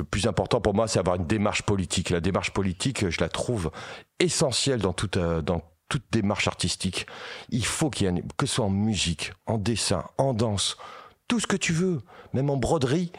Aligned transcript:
Le 0.00 0.04
plus 0.04 0.26
important 0.26 0.62
pour 0.62 0.72
moi, 0.72 0.88
c'est 0.88 0.98
avoir 0.98 1.16
une 1.16 1.26
démarche 1.26 1.60
politique. 1.60 2.08
La 2.08 2.20
démarche 2.20 2.52
politique, 2.52 3.10
je 3.10 3.20
la 3.20 3.28
trouve 3.28 3.70
essentielle 4.18 4.80
dans 4.80 4.94
toute, 4.94 5.18
euh, 5.18 5.42
démarche 6.10 6.48
artistique. 6.48 7.06
Il 7.50 7.66
faut 7.66 7.90
qu'il 7.90 8.06
y 8.06 8.18
ait, 8.18 8.24
que 8.38 8.46
ce 8.46 8.54
soit 8.54 8.64
en 8.64 8.70
musique, 8.70 9.34
en 9.44 9.58
dessin, 9.58 10.06
en 10.16 10.32
danse, 10.32 10.78
tout 11.28 11.38
ce 11.38 11.46
que 11.46 11.56
tu 11.56 11.74
veux, 11.74 12.00
même 12.32 12.48
en 12.48 12.56
broderie. 12.56 13.12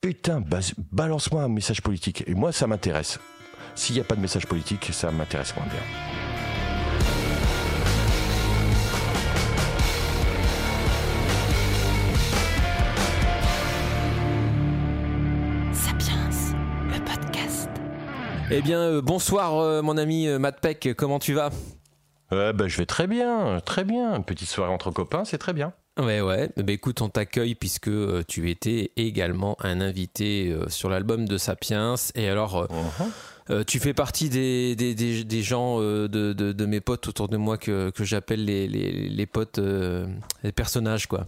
Putain, 0.00 0.44
balance-moi 0.92 1.42
un 1.42 1.48
message 1.48 1.82
politique. 1.82 2.22
Et 2.28 2.34
moi, 2.34 2.52
ça 2.52 2.68
m'intéresse. 2.68 3.18
S'il 3.74 3.96
n'y 3.96 4.00
a 4.00 4.04
pas 4.04 4.14
de 4.14 4.20
message 4.20 4.46
politique, 4.46 4.90
ça 4.92 5.10
m'intéresse 5.10 5.56
moins 5.56 5.66
bien. 5.66 6.25
Eh 18.48 18.62
bien, 18.62 18.78
euh, 18.78 19.02
bonsoir 19.02 19.58
euh, 19.58 19.82
mon 19.82 19.96
ami 19.96 20.28
euh, 20.28 20.38
Matt 20.38 20.60
Peck, 20.60 20.90
comment 20.96 21.18
tu 21.18 21.34
vas? 21.34 21.50
Bah, 22.30 22.52
Je 22.66 22.76
vais 22.76 22.86
très 22.86 23.08
bien, 23.08 23.60
très 23.64 23.82
bien. 23.82 24.14
Une 24.14 24.24
petite 24.24 24.48
soirée 24.48 24.72
entre 24.72 24.92
copains, 24.92 25.24
c'est 25.24 25.38
très 25.38 25.52
bien. 25.52 25.72
Ouais, 25.98 26.20
ouais. 26.20 26.50
Bah, 26.56 26.72
écoute, 26.72 27.00
on 27.02 27.08
t'accueille 27.08 27.56
puisque 27.56 27.90
tu 28.28 28.48
étais 28.48 28.92
également 28.96 29.56
un 29.60 29.80
invité 29.80 30.56
sur 30.68 30.88
l'album 30.88 31.26
de 31.26 31.38
Sapiens. 31.38 31.96
Et 32.14 32.28
alors, 32.28 32.68
uh-huh. 33.48 33.64
tu 33.64 33.80
fais 33.80 33.94
partie 33.94 34.28
des, 34.28 34.76
des, 34.76 34.94
des, 34.94 35.42
gens 35.42 35.80
de, 35.80 36.06
de, 36.06 36.32
de, 36.32 36.66
mes 36.66 36.80
potes 36.80 37.08
autour 37.08 37.28
de 37.28 37.36
moi 37.36 37.58
que, 37.58 37.90
que 37.90 38.04
j'appelle 38.04 38.44
les, 38.44 38.68
les, 38.68 39.08
les, 39.08 39.26
potes, 39.26 39.60
les 40.42 40.52
personnages, 40.52 41.06
quoi. 41.06 41.26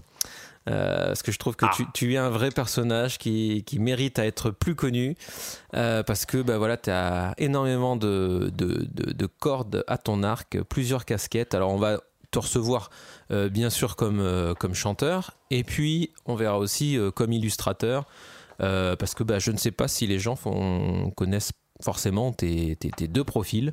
Euh, 0.69 1.07
parce 1.07 1.23
que 1.23 1.33
je 1.33 1.39
trouve 1.39 1.57
que 1.57 1.67
ah. 1.67 1.85
tu, 1.95 2.13
es 2.13 2.17
un 2.17 2.31
vrai 2.31 2.51
personnage 2.51 3.19
qui, 3.19 3.65
mérite 3.79 4.19
à 4.19 4.27
être 4.27 4.51
plus 4.51 4.75
connu 4.75 5.17
euh, 5.75 6.03
parce 6.03 6.27
que 6.27 6.39
bah, 6.43 6.59
voilà, 6.59 6.77
tu 6.77 6.91
as 6.91 7.35
énormément 7.39 7.97
de, 7.97 8.51
cordes 9.39 9.85
à 9.87 9.99
ton 9.99 10.23
arc, 10.23 10.61
plusieurs 10.63 11.05
casquettes. 11.05 11.55
Alors 11.55 11.73
on 11.73 11.79
va 11.79 12.01
te 12.31 12.39
recevoir 12.39 12.91
euh, 13.31 13.49
bien 13.49 13.71
sûr 13.71 13.97
comme, 13.97 14.55
comme 14.59 14.75
chanteur 14.75 15.33
et 15.51 15.65
puis 15.65 16.13
on 16.27 16.35
verra 16.35 16.59
aussi 16.59 16.99
comme 17.15 17.33
illustrateur 17.33 18.05
parce 18.59 19.15
que 19.15 19.23
bah, 19.23 19.39
je 19.39 19.53
ne 19.53 19.57
sais 19.57 19.71
pas 19.71 19.89
si 19.89 20.07
les 20.07 20.19
gens 20.19 20.37
connaissent 21.17 21.53
forcément 21.83 22.33
tes, 22.33 22.77
tes 22.77 23.09
deux 23.09 23.25
profils, 23.25 23.73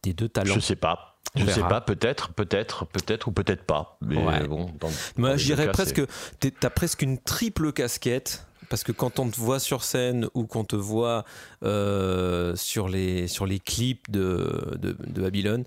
tes 0.00 0.14
deux 0.14 0.28
talents. 0.28 0.54
Je 0.54 0.60
sais 0.60 0.76
pas. 0.76 1.09
Je 1.36 1.44
ne 1.44 1.50
sais 1.50 1.60
pas, 1.60 1.80
peut-être, 1.80 2.32
peut-être, 2.32 2.86
peut-être 2.86 3.28
ou 3.28 3.32
peut-être 3.32 3.62
pas. 3.62 3.98
Mais 4.00 4.46
bon, 4.46 4.72
Moi, 5.16 5.36
je 5.36 5.44
dirais 5.46 5.70
presque, 5.70 6.02
tu 6.40 6.52
as 6.62 6.70
presque 6.70 7.02
une 7.02 7.18
triple 7.18 7.72
casquette. 7.72 8.46
Parce 8.68 8.84
que 8.84 8.92
quand 8.92 9.18
on 9.18 9.28
te 9.28 9.36
voit 9.36 9.58
sur 9.58 9.82
scène 9.82 10.28
ou 10.32 10.46
qu'on 10.46 10.64
te 10.64 10.76
voit 10.76 11.24
euh, 11.64 12.54
sur, 12.54 12.88
les, 12.88 13.26
sur 13.26 13.44
les 13.44 13.58
clips 13.58 14.08
de, 14.12 14.78
de, 14.78 15.20
Babylone, 15.20 15.64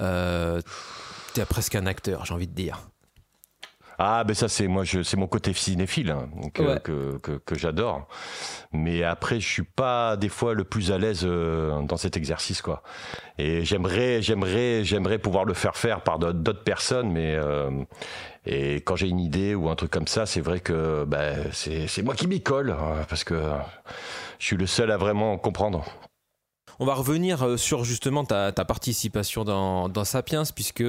euh, 0.00 0.60
tu 1.32 1.40
es 1.40 1.46
presque 1.46 1.76
un 1.76 1.86
acteur, 1.86 2.26
j'ai 2.26 2.34
envie 2.34 2.46
de 2.46 2.54
dire. 2.54 2.90
Ah, 4.04 4.24
ben 4.24 4.34
ça, 4.34 4.48
c'est 4.48 4.66
moi, 4.66 4.82
c'est 4.84 5.16
mon 5.16 5.28
côté 5.28 5.52
cinéphile 5.52 6.10
hein, 6.10 6.28
que, 6.52 6.78
que, 7.18 7.38
que, 7.38 7.54
j'adore. 7.56 8.08
Mais 8.72 9.04
après, 9.04 9.38
je 9.38 9.46
suis 9.46 9.62
pas 9.62 10.16
des 10.16 10.28
fois 10.28 10.54
le 10.54 10.64
plus 10.64 10.90
à 10.90 10.98
l'aise 10.98 11.20
euh, 11.22 11.80
dans 11.82 11.96
cet 11.96 12.16
exercice, 12.16 12.62
quoi. 12.62 12.82
Et 13.38 13.64
j'aimerais, 13.64 14.20
j'aimerais, 14.20 14.82
j'aimerais 14.82 15.20
pouvoir 15.20 15.44
le 15.44 15.54
faire 15.54 15.76
faire 15.76 16.00
par 16.00 16.18
d'autres 16.18 16.64
personnes, 16.64 17.12
mais 17.12 17.36
euh, 17.36 17.70
et 18.44 18.76
quand 18.76 18.96
j'ai 18.96 19.06
une 19.06 19.20
idée 19.20 19.54
ou 19.54 19.68
un 19.68 19.76
truc 19.76 19.92
comme 19.92 20.08
ça, 20.08 20.26
c'est 20.26 20.40
vrai 20.40 20.58
que 20.58 21.04
ben, 21.04 21.36
c'est 21.52 22.02
moi 22.02 22.16
qui 22.16 22.26
m'y 22.26 22.42
colle 22.42 22.70
hein, 22.70 23.04
parce 23.08 23.22
que 23.22 23.40
je 24.40 24.46
suis 24.46 24.56
le 24.56 24.66
seul 24.66 24.90
à 24.90 24.96
vraiment 24.96 25.38
comprendre. 25.38 25.84
On 26.80 26.86
va 26.86 26.94
revenir 26.94 27.44
euh, 27.44 27.56
sur 27.56 27.84
justement 27.84 28.24
ta, 28.24 28.50
ta 28.50 28.64
participation 28.64 29.44
dans, 29.44 29.88
dans 29.88 30.04
Sapiens, 30.04 30.42
puisque 30.52 30.82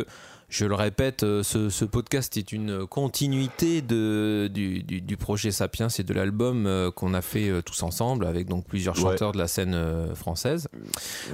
je 0.54 0.66
le 0.68 0.76
répète, 0.76 1.24
euh, 1.24 1.42
ce, 1.42 1.84
podcast 1.84 2.38
est 2.38 2.52
une 2.52 2.86
continuité 2.86 3.82
de, 3.82 4.48
du, 4.48 5.18
projet 5.18 5.50
Sapiens 5.50 5.88
et 5.88 6.04
de 6.04 6.14
l'album 6.14 6.68
euh, 6.68 6.92
qu'on 6.92 7.16
a 7.16 7.24
fait 7.24 7.50
euh, 7.50 7.64
tous 7.64 7.82
ensemble 7.82 8.28
avec 8.28 8.48
donc 8.48 8.68
plusieurs 8.68 8.96
chanteurs 8.96 9.32
de 9.32 9.40
la 9.40 9.48
scène 9.48 9.76
française. 10.14 10.68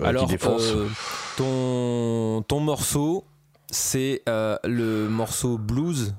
Alors, 0.02 0.26
ton, 1.36 2.46
ton 2.48 2.60
morceau, 2.62 3.26
c'est 3.70 4.22
le 4.26 5.08
morceau 5.10 5.58
blues 5.58 6.16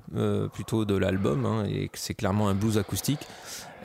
plutôt 0.53 0.85
de 0.85 0.95
l'album 0.95 1.47
hein, 1.47 1.65
et 1.65 1.91
c'est 1.95 2.15
clairement 2.15 2.51
un 2.51 2.55
blues 2.55 2.77
acoustique. 2.77 3.21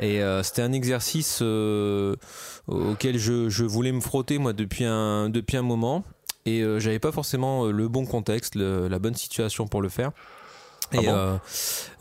Et 0.01 0.19
c'était 0.43 0.61
un 0.61 0.73
exercice 0.73 1.41
auquel 1.41 3.17
je, 3.17 3.47
je, 3.47 3.63
voulais 3.63 3.93
me 3.93 4.01
frotter 4.01 4.39
moi 4.39 4.51
depuis 4.51 4.83
un, 4.83 5.29
depuis 5.29 5.55
un 5.55 5.61
moment 5.61 6.03
et 6.45 6.61
euh, 6.61 6.79
j'avais 6.79 6.99
pas 6.99 7.11
forcément 7.11 7.65
euh, 7.65 7.71
le 7.71 7.87
bon 7.87 8.05
contexte, 8.05 8.55
la 8.55 8.99
bonne 8.99 9.15
situation 9.15 9.67
pour 9.67 9.81
le 9.81 9.89
faire. 9.89 10.11
Ah 10.93 11.01
et 11.01 11.07
euh, 11.07 11.37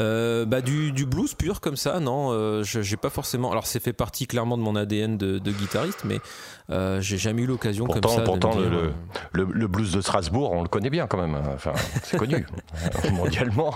euh, 0.01 0.45
bah 0.45 0.61
du, 0.61 0.93
du, 0.93 1.07
blues 1.07 1.35
pur 1.35 1.61
comme 1.61 1.77
ça, 1.77 2.01
non, 2.01 2.31
euh, 2.33 2.63
j'ai 2.63 2.97
pas 2.97 3.11
forcément. 3.11 3.51
Alors 3.51 3.67
c'est 3.67 3.81
fait 3.81 3.93
partie 3.93 4.27
clairement 4.27 4.59
de 4.59 4.63
mon 4.63 4.77
ADN 4.77 5.17
de, 5.17 5.39
de 5.39 5.53
guitariste, 5.53 6.05
mais 6.05 6.21
euh, 6.71 7.01
j'ai 7.01 7.19
jamais 7.19 7.43
eu 7.43 7.47
l'occasion 7.47 7.87
comme 7.87 8.03
ça. 8.03 8.23
Pourtant, 8.23 8.59
le, 8.59 8.65
euh, 8.65 8.91
le, 9.33 9.45
le, 9.45 9.67
blues 9.67 9.93
de 9.93 10.01
Strasbourg, 10.01 10.53
on 10.53 10.63
le 10.63 10.69
connaît 10.69 10.91
bien 10.91 11.07
quand 11.07 11.19
même. 11.19 11.37
Enfin, 11.55 11.73
c'est 12.03 12.17
connu 12.17 12.47
mondialement. 13.13 13.75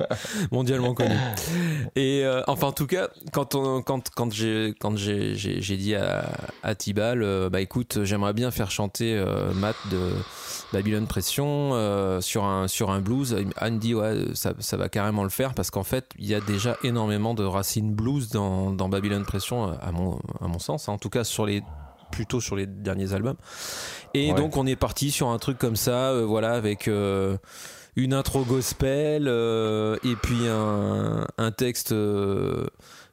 mondialement 0.50 0.94
connu. 0.94 1.16
Et 1.94 2.24
enfin, 2.46 2.68
en 2.68 2.72
tout 2.72 2.86
cas, 2.86 3.08
quand 3.32 3.54
on, 3.54 3.82
quand 3.82 4.10
quand 4.14 4.32
j'ai 4.32 4.74
quand 4.80 4.96
j'ai 4.96 5.76
dit 5.76 5.94
à, 5.94 6.26
à 6.62 6.74
Tibal, 6.74 7.48
bah 7.50 7.60
écoute, 7.60 8.00
j'aimerais 8.04 8.32
bien 8.32 8.50
faire 8.50 8.70
chanter 8.70 9.22
Matt 9.54 9.76
de 9.90 10.12
Babylon 10.72 11.06
Pression 11.06 11.70
euh, 11.72 12.20
sur, 12.20 12.44
un, 12.44 12.68
sur 12.68 12.90
un 12.90 13.00
blues. 13.00 13.36
Anne 13.56 13.78
dit 13.78 13.94
ouais, 13.94 14.24
ça, 14.34 14.52
ça, 14.58 14.76
va 14.76 14.88
carrément 14.88 15.22
le 15.22 15.28
faire 15.28 15.54
parce 15.54 15.70
qu'en 15.70 15.84
fait, 15.84 16.10
il 16.18 16.26
y 16.26 16.34
a 16.34 16.40
déjà 16.40 16.76
énormément 16.82 17.34
de 17.34 17.44
racines 17.44 17.94
blues 17.94 18.30
dans, 18.30 18.72
dans 18.72 18.88
Babylon 18.88 19.24
Pression, 19.24 19.72
à 19.80 19.92
mon, 19.92 20.18
à 20.40 20.48
mon 20.48 20.58
sens, 20.58 20.88
hein. 20.88 20.92
en 20.92 20.98
tout 20.98 21.10
cas 21.10 21.24
sur 21.24 21.46
les 21.46 21.62
plutôt 22.10 22.40
sur 22.40 22.56
les 22.56 22.66
derniers 22.66 23.12
albums. 23.12 23.36
Et 24.14 24.32
donc 24.32 24.56
on 24.56 24.66
est 24.66 24.76
parti 24.76 25.10
sur 25.10 25.28
un 25.28 25.38
truc 25.38 25.58
comme 25.58 25.76
ça, 25.76 26.10
euh, 26.10 26.24
voilà, 26.24 26.52
avec 26.52 26.88
euh, 26.88 27.36
une 27.96 28.14
intro 28.14 28.42
gospel 28.44 29.28
et 29.28 30.16
puis 30.22 30.48
un, 30.48 31.26
un 31.38 31.50
texte 31.50 31.92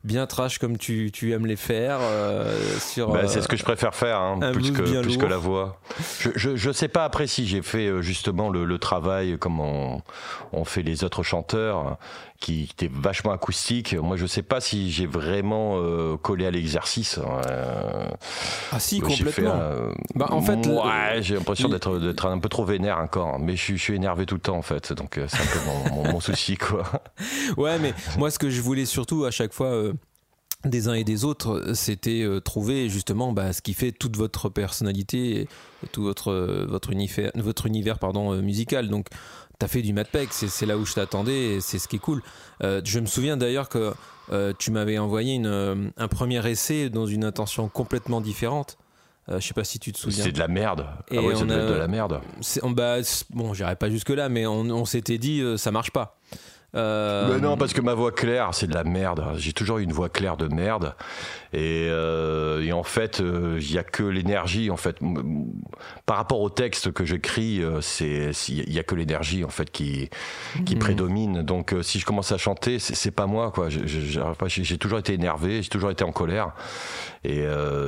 bien 0.03 0.27
trash 0.27 0.57
comme 0.57 0.77
tu, 0.77 1.11
tu 1.11 1.31
aimes 1.31 1.45
les 1.45 1.55
faire. 1.55 1.99
Euh, 2.01 2.57
sur, 2.79 3.11
bah, 3.11 3.27
c'est 3.27 3.41
ce 3.41 3.47
que 3.47 3.55
je 3.55 3.63
préfère 3.63 3.95
faire, 3.95 4.19
hein, 4.19 4.39
plus, 4.51 4.71
que, 4.71 5.01
plus 5.01 5.17
que 5.17 5.25
la 5.25 5.37
voix. 5.37 5.79
Je, 6.19 6.29
je, 6.35 6.55
je, 6.55 6.71
sais 6.71 6.87
pas 6.87 7.05
après 7.05 7.27
si 7.27 7.47
j'ai 7.47 7.61
fait 7.61 7.87
euh, 7.87 8.01
justement 8.01 8.49
le, 8.49 8.65
le 8.65 8.77
travail 8.77 9.37
comme 9.37 9.59
on, 9.59 10.01
on, 10.51 10.65
fait 10.65 10.83
les 10.83 11.03
autres 11.03 11.23
chanteurs 11.23 11.97
qui 12.43 12.69
était 12.71 12.89
vachement 12.93 13.31
acoustique. 13.31 13.95
Moi, 13.95 14.17
je 14.17 14.25
sais 14.25 14.43
pas 14.43 14.59
si 14.59 14.91
j'ai 14.91 15.05
vraiment 15.05 15.77
euh, 15.77 16.17
collé 16.17 16.45
à 16.45 16.51
l'exercice. 16.51 17.19
ah 18.71 18.79
si, 18.79 18.99
complètement. 18.99 19.55
bah, 20.15 20.27
en 20.29 20.41
fait, 20.41 20.67
ouais, 20.67 21.21
j'ai 21.21 21.35
l'impression 21.35 21.69
d'être 21.69 21.99
d'être 21.99 22.25
un 22.27 22.39
peu 22.39 22.49
trop 22.49 22.65
vénère 22.65 22.99
encore, 22.99 23.39
mais 23.39 23.55
je, 23.55 23.73
je, 23.75 23.81
suis 23.81 23.95
énervé 23.95 24.25
tout 24.25 24.35
le 24.35 24.41
temps 24.41 24.57
en 24.57 24.61
fait, 24.61 24.93
donc 24.93 25.19
c'est 25.27 25.37
un 25.37 25.45
peu 25.45 25.59
mon, 25.65 25.95
mon, 26.03 26.11
mon, 26.11 26.19
souci 26.23 26.57
quoi. 26.57 26.83
Ouais, 27.57 27.79
mais 27.79 27.93
moi, 28.17 28.29
ce 28.29 28.39
que 28.39 28.49
je 28.49 28.61
voulais 28.61 28.85
surtout 28.85 29.25
à 29.25 29.31
chaque 29.31 29.53
fois 29.53 29.93
des 30.65 30.87
uns 30.87 30.93
et 30.93 31.03
des 31.03 31.25
autres, 31.25 31.73
c'était 31.73 32.21
euh, 32.23 32.39
trouver 32.39 32.89
justement 32.89 33.33
bah, 33.33 33.53
ce 33.53 33.61
qui 33.61 33.73
fait 33.73 33.91
toute 33.91 34.15
votre 34.15 34.49
personnalité 34.49 35.41
et 35.41 35.47
tout 35.91 36.03
votre, 36.03 36.31
euh, 36.31 36.65
votre 36.67 36.91
univers, 36.91 37.31
votre 37.35 37.65
univers 37.65 37.99
pardon, 37.99 38.33
euh, 38.33 38.41
musical. 38.41 38.87
Donc, 38.87 39.07
fait 39.67 39.81
du 39.81 39.93
Madpeck, 39.93 40.29
c'est 40.31 40.65
là 40.65 40.77
où 40.77 40.85
je 40.85 40.93
t'attendais 40.93 41.59
c'est 41.61 41.79
ce 41.79 41.87
qui 41.87 41.97
est 41.97 41.99
cool. 41.99 42.21
je 42.61 42.99
me 42.99 43.05
souviens 43.05 43.37
d'ailleurs 43.37 43.69
que 43.69 43.93
tu 44.59 44.71
m'avais 44.71 44.97
envoyé 44.97 45.35
une, 45.35 45.91
un 45.97 46.07
premier 46.07 46.45
essai 46.49 46.89
dans 46.89 47.05
une 47.05 47.23
intention 47.25 47.69
complètement 47.69 48.21
différente. 48.21 48.77
je 49.27 49.39
sais 49.39 49.53
pas 49.53 49.63
si 49.63 49.79
tu 49.79 49.91
te 49.91 49.97
souviens. 49.97 50.23
C'est 50.23 50.31
de 50.31 50.39
la 50.39 50.47
merde. 50.47 50.85
Et 51.11 51.17
ah 51.17 51.21
ouais, 51.21 51.35
c'est 51.35 51.45
de 51.45 51.73
la 51.73 51.87
merde. 51.87 52.21
On, 52.61 52.71
bah, 52.71 52.97
bon, 53.31 53.53
j'irai 53.53 53.75
pas 53.75 53.89
jusque 53.89 54.09
là, 54.09 54.29
mais 54.29 54.45
on, 54.45 54.61
on 54.61 54.85
s'était 54.85 55.17
dit 55.17 55.43
ça 55.57 55.71
marche 55.71 55.91
pas. 55.91 56.19
Euh... 56.75 57.39
non, 57.39 57.55
parce 57.55 57.71
que 57.71 57.81
ma 57.81 57.93
voix 57.93 58.11
claire, 58.11 58.49
c'est 58.53 58.65
de 58.65 58.73
la 58.73 58.83
merde. 58.83 59.23
J'ai 59.35 59.53
toujours 59.53 59.77
eu 59.77 59.83
une 59.83 59.93
voix 59.93 60.09
claire 60.09 60.37
de 60.37 60.47
merde. 60.47 60.95
Et, 61.53 61.87
euh, 61.89 62.63
et 62.63 62.73
en 62.73 62.81
fait, 62.81 63.19
il 63.19 63.25
euh, 63.25 63.59
n'y 63.59 63.77
a 63.77 63.83
que 63.83 64.01
l'énergie. 64.01 64.71
En 64.71 64.77
fait, 64.77 64.97
par 66.07 66.17
rapport 66.17 66.41
au 66.41 66.49
texte 66.49 66.91
que 66.91 67.05
j'écris, 67.05 67.61
euh, 67.61 67.79
c'est 67.81 68.31
il 68.49 68.73
y 68.73 68.79
a 68.79 68.83
que 68.83 68.95
l'énergie 68.95 69.43
en 69.43 69.49
fait 69.49 69.69
qui 69.69 70.09
qui 70.65 70.75
mmh. 70.75 70.79
prédomine. 70.79 71.41
Donc, 71.43 71.73
euh, 71.73 71.83
si 71.83 71.99
je 71.99 72.05
commence 72.05 72.31
à 72.31 72.37
chanter, 72.37 72.79
c'est 72.79 73.11
pas 73.11 73.27
moi 73.27 73.51
quoi. 73.51 73.67
J'ai 73.69 74.77
toujours 74.79 74.99
été 74.99 75.13
énervé, 75.13 75.61
j'ai 75.61 75.69
toujours 75.69 75.91
été 75.91 76.03
en 76.03 76.11
colère. 76.11 76.53
Et 77.23 77.45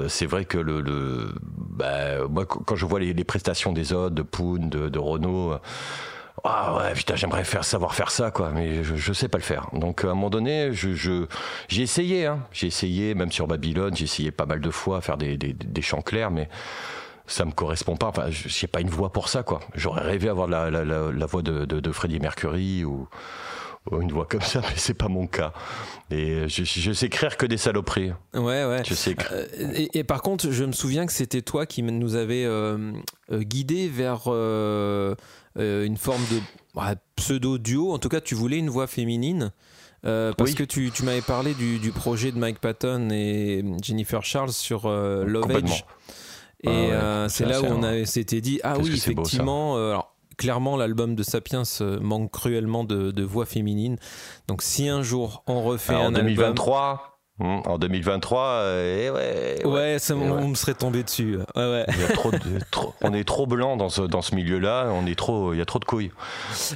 c'est 0.07 0.27
vrai 0.27 0.45
que 0.45 0.57
le, 0.57 0.81
le 0.81 1.33
bah, 1.57 2.27
moi, 2.29 2.45
quand 2.45 2.75
je 2.75 2.85
vois 2.85 2.99
les, 2.99 3.13
les 3.13 3.23
prestations 3.23 3.73
des 3.73 3.93
autres, 3.93 4.15
de 4.15 4.21
Poon, 4.21 4.67
de, 4.67 4.89
de 4.89 4.99
Renault 4.99 5.55
ah 6.43 6.77
ouais, 6.77 6.93
putain, 6.93 7.15
j'aimerais 7.15 7.43
faire 7.43 7.63
savoir 7.63 7.95
faire 7.95 8.11
ça, 8.11 8.29
quoi, 8.29 8.51
mais 8.51 8.83
je, 8.83 8.95
je 8.95 9.13
sais 9.13 9.27
pas 9.27 9.37
le 9.37 9.43
faire. 9.43 9.69
Donc 9.73 10.03
à 10.03 10.07
un 10.07 10.15
moment 10.15 10.29
donné, 10.29 10.73
je, 10.73 11.25
j'ai 11.67 11.81
essayé, 11.81 12.25
hein, 12.25 12.39
j'ai 12.51 12.67
essayé, 12.67 13.15
même 13.15 13.31
sur 13.31 13.47
Babylone, 13.47 13.95
j'ai 13.95 14.03
essayé 14.03 14.31
pas 14.31 14.45
mal 14.45 14.59
de 14.59 14.69
fois 14.69 14.97
à 14.97 15.01
faire 15.01 15.17
des, 15.17 15.37
des, 15.37 15.53
des 15.53 15.81
chants 15.81 16.01
clairs, 16.01 16.31
mais 16.31 16.49
ça 17.27 17.45
me 17.45 17.51
correspond 17.51 17.95
pas. 17.95 18.07
Enfin, 18.07 18.27
j'ai 18.29 18.67
pas 18.67 18.81
une 18.81 18.89
voix 18.89 19.11
pour 19.11 19.29
ça, 19.29 19.43
quoi. 19.43 19.59
J'aurais 19.73 20.01
rêvé 20.01 20.29
avoir 20.29 20.47
la, 20.47 20.69
la, 20.69 20.83
la, 20.83 21.11
la 21.11 21.25
voix 21.25 21.41
de, 21.41 21.65
de, 21.65 21.79
de, 21.79 21.91
Freddie 21.91 22.19
Mercury 22.19 22.83
ou, 22.85 23.07
une 23.91 24.11
voix 24.11 24.25
comme 24.25 24.41
ça, 24.41 24.61
mais 24.61 24.77
c'est 24.77 24.93
pas 24.93 25.07
mon 25.07 25.27
cas. 25.27 25.53
Et 26.11 26.47
je, 26.47 26.63
je 26.63 26.91
sais 26.91 27.05
écrire 27.07 27.37
que 27.37 27.45
des 27.45 27.57
saloperies. 27.57 28.11
Ouais, 28.33 28.65
ouais. 28.65 28.83
Je 28.85 28.93
sais. 28.93 29.15
Euh, 29.31 29.45
et, 29.73 29.99
et, 29.99 30.03
par 30.03 30.21
contre, 30.21 30.51
je 30.51 30.63
me 30.63 30.71
souviens 30.71 31.05
que 31.05 31.11
c'était 31.11 31.41
toi 31.41 31.65
qui 31.65 31.81
nous 31.83 32.15
avait 32.15 32.45
euh, 32.45 32.93
euh 33.31 33.43
guidé 33.43 33.87
vers 33.87 34.23
euh, 34.27 35.15
euh, 35.57 35.85
une 35.85 35.97
forme 35.97 36.21
de 36.31 36.39
bah, 36.73 36.95
pseudo 37.15 37.57
duo. 37.57 37.93
En 37.93 37.99
tout 37.99 38.09
cas, 38.09 38.21
tu 38.21 38.35
voulais 38.35 38.57
une 38.57 38.69
voix 38.69 38.87
féminine. 38.87 39.51
Euh, 40.05 40.33
parce 40.37 40.51
Oui. 40.51 40.55
que 40.55 40.63
tu, 40.63 40.91
tu 40.91 41.03
m'avais 41.03 41.21
parlé 41.21 41.53
du, 41.55 41.79
du 41.79 41.91
projet 41.91 42.31
de 42.31 42.37
Mike 42.37 42.59
Patton 42.59 43.09
et 43.11 43.63
Jennifer 43.81 44.23
Charles 44.23 44.51
sur 44.51 44.85
euh, 44.85 45.25
Love. 45.25 45.49
Age. 45.51 45.85
Et 46.63 46.67
Ah 46.91 47.23
ouais, 47.23 47.29
c'est 47.29 47.45
là 47.45 47.61
où 47.61 47.65
on 47.65 48.05
s'était 48.05 48.41
dit 48.41 48.59
ah 48.63 48.75
oui 48.77 48.89
beau, 48.89 48.95
effectivement 48.95 49.75
alors 49.75 50.15
clairement 50.37 50.77
l'album 50.77 51.13
de 51.15 51.21
Sapiens 51.21 51.63
manque 52.01 52.31
cruellement 52.31 52.83
de, 52.83 53.11
de 53.11 53.23
voix 53.23 53.45
féminine 53.45 53.97
donc 54.47 54.61
si 54.63 54.87
un 54.89 55.03
jour 55.03 55.43
on 55.47 55.63
refait 55.63 55.93
Alors, 55.93 56.05
en 56.05 56.15
un 56.15 56.15
album 56.15 56.35
2023, 56.35 56.91
hum, 56.91 56.99
en 57.39 57.77
2023, 57.77 58.41
euh, 58.41 58.97
eh 59.03 59.09
ouais, 59.09 59.65
ouais, 59.65 59.99
ça, 59.99 60.15
ouais. 60.15 60.29
on 60.29 60.47
me 60.47 60.55
serait 60.55 60.73
tombé 60.73 61.03
dessus 61.03 61.37
ouais 61.37 61.69
ouais 61.69 61.85
Il 61.89 61.99
y 61.99 62.03
a 62.05 62.07
trop 62.13 62.31
de, 62.31 62.39
trop- 62.71 62.93
on 63.01 63.13
est 63.13 63.25
trop 63.25 63.45
blanc 63.45 63.75
dans 63.75 63.89
ce, 63.89 64.03
dans 64.03 64.21
ce 64.21 64.35
milieu-là. 64.35 64.87
On 64.93 65.05
est 65.05 65.17
trop, 65.17 65.53
il 65.53 65.57
y 65.57 65.61
a 65.61 65.65
trop 65.65 65.79
de 65.79 65.85
couilles, 65.85 66.11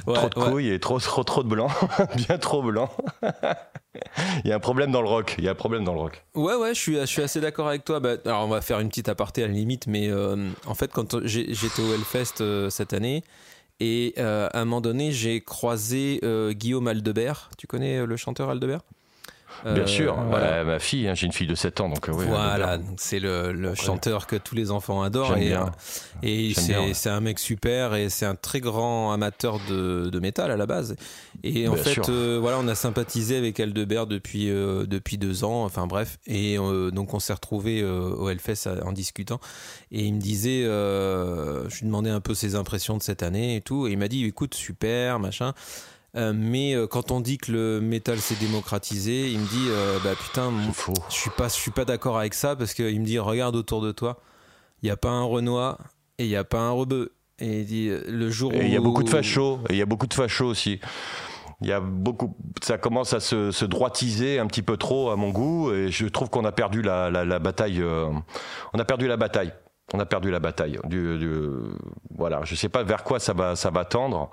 trop 0.04 0.28
de 0.28 0.34
couilles 0.34 0.70
et 0.70 0.78
trop, 0.78 0.98
trop, 1.00 1.24
trop 1.24 1.42
de 1.42 1.48
blanc, 1.48 1.68
bien 2.16 2.36
trop 2.36 2.62
blanc. 2.62 2.90
il 4.44 4.50
y 4.50 4.52
a 4.52 4.56
un 4.56 4.60
problème 4.60 4.92
dans 4.92 5.00
le 5.00 5.08
rock. 5.08 5.34
Il 5.38 5.44
y 5.44 5.48
a 5.48 5.52
un 5.52 5.54
problème 5.54 5.82
dans 5.84 5.94
le 5.94 6.00
rock. 6.00 6.22
Ouais, 6.34 6.54
ouais, 6.56 6.74
je 6.74 6.80
suis, 6.80 6.96
je 7.00 7.06
suis 7.06 7.22
assez 7.22 7.40
d'accord 7.40 7.66
avec 7.68 7.84
toi. 7.86 7.98
Bah, 7.98 8.16
alors, 8.26 8.44
on 8.44 8.48
va 8.48 8.60
faire 8.60 8.80
une 8.80 8.90
petite 8.90 9.08
aparté 9.08 9.42
à 9.42 9.46
la 9.46 9.54
limite, 9.54 9.86
mais 9.86 10.10
euh, 10.10 10.50
en 10.66 10.74
fait, 10.74 10.92
quand 10.92 11.24
j'étais 11.24 11.80
au 11.80 11.94
Hellfest 11.94 12.42
euh, 12.42 12.68
cette 12.68 12.92
année, 12.92 13.24
et 13.82 14.12
à 14.18 14.50
un 14.60 14.66
moment 14.66 14.82
donné, 14.82 15.10
j'ai 15.10 15.40
croisé 15.40 16.20
Guillaume 16.50 16.86
Aldebert. 16.86 17.48
Tu 17.56 17.66
connais 17.66 18.04
le 18.04 18.16
chanteur 18.18 18.50
Aldebert? 18.50 18.80
Bien 19.64 19.82
Euh, 19.82 19.86
sûr. 19.86 20.14
voilà. 20.28 20.64
Ma 20.64 20.78
fille, 20.78 21.06
hein, 21.08 21.14
j'ai 21.14 21.26
une 21.26 21.32
fille 21.32 21.46
de 21.46 21.54
7 21.54 21.80
ans, 21.80 21.88
donc 21.88 22.08
euh, 22.08 22.12
ouais, 22.12 22.24
voilà, 22.26 22.78
c'est 22.96 23.18
le, 23.20 23.52
le 23.52 23.74
chanteur 23.74 24.26
que 24.26 24.36
tous 24.36 24.54
les 24.54 24.70
enfants 24.70 25.02
adorent. 25.02 25.36
Et, 25.36 25.48
bien. 25.48 25.66
euh, 25.66 25.70
et 26.22 26.54
c'est 26.54 26.74
bien, 26.74 27.12
un 27.16 27.20
mec 27.20 27.38
super 27.38 27.94
et 27.94 28.08
c'est 28.08 28.26
un 28.26 28.34
très 28.34 28.60
grand 28.60 29.12
amateur 29.12 29.58
de, 29.68 30.08
de 30.10 30.20
métal 30.20 30.50
à 30.50 30.56
la 30.56 30.66
base. 30.66 30.96
Et 31.42 31.68
en 31.68 31.74
Bien 31.74 31.82
fait, 31.82 32.10
voilà, 32.10 32.58
on 32.58 32.68
a 32.68 32.74
sympathisé 32.74 33.36
avec 33.36 33.60
Aldebert 33.60 34.06
depuis, 34.06 34.46
depuis 34.48 35.18
deux 35.18 35.44
ans, 35.44 35.64
enfin 35.64 35.86
bref. 35.86 36.18
Et 36.26 36.56
donc 36.56 37.14
on 37.14 37.18
s'est 37.20 37.32
retrouvé 37.34 37.84
au 37.84 38.28
Hellfest 38.28 38.68
en 38.84 38.92
discutant. 38.92 39.40
Et 39.92 40.04
il 40.04 40.14
me 40.14 40.20
disait, 40.20 40.62
je 40.62 41.78
lui 41.80 41.86
demandais 41.86 42.10
un 42.10 42.20
peu 42.20 42.34
ses 42.34 42.54
impressions 42.54 42.96
de 42.96 43.02
cette 43.02 43.22
année 43.22 43.56
et 43.56 43.60
tout. 43.60 43.86
Et 43.86 43.92
il 43.92 43.98
m'a 43.98 44.08
dit, 44.08 44.24
écoute, 44.24 44.54
super, 44.54 45.18
machin. 45.18 45.52
Euh, 46.16 46.32
mais 46.34 46.74
euh, 46.74 46.86
quand 46.88 47.12
on 47.12 47.20
dit 47.20 47.38
que 47.38 47.52
le 47.52 47.80
métal 47.80 48.18
s'est 48.18 48.34
démocratisé, 48.40 49.30
il 49.30 49.38
me 49.38 49.46
dit, 49.46 49.66
euh, 49.68 49.98
bah 50.02 50.10
putain, 50.20 50.50
mon- 50.50 50.72
je 51.08 51.14
suis 51.14 51.30
pas, 51.30 51.46
je 51.48 51.54
suis 51.54 51.70
pas 51.70 51.84
d'accord 51.84 52.18
avec 52.18 52.34
ça 52.34 52.56
parce 52.56 52.74
qu'il 52.74 53.00
me 53.00 53.04
dit 53.06 53.18
regarde 53.18 53.54
autour 53.54 53.80
de 53.80 53.92
toi, 53.92 54.18
il 54.82 54.88
y 54.88 54.90
a 54.90 54.96
pas 54.96 55.10
un 55.10 55.22
Renoir 55.22 55.78
et 56.18 56.24
il 56.24 56.30
y 56.30 56.36
a 56.36 56.44
pas 56.44 56.58
un 56.58 56.70
Rebeu. 56.70 57.12
Et 57.38 57.60
il 57.60 57.66
dit 57.66 57.90
le 58.08 58.28
jour 58.30 58.50
où 58.52 58.56
Et 58.56 58.64
il 58.66 58.70
y 58.72 58.76
a 58.76 58.80
beaucoup 58.80 59.02
de 59.04 59.08
fachos. 59.08 59.60
Et 59.70 59.74
il 59.74 59.78
y 59.78 59.82
a 59.82 59.86
beaucoup 59.86 60.06
de 60.08 60.12
fachos 60.14 60.46
aussi. 60.46 60.80
Il 61.62 61.68
y 61.68 61.72
a 61.72 61.80
beaucoup, 61.80 62.34
ça 62.62 62.76
commence 62.76 63.12
à 63.12 63.20
se, 63.20 63.50
se 63.50 63.64
droitiser 63.64 64.38
un 64.38 64.46
petit 64.46 64.62
peu 64.62 64.76
trop 64.76 65.10
à 65.10 65.16
mon 65.16 65.30
goût, 65.30 65.72
et 65.72 65.90
je 65.90 66.06
trouve 66.06 66.28
qu'on 66.30 66.44
a 66.44 66.52
perdu 66.52 66.80
la, 66.82 67.10
la, 67.10 67.24
la 67.24 67.38
bataille. 67.38 67.82
on 67.82 68.78
a 68.78 68.84
perdu 68.84 69.06
la 69.06 69.16
bataille. 69.16 69.52
On 69.92 70.00
a 70.00 70.06
perdu 70.06 70.30
la 70.30 70.38
bataille. 70.40 70.78
Du, 70.84 71.18
du- 71.18 71.40
voilà, 72.16 72.40
je 72.44 72.54
sais 72.54 72.68
pas 72.68 72.82
vers 72.82 73.04
quoi 73.04 73.18
ça 73.20 73.32
va, 73.32 73.56
ça 73.56 73.70
va 73.70 73.84
tendre. 73.84 74.30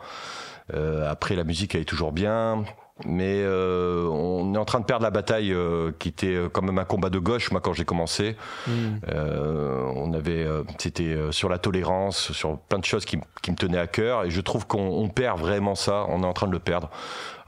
Euh, 0.74 1.10
après, 1.10 1.36
la 1.36 1.44
musique 1.44 1.76
elle 1.76 1.82
est 1.82 1.86
toujours 1.86 2.12
bien, 2.12 2.64
mais 3.06 3.42
euh, 3.44 4.08
on 4.10 4.56
est 4.56 4.58
en 4.58 4.66
train 4.66 4.80
de 4.80 4.86
perdre 4.86 5.04
la 5.04 5.12
bataille 5.12 5.54
euh, 5.54 5.92
qui 6.00 6.10
était 6.10 6.34
euh, 6.34 6.50
quand 6.50 6.64
même 6.64 6.80
un 6.80 6.84
combat 6.84 7.10
de 7.12 7.20
gauche. 7.20 7.52
Moi, 7.52 7.62
quand 7.62 7.74
j'ai 7.74 7.86
commencé, 7.86 8.36
Hmm. 8.66 8.98
euh, 9.10 9.84
on 9.96 10.14
avait, 10.14 10.44
euh, 10.44 10.64
c'était 10.80 11.16
sur 11.32 11.48
la 11.48 11.58
tolérance, 11.60 12.32
sur 12.32 12.58
plein 12.58 12.80
de 12.80 12.86
choses 12.86 13.06
qui, 13.06 13.18
qui 13.44 13.52
me 13.52 13.56
tenaient 13.56 13.78
à 13.78 13.88
cœur, 13.88 14.26
et 14.26 14.30
je 14.32 14.42
trouve 14.42 14.66
qu'on 14.68 14.80
on 14.88 15.10
perd 15.10 15.40
vraiment 15.40 15.76
ça. 15.76 16.06
On 16.10 16.24
est 16.24 16.26
en 16.26 16.34
train 16.34 16.48
de 16.48 16.52
le 16.54 16.60
perdre. 16.60 16.90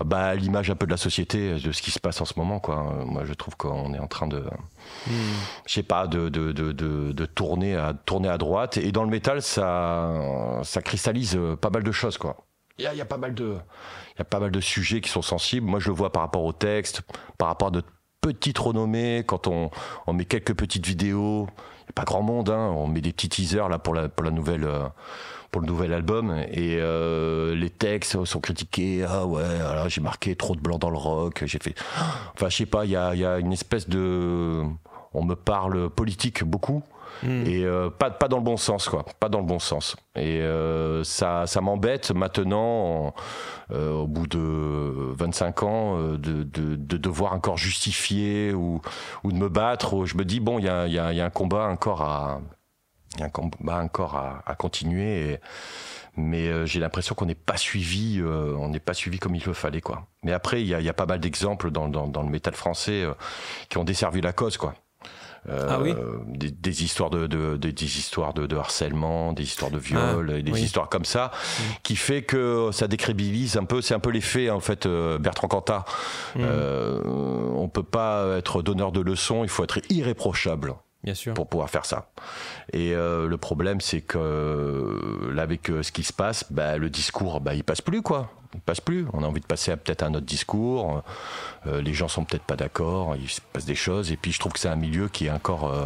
Bah, 0.06 0.27
à 0.27 0.36
l'image 0.36 0.69
un 0.69 0.75
peu 0.75 0.86
de 0.86 0.92
la 0.92 0.98
société, 0.98 1.56
de 1.56 1.71
ce 1.74 1.81
qui 1.81 1.92
se 1.92 2.00
passe 2.00 2.21
en 2.21 2.25
ce 2.25 2.36
moment, 2.38 2.60
quoi. 2.62 3.04
Moi, 3.06 3.24
je 3.25 3.33
trouve 3.33 3.57
qu'on 3.57 3.94
est 3.94 4.00
en 4.00 4.07
train 4.07 4.27
de, 4.27 4.44
Hmm. 5.07 5.12
je 5.66 5.74
sais 5.74 5.83
pas, 5.83 6.07
de, 6.07 6.30
de, 6.30 6.51
de, 6.54 6.71
de, 6.71 7.12
de 7.12 7.25
tourner 7.25 7.75
à 7.75 7.94
tourner 8.06 8.30
à 8.30 8.38
droite. 8.38 8.77
Et 8.77 8.92
dans 8.94 9.04
le 9.04 9.10
métal, 9.10 9.42
ça, 9.42 10.60
ça 10.63 10.81
cristallise 10.81 11.38
pas 11.60 11.69
mal 11.69 11.83
de 11.83 11.92
choses, 11.92 12.18
quoi. 12.18 12.38
Il 12.80 12.84
y 12.84 12.88
a, 12.88 12.96
y 12.96 13.04
pas 13.04 13.18
mal 13.18 13.34
de, 13.36 13.58
il 14.16 14.20
y 14.20 14.22
a 14.22 14.26
pas 14.26 14.40
mal 14.40 14.52
de 14.52 14.62
sujets 14.62 15.02
qui 15.02 15.10
sont 15.10 15.22
sensibles. 15.22 15.68
Moi, 15.68 15.80
je 15.80 15.90
le 15.90 15.96
vois 15.96 16.12
par 16.14 16.22
rapport 16.24 16.44
au 16.46 16.54
texte, 16.54 17.02
par 17.38 17.50
rapport 17.50 17.68
à 17.68 17.72
de 17.72 17.84
petites 18.22 18.58
renommées. 18.58 19.24
Quand 19.28 19.48
on, 19.48 19.70
on 20.08 20.14
met 20.14 20.26
quelques 20.26 20.56
petites 20.56 20.86
vidéos, 20.86 21.42
n'y 21.44 21.90
a 21.90 21.94
pas 21.94 22.06
grand 22.06 22.22
monde. 22.22 22.50
Hein, 22.50 22.74
on 22.76 22.88
met 22.88 23.02
des 23.02 23.12
petits 23.12 23.28
teasers 23.28 23.68
là 23.68 23.80
pour 23.80 23.94
la, 23.94 24.08
pour 24.08 24.24
la 24.24 24.31
nouvelle. 24.31 24.64
euh, 24.64 24.88
pour 25.52 25.62
le 25.62 25.68
nouvel 25.68 25.94
album 25.94 26.31
et 26.52 26.78
euh, 26.80 27.56
les 27.56 27.72
textes 27.72 28.24
sont 28.26 28.40
critiqués 28.40 29.04
ah 29.08 29.26
ouais 29.26 29.44
j'ai 29.88 30.00
marqué 30.00 30.36
trop 30.36 30.56
de 30.56 30.62
blanc 30.62 30.78
dans 30.78 30.92
le 30.92 30.98
rock 30.98 31.44
j'ai 31.46 31.58
fait 31.58 31.74
enfin 32.36 32.50
je 32.50 32.58
sais 32.58 32.66
pas 32.68 32.86
il 32.86 32.92
y 32.92 32.96
a, 32.96 33.16
il 33.16 33.22
y 33.22 33.26
a 33.26 33.40
une 33.40 33.52
espèce 33.52 33.90
de 33.90 34.64
on 35.14 35.24
me 35.24 35.36
parle 35.36 35.90
politique 35.90 36.44
beaucoup 36.44 36.84
Hmm. 37.24 37.44
et 37.45 37.66
euh, 37.66 37.89
pas 37.89 38.10
dans 38.30 38.38
le 38.38 38.44
bon 38.44 38.57
sens 38.57 38.88
quoi. 38.88 39.04
Pas 39.19 39.30
dans 39.30 39.39
le 39.39 39.45
bon 39.45 39.60
sens. 39.60 39.95
Et 40.16 40.42
euh, 40.42 41.04
ça 41.04 41.48
ça 41.48 41.62
m'embête 41.62 42.12
maintenant 42.12 43.07
en- 43.07 43.13
euh, 43.71 43.92
au 43.92 44.07
bout 44.07 44.27
de 44.27 44.39
25 44.39 45.63
ans 45.63 45.98
de, 46.13 46.18
de, 46.18 46.75
de 46.75 46.98
devoir 46.98 47.33
encore 47.33 47.57
justifier 47.57 48.54
ou 48.54 48.81
ou 49.24 49.31
de 49.31 49.38
me 49.38 49.50
battre 49.50 50.06
je 50.06 50.18
me 50.18 50.25
dis 50.25 50.39
bon 50.39 50.60
il 50.60 50.66
y 50.66 50.69
a, 50.69 50.88
y, 50.88 50.98
a, 50.98 51.25
un 51.25 51.30
combat 51.30 51.68
encore 51.68 52.01
à 52.01 52.42
y 53.19 53.21
a 53.21 53.25
un 53.25 53.30
combat 53.30 53.77
encore 53.83 54.16
à, 54.16 54.56
continuer 54.56 55.39
mais 56.18 56.66
j'ai 56.66 56.80
l'impression 56.80 57.13
qu'on 57.16 57.25
n'est 57.27 57.36
pas 57.36 57.57
suivi 57.57 58.21
on 58.24 58.69
n'est 58.69 58.80
pas 58.80 58.94
suivi 58.95 59.19
comme 59.19 59.36
il 59.36 59.44
le 59.45 59.54
fallait 59.54 59.81
quoi. 59.81 60.07
Mais 60.24 60.31
après 60.31 60.62
il 60.62 60.68
y 60.68 60.74
a, 60.74 60.81
y 60.81 60.89
a 60.89 60.94
pas 60.94 61.06
mal 61.06 61.19
d'exemples 61.19 61.69
dans, 61.69 61.88
dans, 61.89 62.24
le 62.24 62.30
métal 62.30 62.56
français 62.56 63.06
qui 63.69 63.77
ont 63.77 63.83
desservi 63.83 64.21
la 64.21 64.33
cause 64.33 64.57
quoi 64.57 64.74
euh, 65.48 65.68
Ah 65.69 65.80
oui 65.81 65.94
des, 66.28 66.51
des 66.51 66.84
histoires 66.84 67.10
de, 67.10 67.25
de- 67.28 67.56
de- 67.57 67.71
des 67.71 67.97
histoires 67.97 68.33
de, 68.33 68.45
de 68.45 68.56
harcèlement, 68.57 69.31
des 69.33 69.44
histoires 69.44 69.71
de 69.71 69.78
viol, 69.78 70.31
Ah, 70.33 70.38
et 70.38 70.44
des 70.44 70.52
oui. 70.52 70.62
histoires 70.62 70.90
comme 70.90 71.06
ça, 71.06 71.31
qui 71.83 71.95
fait 71.95 72.23
que 72.23 72.69
ça 72.73 72.88
décrédibilise 72.88 73.56
un 73.57 73.64
peu. 73.66 73.81
C'est 73.81 73.94
un 73.94 74.00
peu 74.00 74.09
l'effet 74.12 74.50
en 74.50 74.59
fait 74.59 74.85
euh, 74.85 75.18
Bertrand 75.18 75.47
Cantat. 75.47 75.85
Hmm. 76.35 76.40
Euh, 76.44 77.02
on 77.06 77.69
peut 77.69 77.83
pas 77.83 78.38
être 78.38 78.62
donneur 78.62 78.92
de 78.92 79.00
leçons, 79.02 79.44
il 79.44 79.50
faut 79.50 79.64
être 79.64 79.80
irréprochable 79.90 80.76
Bien 81.04 81.14
sûr. 81.14 81.33
pour 81.33 81.47
pouvoir 81.47 81.69
faire 81.69 81.85
ça. 81.85 82.12
Et 82.73 82.94
euh, 82.94 83.28
le 83.28 83.38
problème, 83.38 83.80
c'est 83.80 84.02
que 84.02 84.18
euh, 84.18 85.33
là, 85.33 85.44
avec 85.44 85.69
euh, 85.69 85.81
ce 85.83 85.92
qui 85.94 86.04
se 86.04 86.12
passe, 86.14 86.45
bah, 86.52 86.78
le 86.78 86.90
discours, 86.90 87.40
bah, 87.40 87.54
il 87.56 87.64
passe 87.64 87.81
plus, 87.81 88.02
quoi. 88.02 88.30
Il 88.56 88.61
passe 88.61 88.81
plus. 88.81 89.06
On 89.13 89.23
a 89.23 89.27
envie 89.27 89.41
de 89.41 89.45
passer 89.45 89.71
à 89.71 89.77
peut-être 89.77 90.01
un 90.03 90.13
autre 90.15 90.25
discours. 90.25 91.03
Euh, 91.68 91.81
les 91.81 91.94
gens 91.94 92.07
sont 92.07 92.23
peut-être 92.23 92.44
pas 92.44 92.56
d'accord. 92.56 93.15
Il 93.15 93.29
se 93.29 93.41
passe 93.41 93.65
des 93.65 93.75
choses. 93.75 94.11
Et 94.11 94.18
puis, 94.18 94.31
je 94.31 94.39
trouve 94.39 94.53
que 94.53 94.59
c'est 94.59 94.69
un 94.69 94.75
milieu 94.75 95.07
qui 95.07 95.27
est 95.27 95.31
encore. 95.31 95.71
euh, 95.71 95.85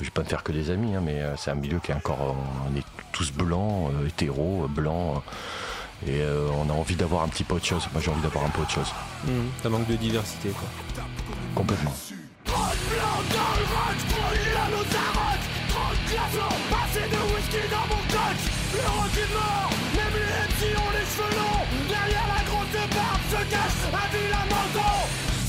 je 0.00 0.04
vais 0.04 0.10
pas 0.10 0.22
me 0.22 0.28
faire 0.28 0.42
que 0.42 0.52
des 0.52 0.70
amis, 0.70 0.94
hein, 0.94 1.02
mais 1.04 1.20
euh, 1.20 1.36
c'est 1.36 1.50
un 1.50 1.54
milieu 1.56 1.78
qui 1.80 1.90
est 1.90 1.94
encore. 1.94 2.36
on 2.70 2.76
est 2.76 2.84
tous 3.12 3.32
blancs, 3.32 3.90
euh, 3.92 4.06
hétéros, 4.08 4.68
blancs. 4.68 5.22
et 6.06 6.20
euh, 6.20 6.48
on 6.54 6.68
a 6.70 6.72
envie 6.72 6.96
d'avoir 6.96 7.22
un 7.22 7.28
petit 7.28 7.44
peu 7.44 7.54
autre 7.54 7.64
chose. 7.66 7.88
Moi, 7.92 8.00
j'ai 8.02 8.10
envie 8.10 8.22
d'avoir 8.22 8.44
un 8.44 8.50
peu 8.50 8.62
autre 8.62 8.70
chose. 8.70 8.92
Hmm. 9.24 9.46
Ça 9.62 9.68
manque 9.68 9.86
de 9.88 9.96
diversité 9.96 10.50
quoi. 10.50 10.68
Complètement. 11.54 11.94
Assez 16.84 17.08
de 17.10 17.34
whisky 17.34 17.68
dans 17.70 17.86
mon 17.88 18.02
coach 18.08 18.42
Le 18.74 18.88
rock 18.88 19.16
est 19.16 19.34
mort 19.34 19.85
cache 23.50 23.82
vilain 24.12 24.46
menton 24.50 24.96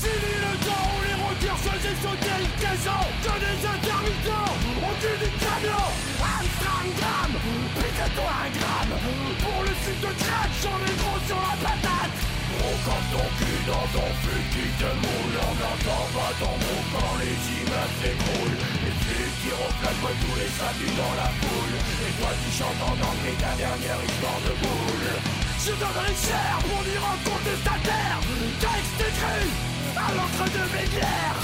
Fini 0.02 0.34
le 0.46 0.54
temps 0.66 0.86
où 0.94 0.98
les 1.06 1.16
rockers 1.18 1.60
faisaient 1.66 1.98
sauter 2.02 2.36
le 2.38 2.50
caisson 2.62 3.00
Que 3.24 3.34
des 3.42 3.58
intermittents 3.66 4.52
au 4.78 4.92
cul 5.00 5.16
du 5.22 5.30
camion 5.42 5.86
Amsterdam 6.22 7.30
Pique-toi 7.78 8.30
un 8.30 8.50
gramme. 8.54 8.94
Pour 9.42 9.60
le 9.66 9.74
sud 9.82 9.98
de 10.00 10.12
crack 10.22 10.50
J'en 10.62 10.78
ai 10.86 10.94
gros 11.00 11.20
sur 11.26 11.40
la 11.42 11.54
patate. 11.58 12.16
Gros 12.58 12.78
comme 12.86 13.06
ton 13.14 13.26
cul 13.38 13.60
dans 13.66 13.88
ton 13.94 14.08
fut 14.22 14.44
qui 14.52 14.66
te 14.78 14.90
moule. 15.02 15.36
On 15.38 15.54
n'entend 15.58 16.04
pas 16.14 16.32
ton 16.38 16.54
gros 16.62 16.84
quand 16.94 17.14
les 17.22 17.38
immeubles 17.58 17.96
s'écroulent. 18.02 18.60
Les 18.84 18.94
flics 19.02 19.36
qui 19.42 19.50
Donne-moi 19.82 20.12
tous 20.22 20.36
les 20.38 20.50
samedis 20.58 20.94
dans 20.98 21.14
la 21.18 21.30
foule. 21.42 21.76
Et 22.06 22.12
toi 22.18 22.30
tu 22.42 22.48
chantes 22.58 22.82
en 22.82 22.96
anglais 22.98 23.36
ta 23.38 23.52
dernière 23.58 24.00
histoire 24.06 24.40
de 24.46 24.52
boule 24.62 25.37
Je 25.60 25.72
donnerai 25.72 26.14
cher 26.14 26.58
pour 26.60 26.82
lui 26.84 26.96
rendre 26.98 27.22
compte 27.24 27.44
de 27.44 27.56
ta 27.64 27.74
terre 27.82 28.20
Texte 28.60 29.00
écrit 29.00 29.50
à 29.96 30.14
l'entre 30.14 30.44
de 30.44 30.94
guerres 30.94 31.42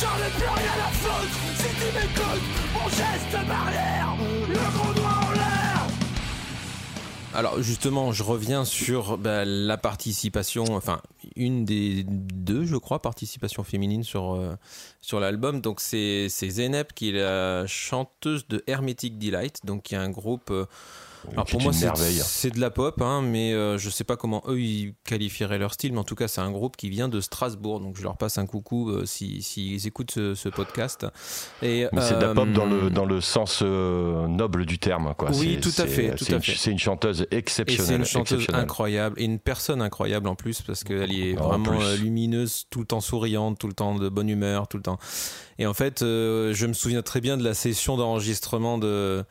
J'en 0.00 0.16
ai 0.16 0.30
plus 0.30 0.48
rien 0.48 0.86
à 0.86 0.90
foutre 0.90 1.38
Si 1.56 1.68
tu 1.68 1.84
m'écoutes. 1.94 2.42
Mon 2.72 2.88
geste 2.88 3.46
barrière 3.46 4.16
Le 4.48 4.78
gros 4.78 4.94
doigt 4.94 5.20
en 5.28 5.32
l'air. 5.32 5.86
Alors 7.34 7.62
justement, 7.62 8.12
je 8.12 8.22
reviens 8.22 8.64
sur 8.64 9.18
bah, 9.18 9.44
la 9.44 9.76
participation, 9.76 10.64
enfin 10.74 11.00
une 11.36 11.66
des 11.66 12.04
deux, 12.04 12.64
je 12.64 12.76
crois, 12.76 13.00
participations 13.00 13.64
féminines 13.64 14.04
sur, 14.04 14.34
euh, 14.34 14.56
sur 15.02 15.20
l'album. 15.20 15.60
Donc 15.60 15.80
c'est 15.80 16.28
Zeynep 16.28 16.94
qui 16.94 17.10
est 17.10 17.22
la 17.22 17.66
chanteuse 17.66 18.48
de 18.48 18.64
Hermetic 18.66 19.18
Delight, 19.18 19.60
donc 19.66 19.82
qui 19.82 19.94
est 19.94 19.98
un 19.98 20.10
groupe... 20.10 20.50
Euh, 20.50 20.64
alors 21.30 21.46
pour 21.46 21.60
moi, 21.60 21.72
c'est 21.72 22.50
de 22.50 22.60
la 22.60 22.70
pop, 22.70 23.00
hein, 23.00 23.22
mais 23.22 23.52
euh, 23.52 23.78
je 23.78 23.90
sais 23.90 24.04
pas 24.04 24.16
comment 24.16 24.42
eux 24.48 24.60
ils 24.60 24.94
qualifieraient 25.04 25.58
leur 25.58 25.74
style, 25.74 25.92
mais 25.92 25.98
en 25.98 26.04
tout 26.04 26.14
cas, 26.14 26.28
c'est 26.28 26.40
un 26.40 26.50
groupe 26.50 26.76
qui 26.76 26.90
vient 26.90 27.08
de 27.08 27.20
Strasbourg, 27.20 27.80
donc 27.80 27.96
je 27.96 28.02
leur 28.02 28.16
passe 28.16 28.38
un 28.38 28.46
coucou 28.46 28.90
euh, 28.90 29.06
s'ils 29.06 29.42
si, 29.42 29.80
écoutent 29.86 30.12
ce, 30.12 30.48
podcast. 30.48 31.06
Et, 31.62 31.86
mais 31.92 32.00
c'est 32.00 32.16
de 32.16 32.24
la 32.24 32.34
pop 32.34 32.50
dans 32.52 32.66
le, 32.66 32.84
euh, 32.84 32.90
dans 32.90 33.04
le 33.04 33.20
sens 33.20 33.62
noble 33.62 34.66
du 34.66 34.78
terme, 34.78 35.14
quoi. 35.16 35.30
Oui, 35.32 35.58
tout 35.60 35.70
à 35.78 35.86
fait. 35.86 36.14
C'est 36.18 36.70
une, 36.70 36.78
chanteuse 36.78 37.26
exceptionnelle. 37.30 37.86
C'est 37.86 37.96
une 37.96 38.04
chanteuse 38.04 38.46
incroyable 38.52 39.20
et 39.20 39.24
une 39.24 39.38
personne 39.38 39.80
incroyable 39.80 40.28
en 40.28 40.34
plus 40.34 40.62
parce 40.62 40.84
qu'elle 40.84 41.12
est 41.12 41.34
vraiment 41.34 41.78
lumineuse, 42.00 42.66
tout 42.70 42.80
le 42.80 42.86
temps 42.86 43.00
souriante, 43.00 43.58
tout 43.58 43.68
le 43.68 43.74
temps 43.74 43.94
de 43.94 44.08
bonne 44.08 44.28
humeur, 44.28 44.68
tout 44.68 44.76
le 44.76 44.82
temps. 44.82 44.98
Et 45.58 45.66
en 45.66 45.74
fait, 45.74 46.00
je 46.00 46.66
me 46.66 46.72
souviens 46.72 47.02
très 47.02 47.20
bien 47.20 47.36
de 47.36 47.44
la 47.44 47.54
session 47.54 47.96
d'enregistrement 47.96 48.78
de 48.78 49.24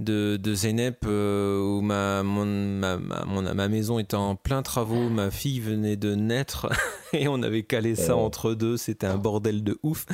de, 0.00 0.36
de 0.36 0.54
Zeynep 0.54 1.04
euh, 1.06 1.60
où 1.60 1.80
ma, 1.80 2.22
ma, 2.22 2.96
ma, 2.96 3.68
maison 3.68 3.98
était 3.98 4.16
en 4.16 4.34
plein 4.34 4.62
travaux, 4.62 5.08
ma 5.08 5.30
fille 5.30 5.60
venait 5.60 5.96
de 5.96 6.14
naître 6.14 6.68
et 7.12 7.28
on 7.28 7.42
avait 7.42 7.62
calé 7.62 7.94
ça 7.94 8.16
entre 8.16 8.54
deux, 8.54 8.76
c'était 8.76 9.06
un 9.06 9.18
bordel 9.18 9.62
de 9.62 9.78
ouf. 9.82 10.06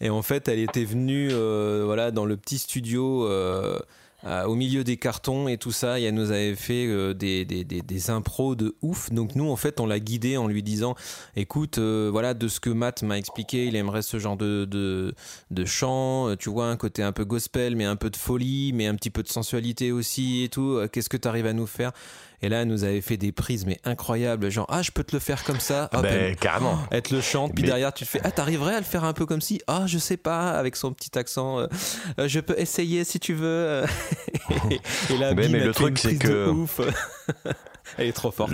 Et 0.00 0.10
en 0.10 0.22
fait, 0.22 0.48
elle 0.48 0.60
était 0.60 0.84
venue 0.84 1.30
euh, 1.32 1.82
voilà, 1.84 2.10
dans 2.10 2.24
le 2.24 2.36
petit 2.36 2.58
studio. 2.58 3.26
Euh, 3.26 3.78
euh, 4.24 4.44
au 4.44 4.54
milieu 4.54 4.82
des 4.82 4.96
cartons 4.96 5.46
et 5.48 5.58
tout 5.58 5.72
ça. 5.72 6.00
Elle 6.00 6.14
nous 6.14 6.30
avait 6.30 6.54
fait 6.54 6.86
euh, 6.86 7.14
des, 7.14 7.44
des, 7.44 7.64
des, 7.64 8.10
impros 8.10 8.56
de 8.56 8.74
ouf. 8.82 9.10
Donc 9.10 9.34
nous, 9.34 9.48
en 9.48 9.56
fait, 9.56 9.80
on 9.80 9.86
l'a 9.86 10.00
guidé 10.00 10.36
en 10.36 10.48
lui 10.48 10.62
disant, 10.62 10.94
écoute, 11.36 11.78
euh, 11.78 12.08
voilà, 12.10 12.34
de 12.34 12.48
ce 12.48 12.60
que 12.60 12.70
Matt 12.70 13.02
m'a 13.02 13.18
expliqué, 13.18 13.66
il 13.66 13.76
aimerait 13.76 14.02
ce 14.02 14.18
genre 14.18 14.36
de, 14.36 14.64
de, 14.64 15.14
de 15.50 15.64
chant, 15.64 16.34
tu 16.36 16.50
vois, 16.50 16.66
un 16.66 16.76
côté 16.76 17.02
un 17.02 17.12
peu 17.12 17.24
gospel, 17.24 17.76
mais 17.76 17.84
un 17.84 17.96
peu 17.96 18.10
de 18.10 18.16
folie, 18.16 18.72
mais 18.72 18.86
un 18.86 18.94
petit 18.94 19.10
peu 19.10 19.22
de 19.22 19.28
sensualité 19.28 19.92
aussi 19.92 20.42
et 20.44 20.48
tout. 20.48 20.80
Qu'est-ce 20.92 21.08
que 21.08 21.16
tu 21.16 21.28
arrives 21.28 21.46
à 21.46 21.52
nous 21.52 21.66
faire? 21.66 21.92
Et 22.42 22.48
là, 22.48 22.62
elle 22.62 22.68
nous 22.68 22.84
avait 22.84 23.00
fait 23.00 23.16
des 23.16 23.32
prises, 23.32 23.66
mais 23.66 23.78
incroyables. 23.84 24.50
Genre, 24.50 24.66
ah, 24.68 24.82
je 24.82 24.90
peux 24.90 25.04
te 25.04 25.14
le 25.14 25.20
faire 25.20 25.44
comme 25.44 25.60
ça. 25.60 25.88
ben, 25.92 26.04
elle, 26.04 26.36
carrément. 26.36 26.78
Elle 26.90 27.02
te 27.02 27.14
le 27.14 27.20
chante. 27.20 27.54
Puis 27.54 27.64
derrière, 27.64 27.92
tu 27.92 28.04
fais, 28.04 28.20
ah, 28.24 28.30
t'arriverais 28.30 28.74
à 28.74 28.78
le 28.78 28.84
faire 28.84 29.04
un 29.04 29.12
peu 29.12 29.26
comme 29.26 29.40
si? 29.40 29.60
Ah, 29.66 29.84
je 29.86 29.98
sais 29.98 30.16
pas, 30.16 30.50
avec 30.50 30.76
son 30.76 30.92
petit 30.92 31.18
accent. 31.18 31.60
Euh, 31.60 31.66
euh, 32.18 32.28
je 32.28 32.40
peux 32.40 32.58
essayer 32.58 33.04
si 33.04 33.18
tu 33.20 33.34
veux. 33.34 33.84
et 35.10 35.18
là, 35.18 35.34
mais, 35.34 35.48
mais 35.48 35.64
le 35.64 35.72
truc, 35.72 35.98
c'est 35.98 36.16
que. 36.16 36.52
Elle 37.98 38.08
est 38.08 38.12
trop 38.12 38.30
forte. 38.30 38.52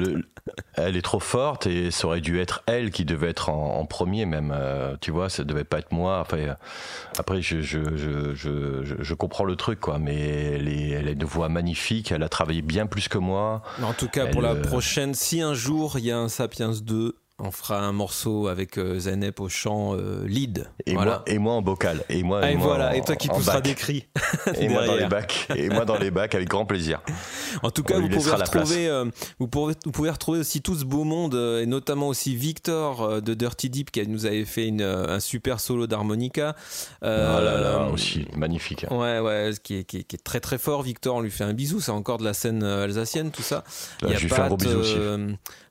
elle 0.74 0.96
est 0.96 1.02
trop 1.02 1.20
forte 1.20 1.66
et 1.66 1.90
ça 1.90 2.06
aurait 2.06 2.20
dû 2.20 2.38
être 2.38 2.62
elle 2.66 2.90
qui 2.90 3.04
devait 3.04 3.30
être 3.30 3.48
en, 3.48 3.84
premier 3.86 4.26
même. 4.26 4.52
Euh, 4.54 4.96
tu 5.00 5.10
vois, 5.10 5.30
ça 5.30 5.44
devait 5.44 5.64
pas 5.64 5.78
être 5.78 5.92
moi. 5.92 6.20
Enfin, 6.20 6.56
après, 7.18 7.40
je, 7.40 7.62
je, 7.62 7.80
je, 7.96 8.34
je, 8.84 9.14
comprends 9.14 9.44
le 9.44 9.56
truc, 9.56 9.80
quoi. 9.80 9.98
Mais 9.98 10.54
elle, 10.54 10.68
est, 10.68 10.90
elle 10.90 11.08
a 11.08 11.12
une 11.12 11.24
voix 11.24 11.48
magnifique. 11.48 12.12
Elle 12.12 12.22
a 12.22 12.28
travaillé 12.28 12.62
bien 12.62 12.86
plus 12.86 13.08
que 13.08 13.18
moi. 13.18 13.62
En 13.82 13.94
tout 13.94 14.08
cas, 14.08 14.26
pour 14.26 14.42
la 14.42 14.52
euh, 14.52 14.62
prochaine, 14.62 15.14
si 15.14 15.40
un 15.40 15.54
jour 15.54 15.98
il 15.98 16.04
y 16.04 16.10
a 16.10 16.18
un 16.18 16.28
Sapiens 16.28 16.72
2, 16.72 17.16
on 17.42 17.50
fera 17.50 17.80
un 17.80 17.92
morceau 17.92 18.46
avec 18.46 18.78
euh, 18.78 19.00
Zeynep 19.00 19.40
au 19.40 19.48
chant 19.48 19.96
euh, 19.96 20.24
lead. 20.26 20.68
Et, 20.86 20.94
moi, 20.94 21.22
et 21.26 21.38
moi 21.38 21.54
en 21.54 21.62
bocal. 21.62 22.04
Et 22.08 22.22
moi, 22.22 22.48
et, 22.48 22.54
voilà. 22.54 22.96
et 22.96 23.02
toi 23.02 23.16
qui 23.16 23.28
poussera 23.28 23.60
des 23.60 23.74
cris. 23.74 24.06
et 24.60 24.68
moi 24.68 24.86
dans 24.86 24.94
les 24.94 25.06
bacs. 25.06 25.48
Et 25.56 25.68
moi 25.68 25.84
dans 25.84 25.98
les 25.98 26.12
bacs 26.12 26.36
avec 26.36 26.48
grand 26.48 26.66
plaisir. 26.66 27.00
En 27.62 27.70
tout 27.70 27.82
cas, 27.82 27.98
vous 27.98 28.08
pouvez, 28.08 28.30
retrouver, 28.30 28.88
euh, 28.88 29.06
vous, 29.40 29.48
pouvez, 29.48 29.74
vous 29.84 29.90
pouvez 29.90 30.10
retrouver 30.10 30.38
aussi 30.38 30.62
tout 30.62 30.76
ce 30.76 30.84
beau 30.84 31.02
monde, 31.02 31.34
et 31.34 31.66
notamment 31.66 32.08
aussi 32.08 32.36
Victor 32.36 33.20
de 33.20 33.34
Dirty 33.34 33.70
Deep 33.70 33.90
qui 33.90 34.06
nous 34.06 34.24
avait 34.24 34.44
fait 34.44 34.68
une, 34.68 34.82
un 34.82 35.20
super 35.20 35.58
solo 35.58 35.88
d'harmonica. 35.88 36.54
oh 37.02 37.06
là 37.06 37.60
là, 37.60 37.88
aussi 37.92 38.26
magnifique. 38.36 38.86
Ouais, 38.90 39.18
ouais, 39.18 39.50
qui 39.62 39.78
est, 39.78 39.84
qui, 39.84 39.98
est, 39.98 40.04
qui 40.04 40.16
est, 40.16 40.22
très 40.22 40.40
très 40.40 40.58
fort. 40.58 40.82
Victor, 40.82 41.16
on 41.16 41.20
lui 41.20 41.30
fait 41.30 41.44
un 41.44 41.54
bisou. 41.54 41.80
C'est 41.80 41.90
encore 41.90 42.18
de 42.18 42.24
la 42.24 42.34
scène 42.34 42.62
alsacienne, 42.62 43.32
tout 43.32 43.42
ça. 43.42 43.64
Bah, 44.00 44.08
Il 44.10 44.28
y 44.28 44.32
a 44.32 44.36
pas 44.36 44.44
un 44.44 44.46
gros 44.46 44.56
bisou 44.56 44.78
aussi. 44.78 44.96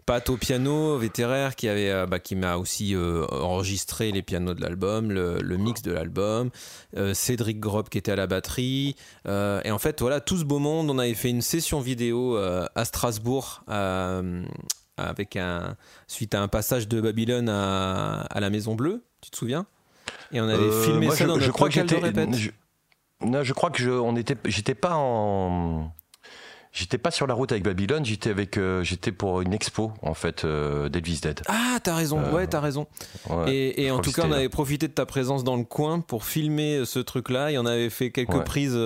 Pat 0.06 0.30
au 0.30 0.38
piano, 0.38 0.98
vétéraire, 0.98 1.56
qui 1.56 1.68
avait, 1.68 1.90
euh, 1.90 2.06
bah, 2.06 2.20
qui 2.20 2.36
m'a 2.36 2.58
aussi 2.58 2.96
euh, 2.96 3.26
enregistré 3.30 4.12
les 4.12 4.22
pianos 4.22 4.54
de 4.54 4.62
l'album, 4.62 5.12
le, 5.12 5.58
mix 5.58 5.82
de 5.82 5.92
l'album. 5.92 6.50
Euh, 6.98 7.14
Cédric 7.14 7.60
Grob 7.60 7.90
qui 7.90 7.98
était 7.98 8.12
à 8.12 8.16
la 8.16 8.28
batterie. 8.28 8.96
et 9.26 9.72
en 9.72 9.80
fait, 9.80 10.02
voilà, 10.02 10.20
tout 10.20 10.38
ce 10.38 10.44
beau 10.44 10.60
monde. 10.60 10.90
On 10.90 10.98
avait 10.98 11.14
fait 11.14 11.30
une 11.30 11.42
session 11.42 11.80
vidéo 11.80 12.38
à 12.38 12.86
Strasbourg 12.86 13.64
avec 14.98 15.36
un 15.36 15.76
suite 16.08 16.36
à 16.36 16.42
un 16.42 16.48
passage 16.48 16.88
de 16.88 17.02
Babylone 17.02 17.50
à, 17.50 18.40
la 18.40 18.50
Maison 18.50 18.76
Bleue. 18.76 19.04
Tu 19.22 19.30
te 19.30 19.38
souviens? 19.38 19.66
Et 20.32 20.42
on 20.42 20.48
avait 20.48 20.72
filmé 20.84 21.10
ça 21.12 21.26
dans 21.26 21.36
je, 21.36 21.46
notre 21.46 21.54
crois 21.54 21.70
que 21.70 21.80
Je, 22.34 22.52
non, 23.22 23.44
je 23.44 23.54
crois 23.54 23.70
que 23.70 23.82
je, 23.82 23.92
on 23.92 24.16
était, 24.16 24.36
j'étais 24.46 24.76
pas 24.76 24.96
en 24.96 25.92
J'étais 26.74 26.98
pas 26.98 27.12
sur 27.12 27.28
la 27.28 27.34
route 27.34 27.52
avec 27.52 27.64
Babylone, 27.64 28.06
j'étais 28.06 28.30
avec, 28.30 28.58
euh, 28.58 28.82
j'étais 28.82 29.12
pour 29.12 29.42
une 29.42 29.52
expo 29.52 29.92
en 30.02 30.14
fait 30.14 30.46
euh, 30.46 30.88
d'Elvis 30.88 31.20
Dead. 31.22 31.42
Ah, 31.48 31.80
t'as 31.84 31.96
raison, 31.96 32.20
euh, 32.20 32.32
ouais, 32.32 32.48
t'as 32.48 32.62
raison. 32.62 32.88
et, 33.48 33.92
en 33.92 34.00
tout 34.00 34.14
cas, 34.14 34.24
on 34.26 34.32
avait 34.32 34.48
profité 34.48 34.88
de 34.88 34.94
ta 34.94 35.06
présence 35.06 35.44
dans 35.44 35.58
le 35.58 35.66
coin 35.66 36.00
pour 36.00 36.24
filmer 36.24 36.86
ce 36.86 37.00
truc-là 37.00 37.52
et 37.52 37.58
on 37.58 37.66
avait 37.66 37.90
fait 37.90 38.12
quelques 38.12 38.44
prises 38.44 38.78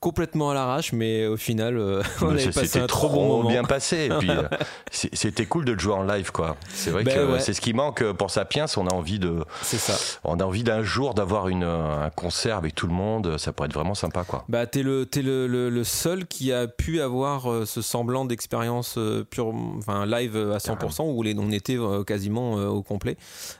complètement 0.00 0.50
à 0.50 0.54
l'arrache, 0.54 0.92
mais 0.92 1.26
au 1.26 1.36
final, 1.36 1.76
euh, 1.76 2.02
on 2.22 2.30
avait 2.30 2.50
passé 2.50 2.80
un 2.80 2.86
trop, 2.86 3.10
bon 3.10 3.28
moment. 3.28 3.48
bien 3.50 3.64
passé. 3.64 4.08
Et 4.10 4.18
puis, 4.18 4.30
euh, 4.30 4.42
c'était 4.90 5.44
cool 5.44 5.66
de 5.66 5.72
le 5.72 5.78
jouer 5.78 5.92
en 5.92 6.02
live, 6.02 6.32
quoi. 6.32 6.56
C'est 6.70 6.90
vrai 6.90 7.04
ben 7.04 7.14
que 7.14 7.38
c'est 7.38 7.52
ce 7.52 7.60
qui 7.60 7.74
manque 7.74 8.02
pour 8.12 8.30
Sapiens. 8.30 8.64
On 8.78 8.86
a 8.86 8.94
envie 8.94 9.18
de. 9.18 9.44
C'est 9.62 9.78
ça. 9.78 9.94
On 10.24 10.40
a 10.40 10.44
envie 10.44 10.64
d'un 10.64 10.82
jour 10.82 11.12
d'avoir 11.14 11.48
une 11.48 11.64
un 11.64 12.10
concert 12.10 12.56
avec 12.56 12.74
tout 12.74 12.86
le 12.86 12.94
monde. 12.94 13.36
Ça 13.36 13.52
pourrait 13.52 13.68
être 13.68 13.74
vraiment 13.74 13.94
sympa, 13.94 14.24
quoi. 14.24 14.44
Bah, 14.48 14.66
t'es 14.66 14.82
le 14.82 15.06
es 15.14 15.22
le, 15.22 15.46
le, 15.46 15.84
seul 15.84 16.26
qui 16.26 16.52
a 16.52 16.66
pu 16.66 17.02
avoir 17.02 17.50
euh, 17.50 17.66
ce 17.66 17.82
semblant 17.82 18.24
d'expérience 18.24 18.98
pure, 19.28 19.52
enfin 19.76 20.06
live 20.06 20.36
à 20.36 20.58
100% 20.58 21.12
où 21.12 21.22
les, 21.22 21.34
on 21.38 21.50
était 21.50 21.76
quasiment 22.06 22.54
au 22.54 22.82
complet. 22.82 23.16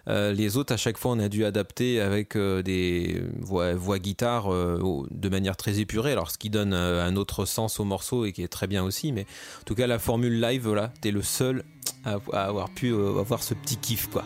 les 0.06 0.56
autres, 0.56 0.72
à 0.72 0.76
chaque 0.78 0.96
fois, 0.96 1.12
on 1.12 1.18
a 1.18 1.28
dû 1.28 1.44
adapter 1.44 2.00
avec 2.00 2.36
des 2.36 3.22
voix, 3.40 3.74
voix 3.74 3.98
guitare 3.98 4.48
de 4.50 5.28
manière 5.28 5.56
très 5.56 5.80
épurée. 5.80 6.12
Alors 6.12 6.29
ce 6.30 6.38
qui 6.38 6.50
donne 6.50 6.72
euh, 6.72 7.04
un 7.04 7.16
autre 7.16 7.44
sens 7.44 7.80
au 7.80 7.84
morceau 7.84 8.24
et 8.24 8.32
qui 8.32 8.42
est 8.42 8.48
très 8.48 8.66
bien 8.66 8.82
aussi. 8.82 9.12
Mais 9.12 9.26
en 9.60 9.64
tout 9.64 9.74
cas, 9.74 9.86
la 9.86 9.98
formule 9.98 10.40
live, 10.40 10.62
voilà, 10.66 10.92
t'es 11.00 11.10
le 11.10 11.22
seul 11.22 11.64
à, 12.04 12.18
avoir 12.32 12.70
pu 12.70 12.92
euh, 12.92 13.18
avoir 13.18 13.42
ce 13.42 13.54
petit 13.54 13.76
kiff, 13.76 14.08
quoi. 14.08 14.24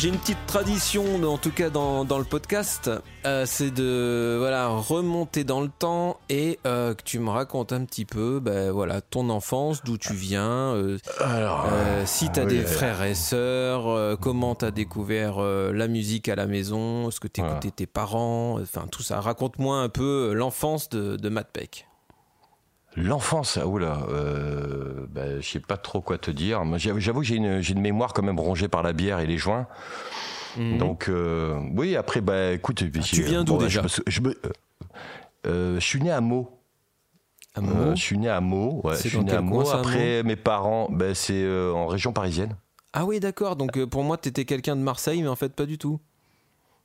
J'ai 0.00 0.08
une 0.08 0.16
petite 0.16 0.46
tradition, 0.46 1.22
en 1.24 1.36
tout 1.36 1.50
cas 1.50 1.68
dans, 1.68 2.06
dans 2.06 2.18
le 2.18 2.24
podcast, 2.24 2.90
euh, 3.26 3.44
c'est 3.44 3.70
de 3.70 4.36
voilà 4.38 4.68
remonter 4.68 5.44
dans 5.44 5.60
le 5.60 5.68
temps 5.68 6.18
et 6.30 6.58
euh, 6.66 6.94
que 6.94 7.02
tu 7.02 7.18
me 7.18 7.28
racontes 7.28 7.74
un 7.74 7.84
petit 7.84 8.06
peu, 8.06 8.40
ben 8.40 8.70
voilà 8.70 9.02
ton 9.02 9.28
enfance, 9.28 9.84
d'où 9.84 9.98
tu 9.98 10.14
viens, 10.14 10.74
euh, 10.74 10.96
si 12.06 12.30
tu 12.30 12.40
as 12.40 12.46
des 12.46 12.62
frères 12.62 13.02
et 13.02 13.14
sœurs, 13.14 14.16
comment 14.20 14.54
tu 14.54 14.64
as 14.64 14.70
découvert 14.70 15.38
la 15.42 15.86
musique 15.86 16.30
à 16.30 16.34
la 16.34 16.46
maison, 16.46 17.08
est-ce 17.08 17.20
que 17.20 17.28
tu 17.28 17.42
écoutais 17.42 17.70
tes 17.70 17.86
parents, 17.86 18.58
enfin 18.58 18.86
tout 18.90 19.02
ça. 19.02 19.20
Raconte-moi 19.20 19.80
un 19.80 19.90
peu 19.90 20.32
l'enfance 20.32 20.88
de, 20.88 21.16
de 21.16 21.28
Matt 21.28 21.48
Peck. 21.52 21.89
L'enfance, 22.96 23.56
ah, 23.60 23.66
oula, 23.66 24.04
euh, 24.08 25.06
bah, 25.10 25.40
je 25.40 25.48
sais 25.48 25.60
pas 25.60 25.76
trop 25.76 26.00
quoi 26.00 26.18
te 26.18 26.30
dire. 26.30 26.62
J'avoue 26.76 27.20
que 27.20 27.26
j'ai 27.26 27.36
une, 27.36 27.62
une, 27.66 27.80
mémoire 27.80 28.12
quand 28.12 28.22
même 28.22 28.40
rongée 28.40 28.66
par 28.66 28.82
la 28.82 28.92
bière 28.92 29.20
et 29.20 29.26
les 29.26 29.38
joints. 29.38 29.68
Mhm. 30.56 30.78
Donc, 30.78 31.08
euh, 31.08 31.60
oui, 31.76 31.94
après, 31.94 32.20
bah, 32.20 32.52
écoute. 32.52 32.82
Ah, 32.82 32.98
tu 33.00 33.22
viens 33.22 33.44
d'où 33.44 33.58
déjà 33.58 33.82
je, 34.06 34.20
euh, 35.46 35.74
je, 35.76 35.80
suis 35.80 36.00
né 36.00 36.10
à 36.10 36.20
Meaux. 36.20 36.50
À 37.54 37.60
Meaux 37.60 37.94
je 37.94 38.02
suis 38.02 38.18
né 38.18 38.28
à 38.28 38.40
Meaux. 38.40 38.80
Ouais, 38.82 38.96
je 38.96 39.08
suis 39.08 39.18
né 39.18 39.32
à 39.32 39.40
Meaux. 39.40 39.68
Après, 39.70 40.24
mes 40.24 40.36
parents, 40.36 40.88
bah, 40.90 41.14
c'est 41.14 41.48
en 41.72 41.86
région 41.86 42.12
parisienne. 42.12 42.56
Ah 42.92 43.04
oui, 43.04 43.20
d'accord. 43.20 43.54
Donc, 43.54 43.84
pour 43.84 44.02
moi, 44.02 44.18
tu 44.18 44.28
étais 44.28 44.44
quelqu'un 44.44 44.74
de 44.74 44.82
Marseille, 44.82 45.22
mais 45.22 45.28
en 45.28 45.36
fait, 45.36 45.54
pas 45.54 45.66
du 45.66 45.78
tout. 45.78 46.00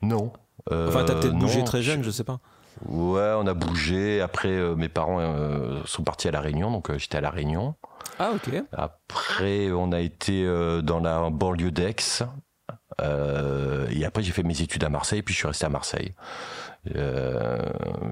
Non. 0.03 0.31
enfin, 0.71 1.03
t'as 1.03 1.15
peut-être 1.15 1.37
bougé 1.37 1.63
très 1.63 1.81
jeune, 1.81 2.03
je 2.03 2.11
sais 2.11 2.23
pas. 2.23 2.39
Ouais, 2.83 3.33
on 3.37 3.47
a 3.47 3.53
bougé. 3.53 4.21
Après, 4.21 4.49
euh, 4.49 4.75
mes 4.75 4.89
parents 4.89 5.19
euh, 5.19 5.81
sont 5.85 6.03
partis 6.03 6.27
à 6.27 6.31
La 6.31 6.41
Réunion, 6.41 6.71
donc 6.71 6.89
euh, 6.89 6.97
j'étais 6.97 7.17
à 7.17 7.21
La 7.21 7.29
Réunion. 7.29 7.75
Ah, 8.19 8.31
ok. 8.31 8.63
Après, 8.71 9.71
on 9.71 9.91
a 9.91 9.99
été 9.99 10.45
dans 10.83 10.99
la 10.99 11.29
banlieue 11.29 11.71
d'Aix. 11.71 12.23
et 13.01 14.05
après, 14.05 14.23
j'ai 14.23 14.31
fait 14.31 14.43
mes 14.43 14.61
études 14.61 14.83
à 14.83 14.89
Marseille, 14.89 15.21
puis 15.21 15.33
je 15.33 15.39
suis 15.39 15.47
resté 15.47 15.65
à 15.65 15.69
Marseille. 15.69 16.13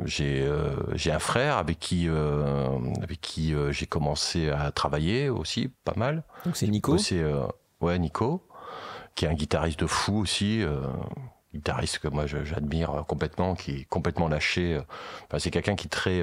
j'ai 0.06 0.52
j'ai 0.94 1.12
un 1.12 1.20
frère 1.20 1.58
avec 1.58 1.80
qui 1.80 2.10
avec 2.10 3.22
qui 3.22 3.54
j'ai 3.70 3.86
commencé 3.86 4.50
à 4.50 4.72
travailler 4.72 5.30
aussi 5.30 5.70
pas 5.86 5.94
mal. 5.96 6.24
Donc 6.46 6.58
c'est 6.58 6.68
Nico. 6.68 6.98
C'est 6.98 7.24
ouais 7.80 7.98
Nico, 7.98 8.46
qui 9.16 9.24
est 9.26 9.30
un 9.30 9.36
guitariste 9.36 9.80
de 9.80 9.88
fou 9.88 10.18
aussi 10.18 10.64
guitariste 11.54 12.00
que 12.00 12.08
moi 12.08 12.26
j'admire 12.26 13.06
complètement, 13.08 13.56
qui 13.56 13.72
est 13.72 13.86
complètement 13.86 14.28
lâché. 14.28 14.80
Enfin, 15.26 15.40
c'est 15.40 15.52
quelqu'un 15.52 15.76
qui 15.76 15.88
est 15.88 15.90
très 15.90 16.22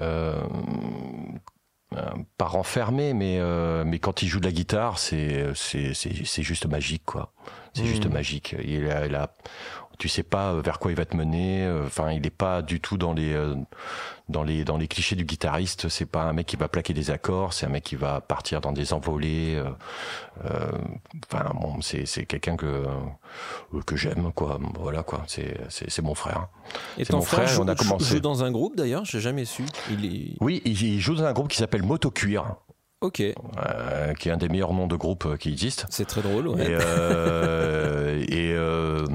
euh, 0.00 0.40
euh, 1.96 2.00
pas 2.38 2.46
renfermé, 2.46 3.14
mais 3.14 3.38
euh, 3.38 3.84
mais 3.86 4.00
quand 4.00 4.22
il 4.22 4.28
joue 4.28 4.40
de 4.40 4.46
la 4.46 4.52
guitare, 4.52 4.98
c'est 4.98 5.54
c'est 5.54 5.94
c'est 5.94 6.42
juste 6.42 6.66
magique 6.66 7.04
quoi. 7.04 7.32
C'est 7.72 7.84
juste 7.84 8.06
mmh. 8.06 8.12
magique. 8.12 8.56
Il 8.64 8.90
a, 8.90 9.06
il 9.06 9.14
a, 9.14 9.32
tu 9.98 10.08
sais 10.08 10.22
pas 10.22 10.52
euh, 10.52 10.60
vers 10.60 10.78
quoi 10.78 10.90
il 10.90 10.96
va 10.96 11.04
te 11.04 11.16
mener. 11.16 11.64
Euh, 11.64 11.86
enfin, 11.86 12.12
il 12.12 12.22
n'est 12.22 12.30
pas 12.30 12.62
du 12.62 12.80
tout 12.80 12.96
dans 12.96 13.12
les 13.12 13.32
euh, 13.32 13.54
dans 14.28 14.42
les 14.42 14.64
dans 14.64 14.76
les 14.76 14.88
clichés 14.88 15.16
du 15.16 15.24
guitariste. 15.24 15.88
C'est 15.88 16.06
pas 16.06 16.24
un 16.24 16.32
mec 16.32 16.46
qui 16.46 16.56
va 16.56 16.68
plaquer 16.68 16.94
des 16.94 17.10
accords. 17.10 17.52
C'est 17.52 17.66
un 17.66 17.70
mec 17.70 17.84
qui 17.84 17.96
va 17.96 18.20
partir 18.20 18.60
dans 18.60 18.72
des 18.72 18.92
envolées. 18.92 19.62
Enfin, 20.42 21.50
bon, 21.60 21.80
c'est 21.80 22.06
c'est 22.06 22.26
quelqu'un 22.26 22.56
que 22.56 22.84
que 23.86 23.96
j'aime 23.96 24.32
quoi. 24.32 24.58
Voilà 24.78 25.02
quoi. 25.02 25.22
C'est 25.26 25.56
c'est 25.68 26.02
mon 26.02 26.14
frère. 26.14 26.48
Et 26.98 27.04
ton 27.04 27.18
mon 27.18 27.22
frère, 27.22 27.46
joue, 27.46 27.62
on 27.62 27.68
a 27.68 27.74
commencé. 27.74 28.04
joue 28.04 28.20
dans 28.20 28.42
un 28.44 28.50
groupe 28.50 28.76
d'ailleurs. 28.76 29.04
J'ai 29.04 29.20
jamais 29.20 29.44
su. 29.44 29.64
Il 29.90 30.04
est... 30.04 30.36
Oui, 30.40 30.62
il, 30.64 31.00
joue 31.00 31.14
dans 31.14 31.24
un 31.24 31.32
groupe 31.32 31.48
qui 31.48 31.58
s'appelle 31.58 31.82
Moto 31.82 32.10
Cuir. 32.10 32.56
Ok. 33.04 33.20
Euh, 33.20 34.14
qui 34.14 34.30
est 34.30 34.32
un 34.32 34.38
des 34.38 34.48
meilleurs 34.48 34.72
noms 34.72 34.86
de 34.86 34.96
groupe 34.96 35.26
euh, 35.26 35.36
qui 35.36 35.50
existe. 35.50 35.84
C'est 35.90 36.06
très 36.06 36.22
drôle, 36.22 36.48
ouais. 36.48 36.62
Et, 36.62 38.54
euh, 38.54 39.06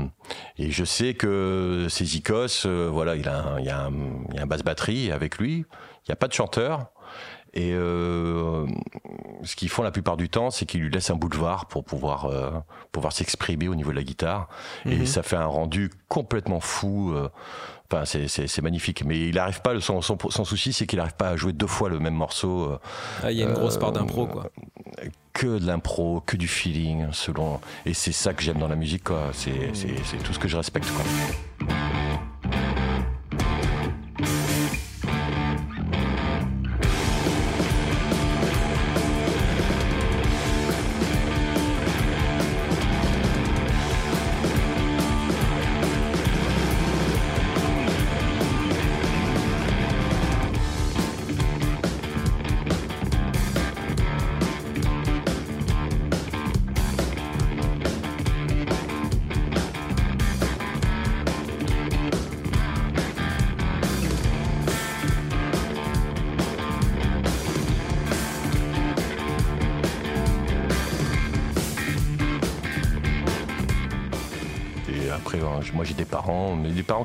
et, 0.59 0.69
je 0.69 0.85
sais 0.85 1.15
que 1.15 1.87
c'est 1.89 2.05
Zikos, 2.05 2.67
voilà, 2.91 3.15
il 3.15 3.27
a 3.27 3.39
un, 3.39 3.59
il 3.59 3.65
y 3.65 3.69
a 3.69 3.85
un, 3.85 3.91
il 4.29 4.35
y 4.35 4.37
a 4.37 4.43
un 4.43 4.45
basse 4.45 4.61
batterie 4.61 5.11
avec 5.11 5.39
lui. 5.39 5.65
Il 6.05 6.09
n'y 6.09 6.13
a 6.13 6.15
pas 6.15 6.27
de 6.27 6.33
chanteur. 6.33 6.91
Et 7.55 7.71
ce 7.71 9.55
qu'ils 9.55 9.69
font 9.69 9.81
la 9.81 9.89
plupart 9.89 10.17
du 10.17 10.29
temps, 10.29 10.51
c'est 10.51 10.67
qu'ils 10.67 10.81
lui 10.81 10.91
laissent 10.91 11.09
un 11.09 11.15
boulevard 11.15 11.65
pour 11.65 11.83
pouvoir 11.83 12.29
pouvoir 12.91 13.11
s'exprimer 13.11 13.67
au 13.67 13.73
niveau 13.73 13.89
de 13.89 13.95
la 13.95 14.03
guitare. 14.03 14.49
Et 14.85 14.97
mhm. 14.97 15.05
ça 15.07 15.23
fait 15.23 15.35
un 15.35 15.47
rendu 15.47 15.89
complètement 16.07 16.59
fou. 16.59 17.11
Enfin, 17.91 18.05
c'est 18.05 18.61
magnifique. 18.61 19.03
Mais 19.05 19.29
il 19.29 19.35
n'arrive 19.35 19.61
pas, 19.61 19.79
son, 19.79 20.01
son, 20.01 20.17
son 20.29 20.45
souci, 20.45 20.73
c'est 20.73 20.85
qu'il 20.85 20.97
n'arrive 20.97 21.15
pas 21.15 21.29
à 21.29 21.35
jouer 21.35 21.53
deux 21.53 21.67
fois 21.67 21.89
le 21.89 21.99
même 21.99 22.13
morceau. 22.13 22.71
Euh, 22.71 22.79
ah, 23.23 23.31
il 23.31 23.37
y 23.37 23.43
a 23.43 23.47
une 23.47 23.53
grosse 23.53 23.77
part 23.77 23.91
d'impro, 23.91 24.27
quoi. 24.27 24.51
Que 25.33 25.57
de 25.57 25.65
l'impro, 25.65 26.21
que 26.25 26.37
du 26.37 26.47
feeling, 26.47 27.07
selon. 27.11 27.59
Et 27.85 27.93
c'est 27.93 28.11
ça 28.11 28.33
que 28.33 28.43
j'aime 28.43 28.59
dans 28.59 28.67
la 28.67 28.75
musique, 28.75 29.05
quoi. 29.05 29.31
C'est 29.33 29.71
tout 30.23 30.33
ce 30.33 30.39
que 30.39 30.47
je 30.47 30.57
respecte, 30.57 30.87
quoi. 30.91 31.67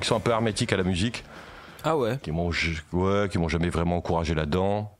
Qui 0.04 0.08
sont 0.08 0.16
un 0.16 0.20
peu 0.20 0.32
hermétiques 0.32 0.72
à 0.74 0.76
la 0.76 0.82
musique. 0.82 1.24
Ah 1.82 1.96
ouais 1.96 2.18
Qui 2.22 2.30
m'ont 2.30 2.50
ouais, 2.92 3.28
qui 3.30 3.38
m'ont 3.38 3.48
jamais 3.48 3.70
vraiment 3.70 3.96
encouragé 3.96 4.34
là-dedans. 4.34 4.98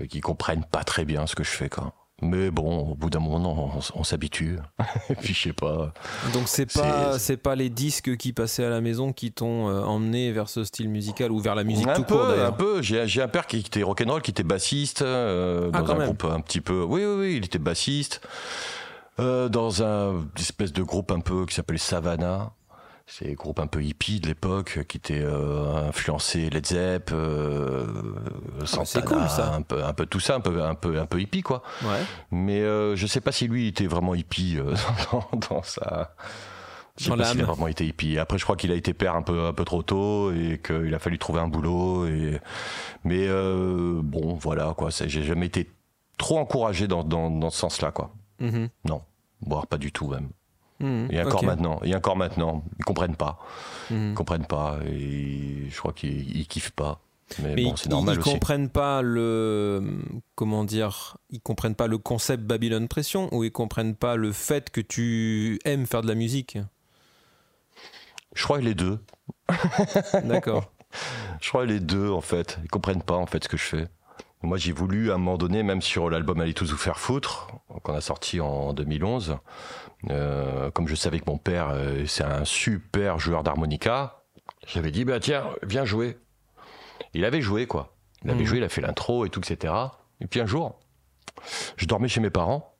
Euh, 0.00 0.06
qui 0.06 0.20
comprennent 0.20 0.64
pas 0.64 0.84
très 0.84 1.04
bien 1.04 1.26
ce 1.26 1.34
que 1.34 1.42
je 1.42 1.50
fais, 1.50 1.68
quoi. 1.68 1.92
Mais 2.22 2.52
bon, 2.52 2.90
au 2.90 2.94
bout 2.94 3.10
d'un 3.10 3.18
moment, 3.18 3.80
on, 3.94 4.04
s'habitue. 4.04 4.58
Et 5.10 5.14
puis 5.16 5.34
je 5.34 5.42
sais 5.42 5.52
pas. 5.52 5.92
Donc 6.32 6.46
c'est 6.46 6.72
pas 6.72 7.18
c'est 7.18 7.36
pas 7.36 7.56
les 7.56 7.68
disques 7.68 8.16
qui 8.16 8.32
passaient 8.32 8.64
à 8.64 8.70
la 8.70 8.80
maison 8.80 9.12
qui 9.12 9.32
t'ont 9.32 9.68
euh, 9.68 9.82
emmené 9.82 10.30
vers 10.30 10.48
ce 10.48 10.62
style 10.62 10.88
musical 10.88 11.32
ou 11.32 11.38
vers 11.38 11.54
la 11.54 11.64
musique 11.64 11.88
un 11.88 11.94
tout 11.94 12.04
peu, 12.04 12.14
court 12.14 12.28
d'ailleurs. 12.28 12.48
Un 12.48 12.52
peu. 12.52 12.82
J'ai 12.82 13.22
un 13.22 13.28
père 13.28 13.46
qui 13.46 13.58
était 13.58 13.82
rock'n'roll, 13.82 14.22
qui 14.22 14.32
était 14.32 14.42
bassiste 14.44 15.02
euh, 15.02 15.70
ah, 15.72 15.82
dans 15.82 15.92
un 15.92 16.04
groupe 16.04 16.24
un 16.24 16.40
petit 16.40 16.60
peu. 16.60 16.82
Oui 16.82 17.04
oui 17.04 17.14
oui, 17.18 17.34
il 17.38 17.44
était 17.44 17.58
bassiste 17.58 18.20
dans 19.18 19.82
un 19.82 20.28
espèce 20.38 20.72
de 20.72 20.82
groupe 20.82 21.10
un 21.10 21.18
peu 21.18 21.44
qui 21.44 21.54
s'appelait 21.54 21.78
Savannah. 21.78 22.52
C'est 23.10 23.32
groupe 23.32 23.58
un 23.58 23.66
peu 23.66 23.82
hippie 23.82 24.20
de 24.20 24.26
l'époque 24.26 24.80
qui 24.86 24.98
était 24.98 25.22
euh, 25.22 25.88
influencé 25.88 26.50
Led 26.50 26.66
Zepp, 26.66 27.10
euh, 27.10 27.86
ah, 28.60 29.00
cool 29.00 29.28
ça. 29.30 29.54
Un 29.54 29.62
peu, 29.62 29.82
un 29.82 29.94
peu 29.94 30.04
tout 30.04 30.20
ça, 30.20 30.36
un 30.36 30.40
peu, 30.40 30.62
un 30.62 30.74
peu, 30.74 31.00
un 31.00 31.06
peu 31.06 31.18
hippie 31.18 31.40
quoi. 31.40 31.62
Ouais. 31.82 32.02
Mais 32.30 32.60
euh, 32.60 32.96
je 32.96 33.06
sais 33.06 33.22
pas 33.22 33.32
si 33.32 33.48
lui 33.48 33.68
était 33.68 33.86
vraiment 33.86 34.14
hippie 34.14 34.58
euh, 34.58 34.74
dans, 35.12 35.26
dans, 35.48 35.62
sa. 35.62 36.14
Je 36.98 37.04
sais 37.04 37.16
pas 37.16 37.24
s'il 37.24 37.40
a 37.40 37.46
vraiment 37.46 37.68
été 37.68 37.86
hippie. 37.86 38.18
Après, 38.18 38.36
je 38.36 38.44
crois 38.44 38.56
qu'il 38.56 38.70
a 38.72 38.74
été 38.74 38.92
père 38.92 39.14
un 39.16 39.22
peu, 39.22 39.46
un 39.46 39.54
peu 39.54 39.64
trop 39.64 39.82
tôt 39.82 40.30
et 40.32 40.60
qu'il 40.62 40.94
a 40.94 40.98
fallu 40.98 41.18
trouver 41.18 41.40
un 41.40 41.48
boulot. 41.48 42.06
Et... 42.06 42.38
Mais 43.04 43.26
euh, 43.26 44.00
bon, 44.02 44.34
voilà 44.34 44.74
quoi. 44.76 44.90
J'ai 44.90 45.22
jamais 45.22 45.46
été 45.46 45.70
trop 46.18 46.38
encouragé 46.38 46.88
dans, 46.88 47.04
dans, 47.04 47.30
dans 47.30 47.50
ce 47.50 47.58
sens-là 47.58 47.90
quoi. 47.90 48.12
Mm-hmm. 48.42 48.68
Non, 48.84 49.00
voire 49.40 49.66
pas 49.66 49.78
du 49.78 49.92
tout 49.92 50.08
même. 50.08 50.28
Mmh, 50.80 51.06
et 51.10 51.20
encore 51.22 51.44
maintenant, 51.44 51.80
et 51.82 51.94
encore 51.94 52.16
maintenant, 52.16 52.64
ils 52.78 52.84
comprennent 52.84 53.16
pas, 53.16 53.40
mmh. 53.90 54.10
ils 54.10 54.14
comprennent 54.14 54.46
pas, 54.46 54.78
et 54.86 55.66
je 55.70 55.76
crois 55.76 55.92
qu'ils 55.92 56.46
kiffent 56.46 56.70
pas. 56.70 57.00
Mais, 57.42 57.62
bon, 57.62 57.76
c'est 57.76 57.90
normal 57.90 58.14
ils, 58.14 58.20
aussi. 58.20 58.30
comprennent 58.30 58.70
pas 58.70 59.02
le 59.02 59.82
comment 60.34 60.64
dire, 60.64 61.18
ils 61.30 61.40
comprennent 61.40 61.74
pas 61.74 61.86
le 61.88 61.98
concept 61.98 62.44
Babylon 62.44 62.86
Pression 62.86 63.28
ou 63.34 63.44
ils 63.44 63.52
comprennent 63.52 63.96
pas 63.96 64.16
le 64.16 64.32
fait 64.32 64.70
que 64.70 64.80
tu 64.80 65.58
aimes 65.64 65.86
faire 65.86 66.02
de 66.02 66.08
la 66.08 66.14
musique? 66.14 66.58
Je 68.34 68.44
crois 68.44 68.60
les 68.60 68.74
deux. 68.74 69.00
D'accord. 70.24 70.72
je 71.40 71.48
crois 71.48 71.66
les 71.66 71.80
deux 71.80 72.10
en 72.10 72.20
fait. 72.20 72.58
Ils 72.62 72.70
comprennent 72.70 73.02
pas 73.02 73.16
en 73.16 73.26
fait 73.26 73.44
ce 73.44 73.48
que 73.48 73.56
je 73.56 73.64
fais. 73.64 73.88
Moi, 74.42 74.56
j'ai 74.56 74.72
voulu 74.72 75.10
à 75.10 75.14
un 75.14 75.18
moment 75.18 75.36
donné, 75.36 75.64
même 75.64 75.82
sur 75.82 76.10
l'album 76.10 76.40
Allez 76.40 76.54
tous 76.54 76.70
vous 76.70 76.76
faire 76.76 77.00
foutre, 77.00 77.48
qu'on 77.82 77.94
a 77.94 78.00
sorti 78.00 78.40
en 78.40 78.72
2011, 78.72 79.36
euh, 80.10 80.70
comme 80.70 80.86
je 80.86 80.94
savais 80.94 81.18
que 81.18 81.28
mon 81.28 81.38
père, 81.38 81.70
euh, 81.70 82.06
c'est 82.06 82.24
un 82.24 82.44
super 82.44 83.18
joueur 83.18 83.42
d'harmonica, 83.42 84.22
j'avais 84.66 84.90
dit, 84.90 85.04
bah 85.04 85.20
tiens, 85.20 85.44
viens 85.62 85.84
jouer. 85.84 86.18
Il 87.14 87.24
avait 87.24 87.40
joué, 87.40 87.66
quoi. 87.66 87.96
Il 88.24 88.30
avait 88.30 88.42
mmh. 88.42 88.46
joué, 88.46 88.58
il 88.58 88.64
a 88.64 88.68
fait 88.68 88.80
l'intro 88.80 89.24
et 89.24 89.30
tout, 89.30 89.40
etc. 89.40 89.74
Et 90.20 90.26
puis 90.26 90.40
un 90.40 90.46
jour, 90.46 90.78
je 91.76 91.86
dormais 91.86 92.08
chez 92.08 92.20
mes 92.20 92.30
parents, 92.30 92.76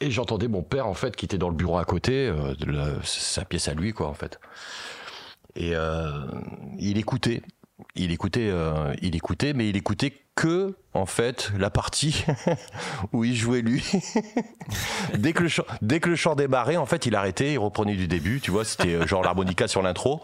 Et 0.00 0.10
j'entendais 0.10 0.48
mon 0.48 0.62
père, 0.62 0.86
en 0.86 0.94
fait, 0.94 1.14
qui 1.14 1.26
était 1.26 1.38
dans 1.38 1.48
le 1.48 1.54
bureau 1.54 1.78
à 1.78 1.84
côté, 1.84 2.28
euh, 2.28 2.54
de 2.54 3.04
sa 3.04 3.44
pièce 3.44 3.68
à 3.68 3.74
lui, 3.74 3.92
quoi, 3.92 4.08
en 4.08 4.14
fait. 4.14 4.40
Et 5.56 5.72
il 6.78 6.96
écoutait. 6.96 7.42
Il 7.96 8.12
écoutait, 8.12 8.52
il 9.02 9.16
écoutait, 9.16 9.52
mais 9.52 9.68
il 9.68 9.76
écoutait 9.76 10.12
que, 10.40 10.74
en 10.94 11.04
fait, 11.04 11.52
la 11.58 11.68
partie 11.68 12.24
où 13.12 13.24
il 13.24 13.36
jouait 13.36 13.60
lui. 13.60 13.84
dès, 15.18 15.34
que 15.34 15.42
le 15.42 15.50
chant, 15.50 15.64
dès 15.82 16.00
que 16.00 16.08
le 16.08 16.16
chant 16.16 16.34
démarrait, 16.34 16.78
en 16.78 16.86
fait, 16.86 17.04
il 17.04 17.14
arrêtait, 17.14 17.52
il 17.52 17.58
reprenait 17.58 17.94
du 17.94 18.08
début, 18.08 18.40
tu 18.40 18.50
vois, 18.50 18.64
c'était 18.64 19.06
genre 19.06 19.22
l'harmonica 19.22 19.68
sur 19.68 19.82
l'intro. 19.82 20.22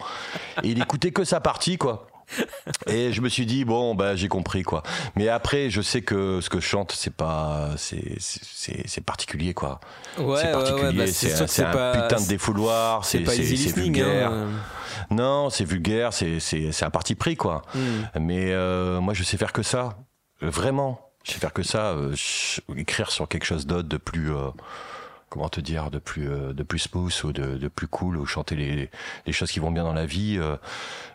Et 0.63 0.69
il 0.69 0.81
écoutait 0.81 1.11
que 1.11 1.23
sa 1.23 1.39
partie, 1.39 1.77
quoi. 1.77 2.07
Et 2.87 3.13
je 3.13 3.21
me 3.21 3.29
suis 3.29 3.45
dit 3.45 3.63
bon 3.63 3.95
bah 3.95 4.17
j'ai 4.17 4.27
compris 4.27 4.63
quoi. 4.63 4.83
Mais 5.15 5.29
après 5.29 5.69
je 5.69 5.81
sais 5.81 6.01
que 6.01 6.41
ce 6.41 6.49
que 6.49 6.59
je 6.59 6.67
chante 6.67 6.91
c'est 6.91 7.13
pas 7.13 7.69
c'est 7.77 8.17
c'est 8.19 8.99
particulier 9.05 9.53
quoi. 9.53 9.79
Ouais, 10.17 10.41
c'est 10.41 10.51
particulier, 10.51 11.05
bah, 11.05 11.07
c'est 11.07 11.63
un, 11.63 11.67
un 11.71 12.01
putain 12.01 12.21
de 12.21 12.27
défouloir, 12.27 13.05
c'est 13.05 13.19
vulgaire. 13.19 14.29
Hein. 14.33 14.49
Non, 15.09 15.49
c'est 15.49 15.63
vulgaire, 15.63 16.11
c'est 16.11 16.39
c'est 16.41 16.83
un 16.83 16.89
parti 16.89 17.15
pris 17.15 17.37
quoi. 17.37 17.61
Hmm. 17.73 18.19
Mais 18.19 18.51
euh, 18.51 18.99
moi 18.99 19.13
je 19.13 19.23
sais 19.23 19.37
faire 19.37 19.53
que 19.53 19.63
ça, 19.63 19.97
vraiment. 20.41 21.01
Je 21.23 21.33
sais 21.33 21.39
faire 21.39 21.53
que 21.53 21.63
ça, 21.63 21.91
euh, 21.91 22.15
écrire 22.75 23.11
sur 23.11 23.27
quelque 23.27 23.43
chose 23.43 23.67
d'autre 23.67 23.89
de 23.89 23.97
plus 23.97 24.33
euh, 24.33 24.49
comment 25.29 25.49
te 25.49 25.59
dire 25.59 25.91
de 25.91 25.99
plus 25.99 26.29
euh, 26.29 26.53
de 26.53 26.63
plus 26.63 26.79
smooth 26.79 27.13
ou 27.23 27.31
de, 27.31 27.57
de, 27.57 27.67
plus 27.67 27.87
cool 27.87 28.17
ou 28.17 28.25
chanter 28.25 28.55
les, 28.55 28.89
les 29.25 29.33
choses 29.33 29.51
qui 29.51 29.59
vont 29.59 29.71
bien 29.71 29.83
dans 29.83 29.93
la 29.93 30.05
vie 30.05 30.37
euh, 30.37 30.55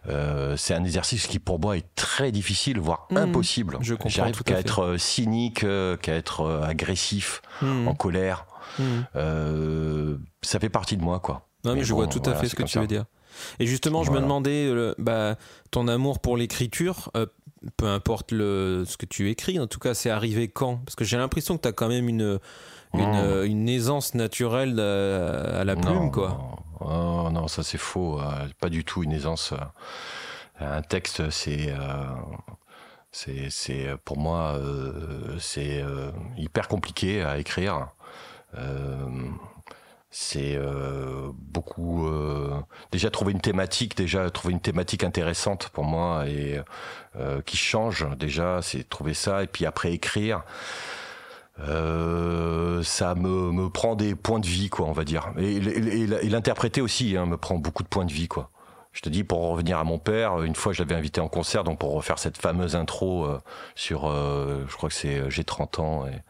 euh, 0.08 0.56
c'est 0.56 0.74
un 0.74 0.84
exercice 0.84 1.26
qui 1.26 1.38
pour 1.38 1.58
moi 1.58 1.76
est 1.76 1.94
très 1.94 2.30
difficile 2.30 2.78
voire 2.78 3.06
mmh. 3.10 3.16
impossible 3.16 3.78
je 3.80 3.94
j'arrive 4.06 4.42
qu'à 4.42 4.58
être 4.58 4.80
euh, 4.80 4.98
cynique 4.98 5.64
qu'à 6.02 6.14
être 6.14 6.62
agressif 6.62 7.42
mmh. 7.62 7.88
en 7.88 7.94
colère 7.94 8.46
mmh. 8.78 10.14
ça 10.42 10.60
fait 10.60 10.68
partie 10.68 10.96
de 10.96 11.02
moi 11.02 11.20
quoi 11.20 11.48
non 11.64 11.74
mais, 11.74 11.84
je 11.84 11.94
vois 11.94 12.06
tout 12.06 12.22
à 12.26 12.34
fait 12.34 12.48
ce 12.48 12.54
que 12.54 12.64
tu 12.64 12.78
veux 12.78 12.86
dire 12.86 13.04
et 13.58 13.66
justement 13.66 14.04
je 14.04 14.10
me 14.10 14.20
demandais 14.20 14.70
bah, 14.98 15.36
ton 15.70 15.88
amour 15.88 16.20
pour 16.20 16.36
l'écriture 16.36 17.10
peu 17.76 17.86
importe 17.86 18.32
le, 18.32 18.84
ce 18.86 18.96
que 18.96 19.06
tu 19.06 19.30
écris, 19.30 19.58
en 19.58 19.66
tout 19.66 19.78
cas, 19.78 19.94
c'est 19.94 20.10
arrivé 20.10 20.48
quand? 20.48 20.78
Parce 20.78 20.96
que 20.96 21.04
j'ai 21.04 21.16
l'impression 21.16 21.56
que 21.56 21.62
tu 21.62 21.68
as 21.68 21.72
quand 21.72 21.88
même 21.88 22.08
une, 22.08 22.38
euh, 22.94 23.44
une, 23.44 23.68
aisance 23.68 24.14
naturelle 24.14 24.78
à, 24.78 25.64
la 25.64 25.76
plume, 25.76 26.10
quoi. 26.10 26.58
Non, 26.80 27.26
oh, 27.26 27.30
non 27.30 27.48
ça 27.48 27.62
c'est 27.62 27.78
faux. 27.78 28.20
Euh, 28.20 28.48
pas 28.60 28.68
du 28.68 28.84
tout 28.84 29.02
une 29.02 29.12
aisance. 29.12 29.52
Euh, 29.52 30.78
un 30.78 30.82
texte, 30.82 31.30
c'est. 31.30 31.74
c'est, 33.10 33.96
pour 34.04 34.18
moi, 34.18 34.60
c'est 35.38 35.84
hyper 36.36 36.68
compliqué 36.68 37.22
à 37.22 37.38
écrire. 37.38 37.88
C'est 40.14 40.58
beaucoup 41.32 42.06
déjà 42.90 43.10
trouver 43.10 43.32
une 43.32 43.40
thématique 43.40 43.96
déjà 43.96 44.28
trouver 44.30 44.52
une 44.52 44.60
thématique 44.60 45.04
intéressante 45.04 45.70
pour 45.70 45.84
moi 45.84 46.28
et 46.28 46.60
qui 47.46 47.56
change 47.56 48.06
déjà 48.18 48.60
c'est 48.60 48.86
trouver 48.88 49.14
ça 49.14 49.42
et 49.42 49.46
puis 49.46 49.64
après 49.64 49.92
écrire 49.92 50.44
euh, 51.60 52.82
ça 52.82 53.14
me, 53.14 53.52
me, 53.52 53.68
prend 53.68 53.94
des 53.94 54.14
points 54.14 54.40
de 54.40 54.46
vie, 54.46 54.70
quoi, 54.70 54.86
on 54.86 54.92
va 54.92 55.04
dire. 55.04 55.32
Et, 55.38 55.60
l'interpréter 56.28 56.80
aussi 56.80 57.16
hein, 57.16 57.26
me 57.26 57.36
prend 57.36 57.56
beaucoup 57.56 57.82
de 57.82 57.88
points 57.88 58.04
de 58.04 58.12
vie, 58.12 58.28
quoi. 58.28 58.50
Je 58.92 59.00
te 59.00 59.08
dis, 59.08 59.24
pour 59.24 59.40
revenir 59.48 59.78
à 59.78 59.84
mon 59.84 59.98
père, 59.98 60.42
une 60.42 60.54
fois 60.54 60.72
je 60.72 60.82
l'avais 60.82 60.94
invité 60.94 61.20
en 61.20 61.28
concert, 61.28 61.64
donc 61.64 61.78
pour 61.78 61.92
refaire 61.92 62.18
cette 62.18 62.36
fameuse 62.36 62.76
intro 62.76 63.24
euh, 63.24 63.40
sur, 63.74 64.10
euh, 64.10 64.64
je 64.68 64.76
crois 64.76 64.88
que 64.88 64.94
c'est 64.94 65.30
J'ai 65.30 65.44
30 65.44 65.78
ans, 65.78 66.06
et 66.06 66.20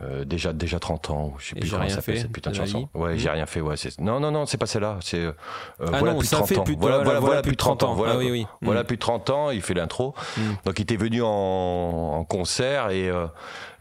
euh, 0.00 0.24
déjà 0.24 0.52
déjà 0.52 0.78
30 0.78 1.10
ans 1.10 1.34
je 1.38 1.48
sais 1.48 1.56
plus 1.56 1.70
comment 1.70 1.88
ça 1.88 2.00
fait 2.00 2.18
cette 2.18 2.32
putain 2.32 2.50
de, 2.50 2.56
chanson 2.56 2.88
ouais 2.94 3.18
j'ai 3.18 3.28
mmh. 3.28 3.32
rien 3.32 3.46
fait 3.46 3.60
ouais 3.60 3.74
non 3.98 4.20
non 4.20 4.30
non 4.30 4.46
c'est 4.46 4.58
pas 4.58 4.66
celle-là 4.66 4.98
c'est 5.02 5.18
euh, 5.18 5.32
ah 5.80 5.98
voilà 5.98 6.12
non, 6.12 6.18
plus 6.18 6.28
de 6.28 6.34
30 6.34 6.58
ans. 6.58 6.64
plus, 6.64 6.76
voilà, 6.76 6.98
voilà, 6.98 7.20
voilà, 7.20 7.42
plus 7.42 7.52
de 7.52 7.56
30 7.56 7.82
ans, 7.82 7.94
voilà, 7.94 8.14
ah, 8.14 8.18
oui, 8.18 8.30
oui. 8.30 8.46
voilà 8.62 8.82
mmh. 8.82 8.86
plus 8.86 8.96
de 8.96 9.00
30 9.00 9.30
ans 9.30 9.50
il 9.50 9.62
fait 9.62 9.74
l'intro. 9.74 10.14
Mmh. 10.36 10.40
donc 10.64 10.78
il 10.78 10.82
était 10.82 10.96
venu 10.96 11.22
en, 11.22 11.28
en 11.28 12.24
concert 12.24 12.90
et 12.90 13.08
euh, 13.08 13.26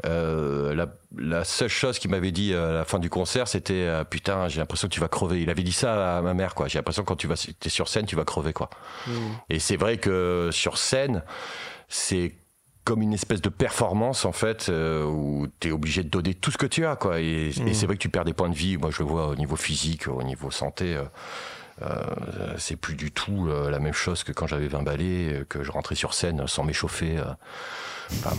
euh, 0.06 0.76
la, 0.76 0.88
la, 1.18 1.44
seule 1.44 1.70
chose 1.70 1.98
qu'il 1.98 2.12
m'avait 2.12 2.32
dit 2.32 2.54
à 2.54 2.72
la 2.72 2.86
fin 2.86 3.00
du 3.00 3.10
concert 3.10 3.48
c'était 3.48 3.74
euh, 3.74 4.04
putain 4.04 4.48
j'ai 4.48 4.60
l'impression 4.60 4.88
que 4.88 4.94
tu 4.94 5.00
vas 5.00 5.08
crever. 5.08 5.42
Il 5.42 5.50
avait 5.50 5.64
dit 5.64 5.72
ça 5.72 6.18
à 6.18 6.22
ma 6.22 6.34
mère 6.34 6.56
quoi. 6.56 6.68
J'ai 6.68 6.78
l'impression 6.78 7.04
que 7.04 7.08
quand 7.08 7.16
tu 7.16 7.28
vas 7.28 7.34
es 7.34 7.70
sur 7.70 7.88
scène 7.88 8.06
tu 8.06 8.16
vas 8.16 8.26
crever 8.26 8.54
quoi. 8.54 8.70
Et 9.50 9.60
c'est 9.60 9.78
vrai 9.78 9.98
que 9.98 10.50
sur 10.52 10.78
scène 10.78 11.24
c'est 11.88 12.36
comme 12.88 13.02
une 13.02 13.14
espèce 13.14 13.42
de 13.42 13.50
performance 13.50 14.24
en 14.24 14.32
fait 14.32 14.70
euh, 14.70 15.04
où 15.04 15.48
tu 15.60 15.68
es 15.68 15.72
obligé 15.74 16.04
de 16.04 16.08
donner 16.08 16.34
tout 16.34 16.52
ce 16.52 16.58
que 16.58 16.66
tu 16.66 16.86
as 16.86 16.96
quoi 16.96 17.20
et, 17.20 17.50
et 17.50 17.62
mmh. 17.62 17.74
c'est 17.74 17.86
vrai 17.86 17.98
que 17.98 18.02
tu 18.02 18.08
perds 18.08 18.24
des 18.24 18.32
points 18.32 18.48
de 18.48 18.56
vie 18.56 18.78
moi 18.78 18.92
je 18.92 19.00
le 19.00 19.10
vois 19.10 19.28
au 19.28 19.36
niveau 19.36 19.58
physique 19.58 20.08
au 20.08 20.24
niveau 20.24 20.52
santé 20.52 20.96
euh, 20.96 21.04
c'est 22.58 22.76
plus 22.76 22.96
du 22.96 23.12
tout 23.12 23.48
euh, 23.48 23.70
la 23.70 23.80
même 23.80 23.94
chose 23.94 24.24
que 24.24 24.32
quand 24.32 24.48
j'avais 24.48 24.68
20 24.68 24.84
balais, 24.84 25.34
euh, 25.34 25.46
que 25.48 25.64
je 25.64 25.72
rentrais 25.72 25.96
sur 25.96 26.14
scène 26.14 26.48
sans 26.48 26.64
m'échauffer. 26.64 27.22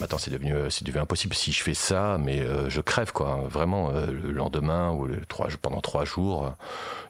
Maintenant, 0.01 0.17
c'est 0.17 0.31
devenu, 0.31 0.55
c'est 0.71 0.85
devenu 0.85 1.03
impossible. 1.03 1.35
Si 1.35 1.53
je 1.53 1.63
fais 1.63 1.75
ça, 1.75 2.17
mais 2.19 2.43
je 2.71 2.81
crève, 2.81 3.13
quoi. 3.13 3.45
Vraiment, 3.51 3.91
le 3.91 4.33
lendemain 4.33 4.93
ou 4.93 5.05
le, 5.05 5.21
pendant 5.61 5.83
trois 5.83 6.07
jours, 6.07 6.55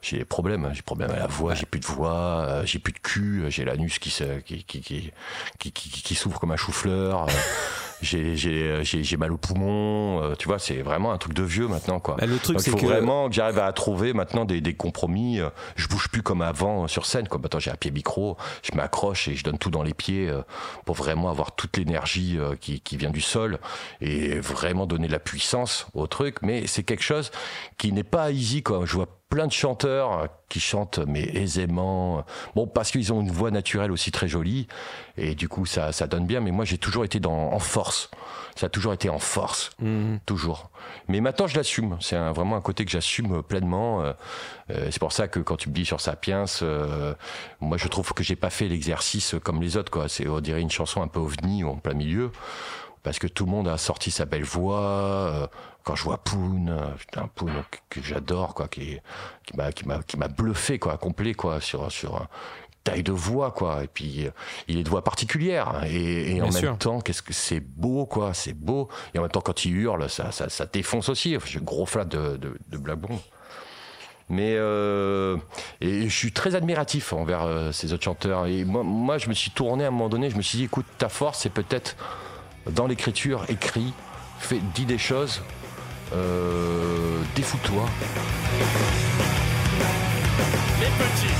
j'ai 0.01 0.17
des 0.17 0.25
problèmes. 0.25 0.67
J'ai 0.71 0.77
des 0.77 0.81
problèmes 0.81 1.11
à 1.11 1.19
la 1.19 1.27
voix, 1.27 1.55
j'ai 1.55 1.65
plus 1.65 1.79
de 1.79 1.85
voix, 1.85 2.65
j'ai 2.65 2.79
plus 2.79 2.91
de 2.91 2.99
cul, 2.99 3.45
j'ai 3.47 3.63
l'anus 3.63 3.97
qui, 3.99 4.09
qui, 4.45 4.65
qui, 4.65 4.81
qui, 4.81 5.11
qui, 5.57 5.71
qui, 5.71 5.89
qui 5.89 6.15
s'ouvre 6.15 6.37
comme 6.37 6.51
un 6.51 6.57
chou-fleur 6.57 7.27
j'ai 8.01 9.17
mal 9.17 9.31
au 9.31 9.37
poumon. 9.37 10.21
Euh, 10.21 10.35
tu 10.35 10.47
vois, 10.47 10.59
c'est 10.59 10.81
vraiment 10.81 11.11
un 11.11 11.17
truc 11.17 11.33
de 11.33 11.43
vieux 11.43 11.67
maintenant, 11.67 11.99
quoi. 11.99 12.15
Bah, 12.17 12.25
le 12.25 12.37
truc, 12.37 12.57
il 12.65 12.71
faut 12.71 12.77
vraiment 12.77 13.29
que 13.29 13.35
j'arrive 13.35 13.59
à 13.59 13.71
trouver 13.73 14.13
maintenant 14.13 14.45
des, 14.45 14.61
des 14.61 14.73
compromis. 14.73 15.39
Euh, 15.39 15.49
je 15.75 15.87
bouge 15.87 16.09
plus 16.09 16.21
comme 16.21 16.41
avant 16.41 16.87
sur 16.87 17.05
scène, 17.05 17.27
quoi. 17.27 17.39
Maintenant, 17.39 17.59
j'ai 17.59 17.71
un 17.71 17.75
pied 17.75 17.91
micro, 17.91 18.37
je 18.63 18.75
m'accroche 18.75 19.27
et 19.27 19.35
je 19.35 19.43
donne 19.43 19.57
tout 19.57 19.71
dans 19.71 19.83
les 19.83 19.93
pieds 19.93 20.29
euh, 20.29 20.41
pour 20.85 20.95
vraiment 20.95 21.29
avoir 21.29 21.55
toute 21.55 21.77
l'énergie 21.77 22.37
qui, 22.59 22.81
qui 22.81 22.97
vient 22.97 23.09
du 23.09 23.21
sol 23.21 23.59
et 24.01 24.39
vraiment 24.39 24.85
donner 24.85 25.07
de 25.07 25.11
la 25.11 25.19
puissance 25.19 25.87
au 25.93 26.07
truc. 26.07 26.37
Mais 26.41 26.67
c'est 26.67 26.83
quelque 26.83 27.03
chose 27.03 27.31
qui 27.77 27.91
n'est 27.91 28.03
pas 28.03 28.31
easy, 28.31 28.63
quoi. 28.63 28.81
Je 28.85 28.93
vois 28.93 29.18
plein 29.29 29.45
de 29.45 29.51
chanteurs 29.51 30.27
qui 30.49 30.59
chantent 30.59 30.99
mais 30.99 31.21
aisément. 31.21 32.25
Bon, 32.55 32.67
parce 32.67 32.91
qu'ils 32.91 33.13
ont 33.13 33.21
une 33.21 33.31
voix 33.31 33.51
naturelle 33.51 33.91
aussi 33.91 34.11
très 34.11 34.27
jolie 34.27 34.67
et 35.17 35.35
du 35.35 35.47
coup 35.47 35.65
ça, 35.65 35.91
ça 35.91 36.07
donne 36.07 36.25
bien. 36.25 36.41
Mais 36.41 36.51
moi 36.51 36.65
j'ai 36.65 36.79
toujours 36.79 37.05
été 37.05 37.19
dans, 37.19 37.53
en 37.53 37.59
force. 37.59 38.09
Ça 38.55 38.65
a 38.65 38.69
toujours 38.69 38.91
été 38.91 39.07
en 39.09 39.19
force, 39.19 39.69
mhm. 39.79 40.19
toujours. 40.25 40.69
Mais 41.07 41.21
maintenant 41.21 41.47
je 41.47 41.55
l'assume. 41.55 41.97
C'est 42.01 42.17
vraiment 42.17 42.57
un 42.57 42.61
côté 42.61 42.83
que 42.83 42.91
j'assume 42.91 43.43
pleinement. 43.43 44.01
Euh, 44.01 44.13
euh, 44.71 44.87
c'est 44.91 44.99
pour 44.99 45.13
ça 45.13 45.27
que 45.27 45.39
quand 45.39 45.55
tu 45.55 45.69
me 45.69 45.75
dis 45.75 45.85
sur 45.85 46.01
Sapiens, 46.01 46.45
euh, 46.63 47.13
moi 47.61 47.77
je 47.77 47.87
trouve 47.87 48.13
que 48.13 48.23
j'ai 48.23 48.35
pas 48.35 48.49
fait 48.49 48.67
l'exercice 48.67 49.35
comme 49.43 49.61
les 49.61 49.77
autres. 49.77 49.91
Quoi. 49.91 50.09
C'est 50.09 50.27
on 50.27 50.41
dirait 50.41 50.61
une 50.61 50.71
chanson 50.71 51.01
un 51.03 51.07
peu 51.07 51.19
ovni 51.19 51.63
en 51.63 51.75
plein 51.75 51.93
milieu 51.93 52.31
parce 53.03 53.19
que 53.19 53.27
tout 53.27 53.45
le 53.45 53.51
monde 53.51 53.67
a 53.67 53.77
sorti 53.77 54.11
sa 54.11 54.25
belle 54.25 54.43
voix 54.43 55.49
quand 55.83 55.95
je 55.95 56.03
vois 56.03 56.17
Poon, 56.17 56.67
euh, 56.67 56.91
putain 56.97 57.29
Poon 57.33 57.51
que 57.89 58.01
j'adore 58.01 58.53
quoi, 58.53 58.67
qui 58.67 58.97
qui 59.43 59.57
m'a 59.57 59.71
qui 59.71 59.87
m'a 59.87 60.03
qui 60.03 60.17
m'a 60.17 60.27
bluffé 60.27 60.79
quoi, 60.79 60.97
complet 60.97 61.33
quoi 61.33 61.61
sur 61.61 61.91
sur 61.91 62.27
taille 62.83 63.03
de 63.03 63.11
voix 63.11 63.51
quoi. 63.51 63.83
Et 63.83 63.87
puis 63.87 64.25
euh, 64.25 64.31
il 64.67 64.79
est 64.79 64.83
de 64.83 64.89
voix 64.89 65.03
particulière 65.03 65.69
hein, 65.69 65.81
et, 65.87 66.41
en 66.41 66.49
même 66.49 66.77
temps 66.77 67.01
qu'est-ce 67.01 67.21
que 67.21 67.33
c'est 67.33 67.59
beau 67.59 68.05
quoi 68.05 68.33
c'est 68.33 68.53
beau. 68.53 68.89
Et 69.13 69.19
en 69.19 69.21
même 69.23 69.31
temps 69.31 69.41
quand 69.41 69.65
il 69.65 69.75
hurle 69.75 70.09
ça 70.09 70.31
ça, 70.31 70.49
ça 70.49 70.65
défonce 70.65 71.09
aussi. 71.09 71.37
J'ai 71.45 71.59
gros 71.59 71.85
flat 71.85 72.05
de 72.05 72.37
de, 72.37 72.57
de 72.67 72.77
blabon. 72.77 73.19
Mais 74.29 74.53
euh, 74.57 75.37
et 75.81 76.07
je 76.07 76.15
suis 76.15 76.31
très 76.31 76.53
admiratif 76.53 77.13
envers 77.13 77.43
euh, 77.43 77.71
ces 77.71 77.93
autres 77.93 78.03
chanteurs. 78.03 78.45
Et 78.45 78.63
moi 78.63 78.83
moi 78.83 79.17
je 79.17 79.27
me 79.27 79.33
suis 79.33 79.51
tourné 79.51 79.85
à 79.85 79.87
un 79.87 79.91
moment 79.91 80.09
donné 80.09 80.29
je 80.29 80.37
me 80.37 80.41
suis 80.41 80.57
dit 80.57 80.65
écoute 80.65 80.85
ta 80.97 81.09
force 81.09 81.39
c'est 81.39 81.49
peut-être 81.49 81.95
dans 82.71 82.87
l'écriture 82.87 83.45
écrit 83.49 83.93
fais 84.37 84.59
dis 84.75 84.85
des 84.85 84.99
choses 84.99 85.41
euh, 86.13 87.21
Défous-toi. 87.35 87.85
Les 90.79 90.91
petits, 90.95 91.37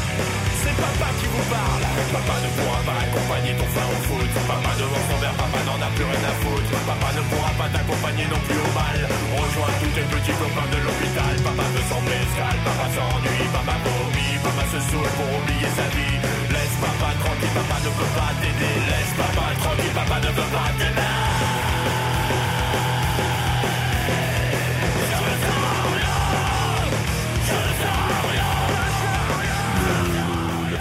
c'est 0.61 0.75
papa 0.75 1.09
qui 1.19 1.27
vous 1.31 1.45
parle. 1.49 1.83
Papa 2.11 2.35
ne 2.43 2.49
pourra 2.59 2.79
pas 2.83 2.97
accompagner 3.07 3.53
ton 3.55 3.67
frère 3.73 3.89
au 3.89 3.99
foot. 4.07 4.31
Papa 4.47 4.71
devant 4.77 5.03
son 5.09 5.17
verre, 5.23 5.37
papa 5.39 5.59
n'en 5.65 5.79
a 5.79 5.89
plus 5.95 6.03
rien 6.03 6.23
à 6.27 6.33
foutre. 6.43 6.71
Papa 6.85 7.09
ne 7.15 7.21
pourra 7.31 7.51
pas 7.55 7.69
t'accompagner 7.71 8.25
non 8.27 8.41
plus 8.45 8.59
au 8.59 8.71
bal. 8.75 8.99
Rejoins 9.39 9.73
tous 9.79 9.91
tes 9.95 10.07
petits 10.11 10.35
copains 10.37 10.69
de 10.69 10.79
l'hôpital. 10.83 11.33
Papa 11.39 11.65
veut 11.71 11.87
son 11.87 12.03
escale, 12.03 12.59
papa 12.67 12.85
s'ennuie, 12.93 13.47
papa 13.55 13.75
vomit, 13.79 14.35
papa 14.43 14.63
se 14.69 14.79
saoule 14.91 15.13
pour 15.15 15.29
oublier 15.39 15.71
sa 15.71 15.87
vie. 15.95 16.17
Laisse 16.51 16.77
papa 16.83 17.09
tranquille, 17.23 17.55
papa 17.55 17.77
ne 17.79 17.91
peut 17.95 18.13
pas 18.13 18.31
t'aider. 18.43 18.75
Laisse 18.91 19.13
papa 19.15 19.45
tranquille, 19.63 19.95
papa 19.95 20.17
ne 20.19 20.31
peut 20.35 20.51
pas 20.51 20.69
t'aider. 20.77 21.28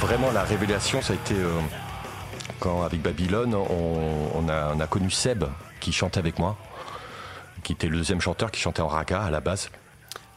Vraiment 0.08 0.32
la 0.32 0.42
révélation, 0.42 1.02
ça 1.02 1.12
a 1.12 1.16
été 1.16 1.34
euh, 1.34 1.60
quand 2.60 2.82
avec 2.82 3.02
Babylone, 3.02 3.54
on, 3.54 4.48
a, 4.48 4.86
connu 4.86 5.10
Seb 5.10 5.44
qui 5.80 5.92
chantait 5.92 6.18
avec 6.18 6.38
moi, 6.38 6.56
qui 7.62 7.74
était 7.74 7.88
le 7.88 7.98
deuxième 7.98 8.22
chanteur 8.22 8.50
qui 8.50 8.58
chantait 8.58 8.80
en 8.80 8.88
raga 8.88 9.20
à 9.20 9.30
la 9.30 9.40
base. 9.40 9.68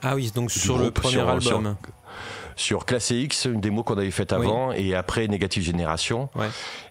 Ah 0.03 0.15
oui, 0.15 0.29
donc 0.35 0.51
sur 0.51 0.77
le 0.77 0.91
premier 0.91 1.21
album. 1.21 1.77
Sur, 2.57 2.85
Classe 2.85 3.11
X, 3.11 3.45
une 3.45 3.61
démo 3.61 3.81
qu'on 3.83 3.97
avait 3.97 4.11
faite 4.11 4.33
avant, 4.33 4.73
et 4.73 4.93
après 4.93 5.27
Négative 5.29 5.63
Génération. 5.63 6.29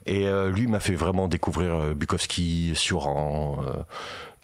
Et 0.07 0.27
lui 0.49 0.67
m'a 0.67 0.81
fait 0.81 0.95
vraiment 0.95 1.29
découvrir 1.29 1.95
Bukowski, 1.95 2.73
Suran 2.75 3.63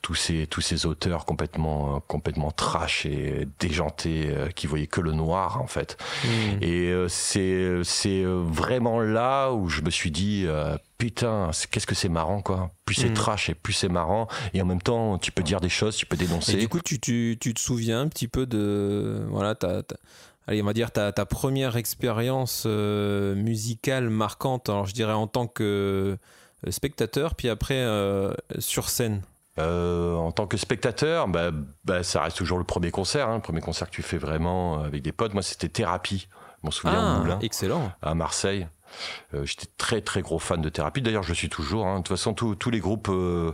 tous 0.03 0.15
ces 0.15 0.47
tous 0.47 0.61
ces 0.61 0.87
auteurs 0.87 1.25
complètement 1.25 2.01
complètement 2.07 2.51
trash 2.53 3.07
et 3.07 3.49
déjantés 3.59 4.29
euh, 4.29 4.49
qui 4.51 4.67
voyaient 4.67 4.87
que 4.87 5.01
le 5.01 5.13
noir 5.13 5.61
en 5.61 5.67
fait. 5.67 5.97
Hmm. 6.25 6.63
Et 6.63 6.91
euh, 6.91 7.09
c'est 7.09 7.81
c'est 7.83 8.23
euh, 8.23 8.43
vraiment 8.47 9.01
là 9.01 9.51
où 9.51 9.69
je 9.69 9.83
me 9.83 9.91
suis 9.91 10.11
dit 10.11 10.47
putain, 10.99 11.51
qu'est-ce 11.71 11.87
que 11.87 11.95
c'est 11.95 12.09
marrant 12.09 12.41
quoi. 12.41 12.71
Plus 12.85 12.95
c'est 12.95 13.11
hmm. 13.11 13.15
trash 13.15 13.51
et 13.51 13.55
plus 13.55 13.73
c'est 13.73 13.89
marrant 13.89 14.29
et 14.55 14.63
en 14.63 14.65
même 14.65 14.83
temps 14.83 15.19
tu 15.19 15.33
peux 15.33 15.43
dire 15.43 15.61
des 15.61 15.69
choses, 15.69 15.97
tu 15.97 16.07
peux 16.07 16.17
dénoncer. 16.17 16.53
Et 16.53 16.57
du 16.57 16.69
coup 16.69 16.81
tu, 16.81 17.01
tu, 17.01 17.37
tu 17.41 17.53
te 17.53 17.61
souviens 17.61 18.01
un 18.01 18.09
petit 18.09 18.29
peu 18.29 18.47
de 18.47 19.27
voilà 19.29 19.57
allez, 20.47 20.63
on 20.63 20.67
va 20.67 20.73
dire 20.73 20.93
ta, 20.93 21.11
ta 21.11 21.27
première 21.27 21.77
expérience 21.77 22.65
musicale 22.67 24.09
marquante. 24.11 24.69
Alors 24.69 24.87
je 24.87 24.95
dirais 24.95 25.15
en 25.15 25.27
tant 25.27 25.49
que 25.49 26.17
spectateur, 26.71 27.35
puis 27.35 27.49
après 27.49 27.85
sur 28.59 28.89
scène. 28.89 29.23
Euh, 29.59 30.15
en 30.15 30.33
tant 30.33 30.47
que 30.47 30.57
spectateur, 30.57 31.29
bah, 31.29 31.51
bah, 31.85 32.03
ça 32.03 32.23
reste 32.23 32.37
toujours 32.37 32.59
le 32.59 32.65
premier 32.65 32.91
concert. 32.91 33.29
Hein, 33.29 33.37
le 33.37 33.43
premier 33.43 33.61
concert 33.61 33.89
que 33.89 33.95
tu 33.95 34.03
fais 34.03 34.19
vraiment 34.19 34.83
avec 34.83 35.03
des 35.03 35.13
potes. 35.13 35.33
Moi, 35.33 35.43
c'était 35.43 35.69
Thérapie. 35.69 36.29
Je 36.63 36.67
m'en 36.67 36.71
souviens 36.71 37.17
ah, 37.17 37.19
Moulin, 37.19 37.39
excellent. 37.41 37.93
à 38.03 38.15
Marseille. 38.15 38.69
Euh, 39.35 39.45
j'étais 39.45 39.67
très 39.77 40.01
très 40.01 40.23
gros 40.23 40.39
fan 40.39 40.61
de 40.61 40.69
Thérapie. 40.69 41.03
D'ailleurs, 41.03 41.23
je 41.23 41.31
le 41.31 41.35
suis 41.35 41.49
toujours. 41.49 41.87
Hein. 41.87 41.99
De 41.99 42.03
toute 42.03 42.17
façon, 42.17 42.35
tous 42.35 42.71
les 42.71 42.81
groupes. 42.81 43.09
Euh, 43.09 43.53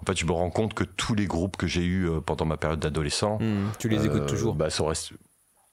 en 0.00 0.06
fait, 0.06 0.16
je 0.16 0.24
me 0.24 0.32
rends 0.32 0.50
compte 0.50 0.74
que 0.74 0.84
tous 0.84 1.14
les 1.14 1.26
groupes 1.26 1.56
que 1.56 1.66
j'ai 1.66 1.84
eus 1.84 2.08
pendant 2.24 2.44
ma 2.44 2.56
période 2.56 2.80
d'adolescent. 2.80 3.38
Hmm, 3.40 3.70
tu 3.78 3.88
les 3.88 4.06
écoutes 4.06 4.26
toujours. 4.26 4.54
Bah, 4.54 4.70
ça 4.70 4.84
reste 4.84 5.12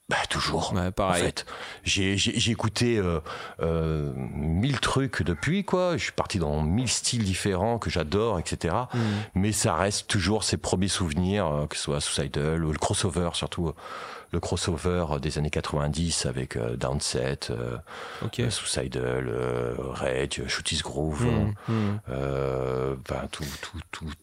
bah 0.08 0.16
toujours. 0.30 0.72
pareil. 0.96 1.22
En 1.22 1.26
fait, 1.26 1.44
j'ai 1.84 2.50
écouté 2.50 2.96
euh, 2.96 3.20
euh, 3.60 4.10
mille 4.14 4.80
trucs 4.80 5.22
depuis 5.22 5.64
quoi. 5.64 5.98
Je 5.98 6.04
suis 6.04 6.12
parti 6.12 6.38
dans 6.38 6.62
mille 6.62 6.88
styles 6.88 7.24
différents 7.24 7.78
que 7.78 7.90
j'adore, 7.90 8.38
etc. 8.38 8.74
Mm. 8.94 8.98
Mais 9.34 9.52
ça 9.52 9.74
reste 9.74 10.08
toujours 10.08 10.44
ces 10.44 10.56
premiers 10.56 10.88
souvenirs, 10.88 11.46
euh, 11.46 11.66
que 11.66 11.76
ce 11.76 11.82
soit 11.82 12.00
Suicidal 12.00 12.64
ou 12.64 12.72
le 12.72 12.78
crossover 12.78 13.30
surtout 13.34 13.72
le 14.30 14.40
crossover 14.40 15.06
des 15.20 15.38
années 15.38 15.50
90 15.50 16.26
avec 16.26 16.56
euh, 16.56 16.76
Downset, 16.76 17.38
euh, 17.50 17.76
okay. 18.24 18.50
Suicidal, 18.50 19.28
euh, 19.28 19.74
Rage, 19.78 20.42
Shooties 20.46 20.80
Groove, 20.82 21.24
hmm, 21.24 21.72
hmm. 21.72 21.98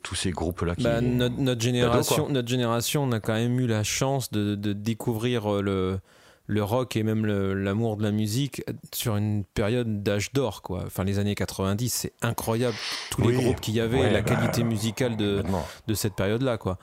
tous 0.04 0.16
ces 0.16 0.32
groupes-là. 0.32 0.74
Bah, 0.80 1.02
notre, 1.02 1.38
notre, 1.38 1.62
génération, 1.62 2.30
notre 2.30 2.48
génération, 2.48 3.04
on 3.04 3.12
a 3.12 3.20
quand 3.20 3.34
même 3.34 3.60
eu 3.60 3.68
la 3.68 3.84
chance 3.84 4.32
de, 4.32 4.56
de 4.56 4.74
découvrir 4.74 5.62
le 5.62 6.00
le 6.48 6.64
rock 6.64 6.96
et 6.96 7.04
même 7.04 7.26
l'amour 7.26 7.98
de 7.98 8.04
la 8.04 8.12
musique 8.12 8.64
sur 8.94 9.18
une 9.18 9.44
période 9.44 10.04
d'âge 10.04 10.32
d'or 10.32 10.62
quoi. 10.62 10.84
Enfin 10.86 11.04
les 11.04 11.18
années 11.18 11.34
90, 11.34 11.90
c'est 11.92 12.14
incroyable 12.22 12.76
tous 13.10 13.28
les 13.28 13.36
groupes 13.36 13.60
qu'il 13.60 13.74
y 13.74 13.80
avait, 13.80 14.12
la 14.12 14.22
bah, 14.22 14.36
qualité 14.36 14.64
musicale 14.64 15.18
de, 15.18 15.44
de 15.88 15.94
cette 15.94 16.14
période 16.14 16.44
là 16.44 16.58
quoi. 16.58 16.78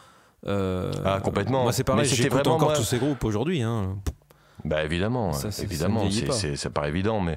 Euh, 0.47 0.93
ah, 1.05 1.21
complètement. 1.21 1.63
Moi, 1.63 1.73
c'est 1.73 1.85
pareil, 1.85 2.07
j'écoute 2.07 2.47
encore 2.47 2.75
tous 2.75 2.85
ces 2.85 2.99
groupes 2.99 3.25
aujourd'hui. 3.25 3.63
Hein. 3.63 3.97
Bah 4.65 4.85
évidemment, 4.85 5.33
ça, 5.33 5.49
évidemment, 5.61 6.09
c'est, 6.31 6.55
ça 6.55 6.71
paraît 6.71 6.91
évident, 6.91 7.21
mais 7.21 7.37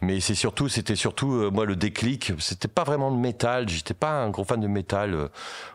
mais 0.00 0.20
c'est 0.20 0.34
surtout, 0.34 0.70
c'était 0.70 0.96
surtout 0.96 1.32
euh, 1.32 1.50
moi 1.50 1.66
le 1.66 1.76
déclic. 1.76 2.32
C'était 2.38 2.68
pas 2.68 2.84
vraiment 2.84 3.10
de 3.10 3.18
métal. 3.18 3.68
J'étais 3.68 3.92
pas 3.92 4.22
un 4.22 4.30
gros 4.30 4.44
fan 4.44 4.58
de 4.58 4.66
métal. 4.66 5.28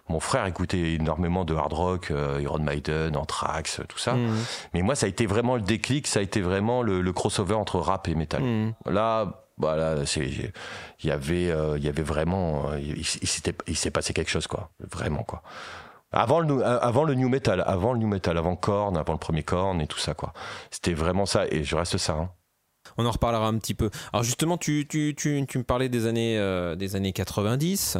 Mon 0.09 0.19
frère 0.19 0.47
écoutait 0.47 0.93
énormément 0.93 1.45
de 1.45 1.53
hard 1.53 1.73
rock, 1.73 2.09
euh, 2.09 2.39
Iron 2.41 2.59
Maiden, 2.59 3.15
Anthrax, 3.15 3.81
tout 3.87 3.99
ça. 3.99 4.13
Mhm. 4.13 4.37
Mais 4.73 4.81
moi, 4.81 4.95
ça 4.95 5.05
a 5.05 5.09
été 5.09 5.27
vraiment 5.27 5.55
le 5.55 5.61
déclic. 5.61 6.07
Ça 6.07 6.19
a 6.19 6.23
été 6.23 6.41
vraiment 6.41 6.81
le, 6.81 7.13
crossover 7.13 7.53
entre 7.53 7.77
rap 7.77 8.07
et 8.07 8.15
métal. 8.15 8.41
Mhm. 8.41 8.73
Là, 8.87 9.43
voilà, 9.59 10.03
c'est, 10.05 10.25
il 10.25 10.51
y 11.03 11.11
avait, 11.11 11.53
il 11.77 11.83
y 11.83 11.89
avait 11.89 12.03
vraiment, 12.03 12.73
il, 12.73 12.97
il 13.67 13.77
s'est 13.77 13.91
passé 13.91 14.13
quelque 14.13 14.31
chose, 14.31 14.47
quoi, 14.47 14.69
vraiment, 14.79 15.23
quoi. 15.23 15.43
Avant 16.11 16.39
le, 16.39 16.61
euh, 16.61 16.79
avant 16.79 17.03
le 17.03 17.15
new 17.15 17.27
metal, 17.27 17.63
avant 17.65 17.93
le 17.93 17.99
new 17.99 18.07
metal, 18.07 18.37
avant 18.37 18.55
Korn, 18.55 18.95
avant 18.95 19.13
le 19.13 19.19
premier 19.19 19.43
Korn 19.43 19.81
et 19.81 19.87
tout 19.87 19.99
ça, 19.99 20.13
quoi. 20.13 20.33
C'était 20.71 20.93
vraiment 20.93 21.25
ça, 21.25 21.45
et 21.51 21.63
je 21.63 21.75
reste 21.75 21.97
ça. 21.97 22.13
Hein. 22.13 22.29
On 22.97 23.05
en 23.05 23.11
reparlera 23.11 23.47
un 23.47 23.57
petit 23.57 23.73
peu. 23.73 23.89
Alors 24.13 24.23
justement, 24.23 24.57
tu, 24.57 24.87
tu, 24.89 25.13
tu, 25.17 25.45
tu 25.45 25.57
me 25.57 25.63
parlais 25.63 25.89
des 25.89 26.07
années, 26.07 26.37
euh, 26.37 26.75
des 26.75 26.95
années 26.95 27.11
90. 27.11 27.97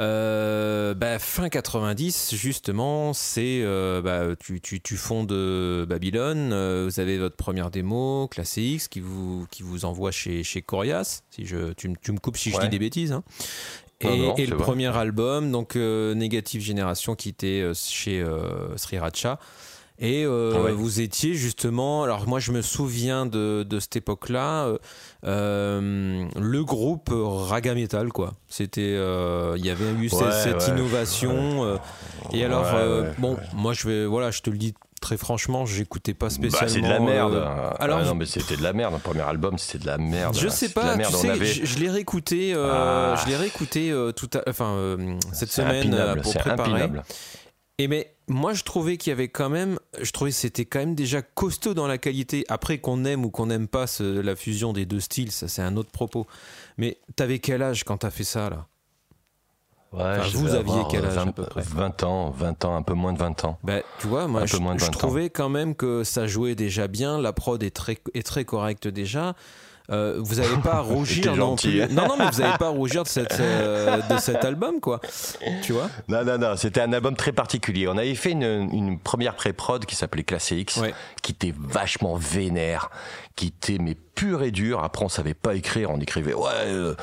Euh, 0.00 0.94
bah, 0.94 1.20
fin 1.20 1.48
90, 1.48 2.34
justement, 2.34 3.12
c'est 3.12 3.62
bah, 4.02 4.34
tu, 4.38 4.60
tu, 4.60 4.96
fondes 4.96 5.32
Babylone, 5.86 6.48
vous 6.84 7.00
avez 7.00 7.18
votre 7.18 7.36
première 7.36 7.70
démo, 7.70 8.26
Classe 8.28 8.56
X, 8.56 8.88
qui 8.88 8.98
vous, 8.98 9.46
qui 9.52 9.62
vous 9.62 9.84
envoie 9.84 10.10
chez, 10.10 10.42
chez 10.42 10.60
Corias. 10.60 11.22
Si 11.30 11.46
je, 11.46 11.72
tu, 11.74 11.92
tu 12.02 12.12
me 12.12 12.18
coupes 12.18 12.36
si 12.36 12.50
je 12.50 12.58
dis 12.58 12.68
des 12.68 12.80
bêtises. 12.80 13.12
Hein. 13.12 13.22
Et, 14.00 14.46
le 14.46 14.56
premier 14.56 14.96
album, 14.96 15.50
donc 15.50 15.74
euh, 15.74 16.14
Négative 16.14 16.60
Génération, 16.60 17.16
qui 17.16 17.30
était 17.30 17.60
euh, 17.62 17.74
chez 17.74 18.20
euh, 18.20 18.76
Sriracha. 18.76 19.40
Et 20.00 20.24
ah 20.24 20.72
vous 20.72 21.00
étiez 21.00 21.34
justement, 21.34 22.04
alors 22.04 22.28
moi 22.28 22.38
je 22.38 22.52
me 22.52 22.62
souviens 22.62 23.26
de, 23.26 23.64
de 23.68 23.80
cette 23.80 23.96
époque-là, 23.96 24.72
le 25.24 26.62
groupe 26.62 27.10
Raga 27.12 27.74
Metal 27.74 28.12
quoi. 28.12 28.34
C'était, 28.48 28.92
il 28.92 29.66
y 29.66 29.70
avait 29.70 29.90
eu 30.00 30.08
cette, 30.08 30.68
innovation. 30.68 31.78
et 32.32 32.44
alors, 32.44 32.66
bon, 33.18 33.36
moi 33.54 33.72
je 33.72 33.88
vais, 33.88 34.06
voilà, 34.06 34.30
je 34.30 34.40
te 34.40 34.50
le 34.50 34.58
dis 34.58 34.74
très 34.98 35.16
franchement, 35.16 35.66
j'écoutais 35.66 36.14
pas 36.14 36.30
spécialement. 36.30 36.66
Bah, 36.66 36.72
c'est 36.72 36.80
de 36.80 36.88
la 36.88 37.00
merde. 37.00 37.34
Euh, 37.34 37.70
alors, 37.78 38.02
non, 38.04 38.14
mais 38.14 38.26
c'était 38.26 38.56
de 38.56 38.62
la 38.62 38.72
merde. 38.72 38.94
Le 38.94 39.00
premier 39.00 39.22
album, 39.22 39.58
c'était 39.58 39.78
de 39.78 39.86
la 39.86 39.98
merde. 39.98 40.36
Je 40.38 40.48
sais 40.48 40.70
pas. 40.70 40.96
Tu 40.98 41.04
sais, 41.12 41.64
je, 41.64 41.78
l'ai 41.78 41.90
réécouté. 41.90 42.52
Euh, 42.54 42.70
ah. 42.72 43.22
Je 43.22 43.30
l'ai 43.30 43.36
réécouté 43.36 43.90
euh, 43.90 44.12
tout 44.12 44.30
à, 44.34 44.42
enfin 44.48 44.98
cette 45.32 45.52
semaine 45.52 46.20
pour 46.22 46.34
préparer. 46.34 46.70
Impinable. 46.70 47.02
Et 47.78 47.88
mais 47.88 48.14
moi, 48.28 48.52
je 48.52 48.62
trouvais 48.62 48.96
qu'il 48.96 49.10
y 49.10 49.12
avait 49.12 49.28
quand 49.28 49.48
même, 49.48 49.78
je 50.00 50.10
trouvais 50.10 50.30
que 50.30 50.36
c'était 50.36 50.64
quand 50.64 50.78
même 50.78 50.94
déjà 50.94 51.22
costaud 51.22 51.74
dans 51.74 51.86
la 51.86 51.98
qualité. 51.98 52.44
Après 52.48 52.78
qu'on 52.78 53.04
aime 53.04 53.24
ou 53.24 53.30
qu'on 53.30 53.46
n'aime 53.46 53.68
pas 53.68 53.86
la 54.00 54.36
fusion 54.36 54.72
des 54.72 54.86
deux 54.86 55.00
styles, 55.00 55.32
ça 55.32 55.48
c'est 55.48 55.62
un 55.62 55.76
autre 55.76 55.90
propos. 55.90 56.26
Mais 56.76 56.98
t'avais 57.16 57.38
quel 57.38 57.62
âge 57.62 57.84
quand 57.84 57.98
t'as 57.98 58.10
fait 58.10 58.24
ça 58.24 58.50
là? 58.50 58.66
Vous 60.34 60.54
aviez 60.54 60.82
quel 60.90 61.06
âge 61.06 61.14
20, 61.14 61.28
à 61.28 61.32
peu 61.32 61.44
près? 61.44 61.62
20 61.62 62.02
ans, 62.02 62.30
20 62.30 62.64
ans, 62.66 62.76
un 62.76 62.82
peu 62.82 62.92
moins 62.92 63.14
de 63.14 63.18
20 63.18 63.44
ans. 63.46 63.58
Bah, 63.62 63.80
tu 63.98 64.06
vois, 64.06 64.28
moi, 64.28 64.44
je, 64.44 64.56
je 64.56 64.90
trouvais 64.90 65.30
quand 65.30 65.48
même 65.48 65.74
que 65.74 66.04
ça 66.04 66.26
jouait 66.26 66.54
déjà 66.54 66.88
bien. 66.88 67.18
La 67.18 67.32
prod 67.32 67.62
est 67.62 67.74
très, 67.74 67.98
est 68.12 68.26
très 68.26 68.44
correcte 68.44 68.86
déjà. 68.86 69.34
Euh, 69.90 70.16
vous 70.18 70.34
n'avez 70.36 70.56
pas 70.58 70.74
à 70.74 70.80
rougir 70.80 71.34
non 71.34 71.56
plus. 71.56 71.82
Hein. 71.82 71.88
Non, 71.90 72.06
non, 72.08 72.16
mais 72.18 72.26
vous 72.30 72.40
n'avez 72.42 72.58
pas 72.58 72.66
à 72.66 72.70
rougir 72.70 73.04
de, 73.04 73.08
cette, 73.08 73.36
euh, 73.40 74.00
de 74.02 74.18
cet 74.18 74.44
album, 74.44 74.80
quoi. 74.80 75.00
Tu 75.62 75.72
vois 75.72 75.88
Non, 76.08 76.24
non, 76.24 76.38
non, 76.38 76.56
c'était 76.56 76.82
un 76.82 76.92
album 76.92 77.16
très 77.16 77.32
particulier. 77.32 77.88
On 77.88 77.96
avait 77.96 78.14
fait 78.14 78.32
une, 78.32 78.68
une 78.72 78.98
première 78.98 79.34
pré-prod 79.34 79.86
qui 79.86 79.96
s'appelait 79.96 80.24
Classe 80.24 80.50
X, 80.50 80.80
qui 81.22 81.32
était 81.32 81.54
vachement 81.58 82.16
vénère, 82.16 82.90
qui 83.34 83.46
était 83.46 83.78
mais 83.78 83.96
pur 84.14 84.42
et 84.42 84.50
dur. 84.50 84.84
Après, 84.84 85.04
on 85.04 85.08
savait 85.08 85.34
pas 85.34 85.54
écrire, 85.54 85.90
on 85.90 86.00
écrivait 86.00 86.34
ouais, 86.34 86.50
euh, 86.66 86.94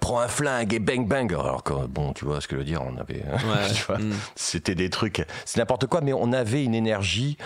prends 0.00 0.20
un 0.20 0.28
flingue 0.28 0.74
et 0.74 0.78
bang 0.78 1.08
bang. 1.08 1.32
Alors 1.32 1.64
que 1.64 1.72
bon, 1.86 2.12
tu 2.12 2.24
vois 2.24 2.40
ce 2.40 2.46
que 2.46 2.54
je 2.54 2.60
veux 2.60 2.66
dire, 2.66 2.82
on 2.82 2.98
avait, 2.98 3.24
mm. 3.98 4.12
c'était 4.36 4.76
des 4.76 4.90
trucs, 4.90 5.24
c'est 5.44 5.58
n'importe 5.58 5.86
quoi, 5.86 6.02
mais 6.02 6.12
on 6.12 6.32
avait 6.32 6.62
une 6.62 6.74
énergie 6.74 7.36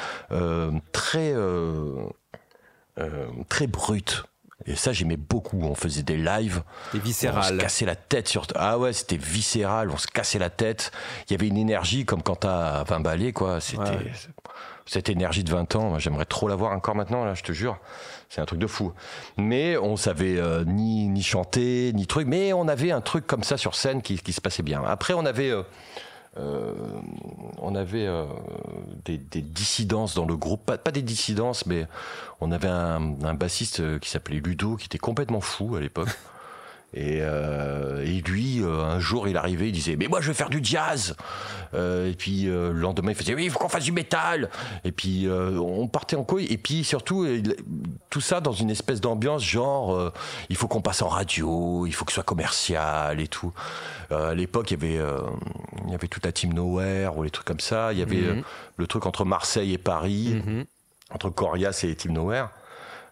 très 0.92 1.34
très 3.48 3.66
brute 3.66 4.24
et 4.66 4.74
ça, 4.74 4.92
j'aimais 4.92 5.16
beaucoup. 5.16 5.60
On 5.62 5.74
faisait 5.74 6.02
des 6.02 6.16
lives. 6.16 6.62
C'était 6.86 7.04
viscéral. 7.04 7.54
On 7.54 7.56
se 7.56 7.62
cassait 7.62 7.86
la 7.86 7.96
tête 7.96 8.28
sur. 8.28 8.46
Ah 8.54 8.78
ouais, 8.78 8.92
c'était 8.92 9.16
viscéral. 9.16 9.90
On 9.90 9.96
se 9.96 10.06
cassait 10.06 10.38
la 10.38 10.50
tête. 10.50 10.90
Il 11.28 11.32
y 11.32 11.36
avait 11.36 11.48
une 11.48 11.56
énergie 11.56 12.04
comme 12.04 12.22
quand 12.22 12.36
t'as 12.36 12.84
20 12.84 13.00
balais, 13.00 13.32
quoi. 13.32 13.60
C'était. 13.60 14.12
Cette 14.88 15.08
énergie 15.08 15.42
de 15.42 15.50
20 15.50 15.74
ans, 15.74 15.98
j'aimerais 15.98 16.26
trop 16.26 16.46
l'avoir 16.46 16.70
encore 16.70 16.94
maintenant, 16.94 17.24
là, 17.24 17.34
je 17.34 17.42
te 17.42 17.50
jure. 17.50 17.76
C'est 18.28 18.40
un 18.40 18.44
truc 18.44 18.60
de 18.60 18.68
fou. 18.68 18.92
Mais 19.36 19.76
on 19.76 19.96
savait 19.96 20.38
euh, 20.38 20.62
ni, 20.64 21.08
ni 21.08 21.24
chanter, 21.24 21.92
ni 21.92 22.06
truc. 22.06 22.28
Mais 22.28 22.52
on 22.52 22.68
avait 22.68 22.92
un 22.92 23.00
truc 23.00 23.26
comme 23.26 23.42
ça 23.42 23.56
sur 23.56 23.74
scène 23.74 24.00
qui, 24.00 24.16
qui 24.16 24.32
se 24.32 24.40
passait 24.40 24.62
bien. 24.62 24.84
Après, 24.86 25.12
on 25.14 25.26
avait. 25.26 25.50
Euh, 25.50 25.64
euh, 26.38 26.72
on 27.58 27.74
avait 27.74 28.06
euh, 28.06 28.26
des, 29.04 29.18
dissidences 29.18 30.14
dans 30.14 30.26
le 30.26 30.36
groupe, 30.36 30.64
pas, 30.64 30.90
des 30.90 31.02
dissidences, 31.02 31.66
mais 31.66 31.86
on 32.40 32.52
avait 32.52 32.68
un, 32.68 33.34
bassiste 33.34 33.98
qui 34.00 34.10
s'appelait 34.10 34.40
Ludo, 34.40 34.76
qui 34.76 34.86
était 34.86 34.98
complètement 34.98 35.40
fou 35.40 35.76
à 35.76 35.80
l'époque. 35.80 36.08
Et, 36.96 37.18
euh, 37.20 38.02
et 38.06 38.22
lui, 38.22 38.62
euh, 38.62 38.82
un 38.82 39.00
jour, 39.00 39.28
il 39.28 39.36
arrivait, 39.36 39.68
il 39.68 39.72
disait 39.72 39.96
Mais 39.96 40.08
moi, 40.08 40.22
je 40.22 40.28
veux 40.28 40.34
faire 40.34 40.48
du 40.48 40.60
jazz. 40.62 41.14
Euh, 41.74 42.10
et 42.10 42.14
puis 42.14 42.44
le 42.44 42.72
lendemain, 42.72 43.10
il 43.10 43.14
faisait 43.14 43.34
Oui, 43.34 43.44
il 43.44 43.50
faut 43.50 43.58
qu'on 43.58 43.68
fasse 43.68 43.84
du 43.84 43.92
métal. 43.92 44.48
Et 44.84 44.92
puis 44.92 45.28
on 45.28 45.88
partait 45.88 46.16
en 46.16 46.24
couille. 46.24 46.46
Et 46.46 46.56
puis 46.56 46.84
surtout, 46.84 47.26
tout 48.08 48.22
ça 48.22 48.40
dans 48.40 48.52
une 48.52 48.70
espèce 48.70 49.02
d'ambiance 49.02 49.44
genre 49.44 50.12
Il 50.48 50.56
faut 50.56 50.68
qu'on 50.68 50.80
passe 50.80 51.02
en 51.02 51.08
radio, 51.08 51.84
il 51.86 51.92
faut 51.92 52.06
que 52.06 52.12
ce 52.12 52.16
soit 52.16 52.24
commercial 52.24 53.20
et 53.20 53.28
tout. 53.28 53.52
à 54.10 54.34
l'époque, 54.34 54.70
il 54.70 54.82
y 54.82 54.86
avait 54.86 55.12
il 55.84 55.92
y 55.92 55.94
avait 55.94 56.08
toute 56.08 56.24
la 56.24 56.32
team 56.32 56.54
Nowhere 56.54 57.18
ou 57.18 57.22
les 57.22 57.30
trucs 57.30 57.46
comme 57.46 57.60
ça. 57.60 57.92
Il 57.92 57.98
y 57.98 58.02
avait 58.02 58.22
mhm. 58.22 58.42
le 58.78 58.86
truc 58.86 59.04
entre 59.04 59.26
Marseille 59.26 59.74
et 59.74 59.78
Paris, 59.78 60.42
mhm. 60.46 60.64
entre 61.10 61.28
Corias 61.28 61.84
et 61.84 61.94
Team 61.94 62.12
Nowhere. 62.12 62.48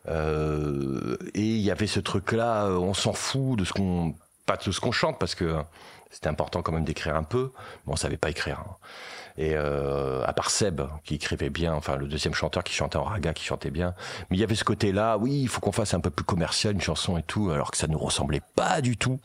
Euh, 0.08 1.16
et 1.34 1.40
il 1.40 1.60
y 1.60 1.70
avait 1.70 1.86
ce 1.86 2.00
truc-là, 2.00 2.66
euh, 2.66 2.76
on 2.76 2.94
s'en 2.94 3.12
fout 3.12 3.58
de 3.58 3.64
ce 3.64 3.72
qu'on, 3.72 4.14
pas 4.46 4.56
de 4.56 4.70
ce 4.70 4.80
qu'on 4.80 4.92
chante 4.92 5.18
parce 5.18 5.34
que 5.34 5.56
c'était 6.10 6.28
important 6.28 6.62
quand 6.62 6.72
même 6.72 6.84
d'écrire 6.84 7.16
un 7.16 7.22
peu, 7.22 7.52
mais 7.86 7.92
on 7.92 7.96
savait 7.96 8.16
pas 8.16 8.30
écrire. 8.30 8.60
Hein. 8.60 8.76
Et 9.36 9.54
euh, 9.56 10.22
à 10.24 10.32
part 10.32 10.50
Seb, 10.50 10.82
qui 11.04 11.16
écrivait 11.16 11.50
bien, 11.50 11.74
enfin 11.74 11.96
le 11.96 12.06
deuxième 12.06 12.34
chanteur 12.34 12.62
qui 12.62 12.72
chantait 12.72 12.98
en 12.98 13.04
raga, 13.04 13.32
qui 13.32 13.44
chantait 13.44 13.70
bien. 13.70 13.94
Mais 14.30 14.36
il 14.36 14.40
y 14.40 14.44
avait 14.44 14.54
ce 14.54 14.62
côté-là, 14.62 15.18
oui, 15.18 15.40
il 15.42 15.48
faut 15.48 15.60
qu'on 15.60 15.72
fasse 15.72 15.92
un 15.92 16.00
peu 16.00 16.10
plus 16.10 16.24
commercial 16.24 16.74
une 16.74 16.80
chanson 16.80 17.18
et 17.18 17.22
tout, 17.22 17.50
alors 17.50 17.72
que 17.72 17.76
ça 17.76 17.88
nous 17.88 17.98
ressemblait 17.98 18.42
pas 18.54 18.80
du 18.80 18.96
tout. 18.96 19.18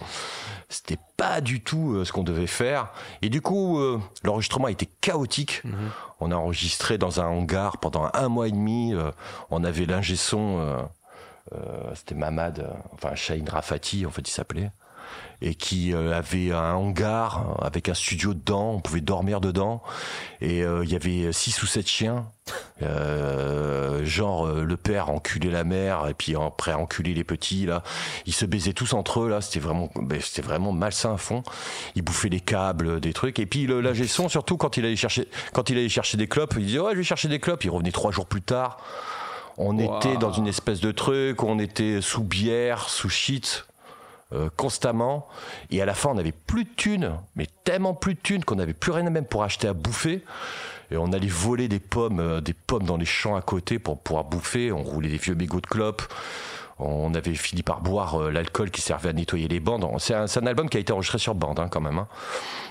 C'était 0.67 0.97
pas 1.15 1.41
du 1.41 1.61
tout 1.61 1.93
euh, 1.93 2.05
ce 2.05 2.11
qu'on 2.11 2.23
devait 2.23 2.47
faire. 2.47 2.91
Et 3.21 3.29
du 3.29 3.41
coup, 3.41 3.77
euh, 3.77 3.99
l'enregistrement 4.23 4.65
a 4.65 4.71
été 4.71 4.87
chaotique. 4.87 5.61
Mhm. 5.63 5.91
On 6.19 6.31
a 6.31 6.35
enregistré 6.35 6.97
dans 6.97 7.21
un 7.21 7.27
hangar 7.27 7.77
pendant 7.77 8.09
un 8.13 8.29
mois 8.29 8.47
et 8.47 8.51
demi. 8.51 8.93
On 9.51 9.63
avait 9.63 9.85
l'ingé 9.85 10.17
son, 10.17 10.89
c'était 11.95 12.13
Mamad, 12.13 12.69
enfin 12.91 13.15
Shaheen 13.15 13.47
Rafati, 13.47 14.05
en 14.05 14.09
fait, 14.09 14.27
il 14.27 14.31
s'appelait 14.31 14.69
et 15.41 15.55
qui 15.55 15.93
euh, 15.93 16.13
avait 16.13 16.51
un 16.51 16.73
hangar 16.73 17.57
avec 17.61 17.89
un 17.89 17.93
studio 17.93 18.33
dedans, 18.33 18.71
on 18.71 18.79
pouvait 18.81 19.01
dormir 19.01 19.39
dedans, 19.39 19.81
et 20.41 20.63
euh, 20.63 20.83
il 20.83 20.91
y 20.91 20.95
avait 20.95 21.31
six 21.31 21.61
ou 21.63 21.65
sept 21.65 21.87
chiens, 21.87 22.27
euh, 22.81 24.03
genre 24.03 24.47
le 24.47 24.77
père 24.77 25.09
enculait 25.09 25.51
la 25.51 25.63
mère 25.63 26.07
et 26.07 26.13
puis 26.13 26.35
après 26.35 26.73
enculait 26.73 27.13
les 27.13 27.23
petits 27.23 27.65
là, 27.65 27.83
ils 28.25 28.33
se 28.33 28.45
baisaient 28.45 28.73
tous 28.73 28.93
entre 28.93 29.21
eux 29.21 29.29
là, 29.29 29.39
c'était 29.39 29.59
vraiment, 29.59 29.89
c'était 30.19 30.41
vraiment 30.41 30.71
malsain 30.71 31.13
à 31.13 31.17
fond. 31.17 31.43
Ils 31.95 32.01
bouffaient 32.01 32.29
les 32.29 32.41
câbles, 32.41 32.99
des 32.99 33.13
trucs, 33.13 33.39
et 33.39 33.45
puis 33.45 33.65
le, 33.65 33.81
la 33.81 33.93
son 34.07 34.27
surtout 34.27 34.57
quand 34.57 34.77
il 34.77 34.85
allait 34.85 34.95
chercher, 34.95 35.27
quand 35.53 35.69
il 35.69 35.77
allait 35.77 35.89
chercher 35.89 36.17
des 36.17 36.27
clopes, 36.27 36.55
il 36.57 36.65
disait 36.65 36.79
ouais 36.79 36.93
je 36.93 36.97
vais 36.97 37.03
chercher 37.03 37.27
des 37.29 37.39
clopes, 37.39 37.63
il 37.63 37.69
revenait 37.69 37.91
trois 37.91 38.11
jours 38.11 38.25
plus 38.25 38.41
tard. 38.41 38.77
On 39.61 39.77
était 39.77 40.15
dans 40.15 40.31
une 40.31 40.47
espèce 40.47 40.79
de 40.79 40.93
truc, 40.93 41.43
on 41.43 41.59
était 41.59 41.99
sous 41.99 42.23
bière, 42.23 42.87
sous 42.87 43.09
shit, 43.09 43.65
euh, 44.33 44.49
constamment. 44.55 45.27
Et 45.71 45.81
à 45.81 45.85
la 45.85 45.93
fin, 45.93 46.09
on 46.09 46.15
n'avait 46.15 46.31
plus 46.31 46.63
de 46.63 46.69
thunes, 46.75 47.13
mais 47.35 47.47
tellement 47.63 47.93
plus 47.93 48.13
de 48.13 48.19
thunes 48.19 48.43
qu'on 48.45 48.55
n'avait 48.55 48.73
plus 48.73 48.91
rien 48.91 49.09
même 49.09 49.25
pour 49.25 49.43
acheter 49.43 49.67
à 49.67 49.73
bouffer. 49.73 50.23
Et 50.91 50.97
on 50.97 51.11
allait 51.13 51.27
voler 51.27 51.67
des 51.67 51.79
pommes, 51.79 52.19
euh, 52.19 52.41
des 52.41 52.53
pommes 52.53 52.83
dans 52.83 52.97
les 52.97 53.05
champs 53.05 53.35
à 53.35 53.41
côté 53.41 53.79
pour 53.79 53.99
pouvoir 53.99 54.25
bouffer. 54.25 54.71
On 54.71 54.83
roulait 54.83 55.09
des 55.09 55.17
vieux 55.17 55.35
mégots 55.35 55.61
de 55.61 55.67
clopes 55.67 56.03
on 56.79 57.13
avait 57.13 57.35
fini 57.35 57.61
par 57.61 57.81
boire 57.81 58.15
euh, 58.15 58.31
l'alcool 58.31 58.71
qui 58.71 58.81
servait 58.81 59.09
à 59.09 59.13
nettoyer 59.13 59.47
les 59.47 59.59
bandes. 59.59 59.85
C'est 59.99 60.13
un, 60.13 60.47
album 60.47 60.69
qui 60.69 60.77
a 60.77 60.79
été 60.79 60.93
enregistré 60.93 61.17
sur 61.17 61.35
bande 61.35 61.59
hein, 61.59 61.67
quand 61.69 61.81
même. 61.81 61.99
Hein. 61.99 62.07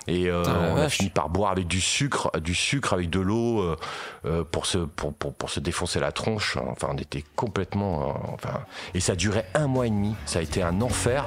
Et 0.06 0.28
euh, 0.28 0.42
on 0.74 0.76
a 0.76 0.88
fini 0.88 1.10
par 1.10 1.28
boire 1.28 1.52
avec 1.52 1.66
du 1.66 1.82
sucre, 1.82 2.30
du 2.40 2.54
sucre 2.54 2.94
avec 2.94 3.10
de 3.10 3.20
l'eau 3.20 3.76
euh, 4.24 4.44
pour, 4.44 4.64
se, 4.64 4.78
pour, 4.78 5.12
pour, 5.12 5.50
se 5.50 5.60
défoncer 5.60 6.00
la 6.00 6.12
tronche. 6.12 6.56
Enfin, 6.56 6.88
on 6.90 6.96
était 6.96 7.24
complètement. 7.36 8.16
enfin, 8.32 8.60
et 8.94 9.00
ça 9.00 9.14
durait 9.14 9.46
un 9.54 9.66
mois 9.66 9.86
et 9.86 9.90
demi. 9.90 10.14
Ça 10.24 10.38
a 10.38 10.42
été 10.42 10.62
un 10.62 10.80
enfer. 10.80 11.24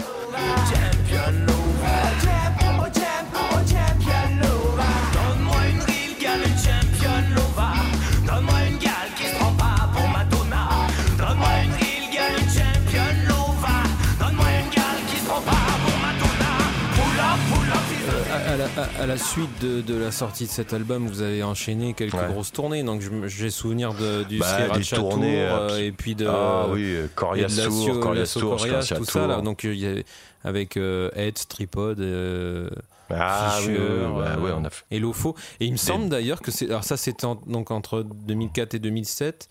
À, 18.99 19.05
la 19.05 19.17
suite 19.17 19.49
de, 19.61 19.95
la 19.95 20.11
sortie 20.11 20.45
de 20.45 20.49
cet 20.49 20.73
album, 20.73 21.07
vous 21.07 21.21
avez 21.21 21.43
enchaîné 21.43 21.93
quelques 21.93 22.15
grosses 22.15 22.51
tournées. 22.51 22.83
Donc 22.83 23.01
j'ai 23.27 23.49
souvenir 23.49 23.93
de, 23.93 24.23
du 24.23 24.39
bah, 24.39 24.69
tournées, 24.93 25.41
euh, 25.41 25.79
et 25.79 25.91
puis 25.91 26.15
de 26.15 26.27
ah 26.27 26.67
oui, 26.69 26.95
Corias 27.15 27.61
Tour, 27.65 27.99
Corias 27.99 28.37
Tour, 28.37 28.57
tout 28.97 29.05
ça 29.05 29.27
là. 29.27 29.41
Donc 29.41 29.63
y 29.63 29.87
a, 29.87 30.01
avec 30.43 30.77
euh, 30.77 31.09
Tripod. 31.49 31.99
Euh, 31.99 32.69
ah, 33.09 33.57
Fischer, 33.57 33.77
bah, 34.15 34.37
ouais, 34.39 34.51
on 34.55 34.63
a 34.63 34.69
fait. 34.69 34.85
et 34.89 34.99
Lofo. 34.99 35.35
Et 35.59 35.65
il 35.65 35.73
me 35.73 35.77
semble 35.77 36.07
d'ailleurs 36.07 36.41
que 36.41 36.49
c'est. 36.49 36.69
Alors, 36.69 36.85
ça, 36.85 36.95
c'était 36.95 37.27
donc 37.47 37.71
entre 37.71 38.03
2004 38.03 38.75
et 38.75 38.79
2007 38.79 39.49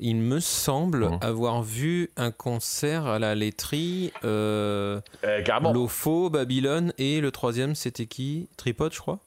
il 0.00 0.16
me 0.16 0.40
semble 0.40 1.10
mmh. 1.10 1.18
avoir 1.20 1.62
vu 1.62 2.10
un 2.16 2.30
concert 2.30 3.06
à 3.06 3.18
la 3.18 3.34
laiterie, 3.34 4.12
euh, 4.24 5.00
eh, 5.22 5.44
Lofo, 5.72 6.30
Babylone, 6.30 6.92
et 6.98 7.20
le 7.20 7.30
troisième, 7.30 7.74
c'était 7.74 8.06
qui? 8.06 8.48
Tripod, 8.56 8.92
je 8.92 8.98
crois 8.98 9.18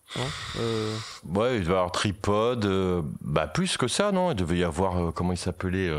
euh... 0.60 0.96
Ouais, 1.34 1.58
il 1.58 1.62
devait 1.62 1.74
y 1.74 1.76
avoir 1.76 1.92
Tripod, 1.92 2.66
euh, 2.66 3.02
bah, 3.22 3.48
plus 3.48 3.78
que 3.78 3.88
ça, 3.88 4.12
non? 4.12 4.32
Il 4.32 4.36
devait 4.36 4.58
y 4.58 4.64
avoir, 4.64 4.98
euh, 4.98 5.12
comment 5.12 5.32
il 5.32 5.38
s'appelait 5.38 5.90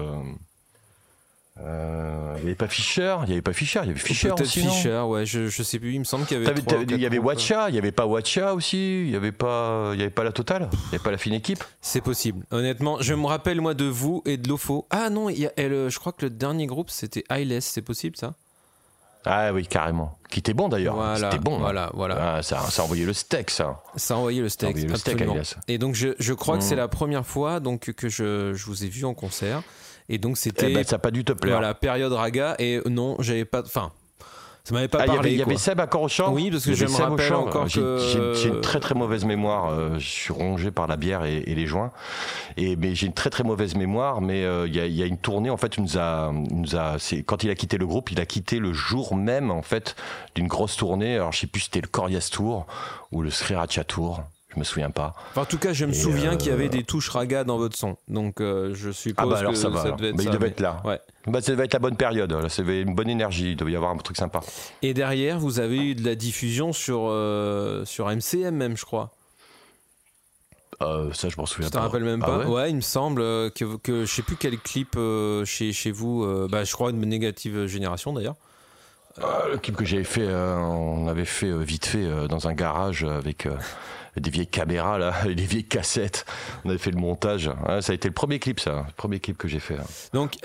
euh, 1.61 2.35
il 2.38 2.40
n'y 2.40 2.47
avait 2.47 2.55
pas 2.57 2.67
Fischer, 2.67 3.17
il 3.23 3.27
n'y 3.27 3.33
avait 3.33 3.43
pas 3.43 3.53
Fischer, 3.53 3.81
il 3.85 3.88
y 3.88 3.90
avait 3.90 4.01
Fischer 4.01 4.29
Peut-être 4.29 4.40
aussi. 4.40 4.61
Fischer, 4.61 5.01
ouais, 5.07 5.25
je, 5.25 5.47
je 5.47 5.62
sais 5.62 5.79
plus, 5.79 5.93
il 5.93 6.01
me 6.01 6.05
semble 6.05 6.27
qu'il 6.27 6.43
y 6.43 6.47
avait. 6.47 6.61
il 6.88 7.01
y 7.01 7.07
avait 7.07 7.19
Watcha, 7.19 7.69
il 7.69 7.73
n'y 7.73 7.79
avait 7.79 7.93
pas 7.93 8.07
Watcha 8.07 8.55
aussi, 8.55 9.05
il 9.05 9.11
n'y 9.11 9.17
avait, 9.17 9.31
pas, 9.31 9.90
il 9.95 10.01
y 10.01 10.03
avait 10.03 10.11
pas 10.11 10.25
la 10.25 10.33
totale, 10.33 10.69
il 10.73 10.79
n'y 10.79 10.88
avait 10.95 11.05
pas 11.05 11.12
la 11.12 11.19
fine 11.19 11.35
équipe. 11.35 11.62
C'est 11.81 12.01
possible, 12.01 12.45
honnêtement. 12.51 13.01
Je 13.01 13.14
me 13.14 13.27
rappelle, 13.27 13.61
moi, 13.61 13.75
de 13.75 13.85
vous 13.85 14.23
et 14.27 14.37
de 14.37 14.49
Lofo. 14.49 14.87
Ah 14.90 15.11
non, 15.11 15.29
il 15.29 15.38
y 15.38 15.47
a, 15.47 15.53
je 15.57 15.99
crois 15.99 16.12
que 16.12 16.25
le 16.25 16.31
dernier 16.31 16.67
groupe, 16.67 16.90
c'était 16.90 17.23
Eyeless, 17.31 17.64
c'est 17.64 17.83
possible 17.83 18.17
ça? 18.17 18.35
Ah 19.25 19.53
oui, 19.53 19.67
carrément. 19.67 20.19
Qui 20.29 20.40
était 20.40 20.53
bon 20.53 20.69
d'ailleurs. 20.69 20.97
C'était 21.17 21.38
bon. 21.38 21.57
Hein. 21.57 21.61
Voilà, 21.61 21.90
voilà. 21.95 22.35
Ah, 22.37 22.43
ça, 22.43 22.61
ça 22.69 22.83
a 22.83 22.85
envoyé 22.85 23.07
le 23.07 23.12
steak, 23.12 23.51
ça. 23.51 23.83
Ça 23.97 24.14
a 24.14 24.17
envoyé 24.19 24.43
le 24.43 24.49
steak. 24.49 24.77
le 24.77 24.97
steak 24.97 25.25
et 25.69 25.79
donc 25.79 25.95
je, 25.95 26.09
je 26.19 26.33
crois 26.35 26.59
que 26.59 26.64
c'est 26.64 26.75
mmh. 26.75 26.79
la 26.79 26.88
première 26.88 27.27
fois 27.27 27.61
donc 27.61 27.93
que 27.93 28.09
je, 28.09 28.53
je, 28.55 28.67
vous 28.67 28.85
ai 28.85 28.88
vu 28.88 29.05
en 29.05 29.14
concert. 29.14 29.62
Et 30.09 30.19
donc 30.19 30.37
c'était. 30.37 30.71
Eh 30.71 30.75
ben, 30.75 30.85
ça 30.85 30.97
n'a 30.97 30.99
pas 31.01 31.11
dû 31.11 31.25
te 31.25 31.33
plaire. 31.33 31.59
Voilà, 31.59 31.75
période 31.75 32.12
raga. 32.12 32.57
Et 32.59 32.81
non, 32.87 33.17
j'avais 33.21 33.45
pas. 33.45 33.62
Enfin. 33.62 33.93
Ça 34.67 34.73
m'avait 34.73 34.88
pas 34.88 35.01
ah, 35.03 35.07
parlé. 35.07 35.33
Il 35.33 35.38
y, 35.38 35.43
avait 35.43 35.59
Seb 35.59 35.79
encore 35.79 36.01
au 36.01 36.09
chant 36.09 36.33
Oui, 36.33 36.51
parce 36.51 36.64
que 36.64 36.73
je 36.73 36.87
me 36.87 36.97
rappelle 36.97 37.35
encore 37.35 37.69
que... 37.71 37.99
J'ai 38.35 38.49
une 38.49 38.62
très 38.62 38.81
très 38.81 38.95
mauvaise 38.95 39.27
mémoire. 39.27 39.69
Euh, 39.69 39.99
je 39.99 40.09
suis 40.09 40.33
rongé 40.33 40.71
par 40.71 40.87
la 40.87 40.97
bière 40.97 41.23
et, 41.27 41.43
les 41.43 41.67
joints. 41.67 41.93
Et, 42.57 42.75
mais 42.75 42.95
j'ai 42.95 43.07
une 43.07 43.12
très 43.12 43.29
très 43.29 43.45
mauvaise 43.45 43.75
mémoire. 43.75 44.23
Mais 44.23 44.43
euh, 44.43 44.67
il 44.67 44.75
y, 44.75 44.81
a, 44.81 44.87
y, 44.87 45.03
a, 45.03 45.07
une 45.07 45.19
tournée, 45.19 45.51
en 45.51 45.59
fait, 45.59 45.77
il 45.77 45.83
nous 45.83 45.99
a, 45.99 46.33
nous 46.33 46.77
a, 46.77 46.97
quand 47.27 47.45
il 47.45 47.51
a 47.51 47.55
quitté 47.55 47.77
le 47.77 47.87
groupe, 47.87 48.11
il 48.11 48.21
a 48.21 48.25
quitté 48.25 48.59
le 48.59 48.73
jour 48.73 49.14
même, 49.14 49.51
en 49.51 49.61
fait, 49.61 49.97
d'une 50.35 50.49
grosse 50.49 50.77
tournée. 50.77 51.17
Alors 51.17 51.33
je 51.33 51.40
sais 51.40 51.47
plus 51.47 51.61
si 51.61 51.67
c'était 51.67 51.83
le 51.83 51.88
Corias 51.88 52.31
Tour 52.33 52.67
ou 53.12 53.21
le 53.21 53.29
Sriracha 53.29 53.85
Tour. 53.85 54.23
Je 54.55 54.61
me 54.61 54.64
souviens 54.64 54.90
pas. 54.90 55.14
en 55.35 55.45
tout 55.45 55.59
cas, 55.59 55.73
je 55.73 55.85
me 55.85 55.93
souviens 55.93 56.37
qu'il 56.37 56.51
y 56.51 56.55
avait 56.55 56.67
euh, 56.67 56.69
des 56.69 56.85
touches 56.85 57.09
raga 57.09 57.43
dans 57.43 57.57
votre 57.59 57.77
son. 57.77 57.97
Donc, 58.07 58.40
euh, 58.40 58.73
je 58.75 58.90
suppose 58.90 59.37
ah 59.38 59.43
bah 59.43 59.51
que 59.51 59.57
ça, 59.57 59.69
va, 59.69 59.90
devait 59.90 60.11
être 60.11 60.23
il 60.23 60.31
devait 60.31 60.49
être 60.49 60.61
là. 60.61 60.81
Ouais. 60.85 61.01
Bah, 61.27 61.40
ça 61.40 61.53
devait 61.53 61.64
être 61.64 61.73
la 61.73 61.81
bonne 61.81 61.97
période. 61.97 62.31
Là, 62.31 62.47
avait 62.59 62.83
une 62.83 62.95
bonne 62.95 63.09
énergie. 63.09 63.53
Il 63.53 63.57
devait 63.57 63.73
y 63.73 63.77
avoir 63.77 63.90
un 63.90 63.97
truc 63.97 64.17
sympa. 64.17 64.40
Et 64.83 64.95
derrière, 64.95 65.40
vous 65.40 65.59
avez 65.59 65.79
eu 65.79 65.95
de 65.97 66.05
la 66.05 66.14
diffusion 66.14 66.73
sur, 66.73 67.09
euh, 67.09 67.85
sur 67.85 68.09
MCM, 68.09 68.55
même, 68.55 68.77
je 68.77 68.85
crois. 68.85 69.11
ça, 70.81 71.29
je 71.29 71.37
m'en 71.37 71.47
souviens 71.47 71.69
pas. 71.69 71.79
Je 71.79 71.79
te 71.79 71.79
rappelle 71.79 72.05
même 72.05 72.23
ah 72.23 72.27
pas. 72.27 72.47
Ouais, 72.47 72.71
il 72.71 72.77
me 72.77 72.81
semble 72.81 73.21
que, 73.21 73.77
que 73.79 74.05
je 74.05 74.14
sais 74.14 74.23
plus 74.23 74.37
quel 74.37 74.59
clip 74.59 74.97
chez, 75.45 75.73
chez 75.73 75.90
vous. 75.90 76.25
bah, 76.49 76.62
je 76.62 76.73
crois 76.73 76.90
une 76.90 77.01
négative 77.01 77.67
génération 77.67 78.12
d'ailleurs. 78.12 78.37
le 79.19 79.57
clip 79.57 79.75
que 79.75 79.85
j'avais 79.85 80.05
fait, 80.05 80.29
on 80.33 81.09
avait 81.09 81.25
fait 81.25 81.53
vite 81.64 81.87
fait 81.87 82.29
dans 82.29 82.47
un 82.47 82.53
garage 82.53 83.03
avec 83.03 83.49
des 84.16 84.31
vieilles 84.31 84.46
caméras 84.46 84.98
là, 84.98 85.14
des 85.27 85.35
vieilles 85.44 85.64
cassettes. 85.64 86.24
On 86.64 86.70
avait 86.70 86.79
fait 86.79 86.90
le 86.90 86.98
montage. 86.98 87.50
ça 87.81 87.92
a 87.92 87.94
été 87.94 88.09
le 88.09 88.14
premier 88.14 88.38
clip, 88.38 88.61
ça, 88.61 88.85
le 88.87 88.92
premier 88.96 89.20
clip 89.20 89.37
que 89.37 89.48
j'ai 89.48 89.61
fait. 89.61 89.77
Hein. 89.77 89.87
Donc, 90.12 90.37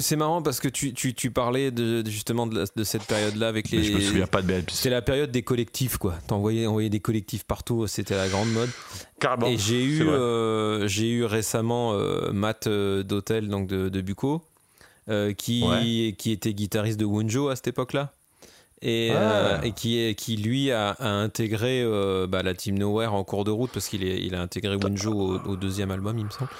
c'est 0.00 0.16
marrant 0.16 0.42
parce 0.42 0.60
que 0.60 0.68
tu, 0.68 0.92
tu, 0.92 1.14
tu 1.14 1.30
parlais 1.30 1.70
de, 1.70 2.04
justement 2.08 2.46
de, 2.46 2.66
cette 2.84 3.04
période-là 3.04 3.48
avec 3.48 3.70
les. 3.70 3.82
je 3.82 3.92
me 3.94 4.00
souviens 4.00 4.26
pas 4.26 4.42
de 4.42 4.62
C'était 4.70 4.90
la 4.90 5.02
période 5.02 5.30
des 5.30 5.42
collectifs, 5.42 5.96
quoi. 5.96 6.14
T'envoyais 6.26 6.66
envoyais 6.66 6.90
des 6.90 7.00
collectifs 7.00 7.44
partout, 7.44 7.86
c'était 7.86 8.16
la 8.16 8.28
grande 8.28 8.50
mode. 8.52 8.70
Carrément. 9.20 9.46
Et 9.46 9.58
j'ai 9.58 9.84
eu, 9.84 10.02
euh, 10.08 10.88
j'ai 10.88 11.10
eu 11.10 11.24
récemment 11.24 11.92
euh, 11.92 12.32
Matt 12.32 12.66
euh, 12.66 13.02
d'Hôtel, 13.02 13.48
donc 13.48 13.66
de, 13.68 13.88
de 13.88 14.00
Bucco, 14.00 14.42
qui, 15.36 16.14
qui 16.18 16.30
était 16.30 16.54
guitariste 16.54 16.98
de 16.98 17.04
Wunjo 17.04 17.48
à 17.48 17.56
cette 17.56 17.68
époque-là 17.68 18.12
et, 18.82 19.10
euh, 19.12 19.58
ah. 19.60 19.66
et 19.66 19.72
qui, 19.72 20.14
qui 20.14 20.36
lui 20.36 20.70
a, 20.70 20.96
intégré 21.00 21.82
euh, 21.82 22.26
bah, 22.26 22.42
la 22.42 22.54
team 22.54 22.78
Nowhere 22.78 23.12
en 23.12 23.24
cours 23.24 23.44
de 23.44 23.50
route 23.50 23.70
parce 23.72 23.88
qu'il 23.88 24.02
il 24.02 24.34
a 24.34 24.40
intégré 24.40 24.76
Wunjo 24.76 25.40
au, 25.44 25.56
deuxième 25.56 25.90
album, 25.90 26.18
il 26.18 26.24
me 26.24 26.30
semble. 26.30 26.50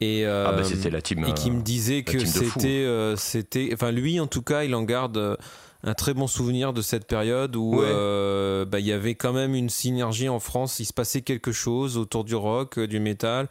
Et, 0.00 0.26
ah 0.26 0.52
bah 0.52 0.64
c'était 0.64 0.90
la 0.90 1.00
team. 1.00 1.24
Et 1.24 1.32
qui 1.34 1.50
me 1.50 1.62
disait 1.62 2.02
que 2.02 2.24
c'était, 2.24 2.86
c'était, 3.16 3.70
enfin 3.72 3.92
lui 3.92 4.20
en 4.20 4.26
tout 4.26 4.42
cas, 4.42 4.64
il 4.64 4.74
en 4.74 4.82
garde 4.82 5.36
un 5.84 5.94
très 5.94 6.14
bon 6.14 6.26
souvenir 6.26 6.72
de 6.72 6.82
cette 6.82 7.06
période 7.06 7.54
où 7.56 7.82
euh, 7.82 8.64
bah, 8.64 8.80
il 8.80 8.86
y 8.86 8.92
avait 8.92 9.14
quand 9.14 9.32
même 9.32 9.54
une 9.54 9.68
synergie 9.68 10.28
en 10.28 10.40
France. 10.40 10.80
Il 10.80 10.86
se 10.86 10.92
passait 10.92 11.20
quelque 11.20 11.52
chose 11.52 11.98
autour 11.98 12.24
du 12.24 12.34
rock, 12.34 12.78
euh, 12.78 12.86
du 12.86 13.00
métal, 13.00 13.48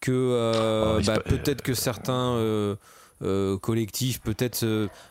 que 0.00 0.10
euh, 0.12 0.98
oh, 0.98 1.02
bah, 1.06 1.20
peut-être 1.20 1.62
que 1.62 1.74
certains 1.74 2.36
collectifs, 3.60 4.20
peut-être, 4.20 4.64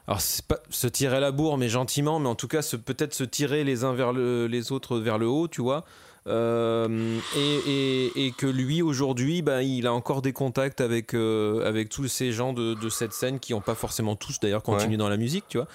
alors 0.07 0.21
pas 0.47 0.59
se 0.69 0.87
tirer 0.87 1.19
la 1.19 1.31
bourre, 1.31 1.57
mais 1.57 1.69
gentiment, 1.69 2.19
mais 2.19 2.29
en 2.29 2.35
tout 2.35 2.47
cas 2.47 2.61
peut-être 2.85 3.13
se 3.13 3.23
tirer 3.23 3.63
les 3.63 3.83
uns 3.83 3.93
vers 3.93 4.13
les 4.13 4.71
autres 4.71 4.97
vers 4.99 5.17
le 5.17 5.27
haut, 5.27 5.47
tu 5.47 5.61
vois. 5.61 5.85
Euh, 6.27 7.19
et, 7.37 8.33
que 8.37 8.47
lui 8.47 8.81
aujourd'hui 8.81 9.41
bah, 9.41 9.63
il 9.63 9.87
a 9.87 9.93
encore 9.93 10.21
des 10.21 10.33
contacts 10.33 10.81
avec, 10.81 11.13
euh, 11.13 11.65
avec 11.65 11.87
tous 11.87 12.09
ces 12.09 12.33
gens 12.33 12.51
de, 12.51 12.75
cette 12.89 13.13
scène 13.13 13.39
qui 13.39 13.53
n'ont 13.53 13.61
pas 13.61 13.75
forcément 13.75 14.17
tous 14.17 14.39
d'ailleurs 14.41 14.61
continué 14.61 14.97
dans 14.97 15.07
la 15.07 15.15
musique 15.15 15.45
tu 15.47 15.57
vois 15.57 15.67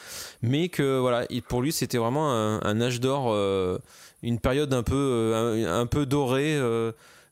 mais 0.43 0.69
que 0.69 0.99
voilà 0.99 1.27
pour 1.49 1.63
lui 1.63 1.73
c'était 1.73 1.97
vraiment 1.97 2.31
un, 2.31 2.81
âge 2.83 3.01
d'or 3.01 3.29
euh, 3.29 3.79
une 4.23 4.39
période 4.39 4.75
un 4.75 4.83
peu, 4.83 5.65
un, 5.67 5.87
peu 5.87 6.05
dorée 6.05 6.61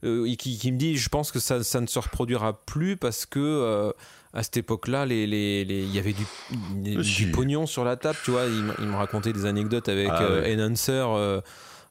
qui, 0.02 0.58
qui, 0.58 0.72
me 0.72 0.78
dit 0.78 0.96
je 0.96 1.08
pense 1.10 1.30
que 1.30 1.40
ça, 1.40 1.62
ça 1.62 1.82
ne 1.82 1.86
se 1.86 1.98
reproduira 1.98 2.58
plus 2.64 2.96
parce 2.96 3.26
que 3.26 3.92
à 4.32 4.42
cette 4.42 4.56
époque-là, 4.56 5.06
il 5.06 5.30
les, 5.30 5.64
les, 5.64 5.84
y 5.86 5.98
avait 5.98 6.14
du, 6.14 6.96
du, 6.96 7.30
pognon 7.30 7.66
sur 7.66 7.84
la 7.84 7.96
table, 7.96 8.18
tu 8.24 8.30
vois. 8.30 8.44
Il, 8.46 8.86
me 8.86 8.96
racontait 8.96 9.32
des 9.32 9.46
anecdotes 9.46 9.88
avec 9.88 10.08
ah, 10.10 10.42
Enhancer 10.46 11.04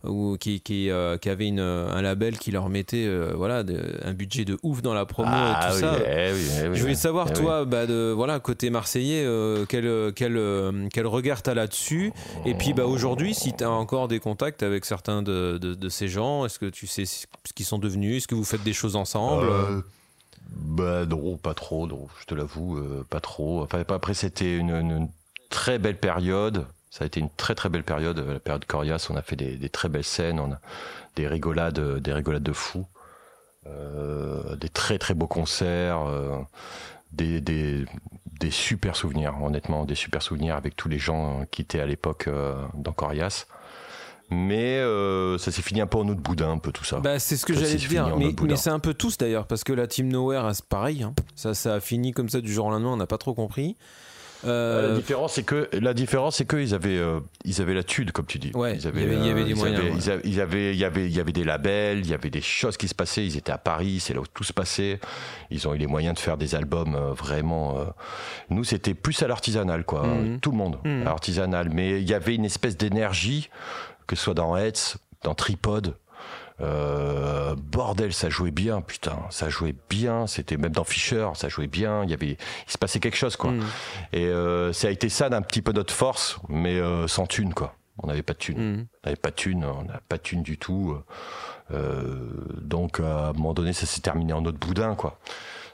ou 0.03 0.37
qui, 0.39 0.61
qui, 0.61 0.89
euh, 0.89 1.17
qui 1.17 1.29
avait 1.29 1.47
une, 1.47 1.59
un 1.59 2.01
label 2.01 2.37
qui 2.37 2.51
leur 2.51 2.69
mettait 2.69 3.05
euh, 3.05 3.33
voilà, 3.35 3.63
un 4.03 4.13
budget 4.13 4.45
de 4.45 4.57
ouf 4.63 4.81
dans 4.81 4.93
la 4.93 5.05
promo 5.05 5.29
et 5.29 5.33
ah 5.33 5.69
tout 5.71 5.79
ça. 5.79 5.97
Eh 5.99 6.31
eh 6.31 6.73
je 6.73 6.81
voulais 6.81 6.95
savoir, 6.95 7.27
eh 7.31 7.33
toi, 7.33 7.65
bah, 7.65 7.85
de, 7.85 8.13
voilà, 8.15 8.39
côté 8.39 8.69
marseillais, 8.69 9.23
euh, 9.25 9.65
quel, 9.67 10.13
quel, 10.13 10.89
quel 10.93 11.07
regard 11.07 11.43
tu 11.43 11.49
as 11.49 11.53
là-dessus? 11.53 12.13
Et 12.45 12.53
puis 12.53 12.73
bah, 12.73 12.85
aujourd'hui, 12.85 13.33
si 13.33 13.53
tu 13.53 13.63
as 13.63 13.71
encore 13.71 14.07
des 14.07 14.19
contacts 14.19 14.63
avec 14.63 14.85
certains 14.85 15.21
de, 15.21 15.57
de, 15.57 15.89
ces 15.89 16.07
gens, 16.07 16.45
est-ce 16.45 16.59
que 16.59 16.67
tu 16.67 16.87
sais 16.87 17.05
ce 17.05 17.25
qu'ils 17.53 17.65
sont 17.65 17.79
devenus? 17.79 18.17
Est-ce 18.17 18.27
que 18.27 18.35
vous 18.35 18.45
faites 18.45 18.63
des 18.63 18.73
choses 18.73 18.95
ensemble? 18.95 19.47
Bah 20.51 21.05
non, 21.05 21.37
pas 21.37 21.53
trop, 21.53 21.87
non, 21.87 22.07
je 22.19 22.25
te 22.25 22.35
l'avoue, 22.35 22.81
pas 23.09 23.19
trop. 23.19 23.67
Après, 23.71 24.13
c'était 24.13 24.57
une, 24.57 25.09
très 25.49 25.79
belle 25.79 25.97
période. 25.97 26.67
Ça 26.89 27.03
a 27.03 27.07
été 27.07 27.19
une 27.19 27.29
très 27.29 27.55
très 27.55 27.69
belle 27.69 27.83
période, 27.83 28.19
la 28.19 28.39
période 28.39 28.65
Corias. 28.65 29.07
On 29.09 29.15
a 29.15 29.21
fait 29.21 29.35
des, 29.35 29.69
très 29.69 29.89
belles 29.89 30.03
scènes, 30.03 30.39
on 30.39 30.53
a 30.53 30.59
des 31.15 31.27
rigolades, 31.27 31.99
des 31.99 32.13
rigolades 32.13 32.43
de 32.43 32.53
fous, 32.53 32.87
euh, 33.67 34.55
des 34.55 34.69
très 34.69 34.97
très 34.97 35.13
beaux 35.13 35.27
concerts, 35.27 36.01
euh, 36.07 36.39
des, 37.11 37.41
des, 37.41 37.85
super 38.51 38.95
souvenirs, 38.95 39.35
honnêtement, 39.41 39.85
des 39.85 39.95
super 39.95 40.21
souvenirs 40.21 40.55
avec 40.55 40.75
tous 40.75 40.89
les 40.89 40.99
gens 40.99 41.45
qui 41.51 41.61
étaient 41.61 41.81
à 41.81 41.85
l'époque 41.85 42.27
euh, 42.27 42.55
dans 42.73 42.93
Corias. 42.93 43.45
Mais 44.29 44.81
ça 45.37 45.51
s'est 45.51 45.61
fini 45.61 45.81
un 45.81 45.87
peu 45.87 45.97
en 45.97 46.07
autre 46.07 46.21
boudin, 46.21 46.51
un 46.51 46.57
peu 46.57 46.71
tout 46.71 46.83
ça. 46.83 46.99
Bah, 46.99 47.19
c'est 47.19 47.37
ce 47.37 47.45
que 47.45 47.53
j'allais 47.53 47.75
dire. 47.75 48.15
Mais, 48.17 48.55
c'est 48.55 48.69
un 48.69 48.79
peu 48.79 48.93
tous 48.93 49.17
d'ailleurs, 49.17 49.47
parce 49.47 49.63
que 49.63 49.73
la 49.73 49.87
Team 49.87 50.07
Nowhere, 50.09 50.49
c'est 50.53 50.65
pareil. 50.65 51.03
Hein. 51.03 51.13
Ça, 51.35 51.53
ça 51.53 51.75
a 51.75 51.79
fini 51.79 52.11
comme 52.11 52.29
ça 52.29 52.41
du 52.41 52.51
jour 52.51 52.67
au 52.67 52.71
lendemain, 52.71 52.89
on 52.89 52.97
n'a 52.97 53.07
pas 53.07 53.17
trop 53.17 53.33
compris. 53.33 53.77
Euh, 54.45 54.89
la 54.89 54.95
différence, 54.95 55.33
c'est 55.33 55.43
que 55.43 55.69
la 55.73 55.93
différence, 55.93 56.37
c'est 56.37 56.47
qu'ils 56.47 56.73
avaient, 56.73 56.97
euh, 56.97 57.19
ils 57.43 57.61
avaient 57.61 57.73
la 57.73 57.83
tude, 57.83 58.11
comme 58.11 58.25
tu 58.25 58.39
dis. 58.39 58.51
Ouais, 58.53 58.75
ils 58.75 58.87
avaient, 58.87 59.03
il 59.03 59.25
y 59.25 59.29
avait, 59.29 59.43
des 59.43 59.53
moyens. 59.53 59.81
il 60.23 60.33
y 60.33 60.39
avait, 60.39 60.71
il 60.73 61.11
y 61.13 61.19
avait 61.19 61.31
des 61.31 61.43
labels, 61.43 61.99
il 61.99 62.09
y 62.09 62.13
avait 62.13 62.29
des 62.29 62.41
choses 62.41 62.77
qui 62.77 62.87
se 62.87 62.95
passaient. 62.95 63.25
Ils 63.25 63.37
étaient 63.37 63.51
à 63.51 63.57
Paris, 63.57 63.99
c'est 63.99 64.13
là 64.13 64.21
où 64.21 64.27
tout 64.33 64.43
se 64.43 64.53
passait. 64.53 64.99
Ils 65.51 65.67
ont 65.67 65.73
eu 65.73 65.77
les 65.77 65.87
moyens 65.87 66.15
de 66.15 66.19
faire 66.19 66.37
des 66.37 66.55
albums 66.55 66.95
euh, 66.95 67.11
vraiment. 67.11 67.77
nous, 68.49 68.63
c'était 68.63 68.93
plus 68.93 69.21
à 69.23 69.27
l'artisanal, 69.27 69.83
quoi. 69.83 70.07
Mhm. 70.07 70.39
Tout 70.39 70.51
le 70.51 70.57
monde, 70.57 70.77
mhm. 70.85 71.01
à 71.01 71.05
l'artisanal. 71.05 71.69
Mais 71.69 72.01
il 72.01 72.09
y 72.09 72.13
avait 72.13 72.35
une 72.35 72.45
espèce 72.45 72.77
d'énergie, 72.77 73.49
que 74.09 74.15
ce 74.15 74.23
soit 74.23 74.33
dans 74.33 74.57
Hetz, 74.57 74.97
dans 75.23 75.35
Tripod. 75.35 75.95
Euh, 76.61 77.55
bordel, 77.55 78.11
ça 78.11 78.29
jouait 78.29 78.51
bien, 78.51 78.81
putain, 78.81 79.17
ça 79.29 79.49
jouait 79.49 79.75
bien. 79.89 80.25
C'était 80.25 80.57
même 80.57 80.71
dans 80.71 80.83
Fischer, 80.83 81.29
ça 81.35 81.47
jouait 81.47 81.67
bien. 81.67 82.03
Il 82.03 82.09
y 82.09 82.13
avait, 82.13 82.31
il 82.31 82.71
se 82.71 82.77
passait 82.77 82.99
quelque 82.99 83.15
chose, 83.15 83.35
quoi. 83.35 83.51
Mm. 83.51 83.63
Et 84.13 84.25
euh, 84.25 84.73
ça 84.73 84.87
a 84.87 84.91
été 84.91 85.09
ça 85.09 85.29
d'un 85.29 85.43
petit 85.43 85.61
peu 85.61 85.71
notre 85.71 85.93
force, 85.93 86.39
mais 86.49 86.79
euh, 86.79 87.07
sans 87.07 87.27
thune, 87.27 87.53
quoi. 87.53 87.75
On 88.01 88.07
n'avait 88.07 88.23
pas 88.23 88.33
de 88.33 88.39
thune. 88.39 88.57
Mm. 88.57 88.87
On 89.03 89.07
n'avait 89.07 89.15
pas 89.15 89.29
de 89.29 89.35
thune, 89.35 89.63
on 89.63 89.83
n'a 89.83 90.01
pas 90.09 90.17
de 90.17 90.23
thune 90.23 90.41
du 90.41 90.57
tout. 90.57 90.97
donc 91.69 92.99
à 92.99 93.29
un 93.29 93.33
moment 93.33 93.53
donné, 93.53 93.73
ça 93.73 93.85
s'est 93.85 94.01
terminé 94.01 94.33
en 94.33 94.41
notre 94.41 94.57
boudin, 94.57 94.95
quoi. 94.95 95.19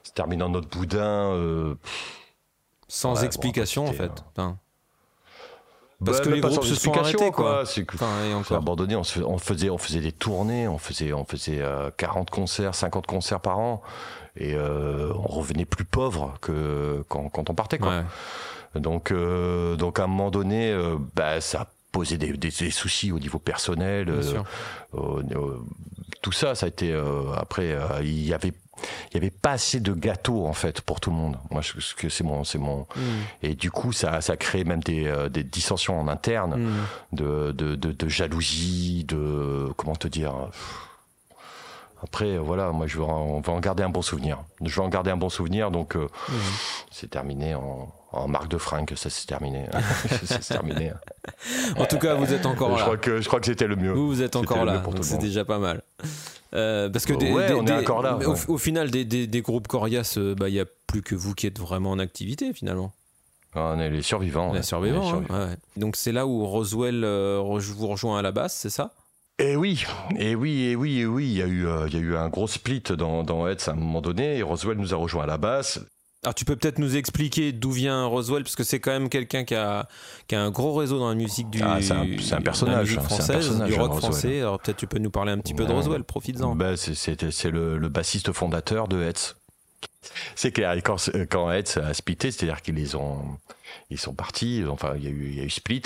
C'est 0.04 0.14
terminé 0.14 0.44
en 0.44 0.50
notre 0.50 0.68
boudin. 0.68 1.76
Sans 2.90 3.24
explication, 3.24 3.88
en 3.88 3.94
fait. 3.94 4.12
Enfin, 4.36 4.60
parce 6.04 6.22
que 6.22 6.30
les 6.30 6.42
groupes 6.42 6.64
se 6.64 6.76
sont 6.76 6.94
arrêtés, 6.94 7.32
quoi. 7.32 7.64
C'est 7.66 7.86
abandonné. 8.52 8.96
On, 8.96 9.04
faisait, 9.04 9.70
on 9.70 9.78
faisait 9.78 10.02
des 10.02 10.12
tournées, 10.12 10.68
on 10.68 10.78
faisait, 10.78 11.14
on 11.14 11.26
faisait 11.26 11.62
40 11.98 12.30
euh, 12.30 12.32
concerts, 12.32 12.76
50 12.76 13.06
concerts 13.08 13.40
par 13.40 13.60
an, 13.60 13.82
et 14.36 14.54
euh, 14.56 15.14
on 15.16 15.28
revenait 15.28 15.66
plus 15.66 15.86
pauvre 15.86 16.34
que 16.42 17.04
quand, 17.08 17.30
quand 17.30 17.50
on 17.50 17.56
partait, 17.56 17.78
quoi. 17.78 18.04
Donc, 18.76 19.12
euh, 19.12 19.78
donc 19.78 20.00
à 20.00 20.04
un 20.04 20.08
moment 20.08 20.32
donné, 20.32 20.76
bah, 21.16 21.40
ça 21.40 21.62
a 21.62 21.68
posé 21.92 22.18
des, 22.18 22.34
des, 22.34 22.52
soucis 22.52 23.14
au 23.14 23.20
niveau 23.20 23.40
personnel. 23.40 24.12
tout 26.22 26.32
ça, 26.34 26.56
ça 26.56 26.66
a 26.66 26.70
été 26.70 26.94
après. 27.38 27.78
il 28.02 28.26
y 28.26 28.34
avait 28.34 28.54
il 29.12 29.14
y 29.16 29.18
avait 29.18 29.32
pas 29.32 29.52
assez 29.52 29.80
de 29.80 29.94
gâteaux 29.94 30.46
en 30.46 30.54
fait 30.54 30.82
pour 30.82 31.00
tout 31.00 31.10
le 31.10 31.16
monde. 31.16 31.38
Moi, 31.50 31.62
que 31.98 32.10
c'est 32.10 32.24
mon, 32.24 32.44
c'est 32.44 32.58
mon. 32.58 32.82
Mm. 32.96 33.02
Et 33.44 33.56
du 33.56 33.72
coup, 33.72 33.92
ça, 33.92 34.22
ça 34.22 34.38
crée 34.38 34.64
même 34.64 34.84
des, 34.84 35.08
euh, 35.08 35.30
des 35.30 35.44
dissensions 35.44 36.00
en 36.00 36.08
interne, 36.08 36.56
mm. 36.62 37.16
de, 37.16 37.52
de, 37.52 37.76
de, 37.76 38.10
jalousie, 38.10 39.06
de 39.06 39.70
comment 39.78 39.96
te 39.96 40.08
dire. 40.08 40.34
Après, 42.06 42.38
voilà, 42.38 42.72
moi, 42.72 42.86
je 42.86 42.98
veux, 42.98 43.04
on 43.04 43.42
va 43.42 43.54
en 43.54 43.60
garder 43.60 43.82
un 43.82 43.90
bon 43.90 44.04
souvenir. 44.04 44.44
Je 44.64 44.74
veux 44.80 44.86
en 44.86 44.90
garder 44.90 45.10
un 45.10 45.18
bon 45.18 45.30
souvenir, 45.30 45.72
donc 45.72 45.96
euh, 45.96 46.08
mm. 46.30 46.34
c'est 46.92 47.10
terminé 47.10 47.56
en, 47.56 47.92
en 48.12 48.28
marque 48.28 48.48
de 48.48 48.60
fringues, 48.60 48.94
ça 48.96 49.10
s'est 49.10 49.26
terminé. 49.26 49.66
c'est 50.26 50.40
terminé. 50.48 50.92
en 51.78 51.86
tout 51.86 51.98
cas, 51.98 52.14
vous 52.14 52.32
êtes 52.32 52.46
encore 52.46 52.70
là. 52.70 52.78
Je 52.78 52.84
crois 52.84 52.98
que, 52.98 53.22
je 53.22 53.28
crois 53.28 53.40
que 53.40 53.48
c'était 53.48 53.68
le 53.68 53.76
mieux. 53.76 53.92
Vous, 53.92 54.08
vous 54.08 54.22
êtes 54.22 54.36
encore 54.36 54.66
là, 54.66 54.84
c'est 55.02 55.18
déjà 55.18 55.44
pas 55.46 55.60
mal. 55.60 55.82
Euh, 56.54 56.90
parce 56.90 57.06
que 57.06 57.14
on 57.14 57.66
est 57.68 57.72
encore 57.74 58.02
là. 58.02 58.20
Au, 58.48 58.58
final, 58.58 58.92
des, 58.92 59.42
groupes 59.42 59.68
Corias, 59.68 60.16
euh, 60.18 60.36
bah, 60.36 60.48
il 60.48 60.54
n'y 60.54 60.60
a 60.60 60.66
plus 60.88 61.02
que 61.02 61.16
vous 61.16 61.34
qui 61.34 61.48
êtes 61.48 61.60
vraiment 61.60 61.92
en 61.92 62.00
activité 62.00 62.54
finalement. 62.54 62.94
Ah, 63.56 63.74
on 63.76 63.80
est 63.80 63.90
les 63.90 64.02
survivants. 64.02 64.54
Les 64.54 64.62
survivants. 64.62 65.24
Hein, 65.30 65.56
Donc 65.76 65.96
c'est 65.96 66.12
là 66.12 66.28
où 66.28 66.46
Roswell 66.46 67.04
euh, 67.04 67.42
vous 67.42 67.88
rejoint 67.88 68.20
à 68.20 68.22
la 68.22 68.32
base, 68.32 68.54
c'est 68.54 68.70
ça? 68.70 68.94
Et 69.40 69.56
oui, 69.56 69.86
et 70.18 70.36
oui, 70.36 70.64
et 70.64 70.76
oui, 70.76 71.00
et 71.00 71.06
oui, 71.06 71.26
il 71.26 71.38
y 71.38 71.42
a 71.42 71.48
eu, 71.48 71.68
il 71.88 71.94
y 71.94 71.98
a 71.98 72.00
eu 72.00 72.16
un 72.16 72.30
gros 72.30 72.48
split 72.48 72.84
dans, 72.98 73.24
dans 73.24 73.48
Heads 73.48 73.68
à 73.68 73.72
un 73.72 73.76
moment 73.76 74.02
donné, 74.02 74.38
et 74.38 74.44
Roswell 74.44 74.78
nous 74.78 74.94
a 74.94 74.98
rejoint 74.98 75.24
à 75.24 75.28
la 75.28 75.38
basse. 75.38 75.80
Alors 76.26 76.34
tu 76.34 76.44
peux 76.44 76.56
peut-être 76.56 76.80
nous 76.80 76.96
expliquer 76.96 77.52
d'où 77.52 77.70
vient 77.70 78.06
Roswell, 78.06 78.42
parce 78.42 78.56
que 78.56 78.64
c'est 78.64 78.80
quand 78.80 78.92
même 78.92 79.10
quelqu'un 79.10 79.44
qui 79.44 79.54
a, 79.54 79.88
qui 80.28 80.34
a 80.34 80.42
un 80.42 80.50
gros 80.50 80.74
réseau 80.74 80.98
dans 80.98 81.10
la 81.10 81.14
musique 81.14 81.52
du, 81.52 81.62
ah, 81.62 81.78
c'est 81.82 82.34
un, 82.34 82.42
personnage, 82.42 82.96
française, 82.96 83.62
du 83.62 83.76
rock 83.76 83.94
français. 84.00 84.40
Alors 84.40 84.60
peut-être 84.60 84.78
tu 84.78 84.88
peux 84.88 84.98
nous 84.98 85.12
parler 85.12 85.32
un 85.32 85.38
petit 85.38 85.54
peu 85.54 85.66
de 85.66 85.72
Roswell, 85.72 86.04
profites-en. 86.04 86.56
Bah, 86.56 86.78
c'est, 86.78 87.52
le, 87.52 87.78
le, 87.78 87.90
bassiste 87.90 88.32
fondateur 88.32 88.88
de 88.88 89.04
Hetz. 89.04 89.36
C'est 90.36 90.52
clair, 90.52 90.76
quand, 90.84 90.98
quand 91.30 91.52
Hetz 91.52 91.78
a 91.78 91.94
splitté, 91.94 92.32
c'est-à-dire 92.32 92.64
qu'ils 92.64 92.98
ont, 92.98 93.22
ils 93.92 94.00
sont 94.00 94.16
partis, 94.16 94.64
enfin 94.68 94.94
il 94.96 95.04
y 95.04 95.08
a 95.08 95.12
eu, 95.12 95.28
il 95.28 95.36
y 95.36 95.42
a 95.42 95.44
eu 95.44 95.50
split. 95.52 95.84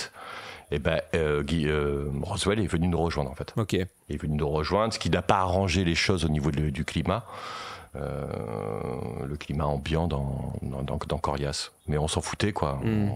Et 0.72 0.80
ben 0.80 1.02
euh, 1.16 1.44
euh, 1.52 2.10
Roswell 2.22 2.60
est 2.60 2.68
venu 2.68 2.88
nous 2.88 3.00
rejoindre 3.00 3.32
en 3.32 3.36
fait. 3.36 3.54
Ok. 3.58 3.74
Il 3.74 4.16
est 4.16 4.22
venu 4.22 4.36
nous 4.36 4.50
rejoindre, 4.50 4.94
ce 4.94 5.00
qui 5.00 5.10
n'a 5.10 5.22
pas 5.22 5.38
arrangé 5.38 5.84
les 5.84 5.96
choses 5.96 6.26
au 6.26 6.30
niveau 6.30 6.52
du 6.52 6.86
climat. 6.86 7.26
Euh, 7.96 9.26
le 9.26 9.36
climat 9.36 9.66
ambiant 9.66 10.08
dans, 10.08 10.54
dans, 10.62 10.84
dans, 10.84 11.18
Corias. 11.18 11.72
Mais 11.88 11.98
on 11.98 12.08
s'en 12.08 12.22
foutait, 12.22 12.54
quoi. 12.54 12.80
Mm. 12.84 13.10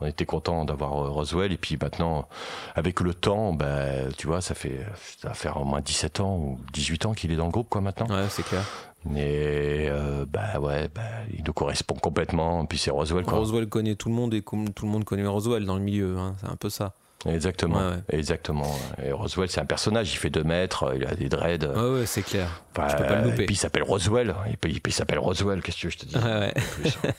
On, 0.00 0.06
était 0.06 0.26
content 0.26 0.64
d'avoir 0.64 0.94
euh, 0.94 1.10
Roswell. 1.10 1.52
Et 1.52 1.56
puis 1.56 1.78
maintenant, 1.80 2.26
avec 2.74 3.00
le 3.00 3.14
temps, 3.14 3.52
bah, 3.52 4.10
tu 4.18 4.26
vois, 4.26 4.40
ça 4.40 4.56
fait, 4.56 4.84
ça 5.20 5.28
va 5.28 5.34
faire 5.34 5.58
au 5.58 5.64
moins 5.64 5.80
17 5.80 6.18
ans 6.20 6.36
ou 6.36 6.58
18 6.72 7.06
ans 7.06 7.12
qu'il 7.14 7.30
est 7.30 7.36
dans 7.36 7.44
le 7.44 7.52
groupe, 7.52 7.68
quoi, 7.68 7.80
maintenant. 7.80 8.08
Ouais, 8.08 8.26
c'est 8.30 8.42
clair. 8.42 8.64
Mais 9.04 9.86
euh, 9.88 10.26
bah 10.28 10.58
ouais, 10.60 10.88
bah, 10.94 11.02
il 11.32 11.44
nous 11.44 11.52
correspond 11.52 11.94
complètement. 11.94 12.66
Puis 12.66 12.78
c'est 12.78 12.90
Roswell. 12.90 13.24
Quoi. 13.24 13.38
Roswell 13.38 13.66
connaît 13.68 13.94
tout 13.94 14.08
le 14.08 14.14
monde 14.14 14.34
et 14.34 14.42
tout 14.42 14.56
le 14.56 14.88
monde 14.88 15.04
connaît 15.04 15.26
Roswell 15.26 15.64
dans 15.64 15.76
le 15.76 15.82
milieu. 15.82 16.18
Hein. 16.18 16.34
C'est 16.40 16.48
un 16.48 16.56
peu 16.56 16.68
ça. 16.68 16.92
Exactement, 17.26 17.92
exactement. 18.10 18.78
Et 19.04 19.12
Roswell, 19.12 19.50
c'est 19.50 19.60
un 19.60 19.66
personnage. 19.66 20.12
Il 20.12 20.16
fait 20.16 20.30
2 20.30 20.42
mètres, 20.42 20.92
il 20.96 21.06
a 21.06 21.14
des 21.14 21.28
dreads. 21.28 21.66
Ouais, 21.66 22.00
ouais, 22.00 22.06
c'est 22.06 22.22
clair. 22.22 22.62
peux 22.72 22.80
pas 22.80 23.20
le 23.20 23.30
louper. 23.30 23.42
Et 23.42 23.46
puis 23.46 23.54
il 23.56 23.58
s'appelle 23.58 23.82
Roswell. 23.82 24.34
Et 24.50 24.56
puis 24.56 24.80
il 24.86 24.92
s'appelle 24.92 25.18
Roswell. 25.18 25.62
Qu'est-ce 25.62 25.82
que 25.82 25.90
je 25.90 25.98
te 25.98 26.06
dis 26.06 26.16
ouais. 26.16 26.54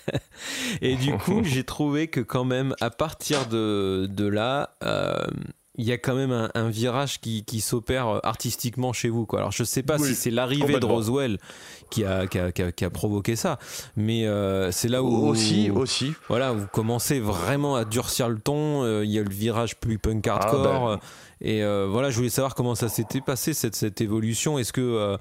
Et 0.81 0.95
du 0.95 1.13
coup, 1.17 1.43
j'ai 1.43 1.63
trouvé 1.63 2.07
que 2.07 2.19
quand 2.19 2.45
même, 2.45 2.75
à 2.81 2.89
partir 2.89 3.45
de, 3.47 4.07
de 4.09 4.25
là, 4.25 4.75
euh, 4.83 5.13
il 5.75 5.85
y 5.85 5.91
a 5.91 5.97
quand 5.97 6.15
même 6.15 6.49
un, 6.53 6.69
virage 6.69 7.21
qui, 7.21 7.45
qui 7.45 7.61
s'opère 7.61 8.07
euh, 8.07 8.19
artistiquement 8.23 8.91
chez 8.93 9.09
vous. 9.09 9.25
Quoi. 9.25 9.39
Alors 9.39 9.51
je 9.51 9.63
sais 9.63 9.83
pas 9.83 9.97
si 9.97 10.15
c'est 10.15 10.31
l'arrivée 10.31 10.79
de 10.79 10.85
Roswell 10.85 11.37
qui 11.89 12.03
a, 12.03 12.27
qui 12.27 12.39
a, 12.39 12.51
qui 12.51 12.85
a, 12.85 12.89
provoqué 12.89 13.35
ça, 13.35 13.57
mais 13.95 14.25
euh, 14.25 14.71
c'est 14.71 14.89
là 14.89 15.01
où 15.01 15.27
aussi 15.27 15.69
aussi 15.69 16.13
voilà 16.27 16.51
vous 16.51 16.67
commencez 16.67 17.19
vraiment 17.19 17.75
à 17.75 17.85
durcir 17.85 18.29
le 18.29 18.39
ton. 18.39 18.83
Euh, 18.83 19.05
il 19.05 19.11
y 19.11 19.19
a 19.19 19.23
le 19.23 19.29
virage 19.29 19.77
plus 19.77 19.97
punk 19.97 20.27
ah, 20.27 20.33
hardcore 20.35 20.89
ben. 20.89 20.99
et 21.41 21.63
voilà 21.87 22.09
je 22.09 22.17
voulais 22.17 22.29
savoir 22.29 22.55
comment 22.55 22.75
ça 22.75 22.89
s'était 22.89 23.21
passé 23.21 23.53
cette, 23.53 23.75
cette 23.75 24.01
évolution. 24.01 24.59
Est-ce 24.59 24.73
que 24.73 25.17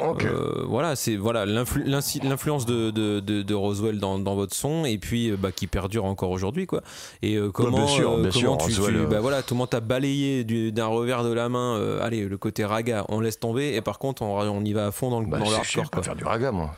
euh, 0.00 0.64
voilà, 0.66 0.96
c'est 0.96 1.16
voilà 1.16 1.46
l'influence 1.46 2.66
de, 2.66 2.90
de, 2.90 3.20
de, 3.20 3.54
Roswell 3.54 3.98
dans, 3.98 4.18
dans, 4.18 4.34
votre 4.34 4.54
son 4.54 4.84
et 4.84 4.98
puis 4.98 5.30
euh, 5.30 5.36
bah, 5.36 5.52
qui 5.52 5.66
perdure 5.66 6.04
encore 6.04 6.30
aujourd'hui 6.30 6.66
quoi. 6.66 6.82
Et 7.22 7.36
euh, 7.36 7.50
comment, 7.50 7.86
comment 8.32 8.56
tu, 8.56 8.82
bah, 9.08 9.20
voilà, 9.20 9.42
comment 9.42 9.66
t'as 9.66 9.80
balayé 9.80 10.44
d'un 10.72 10.86
revers 10.86 11.22
de 11.22 11.32
la 11.32 11.48
main, 11.48 11.80
allez 12.00 12.24
le 12.24 12.38
côté 12.38 12.64
raga, 12.64 13.04
on 13.08 13.20
laisse 13.20 13.38
tomber 13.38 13.74
et 13.74 13.80
par 13.80 13.98
contre 13.98 14.22
on, 14.22 14.40
on 14.40 14.64
y 14.64 14.72
va 14.72 14.86
à 14.86 14.90
fond 14.90 15.10
dans 15.10 15.20
le, 15.20 15.26
bah, 15.26 15.38
dans 15.38 15.44
Je 15.44 15.70
savais 15.70 15.86
pas 15.90 16.02
faire 16.02 16.16
du 16.16 16.24
raga 16.24 16.50
moi. 16.50 16.74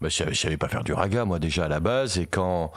Bah, 0.00 0.08
je, 0.08 0.34
savais 0.34 0.56
pas 0.56 0.68
faire 0.68 0.84
du 0.84 0.92
raga 0.92 1.24
moi 1.24 1.38
déjà 1.38 1.64
à 1.64 1.68
la 1.68 1.80
base 1.80 2.18
et 2.18 2.26
quand 2.26 2.72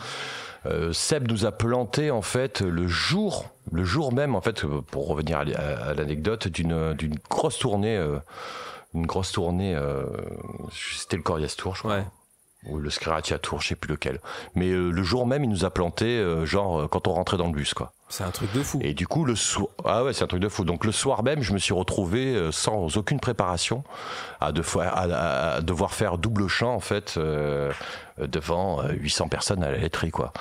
Seb 0.94 1.30
nous 1.30 1.46
a 1.46 1.52
planté 1.52 2.10
en 2.10 2.22
fait 2.22 2.62
le 2.62 2.88
jour, 2.88 3.50
le 3.72 3.84
jour 3.84 4.14
même 4.14 4.34
en 4.36 4.42
fait, 4.42 4.66
pour 4.66 5.08
revenir 5.08 5.40
à, 5.40 5.94
l'anecdote 5.94 6.48
d'une 6.48 6.94
d'une 6.94 7.16
grosse 7.30 7.60
tournée 7.60 8.02
une 8.94 9.06
grosse 9.06 9.32
tournée. 9.32 9.76
Euh, 9.76 10.04
c'était 10.72 11.18
le 11.18 11.24
Corias 11.24 11.56
Tour, 11.58 11.76
je 11.76 11.80
crois. 11.82 12.04
Ou 12.70 12.78
le 12.78 12.90
Scratia 12.90 13.40
Tour, 13.40 13.60
je 13.60 13.70
sais 13.70 13.76
plus 13.76 13.92
lequel. 13.92 14.22
Mais 14.56 14.70
euh, 14.70 14.90
le 14.90 15.04
jour 15.04 15.28
même, 15.28 15.44
il 15.44 15.50
nous 15.50 15.66
a 15.66 15.70
planté, 15.70 16.06
euh, 16.06 16.46
genre 16.46 16.90
quand 16.90 17.10
on 17.10 17.14
rentrait 17.14 17.36
dans 17.36 17.48
le 17.48 17.52
bus, 17.52 17.74
quoi. 17.74 17.92
C'est 18.08 18.24
un 18.24 18.32
truc 18.32 18.54
de 18.54 18.64
fou. 18.64 18.80
Et 18.82 18.94
du 18.94 19.06
coup, 19.06 19.26
le 19.26 19.36
soir, 19.36 19.68
ah 19.84 20.04
ouais, 20.04 20.14
c'est 20.14 20.24
un 20.24 20.28
truc 20.28 20.40
de 20.40 20.48
fou. 20.48 20.64
Donc 20.64 20.86
le 20.86 20.94
soir 20.94 21.24
même, 21.24 21.42
je 21.42 21.52
me 21.52 21.58
suis 21.58 21.74
retrouvé 21.74 22.52
sans 22.52 22.96
aucune 22.96 23.20
préparation 23.20 23.84
à, 24.40 24.52
à, 24.54 25.62
devoir 25.62 25.94
faire 25.94 26.18
double 26.18 26.48
chant 26.48 26.76
en 26.76 26.80
fait 26.80 27.20
devant 28.20 28.88
800 28.88 29.28
personnes 29.30 29.64
à 29.64 29.72
la 29.72 29.80
laiterie, 29.80 30.12
quoi. 30.12 30.32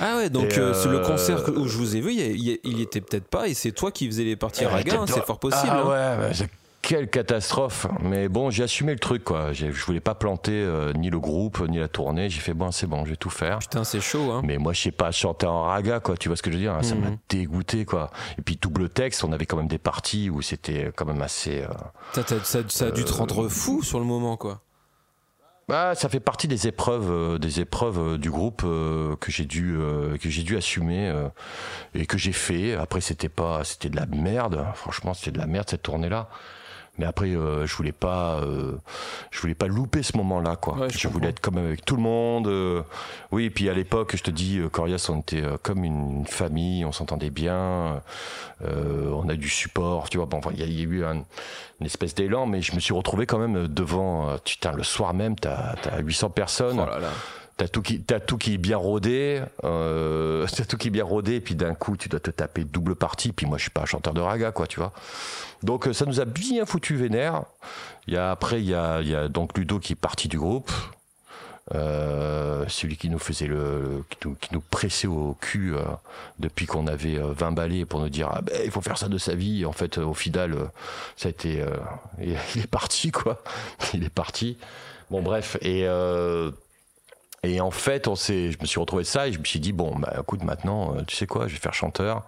Ah 0.00 0.16
ouais, 0.16 0.30
donc 0.30 0.54
le 0.54 1.04
concert 1.04 1.42
où 1.48 1.66
je 1.66 1.76
vous 1.76 1.96
ai 1.96 2.00
vu, 2.00 2.12
il, 2.14 2.60
il, 2.62 2.80
était 2.80 3.00
peut-être 3.00 3.26
pas, 3.28 3.48
et 3.48 3.54
c'est 3.54 3.72
toi 3.72 3.90
qui 3.90 4.06
faisais 4.06 4.24
les 4.24 4.36
parties 4.36 4.64
raga, 4.64 5.00
hein, 5.00 5.04
c'est 5.08 5.24
fort 5.26 5.40
possible. 5.40 5.72
Ah 5.72 5.82
hein. 5.84 6.20
ouais, 6.20 6.46
quelle 6.82 7.08
catastrophe 7.08 7.86
Mais 8.00 8.28
bon, 8.28 8.50
j'ai 8.50 8.62
assumé 8.62 8.92
le 8.92 8.98
truc, 8.98 9.24
quoi. 9.24 9.52
Je 9.52 9.66
voulais 9.66 10.00
pas 10.00 10.14
planter 10.14 10.52
euh, 10.52 10.92
ni 10.92 11.10
le 11.10 11.18
groupe, 11.18 11.60
ni 11.68 11.78
la 11.78 11.88
tournée. 11.88 12.30
J'ai 12.30 12.40
fait, 12.40 12.54
bon, 12.54 12.70
c'est 12.70 12.86
bon, 12.86 13.04
je 13.04 13.10
vais 13.10 13.16
tout 13.16 13.30
faire. 13.30 13.58
Putain, 13.58 13.84
c'est 13.84 14.00
chaud, 14.00 14.30
hein. 14.30 14.42
Mais 14.44 14.58
moi, 14.58 14.72
je 14.72 14.82
sais 14.82 14.90
pas 14.90 15.10
chanter 15.10 15.46
en 15.46 15.64
raga, 15.64 16.00
quoi. 16.00 16.16
Tu 16.16 16.28
vois 16.28 16.36
ce 16.36 16.42
que 16.42 16.50
je 16.50 16.56
veux 16.56 16.62
dire 16.62 16.78
Ça 16.82 16.94
m'a 16.94 17.10
mhm. 17.10 17.18
dégoûté, 17.28 17.84
quoi. 17.84 18.10
Et 18.38 18.42
puis, 18.42 18.56
double 18.56 18.88
texte, 18.88 19.24
on 19.24 19.32
avait 19.32 19.46
quand 19.46 19.56
même 19.56 19.68
des 19.68 19.78
parties 19.78 20.30
où 20.30 20.40
c'était 20.40 20.92
quand 20.94 21.04
même 21.04 21.20
assez... 21.20 21.62
Euh, 21.62 22.22
ça, 22.44 22.60
ça, 22.68 22.86
a 22.86 22.90
dû 22.90 23.04
te 23.04 23.12
rendre 23.12 23.44
euh, 23.44 23.48
fou 23.48 23.82
sur 23.82 23.98
le 23.98 24.06
moment, 24.06 24.36
quoi. 24.36 24.62
Bah, 25.68 25.94
ça 25.94 26.08
fait 26.08 26.20
partie 26.20 26.48
des 26.48 26.66
épreuves, 26.66 27.38
des 27.38 27.60
épreuves 27.60 28.16
du 28.16 28.30
groupe 28.30 28.62
que 28.62 29.30
j'ai 29.30 29.44
dû, 29.44 29.76
que 30.18 30.30
j'ai 30.30 30.42
dû 30.42 30.56
assumer 30.56 31.12
et 31.94 32.06
que 32.06 32.16
j'ai 32.16 32.32
fait. 32.32 32.74
Après, 32.74 33.02
c'était 33.02 33.28
pas, 33.28 33.64
c'était 33.64 33.90
de 33.90 33.96
la 33.96 34.06
merde. 34.06 34.64
Franchement, 34.72 35.12
c'était 35.12 35.32
de 35.32 35.38
la 35.38 35.46
merde 35.46 35.68
cette 35.68 35.82
tournée-là. 35.82 36.30
Mais 36.98 37.06
après, 37.06 37.28
euh, 37.28 37.64
je 37.64 37.76
voulais 37.76 37.92
pas, 37.92 38.40
euh, 38.40 38.72
je 39.30 39.40
voulais 39.40 39.54
pas 39.54 39.68
louper 39.68 40.02
ce 40.02 40.16
moment-là, 40.16 40.56
quoi. 40.56 40.88
je, 40.88 41.06
voulais 41.06 41.28
être 41.28 41.40
comme 41.40 41.56
avec 41.56 41.84
tout 41.84 41.94
le 41.94 42.02
monde. 42.02 42.48
Euh. 42.48 42.82
oui, 43.30 43.44
et 43.44 43.50
puis 43.50 43.68
à 43.68 43.74
l'époque, 43.74 44.16
je 44.16 44.22
te 44.22 44.30
dis, 44.30 44.60
Corias, 44.72 45.06
on 45.08 45.20
était 45.20 45.44
comme 45.62 45.84
une 45.84 46.26
famille, 46.26 46.84
on 46.84 46.92
s'entendait 46.92 47.30
bien, 47.30 48.02
on 48.64 49.28
a 49.28 49.34
du 49.36 49.48
support, 49.48 50.10
tu 50.10 50.18
vois. 50.18 50.26
Bon, 50.26 50.40
il 50.52 50.58
y, 50.58 50.62
a 50.62 50.66
eu 50.84 51.04
un, 51.04 51.24
une 51.80 51.86
espèce 51.86 52.14
d'élan, 52.14 52.46
mais 52.46 52.62
je 52.62 52.74
me 52.74 52.80
suis 52.80 52.94
retrouvé 52.94 53.26
quand 53.26 53.38
même 53.38 53.68
devant. 53.68 54.36
putain, 54.44 54.72
le 54.72 54.82
soir 54.82 55.14
même, 55.14 55.36
t'as 55.36 55.76
as 55.90 56.00
800 56.00 56.30
personnes. 56.30 56.80
Oh 56.80 57.04
T'as 57.58 57.66
tout 57.66 57.82
qui, 57.82 58.00
t'as 58.00 58.20
tout 58.20 58.38
qui 58.38 58.54
est 58.54 58.58
bien 58.58 58.76
rodé, 58.76 59.42
euh, 59.64 60.46
t'as 60.56 60.64
tout 60.64 60.76
qui 60.76 60.88
est 60.88 60.90
bien 60.92 61.04
rodé, 61.04 61.34
et 61.34 61.40
puis 61.40 61.56
d'un 61.56 61.74
coup, 61.74 61.96
tu 61.96 62.08
dois 62.08 62.20
te 62.20 62.30
taper 62.30 62.62
double 62.62 62.94
partie. 62.94 63.32
Puis 63.32 63.46
moi, 63.46 63.58
je 63.58 63.62
suis 63.62 63.70
pas 63.72 63.82
un 63.82 63.84
chanteur 63.84 64.14
de 64.14 64.20
raga, 64.20 64.52
quoi, 64.52 64.68
tu 64.68 64.78
vois. 64.78 64.92
Donc, 65.64 65.88
euh, 65.88 65.92
ça 65.92 66.06
nous 66.06 66.20
a 66.20 66.24
bien 66.24 66.64
foutu 66.66 66.94
vénère. 66.94 67.42
Il 68.06 68.14
y 68.14 68.16
a, 68.16 68.30
après, 68.30 68.60
il 68.60 68.68
y 68.68 68.74
a, 68.74 69.02
y 69.02 69.12
a 69.12 69.26
donc 69.26 69.58
Ludo 69.58 69.80
qui 69.80 69.94
est 69.94 69.96
parti 69.96 70.28
du 70.28 70.38
groupe. 70.38 70.70
Euh, 71.74 72.64
celui 72.68 72.96
qui 72.96 73.10
nous 73.10 73.18
faisait 73.18 73.48
le, 73.48 74.04
qui 74.08 74.28
nous, 74.28 74.34
qui 74.36 74.54
nous 74.54 74.60
pressait 74.60 75.08
au 75.08 75.36
cul 75.38 75.74
euh, 75.74 75.80
depuis 76.38 76.64
qu'on 76.64 76.86
avait 76.86 77.18
20 77.18 77.52
balais 77.52 77.84
pour 77.84 78.00
nous 78.00 78.08
dire 78.08 78.30
ah 78.32 78.40
ben 78.40 78.54
il 78.64 78.70
faut 78.70 78.80
faire 78.80 78.96
ça 78.96 79.08
de 79.08 79.18
sa 79.18 79.34
vie. 79.34 79.66
En 79.66 79.72
fait, 79.72 79.98
au 79.98 80.14
final, 80.14 80.56
ça 81.16 81.26
a 81.26 81.30
été, 81.30 81.62
il 82.22 82.62
est 82.62 82.70
parti 82.70 83.10
quoi. 83.10 83.42
Il 83.94 84.04
est 84.04 84.14
parti. 84.14 84.56
Bon 85.10 85.20
bref 85.20 85.58
et 85.60 85.86
et 87.42 87.60
en 87.60 87.70
fait, 87.70 88.08
on 88.08 88.16
s'est, 88.16 88.50
je 88.52 88.58
me 88.60 88.66
suis 88.66 88.80
retrouvé 88.80 89.04
ça 89.04 89.28
et 89.28 89.32
je 89.32 89.38
me 89.38 89.44
suis 89.44 89.60
dit 89.60 89.72
bon, 89.72 89.96
bah 89.96 90.14
écoute, 90.20 90.42
maintenant, 90.42 90.94
euh, 90.94 91.02
tu 91.06 91.16
sais 91.16 91.26
quoi, 91.26 91.46
je 91.46 91.54
vais 91.54 91.60
faire 91.60 91.74
chanteur, 91.74 92.24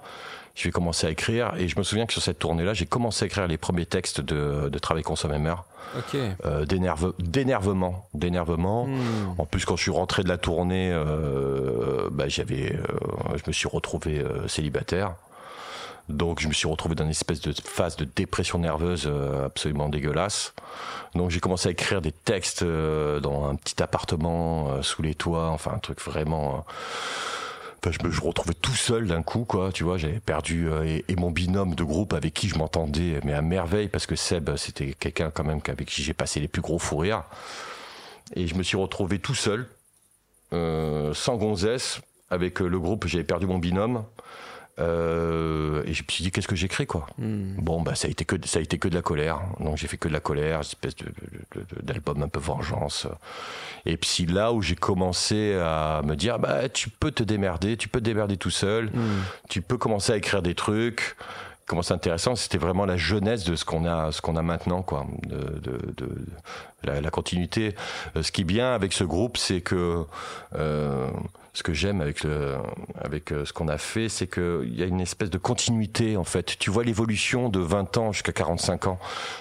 je 0.54 0.64
vais 0.64 0.70
commencer 0.70 1.06
à 1.06 1.10
écrire. 1.10 1.52
Et 1.58 1.68
je 1.68 1.78
me 1.78 1.82
souviens 1.82 2.06
que 2.06 2.12
sur 2.12 2.22
cette 2.22 2.38
tournée-là, 2.38 2.74
j'ai 2.74 2.86
commencé 2.86 3.24
à 3.24 3.26
écrire 3.26 3.46
les 3.46 3.58
premiers 3.58 3.86
textes 3.86 4.20
de, 4.20 4.68
de 4.68 4.78
Travail 4.78 5.02
Consommer. 5.02 5.54
Ok. 5.96 6.16
Euh, 6.44 6.64
d'énerve, 6.64 7.14
d'énervement, 7.18 8.06
d'énervement. 8.14 8.86
Hmm. 8.86 9.34
En 9.38 9.46
plus, 9.46 9.64
quand 9.64 9.76
je 9.76 9.82
suis 9.82 9.90
rentré 9.90 10.22
de 10.22 10.28
la 10.28 10.38
tournée, 10.38 10.90
euh, 10.92 12.08
bah, 12.12 12.28
j'avais, 12.28 12.72
euh, 12.74 13.36
je 13.36 13.42
me 13.46 13.52
suis 13.52 13.68
retrouvé 13.68 14.20
euh, 14.20 14.46
célibataire. 14.46 15.14
Donc 16.10 16.40
je 16.40 16.48
me 16.48 16.52
suis 16.52 16.68
retrouvé 16.68 16.94
dans 16.94 17.04
une 17.04 17.10
espèce 17.10 17.40
de 17.40 17.52
phase 17.52 17.96
de 17.96 18.04
dépression 18.04 18.58
nerveuse 18.58 19.04
euh, 19.06 19.46
absolument 19.46 19.88
dégueulasse. 19.88 20.52
Donc 21.14 21.30
j'ai 21.30 21.40
commencé 21.40 21.68
à 21.68 21.72
écrire 21.72 22.00
des 22.00 22.12
textes 22.12 22.62
euh, 22.62 23.20
dans 23.20 23.46
un 23.46 23.54
petit 23.54 23.82
appartement 23.82 24.70
euh, 24.70 24.82
sous 24.82 25.02
les 25.02 25.14
toits, 25.14 25.48
enfin 25.48 25.72
un 25.74 25.78
truc 25.78 26.00
vraiment... 26.00 26.64
Enfin, 27.82 27.96
je 27.98 28.06
me 28.06 28.26
retrouvais 28.26 28.52
tout 28.52 28.74
seul 28.74 29.06
d'un 29.06 29.22
coup, 29.22 29.46
quoi. 29.46 29.72
Tu 29.72 29.84
vois, 29.84 29.96
j'avais 29.96 30.20
perdu 30.20 30.68
et, 30.84 31.16
mon 31.16 31.30
binôme 31.30 31.74
de 31.74 31.82
groupe 31.82 32.12
avec 32.12 32.34
qui 32.34 32.46
je 32.46 32.58
m'entendais, 32.58 33.20
mais 33.24 33.32
à 33.32 33.40
merveille, 33.40 33.88
parce 33.88 34.04
que 34.04 34.16
Seb, 34.16 34.54
c'était 34.56 34.92
quelqu'un 34.92 35.30
quand 35.30 35.44
même 35.44 35.60
avec 35.66 35.88
qui 35.88 36.02
j'ai 36.02 36.12
passé 36.12 36.40
les 36.40 36.48
plus 36.48 36.60
gros 36.60 36.78
fous 36.78 36.98
rires. 36.98 37.22
Et 38.36 38.46
je 38.46 38.54
me 38.54 38.62
suis 38.62 38.76
retrouvé 38.76 39.18
tout 39.18 39.34
seul, 39.34 39.66
sans 40.52 41.36
gonzesse, 41.36 42.02
avec 42.28 42.60
le 42.60 42.78
groupe. 42.78 43.06
J'avais 43.06 43.24
perdu 43.24 43.46
mon 43.46 43.56
binôme. 43.56 44.04
Euh, 44.78 45.82
et 45.84 45.92
je 45.92 46.02
me 46.02 46.08
suis 46.08 46.24
dit 46.24 46.30
qu'est-ce 46.30 46.48
que 46.48 46.56
j'écris 46.56 46.86
quoi. 46.86 47.06
Hmm. 47.18 47.54
Bon 47.58 47.82
bah 47.82 47.94
ça 47.94 48.08
a 48.08 48.10
été 48.10 48.24
que 48.24 48.36
ça 48.46 48.60
a 48.60 48.62
été 48.62 48.78
que 48.78 48.88
de 48.88 48.94
la 48.94 49.02
colère. 49.02 49.40
Donc 49.58 49.76
j'ai 49.76 49.88
fait 49.88 49.96
que 49.96 50.08
de 50.08 50.12
la 50.12 50.20
colère, 50.20 50.56
une 50.56 50.60
espèce 50.62 50.94
d'album 51.82 52.22
un 52.22 52.28
peu 52.28 52.40
vengeance. 52.40 53.06
Et 53.84 53.96
puis 53.96 54.26
là 54.26 54.52
où 54.52 54.62
j'ai 54.62 54.76
commencé 54.76 55.54
à 55.54 56.02
me 56.04 56.14
dire 56.16 56.38
bah 56.38 56.68
tu 56.68 56.88
peux 56.88 57.10
te 57.10 57.22
démerder, 57.22 57.76
tu 57.76 57.88
peux 57.88 58.00
te 58.00 58.04
démerder 58.04 58.36
tout 58.36 58.50
seul, 58.50 58.86
hmm. 58.86 59.22
tu 59.48 59.60
peux 59.60 59.76
commencer 59.76 60.12
à 60.12 60.16
écrire 60.16 60.42
des 60.42 60.54
trucs. 60.54 61.16
Comment 61.66 61.82
c'est 61.82 61.94
intéressant, 61.94 62.34
c'était 62.34 62.58
vraiment 62.58 62.84
la 62.84 62.96
jeunesse 62.96 63.44
de 63.44 63.54
ce 63.54 63.64
qu'on 63.64 63.84
a, 63.84 64.10
ce 64.10 64.20
qu'on 64.20 64.34
a 64.34 64.42
maintenant, 64.42 64.82
quoi, 64.82 65.06
de, 65.28 65.60
de, 65.60 65.94
de 65.96 66.08
la, 66.84 67.00
la, 67.00 67.10
continuité. 67.10 67.74
Euh, 68.16 68.22
ce 68.22 68.32
qui 68.32 68.42
est 68.42 68.44
bien 68.44 68.72
avec 68.72 68.92
ce 68.92 69.04
groupe, 69.04 69.36
c'est 69.36 69.60
que 69.60 70.04
euh, 70.56 71.08
ce 71.52 71.62
que 71.62 71.74
j'aime 71.74 72.00
avec 72.00 72.22
le, 72.22 72.56
avec 73.02 73.32
euh, 73.32 73.44
ce 73.44 73.52
qu'on 73.52 73.68
a 73.68 73.78
fait, 73.78 74.08
c'est 74.08 74.28
qu'il 74.28 74.72
y 74.74 74.82
a 74.82 74.86
une 74.86 75.00
espèce 75.00 75.30
de 75.30 75.38
continuité 75.38 76.16
en 76.16 76.24
fait. 76.24 76.56
Tu 76.58 76.70
vois 76.70 76.84
l'évolution 76.84 77.48
de 77.48 77.58
20 77.58 77.98
ans 77.98 78.12
jusqu'à 78.12 78.32
45 78.32 78.86
ans. 78.86 78.98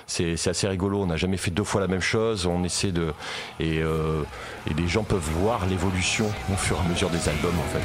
C'est 0.08 0.34
assez 0.48 0.68
rigolo. 0.68 1.02
On 1.02 1.06
n'a 1.08 1.18
jamais 1.18 1.38
fait 1.38 1.52
deux 1.52 1.64
fois 1.64 1.82
la 1.82 1.88
même 1.88 2.02
chose. 2.02 2.46
On 2.46 2.64
essaie 2.64 2.92
de 2.92 3.14
et, 3.60 3.80
euh, 3.82 4.24
et 4.70 4.74
les 4.74 4.88
gens 4.88 5.04
peuvent 5.04 5.30
voir 5.40 5.66
l'évolution 5.68 6.26
au 6.52 6.56
fur 6.56 6.78
et 6.78 6.86
à 6.86 6.90
mesure 6.90 7.10
des 7.10 7.30
albums 7.30 7.58
en 7.60 7.70
fait. 7.70 7.84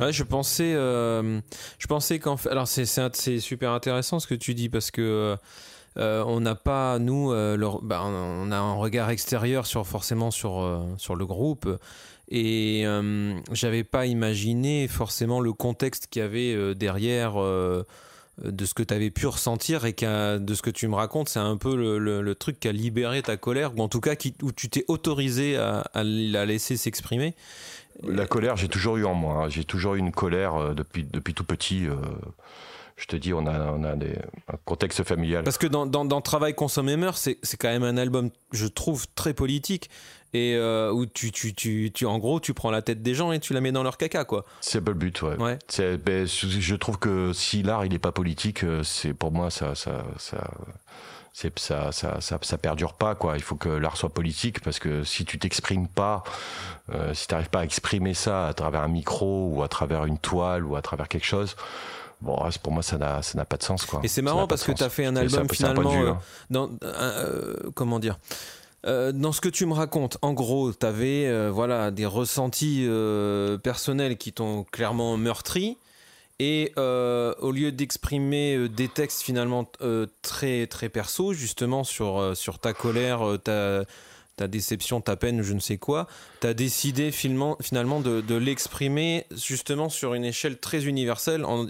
Ouais, 0.00 0.12
je 0.12 0.22
pensais, 0.22 0.74
euh, 0.74 1.40
je 1.78 1.86
pensais 1.86 2.18
qu'en 2.18 2.36
fait, 2.36 2.50
alors 2.50 2.68
c'est 2.68 2.86
super 3.40 3.72
intéressant 3.72 4.20
ce 4.20 4.26
que 4.26 4.34
tu 4.34 4.54
dis 4.54 4.68
parce 4.68 4.90
que 4.90 5.36
on 5.96 6.40
n'a 6.40 6.54
pas, 6.54 6.98
nous, 7.00 7.30
bah, 7.82 8.02
on 8.04 8.52
a 8.52 8.56
un 8.56 8.74
regard 8.74 9.10
extérieur 9.10 9.66
sur, 9.66 9.84
forcément 9.86 10.30
sur, 10.30 10.86
sur 10.96 11.16
le 11.16 11.26
groupe. 11.26 11.68
Et 12.30 12.84
j'avais 13.50 13.82
pas 13.82 14.06
imaginé 14.06 14.86
forcément 14.86 15.40
le 15.40 15.52
contexte 15.52 16.06
qu'il 16.06 16.22
y 16.22 16.24
avait 16.24 16.74
derrière 16.76 17.36
de 18.42 18.64
ce 18.64 18.74
que 18.74 18.82
tu 18.82 18.94
avais 18.94 19.10
pu 19.10 19.26
ressentir 19.26 19.84
et 19.84 19.92
de 19.92 20.54
ce 20.54 20.62
que 20.62 20.70
tu 20.70 20.86
me 20.88 20.94
racontes, 20.94 21.28
c'est 21.28 21.38
un 21.38 21.56
peu 21.56 21.74
le, 21.98 22.34
truc 22.34 22.60
qui 22.60 22.68
a 22.68 22.72
libéré 22.72 23.22
ta 23.22 23.36
colère, 23.36 23.76
ou 23.76 23.82
en 23.82 23.88
tout 23.88 24.00
cas 24.00 24.14
où 24.42 24.52
tu 24.52 24.68
t'es 24.68 24.84
autorisé 24.88 25.56
à, 25.56 25.84
la 25.94 26.46
laisser 26.46 26.76
s'exprimer. 26.76 27.34
La 28.06 28.26
colère, 28.26 28.56
j'ai 28.56 28.68
toujours 28.68 28.96
eu 28.96 29.04
en 29.04 29.14
moi. 29.14 29.44
Hein. 29.44 29.48
J'ai 29.48 29.64
toujours 29.64 29.94
eu 29.94 29.98
une 29.98 30.12
colère 30.12 30.54
euh, 30.54 30.74
depuis, 30.74 31.04
depuis 31.04 31.34
tout 31.34 31.44
petit. 31.44 31.86
Euh, 31.86 31.96
je 32.96 33.06
te 33.06 33.16
dis, 33.16 33.32
on 33.32 33.46
a, 33.46 33.72
on 33.72 33.84
a 33.84 33.94
des, 33.96 34.16
un 34.48 34.56
contexte 34.64 35.02
familial. 35.04 35.44
Parce 35.44 35.58
que 35.58 35.66
dans, 35.66 35.86
dans, 35.86 36.20
Travail 36.20 36.54
Consommer, 36.54 37.10
c'est 37.14 37.56
quand 37.58 37.68
même 37.68 37.84
un 37.84 37.96
album, 37.96 38.30
je 38.52 38.66
trouve, 38.66 39.06
très 39.14 39.34
politique 39.34 39.88
et 40.34 40.56
euh, 40.56 40.92
où 40.92 41.06
tu, 41.06 41.30
tu, 41.30 41.54
tu, 41.54 41.90
tu, 41.92 42.06
en 42.06 42.18
gros, 42.18 42.40
tu 42.40 42.54
prends 42.54 42.70
la 42.70 42.82
tête 42.82 43.02
des 43.02 43.14
gens 43.14 43.30
et 43.32 43.38
tu 43.38 43.54
la 43.54 43.60
mets 43.60 43.72
dans 43.72 43.84
leur 43.84 43.96
caca, 43.96 44.24
quoi. 44.24 44.44
C'est 44.60 44.80
pas 44.80 44.90
le 44.90 44.96
but, 44.96 45.22
ouais. 45.22 45.36
ouais. 45.36 45.58
Ben, 45.98 46.26
je 46.26 46.74
trouve 46.74 46.98
que 46.98 47.32
si 47.32 47.62
l'art 47.62 47.86
il 47.86 47.94
est 47.94 48.00
pas 48.00 48.12
politique, 48.12 48.64
c'est 48.82 49.14
pour 49.14 49.30
moi 49.30 49.50
ça, 49.50 49.74
ça, 49.76 50.04
ça, 50.18 50.50
ça, 51.56 51.92
ça, 51.92 52.20
ça, 52.20 52.38
ça, 52.40 52.58
perdure 52.58 52.94
pas, 52.94 53.14
quoi. 53.14 53.36
Il 53.36 53.42
faut 53.42 53.56
que 53.56 53.68
l'art 53.68 53.96
soit 53.96 54.08
politique 54.08 54.60
parce 54.60 54.78
que 54.78 55.04
si 55.04 55.24
tu 55.24 55.38
t'exprimes 55.38 55.88
pas, 55.88 56.24
euh, 56.92 57.14
si 57.14 57.26
tu 57.26 57.34
n'arrives 57.34 57.50
pas 57.50 57.60
à 57.60 57.64
exprimer 57.64 58.14
ça 58.14 58.48
à 58.48 58.54
travers 58.54 58.82
un 58.82 58.88
micro 58.88 59.48
ou 59.52 59.62
à 59.62 59.68
travers 59.68 60.04
une 60.04 60.18
toile 60.18 60.64
ou 60.64 60.76
à 60.76 60.82
travers 60.82 61.08
quelque 61.08 61.26
chose. 61.26 61.56
Bon, 62.20 62.36
pour 62.62 62.72
moi, 62.72 62.82
ça 62.82 62.98
n'a, 62.98 63.22
ça 63.22 63.38
n'a 63.38 63.44
pas 63.44 63.56
de 63.56 63.62
sens, 63.62 63.84
quoi. 63.84 64.00
Et 64.02 64.08
c'est 64.08 64.22
marrant 64.22 64.48
parce 64.48 64.64
que 64.64 64.72
tu 64.72 64.82
as 64.82 64.88
fait 64.88 65.06
un 65.06 65.14
album 65.14 65.48
finalement. 65.48 65.92
Hein. 65.92 66.18
dans, 66.50 66.68
comment 67.74 68.00
dire 68.00 68.18
euh, 68.86 69.12
dans 69.12 69.32
ce 69.32 69.40
que 69.40 69.48
tu 69.48 69.66
me 69.66 69.74
racontes, 69.74 70.18
en 70.22 70.32
gros, 70.32 70.72
tu 70.72 70.86
avais 70.86 71.26
euh, 71.26 71.50
voilà, 71.52 71.90
des 71.90 72.06
ressentis 72.06 72.84
euh, 72.86 73.58
personnels 73.58 74.16
qui 74.16 74.32
t'ont 74.32 74.64
clairement 74.70 75.16
meurtri. 75.16 75.78
Et 76.40 76.72
au 76.76 77.50
lieu 77.50 77.72
d'exprimer 77.72 78.68
des 78.68 78.88
textes 78.88 79.22
finalement 79.22 79.68
très, 80.22 80.66
très 80.66 80.88
perso, 80.88 81.32
justement 81.32 81.82
sur, 81.82 82.36
sur 82.36 82.58
ta 82.58 82.72
colère, 82.72 83.38
ta, 83.42 83.84
ta 84.38 84.46
déception, 84.46 85.00
ta 85.00 85.16
peine, 85.16 85.42
je 85.42 85.52
ne 85.52 85.58
sais 85.58 85.76
quoi, 85.76 86.06
tu 86.40 86.46
as 86.46 86.54
décidé 86.54 87.10
finalement 87.10 87.56
de, 88.00 88.34
l'exprimer 88.36 89.26
justement 89.36 89.88
sur 89.88 90.14
une 90.14 90.24
échelle 90.24 90.58
très 90.58 90.86
universelle 90.86 91.44
en, 91.44 91.66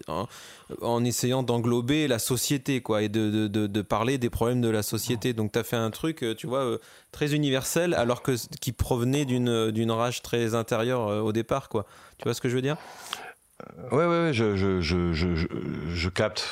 en, 0.82 1.04
essayant 1.04 1.42
d'englober 1.42 2.06
la 2.06 2.18
société 2.18 2.82
quoi, 2.82 3.02
et 3.02 3.08
de, 3.08 3.48
de, 3.48 3.82
parler 3.82 4.18
des 4.18 4.30
problèmes 4.30 4.60
de 4.60 4.68
la 4.68 4.82
société. 4.82 5.32
Donc 5.32 5.52
tu 5.52 5.58
as 5.58 5.64
fait 5.64 5.76
un 5.76 5.90
truc, 5.90 6.24
tu 6.36 6.46
vois, 6.46 6.64
euh, 6.64 6.78
très 7.10 7.34
universel 7.34 7.94
alors 7.94 8.22
que 8.22 8.32
qui 8.60 8.72
provenait 8.72 9.24
d'une 9.24 9.90
rage 9.90 10.20
très 10.22 10.54
intérieure 10.54 11.08
euh, 11.08 11.20
au 11.20 11.32
départ. 11.32 11.70
Quoi. 11.70 11.86
Tu 12.18 12.24
vois 12.24 12.34
ce 12.34 12.40
que 12.42 12.50
je 12.50 12.54
veux 12.54 12.62
dire? 12.62 12.76
Ouais, 13.90 14.06
ouais, 14.06 14.24
ouais, 14.24 14.32
je, 14.32 14.56
je, 14.56 14.80
je, 14.80 15.12
je, 15.12 15.36
je 15.88 16.08
capte 16.08 16.44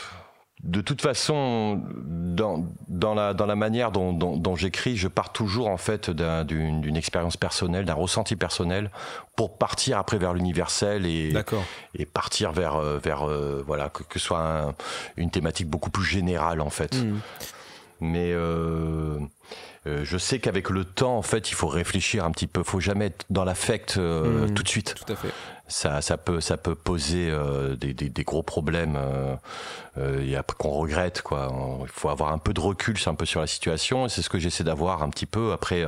de 0.63 0.81
toute 0.81 1.03
façon, 1.03 1.83
dans, 2.05 2.67
dans, 2.89 3.15
la, 3.15 3.35
dans 3.35 3.47
la 3.47 3.55
manière 3.57 3.93
dont, 3.93 4.13
dont, 4.13 4.57
j'écris, 4.57 4.97
je 4.97 5.07
pars 5.07 5.31
toujours 5.31 5.69
en 5.69 5.77
fait 5.77 6.11
d'une 6.11 6.97
expérience 6.97 7.37
personnelle, 7.37 7.85
d'un 7.85 7.95
ressenti 7.95 8.37
personnel, 8.37 8.91
pour 9.37 9.59
partir 9.59 9.99
après 9.99 10.19
vers 10.19 10.33
l'universel 10.33 11.07
et, 11.07 11.35
et 11.95 12.07
partir 12.07 12.53
vers, 12.53 12.77
euh, 12.77 12.99
vers 12.99 13.29
euh, 13.29 13.63
voilà 13.67 13.91
que, 13.91 14.03
que 14.03 14.19
soit 14.19 14.75
une 15.17 15.31
thématique 15.31 15.69
beaucoup 15.69 15.91
plus 15.91 16.05
générale 16.05 16.61
en 16.61 16.71
fait. 16.71 16.97
Hmm. 16.97 17.19
Mais 18.01 18.33
euh, 18.33 19.19
euh, 19.87 20.05
je 20.05 20.19
sais 20.19 20.39
qu'avec 20.39 20.69
le 20.71 20.85
temps, 20.85 21.17
en 21.17 21.23
fait, 21.23 21.51
il 21.51 21.55
faut 21.55 21.69
réfléchir 21.69 22.25
un 22.25 22.31
petit 22.31 22.47
peu. 22.47 22.61
Il 22.61 22.67
faut 22.67 22.81
jamais 22.81 23.07
être 23.07 23.25
dans 23.31 23.45
l'affect 23.45 23.97
euh, 23.97 24.47
hmm. 24.47 24.55
tout 24.55 24.63
de 24.63 24.69
suite. 24.69 24.95
Tout 24.95 25.13
à 25.13 25.17
fait. 25.17 25.33
Ça, 25.69 26.01
ça 26.01 26.17
peut, 26.17 26.41
ça 26.41 26.57
peut 26.57 26.77
poser 26.77 27.29
euh, 27.29 27.75
des, 27.75 27.93
des, 27.93 28.09
des, 28.09 28.23
gros 28.23 28.43
problèmes 28.43 28.99
et 29.97 30.37
après 30.37 30.57
qu'on 30.59 30.71
regrette. 30.71 31.23
Quoi. 31.23 31.53
Il 31.83 31.89
faut 31.89 32.09
avoir 32.09 32.33
un 32.33 32.39
peu 32.39 32.53
de 32.53 32.61
recul, 32.61 32.99
c'est 32.99 33.11
un 33.11 33.15
peu 33.15 33.27
sur 33.27 33.41
la 33.41 33.47
situation. 33.47 34.07
Et 34.07 34.09
c'est 34.09 34.23
ce 34.23 34.29
que 34.29 34.39
j'essaie 34.39 34.65
d'avoir 34.65 35.03
un 35.03 35.09
petit 35.09 35.27
peu. 35.27 35.53
Après, 35.53 35.85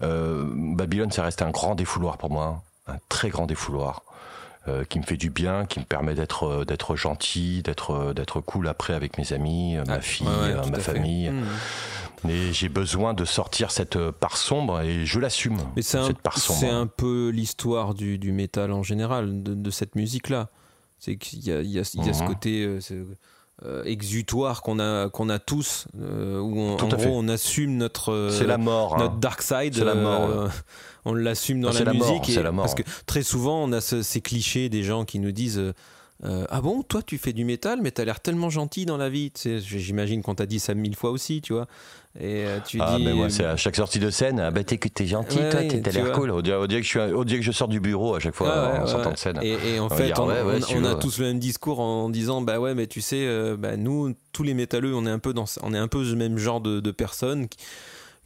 Babylone, 0.00 1.12
ça 1.12 1.22
reste 1.22 1.42
un 1.42 1.50
grand 1.50 1.74
défouloir 1.74 2.18
pour 2.18 2.30
moi, 2.30 2.62
hein. 2.88 2.94
un 2.94 2.98
très 3.08 3.28
grand 3.28 3.46
défouloir. 3.46 4.02
qui 4.88 4.98
me 4.98 5.04
fait 5.04 5.18
du 5.18 5.30
bien, 5.30 5.66
qui 5.66 5.78
me 5.78 5.84
permet 5.84 6.14
d'être 6.14 6.64
d'être 6.64 6.96
gentil, 6.96 7.62
d'être 7.62 8.14
d'être 8.14 8.40
cool 8.40 8.66
après 8.66 8.94
avec 8.94 9.18
mes 9.18 9.32
amis, 9.32 9.76
ma 9.86 10.00
fille, 10.00 10.26
ma 10.70 10.78
famille. 10.78 11.30
Hmm. 11.30 11.44
Mais 12.24 12.52
j'ai 12.52 12.68
besoin 12.68 13.14
de 13.14 13.24
sortir 13.24 13.70
cette 13.70 13.98
part 14.10 14.36
sombre 14.36 14.80
et 14.80 15.04
je 15.04 15.20
l'assume. 15.20 15.58
Mais 15.76 15.82
c'est 15.82 15.98
un, 15.98 16.08
un, 16.08 16.86
peu 16.86 17.28
l'histoire 17.28 17.94
du, 17.94 18.18
du, 18.18 18.32
métal 18.32 18.72
en 18.72 18.82
général, 18.82 19.42
de, 19.42 19.70
cette 19.70 19.94
musique-là. 19.94 20.48
C'est 20.98 21.16
qu'il 21.16 21.46
y 21.46 21.52
a, 21.52 21.60
il 21.60 21.70
y 21.70 21.78
a, 21.78 21.90
il 21.94 22.06
y 22.06 22.08
a 22.08 22.12
ce 22.14 22.22
mhm. 22.22 22.28
côté 22.28 22.64
euh, 22.64 22.80
euh, 23.64 23.84
exutoire 23.84 24.62
qu'on 24.62 24.78
a, 24.78 25.10
qu'on 25.10 25.28
a 25.28 25.38
tous, 25.38 25.86
euh, 26.00 26.40
où 26.40 26.58
on, 26.58 26.76
en 26.80 26.88
gros 26.88 27.10
on 27.10 27.28
assume 27.28 27.76
notre, 27.76 28.30
c'est 28.30 28.46
la 28.46 28.56
mort, 28.56 28.98
hein. 28.98 29.14
dark 29.20 29.42
side. 29.42 29.74
C'est 29.74 29.84
la 29.84 29.94
mort. 29.94 30.50
on 31.04 31.12
l'assume 31.12 31.60
dans 31.60 31.76
ah, 31.76 31.84
la, 31.84 31.92
musique. 31.92 32.30
et, 32.30 32.42
la 32.42 32.52
mort. 32.52 32.64
Parce 32.64 32.74
que 32.74 32.82
très 33.04 33.22
souvent 33.22 33.62
on 33.64 33.72
a 33.72 33.80
ces 33.80 34.20
clichés 34.22 34.70
des 34.70 34.82
gens 34.82 35.04
qui 35.04 35.18
nous 35.18 35.32
disent 35.32 35.74
euh, 36.24 36.46
ah 36.50 36.60
bon, 36.60 36.82
toi 36.82 37.02
tu 37.02 37.18
fais 37.18 37.32
du 37.32 37.44
métal, 37.44 37.80
mais 37.82 37.90
t'as 37.90 38.04
l'air 38.04 38.20
tellement 38.20 38.50
gentil 38.50 38.86
dans 38.86 38.96
la 38.96 39.08
vie. 39.08 39.32
J'imagine 39.44 40.22
qu'on 40.22 40.34
t'a 40.34 40.46
dit 40.46 40.58
ça 40.58 40.74
mille 40.74 40.96
fois 40.96 41.10
aussi, 41.10 41.40
tu 41.40 41.52
vois. 41.52 41.66
Et 42.18 42.46
euh, 42.46 42.60
tu 42.64 42.78
ah, 42.80 42.96
dis. 42.96 43.04
Mais 43.04 43.12
moi, 43.12 43.28
c'est 43.28 43.44
à 43.44 43.56
chaque 43.56 43.74
sortie 43.74 43.98
de 43.98 44.08
scène. 44.08 44.38
Ah 44.38 44.52
bah 44.52 44.62
t'es 44.62 44.78
gentil, 45.06 45.36
toi, 45.36 45.60
t'as 45.82 45.90
l'air 45.90 46.12
cool. 46.12 46.30
On 46.30 46.40
dirait, 46.40 46.66
que 46.66 46.82
je 46.82 46.88
suis, 46.88 47.00
on 47.00 47.24
dirait 47.24 47.40
que 47.40 47.44
je 47.44 47.52
sors 47.52 47.68
du 47.68 47.80
bureau 47.80 48.14
à 48.14 48.20
chaque 48.20 48.34
fois 48.34 48.52
ah 48.52 48.82
en 48.82 48.86
sortant 48.86 49.12
de 49.12 49.16
scène. 49.16 49.40
Et, 49.42 49.78
en 49.80 49.88
fait, 49.88 50.12
on, 50.18 50.84
a 50.84 50.94
tous 50.94 51.18
le 51.18 51.26
même 51.26 51.38
discours 51.38 51.80
en 51.80 52.08
disant 52.08 52.40
bah 52.40 52.60
ouais, 52.60 52.74
mais 52.74 52.86
tu 52.86 53.00
sais, 53.00 53.26
euh, 53.26 53.56
bah, 53.56 53.76
nous, 53.76 54.14
tous 54.32 54.44
les 54.44 54.54
métalleux, 54.54 54.94
on 54.94 55.06
est 55.06 55.10
un 55.10 55.18
peu 55.18 55.34
dans, 55.34 55.46
on 55.62 55.74
est 55.74 55.78
un 55.78 55.88
peu 55.88 56.04
le 56.04 56.14
même 56.14 56.38
genre 56.38 56.60
de, 56.60 56.80
de 56.80 56.90
personnes. 56.90 57.48
Qui, 57.48 57.58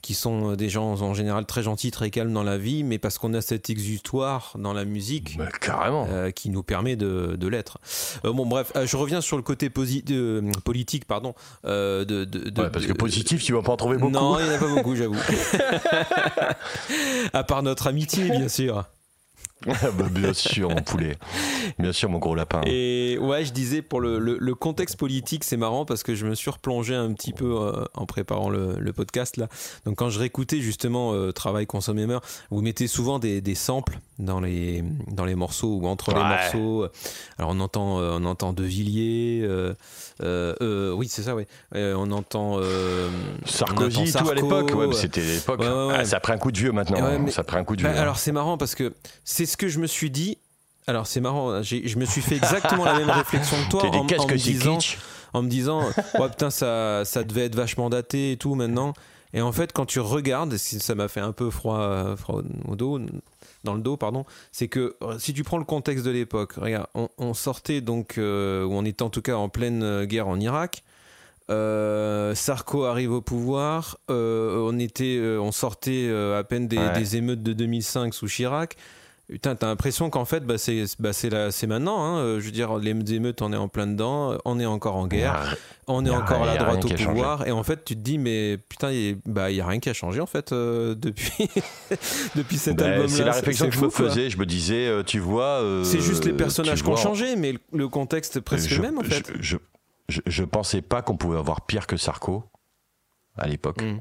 qui 0.02 0.14
sont 0.14 0.52
euh, 0.52 0.56
des 0.56 0.68
gens 0.68 1.00
en 1.02 1.14
général 1.14 1.46
très 1.46 1.62
gentils, 1.62 1.90
très 1.90 2.10
calmes 2.10 2.32
dans 2.32 2.42
la 2.42 2.58
vie, 2.58 2.84
mais 2.84 2.98
parce 2.98 3.18
qu'on 3.18 3.34
a 3.34 3.40
cet 3.40 3.70
exutoire 3.70 4.52
dans 4.58 4.72
la 4.72 4.84
musique 4.84 5.38
carrément. 5.60 6.06
Euh, 6.10 6.30
qui 6.30 6.50
nous 6.50 6.62
permet 6.62 6.96
de, 6.96 7.36
de 7.38 7.48
l'être. 7.48 7.78
Euh, 8.24 8.32
bon, 8.32 8.46
bref, 8.46 8.72
je 8.84 8.96
reviens 8.96 9.20
sur 9.20 9.36
le 9.36 9.42
côté 9.42 9.70
politique, 9.70 11.04
pardon. 11.06 11.34
de, 11.64 12.04
de 12.04 12.62
ouais, 12.62 12.70
parce 12.70 12.86
que 12.86 12.92
positif, 12.92 13.42
tu 13.42 13.52
vas 13.52 13.62
pas 13.62 13.72
en 13.72 13.76
trouver 13.76 13.96
beaucoup. 13.96 14.12
Non, 14.12 14.38
il 14.38 14.44
n'y 14.44 14.50
en 14.50 14.54
a 14.54 14.58
pas 14.58 14.74
beaucoup, 14.74 14.94
j'avoue. 14.94 15.16
à 17.32 17.44
part 17.44 17.62
notre 17.62 17.86
amitié, 17.86 18.30
bien 18.30 18.48
sûr. 18.48 18.84
Bah, 19.66 20.04
bien 20.10 20.32
sûr, 20.32 20.68
mon 20.68 20.82
poulet. 20.82 21.16
Bien 21.78 21.92
sûr, 21.92 22.08
mon 22.08 22.18
gros 22.18 22.34
lapin. 22.34 22.60
Et 22.66 23.18
ouais, 23.20 23.44
je 23.44 23.52
disais, 23.52 23.82
pour 23.82 24.00
le, 24.00 24.18
le, 24.18 24.54
contexte 24.54 24.96
politique, 24.96 25.44
c'est 25.44 25.56
marrant 25.56 25.84
parce 25.84 26.02
que 26.02 26.14
je 26.14 26.26
me 26.26 26.34
suis 26.34 26.50
replongé 26.50 26.94
un 26.94 27.12
petit 27.12 27.32
peu 27.32 27.56
euh, 27.56 27.84
en 27.94 28.06
préparant 28.06 28.50
le, 28.50 28.76
le, 28.78 28.92
podcast 28.92 29.36
là. 29.36 29.48
Donc, 29.84 29.96
quand 29.96 30.10
je 30.10 30.18
réécoutais 30.18 30.60
justement 30.60 31.12
euh, 31.12 31.32
Travail 31.32 31.66
Consommer, 31.66 32.18
vous 32.50 32.62
mettez 32.62 32.86
souvent 32.86 33.18
des, 33.18 33.40
des, 33.40 33.54
samples 33.54 33.98
dans 34.18 34.40
les, 34.40 34.84
dans 35.08 35.24
les 35.24 35.34
morceaux 35.34 35.78
ou 35.80 35.86
entre 35.86 36.12
les 36.12 36.22
morceaux. 36.22 36.86
Alors, 37.38 37.50
on 37.52 37.60
entend, 37.60 38.00
euh, 38.00 38.18
on 38.20 38.24
entend 38.24 38.52
De 38.52 38.62
Villiers. 38.64 39.46
oui, 40.20 41.08
c'est 41.08 41.22
ça, 41.22 41.34
oui. 41.34 41.44
on 41.74 42.10
entend. 42.12 42.60
Sarkozy, 43.44 44.12
tout 44.12 44.28
à 44.28 44.34
l'époque. 44.34 44.72
Ouais, 44.74 44.92
c'était 44.92 45.22
l'époque. 45.22 45.62
Ah, 45.64 46.04
ça 46.04 46.20
prend 46.20 46.34
un 46.34 46.38
coup 46.38 46.52
de 46.52 46.58
vieux 46.58 46.72
maintenant. 46.72 46.98
Hein. 47.02 47.26
ça 47.30 47.42
prend 47.42 47.58
un 47.58 47.64
coup 47.64 47.74
de 47.74 47.82
vieux. 47.82 47.90
Bah, 47.90 48.00
alors, 48.00 48.18
c'est 48.18 48.32
marrant 48.32 48.56
parce 48.56 48.74
que 48.74 48.94
c'est 49.24 49.47
ce 49.48 49.56
que 49.56 49.68
je 49.68 49.78
me 49.78 49.86
suis 49.86 50.10
dit. 50.10 50.38
Alors 50.86 51.06
c'est 51.06 51.20
marrant, 51.20 51.50
hein, 51.50 51.62
je 51.62 51.98
me 51.98 52.04
suis 52.04 52.22
fait 52.22 52.36
exactement 52.36 52.84
la 52.84 52.98
même 52.98 53.10
réflexion 53.10 53.56
que 53.64 53.70
toi 53.70 53.84
en, 53.92 54.04
me 54.04 54.36
disant, 54.36 54.78
en, 55.34 55.42
me 55.42 55.48
disant, 55.48 55.82
ouais 56.18 56.28
putain 56.30 56.48
ça, 56.48 57.04
ça 57.04 57.24
devait 57.24 57.44
être 57.44 57.56
vachement 57.56 57.90
daté 57.90 58.32
et 58.32 58.36
tout 58.38 58.54
maintenant. 58.54 58.94
Et 59.34 59.42
en 59.42 59.52
fait 59.52 59.74
quand 59.74 59.84
tu 59.84 60.00
regardes, 60.00 60.56
ça 60.56 60.94
m'a 60.94 61.08
fait 61.08 61.20
un 61.20 61.32
peu 61.32 61.50
froid, 61.50 62.16
froid 62.16 62.40
au 62.66 62.74
dos, 62.74 62.98
dans 63.64 63.74
le 63.74 63.80
dos 63.80 63.96
pardon, 63.96 64.24
c'est 64.52 64.68
que 64.68 64.96
euh, 65.02 65.18
si 65.18 65.34
tu 65.34 65.44
prends 65.44 65.58
le 65.58 65.64
contexte 65.64 66.04
de 66.04 66.10
l'époque, 66.10 66.52
regarde, 66.54 66.86
on, 66.94 67.34
sortait 67.34 67.80
donc, 67.80 68.18
euh, 68.18 68.64
ou 68.64 68.72
on 68.72 68.84
était 68.84 69.02
en 69.02 69.10
tout 69.10 69.22
cas 69.22 69.34
en 69.34 69.48
pleine 69.48 69.82
euh, 69.82 70.06
guerre 70.06 70.28
en 70.28 70.38
Irak. 70.40 70.82
Sarko 71.48 72.84
arrive 72.84 73.12
au 73.12 73.22
pouvoir. 73.22 73.98
on 74.08 74.78
était, 74.78 75.18
on 75.40 75.50
sortait 75.50 76.12
à 76.36 76.44
peine 76.44 76.68
des, 76.68 76.78
des, 76.94 77.16
émeutes 77.16 77.42
de 77.42 77.54
2005 77.54 78.12
sous 78.12 78.26
Chirac. 78.26 78.76
Putain, 79.28 79.56
t'as 79.56 79.66
l'impression 79.66 80.08
qu'en 80.08 80.24
fait, 80.24 80.46
bah, 80.46 80.56
c'est 80.56 80.86
bah, 80.98 81.10
maintenant. 81.66 82.02
Hein. 82.02 82.18
Euh, 82.18 82.40
je 82.40 82.46
veux 82.46 82.50
dire, 82.50 82.78
les 82.78 82.90
émeutes, 83.12 83.42
on 83.42 83.52
est 83.52 83.56
en 83.56 83.68
plein 83.68 83.86
dedans, 83.86 84.38
on 84.46 84.58
est 84.58 84.64
encore 84.64 84.96
en 84.96 85.06
guerre, 85.06 85.54
on 85.86 86.06
est 86.06 86.10
encore 86.10 86.44
à 86.44 86.46
la 86.46 86.56
droite 86.56 86.82
au 86.86 86.88
pouvoir. 86.88 87.46
Et 87.46 87.50
en 87.50 87.62
fait, 87.62 87.84
tu 87.84 87.94
te 87.94 88.00
dis, 88.00 88.16
mais 88.16 88.56
putain, 88.56 88.90
il 88.90 89.16
n'y 89.16 89.20
bah, 89.26 89.44
a 89.44 89.66
rien 89.66 89.80
qui 89.80 89.90
a 89.90 89.92
changé 89.92 90.20
en 90.20 90.26
fait 90.26 90.52
euh, 90.52 90.94
depuis, 90.94 91.50
depuis 92.36 92.56
cet 92.56 92.76
bah, 92.76 92.86
album-là. 92.86 93.08
C'est 93.08 93.24
la 93.24 93.32
réflexion 93.32 93.68
que 93.68 93.74
je 93.74 93.80
me 93.82 93.90
faisais. 93.90 94.30
Je 94.30 94.38
me 94.38 94.46
disais, 94.46 94.88
euh, 94.88 95.02
tu 95.02 95.18
vois. 95.18 95.62
c'est 95.84 96.00
juste 96.00 96.24
les 96.24 96.32
personnages 96.32 96.82
qui 96.82 96.88
ont 96.88 96.96
changé, 96.96 97.36
mais 97.36 97.54
le 97.74 97.88
contexte 97.88 98.40
presque 98.40 98.70
le 98.70 98.80
même 98.80 98.98
en 98.98 99.02
fait. 99.02 99.30
Je, 99.40 99.58
je, 100.08 100.20
je 100.24 100.44
pensais 100.44 100.80
pas 100.80 101.02
qu'on 101.02 101.18
pouvait 101.18 101.38
avoir 101.38 101.66
pire 101.66 101.86
que 101.86 101.98
Sarko. 101.98 102.44
à 103.36 103.46
l'époque. 103.46 103.82
Mm. 103.82 104.00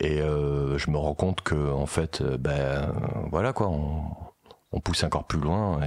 Et 0.00 0.18
je 0.18 0.90
me 0.90 0.96
rends 0.96 1.14
compte 1.14 1.40
que 1.42 1.72
en 1.72 1.86
fait, 1.86 2.22
ben 2.22 2.92
voilà 3.30 3.52
quoi, 3.52 3.68
on, 3.68 4.80
pousse 4.80 5.04
encore 5.04 5.24
plus 5.24 5.38
loin 5.38 5.80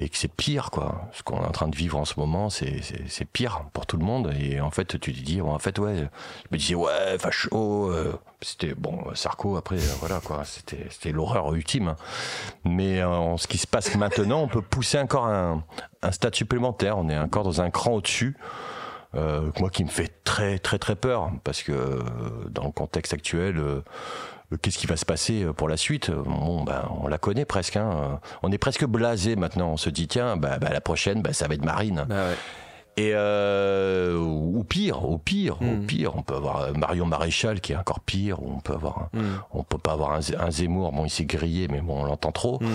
et 0.00 0.08
que 0.08 0.16
c'est 0.16 0.32
pire, 0.32 0.70
quoi. 0.70 1.08
Ce 1.12 1.22
qu'on 1.22 1.42
est 1.42 1.46
en 1.46 1.50
train 1.50 1.68
de 1.68 1.74
vivre 1.74 1.98
en 1.98 2.04
ce 2.04 2.20
moment, 2.20 2.50
c'est 2.50 3.24
pire 3.32 3.64
pour 3.72 3.86
tout 3.86 3.96
le 3.96 4.04
monde. 4.04 4.32
Et 4.38 4.60
en 4.60 4.70
fait, 4.70 4.98
tu 5.00 5.12
te 5.12 5.20
dis, 5.20 5.40
en 5.40 5.58
fait, 5.58 5.78
ouais, 5.78 5.96
je 5.96 6.48
me 6.52 6.58
disais, 6.58 6.74
ouais, 6.74 7.18
facho, 7.18 7.90
euh, 7.90 8.18
c'était, 8.40 8.74
bon, 8.74 9.12
Sarko, 9.14 9.56
après, 9.56 9.76
euh, 9.76 9.94
voilà, 9.98 10.20
quoi, 10.20 10.42
c'était 10.44 11.10
l'horreur 11.10 11.52
ultime. 11.54 11.96
Mais 12.64 13.00
euh, 13.00 13.08
en 13.08 13.36
ce 13.36 13.48
qui 13.48 13.58
se 13.58 13.66
passe 13.66 13.94
maintenant, 13.96 14.42
on 14.42 14.48
peut 14.48 14.62
pousser 14.62 14.98
encore 14.98 15.26
un, 15.26 15.64
un 16.02 16.12
stade 16.12 16.34
supplémentaire. 16.34 16.98
On 16.98 17.08
est 17.08 17.18
encore 17.18 17.42
dans 17.42 17.60
un 17.60 17.70
cran 17.70 17.92
au-dessus. 17.92 18.36
Moi 19.14 19.70
qui 19.72 19.84
me 19.84 19.88
fait 19.88 20.22
très 20.24 20.58
très 20.58 20.78
très 20.78 20.96
peur 20.96 21.30
parce 21.44 21.62
que 21.62 22.02
dans 22.50 22.64
le 22.64 22.72
contexte 22.72 23.14
actuel 23.14 23.58
euh, 24.52 24.56
qu'est-ce 24.56 24.78
qui 24.78 24.86
va 24.86 24.96
se 24.96 25.04
passer 25.04 25.44
euh, 25.44 25.52
pour 25.52 25.68
la 25.68 25.76
suite? 25.76 26.10
Bon, 26.10 26.64
ben, 26.64 26.88
on 27.02 27.08
la 27.08 27.18
connaît 27.18 27.44
presque. 27.44 27.76
Hein. 27.76 28.20
On 28.42 28.50
est 28.50 28.58
presque 28.58 28.84
blasé 28.84 29.36
maintenant. 29.36 29.70
On 29.72 29.76
se 29.76 29.90
dit, 29.90 30.08
tiens, 30.08 30.36
bah, 30.36 30.58
bah 30.58 30.70
la 30.72 30.80
prochaine, 30.80 31.22
bah, 31.22 31.32
ça 31.32 31.48
va 31.48 31.54
être 31.54 31.64
Marine. 31.64 32.06
Bah 32.08 32.30
Et 32.98 33.12
euh, 33.14 34.16
ou 34.18 34.64
pire, 34.64 35.04
au 35.08 35.18
pire, 35.18 35.62
au 35.62 35.64
hmm. 35.64 35.86
pire, 35.86 36.16
on 36.16 36.22
peut 36.22 36.34
avoir 36.34 36.76
Marion 36.76 37.06
Maréchal 37.06 37.60
qui 37.60 37.72
est 37.72 37.76
encore 37.76 38.00
pire. 38.00 38.42
Ou 38.42 38.52
on 38.56 38.60
peut 38.60 38.72
avoir, 38.72 39.08
hmm. 39.12 39.22
on 39.52 39.62
peut 39.62 39.78
pas 39.78 39.92
avoir 39.92 40.12
un, 40.12 40.50
Zemmour. 40.50 40.90
Bon, 40.92 41.04
il 41.04 41.10
s'est 41.10 41.24
grillé, 41.24 41.68
mais 41.68 41.80
bon, 41.80 42.02
on 42.02 42.04
l'entend 42.04 42.32
trop. 42.32 42.58
Hmm. 42.60 42.66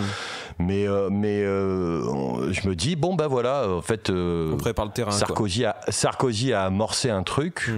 Mais 0.59 0.88
mais 1.11 1.41
je 1.41 2.67
me 2.67 2.74
dis 2.74 2.95
bon 2.95 3.15
ben 3.15 3.28
voilà, 3.28 3.67
en 3.69 3.82
fait, 3.82 4.09
on 4.09 4.57
prépare 4.57 4.86
le 4.86 4.91
terrain. 4.91 5.11
Sarkozy 5.11 5.65
a 5.65 5.76
Sarkozy 5.89 6.53
a 6.53 6.63
amorcé 6.65 7.09
un 7.09 7.24
truc 7.24 7.69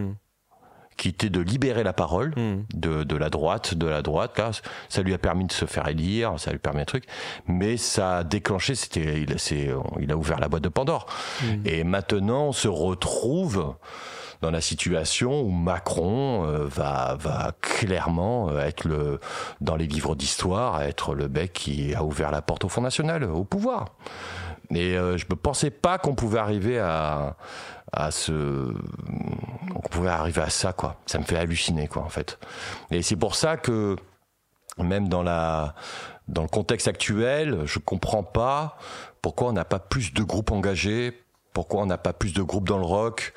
qui 0.98 1.10
était 1.10 1.30
de 1.30 1.40
libérer 1.40 1.84
la 1.84 1.94
parole 1.94 2.34
hmm. 2.36 2.64
de, 2.74 3.04
de, 3.04 3.16
la 3.16 3.30
droite, 3.30 3.74
de 3.74 3.88
la 3.88 4.02
droite. 4.02 4.38
Là, 4.38 4.52
ça 4.90 5.02
lui 5.02 5.14
a 5.14 5.18
permis 5.18 5.46
de 5.46 5.52
se 5.52 5.66
faire 5.66 5.88
élire, 5.88 6.34
ça 6.38 6.52
lui 6.52 6.58
a 6.58 6.60
permis 6.60 6.82
un 6.82 6.86
truc, 6.86 7.06
mais 7.48 7.78
ça 7.78 8.18
a 8.18 8.24
déclenché, 8.24 8.76
c'était, 8.76 9.22
il, 9.22 9.36
il 10.00 10.12
a 10.12 10.18
ouvert 10.18 10.40
la 10.40 10.48
boîte 10.48 10.64
de 10.64 10.70
Pandore. 10.70 11.08
Hmm. 11.42 11.66
Et 11.66 11.84
maintenant, 11.84 12.46
on 12.46 12.54
se 12.54 12.68
retrouve 12.68 13.76
dans 14.42 14.52
la 14.52 14.62
situation 14.62 15.42
où 15.42 15.50
Macron 15.50 16.46
euh, 16.46 16.66
va, 16.68 17.16
va 17.20 17.54
clairement 17.62 18.50
euh, 18.50 18.60
être 18.60 18.86
le, 18.86 19.20
dans 19.62 19.76
les 19.76 19.88
livres 19.88 20.16
d'histoire, 20.16 20.82
être 20.82 21.16
le 21.16 21.28
bec 21.28 21.54
qui 21.54 21.96
a 21.96 22.04
ouvert 22.04 22.32
la 22.32 22.42
porte 22.42 22.66
au 22.66 22.70
Front 22.70 22.82
National, 22.82 23.24
au 23.24 23.44
pouvoir. 23.44 23.88
Et 24.72 24.98
euh, 24.98 25.18
je 25.18 25.26
ne 25.30 25.36
pensais 25.36 25.70
pas 25.70 25.98
qu'on 25.98 26.16
pouvait 26.16 26.40
arriver 26.40 26.80
à, 26.80 27.38
à 27.92 28.12
ce 28.12 28.74
arriver 30.04 30.42
à 30.42 30.50
ça 30.50 30.74
quoi. 30.74 30.98
Ça 31.06 31.20
me 31.20 31.24
fait 31.24 31.38
halluciner 31.38 31.88
quoi 31.88 32.04
en 32.04 32.10
fait. 32.10 32.40
Et 32.92 33.02
c'est 33.02 33.16
pour 33.16 33.36
ça 33.36 33.58
que 33.58 33.96
même 34.78 35.08
dans 35.10 35.24
la 35.24 35.76
dans 36.28 36.42
le 36.42 36.48
contexte 36.48 36.88
actuel 36.88 37.62
je 37.66 37.80
comprends 37.80 38.24
pas 38.24 38.78
pourquoi 39.22 39.50
on 39.50 39.54
n'a 39.54 39.66
pas 39.66 39.80
plus 39.80 40.14
de 40.14 40.24
groupes 40.24 40.52
engagés 40.52 41.22
pourquoi 41.54 41.84
on 41.84 41.86
n'a 41.86 41.98
pas 41.98 42.14
plus 42.14 42.34
de 42.34 42.42
groupes 42.42 42.68
dans 42.68 42.80
le 42.80 42.86
rock 42.86 43.34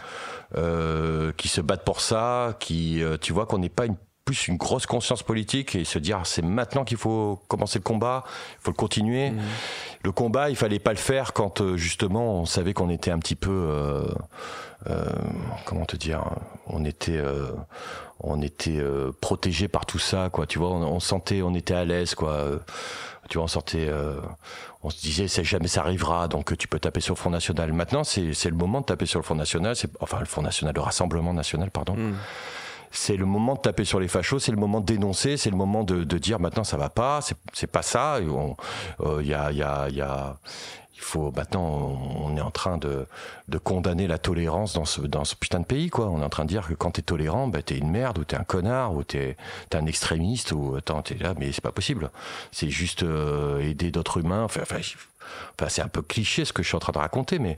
euh, 0.56 1.32
qui 1.36 1.48
se 1.48 1.60
battent 1.60 1.84
pour 1.84 2.00
ça 2.00 2.56
qui 2.58 3.02
euh, 3.02 3.16
tu 3.18 3.32
vois 3.32 3.46
qu'on 3.46 3.58
n'est 3.58 3.68
pas 3.68 3.86
une 3.86 3.96
plus 4.28 4.48
une 4.48 4.58
grosse 4.58 4.84
conscience 4.84 5.22
politique 5.22 5.74
et 5.74 5.84
se 5.84 5.98
dire 5.98 6.20
c'est 6.24 6.42
maintenant 6.42 6.84
qu'il 6.84 6.98
faut 6.98 7.40
commencer 7.48 7.78
le 7.78 7.82
combat, 7.82 8.24
il 8.26 8.62
faut 8.62 8.70
le 8.72 8.76
continuer. 8.76 9.30
Mmh. 9.30 9.40
Le 10.02 10.12
combat, 10.12 10.50
il 10.50 10.56
fallait 10.56 10.78
pas 10.78 10.90
le 10.90 10.98
faire 10.98 11.32
quand 11.32 11.62
euh, 11.62 11.78
justement 11.78 12.34
on 12.34 12.44
savait 12.44 12.74
qu'on 12.74 12.90
était 12.90 13.10
un 13.10 13.20
petit 13.20 13.36
peu, 13.36 13.50
euh, 13.50 14.04
euh, 14.90 15.06
comment 15.64 15.86
te 15.86 15.96
dire, 15.96 16.22
on 16.66 16.84
était, 16.84 17.22
on 18.20 18.42
était 18.42 18.82
protégé 19.22 19.66
par 19.66 19.86
tout 19.86 19.98
ça, 19.98 20.28
quoi. 20.30 20.46
Tu 20.46 20.58
vois, 20.58 20.72
on, 20.72 21.00
sentait, 21.00 21.40
on 21.40 21.54
était 21.54 21.72
à 21.72 21.86
l'aise, 21.86 22.14
quoi. 22.14 22.44
tu 23.30 23.38
vois, 23.38 23.44
on 23.44 23.48
sortait, 23.48 23.90
on 24.82 24.90
se 24.90 25.00
disait, 25.00 25.26
c'est 25.26 25.42
jamais 25.42 25.68
ça 25.68 25.80
arrivera, 25.80 26.28
donc 26.28 26.54
tu 26.58 26.68
peux 26.68 26.78
taper 26.78 27.00
sur 27.00 27.14
le 27.14 27.18
Front 27.18 27.30
National. 27.30 27.72
Maintenant, 27.72 28.04
c'est 28.04 28.20
le 28.22 28.56
moment 28.56 28.82
de 28.82 28.86
taper 28.86 29.06
sur 29.06 29.20
le 29.20 29.24
Front 29.24 29.36
National, 29.36 29.74
enfin 30.00 30.20
le 30.20 30.26
Front 30.26 30.42
National, 30.42 30.74
le 30.74 30.82
Rassemblement 30.82 31.32
National, 31.32 31.70
pardon. 31.70 31.94
Mmh 31.96 32.14
c'est 32.90 33.16
le 33.16 33.26
moment 33.26 33.54
de 33.54 33.60
taper 33.60 33.84
sur 33.84 34.00
les 34.00 34.08
fachos, 34.08 34.38
c'est 34.38 34.52
le 34.52 34.58
moment 34.58 34.80
de 34.80 34.86
dénoncer, 34.86 35.36
c'est 35.36 35.50
le 35.50 35.56
moment 35.56 35.84
de, 35.84 36.04
dire 36.18 36.40
maintenant 36.40 36.64
ça 36.64 36.76
va 36.76 36.88
pas, 36.88 37.20
c'est 37.52 37.66
pas 37.66 37.82
ça. 37.82 38.18
Il 38.20 38.28
euh, 39.06 39.22
y 39.22 39.34
a, 39.34 39.52
y 39.52 39.62
a, 39.62 39.88
y 39.88 40.00
a, 40.00 40.36
il 40.98 41.00
faut 41.00 41.32
maintenant 41.34 41.96
on 42.16 42.36
est 42.36 42.40
en 42.40 42.50
train 42.50 42.76
de, 42.76 43.06
de 43.46 43.58
condamner 43.58 44.08
la 44.08 44.18
tolérance 44.18 44.72
dans 44.72 44.84
ce 44.84 45.00
dans 45.00 45.24
ce 45.24 45.36
putain 45.36 45.60
de 45.60 45.64
pays 45.64 45.90
quoi 45.90 46.08
on 46.08 46.20
est 46.20 46.24
en 46.24 46.28
train 46.28 46.44
de 46.44 46.48
dire 46.48 46.66
que 46.66 46.74
quand 46.74 46.90
t'es 46.90 47.02
tolérant 47.02 47.46
bah 47.46 47.62
t'es 47.62 47.78
une 47.78 47.90
merde 47.90 48.18
ou 48.18 48.24
t'es 48.24 48.36
un 48.36 48.42
connard 48.42 48.94
ou 48.94 49.04
t'es 49.04 49.36
es 49.70 49.76
un 49.76 49.86
extrémiste 49.86 50.50
ou 50.50 50.74
attends 50.76 51.02
t'es 51.02 51.14
là 51.14 51.34
mais 51.38 51.52
c'est 51.52 51.62
pas 51.62 51.70
possible 51.70 52.10
c'est 52.50 52.68
juste 52.68 53.04
euh, 53.04 53.60
aider 53.60 53.92
d'autres 53.92 54.18
humains 54.18 54.42
enfin, 54.42 54.62
enfin 54.62 54.80
Enfin, 55.58 55.68
c'est 55.68 55.82
un 55.82 55.88
peu 55.88 56.02
cliché 56.02 56.44
ce 56.44 56.52
que 56.52 56.62
je 56.62 56.68
suis 56.68 56.76
en 56.76 56.80
train 56.80 56.92
de 56.92 56.98
raconter, 56.98 57.38
mais 57.38 57.56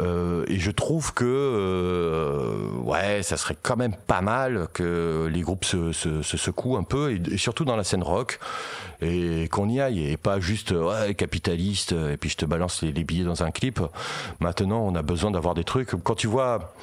euh, 0.00 0.44
et 0.48 0.58
je 0.58 0.70
trouve 0.70 1.12
que 1.12 1.24
euh, 1.24 2.70
ouais, 2.82 3.22
ça 3.22 3.36
serait 3.36 3.56
quand 3.60 3.76
même 3.76 3.94
pas 3.94 4.20
mal 4.20 4.68
que 4.72 5.28
les 5.32 5.40
groupes 5.42 5.64
se, 5.64 5.92
se, 5.92 6.22
se 6.22 6.36
secouent 6.36 6.76
un 6.76 6.84
peu 6.84 7.12
et, 7.12 7.36
surtout 7.38 7.64
dans 7.64 7.76
la 7.76 7.84
scène 7.84 8.02
rock 8.02 8.38
et 9.02 9.48
qu'on 9.48 9.68
y 9.68 9.80
aille 9.80 10.10
et 10.10 10.16
pas 10.16 10.40
juste 10.40 10.70
ouais 10.70 11.14
capitaliste 11.14 11.92
et 11.92 12.16
puis 12.16 12.30
je 12.30 12.36
te 12.36 12.46
balance 12.46 12.82
les, 12.82 12.92
billets 13.04 13.24
dans 13.24 13.42
un 13.42 13.50
clip. 13.50 13.80
Maintenant, 14.40 14.80
on 14.80 14.94
a 14.94 15.02
besoin 15.02 15.30
d'avoir 15.30 15.54
des 15.54 15.64
trucs. 15.64 15.90
Quand 16.02 16.14
tu 16.14 16.26
vois 16.26 16.74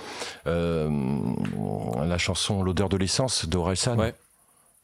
euh, 0.48 0.90
la 2.06 2.18
chanson 2.18 2.64
L'odeur 2.64 2.90
de 2.90 2.98
l'essence 2.98 3.46
d'Orelsan. 3.48 3.98
Ouais. 3.98 4.14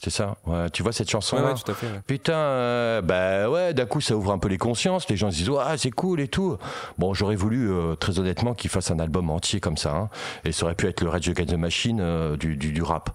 C'est 0.01 0.11
ça. 0.11 0.37
Ouais, 0.45 0.69
tu 0.69 0.81
vois 0.81 0.93
cette 0.93 1.09
chanson-là 1.09 1.55
tout 1.55 1.69
à 1.69 1.75
fait, 1.75 1.87
Putain, 2.07 2.31
euh, 2.31 3.01
bah 3.01 3.49
ouais, 3.49 3.73
d'un 3.73 3.85
coup 3.85 3.99
ça 3.99 4.15
ouvre 4.15 4.31
un 4.31 4.37
peu 4.37 4.47
les 4.47 4.57
consciences. 4.57 5.09
Les 5.09 5.17
gens 5.17 5.29
se 5.29 5.35
disent 5.35 5.49
ouais, 5.49 5.77
c'est 5.77 5.91
cool 5.91 6.21
et 6.21 6.29
tout. 6.29 6.57
Bon, 6.97 7.13
j'aurais 7.13 7.35
voulu 7.35 7.69
euh, 7.69 7.95
très 7.95 8.17
honnêtement 8.17 8.53
qu'il 8.53 8.69
fasse 8.69 8.91
un 8.91 8.99
album 8.99 9.29
entier 9.29 9.59
comme 9.59 9.75
ça. 9.75 9.93
Hein, 9.93 10.09
et 10.45 10.53
ça 10.53 10.63
aurait 10.63 10.75
pu 10.75 10.87
être 10.87 11.01
le 11.01 11.09
Rage 11.09 11.27
Against 11.27 11.49
the 11.49 11.57
Machine 11.57 11.99
euh, 11.99 12.37
du, 12.37 12.55
du, 12.55 12.71
du, 12.71 12.81
rap. 12.81 13.09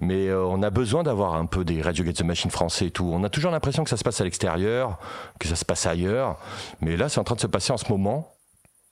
Mais 0.00 0.30
on 0.30 0.62
a 0.62 0.68
besoin 0.68 1.02
d'avoir 1.02 1.34
un 1.34 1.46
peu 1.46 1.64
des 1.64 1.80
Rage 1.80 1.98
Against 2.02 2.18
the 2.18 2.24
Machine 2.24 2.50
français 2.50 2.86
et 2.86 2.90
tout. 2.90 3.10
On 3.10 3.24
a 3.24 3.30
toujours 3.30 3.50
l'impression 3.50 3.82
que 3.82 3.90
ça 3.90 3.96
se 3.96 4.04
passe 4.04 4.20
à 4.20 4.24
l'extérieur, 4.24 4.98
que 5.40 5.48
ça 5.48 5.56
se 5.56 5.64
passe 5.64 5.86
ailleurs. 5.86 6.36
Mais 6.82 6.98
là, 6.98 7.08
c'est 7.08 7.20
en 7.20 7.24
train 7.24 7.36
de 7.36 7.40
se 7.40 7.46
passer 7.46 7.72
en 7.72 7.78
ce 7.78 7.90
moment 7.90 8.34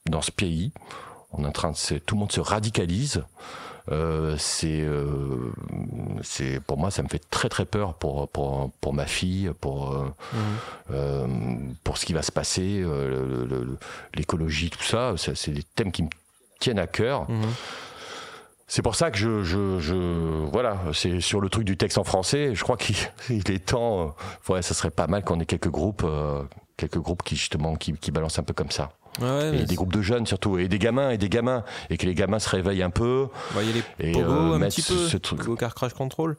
dans 0.09 0.23
ce 0.23 0.31
pays. 0.31 0.73
On 1.33 1.45
est 1.45 1.49
en 1.49 1.53
train 1.53 1.73
de 1.73 1.99
tout 1.99 2.15
le 2.15 2.19
monde 2.21 2.33
se 2.33 2.41
radicalise. 2.41 3.25
Euh, 3.93 4.35
c'est 4.37 4.81
euh, 4.81 5.53
c'est 6.23 6.59
pour 6.61 6.77
moi 6.77 6.91
ça 6.91 7.05
me 7.05 7.09
fait 7.09 7.23
très 7.31 7.49
très 7.49 7.65
peur 7.65 7.95
pour 7.95 8.29
pour 8.29 8.73
pour 8.81 8.93
ma 8.93 9.07
fille 9.07 9.53
pour 9.61 9.95
euh, 10.91 11.27
mmh. 11.27 11.75
pour 11.85 11.97
ce 11.97 12.05
qui 12.05 12.13
va 12.13 12.23
se 12.23 12.33
passer 12.33 12.85
l'écologie 14.15 14.71
tout 14.71 14.83
ça 14.83 15.15
c'est 15.17 15.53
des 15.53 15.63
thèmes 15.63 15.93
qui 15.93 16.03
me 16.03 16.09
tiennent 16.59 16.81
à 16.81 16.87
cœur 16.87 17.31
mmh. 17.31 17.43
C'est 18.69 18.83
pour 18.83 18.97
ça 18.97 19.13
que 19.13 19.17
je, 19.17 19.45
je, 19.45 19.79
je 19.79 19.95
voilà, 20.51 20.81
c'est 20.93 21.21
sur 21.21 21.41
le 21.41 21.49
truc 21.49 21.63
du 21.63 21.77
texte 21.77 21.99
en 21.99 22.03
français. 22.03 22.53
Je 22.53 22.65
crois 22.65 22.77
qu'il 22.77 22.97
est 23.31 23.65
temps. 23.65 24.17
ouais, 24.49 24.61
ça 24.61 24.75
serait 24.75 24.91
pas 24.91 25.07
mal 25.07 25.23
qu'on 25.23 25.39
ait 25.39 25.47
quelques 25.47 25.71
groupes, 25.71 26.05
quelques 26.77 26.99
groupes 26.99 27.23
qui 27.23 27.37
justement 27.37 27.77
qui, 27.77 27.93
qui 27.93 28.11
balancent 28.11 28.41
un 28.41 28.43
peu 28.43 28.55
comme 28.55 28.73
ça 28.73 28.91
et 29.23 29.65
des 29.65 29.75
groupes 29.75 29.93
de 29.93 30.03
jeunes 30.03 30.27
surtout, 30.27 30.59
et 30.59 30.69
des 30.69 30.79
gamins, 30.79 31.11
et 31.11 31.19
des 31.19 31.29
gamins, 31.29 31.65
et 31.91 31.97
que 31.97 32.07
les 32.07 32.15
gamins 32.15 32.39
se 32.39 32.49
réveillent 32.49 32.83
un 32.83 32.91
peu. 32.91 33.29
Il 33.61 33.67
y 33.67 33.71
a 33.71 33.73
les 34.01 34.11
et, 34.11 34.23
euh, 34.23 34.55
un 34.55 34.61
petit 34.61 34.83
peu, 34.83 34.97
ce 34.97 35.17
truc. 35.17 35.49
au 35.49 35.57
Car 35.57 35.75
Crash 35.75 35.95
Control. 35.95 36.37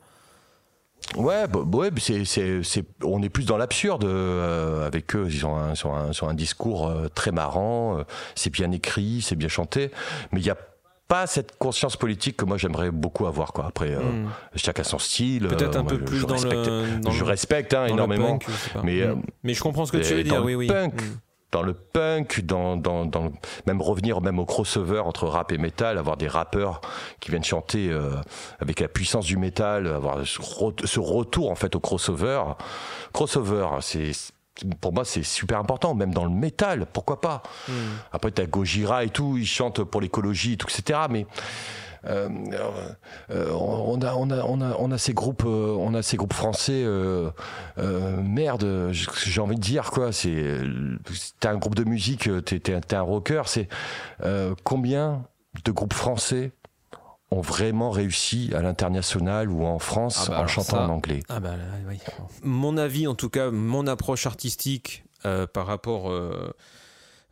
Ouais, 1.15 1.47
bah, 1.47 1.59
ouais 1.59 1.89
c'est, 1.97 2.25
c'est, 2.25 2.63
c'est, 2.63 2.83
on 3.03 3.21
est 3.21 3.29
plus 3.29 3.45
dans 3.45 3.57
l'absurde 3.57 4.03
euh, 4.03 4.85
avec 4.85 5.15
eux. 5.15 5.27
Ils 5.29 5.45
ont 5.45 5.55
un, 5.55 5.75
sur 5.75 5.93
un, 5.93 6.11
un 6.21 6.33
discours 6.33 6.87
euh, 6.87 7.07
très 7.07 7.31
marrant, 7.31 8.03
c'est 8.35 8.49
bien 8.51 8.71
écrit, 8.71 9.21
c'est 9.21 9.35
bien 9.35 9.47
chanté, 9.47 9.91
mais 10.31 10.39
il 10.39 10.43
n'y 10.43 10.49
a 10.49 10.57
pas 11.07 11.25
cette 11.25 11.57
conscience 11.57 11.95
politique 11.95 12.35
que 12.35 12.43
moi 12.43 12.57
j'aimerais 12.57 12.91
beaucoup 12.91 13.27
avoir. 13.27 13.53
Quoi. 13.53 13.65
Après, 13.67 13.95
hmm. 13.95 14.27
chacun 14.55 14.83
son 14.83 14.99
style. 14.99 15.47
Peut-être 15.47 15.77
un 15.77 15.85
peu 15.85 15.99
plus 15.99 16.25
dans 16.25 16.35
le. 16.35 16.99
je 17.09 17.23
respecte 17.23 17.73
hein, 17.73 17.85
énormément. 17.85 18.37
mais, 18.83 19.05
hmm. 19.05 19.21
mais 19.43 19.53
je 19.53 19.63
comprends 19.63 19.85
ce 19.85 19.93
que 19.93 19.97
tu 19.97 20.13
veux 20.13 20.23
dire, 20.23 20.43
oui, 20.43 20.55
oui. 20.55 20.67
Punk, 20.67 21.01
hmm 21.01 21.05
dans 21.51 21.61
le 21.61 21.73
punk, 21.73 22.41
dans, 22.41 22.75
dans, 22.75 23.05
dans, 23.05 23.31
même 23.65 23.81
revenir 23.81 24.21
même 24.21 24.39
au 24.39 24.45
crossover 24.45 24.99
entre 24.99 25.27
rap 25.27 25.51
et 25.51 25.57
métal, 25.57 25.97
avoir 25.97 26.17
des 26.17 26.27
rappeurs 26.27 26.81
qui 27.19 27.31
viennent 27.31 27.43
chanter 27.43 27.89
euh, 27.89 28.15
avec 28.59 28.79
la 28.79 28.87
puissance 28.87 29.25
du 29.25 29.37
métal, 29.37 29.87
avoir 29.87 30.25
ce, 30.25 30.99
retour 30.99 31.49
en 31.49 31.55
fait 31.55 31.75
au 31.75 31.79
crossover. 31.79 32.43
Crossover, 33.13 33.67
c'est 33.81 34.11
pour 34.81 34.91
moi 34.91 35.05
c'est 35.05 35.23
super 35.23 35.59
important, 35.59 35.93
même 35.93 36.13
dans 36.13 36.25
le 36.25 36.31
métal, 36.31 36.87
pourquoi 36.91 37.21
pas? 37.21 37.43
Hmm. 37.67 37.73
Après 38.11 38.31
t'as 38.31 38.45
Gojira 38.45 39.03
et 39.03 39.09
tout, 39.09 39.37
ils 39.37 39.45
chantent 39.45 39.83
pour 39.83 40.01
l'écologie, 40.01 40.53
etc. 40.53 40.99
Mais 41.09 41.25
euh, 42.05 42.29
euh, 43.31 43.51
on, 43.51 44.01
a, 44.01 44.13
on, 44.15 44.29
a, 44.29 44.43
on, 44.43 44.61
a, 44.61 44.75
on 44.77 44.91
a 44.91 44.97
ces 44.97 45.13
groupes, 45.13 45.43
euh, 45.45 45.75
on 45.79 45.93
a 45.93 46.01
ces 46.01 46.17
groupes 46.17 46.33
français. 46.33 46.85
merde, 47.77 48.91
j'ai 48.91 49.41
envie 49.41 49.55
de 49.55 49.61
dire 49.61 49.91
quoi. 49.91 50.11
C'est 50.11 50.61
t'es 51.39 51.47
un 51.47 51.57
groupe 51.57 51.75
de 51.75 51.83
musique, 51.83 52.29
t'es 52.45 52.61
es, 52.71 52.93
un 52.93 53.01
rocker. 53.01 53.43
C'est 53.45 53.67
combien 54.63 55.23
de 55.65 55.71
groupes 55.71 55.93
français 55.93 56.51
ont 57.31 57.41
vraiment 57.41 57.89
réussi 57.91 58.51
à 58.55 58.61
l'international 58.61 59.49
ou 59.49 59.65
en 59.65 59.79
France 59.79 60.27
Ah 60.27 60.31
bah 60.31 60.41
en 60.41 60.47
chantant 60.47 60.77
ça- 60.77 60.85
en 60.85 60.89
anglais? 60.89 61.19
Ah 61.29 61.39
bah 61.39 61.55
oui. 61.89 61.99
Mon 62.43 62.77
avis, 62.77 63.07
en 63.07 63.15
tout 63.15 63.29
cas, 63.29 63.51
mon 63.51 63.85
approche 63.87 64.25
artistique 64.25 65.03
euh, 65.25 65.45
par 65.47 65.65
rapport 65.67 66.09
euh, 66.09 66.53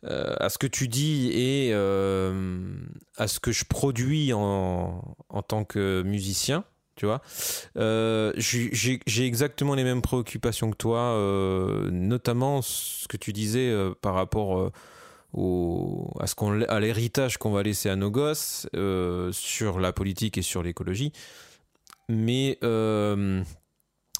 euh, 0.06 0.34
à 0.38 0.48
ce 0.48 0.58
que 0.58 0.66
tu 0.66 0.88
dis 0.88 1.30
et 1.32 1.70
euh, 1.72 2.62
à 3.16 3.26
ce 3.26 3.40
que 3.40 3.52
je 3.52 3.64
produis 3.64 4.32
en, 4.32 5.02
en 5.28 5.42
tant 5.42 5.64
que 5.64 6.02
musicien, 6.02 6.64
tu 6.94 7.06
vois, 7.06 7.20
euh, 7.76 8.32
j'ai 8.36 9.26
exactement 9.26 9.74
les 9.74 9.84
mêmes 9.84 10.02
préoccupations 10.02 10.70
que 10.70 10.76
toi, 10.76 11.14
notamment 11.90 12.62
ce 12.62 13.06
que 13.06 13.18
tu 13.18 13.34
disais 13.34 13.70
par 14.00 14.14
rapport 14.14 14.72
au, 15.34 16.10
à, 16.18 16.26
ce 16.26 16.64
à 16.70 16.80
l'héritage 16.80 17.36
qu'on 17.36 17.50
va 17.50 17.62
laisser 17.62 17.90
à 17.90 17.96
nos 17.96 18.10
gosses 18.10 18.66
sur 19.32 19.78
la 19.78 19.92
politique 19.92 20.38
et 20.38 20.42
sur 20.42 20.62
l'écologie. 20.62 21.12
Mais 22.08 22.58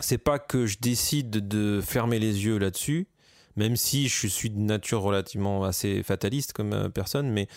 c'est 0.01 0.19
pas 0.19 0.39
que 0.39 0.67
je 0.67 0.77
décide 0.79 1.49
de 1.49 1.81
fermer 1.81 2.19
les 2.19 2.45
yeux 2.45 2.59
là-dessus, 2.59 3.09
même 3.57 3.77
si 3.77 4.09
je 4.09 4.27
suis 4.27 4.51
de 4.51 4.59
nature 4.59 5.03
relativement 5.03 5.65
assez 5.65 6.03
fataliste 6.03 6.53
comme 6.53 6.73
euh, 6.73 6.89
personne, 6.89 7.31
mais 7.31 7.49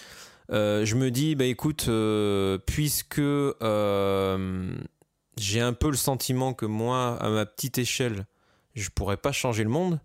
euh, 0.52 0.86
je 0.86 0.95
me 0.95 1.12
dis, 1.12 1.36
bah 1.36 1.45
écoute, 1.45 1.86
euh, 1.89 2.58
puisque 2.66 3.22
j'ai 5.38 5.62
un 5.62 5.74
peu 5.74 5.89
le 5.89 5.97
sentiment 5.97 6.54
que 6.54 6.66
moi, 6.66 7.18
à 7.22 7.30
ma 7.30 7.45
petite 7.45 7.78
échelle, 7.78 8.26
je 8.76 8.89
pourrais 8.89 9.18
pas 9.18 9.32
changer 9.32 9.64
le 9.64 9.70
monde, 9.70 10.00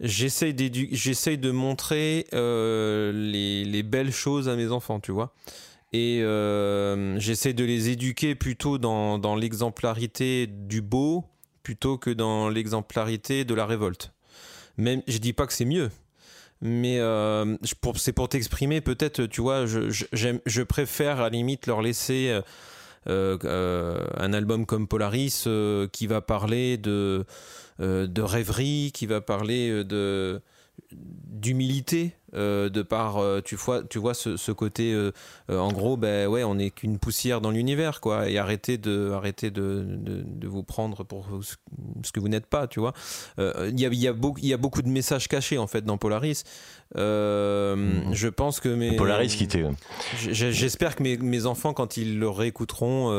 j'essaye, 0.00 0.54
de 0.54 1.50
montrer 1.50 2.26
les, 2.32 3.64
les 3.64 3.82
belles 3.82 4.12
choses 4.12 4.48
à 4.48 4.56
mes 4.56 4.70
enfants, 4.70 5.00
tu 5.00 5.12
vois. 5.12 5.34
Et 5.92 6.20
j'essaie 7.16 7.54
de 7.54 7.64
les 7.64 7.88
éduquer 7.88 8.34
plutôt 8.34 8.78
dans 8.78 9.36
l'exemplarité 9.36 10.46
du 10.46 10.82
beau 10.82 11.24
plutôt 11.66 11.98
que 11.98 12.10
dans 12.10 12.48
l'exemplarité 12.48 13.44
de 13.44 13.52
la 13.52 13.66
révolte. 13.66 14.12
Même, 14.78 15.02
je 15.06 15.18
dis 15.18 15.32
pas 15.32 15.46
que 15.46 15.52
c'est 15.52 15.64
mieux, 15.64 15.90
mais 16.60 16.98
euh, 17.00 17.56
c'est 17.94 18.12
pour 18.12 18.28
t'exprimer, 18.28 18.80
peut-être, 18.80 19.26
tu 19.26 19.40
vois, 19.40 19.66
je, 19.66 20.62
préfère 20.62 21.18
à 21.18 21.24
la 21.24 21.28
limite 21.30 21.66
leur 21.66 21.82
laisser 21.82 22.40
euh, 23.08 23.38
euh, 23.44 24.06
un 24.16 24.32
album 24.32 24.66
comme 24.66 24.88
Polaris 24.88 25.46
qui 25.92 26.06
va 26.06 26.20
parler 26.20 26.76
de, 26.76 27.24
de 27.78 28.22
rêverie, 28.22 28.90
qui 28.92 29.06
va 29.06 29.20
parler 29.20 29.84
de 29.84 30.40
d'humilité 30.92 32.12
euh, 32.34 32.68
de 32.68 32.82
par 32.82 33.18
euh, 33.18 33.40
tu 33.44 33.54
vois 33.56 33.82
tu 33.84 33.98
vois 33.98 34.14
ce, 34.14 34.36
ce 34.36 34.50
côté 34.52 34.92
euh, 34.92 35.12
en 35.48 35.72
gros 35.72 35.96
ben 35.96 36.26
ouais 36.26 36.42
on 36.44 36.56
n'est 36.56 36.70
qu'une 36.70 36.98
poussière 36.98 37.40
dans 37.40 37.50
l'univers 37.50 38.00
quoi. 38.00 38.28
Et 38.28 38.36
arrêtez 38.38 38.78
de 38.78 39.10
arrêtez 39.12 39.50
de, 39.50 39.84
de, 39.88 40.22
de 40.26 40.48
vous 40.48 40.62
prendre 40.64 41.04
pour 41.04 41.26
ce 42.02 42.12
que 42.12 42.20
vous 42.20 42.28
n'êtes 42.28 42.46
pas 42.46 42.66
tu 42.66 42.80
vois. 42.80 42.92
Il 43.38 43.78
y 43.80 43.86
a 43.86 43.88
il 43.88 43.94
y 43.94 44.08
a 44.08 44.12
beaucoup 44.12 44.38
il 44.42 44.48
y 44.48 44.52
a 44.54 44.56
beaucoup 44.56 44.82
de 44.82 44.88
messages 44.88 45.28
cachés 45.28 45.58
en 45.58 45.66
fait 45.66 45.84
dans 45.84 45.98
Polaris. 45.98 46.42
Euh, 46.96 48.00
je 48.12 48.28
pense 48.28 48.60
que 48.60 48.68
mes 48.68 48.96
Polaris 48.96 49.28
qui 49.36 49.48
J'espère 50.30 50.94
que 50.96 51.02
mes, 51.02 51.16
mes 51.16 51.46
enfants, 51.46 51.72
quand 51.72 51.96
ils 51.96 52.18
le 52.18 52.28
réécouteront, 52.28 53.10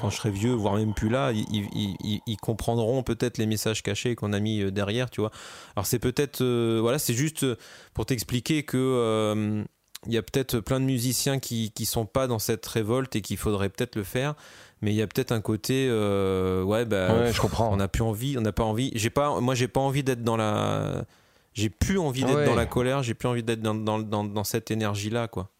quand 0.00 0.10
je 0.10 0.16
serai 0.16 0.30
vieux, 0.30 0.52
voire 0.52 0.74
même 0.74 0.94
plus 0.94 1.08
là, 1.08 1.32
ils, 1.32 1.44
ils- 1.52 1.96
ils- 2.04 2.20
ils 2.26 2.36
comprendront 2.36 3.02
peut-être 3.02 3.38
les 3.38 3.46
messages 3.46 3.82
cachés 3.82 4.14
qu'on 4.14 4.32
a 4.32 4.40
mis 4.40 4.70
derrière, 4.72 5.08
tu 5.10 5.20
vois. 5.20 5.30
Alors 5.76 5.86
c'est 5.86 5.98
peut-être, 5.98 6.42
voilà, 6.80 6.98
c'est 6.98 7.14
juste 7.14 7.46
pour 7.94 8.06
t'expliquer 8.06 8.62
que 8.62 8.76
euh, 8.78 9.64
il 10.06 10.12
y 10.12 10.18
a 10.18 10.22
peut-être 10.22 10.60
plein 10.60 10.80
de 10.80 10.84
musiciens 10.84 11.38
qui 11.38 11.70
qui 11.72 11.84
sont 11.86 12.06
pas 12.06 12.26
dans 12.26 12.38
cette 12.38 12.66
révolte 12.66 13.14
et 13.16 13.20
qu'il 13.20 13.36
faudrait 13.36 13.68
peut-être 13.68 13.96
le 13.96 14.02
faire, 14.04 14.34
mais 14.80 14.92
il 14.92 14.96
y 14.96 15.02
a 15.02 15.06
peut-être 15.06 15.30
un 15.32 15.40
côté, 15.40 15.86
euh, 15.90 16.62
ouais, 16.64 16.84
bah, 16.84 17.14
Ouais, 17.14 17.32
je 17.32 17.40
comprends. 17.40 17.72
on 17.72 17.76
n'a 17.76 17.88
plus 17.88 18.02
envie, 18.02 18.36
on 18.36 18.40
n'a 18.40 18.52
pas 18.52 18.64
envie. 18.64 18.90
J'ai 18.94 19.10
pas, 19.10 19.38
moi, 19.40 19.54
j'ai 19.54 19.68
pas 19.68 19.80
envie 19.80 20.02
d'être 20.02 20.22
dans 20.24 20.36
la, 20.36 21.04
j'ai 21.54 21.70
plus 21.70 21.98
envie 21.98 22.24
d'être 22.24 22.34
Ouais. 22.36 22.46
dans 22.46 22.54
la 22.56 22.66
colère, 22.66 23.02
j'ai 23.02 23.14
plus 23.14 23.28
envie 23.28 23.42
d'être 23.44 23.60
dans, 23.62 23.74
dans, 23.74 23.98
dans, 24.00 24.24
dans 24.24 24.44
cette 24.44 24.70
énergie 24.70 25.10
là, 25.10 25.28
quoi. 25.28 25.50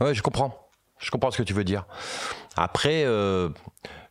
Ouais, 0.00 0.14
je 0.14 0.22
comprends. 0.22 0.58
Je 0.98 1.10
comprends 1.10 1.30
ce 1.32 1.38
que 1.38 1.42
tu 1.42 1.52
veux 1.52 1.64
dire. 1.64 1.84
Après, 2.56 3.02
euh, 3.04 3.48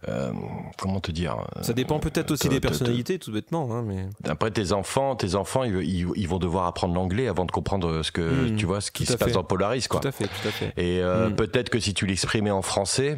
euh, 0.08 0.32
comment 0.78 1.00
te 1.00 1.12
dire 1.12 1.38
Ça 1.62 1.74
dépend 1.74 2.00
peut-être 2.00 2.32
aussi 2.32 2.50
des 2.50 2.60
personnalités, 2.60 3.20
tout 3.20 3.32
bêtement. 3.32 3.70
Hein, 3.76 3.84
mais... 3.86 4.06
Après, 4.30 4.52
tes 4.52 4.72
enfants, 4.72 5.16
tes 5.16 5.36
enfants, 5.36 5.64
ils, 5.64 5.76
ils- 5.84 6.08
ils 6.16 6.28
vont 6.28 6.40
devoir 6.40 6.66
apprendre 6.66 6.94
l'anglais 6.94 7.28
avant 7.28 7.46
de 7.46 7.52
comprendre 7.52 8.02
ce 8.04 8.12
que 8.12 8.22
Mm, 8.52 8.56
tu 8.56 8.66
vois, 8.66 8.82
ce 8.82 8.92
qui 8.92 9.06
se 9.06 9.14
passe 9.18 9.34
dans 9.34 9.44
Polaris, 9.44 9.88
quoi. 9.88 10.00
Tout 10.00 10.08
à 10.08 10.12
fait, 10.12 10.26
tout 10.28 10.48
à 10.48 10.52
fait. 10.52 10.74
Et 10.78 11.02
euh, 11.02 11.30
Mm. 11.30 11.36
peut-être 11.36 11.70
que 11.70 11.80
si 11.80 11.94
tu 11.94 12.06
l'exprimais 12.06 12.52
en 12.52 12.62
français, 12.62 13.18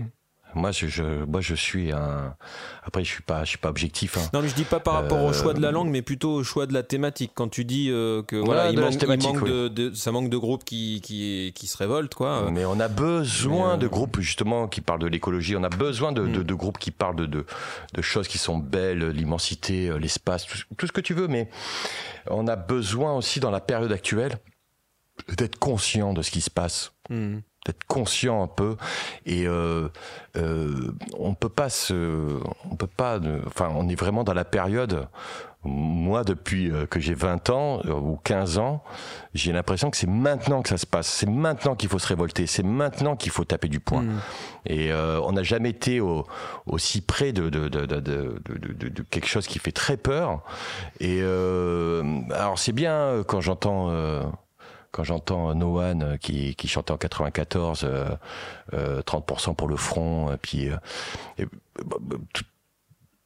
moi, 0.55 0.71
je, 0.71 0.87
je- 0.87 1.23
moi, 1.25 1.41
je 1.41 1.55
suis 1.55 1.91
un. 1.91 2.35
Après, 2.83 3.03
je 3.03 3.09
suis 3.09 3.21
pas, 3.23 3.43
je 3.43 3.49
suis 3.49 3.57
pas 3.57 3.69
objectif. 3.69 4.17
hein. 4.17 4.29
Non, 4.33 4.41
mais 4.41 4.47
je 4.49 4.55
dis 4.55 4.63
pas 4.63 4.79
par 4.79 4.93
rapport 4.95 5.21
au 5.23 5.29
Euh, 5.29 5.33
choix 5.33 5.53
de 5.53 5.61
la 5.61 5.71
langue, 5.71 5.89
mais 5.89 6.01
plutôt 6.01 6.31
au 6.33 6.43
choix 6.43 6.65
de 6.65 6.73
la 6.73 6.83
thématique. 6.83 7.31
Quand 7.33 7.47
tu 7.49 7.65
dis 7.65 7.89
euh, 7.89 8.21
que 8.23 8.35
voilà, 8.35 8.69
il 8.69 8.79
manque, 8.79 8.93
il 8.93 8.97
thématique, 8.97 9.33
manque 9.33 9.43
oui. 9.43 9.49
de, 9.49 9.67
de- 9.67 9.93
ça 9.93 10.11
manque 10.11 10.29
de 10.29 10.37
groupes 10.37 10.63
qui, 10.63 11.01
qui, 11.01 11.51
qui 11.55 11.67
se 11.67 11.77
révoltent, 11.77 12.13
quoi. 12.15 12.49
Mais 12.51 12.65
on 12.65 12.79
a 12.79 12.87
besoin 12.87 13.73
euh, 13.73 13.77
de 13.77 13.87
groupes 13.87 14.19
justement 14.19 14.67
qui 14.67 14.81
parlent 14.81 14.99
de 15.01 15.07
l'écologie. 15.07 15.55
On 15.55 15.63
a 15.63 15.69
besoin 15.69 16.11
de, 16.11 16.27
de- 16.27 16.39
Mm. 16.39 16.43
de 16.43 16.53
groupes 16.53 16.77
qui 16.79 16.91
parlent 16.91 17.15
de, 17.15 17.25
de, 17.25 17.45
de 17.93 18.01
choses 18.01 18.27
qui 18.27 18.37
sont 18.37 18.57
belles, 18.57 19.07
l'immensité, 19.09 19.89
euh, 19.89 19.97
l'espace, 19.97 20.45
tout, 20.45 20.57
ce- 20.57 20.63
tout 20.77 20.87
ce 20.87 20.91
que 20.91 21.01
tu 21.01 21.13
veux. 21.13 21.27
Mais 21.27 21.49
on 22.29 22.47
a 22.47 22.55
besoin 22.55 23.13
aussi 23.15 23.39
dans 23.39 23.51
la 23.51 23.59
période 23.61 23.91
actuelle 23.91 24.37
d'être 25.37 25.57
conscient 25.59 26.13
de 26.13 26.21
ce 26.21 26.31
qui 26.31 26.41
se 26.41 26.49
passe. 26.49 26.91
Hmm. 27.09 27.39
D'être 27.65 27.83
conscient 27.87 28.43
un 28.43 28.47
peu. 28.47 28.75
Et 29.25 29.47
euh, 29.47 29.87
euh, 30.37 30.91
on 31.17 31.33
peut 31.33 31.49
pas 31.49 31.69
se 31.69 32.39
on 32.69 32.75
peut 32.75 32.87
pas 32.87 33.19
enfin 33.47 33.71
on 33.75 33.87
est 33.89 33.95
vraiment 33.95 34.23
dans 34.23 34.33
la 34.33 34.45
période 34.45 35.07
moi 35.65 36.25
depuis 36.25 36.69
euh, 36.69 36.85
que 36.85 36.99
j'ai 36.99 37.13
20 37.13 37.49
ans 37.49 37.79
euh, 37.85 37.93
ou 37.93 38.19
15 38.21 38.57
ans 38.57 38.83
j'ai 39.33 39.53
l'impression 39.53 39.89
que 39.89 39.95
c'est 39.95 40.09
maintenant 40.09 40.61
que 40.61 40.67
ça 40.67 40.77
se 40.77 40.85
passe. 40.85 41.07
C'est 41.07 41.25
maintenant 41.29 41.73
qu'il 41.75 41.87
faut 41.87 41.99
se 41.99 42.07
révolter. 42.07 42.47
C'est 42.47 42.63
maintenant 42.63 43.15
qu'il 43.15 43.31
faut 43.31 43.45
taper 43.45 43.69
du 43.69 43.79
poing. 43.79 44.01
Mm. 44.03 44.19
et 44.65 44.91
euh, 44.91 45.21
on 45.23 45.31
n'a 45.31 45.43
jamais 45.43 45.69
été 45.69 46.01
au- 46.01 46.25
aussi 46.65 46.99
près 46.99 47.31
de, 47.31 47.49
de, 47.49 47.69
de, 47.69 47.85
de, 47.85 48.41
de- 48.89 49.01
quelque 49.03 49.27
chose 49.27 49.47
qui 49.47 49.57
fait 49.59 49.71
très 49.71 49.95
peur. 49.95 50.41
Et 50.99 51.19
euh, 51.21 52.03
alors 52.35 52.59
c'est 52.59 52.73
bien 52.73 53.23
quand 53.25 53.39
j'entends 53.39 53.87
euh, 53.89 54.21
quand 54.93 55.03
j'entends 55.03 55.53
Noan 55.55 56.03
euh, 56.03 56.17
qui, 56.17 56.55
chantait 56.67 56.91
en 56.91 56.97
94 56.97 57.83
euh, 57.83 58.09
euh, 58.73 59.01
30% 59.01 59.55
pour 59.55 59.67
le 59.67 59.75
front, 59.75 60.29
euh, 60.29 60.37
puis 60.39 60.69
euh, 60.69 60.77
et, 61.39 61.45
bah, 61.83 61.97
tout, 62.31 62.45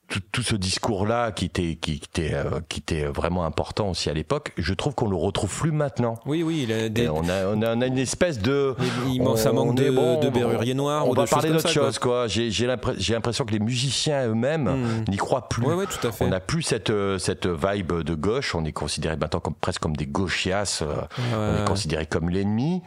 tout, 0.08 0.22
tout 0.32 0.42
ce 0.42 0.56
discours-là 0.56 1.32
qui 1.32 1.46
était, 1.46 1.76
qui, 1.76 1.94
était, 2.04 2.34
euh, 2.34 2.62
qui 2.70 2.80
était 2.80 3.06
vraiment 3.06 3.44
important 3.46 3.90
aussi 3.90 4.10
à 4.10 4.14
l'époque, 4.14 4.54
je 4.58 4.74
trouve 4.74 4.96
qu'on 4.96 5.10
le 5.10 5.16
retrouve 5.18 5.54
plus 5.60 5.72
maintenant. 5.72 6.16
Oui, 6.26 6.44
oui, 6.44 6.62
il 6.64 6.72
a 6.72 6.88
des- 6.90 7.10
on, 7.10 7.28
a, 7.28 7.46
on, 7.48 7.62
a, 7.62 7.76
on 7.76 7.82
a 7.82 7.86
une 7.88 7.98
espèce 7.98 8.40
de... 8.40 8.74
il 9.08 9.22
manque- 9.22 9.38
ça 9.38 9.52
manque 9.52 9.72
on 9.72 9.74
de, 9.74 9.90
bon, 9.90 10.20
de 10.20 10.30
berrurier 10.30 10.74
noir 10.74 11.06
On 11.08 11.12
ou 11.12 11.14
va 11.16 11.26
de 11.26 11.30
parler 11.30 11.50
choses 11.50 11.64
d'autre 11.64 11.74
chose, 11.74 12.00
quoi. 12.00 12.28
J'ai 12.28 12.52
j'ai 12.52 12.66
l'impre- 12.68 12.94
j'ai 12.98 13.14
l'impression 13.14 13.44
que 13.46 13.52
les 13.52 13.60
musiciens 13.60 14.28
eux-mêmes 14.28 14.68
Mm. 14.68 15.06
n'y 15.10 15.18
croient 15.18 15.50
plus. 15.50 15.66
Ouais, 15.66 15.74
ouais, 15.74 15.86
tout 15.88 16.08
à 16.08 16.12
fait. 16.12 16.24
On 16.26 16.30
n'a 16.30 16.40
plus 16.40 16.62
cette, 16.62 16.90
euh, 16.90 17.18
cette 17.18 17.46
vibe 17.48 17.94
de 18.02 18.16
gauche. 18.16 18.56
On 18.56 18.64
est 18.66 18.72
considéré 18.72 19.18
maintenant 19.18 19.40
comme, 19.40 19.56
presque 19.56 19.82
comme 19.82 19.96
des 19.98 20.06
gauchias. 20.06 20.80
euh, 20.84 20.96
on 21.36 21.64
est 21.64 21.68
considéré 21.68 22.06
comme 22.06 22.30
l'ennemi. 22.30 22.82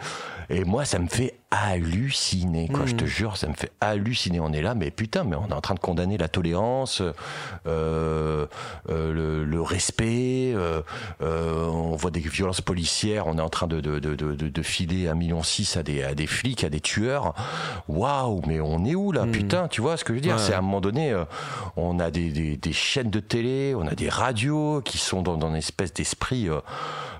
Et 0.48 0.64
moi, 0.64 0.84
ça 0.84 0.98
me 0.98 1.06
fait 1.08 1.34
halluciner, 1.50 2.68
quoi. 2.68 2.86
Je 2.86 2.94
te 2.94 3.04
jure, 3.04 3.36
ça 3.36 3.48
me 3.48 3.54
fait 3.54 3.72
halluciner. 3.80 4.38
On 4.40 4.52
est 4.52 4.62
là, 4.62 4.74
mais 4.74 4.90
putain, 4.90 5.24
mais 5.24 5.34
on 5.36 5.48
est 5.48 5.52
en 5.52 5.60
train 5.60 5.74
de 5.74 5.80
condamner 5.80 6.16
la 6.16 6.28
tolérance, 6.28 7.02
euh, 7.66 8.46
euh, 8.88 9.12
le, 9.12 9.44
le 9.44 9.60
respect. 9.60 10.52
euh, 10.54 10.82
euh, 11.22 11.66
on 11.66 11.96
voit 11.96 12.10
des 12.10 12.20
violences 12.20 12.60
policières. 12.60 13.26
On 13.26 13.36
est 13.38 13.42
en 13.42 13.48
train 13.48 13.66
de, 13.66 13.80
de, 13.80 13.98
de, 13.98 14.14
de, 14.14 14.34
de 14.34 14.62
filer 14.62 15.08
un 15.08 15.14
million 15.14 15.42
six 15.42 15.76
à 15.76 15.82
des, 15.82 16.02
à 16.04 16.14
des 16.14 16.26
flics, 16.26 16.62
à 16.64 16.68
des 16.68 16.80
tueurs. 16.80 17.34
Waouh, 17.88 18.42
mais 18.46 18.60
on 18.60 18.84
est 18.84 18.94
où 18.94 19.10
là, 19.12 19.26
Mm. 19.26 19.32
putain 19.32 19.68
Tu 19.68 19.80
vois 19.80 19.96
ce 19.96 20.04
que 20.04 20.12
je 20.12 20.18
veux 20.18 20.22
dire? 20.22 20.36
Ouais. 20.36 20.42
C'est 20.42 20.54
à 20.54 20.58
un 20.58 20.62
moment 20.62 20.80
donné, 20.80 21.10
euh, 21.12 21.24
on 21.76 21.98
a 21.98 22.10
des, 22.10 22.30
des, 22.30 22.56
des 22.56 22.72
chaînes 22.72 23.10
de 23.10 23.20
télé, 23.20 23.74
on 23.76 23.86
a 23.86 23.94
des 23.94 24.08
radios 24.08 24.80
qui 24.82 24.98
sont 24.98 25.22
dans, 25.22 25.36
dans 25.36 25.50
une 25.50 25.56
espèce 25.56 25.92
d'esprit. 25.92 26.48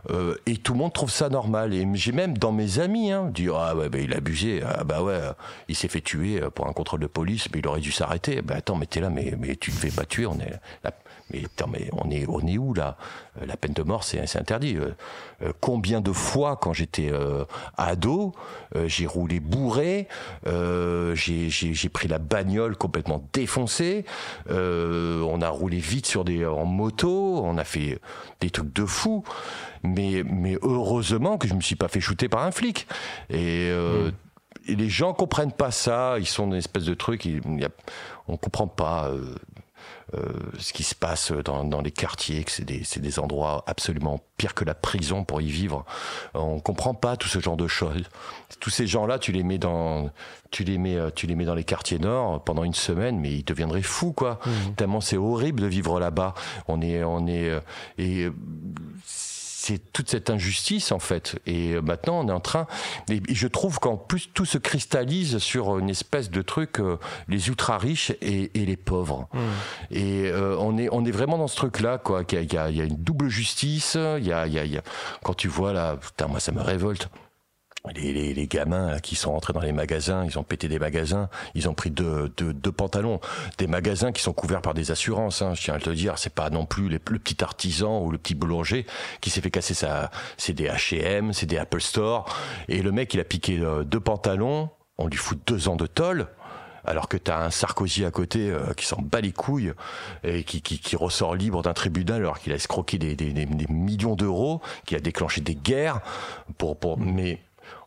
Euh, 0.08 0.36
et 0.46 0.56
tout 0.56 0.72
le 0.72 0.78
monde 0.78 0.92
trouve 0.92 1.10
ça 1.10 1.28
normal. 1.28 1.74
Et 1.74 1.86
j'ai 1.94 2.12
même 2.12 2.38
dans 2.38 2.52
mes 2.52 2.78
amis 2.78 3.12
hein, 3.12 3.30
dit 3.32 3.48
ah 3.54 3.74
ouais 3.76 3.88
bah, 3.88 3.98
il 3.98 4.14
a 4.14 4.16
abusé, 4.16 4.62
ah 4.64 4.84
bah 4.84 5.02
ouais 5.02 5.20
il 5.68 5.76
s'est 5.76 5.88
fait 5.88 6.00
tuer 6.00 6.40
euh, 6.40 6.50
pour 6.50 6.66
un 6.66 6.72
contrôle 6.72 7.00
de 7.00 7.06
police, 7.06 7.48
mais 7.52 7.60
il 7.60 7.66
aurait 7.66 7.80
dû 7.80 7.92
s'arrêter. 7.92 8.42
Bah 8.42 8.54
attends 8.56 8.76
mais 8.76 8.86
t'es 8.86 9.00
là 9.00 9.10
mais 9.10 9.34
mais 9.38 9.56
tu 9.56 9.70
te 9.70 9.76
fais 9.76 9.90
pas 9.90 10.04
tuer, 10.04 10.26
on 10.26 10.38
est. 10.38 10.60
Mais 11.32 11.44
attends 11.44 11.68
mais 11.70 11.88
on 11.92 12.10
est 12.10 12.26
on 12.28 12.46
est 12.46 12.58
où 12.58 12.74
là? 12.74 12.96
Euh, 13.40 13.46
La 13.46 13.56
peine 13.56 13.72
de 13.72 13.82
mort 13.82 14.04
c'est 14.04 14.20
interdit. 14.36 14.76
Euh, 14.76 14.90
euh, 15.42 15.52
combien 15.60 16.00
de 16.00 16.12
fois 16.12 16.56
quand 16.56 16.72
j'étais 16.72 17.10
euh, 17.12 17.44
ado 17.76 18.32
euh, 18.76 18.86
j'ai 18.86 19.06
roulé 19.06 19.40
bourré, 19.40 20.08
j'ai 21.14 21.88
pris 21.92 22.08
la 22.08 22.18
bagnole 22.18 22.76
complètement 22.76 23.24
défoncée, 23.32 24.04
on 24.48 25.40
a 25.42 25.48
roulé 25.48 25.78
vite 25.78 26.06
sur 26.06 26.24
des 26.24 26.46
en 26.46 26.64
moto, 26.64 27.42
on 27.44 27.56
a 27.58 27.64
fait 27.64 27.98
des 28.40 28.50
trucs 28.50 28.72
de 28.72 28.84
fou 28.84 29.24
mais, 29.82 30.22
mais 30.24 30.58
heureusement 30.62 31.38
que 31.38 31.48
je 31.48 31.54
me 31.54 31.60
suis 31.60 31.76
pas 31.76 31.88
fait 31.88 32.00
shooter 32.00 32.28
par 32.28 32.44
un 32.44 32.50
flic. 32.50 32.86
Et 33.30 33.68
euh, 33.70 34.10
les 34.66 34.88
gens 34.88 35.12
comprennent 35.12 35.52
pas 35.52 35.70
ça. 35.70 36.16
Ils 36.18 36.26
sont 36.26 36.46
une 36.46 36.54
espèce 36.54 36.84
de 36.84 36.94
truc. 36.94 37.24
Il, 37.24 37.40
y 37.58 37.64
a, 37.64 37.70
on 38.28 38.36
comprend 38.36 38.66
pas. 38.66 39.08
Euh, 39.08 39.34
ce 40.58 40.72
qui 40.72 40.82
se 40.82 40.94
passe 40.94 41.32
dans, 41.32 41.64
dans 41.64 41.80
les 41.80 41.90
quartiers, 41.90 42.44
que 42.44 42.50
c'est 42.50 42.64
des, 42.64 42.82
des, 42.96 43.18
endroits 43.18 43.62
absolument 43.66 44.20
pires 44.36 44.54
que 44.54 44.64
la 44.64 44.74
prison 44.74 45.24
pour 45.24 45.40
y 45.40 45.50
vivre. 45.50 45.84
On 46.34 46.58
comprend 46.60 46.94
pas 46.94 47.16
tout 47.16 47.28
ce 47.28 47.38
genre 47.38 47.56
de 47.56 47.68
choses. 47.68 48.02
Tous 48.58 48.70
ces 48.70 48.86
gens-là, 48.86 49.18
tu 49.18 49.30
les 49.32 49.42
mets 49.44 49.58
dans, 49.58 50.10
tu 50.50 50.64
les 50.64 50.78
mets, 50.78 50.98
tu 51.14 51.26
les 51.26 51.34
mets 51.34 51.44
dans 51.44 51.54
les 51.54 51.64
quartiers 51.64 51.98
nord 51.98 52.42
pendant 52.42 52.64
une 52.64 52.74
semaine, 52.74 53.20
mais 53.20 53.32
ils 53.32 53.44
deviendraient 53.44 53.82
fous, 53.82 54.12
quoi. 54.12 54.40
Mmh. 54.44 54.50
Tellement 54.76 55.00
c'est 55.00 55.16
horrible 55.16 55.60
de 55.60 55.66
vivre 55.66 56.00
là-bas. 56.00 56.34
On 56.68 56.80
est, 56.80 57.02
on 57.04 57.26
est, 57.26 57.50
euh, 57.50 57.60
et 57.98 58.28
c'est 59.60 59.92
toute 59.92 60.08
cette 60.08 60.30
injustice 60.30 60.90
en 60.90 60.98
fait. 60.98 61.38
Et 61.44 61.72
euh, 61.72 61.82
maintenant, 61.82 62.20
on 62.20 62.28
est 62.28 62.32
en 62.32 62.40
train. 62.40 62.66
Et 63.10 63.20
je 63.28 63.46
trouve 63.46 63.78
qu'en 63.78 63.98
plus 63.98 64.30
tout 64.32 64.46
se 64.46 64.56
cristallise 64.56 65.36
sur 65.36 65.78
une 65.78 65.90
espèce 65.90 66.30
de 66.30 66.40
truc 66.40 66.80
euh, 66.80 66.96
les 67.28 67.48
ultra 67.48 67.76
riches 67.76 68.10
et, 68.22 68.50
les 68.54 68.76
pauvres. 68.76 69.28
Hmm. 69.34 69.38
Et 69.90 70.30
euh, 70.30 70.56
on 70.58 70.78
est 70.78 70.88
on 70.92 71.04
est 71.04 71.10
vraiment 71.10 71.36
dans 71.36 71.46
ce 71.46 71.56
truc-là 71.56 71.98
quoi. 71.98 72.22
Il 72.32 72.52
y, 72.52 72.56
a, 72.56 72.68
une 72.70 72.96
double 72.96 73.28
justice. 73.28 73.98
Il 74.18 74.26
y 74.26 74.32
a, 74.32 74.46
il 74.46 74.54
y 74.54 74.78
a, 74.78 74.82
quand 75.22 75.34
tu 75.34 75.48
vois 75.48 75.74
là, 75.74 75.96
putain, 75.96 76.26
moi 76.26 76.40
ça 76.40 76.52
me 76.52 76.62
révolte 76.62 77.10
les, 77.94 78.12
les, 78.12 78.34
les, 78.34 78.46
gamins 78.46 78.98
qui 79.00 79.16
sont 79.16 79.32
rentrés 79.32 79.52
dans 79.52 79.60
les 79.60 79.72
magasins, 79.72 80.24
ils 80.24 80.38
ont 80.38 80.42
pété 80.42 80.68
des 80.68 80.78
magasins, 80.78 81.28
ils 81.54 81.68
ont 81.68 81.74
pris 81.74 81.90
deux, 81.90 82.32
deux, 82.36 82.52
deux 82.52 82.72
pantalons, 82.72 83.20
des 83.58 83.66
magasins 83.66 84.12
qui 84.12 84.22
sont 84.22 84.32
couverts 84.32 84.62
par 84.62 84.74
des 84.74 84.90
assurances. 84.90 85.42
Hein, 85.42 85.54
je 85.54 85.62
tiens 85.62 85.74
à 85.74 85.78
te 85.78 85.90
dire, 85.90 86.18
c'est 86.18 86.34
pas 86.34 86.50
non 86.50 86.66
plus 86.66 86.88
le 86.88 86.98
petit 86.98 87.42
artisan 87.42 88.02
ou 88.02 88.10
le 88.10 88.18
petit 88.18 88.34
boulanger 88.34 88.86
qui 89.20 89.30
s'est 89.30 89.40
fait 89.40 89.50
casser 89.50 89.74
sa, 89.74 90.10
c'est 90.36 90.52
des 90.52 90.68
H&M, 90.68 91.32
c'est 91.32 91.46
des 91.46 91.58
Apple 91.58 91.80
Store, 91.80 92.26
et 92.68 92.82
le 92.82 92.92
mec 92.92 93.14
il 93.14 93.20
a 93.20 93.24
piqué 93.24 93.58
euh, 93.58 93.84
deux 93.84 94.00
pantalons, 94.00 94.70
on 94.98 95.06
lui 95.06 95.16
fout 95.16 95.38
deux 95.46 95.68
ans 95.68 95.76
de 95.76 95.86
tôle 95.86 96.28
alors 96.84 97.08
que 97.08 97.16
tu 97.16 97.30
as 97.30 97.38
un 97.38 97.50
Sarkozy 97.50 98.04
à 98.04 98.10
côté 98.10 98.50
euh, 98.50 98.72
qui 98.74 98.86
s'en 98.86 99.00
bat 99.00 99.20
les 99.20 99.32
couilles 99.32 99.72
et 100.24 100.44
qui, 100.44 100.62
qui, 100.62 100.78
qui 100.78 100.96
ressort 100.96 101.34
libre 101.34 101.62
d'un 101.62 101.74
tribunal 101.74 102.22
alors 102.22 102.38
qu'il 102.38 102.52
a 102.52 102.56
escroqué 102.56 102.98
des, 102.98 103.16
des, 103.16 103.32
des, 103.32 103.46
des 103.46 103.66
millions 103.68 104.16
d'euros, 104.16 104.60
qui 104.86 104.96
a 104.96 105.00
déclenché 105.00 105.40
des 105.40 105.54
guerres 105.54 106.00
pour, 106.58 106.78
pour 106.78 106.98
mais 106.98 107.40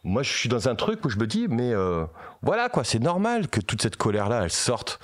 moi 0.04 0.22
je 0.24 0.32
suis 0.32 0.50
dans 0.50 0.68
un 0.68 0.76
truc 0.76 1.04
où 1.06 1.10
je 1.10 1.18
me 1.18 1.28
dis 1.28 1.48
mais 1.50 1.74
euh, 1.74 2.06
voilà 2.42 2.70
quoi 2.70 2.84
c'est 2.84 3.00
normal 3.00 3.48
que 3.48 3.62
toute 3.62 3.82
cette 3.82 3.96
colère 3.96 4.30
là 4.30 4.42
elle 4.44 4.52
sorte. 4.52 5.00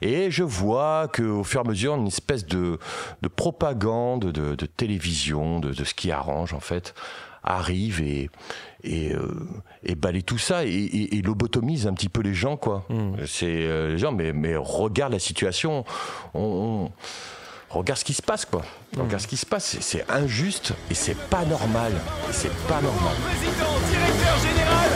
Et 0.00 0.30
je 0.30 0.42
vois 0.42 1.08
qu'au 1.08 1.44
fur 1.44 1.60
et 1.60 1.64
à 1.64 1.68
mesure 1.68 1.94
une 1.94 2.08
espèce 2.08 2.44
de, 2.46 2.78
de 3.22 3.28
propagande 3.28 4.26
de, 4.32 4.54
de 4.54 4.66
télévision 4.66 5.60
de, 5.60 5.72
de, 5.72 5.84
ce 5.84 5.94
qui 5.94 6.10
arrange 6.10 6.54
en 6.54 6.60
fait 6.60 6.94
arrive 7.44 8.00
et 8.02 8.30
et, 8.84 9.14
euh, 9.14 9.48
et 9.84 9.94
balaye 9.94 10.24
tout 10.24 10.38
ça 10.38 10.64
et, 10.64 10.68
et, 10.70 11.16
et, 11.16 11.22
lobotomise 11.22 11.86
un 11.86 11.94
petit 11.94 12.08
peu 12.08 12.20
les 12.20 12.34
gens 12.34 12.56
quoi. 12.56 12.84
Mmh. 12.88 13.26
c'est 13.26 13.46
euh, 13.46 13.92
les 13.92 13.98
gens 13.98 14.12
mais 14.12 14.32
mais 14.32 14.56
regarde 14.56 15.12
la 15.12 15.18
situation. 15.18 15.84
On, 16.34 16.40
on 16.40 16.92
regarde 17.72 17.98
ce 17.98 18.04
qui 18.04 18.14
se 18.14 18.22
passe, 18.22 18.44
quoi. 18.44 18.62
Regarde 18.96 19.22
ce 19.22 19.26
qui 19.26 19.36
se 19.36 19.46
passe. 19.46 19.76
C'est 19.80 20.08
injuste 20.10 20.72
et 20.90 20.94
c'est 20.94 21.16
pas 21.16 21.44
normal. 21.44 21.92
C'est 22.30 22.52
pas 22.66 22.80
normal. 22.80 23.14
Président, 23.24 23.78
directeur 23.90 24.38
général, 24.38 24.90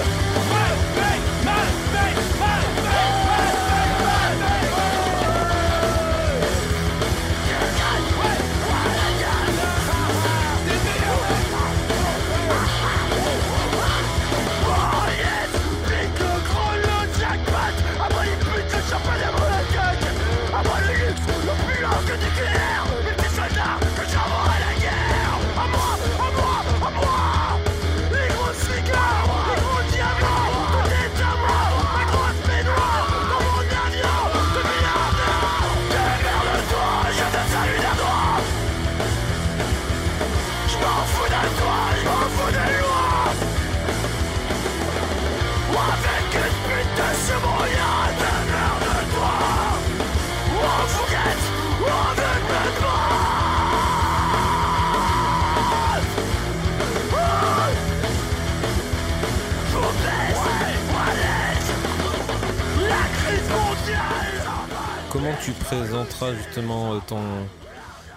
tu 65.46 65.52
présenteras 65.52 66.34
justement 66.34 66.94
euh, 66.94 66.98
ton. 67.06 67.20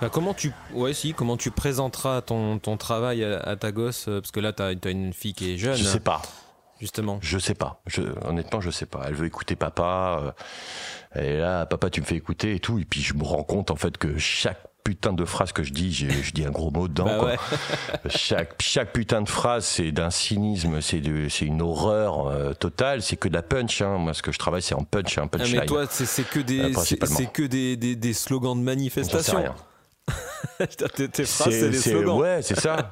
comment 0.10 0.34
tu, 0.34 0.52
ouais, 0.74 0.94
si, 0.94 1.14
comment 1.14 1.38
tu 1.38 1.52
présenteras 1.52 2.24
ton, 2.24 2.58
ton 2.58 2.76
travail 2.76 3.24
à, 3.24 3.56
ta 3.56 3.72
gosse 3.72 4.08
euh, 4.08 4.20
Parce 4.20 4.32
que 4.32 4.40
là, 4.40 4.52
tu 4.52 4.64
as, 4.64 4.90
une 4.90 5.14
fille 5.14 5.36
qui 5.36 5.54
est 5.54 5.58
jeune. 5.58 5.76
Je 5.76 5.84
sais 5.84 6.00
pas. 6.00 6.24
Justement. 6.80 7.20
Je 7.22 7.38
sais 7.38 7.54
pas. 7.54 7.84
Je, 7.86 8.02
honnêtement, 8.26 8.62
je 8.62 8.72
sais 8.72 8.88
pas. 8.88 9.04
Elle 9.06 9.14
veut 9.14 9.28
écouter 9.28 9.56
papa. 9.56 10.22
Euh, 10.24 10.32
elle 11.12 11.26
est 11.26 11.40
là, 11.40 11.68
papa, 11.68 11.92
tu 11.92 12.02
me 12.02 12.06
fais 12.06 12.16
écouter 12.16 12.56
et 12.56 12.60
tout. 12.60 12.80
Et 12.80 12.86
puis 12.86 13.02
je 13.02 13.14
me 13.14 13.24
rends 13.24 13.44
compte 13.44 13.70
en 13.70 13.76
fait 13.76 13.96
que 14.00 14.18
chaque 14.18 14.64
putain 14.84 15.14
de 15.14 15.26
phrase 15.26 15.52
que 15.52 15.64
je 15.64 15.72
dis, 15.72 15.94
je, 15.94 16.10
je 16.10 16.32
dis 16.32 16.46
un 16.46 16.52
gros 16.52 16.72
mot 16.72 16.88
dedans. 16.88 17.06
Bah 17.06 17.36
chaque, 18.10 18.62
chaque 18.62 18.94
putain 18.94 19.22
de 19.22 19.30
phrase, 19.30 19.66
c'est 19.66 19.92
d'un 19.92 20.10
cynisme, 20.10 20.82
c'est 20.82 21.00
une 21.42 21.62
horreur 21.62 22.28
euh, 22.28 22.54
totale. 22.54 23.02
C'est 23.02 23.18
que 23.18 23.28
de 23.28 23.34
la 23.34 23.44
punch. 23.44 23.82
Hein. 23.82 23.98
Moi, 23.98 24.14
ce 24.14 24.22
que 24.22 24.32
je 24.32 24.40
travaille, 24.40 24.62
c'est 24.62 24.76
en 24.76 24.84
punch, 24.84 25.18
un 25.18 25.28
punchline. 25.28 25.58
Ah, 25.58 25.62
mais 25.62 25.68
toi, 25.68 25.86
c'est 25.90 26.28
que 26.28 26.40
des, 26.40 26.76
euh, 26.76 26.80
c'est 26.84 27.32
que 27.32 27.44
des, 27.44 27.78
des, 27.78 27.96
des, 27.96 28.14
slogans 28.14 28.58
de 28.58 28.64
manifestation. 28.64 29.44
tes, 30.58 31.26
phrases, 31.26 31.54
c'est 31.54 31.70
des 31.70 31.78
slogans. 31.78 32.20
Ouais, 32.20 32.42
c'est 32.42 32.60
ça. 32.60 32.90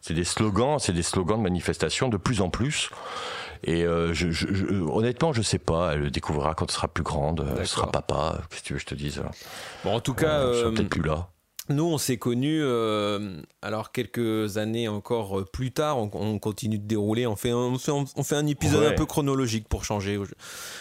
c'est 0.00 0.14
des 0.14 0.24
slogans, 0.24 0.78
c'est 0.78 0.92
des 0.92 1.02
slogans 1.02 1.38
de 1.38 1.42
manifestation 1.42 2.08
de 2.08 2.16
plus 2.16 2.40
en 2.40 2.50
plus. 2.50 2.90
Et 3.64 3.84
euh, 3.84 4.12
je, 4.14 4.30
je, 4.30 4.46
je, 4.52 4.66
honnêtement, 4.66 5.32
je 5.32 5.42
sais 5.42 5.58
pas. 5.58 5.92
Elle 5.94 6.00
le 6.00 6.10
découvrira 6.10 6.54
quand 6.54 6.66
elle 6.66 6.72
sera 6.72 6.88
plus 6.88 7.04
grande. 7.04 7.46
Elle 7.58 7.66
sera 7.66 7.90
papa. 7.90 8.40
Qu'est-ce 8.50 8.62
que 8.62 8.66
tu 8.66 8.72
veux 8.74 8.78
que 8.78 8.82
je 8.82 8.86
te 8.86 8.94
dise 8.94 9.22
Bon, 9.84 9.94
en 9.94 10.00
tout 10.00 10.14
cas, 10.14 10.40
euh, 10.40 10.70
peut-être 10.72 10.88
plus 10.88 11.02
là. 11.02 11.28
Nous, 11.70 11.84
on 11.84 11.98
s'est 11.98 12.16
connus, 12.16 12.60
euh, 12.62 13.42
alors 13.60 13.92
quelques 13.92 14.56
années 14.56 14.88
encore 14.88 15.44
plus 15.52 15.70
tard, 15.70 15.98
on, 15.98 16.38
continue 16.38 16.78
de 16.78 16.86
dérouler, 16.86 17.26
on 17.26 17.36
fait 17.36 17.50
un, 17.50 17.56
on 17.56 18.22
fait 18.22 18.36
un, 18.36 18.46
épisode 18.46 18.84
un 18.84 18.94
peu 18.94 19.04
chronologique 19.04 19.68
pour 19.68 19.84
changer, 19.84 20.18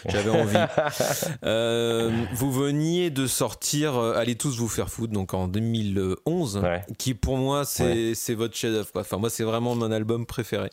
j'avais 0.05 0.29
envie. 0.29 0.55
euh, 1.43 2.25
vous 2.33 2.53
veniez 2.53 3.09
de 3.09 3.27
sortir 3.27 3.97
euh, 3.97 4.15
Allez 4.15 4.35
tous 4.35 4.57
vous 4.57 4.69
faire 4.69 4.89
foutre, 4.89 5.11
donc 5.11 5.33
en 5.33 5.49
2011, 5.49 6.61
qui 6.97 7.13
pour 7.13 7.35
moi 7.35 7.65
c'est 7.65 8.35
votre 8.35 8.55
chef-d'œuvre. 8.55 8.87
Enfin, 8.95 9.17
moi 9.17 9.29
c'est 9.29 9.43
vraiment 9.43 9.75
mon 9.75 9.91
album 9.91 10.25
préféré. 10.25 10.69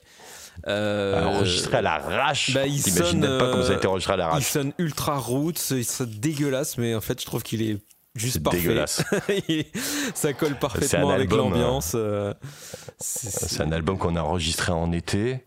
Euh, 0.66 1.24
enregistré 1.24 1.76
à 1.78 1.82
l'arrache. 1.82 2.54
Bah, 2.54 2.66
il 2.66 2.80
sonne, 2.80 3.20
pas 3.20 3.50
comme 3.50 3.62
ça 3.62 3.72
a 3.72 3.76
été 3.76 3.86
enregistré 3.86 4.14
à 4.14 4.16
l'arrache. 4.16 4.42
Il 4.42 4.44
sonne 4.44 4.72
ultra 4.78 5.18
roots, 5.18 5.70
il 5.70 5.84
sonne 5.84 6.10
dégueulasse, 6.10 6.78
mais 6.78 6.94
en 6.94 7.00
fait 7.00 7.20
je 7.20 7.26
trouve 7.26 7.42
qu'il 7.42 7.62
est 7.62 7.78
juste 8.14 8.42
parfait. 8.42 8.58
dégueulasse. 8.58 9.04
ça 10.14 10.32
colle 10.32 10.56
parfaitement 10.58 11.10
avec 11.10 11.32
l'ambiance. 11.32 11.92
Euh, 11.94 12.32
c'est 12.98 13.62
un 13.62 13.72
album 13.72 13.98
qu'on 13.98 14.16
a 14.16 14.22
enregistré 14.22 14.72
en 14.72 14.92
été. 14.92 15.44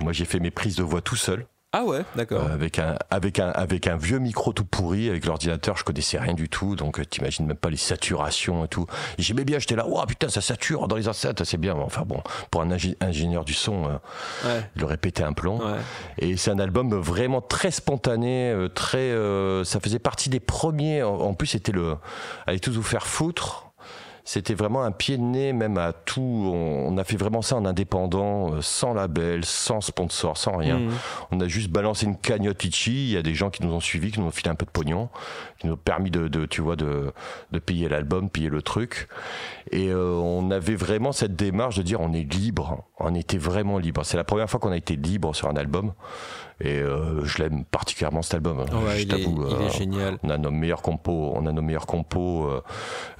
Moi, 0.00 0.12
j'ai 0.12 0.24
fait 0.24 0.40
mes 0.40 0.50
prises 0.50 0.76
de 0.76 0.82
voix 0.82 1.00
tout 1.00 1.16
seul. 1.16 1.46
Ah 1.74 1.84
ouais, 1.84 2.04
d'accord. 2.16 2.42
Euh, 2.42 2.52
avec 2.52 2.78
un 2.78 2.96
avec 3.08 3.38
un 3.38 3.48
avec 3.48 3.86
un 3.86 3.96
vieux 3.96 4.18
micro 4.18 4.52
tout 4.52 4.66
pourri 4.66 5.08
avec 5.08 5.24
l'ordinateur, 5.24 5.74
je 5.78 5.84
connaissais 5.84 6.18
rien 6.18 6.34
du 6.34 6.50
tout, 6.50 6.76
donc 6.76 7.00
euh, 7.00 7.04
t'imagines 7.06 7.46
même 7.46 7.56
pas 7.56 7.70
les 7.70 7.78
saturations 7.78 8.66
et 8.66 8.68
tout. 8.68 8.84
J'aimais 9.16 9.46
bien, 9.46 9.58
j'étais 9.58 9.74
là, 9.74 9.86
waouh 9.86 10.04
putain, 10.04 10.28
ça 10.28 10.42
sature 10.42 10.86
dans 10.86 10.96
les 10.96 11.08
enceintes, 11.08 11.42
c'est 11.44 11.56
bien. 11.56 11.74
Enfin 11.74 12.02
bon, 12.02 12.20
pour 12.50 12.60
un 12.60 12.68
ingénieur 13.00 13.46
du 13.46 13.54
son, 13.54 13.86
euh, 14.44 14.60
il 14.76 14.84
aurait 14.84 14.98
pété 14.98 15.22
un 15.22 15.32
plomb. 15.32 15.60
Ouais. 15.60 15.78
Et 16.18 16.36
c'est 16.36 16.50
un 16.50 16.58
album 16.58 16.94
vraiment 16.94 17.40
très 17.40 17.70
spontané, 17.70 18.54
très, 18.74 19.10
ça 19.64 19.80
faisait 19.80 19.98
partie 19.98 20.28
des 20.28 20.40
premiers. 20.40 21.02
En, 21.02 21.32
plus, 21.32 21.46
c'était 21.46 21.72
le, 21.72 21.96
allez 22.46 22.60
tous 22.60 22.72
vous 22.72 22.82
faire 22.82 23.06
foutre 23.06 23.71
c'était 24.24 24.54
vraiment 24.54 24.82
un 24.84 24.92
pied 24.92 25.16
de 25.16 25.22
nez 25.22 25.52
même 25.52 25.78
à 25.78 25.92
tout. 25.92 26.20
On, 26.20 26.96
a 26.96 27.04
fait 27.04 27.16
vraiment 27.16 27.42
ça 27.42 27.56
en 27.56 27.64
indépendant, 27.64 28.54
euh, 28.54 28.62
sans 28.62 28.94
label, 28.94 29.44
sans 29.44 29.80
sponsor, 29.80 30.36
sans 30.36 30.56
rien. 30.56 30.78
Mmh. 30.78 30.90
On 31.32 31.40
a 31.40 31.48
juste 31.48 31.70
balancé 31.70 32.06
une 32.06 32.16
cagnotte 32.16 32.64
Itchy. 32.64 33.06
Il 33.08 33.10
y 33.10 33.16
a 33.16 33.22
des 33.22 33.34
gens 33.34 33.50
qui 33.50 33.64
nous 33.64 33.72
ont 33.72 33.80
suivis, 33.80 34.12
qui 34.12 34.20
nous 34.20 34.26
ont 34.26 34.32
filé 34.32 34.50
un 34.50 34.54
peu 34.54 34.64
de 34.64 34.70
pognon, 34.70 35.08
qui 35.58 35.66
nous 35.66 35.72
ont 35.74 35.78
permis 35.78 36.10
de, 36.10 36.28
de 36.28 36.46
tu 36.46 36.60
vois, 36.60 36.76
de, 36.76 37.12
de 37.50 37.58
payer 37.58 37.88
l'album, 37.88 38.30
payer 38.30 38.48
le 38.48 38.62
truc. 38.62 39.08
Et 39.72 39.88
euh, 39.88 40.14
on 40.14 40.50
avait 40.50 40.76
vraiment 40.76 41.12
cette 41.12 41.34
démarche 41.34 41.76
de 41.76 41.82
dire 41.82 42.00
on 42.00 42.12
est 42.12 42.32
libre. 42.32 42.84
On 42.98 43.14
était 43.14 43.38
vraiment 43.38 43.78
libre. 43.78 44.04
C'est 44.04 44.16
la 44.16 44.24
première 44.24 44.48
fois 44.48 44.60
qu'on 44.60 44.72
a 44.72 44.76
été 44.76 44.94
libre 44.94 45.34
sur 45.34 45.48
un 45.48 45.56
album. 45.56 45.92
Et 46.64 46.78
euh, 46.78 47.24
je 47.24 47.42
l'aime 47.42 47.64
particulièrement 47.64 48.22
cet 48.22 48.34
album. 48.34 48.64
Oh 48.72 48.86
ouais, 48.86 49.02
il, 49.02 49.12
est, 49.12 49.20
il, 49.20 49.66
est, 49.66 49.76
génial. 49.76 50.18
On 50.22 50.30
a 50.30 50.38
nos 50.38 50.50
meilleurs 50.50 50.82
compos. 50.82 51.32
On 51.34 51.46
a 51.46 51.52
nos 51.52 51.62
meilleurs 51.62 51.86
compos. 51.86 52.48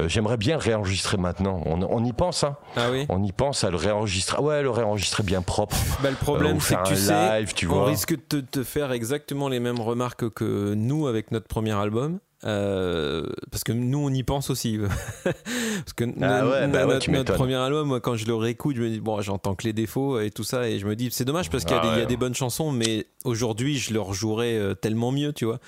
J'aimerais 0.07 0.37
bien 0.37 0.57
le 0.57 0.63
réenregistrer 0.63 1.17
maintenant. 1.17 1.61
On, 1.67 1.83
on 1.83 2.05
y 2.05 2.13
pense. 2.13 2.45
Hein. 2.45 2.57
Ah 2.77 2.91
oui. 2.91 3.07
On 3.09 3.23
y 3.23 3.33
pense 3.33 3.65
à 3.65 3.71
le 3.71 3.77
réenregistrer. 3.77 4.41
Ouais, 4.41 4.63
le 4.63 4.71
réenregistrer 4.71 5.23
bien 5.23 5.43
propre. 5.43 5.77
Bah, 6.03 6.11
le 6.11 6.17
problème, 6.17 6.61
c'est 6.61 6.77
que 6.77 6.89
tu 6.89 6.97
sais, 6.97 7.45
tu 7.55 7.69
on 7.69 7.85
risque 7.85 8.15
de 8.31 8.41
te 8.41 8.63
faire 8.63 8.93
exactement 8.93 9.49
les 9.49 9.61
mêmes 9.61 9.81
remarques 9.81 10.29
que 10.31 10.75
nous 10.75 11.07
avec 11.07 11.31
notre 11.31 11.49
premier 11.49 11.73
album. 11.73 12.19
Euh, 12.45 13.25
parce 13.53 13.63
que 13.63 13.71
nous 13.73 13.99
on 13.99 14.11
y 14.11 14.25
pense 14.25 14.51
aussi. 14.51 14.79
Parce 15.25 15.93
que 15.95 16.05
ah 16.21 16.67
bah 16.69 16.87
notre, 16.87 17.35
premier 17.35 17.55
album 17.55 17.89
moi 17.89 18.01
quand 18.01 18.17
je 18.17 18.27
le 18.27 18.35
réécoute 18.35 18.77
je 18.77 18.83
me 18.83 18.89
dis 18.89 19.01
bon 19.01 19.21
j'entends 19.21 19.55
que 19.55 19.65
les 19.65 19.73
défauts 19.73 20.21
et 20.21 20.31
tout 20.31 20.45
ça 20.45 20.69
et 20.69 20.79
je 20.79 20.87
me 20.87 20.97
dis 20.97 21.09
c'est 21.11 21.25
dommage 21.25 21.51
parce 21.51 21.65
qu'il 21.65 21.77
y, 21.77 21.79
a 21.79 21.83
ah 21.83 22.05
des 22.05 22.17
bonnes 22.17 22.35
chansons 22.35 22.73
mais 22.73 23.07
aujourd'hui 23.25 23.79
je 23.79 23.93
le 23.93 24.01
rejouerais 24.01 24.57
euh, 24.59 24.75
tellement 24.75 25.13
mieux 25.13 25.33
tu 25.33 25.45
vois 25.45 25.61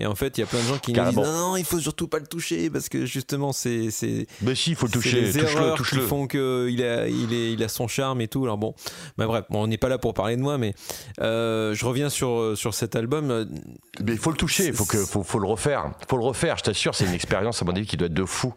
et 0.00 0.06
en 0.06 0.14
fait, 0.14 0.38
il 0.38 0.42
y 0.42 0.44
a 0.44 0.46
plein 0.46 0.60
de 0.60 0.66
gens 0.66 0.78
qui 0.78 0.92
nous 0.92 1.04
disent 1.04 1.16
non, 1.16 1.32
non, 1.32 1.56
il 1.56 1.64
faut 1.64 1.80
surtout 1.80 2.06
pas 2.06 2.18
le 2.18 2.26
toucher 2.26 2.70
parce 2.70 2.88
que 2.88 3.04
justement, 3.04 3.52
c'est. 3.52 3.88
Mais 4.42 4.54
si, 4.54 4.70
il 4.70 4.76
faut 4.76 4.86
le 4.86 4.92
toucher. 4.92 5.20
Les 5.20 5.38
erreurs 5.38 5.76
touche 5.76 5.90
qui 5.90 6.00
font 6.00 6.26
qu'il 6.26 6.82
a, 6.82 7.08
il 7.08 7.32
est, 7.32 7.52
il 7.52 7.62
a 7.62 7.68
son 7.68 7.88
charme 7.88 8.20
et 8.20 8.28
tout. 8.28 8.44
Alors 8.44 8.58
bon, 8.58 8.74
bah 9.16 9.26
bref, 9.26 9.44
on 9.50 9.66
n'est 9.66 9.78
pas 9.78 9.88
là 9.88 9.98
pour 9.98 10.14
parler 10.14 10.36
de 10.36 10.42
moi, 10.42 10.56
mais 10.56 10.74
euh, 11.20 11.74
je 11.74 11.84
reviens 11.84 12.10
sur, 12.10 12.56
sur 12.56 12.74
cet 12.74 12.94
album. 12.94 13.48
Mais 14.04 14.12
il 14.12 14.18
faut 14.18 14.30
le 14.30 14.36
toucher, 14.36 14.66
il 14.66 14.72
faut, 14.72 14.84
que, 14.84 14.98
faut, 14.98 15.24
faut, 15.24 15.40
le 15.40 15.48
refaire. 15.48 15.90
Il 16.02 16.06
faut 16.08 16.16
le 16.16 16.24
refaire, 16.24 16.56
je 16.58 16.62
t'assure, 16.62 16.94
c'est 16.94 17.06
une 17.06 17.14
expérience, 17.14 17.60
à 17.62 17.64
mon 17.64 17.72
avis, 17.72 17.86
qui 17.86 17.96
doit 17.96 18.06
être 18.06 18.14
de 18.14 18.24
fou. 18.24 18.54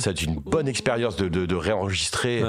C'est 0.00 0.22
une 0.22 0.34
bonne 0.34 0.66
expérience 0.66 1.14
de, 1.16 1.28
de, 1.28 1.46
de 1.46 1.54
réenregistrer 1.54 2.42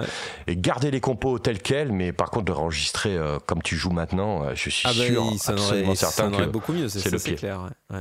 et 0.47 0.57
garder 0.57 0.89
les 0.89 0.99
compos 0.99 1.37
tels 1.37 1.61
quels, 1.61 1.91
mais 1.91 2.11
par 2.11 2.31
contre, 2.31 2.45
de 2.45 2.51
réenregistrer 2.51 3.15
euh, 3.15 3.37
comme 3.45 3.61
tu 3.61 3.75
joues 3.75 3.91
maintenant, 3.91 4.43
euh, 4.43 4.51
je 4.55 4.69
suis 4.69 4.87
ah 4.87 4.93
bah 4.97 5.05
sûr, 5.05 5.33
absolument 5.47 5.95
certain 5.95 6.31
que 6.31 6.43
beaucoup 6.45 6.73
mieux, 6.73 6.89
c'est 6.89 7.11
le 7.11 7.19
clair. 7.19 7.69
Ouais. 7.89 7.99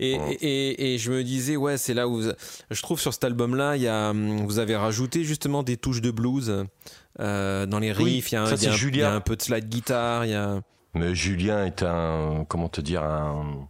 Et, 0.00 0.12
et, 0.40 0.94
et, 0.94 0.98
je 0.98 1.10
me 1.10 1.24
disais, 1.24 1.56
ouais, 1.56 1.76
c'est 1.76 1.94
là 1.94 2.08
où 2.08 2.22
je 2.22 2.82
trouve 2.82 3.00
sur 3.00 3.12
cet 3.12 3.24
album-là, 3.24 3.76
il 3.76 3.82
y 3.82 3.88
a, 3.88 4.10
hum, 4.10 4.46
vous 4.46 4.58
avez 4.58 4.76
rajouté 4.76 5.24
justement 5.24 5.62
des 5.62 5.76
touches 5.76 6.00
de 6.00 6.10
blues 6.10 6.66
euh, 7.20 7.66
dans 7.66 7.78
les 7.78 7.92
riffs. 7.92 8.30
il, 8.30 8.34
y 8.34 8.38
a, 8.38 8.44
il, 8.54 8.96
y 8.96 9.02
a 9.02 9.12
un, 9.12 9.20
peu 9.20 9.36
de 9.36 9.42
slide 9.42 9.68
guitare. 9.68 10.24
Il 10.24 10.30
y 10.30 10.34
a... 10.34 10.60
Mais 10.94 11.14
Julien 11.14 11.64
est 11.64 11.82
un, 11.82 12.44
comment 12.48 12.68
te 12.68 12.80
dire, 12.80 13.02
un. 13.02 13.68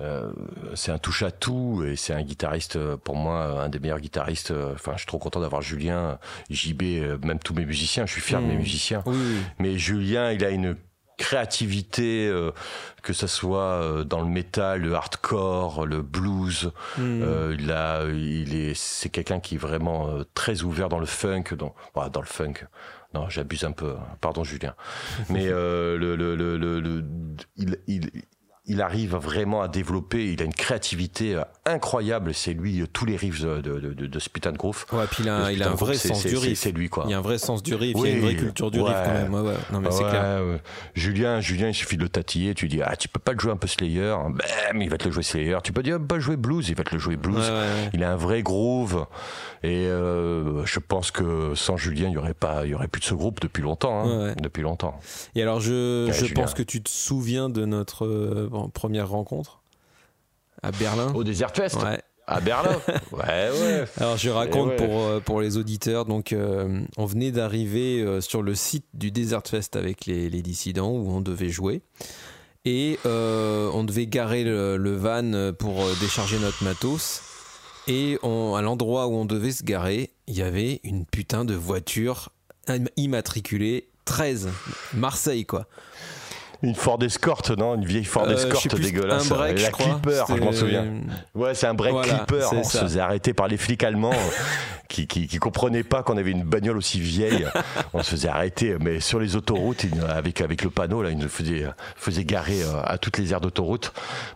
Euh, 0.00 0.32
c'est 0.74 0.90
un 0.90 0.98
touche 0.98 1.22
à 1.22 1.30
tout 1.30 1.84
et 1.86 1.96
c'est 1.96 2.14
un 2.14 2.22
guitariste 2.22 2.78
pour 2.96 3.14
moi 3.14 3.62
un 3.62 3.68
des 3.68 3.78
meilleurs 3.78 4.00
guitaristes 4.00 4.52
enfin 4.74 4.92
je 4.94 5.00
suis 5.00 5.06
trop 5.06 5.18
content 5.18 5.38
d'avoir 5.38 5.60
Julien 5.60 6.18
JB 6.50 6.82
même 7.22 7.38
tous 7.38 7.52
mes 7.52 7.66
musiciens 7.66 8.06
je 8.06 8.12
suis 8.12 8.22
fier 8.22 8.40
de 8.40 8.46
mes 8.46 8.54
mmh. 8.54 8.58
musiciens 8.58 9.04
mais 9.58 9.78
Julien 9.78 10.32
il 10.32 10.44
a 10.44 10.50
une 10.50 10.76
créativité, 11.16 12.26
euh, 12.28 12.52
que 13.02 13.12
ce 13.12 13.26
soit 13.26 13.60
euh, 13.60 14.04
dans 14.04 14.20
le 14.20 14.28
métal, 14.28 14.82
le 14.82 14.94
hardcore, 14.94 15.86
le 15.86 16.02
blues. 16.02 16.72
Hmm. 16.98 17.22
Euh, 17.22 17.56
il 17.58 17.70
a, 17.70 18.04
il 18.06 18.54
est, 18.54 18.74
c'est 18.74 19.08
quelqu'un 19.08 19.40
qui 19.40 19.56
est 19.56 19.58
vraiment 19.58 20.08
très 20.34 20.62
ouvert 20.62 20.88
dans 20.88 20.98
le 20.98 21.06
funk, 21.06 21.54
dans, 21.56 21.74
dans 21.94 22.20
le 22.20 22.26
funk. 22.26 22.66
Non, 23.14 23.28
j'abuse 23.28 23.64
un 23.64 23.72
peu. 23.72 23.90
Hein. 23.98 24.16
Pardon, 24.20 24.42
Julien. 24.42 24.74
Mais 25.28 25.46
le, 25.46 25.96
le, 25.98 26.16
le, 26.16 26.56
le, 26.56 27.04
il, 27.56 27.78
il, 27.86 28.10
il 28.66 28.80
arrive 28.80 29.16
vraiment 29.16 29.60
à 29.62 29.68
développer, 29.68 30.32
il 30.32 30.40
a 30.40 30.44
une 30.44 30.54
créativité 30.54 31.34
euh, 31.34 31.42
incroyable. 31.66 32.32
C'est 32.32 32.52
lui, 32.52 32.80
euh, 32.80 32.86
tous 32.92 33.04
les 33.04 33.16
riffs 33.16 33.40
de, 33.42 33.60
de, 33.60 33.80
de, 33.80 34.06
de 34.06 34.18
Spit 34.20 34.40
Groove. 34.56 34.86
Ouais, 34.92 35.04
puis 35.10 35.24
il 35.24 35.28
a, 35.28 35.50
il 35.50 35.62
a 35.64 35.70
un 35.70 35.74
vrai 35.74 35.94
sens 35.94 36.24
du 36.24 36.36
riff. 36.36 36.58
C'est 36.58 36.70
lui, 36.70 36.88
quoi. 36.88 37.04
Il 37.06 37.10
y 37.10 37.14
a 37.14 37.18
un 37.18 37.22
vrai 37.22 37.38
sens 37.38 37.62
du 37.62 37.74
riff, 37.74 37.96
il 37.98 38.06
y 38.06 38.12
a 38.12 38.14
une 38.14 38.20
vraie 38.20 38.36
culture 38.36 38.70
du 38.70 38.80
riff 38.80 38.94
quand 39.04 39.12
même. 39.12 39.34
Ouais, 39.34 39.54
Non, 39.72 39.80
mais 39.80 39.90
c'est 39.90 40.04
clair. 40.04 40.40
Julien, 40.94 41.40
Julien, 41.40 41.68
il 41.68 41.74
suffit 41.74 41.96
de 41.96 42.02
le 42.02 42.08
tatiller. 42.08 42.54
Tu 42.54 42.68
dis, 42.68 42.80
ah, 42.82 42.94
tu 42.96 43.08
peux 43.08 43.18
pas 43.20 43.32
le 43.32 43.38
jouer 43.40 43.50
un 43.52 43.56
peu 43.56 43.66
Slayer. 43.66 44.14
Bam, 44.28 44.80
il 44.80 44.88
va 44.90 44.96
te 44.96 45.06
le 45.06 45.10
jouer 45.10 45.22
Slayer. 45.24 45.58
Tu 45.64 45.72
peux 45.72 45.82
dire, 45.82 45.98
pas 46.00 46.20
jouer 46.20 46.36
blues, 46.36 46.68
il 46.68 46.76
va 46.76 46.84
te 46.84 46.92
le 46.94 47.00
jouer 47.00 47.16
blues. 47.16 47.50
Il 47.94 48.04
a 48.04 48.12
un 48.12 48.16
vrai 48.16 48.42
groove. 48.42 49.06
Et 49.64 49.86
euh, 49.86 50.64
je 50.66 50.80
pense 50.80 51.10
que 51.12 51.54
sans 51.54 51.76
Julien, 51.76 52.08
il 52.08 52.14
y 52.14 52.18
aurait 52.18 52.34
pas, 52.34 52.64
il 52.64 52.70
y 52.70 52.74
aurait 52.74 52.88
plus 52.88 53.00
de 53.00 53.04
ce 53.04 53.14
groupe 53.14 53.40
depuis 53.40 53.62
longtemps. 53.62 54.04
Hein, 54.08 54.34
depuis 54.42 54.62
longtemps. 54.62 54.98
Et 55.36 55.42
alors, 55.42 55.60
je, 55.60 56.10
je 56.12 56.32
pense 56.32 56.54
que 56.54 56.62
tu 56.64 56.82
te 56.82 56.90
souviens 56.90 57.48
de 57.48 57.64
notre 57.64 58.48
première 58.72 59.08
rencontre 59.08 59.62
à 60.62 60.70
Berlin. 60.70 61.12
Au 61.14 61.24
Desert 61.24 61.52
Fest 61.54 61.78
À 62.26 62.40
Berlin 62.40 62.80
Ouais, 63.12 63.50
ouais. 63.50 63.84
Alors 63.96 64.16
je 64.16 64.30
raconte 64.30 64.76
pour, 64.76 65.02
euh, 65.02 65.20
pour 65.20 65.40
les 65.40 65.56
auditeurs. 65.56 66.04
Donc, 66.04 66.32
euh, 66.32 66.80
on 66.96 67.04
venait 67.04 67.32
d'arriver 67.32 68.00
euh, 68.00 68.20
sur 68.20 68.42
le 68.42 68.54
site 68.54 68.86
du 68.94 69.10
Desert 69.10 69.42
Fest 69.44 69.76
avec 69.76 70.06
les, 70.06 70.30
les 70.30 70.42
dissidents 70.42 70.90
où 70.90 71.10
on 71.10 71.20
devait 71.20 71.48
jouer. 71.48 71.82
Et 72.64 72.98
on 73.04 73.82
devait 73.82 74.06
garer 74.06 74.44
le, 74.44 74.94
van 74.94 75.52
pour 75.58 75.84
décharger 76.00 76.38
notre 76.38 76.62
matos. 76.62 77.20
Et 77.88 78.20
on, 78.22 78.54
à 78.54 78.62
l'endroit 78.62 79.08
où 79.08 79.14
on 79.14 79.24
devait 79.24 79.50
se 79.50 79.64
garer, 79.64 80.12
il 80.28 80.36
y 80.36 80.42
avait 80.42 80.80
une 80.84 81.04
putain 81.04 81.44
de 81.44 81.54
voiture 81.54 82.28
immatriculée 82.96 83.88
13, 84.04 84.50
Marseille 84.94 85.44
quoi. 85.44 85.66
Une 86.62 86.74
Ford 86.74 86.98
Escort, 87.02 87.42
non? 87.58 87.74
Une 87.74 87.84
vieille 87.84 88.04
Ford 88.04 88.26
euh, 88.28 88.34
Escort 88.34 88.62
dégueulasse. 88.78 89.30
Un 89.30 89.34
break, 89.34 89.60
la 89.60 89.70
Clipper, 89.70 90.24
je 90.28 90.34
m'en 90.34 90.52
souviens. 90.52 90.86
Ouais, 91.34 91.54
c'est 91.54 91.66
un 91.66 91.74
break 91.74 91.94
Clipper. 92.02 92.46
On 92.52 92.64
se 92.64 92.78
faisait 92.78 93.00
arrêter 93.00 93.34
par 93.34 93.48
les 93.48 93.56
flics 93.56 93.82
allemands 93.82 94.12
qui, 94.92 95.06
qui, 95.06 95.26
qui 95.26 95.38
comprenaient 95.38 95.82
pas 95.82 96.02
qu'on 96.02 96.16
avait 96.16 96.30
une 96.30 96.44
bagnole 96.44 96.76
aussi 96.76 97.00
vieille. 97.00 97.46
on 97.94 98.02
se 98.02 98.10
faisait 98.10 98.28
arrêter, 98.28 98.76
mais 98.78 99.00
sur 99.00 99.18
les 99.18 99.36
autoroutes, 99.36 99.86
avec, 100.08 100.40
avec 100.40 100.62
le 100.62 100.70
panneau, 100.70 101.02
là, 101.02 101.10
ils 101.10 101.18
nous 101.18 101.28
faisaient, 101.28 101.66
faisaient 101.96 102.24
garer 102.24 102.62
euh, 102.62 102.82
à 102.84 102.98
toutes 102.98 103.18
les 103.18 103.32
aires 103.32 103.40
d'autoroute 103.40 103.92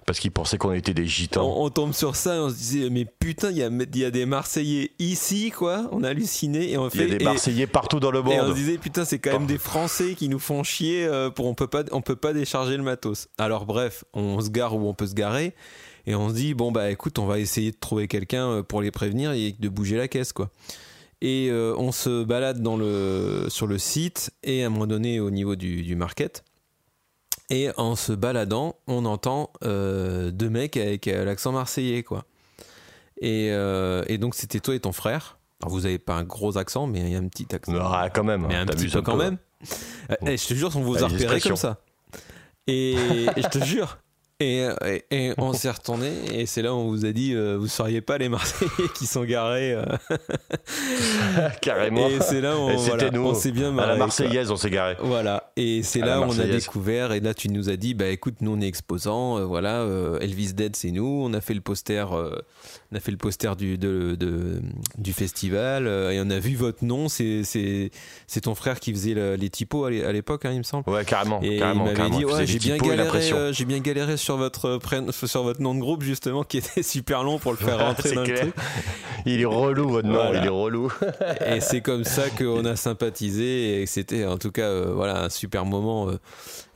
parce 0.07 0.19
qu'ils 0.19 0.31
pensaient 0.31 0.59
qu'on 0.59 0.73
était 0.73 0.95
des 0.95 1.07
gitans. 1.07 1.47
On, 1.47 1.71
tombe 1.71 1.93
sur 1.93 2.17
ça 2.17 2.37
et 2.37 2.39
on 2.39 2.49
se 2.49 2.55
disait, 2.55 2.91
mais 2.91 3.05
putain, 3.05 3.51
il 3.51 3.59
y 3.59 3.63
a, 3.63 3.69
y 3.69 4.05
a 4.05 4.11
des 4.11 4.27
Marseillais 4.27 4.93
ici, 4.99 5.51
quoi. 5.51 5.89
On 5.93 6.03
a 6.03 6.09
halluciné 6.09 6.73
et 6.73 6.79
on 6.79 6.89
fait. 6.89 7.05
Il 7.05 7.13
y 7.13 7.15
a 7.15 7.19
des 7.19 7.25
Marseillais 7.25 7.67
partout 7.67 8.01
dans 8.01 8.11
le 8.11 8.23
monde. 8.23 8.33
Et 8.33 8.41
on 8.41 8.49
se 8.49 8.55
disait, 8.55 8.79
putain, 8.79 9.05
c'est 9.05 9.19
quand 9.19 9.33
même 9.33 9.47
des 9.47 9.59
Français 9.59 10.15
qui 10.15 10.29
nous 10.29 10.39
font 10.39 10.63
chier. 10.63 11.07
Euh, 11.07 11.31
pour, 11.31 11.47
on 11.47 11.55
peut 11.55 11.67
pas, 11.67 11.83
on 11.93 12.01
peut 12.01 12.16
pas 12.17 12.33
décharger 12.33 12.77
le 12.77 12.83
matos. 12.83 13.29
Alors 13.39 13.67
bref, 13.67 14.05
on 14.13 14.41
se 14.41 14.51
gare 14.51 14.75
où 14.77 14.89
on 14.89 14.95
peut 14.95 15.07
se 15.07 15.15
garer 15.15 15.55
et 16.07 16.15
on 16.15 16.29
se 16.29 16.35
dit 16.35 16.55
bon 16.55 16.73
bah 16.73 16.91
écoute, 16.91 17.19
on 17.19 17.27
va 17.27 17.39
essayer 17.39 17.73
de 17.73 17.77
trouver 17.77 18.09
quelqu'un 18.09 18.49
euh, 18.49 18.63
pour 18.63 18.81
les 18.81 18.91
prévenir 18.91 19.33
et 19.33 19.55
de 19.59 19.69
bouger 19.69 19.97
la 19.97 20.09
caisse 20.09 20.33
quoi. 20.33 20.51
Et 21.21 21.49
euh, 21.51 21.75
on 21.79 21.93
se 21.93 22.25
balade 22.25 22.61
dans 22.61 22.77
le, 22.77 23.47
sur 23.49 23.67
le 23.67 23.79
site 23.79 24.33
et 24.43 24.63
à 24.63 24.67
un 24.67 24.71
moment 24.71 24.87
donné 24.87 25.19
au 25.19 25.31
niveau 25.31 25.57
du, 25.57 25.97
market. 25.97 26.45
Et 27.49 27.71
en 27.77 27.97
se 27.97 28.13
baladant, 28.13 28.77
on 28.87 29.05
entend 29.05 29.53
euh, 29.65 30.31
deux 30.31 30.51
mecs 30.51 30.77
avec 30.77 31.07
l'accent 31.07 31.53
marseillais 31.53 32.03
quoi. 32.03 32.25
Et, 33.21 33.51
donc 34.19 34.35
c'était 34.35 34.61
toi 34.61 34.75
et 34.75 34.81
ton 34.81 34.93
frère. 34.93 35.39
Alors 35.63 35.73
vous 35.73 35.87
avez 35.87 35.99
pas 35.99 36.15
un 36.15 36.25
gros 36.25 36.59
accent, 36.59 36.87
mais 36.87 37.01
il 37.01 37.09
y 37.09 37.15
a 37.15 37.19
un 37.19 37.29
petit 37.29 37.55
accent. 37.55 37.73
Ah, 37.81 38.11
quand 38.11 38.25
même. 38.25 38.47
Mais 38.47 38.57
un 38.57 38.67
petit 38.67 38.89
peu 38.89 39.01
quand 39.01 39.17
même. 39.17 39.39
Eh, 40.27 40.37
je 40.37 40.47
te 40.47 40.55
jure, 40.55 40.71
on 40.77 40.83
vous 40.83 41.03
a 41.03 41.09
repéré 41.09 41.41
comme 41.41 41.57
ça. 41.57 41.79
Et, 42.67 42.97
je 43.37 43.49
te 43.49 43.65
jure. 43.65 43.99
Et, 44.39 44.69
et, 45.11 45.33
on 45.39 45.55
s'est 45.55 45.71
retourné 45.71 46.13
et 46.31 46.45
c'est 46.45 46.61
là 46.61 46.75
où 46.75 46.77
on 46.77 46.89
vous 46.89 47.07
a 47.07 47.13
dit 47.13 47.33
euh, 47.33 47.57
vous 47.57 47.69
seriez 47.69 48.03
pas 48.03 48.19
les 48.19 48.29
Marseillais 48.29 48.71
qui 48.95 49.07
sont 49.07 49.25
garés 49.25 49.73
euh. 49.73 49.83
carrément. 51.63 52.07
Et 52.11 52.21
c'est 52.21 52.43
là 52.43 52.55
où 52.55 52.61
on, 52.61 52.77
voilà, 52.77 53.11
nous, 53.11 53.23
on 53.23 53.33
s'est 53.33 53.51
bien 53.51 53.73
marré 53.73 53.93
à 53.93 53.93
la 53.95 53.99
Marseillaise 53.99 54.51
on 54.51 54.57
s'est 54.57 54.69
garé. 54.69 54.95
Voilà. 55.01 55.53
Et 55.57 55.83
c'est 55.83 56.01
là 56.01 56.21
où 56.21 56.25
on 56.25 56.39
a 56.39 56.45
découvert 56.45 57.13
et 57.13 57.21
là 57.21 57.33
tu 57.33 57.49
nous 57.49 57.71
as 57.71 57.77
dit 57.77 57.95
bah 57.95 58.09
écoute 58.09 58.35
nous 58.43 58.51
on 58.51 58.61
est 58.61 58.67
exposants 58.67 59.39
euh, 59.39 59.47
voilà 59.47 59.87
Elvis 60.21 60.53
Dead 60.53 60.77
c'est 60.77 60.91
nous. 60.91 61.23
On 61.25 61.33
a 61.33 61.41
fait 61.41 61.55
le 61.55 61.63
poster 61.63 62.05
on 62.93 62.97
a 62.97 63.01
fait 63.01 63.11
le 63.11 63.17
poster 63.17 63.57
du, 63.57 63.79
de, 63.79 64.17
du 64.99 65.13
festival 65.13 65.87
euh, 65.87 66.11
et 66.11 66.21
on 66.21 66.31
a 66.31 66.39
vu 66.39 66.55
votre 66.55 66.85
nom. 66.85 67.09
C'est, 67.09 67.43
c'est, 67.43 67.91
c'est 68.27 68.43
ton 68.43 68.55
frère 68.55 68.79
qui 68.79 68.93
faisait 68.93 69.37
les 69.37 69.51
typos 69.51 69.85
à 69.85 70.13
l'époque, 70.13 70.45
hein, 70.45 70.53
il 70.53 70.59
me 70.59 70.63
semble. 70.63 70.89
Ouais, 70.89 71.05
carrément. 71.05 71.41
Et 71.43 71.59
carrément, 71.59 71.87
il 71.91 71.97
m'avait 71.97 72.11
dit 72.11 72.25
ouais, 72.25 72.47
j'ai 72.47 72.59
bien, 72.59 72.77
galéré, 72.77 73.33
euh, 73.33 73.53
j'ai 73.53 73.65
bien 73.65 73.81
galéré 73.81 74.17
sur 74.17 74.37
votre, 74.37 74.79
sur 75.11 75.43
votre 75.43 75.61
nom 75.61 75.75
de 75.75 75.81
groupe, 75.81 76.03
justement, 76.03 76.45
qui 76.45 76.59
était 76.59 76.83
super 76.85 77.25
long 77.25 77.39
pour 77.39 77.53
le 77.53 77.59
faire 77.59 77.79
rentrer 77.79 78.13
dans 78.13 78.23
le 78.23 78.35
truc. 78.35 78.55
Il 79.25 79.41
est 79.41 79.45
relou, 79.45 79.89
votre 79.89 80.09
nom, 80.09 80.33
il 80.33 80.45
est 80.45 80.49
relou. 80.49 80.93
et 81.45 81.61
c'est 81.61 81.81
comme 81.81 82.05
ça 82.05 82.31
qu'on 82.31 82.65
a 82.65 82.77
sympathisé 82.77 83.83
et 83.83 83.87
c'était 83.87 84.25
en 84.25 84.39
tout 84.39 84.53
cas 84.53 84.69
euh, 84.69 84.93
voilà, 84.95 85.25
un 85.25 85.31
super 85.31 85.65
moment. 85.65 86.09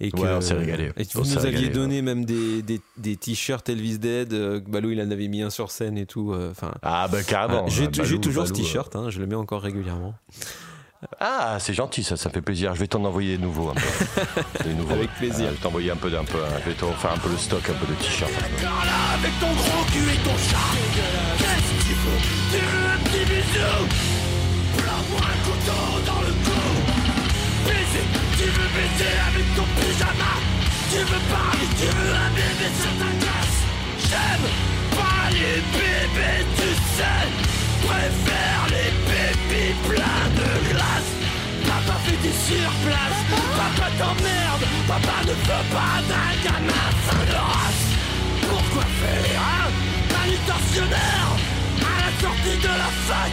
et 0.01 0.11
que, 0.11 0.17
ouais, 0.17 0.31
on 0.31 0.41
s'est 0.41 0.55
régalé. 0.55 0.91
Et 0.97 1.05
vous 1.15 1.23
nous 1.23 1.47
aviez 1.47 1.69
donné 1.69 2.03
même 2.03 2.25
des, 2.25 2.63
des, 2.63 2.81
des 2.97 3.17
t-shirts 3.17 3.69
Elvis 3.69 3.99
Dead. 3.99 4.35
Balou, 4.69 4.91
il 4.91 5.01
en 5.01 5.11
avait 5.11 5.29
mis 5.29 5.43
un 5.43 5.51
sur 5.51 5.71
scène 5.71 6.00
et 6.01 6.07
tout. 6.07 6.33
Euh, 6.33 6.51
enfin. 6.51 6.73
ah 6.83 7.09
bah 7.09 7.23
carrément. 7.23 7.67
j'ai 7.69 7.91
toujours 7.91 8.47
ce 8.47 8.53
t-shirt, 8.53 8.95
hein, 8.97 9.11
je 9.11 9.21
le 9.21 9.27
mets 9.27 9.37
encore 9.37 9.63
régulièrement. 9.63 10.15
Ah, 11.19 11.57
c'est 11.61 11.73
gentil, 11.73 12.05
ça, 12.05 12.17
ça 12.17 12.29
fait 12.29 12.43
plaisir. 12.43 12.75
Je 12.75 12.81
vais 12.81 12.87
t'en 12.87 13.03
envoyer 13.05 13.39
des 13.39 13.43
nouveaux. 13.43 13.71
Un 13.71 13.75
peu. 13.75 14.65
des 14.65 14.75
nouveaux. 14.75 14.95
Avec 14.95 15.11
plaisir. 15.15 15.47
je 15.49 15.55
vais 15.55 15.63
t'envoyer 15.63 15.91
un 15.91 15.97
peu, 15.97 16.09
un 16.09 16.25
peu, 16.25 16.39
je 16.65 16.71
vais 16.71 16.77
t'en 16.77 16.93
faire 16.93 17.13
un 17.13 17.19
peu 17.19 17.31
le 17.31 17.39
stock, 17.39 17.63
un 17.69 17.73
peu 17.73 17.87
de 17.87 17.99
t-shirts. 18.03 18.31
Avec 18.31 19.33
ton 19.41 19.49
gros 19.49 19.85
cul 19.93 20.05
et 20.05 20.21
ton 20.21 20.37
chat, 20.37 20.77
qu'est-ce 21.39 21.73
que 21.73 21.89
tu 21.89 21.95
veux 21.95 22.21
Tu 22.53 22.59
veux 22.61 22.87
un 22.87 22.99
petit 23.05 23.25
bisou 23.25 23.81
Prends-moi 24.77 25.21
un 25.25 25.39
couteau 25.49 25.85
dans 26.05 26.21
le 26.21 26.33
cou 26.45 26.61
Baiser, 27.65 28.07
tu 28.37 28.45
veux 28.45 28.71
baiser 28.77 29.15
avec 29.29 29.47
ton 29.57 29.65
pyjama? 29.81 30.33
Tu 30.91 30.99
veux 30.99 31.25
parler, 31.33 31.69
tu 31.79 31.87
veux 31.87 32.15
un 32.15 32.31
bébé 32.37 32.69
sur 32.77 32.93
ta 33.01 33.11
casse 33.25 33.61
J'aime 34.11 34.80
les 35.33 35.63
bébés, 35.75 36.45
tu 36.57 36.71
sais 36.97 37.27
Préfère 37.87 38.63
les 38.75 38.91
bébés 39.09 39.75
pleins 39.89 40.29
de 40.41 40.51
glace. 40.71 41.11
Papa 41.67 41.99
fait 42.05 42.21
des 42.23 42.37
surplaces 42.49 43.23
Papa 43.57 43.91
t'emmerde 43.99 44.65
Papa 44.89 45.17
ne 45.27 45.33
veut 45.33 45.67
pas 45.73 45.97
d'un 46.09 46.33
gamin 46.45 46.89
fin 47.07 47.25
de 47.31 47.39
race 47.53 47.87
Pourquoi 48.49 48.85
faire 49.01 49.41
un 49.59 49.69
manutentionnaire 50.15 51.29
À 51.81 51.95
la 52.03 52.11
sortie 52.21 52.59
de 52.59 52.73
la 52.83 52.91
fac 53.07 53.33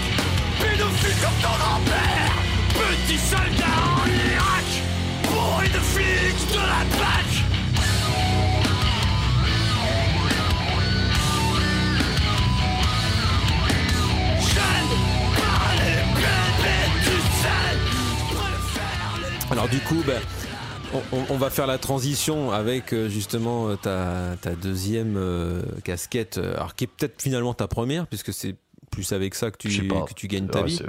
Pédophile 0.59 1.17
comme 1.21 1.39
ton 1.41 1.55
grand-père. 1.63 2.33
Petit 2.73 3.17
soldat 3.17 3.77
en 3.95 4.07
Irak 4.07 4.69
Bourré 5.23 5.67
de 5.69 5.79
flics 5.79 6.51
de 6.51 6.57
la 6.57 6.83
PAC 6.97 7.46
Alors 19.49 19.69
du 19.69 19.79
coup, 19.79 20.03
ben, 20.05 20.21
on, 21.11 21.37
va 21.37 21.49
faire 21.49 21.67
la 21.67 21.77
transition 21.77 22.51
avec 22.51 22.93
euh, 22.93 23.07
justement 23.07 23.69
euh, 23.69 23.75
ta, 23.75 24.35
ta 24.41 24.55
deuxième 24.55 25.15
euh, 25.17 25.61
casquette, 25.83 26.37
alors 26.37 26.75
qui 26.75 26.83
est 26.83 26.87
peut-être 26.87 27.21
finalement 27.21 27.53
ta 27.53 27.67
première, 27.67 28.07
puisque 28.07 28.33
c'est 28.33 28.55
plus 28.91 29.11
avec 29.13 29.35
ça 29.35 29.51
que 29.51 29.57
tu, 29.57 29.87
que 29.87 30.13
tu 30.15 30.27
gagnes 30.27 30.47
ta 30.47 30.63
vie. 30.63 30.81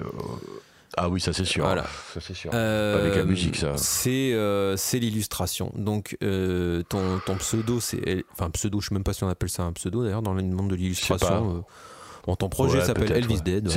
Ah 0.97 1.09
oui, 1.09 1.21
ça 1.21 1.33
c'est 1.33 1.45
sûr. 1.45 1.65
Voilà. 1.65 1.85
Ça 2.15 2.21
c'est 2.21 2.35
sûr. 2.35 2.53
avec 2.53 3.15
la 3.15 3.25
musique, 3.25 3.57
ça. 3.57 3.77
C'est 3.77 4.35
c'est 4.77 4.99
l'illustration. 4.99 5.73
Donc 5.77 6.17
ton, 6.21 7.21
ton 7.25 7.37
pseudo, 7.37 7.81
c'est 7.81 8.25
enfin 8.33 8.51
pseudo, 8.51 8.81
je 8.81 8.89
sais 8.89 8.95
même 8.95 9.05
pas 9.05 9.13
si 9.13 9.25
on 9.25 9.29
appelle 9.29 9.51
ça 9.51 9.63
un 9.63 9.73
pseudo 9.73 10.03
d'ailleurs 10.03 10.23
dans 10.23 10.35
le 10.35 10.43
monde 10.43 10.71
de 10.71 10.77
l'illustration 10.77 11.65
ton 12.37 12.49
projet 12.49 12.83
s'appelle 12.83 13.13
Elvis 13.13 13.43
Dead. 13.43 13.69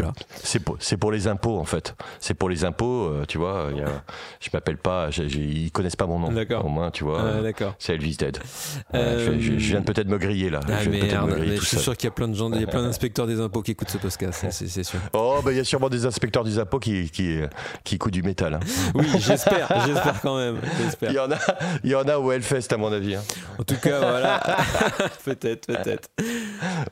C'est 0.44 0.60
pour, 0.60 0.78
pour, 1.00 1.12
les 1.12 1.28
impôts 1.28 1.58
en 1.58 1.66
fait. 1.66 1.96
C'est 2.20 2.34
pour 2.34 2.50
les 2.50 2.66
impôts, 2.66 3.06
euh, 3.06 3.26
tu 3.28 3.38
vois. 3.38 3.70
Y 3.76 3.82
a, 3.82 4.04
je 4.40 4.50
m'appelle 4.54 4.78
pas, 4.78 5.10
ils 5.18 5.72
connaissent 5.72 5.96
pas 5.96 6.08
mon 6.08 6.20
nom. 6.20 6.32
D'accord. 6.32 6.66
Au 6.66 6.70
moins, 6.70 6.92
tu 6.92 7.04
vois. 7.04 7.42
d'accord. 7.42 7.76
C'est 7.80 7.94
Elvis 7.94 8.18
Dead. 8.18 8.38
Euh, 8.94 9.38
je, 9.40 9.52
viens 9.54 9.82
peut-être 9.82 10.08
me 10.08 10.18
griller 10.18 10.50
là. 10.50 10.60
Ah, 10.68 10.84
je, 10.84 10.90
merde, 10.90 11.36
je 11.56 11.66
suis 11.66 11.78
sûr 11.78 11.96
qu'il 11.96 12.08
y 12.08 12.12
a 12.12 12.14
plein 12.14 12.28
de 12.28 12.34
gens, 12.34 12.52
il 12.52 12.62
y 12.62 12.64
a 12.64 12.68
plein 12.68 12.84
d'inspecteurs 12.84 13.28
des 13.28 13.40
impôts 13.40 13.62
qui 13.62 13.72
écoutent 13.72 13.90
ce 13.90 13.98
podcast, 13.98 14.46
c'est 14.50 14.84
sûr. 14.84 15.00
Oh, 15.14 15.40
bah 15.44 15.52
il 15.52 15.58
y 15.58 15.62
a 15.62 15.64
sûrement 15.64 15.90
des 15.90 16.06
inspecteurs 16.06 16.44
des 16.44 16.60
impôts 16.60 16.80
qui, 16.80 17.10
qui, 17.10 17.40
qui 17.84 17.96
écoutent 17.96 18.14
du 18.14 18.24
métal. 18.24 18.56
Hein. 18.56 18.60
Oui, 18.96 19.08
j'espère, 19.20 19.86
j'espère 19.86 20.22
quand 20.22 20.38
même. 20.38 20.58
Il 21.02 21.12
y 21.12 21.20
en 21.20 21.32
a, 21.32 21.38
il 21.84 21.90
y 21.90 21.96
en 21.96 22.04
a 22.04 22.18
au 22.18 22.32
Hellfest 22.32 22.72
à 22.72 22.78
mon 22.78 22.92
avis. 22.92 23.16
Hein. 23.16 23.24
En 23.58 23.64
tout 23.64 23.78
cas, 23.78 24.00
voilà. 24.00 24.40
peut-être, 25.26 25.68
peut-être. 25.68 26.10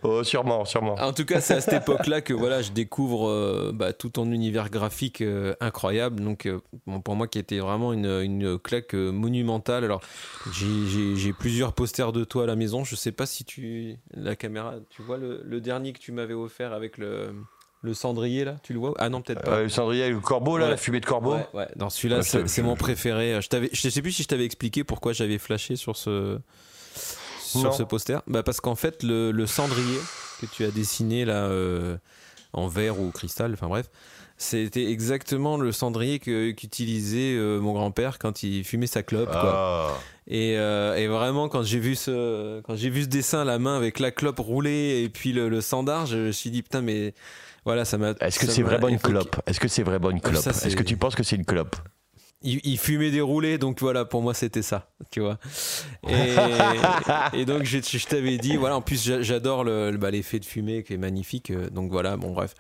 Oh, 0.03 0.23
sûrement, 0.23 0.65
sûrement. 0.65 0.95
En 0.95 1.13
tout 1.13 1.25
cas, 1.25 1.41
c'est 1.49 1.55
à 1.55 1.61
cette 1.61 1.81
époque-là 1.81 2.21
que 2.21 2.33
voilà, 2.33 2.61
je 2.61 2.71
découvre 2.71 3.27
euh, 3.27 3.71
bah, 3.73 3.93
tout 3.93 4.09
ton 4.09 4.31
univers 4.31 4.69
graphique 4.69 5.21
euh, 5.21 5.55
incroyable. 5.59 6.23
Donc, 6.23 6.45
euh, 6.45 6.59
pour 7.03 7.15
moi, 7.15 7.27
qui 7.27 7.39
était 7.39 7.59
vraiment 7.59 7.93
une, 7.93 8.05
une 8.05 8.59
claque 8.59 8.93
monumentale. 8.93 9.83
Alors, 9.83 10.01
j'ai 10.53 11.33
plusieurs 11.33 11.73
posters 11.73 12.11
de 12.11 12.23
toi 12.23 12.43
à 12.43 12.45
la 12.45 12.55
maison. 12.55 12.83
Je 12.83 12.95
sais 12.95 13.11
pas 13.11 13.25
si 13.25 13.43
tu. 13.43 13.97
La 14.13 14.35
caméra, 14.35 14.75
tu 14.89 15.01
vois 15.01 15.17
le, 15.17 15.59
dernier 15.59 15.93
que 15.93 15.99
tu 15.99 16.11
m'avais 16.11 16.33
offert 16.33 16.73
avec 16.73 16.97
le. 16.97 17.33
Le 17.81 17.93
cendrier 17.93 18.43
là, 18.43 18.57
tu 18.61 18.73
le 18.73 18.79
vois? 18.79 18.93
Ah 18.97 19.07
non, 19.07 19.21
peut-être 19.21 19.41
pas. 19.41 19.61
le 19.61 19.69
cendrier 19.69 20.09
le 20.09 20.19
corbeau 20.19 20.57
là, 20.57 20.69
la 20.69 20.75
fumée 20.75 20.99
de 20.99 21.05
corbeau. 21.05 21.35
Ouais, 21.35 21.47
ouais. 21.53 21.67
Non, 21.77 21.89
celui-là, 21.89 22.23
c'est 22.23 22.61
mon 22.61 22.75
préféré. 22.75 23.39
Je, 23.41 23.69
je 23.71 23.89
sais 23.89 24.01
plus 24.01 24.11
si 24.11 24.23
je 24.23 24.27
t'avais 24.27 24.43
expliqué 24.43 24.83
pourquoi 24.83 25.13
j'avais 25.13 25.37
flashé 25.37 25.77
sur 25.77 25.95
ce, 25.95 26.39
sur 27.49 27.73
ce 27.73 27.83
poster 27.83 28.19
bah 28.27 28.43
Parce 28.43 28.61
qu'en 28.61 28.75
fait, 28.75 29.03
le, 29.03 29.45
cendrier 29.45 29.99
que 30.39 30.45
tu 30.45 30.63
as 30.65 30.71
dessiné 30.71 31.25
là 31.25 31.45
euh, 31.45 31.97
en 32.53 32.67
verre 32.67 32.99
ou 32.99 33.11
cristal, 33.11 33.53
enfin 33.53 33.67
bref, 33.67 33.89
c'était 34.37 34.89
exactement 34.89 35.57
le 35.57 35.71
cendrier 35.71 36.19
qu'utilisait 36.19 37.35
euh, 37.35 37.59
mon 37.59 37.73
grand-père 37.73 38.19
quand 38.19 38.41
il 38.41 38.63
fumait 38.63 38.87
sa 38.87 39.03
clope. 39.03 39.29
Quoi. 39.29 39.53
Ah. 39.53 39.97
Et, 40.27 40.57
euh, 40.57 40.95
et, 40.95 41.07
vraiment, 41.07 41.49
quand 41.49 41.63
j'ai 41.63 41.79
vu 41.79 41.95
ce, 41.95 42.61
quand 42.61 42.75
j'ai 42.75 42.89
vu 42.89 43.03
ce 43.03 43.07
dessin 43.07 43.41
à 43.41 43.43
la 43.43 43.59
main 43.59 43.75
avec 43.75 43.99
la 43.99 44.11
clope 44.11 44.39
roulée 44.39 45.01
et 45.03 45.09
puis 45.09 45.33
le, 45.33 45.49
le 45.49 45.59
sandar, 45.59 46.05
je 46.05 46.17
me 46.17 46.31
suis 46.31 46.51
dit 46.51 46.61
putain 46.61 46.81
mais 46.81 47.13
voilà 47.65 47.83
ça 47.83 47.97
m'a. 47.97 48.11
Est-ce 48.21 48.39
que 48.39 48.47
c'est 48.47 48.63
vraiment 48.63 48.87
une 48.87 48.99
clope? 48.99 49.41
Est-ce 49.45 49.59
que 49.59 49.67
c'est 49.67 49.83
vraiment 49.83 50.09
une 50.11 50.21
clope? 50.21 50.47
Est-ce 50.47 50.75
que 50.75 50.83
tu 50.83 50.97
penses 50.97 51.15
que 51.15 51.23
c'est 51.23 51.35
une 51.35 51.45
clope? 51.45 51.75
Il, 52.41 52.77
fumait 52.77 53.11
des 53.11 53.21
roulés, 53.21 53.57
donc 53.57 53.79
voilà, 53.81 54.05
pour 54.05 54.21
moi 54.21 54.33
c'était 54.33 54.61
ça, 54.61 54.87
tu 55.11 55.19
vois. 55.19 55.37
Et, 57.33 57.45
donc 57.45 57.63
je, 57.63 57.79
je 57.81 58.05
t'avais 58.07 58.37
dit, 58.37 58.55
voilà, 58.55 58.77
en 58.77 58.81
plus 58.81 59.21
j'adore 59.21 59.63
le, 59.63 59.95
bah, 59.97 60.11
l'effet 60.11 60.39
de 60.39 60.45
fumée 60.45 60.83
qui 60.83 60.93
est 60.93 60.97
magnifique, 60.97 61.51
euh, 61.51 61.69
donc 61.69 61.91
voilà, 61.91 62.17
bon 62.17 62.31
bref. 62.31 62.55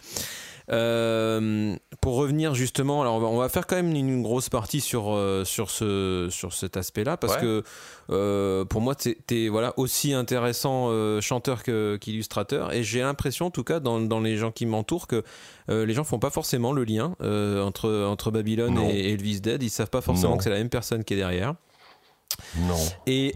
Euh, 0.71 1.75
pour 1.99 2.15
revenir 2.15 2.53
justement, 2.53 3.01
alors 3.01 3.15
on 3.15 3.37
va 3.37 3.49
faire 3.49 3.65
quand 3.65 3.75
même 3.75 3.95
une 3.95 4.21
grosse 4.21 4.49
partie 4.49 4.81
sur, 4.81 5.13
euh, 5.13 5.43
sur, 5.43 5.71
ce, 5.71 6.27
sur 6.29 6.53
cet 6.53 6.77
aspect-là, 6.77 7.17
parce 7.17 7.37
que 7.37 7.63
euh, 8.11 8.65
pour 8.65 8.81
moi, 8.81 8.93
tu 8.93 9.15
es, 9.31 9.49
voilà, 9.49 9.73
aussi 9.77 10.13
intéressant 10.13 10.89
chanteur 11.21 11.63
qu'illustrateur, 11.63 12.71
et 12.73 12.83
j'ai 12.83 13.01
l'impression, 13.01 13.47
en 13.47 13.51
tout 13.51 13.63
cas, 13.63 13.79
dans, 13.79 13.99
dans 13.99 14.19
les 14.19 14.37
gens 14.37 14.51
qui 14.51 14.65
m'entourent, 14.65 15.07
que 15.07 15.23
les 15.67 15.93
gens 15.93 16.03
font 16.03 16.19
pas 16.19 16.29
forcément 16.29 16.71
le 16.71 16.83
lien 16.83 17.15
entre, 17.19 18.05
entre 18.05 18.31
Babylone 18.31 18.79
et, 18.79 19.13
Elvis 19.13 19.41
Dead, 19.41 19.63
ils 19.63 19.69
savent 19.69 19.89
pas 19.89 20.01
forcément 20.01 20.37
que 20.37 20.43
c'est 20.43 20.49
la 20.49 20.57
même 20.57 20.69
personne 20.69 21.03
qui 21.03 21.15
est 21.15 21.17
derrière. 21.17 21.55
Non. 22.57 22.77
Et 23.07 23.33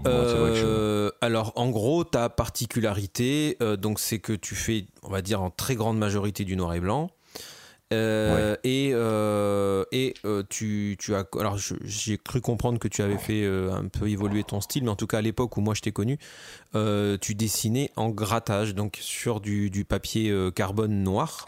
alors, 1.22 1.52
en 1.56 1.70
gros, 1.70 2.04
ta 2.04 2.30
particularité, 2.30 3.58
donc, 3.80 4.00
c'est 4.00 4.20
que 4.20 4.34
tu 4.34 4.54
fais, 4.54 4.86
on 5.02 5.10
va 5.10 5.24
dire, 5.24 5.42
en 5.42 5.50
très 5.50 5.76
grande 5.76 5.98
majorité 5.98 6.46
du 6.46 6.56
noir 6.56 6.76
et 6.76 6.80
blanc. 6.80 7.10
Euh, 7.94 8.56
et, 8.64 8.92
euh, 8.94 9.86
et 9.92 10.14
euh, 10.26 10.44
tu, 10.50 10.96
tu, 11.00 11.16
as. 11.16 11.26
Alors, 11.40 11.58
j'ai 11.58 12.18
cru 12.18 12.42
comprendre 12.42 12.80
que 12.80 12.88
tu 12.88 13.02
avais 13.02 13.18
fait 13.18 13.46
un 13.46 13.88
peu 13.88 14.10
évoluer 14.10 14.44
ton 14.44 14.62
style, 14.62 14.84
mais 14.84 14.90
en 14.90 14.96
tout 14.96 15.08
cas, 15.08 15.20
à 15.20 15.22
l'époque 15.22 15.56
où 15.58 15.62
moi 15.62 15.74
je 15.74 15.82
t'ai 15.82 15.92
connu, 15.92 16.18
tu 16.74 17.36
dessinais 17.36 17.92
en 17.96 18.10
grattage, 18.10 18.76
donc 18.76 18.98
sur 19.00 19.40
du, 19.40 19.70
du 19.70 19.86
papier 19.86 20.34
carbone 20.56 21.04
noir, 21.04 21.46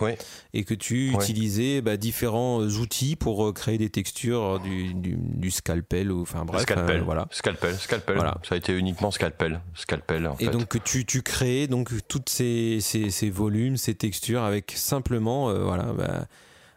et 0.54 0.64
que 0.64 0.74
tu 0.74 1.12
utilisais 1.12 1.82
bah, 1.82 1.98
différents 1.98 2.62
outils 2.62 3.16
pour 3.16 3.54
créer 3.54 3.78
des 3.78 3.90
textures, 3.90 4.60
du, 4.60 4.94
du, 4.94 5.52
scalpel, 5.52 6.12
ou 6.12 6.22
enfin 6.22 6.46
bref. 6.46 6.64
Scalpel, 6.64 7.02
voilà. 7.02 7.28
Scalpel, 7.32 7.76
scalpel. 7.76 8.16
Voilà. 8.16 8.38
Ça 8.44 8.56
a 8.56 8.58
été 8.58 8.74
uniquement 8.74 9.12
scalpel. 9.12 9.62
scalpel 9.76 10.28
en 10.28 10.36
et 10.40 10.48
donc, 10.48 10.84
tu, 10.84 11.06
tu 11.06 11.22
créais 11.22 11.68
donc 11.68 11.90
toutes 12.08 12.30
ces, 12.30 12.80
ces, 12.82 13.10
ces, 13.10 13.30
volumes, 13.30 13.78
ces 13.78 13.96
textures 13.96 14.44
avec 14.44 14.74
simplement, 14.76 15.54
voilà. 15.54 15.86
Bah, 15.94 16.26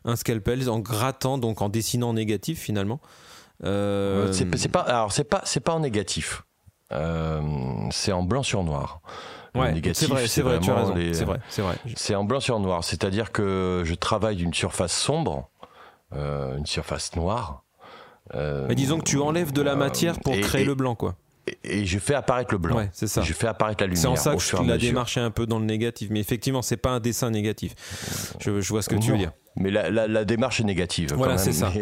un 0.09 0.17
scalpel 0.17 0.69
en 0.69 0.81
grattant, 0.81 1.39
donc 1.39 1.63
en 1.63 1.69
dessinant 1.69 2.11
en 2.11 2.15
négatif 2.15 2.59
finalement. 2.59 3.01
Euh, 3.65 4.33
c'est 4.33 4.69
pas, 4.69 4.81
alors 4.81 5.13
c'est 5.13 5.25
pas, 5.25 5.43
c'est 5.45 5.61
pas 5.61 5.75
en 5.75 5.81
négatif. 5.81 6.43
Euh, 6.93 7.43
c'est 7.91 8.13
en 8.13 8.23
blanc 8.23 8.43
sur 8.43 8.65
noir. 8.65 9.01
Ouais, 9.55 9.75
c'est 9.93 10.07
vrai, 10.07 10.27
c'est 10.27 10.43
vrai, 10.43 10.61
tu 10.61 10.71
as 10.71 10.77
raison. 10.77 10.95
C'est 11.13 11.25
vrai, 11.25 11.41
c'est 11.49 11.63
vrai. 11.63 11.77
C'est 11.97 12.15
en 12.15 12.25
blanc 12.25 12.41
sur 12.41 12.59
noir, 12.61 12.85
c'est-à-dire 12.85 13.33
que 13.33 13.83
je 13.85 13.95
travaille 13.95 14.37
d'une 14.37 14.55
surface 14.55 14.93
sombre, 14.93 15.51
euh, 16.15 16.57
une 16.57 16.67
surface 16.67 17.15
noire. 17.17 17.65
Mais 18.35 18.75
disons 18.75 18.99
que 18.99 19.05
tu 19.05 19.19
enlèves 19.19 19.53
de 19.53 19.63
la 19.63 19.75
matière 19.75 20.19
pour 20.21 20.39
créer 20.41 20.65
le 20.65 20.75
blanc, 20.75 20.95
quoi 20.95 21.17
et 21.65 21.87
je 21.87 21.99
fais 21.99 22.15
apparaître 22.15 22.53
le 22.53 22.59
blanc. 22.59 22.77
Ouais, 22.77 22.91
c'est 22.93 23.07
ça. 23.07 23.23
Je 23.23 23.33
fais 23.33 23.47
apparaître 23.47 23.83
la 23.83 23.87
lumière. 23.87 24.03
C'est 24.03 24.09
en 24.09 24.17
ça 24.17 24.35
que 24.35 24.41
je 24.41 24.69
la 24.69 24.79
démarche 24.79 25.17
un 25.19 25.31
peu 25.31 25.47
dans 25.47 25.59
le 25.59 25.65
négatif. 25.65 26.09
Mais 26.11 26.21
effectivement, 26.21 26.63
c'est 26.63 26.77
pas 26.77 26.91
un 26.91 27.01
dessin 27.01 27.31
négatif. 27.31 27.75
Je, 28.41 28.51
vois 28.69 28.83
ce 28.83 28.89
que 28.89 28.97
tu 28.97 29.13
veux 29.13 29.19
dire. 29.19 29.33
Mais 29.59 29.71
la, 29.71 29.91
la, 29.91 30.25
démarche 30.25 30.61
est 30.61 30.65
négative. 30.65 31.15
Voilà, 31.15 31.39
c'est 31.39 31.53
ça. 31.53 31.73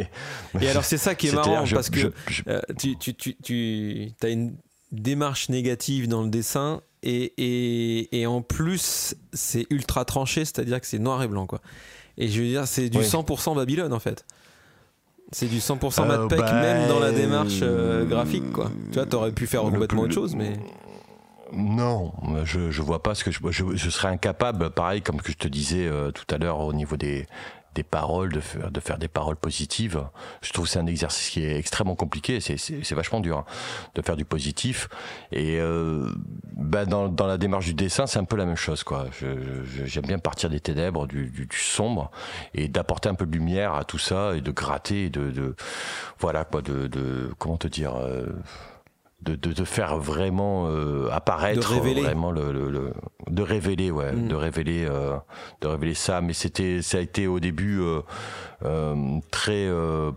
Et 0.60 0.68
alors, 0.68 0.84
c'est 0.84 0.98
ça 0.98 1.14
qui 1.14 1.28
est 1.28 1.32
marrant 1.32 1.64
parce 1.72 1.90
que 1.90 2.12
euh, 2.48 2.60
tu, 2.78 2.96
tu, 2.96 3.14
tu, 3.14 3.36
tu 3.42 4.12
as 4.22 4.28
une 4.28 4.56
démarche 4.92 5.48
négative 5.48 6.08
dans 6.08 6.22
le 6.22 6.28
dessin 6.28 6.80
et, 7.02 7.32
et, 7.36 8.20
et 8.20 8.26
en 8.26 8.42
plus, 8.42 9.14
c'est 9.32 9.66
ultra 9.70 10.04
tranché, 10.04 10.44
c'est-à-dire 10.44 10.80
que 10.80 10.86
c'est 10.86 10.98
noir 10.98 11.22
et 11.22 11.28
blanc. 11.28 11.46
Quoi. 11.46 11.60
Et 12.18 12.28
je 12.28 12.40
veux 12.40 12.48
dire, 12.48 12.66
c'est 12.66 12.88
du 12.88 12.98
100% 12.98 13.54
Babylone 13.56 13.92
en 13.92 14.00
fait. 14.00 14.24
C'est 15.32 15.46
du 15.46 15.58
100% 15.58 16.02
euh, 16.02 16.04
Madpec, 16.04 16.38
bah, 16.38 16.60
même 16.60 16.88
dans 16.88 17.00
la 17.00 17.10
démarche 17.10 17.58
euh, 17.62 18.04
graphique, 18.04 18.52
quoi. 18.52 18.70
Tu 18.90 18.94
vois, 18.94 19.06
t'aurais 19.06 19.32
pu 19.32 19.46
faire 19.46 19.62
complètement 19.62 20.02
autre 20.02 20.14
chose, 20.14 20.36
mais. 20.36 20.52
Non, 21.52 22.12
je, 22.44 22.70
je 22.70 22.82
vois 22.82 23.02
pas 23.02 23.14
ce 23.14 23.22
que 23.22 23.30
je, 23.30 23.40
je, 23.50 23.90
serais 23.90 24.08
incapable, 24.08 24.70
pareil 24.70 25.00
comme 25.00 25.20
que 25.22 25.30
je 25.30 25.36
te 25.36 25.46
disais 25.46 25.86
euh, 25.86 26.10
tout 26.10 26.24
à 26.34 26.38
l'heure 26.38 26.58
au 26.58 26.72
niveau 26.72 26.96
des, 26.96 27.26
des 27.76 27.82
paroles, 27.82 28.32
de 28.32 28.40
faire, 28.40 28.70
de 28.70 28.80
faire 28.80 28.98
des 28.98 29.08
paroles 29.08 29.36
positives. 29.36 30.02
Je 30.40 30.52
trouve 30.52 30.64
que 30.64 30.70
c'est 30.72 30.78
un 30.78 30.86
exercice 30.86 31.30
qui 31.30 31.44
est 31.44 31.56
extrêmement 31.56 31.94
compliqué, 31.94 32.40
c'est 32.40 32.94
vachement 32.94 33.20
dur 33.20 33.38
hein, 33.38 33.44
de 33.94 34.02
faire 34.02 34.16
du 34.16 34.24
positif. 34.24 34.88
Et 35.30 35.60
euh, 35.60 36.10
bah 36.56 36.86
dans, 36.86 37.08
dans, 37.08 37.26
la 37.26 37.36
démarche 37.38 37.66
du 37.66 37.74
dessin, 37.74 38.06
c'est 38.06 38.18
un 38.18 38.24
peu 38.24 38.36
la 38.36 38.46
même 38.46 38.56
chose. 38.56 38.82
quoi. 38.82 39.06
J'aime 39.84 40.06
bien 40.06 40.18
partir 40.18 40.48
des 40.48 40.60
ténèbres, 40.60 41.06
du, 41.06 41.30
du, 41.30 41.46
du 41.46 41.58
sombre, 41.58 42.10
et 42.54 42.68
d'apporter 42.68 43.08
un 43.08 43.14
peu 43.14 43.26
de 43.26 43.32
lumière 43.32 43.74
à 43.74 43.84
tout 43.84 43.98
ça, 43.98 44.34
et 44.34 44.40
de 44.40 44.50
gratter, 44.50 45.10
de, 45.10 45.30
de 45.30 45.54
voilà 46.18 46.44
quoi, 46.44 46.62
de, 46.62 46.86
de 46.86 47.30
comment 47.38 47.58
te 47.58 47.68
dire. 47.68 47.94
Euh, 47.96 48.26
de, 49.26 49.52
de, 49.52 49.64
faire 49.64 49.98
vraiment 49.98 50.68
euh, 50.68 51.08
apparaître 51.10 51.74
vraiment 51.74 52.30
le, 52.30 52.52
le, 52.52 52.92
de 53.28 53.42
révéler 53.42 53.90
ouais 53.90 54.12
mm. 54.12 54.28
de 54.28 54.34
révéler 54.34 54.86
euh, 54.88 55.16
de 55.60 55.66
révéler 55.66 55.94
ça 55.94 56.20
mais 56.20 56.32
c'était 56.32 56.80
ça 56.82 56.98
a 56.98 57.00
été 57.00 57.26
au 57.26 57.40
début 57.40 57.80
euh, 57.80 58.00
très 59.30 59.68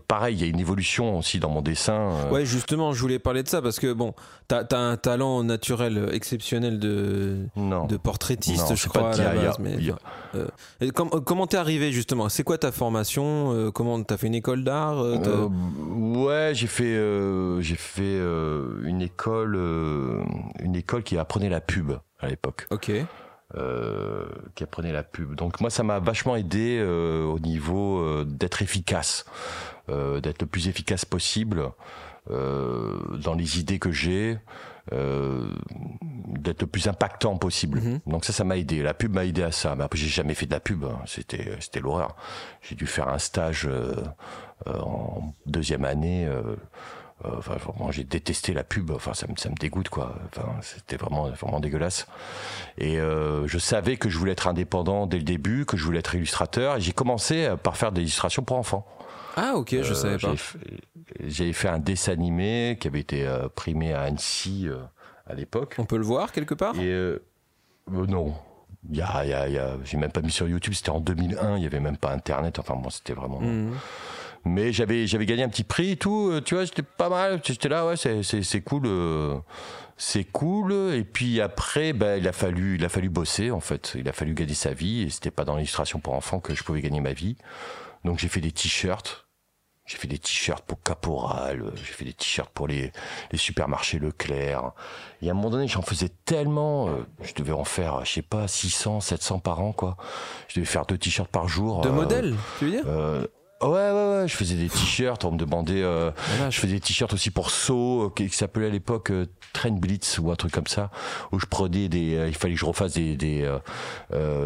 pareil 0.08 0.36
il 0.36 0.40
y 0.40 0.44
a 0.44 0.46
une 0.46 0.60
évolution 0.60 1.18
aussi 1.18 1.38
dans 1.38 1.50
mon 1.50 1.62
dessin 1.62 2.10
ouais 2.30 2.44
justement 2.44 2.92
je 2.92 3.00
voulais 3.00 3.18
parler 3.18 3.42
de 3.42 3.48
ça 3.48 3.60
parce 3.62 3.78
que 3.78 3.92
bon 3.92 4.14
t'as 4.48 4.64
as 4.70 4.76
un 4.76 4.96
talent 4.96 5.44
naturel 5.44 6.08
exceptionnel 6.12 6.78
de 6.78 7.46
de 7.56 7.96
portraitiste 7.96 8.74
je 8.74 8.88
crois 8.88 9.12
mais, 9.60 10.90
comment 10.90 11.46
t'es 11.46 11.56
arrivé 11.56 11.92
justement? 11.92 12.28
C'est 12.28 12.44
quoi 12.44 12.58
ta 12.58 12.72
formation 12.72 13.70
comment 13.72 14.02
t'as 14.02 14.16
fait 14.16 14.28
une 14.28 14.34
école 14.34 14.64
d'art 14.64 15.02
ouais 15.02 16.52
j'ai 16.54 16.66
fait 16.66 16.96
j'ai 17.60 17.76
fait 17.76 18.20
une 18.82 19.02
école, 19.02 19.56
euh, 19.56 20.22
une 20.60 20.76
école 20.76 21.02
qui 21.02 21.16
apprenait 21.16 21.48
la 21.48 21.60
pub 21.60 21.92
à 22.18 22.28
l'époque. 22.28 22.66
Ok. 22.70 22.90
Euh, 23.56 24.26
qui 24.54 24.62
apprenait 24.62 24.92
la 24.92 25.02
pub. 25.02 25.34
Donc 25.34 25.60
moi, 25.60 25.70
ça 25.70 25.82
m'a 25.82 25.98
vachement 25.98 26.36
aidé 26.36 26.78
euh, 26.78 27.24
au 27.24 27.40
niveau 27.40 28.24
d'être 28.24 28.62
efficace, 28.62 29.24
d'être 29.88 30.42
le 30.42 30.46
plus 30.46 30.68
efficace 30.68 31.04
possible 31.04 31.72
dans 32.28 33.34
les 33.36 33.58
idées 33.58 33.80
que 33.80 33.90
j'ai. 33.90 34.38
d'être 34.92 36.60
le 36.60 36.66
plus 36.68 36.86
impactant 36.86 37.36
possible. 37.38 37.80
Mhm. 37.80 38.00
Donc 38.06 38.24
ça, 38.24 38.32
ça 38.32 38.44
m'a 38.44 38.56
aidé. 38.56 38.82
La 38.82 38.94
pub 38.94 39.14
m'a 39.14 39.24
aidé 39.24 39.42
à 39.42 39.50
ça. 39.50 39.74
Mais 39.74 39.82
après, 39.82 39.98
j'ai 39.98 40.06
jamais 40.06 40.34
fait 40.34 40.46
de 40.46 40.52
la 40.52 40.60
pub. 40.60 40.84
Hein. 40.84 41.00
C'était, 41.06 41.56
c'était 41.58 41.80
l'horreur. 41.80 42.14
J'ai 42.62 42.76
dû 42.76 42.86
faire 42.86 43.08
un 43.08 43.18
stage 43.18 43.68
en 44.66 45.34
deuxième 45.46 45.84
année 45.84 46.26
euh, 46.26 46.56
enfin, 47.24 47.56
vraiment, 47.56 47.90
j'ai 47.90 48.04
détesté 48.04 48.52
la 48.52 48.64
pub. 48.64 48.90
Enfin, 48.90 49.14
ça 49.14 49.26
me, 49.26 49.36
ça 49.36 49.48
me 49.50 49.54
dégoûte, 49.54 49.88
quoi. 49.88 50.14
Enfin, 50.26 50.48
c'était 50.62 50.96
vraiment, 50.96 51.28
vraiment 51.30 51.60
dégueulasse. 51.60 52.06
Et 52.78 52.98
euh, 52.98 53.46
je 53.46 53.58
savais 53.58 53.96
que 53.96 54.08
je 54.08 54.18
voulais 54.18 54.32
être 54.32 54.48
indépendant 54.48 55.06
dès 55.06 55.18
le 55.18 55.24
début, 55.24 55.64
que 55.66 55.76
je 55.76 55.84
voulais 55.84 55.98
être 55.98 56.14
illustrateur. 56.14 56.76
Et 56.76 56.80
j'ai 56.80 56.92
commencé 56.92 57.52
par 57.62 57.76
faire 57.76 57.92
des 57.92 58.02
illustrations 58.02 58.42
pour 58.42 58.56
enfants. 58.56 58.86
Ah, 59.36 59.54
ok, 59.54 59.70
je 59.70 59.92
euh, 59.92 59.94
savais 59.94 60.18
pas. 60.18 60.34
J'ai 61.20 61.52
fait 61.52 61.68
un 61.68 61.78
dessin 61.78 62.12
animé 62.12 62.76
qui 62.80 62.88
avait 62.88 63.00
été 63.00 63.28
primé 63.54 63.92
à 63.92 64.02
Annecy 64.02 64.68
à 65.26 65.34
l'époque. 65.34 65.76
On 65.78 65.84
peut 65.84 65.98
le 65.98 66.04
voir 66.04 66.32
quelque 66.32 66.54
part? 66.54 66.78
Et 66.78 67.16
non. 67.90 68.34
Il 68.88 68.96
y 68.96 69.02
a, 69.02 69.26
y 69.26 69.32
a, 69.34 69.46
y 69.46 69.58
a 69.58 69.76
j'ai 69.84 69.98
même 69.98 70.10
pas 70.10 70.22
mis 70.22 70.30
sur 70.30 70.48
YouTube. 70.48 70.72
C'était 70.72 70.90
en 70.90 71.00
2001. 71.00 71.58
Il 71.58 71.62
y 71.62 71.66
avait 71.66 71.80
même 71.80 71.98
pas 71.98 72.12
Internet. 72.12 72.58
Enfin, 72.58 72.76
bon, 72.76 72.88
c'était 72.88 73.12
vraiment. 73.12 73.40
Mmh 73.40 73.74
mais 74.44 74.72
j'avais 74.72 75.06
j'avais 75.06 75.26
gagné 75.26 75.42
un 75.42 75.48
petit 75.48 75.64
prix 75.64 75.92
et 75.92 75.96
tout 75.96 76.30
euh, 76.30 76.40
tu 76.40 76.54
vois 76.54 76.64
j'étais 76.64 76.82
pas 76.82 77.08
mal 77.08 77.40
j'étais 77.44 77.68
là 77.68 77.86
ouais 77.86 77.96
c'est 77.96 78.22
c'est 78.22 78.60
cool 78.62 78.82
euh, 78.86 79.36
c'est 79.96 80.24
cool 80.24 80.72
et 80.72 81.04
puis 81.04 81.40
après 81.40 81.92
ben 81.92 82.16
il 82.16 82.26
a 82.26 82.32
fallu 82.32 82.76
il 82.76 82.84
a 82.84 82.88
fallu 82.88 83.08
bosser 83.08 83.50
en 83.50 83.60
fait 83.60 83.96
il 83.98 84.08
a 84.08 84.12
fallu 84.12 84.34
gagner 84.34 84.54
sa 84.54 84.72
vie 84.72 85.02
et 85.02 85.10
c'était 85.10 85.30
pas 85.30 85.44
dans 85.44 85.56
l'illustration 85.56 86.00
pour 86.00 86.14
enfants 86.14 86.40
que 86.40 86.54
je 86.54 86.62
pouvais 86.62 86.80
gagner 86.80 87.00
ma 87.00 87.12
vie 87.12 87.36
donc 88.04 88.18
j'ai 88.18 88.28
fait 88.28 88.40
des 88.40 88.52
t-shirts 88.52 89.26
j'ai 89.90 89.96
fait 89.96 90.06
des 90.06 90.18
t-shirts 90.18 90.64
pour 90.64 90.80
Caporal, 90.84 91.72
j'ai 91.74 91.82
fait 91.82 92.04
des 92.04 92.12
t-shirts 92.12 92.50
pour 92.54 92.68
les, 92.68 92.92
les 93.32 93.38
supermarchés 93.38 93.98
Leclerc. 93.98 94.70
Et 95.20 95.26
à 95.26 95.32
un 95.32 95.34
moment 95.34 95.50
donné, 95.50 95.66
j'en 95.66 95.82
faisais 95.82 96.10
tellement, 96.24 96.86
euh, 96.86 97.04
je 97.22 97.34
devais 97.34 97.50
en 97.50 97.64
faire, 97.64 98.04
je 98.04 98.12
sais 98.12 98.22
pas, 98.22 98.46
600, 98.46 99.00
700 99.00 99.40
par 99.40 99.60
an, 99.60 99.72
quoi. 99.72 99.96
Je 100.46 100.60
devais 100.60 100.66
faire 100.66 100.86
deux 100.86 100.96
t-shirts 100.96 101.28
par 101.28 101.48
jour. 101.48 101.80
De 101.80 101.88
modèles, 101.88 102.36
tu 102.60 102.66
veux 102.66 102.70
dire? 102.70 102.84
Ouais, 103.62 103.68
ouais, 103.68 103.92
ouais, 103.92 104.24
je 104.26 104.34
faisais 104.34 104.54
des 104.54 104.70
t-shirts, 104.70 105.22
on 105.26 105.32
me 105.32 105.36
demandait, 105.36 105.82
euh, 105.82 106.10
je 106.48 106.58
faisais 106.58 106.72
des 106.72 106.80
t-shirts 106.80 107.12
aussi 107.12 107.30
pour 107.30 107.50
So, 107.50 108.04
euh, 108.04 108.08
qui, 108.08 108.30
s'appelait 108.30 108.68
à 108.68 108.70
l'époque 108.70 109.10
euh, 109.10 109.26
Train 109.52 109.72
Blitz 109.72 110.18
ou 110.18 110.30
un 110.30 110.34
truc 110.34 110.50
comme 110.50 110.66
ça, 110.66 110.90
où 111.30 111.38
je 111.38 111.44
prenais 111.44 111.90
des, 111.90 112.14
euh, 112.14 112.28
il 112.28 112.34
fallait 112.34 112.54
que 112.54 112.60
je 112.60 112.64
refasse 112.64 112.94
des, 112.94 113.16
des 113.16 113.46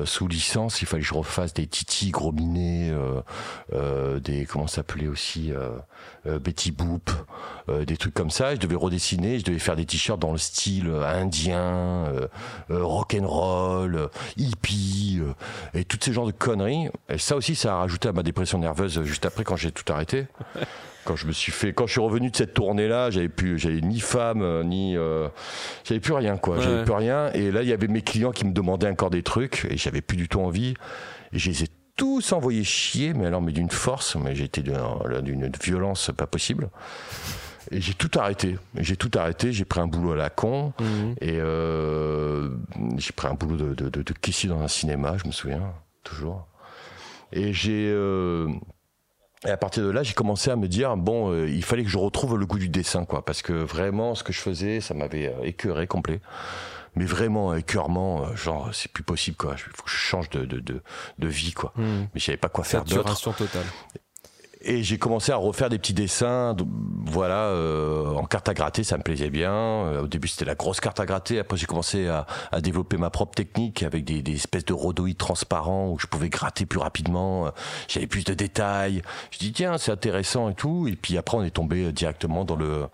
sous 0.04 0.26
licence, 0.26 0.82
il 0.82 0.86
fallait 0.86 1.02
que 1.02 1.08
je 1.08 1.14
refasse 1.14 1.54
des 1.54 1.68
Titi 1.68 2.10
gros 2.10 2.32
minés, 2.32 2.92
des, 4.20 4.46
comment 4.46 4.66
ça 4.66 4.76
s'appelait 4.76 5.06
aussi, 5.06 5.52
Betty 6.24 6.72
Boop, 6.72 7.08
des 7.86 7.96
trucs 7.96 8.14
comme 8.14 8.30
ça, 8.30 8.56
je 8.56 8.60
devais 8.60 8.74
redessiner, 8.74 9.38
je 9.38 9.44
devais 9.44 9.60
faire 9.60 9.76
des 9.76 9.86
t-shirts 9.86 10.18
dans 10.18 10.32
le 10.32 10.38
style 10.38 10.90
indien, 10.90 12.06
rock 12.68 13.16
and 13.16 13.28
roll, 13.28 14.10
hippie, 14.36 15.20
et 15.72 15.84
tous 15.84 15.98
ces 16.00 16.12
genres 16.12 16.26
de 16.26 16.32
conneries, 16.32 16.88
et 17.08 17.18
ça 17.18 17.36
aussi, 17.36 17.54
ça 17.54 17.74
a 17.74 17.78
rajouté 17.78 18.08
à 18.08 18.12
ma 18.12 18.24
dépression 18.24 18.58
nerveuse 18.58 19.03
juste 19.04 19.26
après 19.26 19.44
quand 19.44 19.56
j'ai 19.56 19.72
tout 19.72 19.90
arrêté. 19.92 20.26
Quand 21.04 21.16
je 21.16 21.26
me 21.26 21.32
suis 21.32 21.52
fait, 21.52 21.74
quand 21.74 21.86
je 21.86 21.92
suis 21.92 22.00
revenu 22.00 22.30
de 22.30 22.36
cette 22.36 22.54
tournée-là, 22.54 23.10
j'avais 23.10 23.28
plus, 23.28 23.58
j'avais 23.58 23.80
ni 23.82 24.00
femme, 24.00 24.40
euh, 24.40 24.64
ni, 24.64 24.96
euh, 24.96 25.28
j'avais 25.84 26.00
plus 26.00 26.14
rien, 26.14 26.38
quoi. 26.38 26.58
J'avais 26.60 26.82
plus 26.82 26.94
rien. 26.94 27.30
Et 27.34 27.50
là, 27.50 27.62
il 27.62 27.68
y 27.68 27.72
avait 27.74 27.88
mes 27.88 28.00
clients 28.00 28.32
qui 28.32 28.46
me 28.46 28.52
demandaient 28.52 28.88
encore 28.88 29.10
des 29.10 29.22
trucs, 29.22 29.66
et 29.70 29.76
j'avais 29.76 30.00
plus 30.00 30.16
du 30.16 30.28
tout 30.28 30.40
envie. 30.40 30.74
Et 31.32 31.38
je 31.38 31.50
les 31.50 31.64
ai 31.64 31.68
tous 31.96 32.32
envoyés 32.32 32.64
chier, 32.64 33.12
mais 33.12 33.26
alors, 33.26 33.42
mais 33.42 33.52
d'une 33.52 33.70
force, 33.70 34.16
mais 34.16 34.34
j'étais 34.34 34.62
d'une 34.62 35.52
violence 35.62 36.10
pas 36.16 36.26
possible. 36.26 36.70
Et 37.70 37.80
j'ai 37.80 37.94
tout 37.94 38.10
arrêté. 38.18 38.58
J'ai 38.76 38.96
tout 38.96 39.10
arrêté. 39.14 39.52
J'ai 39.52 39.64
pris 39.64 39.80
un 39.80 39.86
boulot 39.86 40.12
à 40.12 40.16
la 40.16 40.30
con. 40.30 40.72
Mhm. 40.80 41.14
Et 41.20 41.38
euh, 41.38 42.50
j'ai 42.96 43.12
pris 43.12 43.28
un 43.28 43.34
boulot 43.34 43.56
de, 43.56 43.74
de, 43.74 43.88
de, 43.88 44.02
de 44.02 44.12
caissier 44.12 44.48
dans 44.48 44.60
un 44.60 44.68
cinéma, 44.68 45.16
je 45.22 45.26
me 45.26 45.32
souviens, 45.32 45.72
toujours. 46.02 46.46
Et 47.32 47.52
j'ai 47.52 47.90
et 49.46 49.50
à 49.50 49.56
partir 49.56 49.82
de 49.82 49.90
là, 49.90 50.02
j'ai 50.02 50.14
commencé 50.14 50.50
à 50.50 50.56
me 50.56 50.68
dire 50.68 50.96
bon, 50.96 51.30
euh, 51.32 51.48
il 51.48 51.64
fallait 51.64 51.84
que 51.84 51.90
je 51.90 51.98
retrouve 51.98 52.38
le 52.38 52.46
goût 52.46 52.58
du 52.58 52.68
dessin, 52.68 53.04
quoi, 53.04 53.24
parce 53.24 53.42
que 53.42 53.52
vraiment, 53.52 54.14
ce 54.14 54.24
que 54.24 54.32
je 54.32 54.40
faisais, 54.40 54.80
ça 54.80 54.94
m'avait 54.94 55.28
euh, 55.28 55.42
écœuré 55.42 55.86
complet. 55.86 56.20
Mais 56.96 57.04
vraiment, 57.04 57.54
écœurement, 57.54 58.24
euh, 58.24 58.36
genre, 58.36 58.70
c'est 58.72 58.90
plus 58.90 59.02
possible, 59.02 59.36
quoi. 59.36 59.54
Il 59.56 59.76
faut 59.76 59.82
que 59.82 59.90
je 59.90 59.96
change 59.96 60.30
de, 60.30 60.44
de, 60.44 60.60
de, 60.60 60.80
de 61.18 61.28
vie, 61.28 61.52
quoi. 61.52 61.72
Hmm. 61.76 62.06
Mais 62.14 62.20
je 62.20 62.24
savais 62.24 62.38
pas 62.38 62.48
quoi 62.48 62.64
faire 62.64 62.84
d'autre. 62.84 63.20
totale 63.36 63.64
et 64.64 64.82
j'ai 64.82 64.98
commencé 64.98 65.32
à 65.32 65.36
refaire 65.36 65.68
des 65.68 65.78
petits 65.78 65.94
dessins, 65.94 66.56
voilà, 67.06 67.48
euh, 67.48 68.08
en 68.14 68.24
carte 68.24 68.48
à 68.48 68.54
gratter, 68.54 68.82
ça 68.82 68.96
me 68.96 69.02
plaisait 69.02 69.30
bien. 69.30 69.52
Euh, 69.52 70.02
au 70.02 70.06
début, 70.06 70.28
c'était 70.28 70.44
la 70.44 70.54
grosse 70.54 70.80
carte 70.80 71.00
à 71.00 71.06
gratter. 71.06 71.38
Après, 71.38 71.56
j'ai 71.56 71.66
commencé 71.66 72.08
à, 72.08 72.26
à, 72.50 72.60
développer 72.60 72.96
ma 72.96 73.10
propre 73.10 73.34
technique 73.34 73.82
avec 73.82 74.04
des, 74.04 74.22
des, 74.22 74.34
espèces 74.34 74.64
de 74.64 74.72
rhodoïdes 74.72 75.18
transparents 75.18 75.90
où 75.90 75.98
je 75.98 76.06
pouvais 76.06 76.28
gratter 76.28 76.66
plus 76.66 76.78
rapidement. 76.78 77.50
J'avais 77.88 78.06
plus 78.06 78.24
de 78.24 78.34
détails. 78.34 79.02
Je 79.30 79.38
dis 79.38 79.52
tiens, 79.52 79.78
c'est 79.78 79.92
intéressant 79.92 80.48
et 80.48 80.54
tout. 80.54 80.88
Et 80.88 80.96
puis 80.96 81.18
après, 81.18 81.36
on 81.36 81.44
est 81.44 81.50
tombé 81.50 81.92
directement 81.92 82.44
dans 82.44 82.56
le 82.56 82.86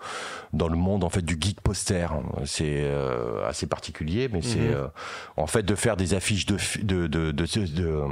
dans 0.53 0.69
le 0.69 0.77
monde 0.77 1.05
en 1.05 1.11
fait 1.11 1.23
du 1.23 1.39
geek 1.41 1.61
poster. 1.61 2.09
C'est 2.45 2.83
euh, 2.83 3.49
assez 3.49 3.67
particulier, 3.67 4.29
mais 4.33 4.43
c'est 4.43 4.59
mhm. 4.59 4.91
en 5.37 5.47
fait 5.47 5.63
de 5.63 5.75
faire 5.75 5.97
des 5.97 6.15
affiches 6.15 6.47
de 6.47 6.57
de 6.83 7.07
de, 7.07 7.31
de, 7.31 7.67
de 7.67 8.05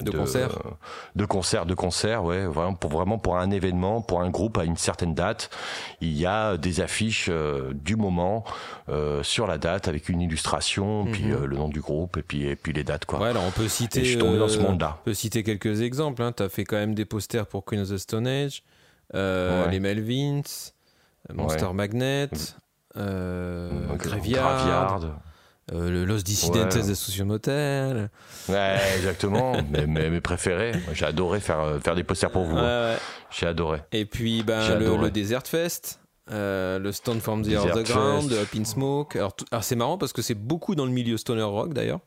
de, 0.00 0.10
concert 0.10 0.58
de 1.14 1.24
concert 1.24 1.66
de 1.66 1.74
concert 1.74 2.24
ouais 2.24 2.44
vraiment 2.46 2.74
pour 2.74 2.90
vraiment 2.90 3.18
pour 3.18 3.36
un 3.36 3.50
événement 3.50 4.00
pour 4.00 4.20
un 4.22 4.30
groupe 4.30 4.58
à 4.58 4.64
une 4.64 4.76
certaine 4.76 5.14
date. 5.14 5.50
Il 6.00 6.12
y 6.12 6.26
a 6.26 6.56
des 6.56 6.80
affiches 6.80 7.26
euh, 7.28 7.72
du 7.74 7.96
moment 7.96 8.44
euh, 8.88 9.22
sur 9.22 9.46
la 9.46 9.58
date 9.58 9.88
avec 9.88 10.08
une 10.08 10.20
illustration 10.20 11.04
puis 11.06 11.24
mhm. 11.24 11.32
euh, 11.32 11.46
le 11.46 11.56
nom 11.56 11.68
du 11.68 11.80
groupe 11.80 12.16
et 12.16 12.22
puis 12.22 12.46
et 12.46 12.56
puis 12.56 12.72
les 12.72 12.84
dates 12.84 13.04
quoi. 13.04 13.20
Ouais 13.20 13.28
alors 13.28 13.44
on 13.46 13.50
peut 13.50 13.68
citer 13.68 14.04
je 14.04 14.10
suis 14.10 14.18
tombé 14.18 14.38
dans 14.38 14.48
ce 14.48 14.58
monde 14.58 14.80
là 14.80 14.98
on 15.00 15.04
peut 15.04 15.14
citer 15.14 15.42
quelques 15.42 15.82
exemples 15.82 16.22
hein. 16.22 16.32
tu 16.32 16.42
as 16.42 16.48
fait 16.48 16.64
quand 16.64 16.76
même 16.76 16.94
des 16.94 17.04
posters 17.04 17.46
pour 17.46 17.64
Queen 17.64 17.80
of 17.80 17.90
the 17.90 17.98
Stone 17.98 18.26
Age 18.26 18.62
les 19.12 19.80
Melvins 19.80 20.42
Monster 21.32 21.72
Magnet 21.72 22.30
Graveyard 23.96 25.22
euh, 25.70 25.90
le 25.90 26.04
Los 26.04 26.22
Dissidentes 26.22 26.74
ouais. 26.74 27.24
Motel. 27.24 28.10
Ouais, 28.48 28.76
exactement. 28.96 29.56
mais, 29.70 29.86
mes 29.86 30.20
préférés. 30.20 30.72
J'ai 30.92 31.06
adoré 31.06 31.40
faire, 31.40 31.60
euh, 31.60 31.78
faire 31.78 31.94
des 31.94 32.04
posters 32.04 32.30
pour 32.30 32.44
vous. 32.44 32.58
J'ai 33.30 33.46
adoré. 33.46 33.80
Et 33.92 34.04
puis 34.04 34.42
ben, 34.42 34.78
le, 34.78 35.10
Desert 35.10 35.46
Fest. 35.46 36.00
Euh, 36.30 36.78
le 36.78 36.92
Stone 36.92 37.20
from 37.20 37.42
the 37.42 37.54
Underground, 37.54 38.32
Up 38.32 38.48
in 38.56 38.64
Smoke. 38.64 39.16
Alors, 39.16 39.34
alors 39.50 39.64
c'est 39.64 39.76
marrant 39.76 39.98
parce 39.98 40.12
que 40.12 40.22
c'est 40.22 40.34
beaucoup 40.36 40.74
dans 40.74 40.86
le 40.86 40.92
milieu 40.92 41.16
stoner 41.16 41.42
rock 41.42 41.74
d'ailleurs 41.74 42.00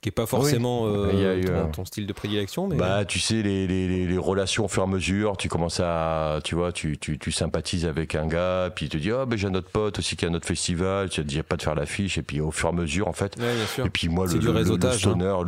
qui 0.00 0.10
est 0.10 0.12
pas 0.12 0.26
forcément 0.26 0.86
euh, 0.86 1.64
ton, 1.72 1.84
style 1.84 2.06
de 2.06 2.12
prédilection 2.12 2.68
mais 2.68 2.76
bah 2.76 3.04
tu 3.04 3.18
sais 3.18 3.42
les, 3.42 3.66
les, 3.66 4.06
les, 4.06 4.18
relations 4.18 4.66
au 4.66 4.68
fur 4.68 4.82
et 4.82 4.86
à 4.86 4.88
mesure 4.88 5.36
tu 5.36 5.48
commences 5.48 5.80
à 5.80 6.38
tu 6.44 6.54
vois 6.54 6.70
tu, 6.70 6.98
tu, 6.98 7.18
tu 7.18 7.32
sympathises 7.32 7.84
avec 7.84 8.14
un 8.14 8.26
gars 8.28 8.70
puis 8.74 8.86
il 8.86 8.88
te 8.90 8.96
dit 8.96 9.10
oh 9.10 9.26
ben 9.26 9.36
j'ai 9.36 9.48
un 9.48 9.54
autre 9.54 9.70
pote 9.70 9.98
aussi 9.98 10.16
qui 10.16 10.24
a 10.24 10.28
un 10.28 10.34
autre 10.34 10.46
festival 10.46 11.08
tu 11.08 11.22
te 11.22 11.26
dis 11.26 11.42
pas 11.42 11.56
de 11.56 11.62
faire 11.62 11.74
l'affiche 11.74 12.18
et 12.18 12.22
puis 12.22 12.40
au 12.40 12.50
fur 12.50 12.68
et 12.68 12.72
à 12.72 12.74
mesure 12.74 13.08
en 13.08 13.12
fait. 13.12 13.36
Et 13.84 13.90
puis 13.90 14.08
moi 14.08 14.26
le, 14.26 14.38
le, 14.38 14.52
le, 14.52 14.92
stoner 14.92 15.24
hein. 15.24 15.42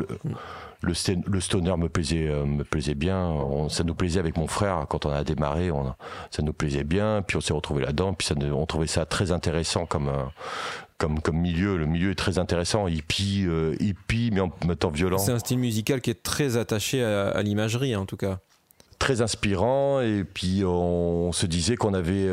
le, 0.82 0.92
le, 1.26 1.40
stoner 1.40 1.76
me 1.76 1.88
plaisait 1.88 2.28
euh, 2.28 2.44
me 2.44 2.64
plaisait 2.64 2.94
bien. 2.94 3.36
Ça 3.68 3.84
nous 3.84 3.94
plaisait 3.94 4.20
avec 4.20 4.36
mon 4.36 4.46
frère 4.46 4.86
quand 4.88 5.06
on 5.06 5.10
a 5.10 5.24
démarré 5.24 5.70
on, 5.70 5.94
ça 6.30 6.42
nous 6.42 6.52
plaisait 6.52 6.84
bien 6.84 7.22
puis 7.22 7.36
on 7.36 7.40
s'est 7.40 7.52
retrouvé 7.52 7.82
là-dedans 7.82 8.14
puis 8.14 8.26
ça, 8.26 8.34
on 8.52 8.66
trouvait 8.66 8.86
ça 8.86 9.04
très 9.06 9.32
intéressant 9.32 9.86
comme 9.86 10.10
comme, 11.00 11.36
milieu. 11.36 11.76
Le 11.76 11.86
milieu 11.86 12.10
est 12.10 12.16
très 12.16 12.38
intéressant, 12.38 12.86
hippie, 12.86 13.44
euh, 13.46 13.74
mais 14.32 14.40
en 14.40 14.50
temps 14.50 14.90
violent. 14.90 15.18
C'est 15.18 15.32
un 15.32 15.38
style 15.38 15.58
musical 15.58 16.00
qui 16.00 16.10
est 16.10 16.22
très 16.22 16.56
attaché 16.56 17.02
à, 17.02 17.42
l'imagerie, 17.42 17.96
en 17.96 18.06
tout 18.06 18.16
cas. 18.16 18.40
Très 19.00 19.22
inspirant 19.22 20.00
et 20.00 20.24
puis 20.24 20.62
on, 20.64 21.32
se 21.32 21.46
disait 21.46 21.76
qu'on 21.76 21.94
avait 21.94 22.28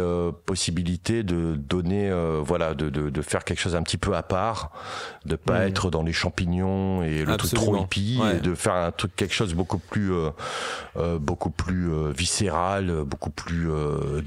possibilité 0.45 1.23
de 1.23 1.55
donner, 1.55 2.11
voilà, 2.43 2.75
de, 2.75 2.89
de, 2.89 3.09
de, 3.09 3.21
faire 3.21 3.43
quelque 3.45 3.59
chose 3.59 3.75
un 3.75 3.83
petit 3.83 3.97
peu 3.97 4.15
à 4.15 4.21
part, 4.21 4.71
de 5.25 5.35
pas 5.35 5.59
mm. 5.59 5.67
être 5.69 5.89
dans 5.89 6.03
les 6.03 6.13
champignons 6.13 7.03
et 7.03 7.23
le 7.23 7.37
truc 7.37 7.53
trop 7.53 7.77
hippie, 7.77 8.19
et 8.35 8.41
de 8.41 8.53
faire 8.53 8.73
un 8.73 8.91
truc 8.91 9.15
quelque 9.15 9.33
chose 9.33 9.53
beaucoup 9.53 9.77
plus, 9.77 10.11
beaucoup 11.19 11.51
plus 11.51 11.89
viscéral, 12.11 13.03
beaucoup 13.05 13.29
plus 13.29 13.69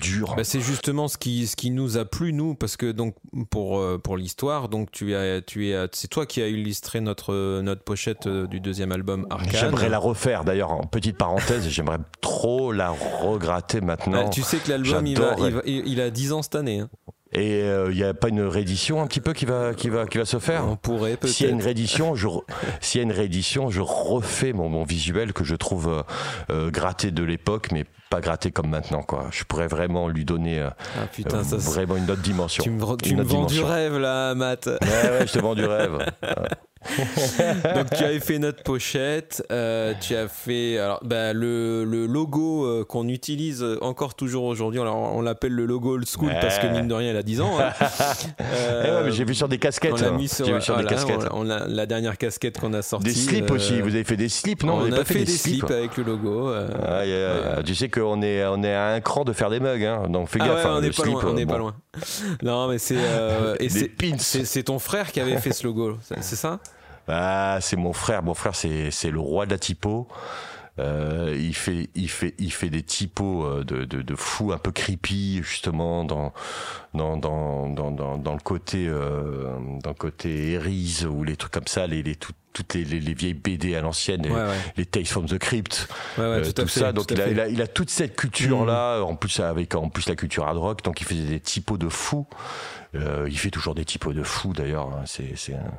dur. 0.00 0.34
Bah, 0.34 0.44
c'est 0.44 0.60
justement 0.60 1.08
ce 1.08 1.18
qui, 1.18 1.46
ce 1.46 1.56
qui 1.56 1.70
nous 1.70 1.98
a 1.98 2.06
plu 2.06 2.32
nous, 2.32 2.54
parce 2.54 2.76
que 2.76 2.90
donc 2.90 3.16
pour 3.50 3.84
pour 4.02 4.16
l'histoire, 4.16 4.68
donc 4.68 4.90
tu 4.90 5.14
as, 5.14 5.42
tu 5.42 5.68
es, 5.68 5.86
c'est 5.92 6.08
toi 6.08 6.24
qui 6.24 6.40
as 6.40 6.48
illustré 6.48 7.00
notre 7.00 7.60
notre 7.60 7.82
pochette 7.82 8.26
du 8.26 8.60
deuxième 8.60 8.92
album 8.92 9.26
Arcane. 9.28 9.60
J'aimerais 9.60 9.90
la 9.90 9.98
refaire 9.98 10.44
d'ailleurs 10.44 10.72
en 10.72 10.84
petite 10.84 11.18
parenthèse, 11.18 11.68
j'aimerais 11.68 11.98
trop 12.22 12.29
la 12.72 12.90
regratter 12.90 13.80
maintenant. 13.80 14.24
Bah, 14.24 14.28
tu 14.28 14.42
sais 14.42 14.58
que 14.58 14.70
l'album 14.70 15.06
il, 15.06 15.18
il, 15.66 16.00
a 16.00 16.10
10 16.10 16.32
ans 16.32 16.42
cette 16.42 16.54
année. 16.54 16.80
Hein. 16.80 16.88
Et 17.32 17.60
il 17.60 17.64
euh, 17.64 17.92
n'y 17.92 18.02
a 18.02 18.12
pas 18.12 18.28
une 18.28 18.42
réédition 18.42 19.00
un 19.00 19.06
petit 19.06 19.20
peu 19.20 19.32
qui 19.32 19.44
va, 19.44 19.72
qui 19.72 19.88
va, 19.88 20.06
qui 20.06 20.18
va 20.18 20.24
se 20.24 20.40
faire? 20.40 20.66
On 20.66 20.74
pourrait 20.74 21.16
peut-être. 21.16 21.32
S'il 21.32 21.46
y 21.46 21.48
a 21.48 21.52
une 21.52 21.62
réédition, 21.62 22.16
je, 22.16 22.26
s'il 22.80 22.98
y 22.98 23.02
a 23.02 23.04
une 23.04 23.12
réédition, 23.12 23.70
je 23.70 23.80
refais 23.80 24.52
mon, 24.52 24.68
mon 24.68 24.82
visuel 24.82 25.32
que 25.32 25.44
je 25.44 25.54
trouve 25.54 25.88
euh, 25.88 26.02
euh, 26.50 26.70
gratté 26.72 27.12
de 27.12 27.22
l'époque, 27.22 27.68
mais 27.70 27.84
pas 28.10 28.20
gratté 28.20 28.50
comme 28.50 28.68
maintenant. 28.68 29.02
Quoi. 29.02 29.28
Je 29.30 29.44
pourrais 29.44 29.68
vraiment 29.68 30.08
lui 30.08 30.24
donner 30.24 30.60
ah, 30.60 31.06
putain, 31.12 31.44
ça, 31.44 31.56
vraiment 31.56 31.96
une 31.96 32.10
autre 32.10 32.22
dimension. 32.22 32.64
Tu 32.64 32.70
me, 32.70 32.96
tu 32.96 33.14
me 33.14 33.22
vends 33.22 33.46
du 33.46 33.62
rêve 33.62 33.96
là, 33.96 34.34
Matt. 34.34 34.66
Ouais, 34.66 35.10
ouais, 35.10 35.26
je 35.28 35.32
te 35.32 35.38
vends 35.38 35.54
du 35.54 35.64
rêve. 35.64 36.04
Donc 37.74 37.90
tu 37.90 38.04
avais 38.04 38.20
fait 38.20 38.38
notre 38.38 38.62
pochette, 38.62 39.44
euh, 39.52 39.92
tu 40.00 40.16
as 40.16 40.28
fait 40.28 40.78
alors 40.78 41.00
bah, 41.04 41.34
le, 41.34 41.84
le, 41.84 42.06
logo 42.06 42.64
euh, 42.64 42.84
qu'on 42.84 43.06
utilise 43.08 43.64
encore 43.82 44.14
toujours 44.14 44.44
aujourd'hui. 44.44 44.80
On, 44.80 45.18
on 45.18 45.20
l'appelle 45.20 45.52
le 45.52 45.66
logo 45.66 45.94
old 45.94 46.08
school 46.08 46.32
parce 46.40 46.58
que 46.58 46.66
mine 46.68 46.88
de 46.88 46.94
rien, 46.94 47.10
il 47.10 47.16
a 47.16 47.22
10 47.22 47.40
ans. 47.42 47.58
Hein. 47.60 47.72
Euh, 48.40 49.10
j'ai 49.10 49.24
vu 49.24 49.34
sur 49.34 49.48
des 49.48 49.58
casquettes. 49.58 49.92
On 49.92 50.02
l'a 50.02 50.10
mis 50.10 50.28
sur, 50.28 50.46
vu 50.46 50.60
sur 50.60 50.76
des 50.76 50.84
casquettes. 50.84 51.28
On, 51.32 51.48
a, 51.50 51.66
la 51.66 51.86
dernière 51.86 52.16
casquette 52.18 52.58
qu'on 52.58 52.72
a 52.72 52.82
sortie. 52.82 53.06
Des 53.06 53.14
slips 53.14 53.50
aussi. 53.50 53.80
Vous 53.80 53.94
avez 53.94 54.04
fait 54.04 54.16
des 54.16 54.28
slips, 54.28 54.62
non? 54.64 54.78
On, 54.78 54.92
a 54.92 55.04
fait, 55.04 55.24
des, 55.24 55.26
slips, 55.26 55.70
avec 55.70 55.96
le 55.96 56.04
logo. 56.04 56.52
Tu 57.64 57.74
sais 57.74 57.88
qu'on 57.88 58.22
est 58.22 58.44
on 58.46 58.62
est 58.62 58.74
à 58.74 58.88
un 58.88 59.00
cran 59.00 59.24
de 59.24 59.32
faire 59.32 59.50
des 59.50 59.60
mugs, 59.60 59.84
hein, 59.84 60.08
donc 60.08 60.28
fais 60.28 60.38
ah 60.42 60.48
gaffe. 60.48 60.66
Hein, 60.66 60.74
on 60.76 60.80
n'est 60.80 60.90
pas, 60.90 61.04
loin, 61.04 61.24
on 61.26 61.36
est 61.36 61.46
pas 61.46 61.58
loin. 61.58 61.74
Non, 62.42 62.68
mais 62.68 62.78
c'est 62.78 62.96
c'est 64.18 64.62
ton 64.62 64.78
frère 64.78 65.12
qui 65.12 65.20
avait 65.20 65.38
fait 65.38 65.52
ce 65.52 65.66
logo, 65.66 65.98
c'est 66.20 66.36
ça? 66.36 66.58
Ah, 67.10 67.58
c'est 67.60 67.76
mon 67.76 67.92
frère. 67.92 68.22
Mon 68.22 68.34
frère, 68.34 68.54
c'est 68.54 69.10
le 69.10 69.20
roi 69.20 69.46
de 69.46 69.50
la 69.50 69.58
typo. 69.58 70.08
Euh, 70.78 71.36
il 71.38 71.54
fait, 71.54 71.90
il 71.94 72.08
fait, 72.08 72.34
il 72.38 72.52
fait 72.52 72.70
des 72.70 72.82
typos 72.82 73.44
euh, 73.44 73.64
de, 73.64 73.84
de, 73.84 74.02
de 74.02 74.14
fou, 74.14 74.52
un 74.52 74.58
peu 74.58 74.70
creepy 74.70 75.42
justement 75.42 76.04
dans 76.04 76.32
dans 76.94 77.16
dans 77.16 77.68
dans 77.68 77.90
dans, 78.16 78.32
le 78.32 78.40
côté 78.40 78.86
euh, 78.88 79.58
dans 79.82 79.90
le 79.90 79.94
côté 79.94 80.52
Eris 80.52 81.04
ou 81.06 81.24
les 81.24 81.36
trucs 81.36 81.52
comme 81.52 81.66
ça, 81.66 81.86
les, 81.86 82.02
les 82.02 82.16
toutes 82.16 82.74
les, 82.74 82.84
les, 82.84 83.14
vieilles 83.14 83.34
BD 83.34 83.76
à 83.76 83.80
l'ancienne, 83.80 84.26
les, 84.76 84.86
Tales 84.86 85.06
from 85.06 85.26
the 85.26 85.38
Crypt, 85.38 85.88
tout, 86.16 86.68
ça. 86.68 86.92
Donc 86.92 87.10
il 87.10 87.20
a, 87.20 87.28
il 87.28 87.40
a, 87.40 87.48
il, 87.48 87.62
a, 87.62 87.66
toute 87.68 87.90
cette 87.90 88.16
culture 88.16 88.64
là, 88.64 89.00
mm. 89.00 89.04
en 89.04 89.14
plus 89.16 89.38
avec 89.40 89.74
en 89.74 89.88
plus 89.88 90.08
la 90.08 90.16
culture 90.16 90.46
hard 90.46 90.58
rock, 90.58 90.82
donc 90.82 91.00
il 91.00 91.06
faisait 91.06 91.28
des 91.28 91.40
typos 91.40 91.78
de 91.78 91.88
fou. 91.88 92.26
Euh, 92.94 93.28
il 93.30 93.38
fait 93.38 93.50
toujours 93.50 93.74
des 93.74 93.84
typos 93.84 94.12
de 94.12 94.22
fou 94.22 94.52
d'ailleurs. 94.52 94.88
Hein. 94.88 95.04
C'est 95.06 95.54
un, 95.54 95.72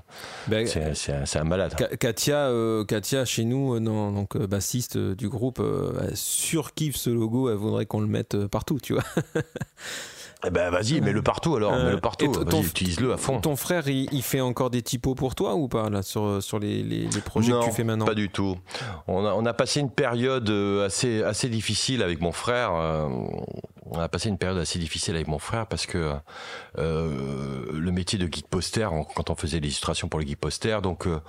ben, 0.48 0.68
un, 0.68 1.40
un, 1.40 1.44
malade. 1.44 1.76
Katia, 2.00 2.48
euh, 2.48 2.86
Katia, 2.86 3.26
chez 3.26 3.44
nous, 3.44 3.76
euh, 3.76 3.80
non, 3.80 4.12
donc 4.12 4.38
bassiste 4.38 4.98
du 4.98 5.28
groupe, 5.28 5.62
elle 5.62 6.16
surkiffe 6.16 6.96
ce 6.96 7.10
logo. 7.10 7.50
Elle 7.50 7.58
voudrait 7.58 7.86
qu'on 7.86 8.02
le 8.02 8.08
mette 8.08 8.48
partout, 8.48 8.80
tu 8.82 8.94
vois. 8.94 9.04
Eh 10.46 10.50
ben 10.50 10.70
vas-y, 10.70 11.02
mets-le 11.02 11.22
partout 11.22 11.56
alors, 11.56 11.74
mets-le 11.74 12.00
partout. 12.00 12.32
utilise-le 12.64 13.14
à 13.14 13.18
fond. 13.18 13.40
Ton 13.40 13.56
frère, 13.56 13.88
il, 13.88 14.22
fait 14.22 14.42
encore 14.42 14.70
des 14.70 14.82
typos 14.82 15.16
pour 15.16 15.36
toi 15.36 15.56
ou 15.56 15.68
pas 15.68 15.90
là 15.90 16.02
sur 16.02 16.42
sur 16.42 16.60
les, 16.60 16.84
les, 16.84 17.08
projets 17.26 17.52
que 17.52 17.66
tu 17.66 17.72
fais 17.72 17.84
maintenant? 17.84 18.06
Pas 18.06 18.16
du 18.16 18.30
tout. 18.30 18.58
On 19.08 19.26
a, 19.26 19.34
on 19.34 19.46
a 19.46 19.54
passé 19.54 19.80
une 19.80 19.92
période 19.92 20.50
assez 20.86 21.24
assez 21.24 21.50
difficile 21.50 22.02
avec 22.04 22.22
mon 22.22 22.32
frère 22.32 22.72
on 23.92 24.00
a 24.00 24.08
passé 24.08 24.30
une 24.30 24.38
période 24.38 24.58
assez 24.58 24.80
difficile 24.80 25.16
avec 25.16 25.28
mon 25.28 25.38
frère 25.38 25.68
parce 25.68 25.86
que 25.86 26.14
euh, 26.78 27.66
le 27.74 27.92
métier 27.92 28.18
de 28.18 28.26
geek 28.26 28.48
poster, 28.48 28.88
quand 29.16 29.30
on 29.30 29.36
faisait 29.36 29.60
l'illustration 29.60 30.08
pour 30.08 30.20
le 30.20 30.26
geek 30.26 30.40
poster, 30.40 30.82
donc 30.82 31.06
euh, 31.06 31.20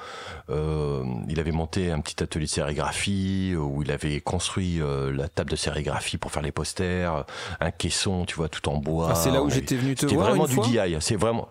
euh, 0.48 1.04
il 1.28 1.40
avait 1.40 1.50
monté 1.50 1.90
un 1.90 2.00
petit 2.00 2.22
atelier 2.22 2.44
de 2.44 2.50
sérigraphie 2.50 3.54
où 3.56 3.82
il 3.82 3.90
avait 3.90 4.20
construit 4.20 4.80
la 4.80 5.28
table 5.28 5.50
de 5.50 5.56
sérigraphie 5.56 6.18
pour 6.18 6.30
faire 6.30 6.42
les 6.42 6.52
posters, 6.52 7.24
un 7.60 7.70
caisson, 7.72 8.24
tu 8.24 8.36
vois, 8.36 8.48
tout 8.48 8.68
en 8.68 8.76
bois. 8.76 9.01
Ah, 9.10 9.14
c'est 9.14 9.30
là 9.30 9.42
où 9.42 9.50
j'étais 9.50 9.76
venu 9.76 9.94
te 9.94 10.06
voir 10.06 10.28
vraiment 10.28 10.46
une 10.46 10.52
fois. 10.52 10.66
du 10.66 10.70
DI. 10.70 10.96
C'est 11.00 11.16
vraiment. 11.16 11.48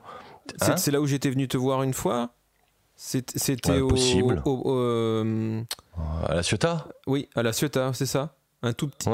Hein 0.61 0.76
c'est 0.78 0.91
là 0.91 1.02
où 1.02 1.07
j'étais 1.07 1.30
venu 1.30 1.48
te 1.48 1.57
voir 1.57 1.84
une 1.84 1.94
fois. 1.94 2.34
C'était 2.95 3.80
au, 3.80 3.88
possible. 3.88 4.44
à 6.28 6.36
la 6.36 6.44
Ciotat? 6.44 6.88
Oui, 7.07 7.30
à 7.36 7.41
la 7.41 7.52
Ciotat, 7.52 7.94
c'est 7.94 8.06
ça 8.06 8.36
un 8.63 8.73
tout 8.73 8.88
petit, 8.88 9.09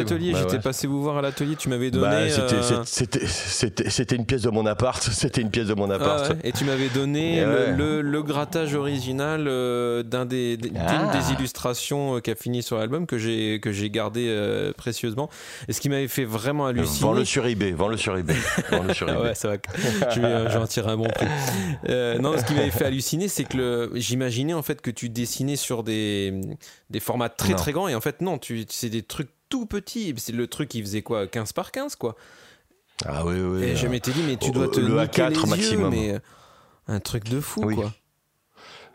atelier. 0.00 0.34
J'étais 0.34 0.58
passé 0.58 0.88
vous 0.88 1.00
voir 1.00 1.18
à 1.18 1.22
l'atelier. 1.22 1.54
Tu 1.54 1.68
m'avais 1.68 1.92
donné. 1.92 2.06
Bah, 2.06 2.42
euh, 2.42 2.82
c'était 2.84 4.16
une 4.16 4.26
pièce 4.26 4.42
de 4.42 4.50
mon 4.50 4.66
appart. 4.66 5.00
C'était 5.12 5.42
une 5.42 5.50
pièce 5.50 5.68
de 5.68 5.74
mon 5.74 5.90
ah 5.90 5.94
appart. 5.94 6.32
Et 6.42 6.50
tu 6.50 6.64
m'avais 6.64 6.88
donné 6.88 7.44
le, 7.44 8.20
grattage 8.22 8.74
original 8.74 9.46
euh, 9.48 10.02
d'un 10.02 10.26
des, 10.26 10.58
ah. 10.76 11.10
des 11.16 11.32
illustrations 11.32 12.16
euh, 12.16 12.20
qui 12.20 12.30
a 12.30 12.34
fini 12.34 12.62
sur 12.62 12.78
l'album 12.78 13.06
que 13.06 13.16
j'ai 13.16 13.60
que 13.60 13.72
j'ai 13.72 13.90
gardé 13.90 14.72
précieusement. 14.76 15.30
Et 15.68 15.72
ce 15.72 15.80
qui 15.80 15.88
m'avait 15.88 16.08
fait 16.08 16.24
vraiment 16.24 16.66
halluciner. 16.66 17.00
Vends-le 17.00 17.24
sur 17.24 17.46
eBay. 17.46 17.70
Vends-le 17.70 17.96
sur 17.96 18.16
eBay. 18.16 18.34
le 18.72 18.92
sur 18.92 19.08
eBay. 19.08 19.22
ouais, 19.22 19.34
ça 19.36 19.48
va. 19.48 19.54
Je 20.12 20.20
vais, 20.20 20.56
en 20.56 20.66
tirer 20.66 20.90
un 20.90 20.96
bon 20.96 21.06
prix. 21.06 21.26
non, 22.20 22.36
ce 22.36 22.44
qui 22.44 22.54
m'avait 22.54 22.70
fait 22.70 22.86
halluciner, 22.86 23.28
c'est 23.28 23.44
que 23.44 23.92
j'imaginais 23.94 24.54
en 24.54 24.62
fait 24.62 24.80
que 24.80 24.90
tu 24.90 25.08
dessinais 25.08 25.56
sur 25.56 25.84
des 25.84 26.34
des 26.90 27.00
formats 27.00 27.28
très 27.28 27.54
très 27.54 27.72
grands 27.72 27.88
et 27.88 27.94
en 27.94 28.00
fait 28.00 28.20
non, 28.20 28.38
tu 28.38 28.66
c'est 28.68 28.90
des 28.90 29.02
trucs 29.02 29.30
tout 29.50 29.66
petits. 29.66 30.14
C'est 30.16 30.32
le 30.32 30.46
truc 30.46 30.70
qui 30.70 30.80
faisait 30.80 31.02
quoi 31.02 31.26
15 31.26 31.52
par 31.52 31.72
15 31.72 31.96
quoi. 31.96 32.16
Ah 33.06 33.24
oui, 33.26 33.40
oui. 33.40 33.62
Et 33.64 33.76
je 33.76 33.86
m'étais 33.86 34.12
dit, 34.12 34.22
mais 34.22 34.36
tu 34.36 34.50
dois 34.50 34.68
te 34.68 34.80
le 34.80 35.00
niquer 35.00 35.22
A4 35.22 35.44
les 35.44 35.50
maximum. 35.50 35.92
Yeux, 35.92 36.00
mais 36.00 36.12
euh, 36.12 36.18
un 36.88 37.00
truc 37.00 37.24
de 37.24 37.40
fou 37.40 37.62
quoi. 37.74 37.92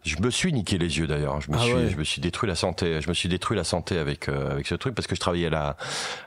Je 0.04 0.18
me 0.22 0.30
suis 0.30 0.54
niqué 0.54 0.78
les 0.78 1.00
yeux 1.00 1.08
d'ailleurs. 1.08 1.42
Je 1.42 1.50
me 1.50 1.58
ah 1.58 1.62
suis, 1.62 1.90
je 1.90 1.98
me 1.98 2.04
suis 2.04 2.22
détruit 2.22 2.48
la 2.48 2.54
santé. 2.54 3.02
Je 3.02 3.10
me 3.10 3.16
suis 3.16 3.28
détruit 3.28 3.58
la 3.58 3.64
santé 3.64 3.98
avec 3.98 4.30
euh, 4.30 4.52
avec 4.52 4.68
ce 4.68 4.76
truc 4.76 4.94
parce 4.94 5.08
que 5.08 5.16
je 5.16 5.20
travaillais 5.20 5.48
à 5.48 5.50
la 5.50 5.78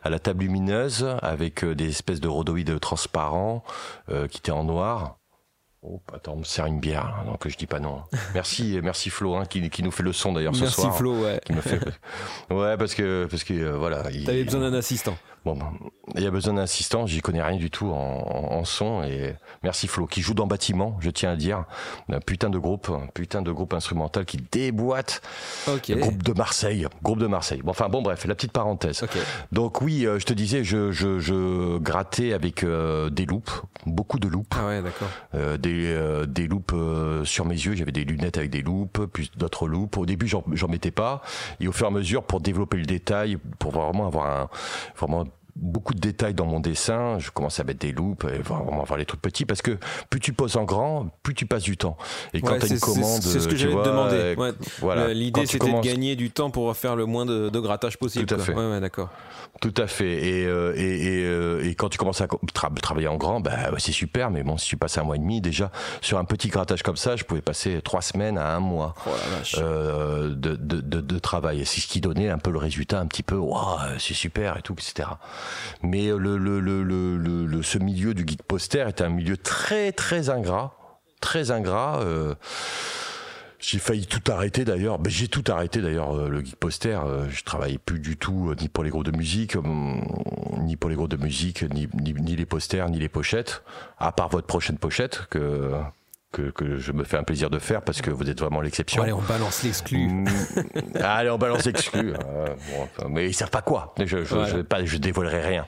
à 0.02 0.10
la 0.10 0.18
table 0.18 0.42
lumineuse 0.42 1.06
avec 1.22 1.62
euh, 1.62 1.76
des 1.76 1.88
espèces 1.88 2.20
de 2.20 2.26
rhodoïdes 2.26 2.80
transparents 2.80 3.62
qui 4.08 4.38
étaient 4.38 4.50
en 4.50 4.64
noir. 4.64 5.17
Oh, 5.90 6.02
attends, 6.12 6.34
on 6.34 6.38
me 6.38 6.44
sert 6.44 6.66
une 6.66 6.80
bière, 6.80 7.24
donc 7.24 7.48
je 7.48 7.56
dis 7.56 7.66
pas 7.66 7.80
non. 7.80 8.02
Merci, 8.34 8.78
merci 8.82 9.08
Flo, 9.08 9.36
hein, 9.36 9.46
qui, 9.46 9.70
qui, 9.70 9.82
nous 9.82 9.90
fait 9.90 10.02
le 10.02 10.12
son 10.12 10.34
d'ailleurs 10.34 10.54
ce 10.54 10.66
soir. 10.66 10.88
Merci 10.88 10.98
Flo, 10.98 11.14
ouais. 11.22 11.40
Qui 11.44 11.52
me 11.54 11.62
fait... 11.62 11.80
Ouais, 12.50 12.76
parce 12.76 12.94
que, 12.94 13.26
parce 13.30 13.42
que 13.44 13.54
euh, 13.54 13.78
voilà. 13.78 14.02
T'avais 14.02 14.44
besoin 14.44 14.60
d'un 14.60 14.74
assistant. 14.74 15.16
Bon, 15.48 15.58
il 16.14 16.22
y 16.22 16.26
a 16.26 16.30
besoin 16.30 16.52
d'un 16.52 16.62
assistant, 16.62 17.06
j'y 17.06 17.22
connais 17.22 17.42
rien 17.42 17.56
du 17.56 17.70
tout 17.70 17.86
en, 17.86 18.50
en, 18.50 18.64
son 18.64 19.02
et 19.02 19.34
merci 19.62 19.88
Flo 19.88 20.06
qui 20.06 20.20
joue 20.20 20.34
dans 20.34 20.46
bâtiment, 20.46 20.98
je 21.00 21.08
tiens 21.08 21.30
à 21.30 21.36
dire, 21.36 21.64
un 22.10 22.20
putain 22.20 22.50
de 22.50 22.58
groupe, 22.58 22.90
un 22.90 23.06
putain 23.06 23.40
de 23.40 23.50
groupe 23.50 23.72
instrumental 23.72 24.26
qui 24.26 24.36
déboîte. 24.52 25.22
Okay. 25.66 25.94
Groupe 25.94 26.22
de 26.22 26.34
Marseille, 26.34 26.86
groupe 27.02 27.18
de 27.18 27.26
Marseille. 27.26 27.62
Bon, 27.62 27.70
enfin 27.70 27.88
bon 27.88 28.02
bref, 28.02 28.26
la 28.26 28.34
petite 28.34 28.52
parenthèse. 28.52 29.04
Donc 29.50 29.80
oui, 29.80 30.06
euh, 30.06 30.18
je 30.18 30.26
te 30.26 30.34
disais, 30.34 30.64
je, 30.64 30.92
je, 30.92 31.18
je 31.18 31.78
grattais 31.78 32.34
avec 32.34 32.62
euh, 32.62 33.08
des 33.08 33.24
loupes, 33.24 33.50
beaucoup 33.86 34.18
de 34.18 34.28
loupes. 34.28 34.54
Ah 34.58 34.66
ouais, 34.66 34.82
d'accord. 34.82 35.08
Euh, 35.34 35.56
des, 35.56 36.26
des 36.26 36.46
loupes 36.46 36.74
sur 37.24 37.46
mes 37.46 37.54
yeux, 37.54 37.74
j'avais 37.74 37.92
des 37.92 38.04
lunettes 38.04 38.36
avec 38.36 38.50
des 38.50 38.62
loupes, 38.62 39.06
puis 39.12 39.30
d'autres 39.36 39.66
loupes. 39.66 39.96
Au 39.96 40.04
début, 40.04 40.26
j'en 40.26 40.68
mettais 40.68 40.90
pas, 40.90 41.22
et 41.58 41.68
au 41.68 41.72
fur 41.72 41.86
et 41.86 41.88
à 41.88 41.92
mesure, 41.92 42.22
pour 42.24 42.42
développer 42.42 42.76
le 42.76 42.84
détail, 42.84 43.38
pour 43.58 43.72
vraiment 43.72 44.06
avoir 44.06 44.26
un 44.26 44.50
vraiment 44.98 45.24
beaucoup 45.58 45.94
de 45.94 46.00
détails 46.00 46.34
dans 46.34 46.46
mon 46.46 46.60
dessin. 46.60 47.18
Je 47.18 47.30
commence 47.30 47.60
à 47.60 47.64
mettre 47.64 47.80
des 47.80 47.92
loupes 47.92 48.24
et 48.24 48.38
vraiment 48.38 48.82
voir 48.84 48.98
les 48.98 49.04
trucs 49.04 49.22
petits 49.22 49.44
parce 49.44 49.62
que 49.62 49.78
plus 50.10 50.20
tu 50.20 50.32
poses 50.32 50.56
en 50.56 50.64
grand, 50.64 51.08
plus 51.22 51.34
tu 51.34 51.46
passes 51.46 51.62
du 51.62 51.76
temps. 51.76 51.96
Et 52.32 52.40
quand 52.40 52.58
tu 52.58 52.66
as 52.66 52.68
une 52.68 52.80
commande, 52.80 53.22
c'est 53.22 53.40
ce 53.40 53.48
que 53.48 53.56
j'allais 53.56 53.74
te 53.74 53.88
demander. 53.88 54.36
voilà. 54.80 55.12
L'idée 55.12 55.46
c'était 55.46 55.72
de 55.72 55.80
gagner 55.80 56.16
du 56.16 56.30
temps 56.30 56.50
pour 56.50 56.74
faire 56.76 56.96
le 56.96 57.06
moins 57.06 57.26
de, 57.26 57.48
de 57.48 57.60
grattage 57.60 57.98
possible. 57.98 58.26
Tout 58.26 58.34
à 58.34 58.38
fait. 58.38 58.54
Ouais, 58.54 58.80
d'accord. 58.80 59.10
Tout 59.60 59.74
à 59.76 59.88
fait. 59.88 60.24
Et, 60.24 60.46
euh, 60.46 60.72
et, 60.76 61.20
et, 61.20 61.24
euh, 61.24 61.64
et, 61.64 61.74
quand 61.74 61.88
tu 61.88 61.98
commences 61.98 62.20
à 62.20 62.28
travailler 62.82 63.08
en 63.08 63.16
grand, 63.16 63.40
bah, 63.40 63.56
c'est 63.78 63.92
super. 63.92 64.30
Mais 64.30 64.44
bon, 64.44 64.56
si 64.56 64.68
tu 64.68 64.76
passes 64.76 64.98
un 64.98 65.02
mois 65.02 65.16
et 65.16 65.18
demi, 65.18 65.40
déjà, 65.40 65.72
sur 66.00 66.18
un 66.18 66.24
petit 66.24 66.48
grattage 66.48 66.82
comme 66.82 66.96
ça, 66.96 67.16
je 67.16 67.24
pouvais 67.24 67.40
passer 67.40 67.80
trois 67.82 68.02
semaines 68.02 68.38
à 68.38 68.54
un 68.54 68.60
mois 68.60 68.94
oh 69.06 69.10
euh, 69.58 70.28
de, 70.28 70.54
de, 70.54 70.80
de, 70.80 71.00
de, 71.00 71.18
travail. 71.18 71.64
C'est 71.66 71.80
ce 71.80 71.88
qui 71.88 72.00
donnait 72.00 72.28
un 72.28 72.38
peu 72.38 72.52
le 72.52 72.58
résultat, 72.58 73.00
un 73.00 73.06
petit 73.06 73.24
peu, 73.24 73.34
waouh, 73.34 73.78
c'est 73.98 74.14
super 74.14 74.58
et 74.58 74.62
tout, 74.62 74.74
etc. 74.74 75.08
Mais 75.82 76.08
ce 76.08 77.78
milieu 77.78 78.14
du 78.14 78.24
geek 78.26 78.42
poster 78.42 78.86
est 78.88 79.00
un 79.00 79.08
milieu 79.08 79.36
très, 79.36 79.92
très 79.92 80.30
ingrat. 80.30 80.74
Très 81.20 81.50
ingrat. 81.50 82.00
Euh, 82.00 82.34
J'ai 83.60 83.78
failli 83.78 84.06
tout 84.06 84.22
arrêter 84.30 84.64
d'ailleurs. 84.64 84.98
Ben, 84.98 85.10
j'ai 85.10 85.26
tout 85.26 85.44
arrêté 85.48 85.80
d'ailleurs, 85.80 86.16
euh, 86.16 86.28
le 86.28 86.44
geek 86.44 86.56
poster. 86.56 87.04
Euh, 87.04 87.28
je 87.28 87.42
travaillais 87.42 87.78
plus 87.78 87.98
du 87.98 88.16
tout, 88.16 88.54
ni 88.60 88.68
pour 88.68 88.84
les 88.84 88.90
groupes 88.90 89.06
de 89.06 89.16
musique, 89.16 89.56
ni 90.62 90.76
pour 90.76 90.90
les 90.90 90.96
groupes 90.96 91.10
de 91.10 91.16
musique, 91.16 91.62
ni, 91.74 91.88
ni, 92.00 92.36
les 92.36 92.46
posters, 92.46 92.88
ni 92.88 92.98
les 92.98 93.08
pochettes. 93.08 93.62
À 93.98 94.12
part 94.12 94.28
votre 94.28 94.46
prochaine 94.46 94.78
pochette 94.78 95.22
que, 95.30 95.72
que, 96.42 96.50
que, 96.50 96.78
je 96.78 96.92
me 96.92 97.04
fais 97.04 97.16
un 97.16 97.22
plaisir 97.22 97.50
de 97.50 97.58
faire 97.58 97.82
parce 97.82 98.00
que 98.00 98.10
vous 98.10 98.28
êtes 98.28 98.40
vraiment 98.40 98.60
l'exception. 98.60 99.02
allez, 99.02 99.12
on 99.12 99.22
balance 99.22 99.62
l'exclu. 99.62 100.06
Mm. 100.06 100.26
allez, 101.02 101.30
on 101.30 101.38
balance 101.38 101.64
l'exclu. 101.66 102.14
mais 103.08 103.28
ils 103.28 103.34
savent 103.34 103.50
pas 103.50 103.62
quoi. 103.62 103.94
Je, 103.98 104.24
je, 104.24 104.24
je, 104.24 104.62
pas, 104.62 104.84
je 104.84 104.96
dévoilerai 104.96 105.46
rien 105.46 105.66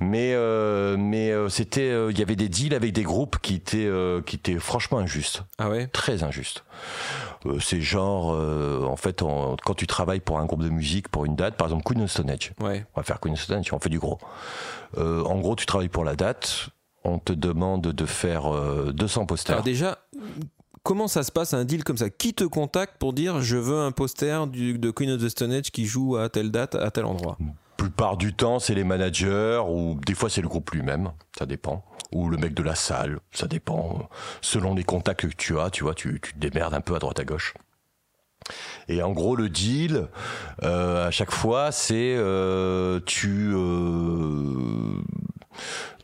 mais 0.00 0.32
euh, 0.34 0.96
mais 0.98 1.30
euh, 1.30 1.48
c'était 1.48 1.90
euh, 1.90 2.10
il 2.10 2.18
y 2.18 2.22
avait 2.22 2.36
des 2.36 2.48
deals 2.48 2.74
avec 2.74 2.92
des 2.92 3.02
groupes 3.02 3.38
qui 3.40 3.54
étaient 3.54 3.90
qui 4.26 4.36
étaient 4.36 4.58
franchement 4.58 4.98
injustes. 4.98 5.42
Ah 5.58 5.68
ouais? 5.68 5.86
Très 5.88 6.22
injustes. 6.22 6.64
c'est 7.60 7.80
genre 7.80 8.28
en 8.28 8.96
fait 8.96 9.20
quand 9.20 9.74
tu 9.76 9.86
travailles 9.86 10.20
pour 10.20 10.38
un 10.38 10.46
groupe 10.46 10.62
de 10.62 10.68
musique 10.68 11.08
pour 11.08 11.24
une 11.24 11.36
date, 11.36 11.56
par 11.56 11.68
exemple 11.68 11.84
Queen 11.84 12.02
of 12.02 12.10
Stone 12.10 12.30
Age. 12.30 12.52
Ouais. 12.60 12.84
On 12.94 13.00
va 13.00 13.04
faire 13.04 13.20
Queen 13.20 13.34
of 13.34 13.40
Stone 13.40 13.58
Age, 13.58 13.72
on 13.72 13.78
fait 13.78 13.88
du 13.88 13.98
gros. 13.98 14.18
en 14.96 15.38
gros, 15.38 15.56
tu 15.56 15.66
travailles 15.66 15.88
pour 15.88 16.04
la 16.04 16.16
date, 16.16 16.68
on 17.06 17.18
te 17.18 17.32
demande 17.32 17.82
de 17.82 18.06
faire 18.06 18.50
200 18.92 19.26
posters. 19.26 19.56
Alors 19.56 19.64
déjà, 19.64 19.98
comment 20.82 21.08
ça 21.08 21.22
se 21.22 21.32
passe 21.32 21.54
un 21.54 21.64
deal 21.64 21.84
comme 21.84 21.96
ça? 21.96 22.10
Qui 22.10 22.34
te 22.34 22.44
contacte 22.44 22.98
pour 22.98 23.12
dire 23.12 23.40
je 23.40 23.56
veux 23.56 23.78
un 23.78 23.92
poster 23.92 24.46
du, 24.46 24.78
de 24.78 24.90
Queen 24.90 25.10
of 25.10 25.22
the 25.22 25.28
Stone 25.28 25.52
Age 25.52 25.70
qui 25.70 25.84
joue 25.84 26.16
à 26.16 26.28
telle 26.28 26.50
date, 26.50 26.74
à 26.74 26.90
tel 26.90 27.04
endroit? 27.04 27.36
Plupart 27.76 28.16
du 28.16 28.34
temps, 28.34 28.58
c'est 28.58 28.74
les 28.74 28.84
managers 28.84 29.62
ou 29.68 29.98
des 30.06 30.14
fois 30.14 30.30
c'est 30.30 30.40
le 30.40 30.48
groupe 30.48 30.70
lui-même, 30.70 31.12
ça 31.38 31.44
dépend. 31.44 31.84
Ou 32.12 32.28
le 32.28 32.36
mec 32.36 32.54
de 32.54 32.62
la 32.62 32.74
salle, 32.74 33.18
ça 33.32 33.46
dépend. 33.48 34.08
Selon 34.40 34.74
les 34.74 34.84
contacts 34.84 35.28
que 35.28 35.34
tu 35.34 35.58
as, 35.58 35.70
tu 35.70 35.82
vois, 35.82 35.94
tu, 35.94 36.20
tu 36.20 36.32
te 36.32 36.38
démerdes 36.38 36.74
un 36.74 36.80
peu 36.80 36.94
à 36.94 36.98
droite 36.98 37.18
à 37.18 37.24
gauche. 37.24 37.54
Et 38.88 39.02
en 39.02 39.12
gros, 39.12 39.34
le 39.34 39.48
deal, 39.48 40.08
euh, 40.62 41.08
à 41.08 41.10
chaque 41.10 41.32
fois, 41.32 41.72
c'est 41.72 42.14
euh, 42.16 43.00
tu, 43.04 43.52
euh, 43.52 45.00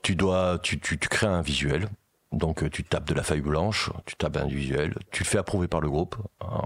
tu 0.02 0.16
dois, 0.16 0.58
tu, 0.62 0.78
tu, 0.80 0.98
tu 0.98 1.08
crées 1.08 1.26
un 1.26 1.42
visuel 1.42 1.88
donc 2.32 2.62
euh, 2.62 2.70
tu 2.70 2.82
tapes 2.82 3.06
de 3.06 3.14
la 3.14 3.22
feuille 3.22 3.42
blanche, 3.42 3.90
tu 4.06 4.16
tapes 4.16 4.38
un 4.38 4.46
visuel, 4.46 4.94
tu 5.10 5.22
le 5.22 5.28
fais 5.28 5.38
approuver 5.38 5.68
par 5.68 5.80
le 5.80 5.90
groupe. 5.90 6.16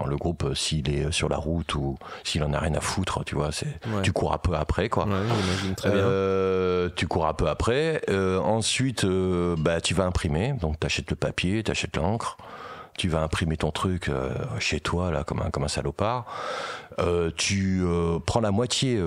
le 0.07 0.17
groupe, 0.17 0.45
euh, 0.45 0.55
s'il 0.55 0.89
est 0.89 1.11
sur 1.11 1.29
la 1.29 1.37
route 1.37 1.75
ou 1.75 1.99
s'il 2.23 2.43
en 2.45 2.53
a 2.53 2.61
rien 2.61 2.75
à 2.75 2.81
foutre, 2.81 3.25
tu 3.25 3.35
vois, 3.35 3.51
c'est 3.53 3.81
tu 4.03 4.13
cours 4.13 4.33
un 4.33 4.39
peu 4.39 4.55
après 4.55 4.89
quoi. 4.89 5.07
Ouais, 5.07 5.75
très 5.77 5.91
bien. 5.91 5.99
Euh, 5.99 6.89
tu 6.95 7.07
cours 7.09 7.27
un 7.27 7.35
peu 7.35 7.49
après. 7.49 8.01
ensuite, 8.11 9.05
bah 9.05 9.81
tu 9.81 9.95
vas 9.95 10.05
imprimer, 10.05 10.53
donc 10.53 10.79
t'achètes 10.79 11.11
le 11.11 11.17
papier, 11.17 11.63
t'achètes 11.63 11.97
l'encre. 11.97 12.37
Tu 12.97 13.09
vas 13.09 13.23
imprimer 13.23 13.57
ton 13.57 13.71
truc 13.71 14.11
chez 14.59 14.81
toi 14.81 15.11
là 15.11 15.25
comme 15.25 15.43
un 15.43 15.51
comme 15.51 15.65
un 15.65 15.69
salopard. 15.69 16.25
tu 17.37 17.85
prends 18.25 18.41
la 18.41 18.51
moitié 18.51 19.01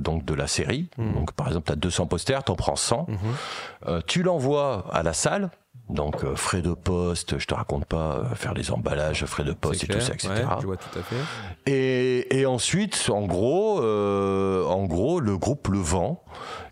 donc 0.00 0.24
de 0.24 0.34
la 0.34 0.46
série. 0.46 0.88
Mmh. 0.98 1.12
Donc 1.14 1.32
par 1.32 1.48
exemple, 1.48 1.66
tu 1.66 1.72
as 1.72 1.76
200 1.76 2.06
posters, 2.06 2.44
tu 2.44 2.52
en 2.52 2.56
prends 2.56 2.76
100. 2.76 3.06
Mmh. 3.08 3.98
tu 4.06 4.22
l'envoies 4.22 4.84
à 4.92 5.02
la 5.02 5.12
salle 5.12 5.50
donc 5.92 6.24
euh, 6.24 6.34
frais 6.36 6.62
de 6.62 6.72
poste, 6.72 7.38
je 7.38 7.46
te 7.46 7.54
raconte 7.54 7.84
pas 7.84 8.16
euh, 8.16 8.34
faire 8.34 8.54
les 8.54 8.70
emballages, 8.70 9.24
frais 9.26 9.44
de 9.44 9.52
poste 9.52 9.84
et 9.84 9.86
tout 9.88 10.00
ça, 10.00 10.14
etc. 10.14 10.32
je 10.60 10.66
vois 10.66 10.76
tout 10.76 10.98
à 10.98 11.02
fait. 11.02 11.16
Et, 11.66 12.38
et 12.38 12.46
ensuite, 12.46 13.10
en 13.12 13.26
gros, 13.26 13.80
euh, 13.82 14.64
en 14.64 14.84
gros, 14.84 15.20
le 15.20 15.36
groupe 15.36 15.68
le 15.68 15.78
vend. 15.78 16.24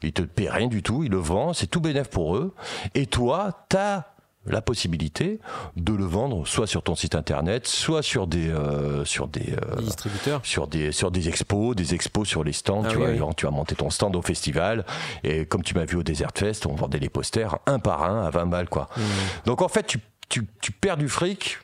Il 0.03 0.13
te 0.13 0.23
paie 0.23 0.49
rien 0.49 0.69
du 0.69 0.83
tout, 0.83 1.05
il 1.05 1.11
le 1.11 1.19
vend, 1.19 1.53
c'est 1.53 1.67
tout 1.67 1.81
bénéf 1.81 2.09
pour 2.09 2.37
eux. 2.37 2.55
Et 2.95 3.05
toi, 3.05 3.67
t'as 3.69 4.05
la 4.47 4.63
possibilité 4.63 5.39
de 5.77 5.93
le 5.93 6.05
vendre 6.05 6.47
soit 6.47 6.67
sur 6.67 6.83
ton 6.83 6.95
site 6.95 7.15
internet, 7.15 7.67
soit 7.67 8.03
sur 8.03 8.27
des 8.27 8.49
euh, 8.49 9.05
sur 9.05 9.29
des, 9.29 9.53
euh, 9.53 9.81
distributeurs, 9.81 10.41
sur 10.45 10.67
des 10.67 10.93
sur 10.93 11.11
des 11.11 11.29
expos, 11.29 11.77
des 11.77 11.95
expos 11.95 12.27
sur 12.27 12.43
les 12.43 12.53
stands. 12.53 12.83
Ah 12.85 12.89
tu 12.89 12.97
vois, 12.97 13.35
tu 13.35 13.47
as 13.47 13.51
monté 13.51 13.75
ton 13.75 13.91
stand 13.91 14.17
au 14.17 14.23
festival 14.23 14.87
et 15.25 15.45
comme 15.45 15.63
tu 15.63 15.75
m'as 15.75 15.85
vu 15.85 15.97
au 15.97 16.03
Desert 16.03 16.31
Fest, 16.35 16.67
on 16.67 16.75
vendait 16.75 16.99
les 16.99 17.11
posters 17.11 17.59
un 17.67 17.79
par 17.79 18.03
un 18.05 18.25
à 18.25 18.31
20 18.31 18.47
balles 18.47 18.69
quoi. 18.69 18.89
Mmh. 18.97 19.01
Donc 19.45 19.63
en 19.63 19.69
fait, 19.69 19.87
tu, 19.87 19.99
tu, 20.29 20.47
tu 20.61 20.73
perds 20.73 20.97
du 20.97 21.09
fric. 21.09 21.59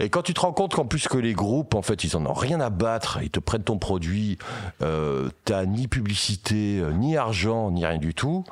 Et 0.00 0.10
quand 0.10 0.22
tu 0.22 0.34
te 0.34 0.40
rends 0.40 0.52
compte 0.52 0.74
qu'en 0.74 0.86
plus 0.86 1.06
que 1.06 1.18
les 1.18 1.34
groupes, 1.34 1.74
en 1.74 1.82
fait, 1.82 2.02
ils 2.02 2.16
en 2.16 2.26
ont 2.26 2.32
rien 2.32 2.60
à 2.60 2.68
battre, 2.68 3.20
ils 3.22 3.30
te 3.30 3.38
prennent 3.38 3.62
ton 3.62 3.78
produit, 3.78 4.38
euh, 4.82 5.30
t'as 5.44 5.64
ni 5.66 5.86
publicité, 5.86 6.80
euh, 6.80 6.90
ni 6.90 7.16
argent, 7.16 7.70
ni 7.70 7.86
rien 7.86 7.98
du 7.98 8.12
tout 8.12 8.44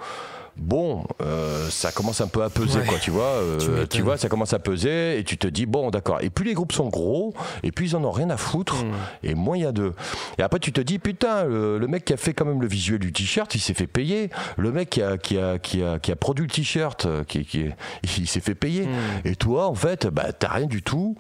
bon, 0.57 1.05
euh, 1.21 1.69
ça 1.71 1.93
commence 1.93 2.21
un 2.21 2.27
peu 2.27 2.43
à 2.43 2.51
peser, 2.51 2.81
quoi, 2.87 2.99
tu 2.99 3.11
vois. 3.11 3.25
Euh, 3.25 3.87
tu, 3.87 4.03
vois, 4.03 4.17
ça 4.17 4.29
commence 4.29 4.53
à 4.53 4.59
peser 4.59 5.19
et 5.19 5.25
tu 5.25 5.39
te 5.39 5.47
dis, 5.47 5.67
bon, 5.67 5.91
d'accord. 5.91 6.19
Et 6.21 6.31
plus 6.31 6.45
les 6.45 6.55
groupes 6.55 6.73
sont 6.73 6.89
gros, 6.89 7.35
et 7.63 7.73
puis 7.73 7.91
ils 7.91 7.97
en 7.97 8.05
ont 8.05 8.11
rien 8.11 8.31
à 8.31 8.37
foutre, 8.37 8.85
hmm. 8.85 8.93
et 9.23 9.35
moins 9.35 9.57
il 9.57 9.63
y 9.63 9.67
a 9.67 9.73
deux. 9.73 9.95
Et 10.39 10.43
après, 10.43 10.59
tu 10.61 10.73
te 10.73 10.81
dis, 10.81 10.99
putain, 10.99 11.45
le, 11.45 11.87
mec 11.87 12.05
qui 12.05 12.13
a 12.13 12.17
fait 12.17 12.33
quand 12.35 12.45
même 12.45 12.61
le 12.61 12.69
visuel 12.69 12.99
du 12.99 13.13
t-shirt, 13.13 13.55
il 13.55 13.61
s'est 13.61 13.75
fait 13.75 13.87
payer. 13.87 14.31
Le 14.57 14.73
mec 14.73 14.91
qui 14.91 15.03
a, 15.03 15.19
qui 15.19 15.39
a, 15.39 15.59
qui 15.59 15.83
a, 15.83 15.99
qui 15.99 16.13
a 16.13 16.17
produit 16.17 16.47
le 16.47 16.51
t-shirt, 16.51 17.07
euh, 17.07 17.25
qui, 17.25 17.45
qui, 17.45 17.67
il 18.19 18.29
s'est 18.29 18.41
fait 18.41 18.55
payer. 18.55 18.87
Hmm. 18.87 19.27
Et 19.27 19.37
toi, 19.37 19.69
en 19.69 19.75
fait, 19.75 20.07
bah, 20.07 20.33
t'as 20.33 20.49
rien 20.49 20.67
du 20.67 20.83
tout. 20.83 21.17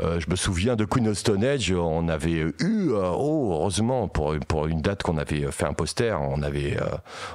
je 0.00 0.30
me 0.30 0.36
souviens 0.36 0.76
de 0.76 0.84
Queen 0.84 1.08
of 1.08 1.18
Stone 1.18 1.44
Age, 1.44 1.72
on 1.72 2.08
avait 2.08 2.46
eu, 2.60 2.90
oh, 2.92 3.52
heureusement, 3.52 4.08
pour, 4.08 4.34
pour 4.46 4.66
une 4.66 4.80
date 4.80 5.02
qu'on 5.02 5.18
avait 5.18 5.50
fait 5.50 5.66
un 5.66 5.72
poster, 5.72 6.18
on 6.20 6.42
avait, 6.42 6.76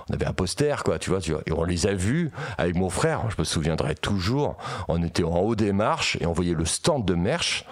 on 0.09 0.13
avait 0.13 0.25
un 0.25 0.33
poster, 0.33 0.83
quoi, 0.83 0.99
tu 0.99 1.09
vois 1.09 1.19
et 1.29 1.51
on 1.51 1.63
les 1.63 1.87
a 1.87 1.93
vus 1.93 2.31
avec 2.57 2.75
mon 2.75 2.89
frère, 2.89 3.29
je 3.29 3.35
me 3.39 3.43
souviendrai 3.43 3.95
toujours. 3.95 4.57
On 4.87 5.01
était 5.03 5.23
en 5.23 5.37
haut 5.39 5.55
des 5.55 5.71
marches 5.71 6.17
et 6.21 6.25
on 6.25 6.33
voyait 6.33 6.53
le 6.53 6.65
stand 6.65 7.05
de 7.05 7.13
merch 7.13 7.65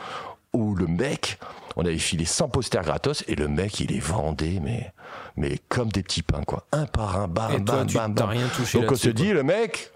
où 0.54 0.76
le 0.76 0.88
mec, 0.88 1.40
on 1.76 1.86
avait 1.86 1.98
filé 1.98 2.26
100 2.26 2.50
posters 2.50 2.84
gratos 2.84 3.24
et 3.28 3.36
le 3.36 3.48
mec, 3.48 3.80
il 3.80 3.88
les 3.88 4.00
vendait, 4.00 4.60
mais, 4.62 4.94
mais 5.36 5.60
comme 5.70 5.90
des 5.90 6.04
petits 6.04 6.22
pains, 6.22 6.44
quoi. 6.46 6.66
Un 6.72 6.86
par 6.86 7.20
un, 7.20 7.28
bam, 7.28 7.64
bam, 7.64 7.88
bam, 7.88 8.14
bam. 8.14 8.30
Rien 8.30 8.48
touché 8.56 8.80
Donc 8.80 8.92
on 8.92 8.96
se 8.96 9.10
dit, 9.10 9.34
le 9.34 9.44
mec, 9.44 9.93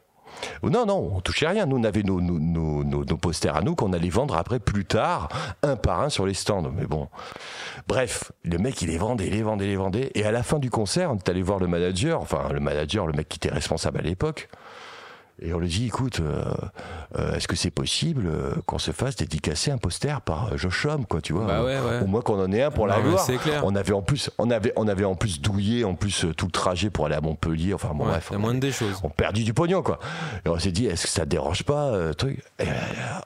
non, 0.63 0.85
non, 0.85 1.11
on 1.15 1.21
touchait 1.21 1.47
rien. 1.47 1.65
Nous, 1.65 1.77
on 1.77 1.83
avait 1.83 2.03
nos, 2.03 3.17
posters 3.17 3.55
à 3.55 3.61
nous 3.61 3.75
qu'on 3.75 3.93
allait 3.93 4.09
vendre 4.09 4.35
après 4.37 4.59
plus 4.59 4.85
tard, 4.85 5.29
un 5.63 5.75
par 5.75 6.01
un 6.01 6.09
sur 6.09 6.25
les 6.25 6.33
stands. 6.33 6.71
Mais 6.75 6.85
bon. 6.85 7.07
Bref, 7.87 8.31
le 8.43 8.57
mec, 8.57 8.81
il 8.81 8.89
les 8.89 8.97
vendait, 8.97 9.27
il 9.27 9.33
les 9.33 9.43
vendait, 9.43 9.65
il 9.65 9.69
les 9.69 9.75
vendait. 9.75 10.11
Et 10.15 10.25
à 10.25 10.31
la 10.31 10.43
fin 10.43 10.59
du 10.59 10.69
concert, 10.69 11.11
on 11.11 11.17
est 11.17 11.29
allé 11.29 11.41
voir 11.41 11.59
le 11.59 11.67
manager, 11.67 12.21
enfin, 12.21 12.49
le 12.51 12.59
manager, 12.59 13.07
le 13.07 13.13
mec 13.13 13.29
qui 13.29 13.37
était 13.37 13.53
responsable 13.53 13.99
à 13.99 14.03
l'époque. 14.03 14.49
Et 15.39 15.53
on 15.53 15.59
lui 15.59 15.67
dit, 15.67 15.85
écoute, 15.85 16.19
euh, 16.19 16.43
euh, 17.17 17.35
est-ce 17.35 17.47
que 17.47 17.55
c'est 17.55 17.69
possible 17.69 18.25
euh, 18.25 18.55
qu'on 18.65 18.79
se 18.79 18.89
fasse 18.89 19.15
dédicacer 19.15 19.69
un 19.69 19.77
poster 19.77 20.19
par 20.21 20.57
Josh 20.57 20.85
Homme, 20.85 21.05
quoi, 21.05 21.21
tu 21.21 21.33
vois 21.33 21.45
bah 21.45 22.01
Au 22.01 22.07
moins 22.07 22.21
qu'on 22.21 22.41
en 22.41 22.51
ait 22.51 22.63
un 22.63 22.71
pour 22.71 22.87
la 22.87 22.99
gloire. 22.99 23.27
On 23.63 23.75
avait 23.75 23.93
en 23.93 24.01
plus, 24.01 24.31
on 24.39 24.49
avait, 24.49 24.73
on 24.75 24.87
avait 24.87 25.05
en 25.05 25.13
plus 25.13 25.39
douillé 25.39 25.83
en 25.83 25.93
plus 25.93 26.25
tout 26.35 26.47
le 26.47 26.51
trajet 26.51 26.89
pour 26.89 27.05
aller 27.05 27.15
à 27.15 27.21
Montpellier. 27.21 27.75
Enfin 27.75 27.89
bon, 27.93 28.05
bref. 28.05 28.31
On, 28.33 28.53
des 28.55 28.71
choses. 28.71 28.99
On 29.03 29.09
perdu 29.09 29.43
du 29.43 29.53
pognon, 29.53 29.83
quoi. 29.83 29.99
Et 30.43 30.49
on 30.49 30.57
s'est 30.57 30.71
dit, 30.71 30.87
est-ce 30.87 31.03
que 31.03 31.11
ça 31.11 31.21
te 31.21 31.29
dérange 31.29 31.63
pas, 31.63 32.13
truc? 32.15 32.43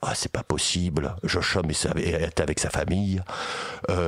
Ah, 0.01 0.13
c'est 0.13 0.31
pas 0.31 0.43
possible. 0.43 1.15
Josh 1.23 1.55
Homme 1.55 1.71
est 1.95 2.39
avec 2.41 2.59
sa 2.59 2.69
famille. 2.69 3.21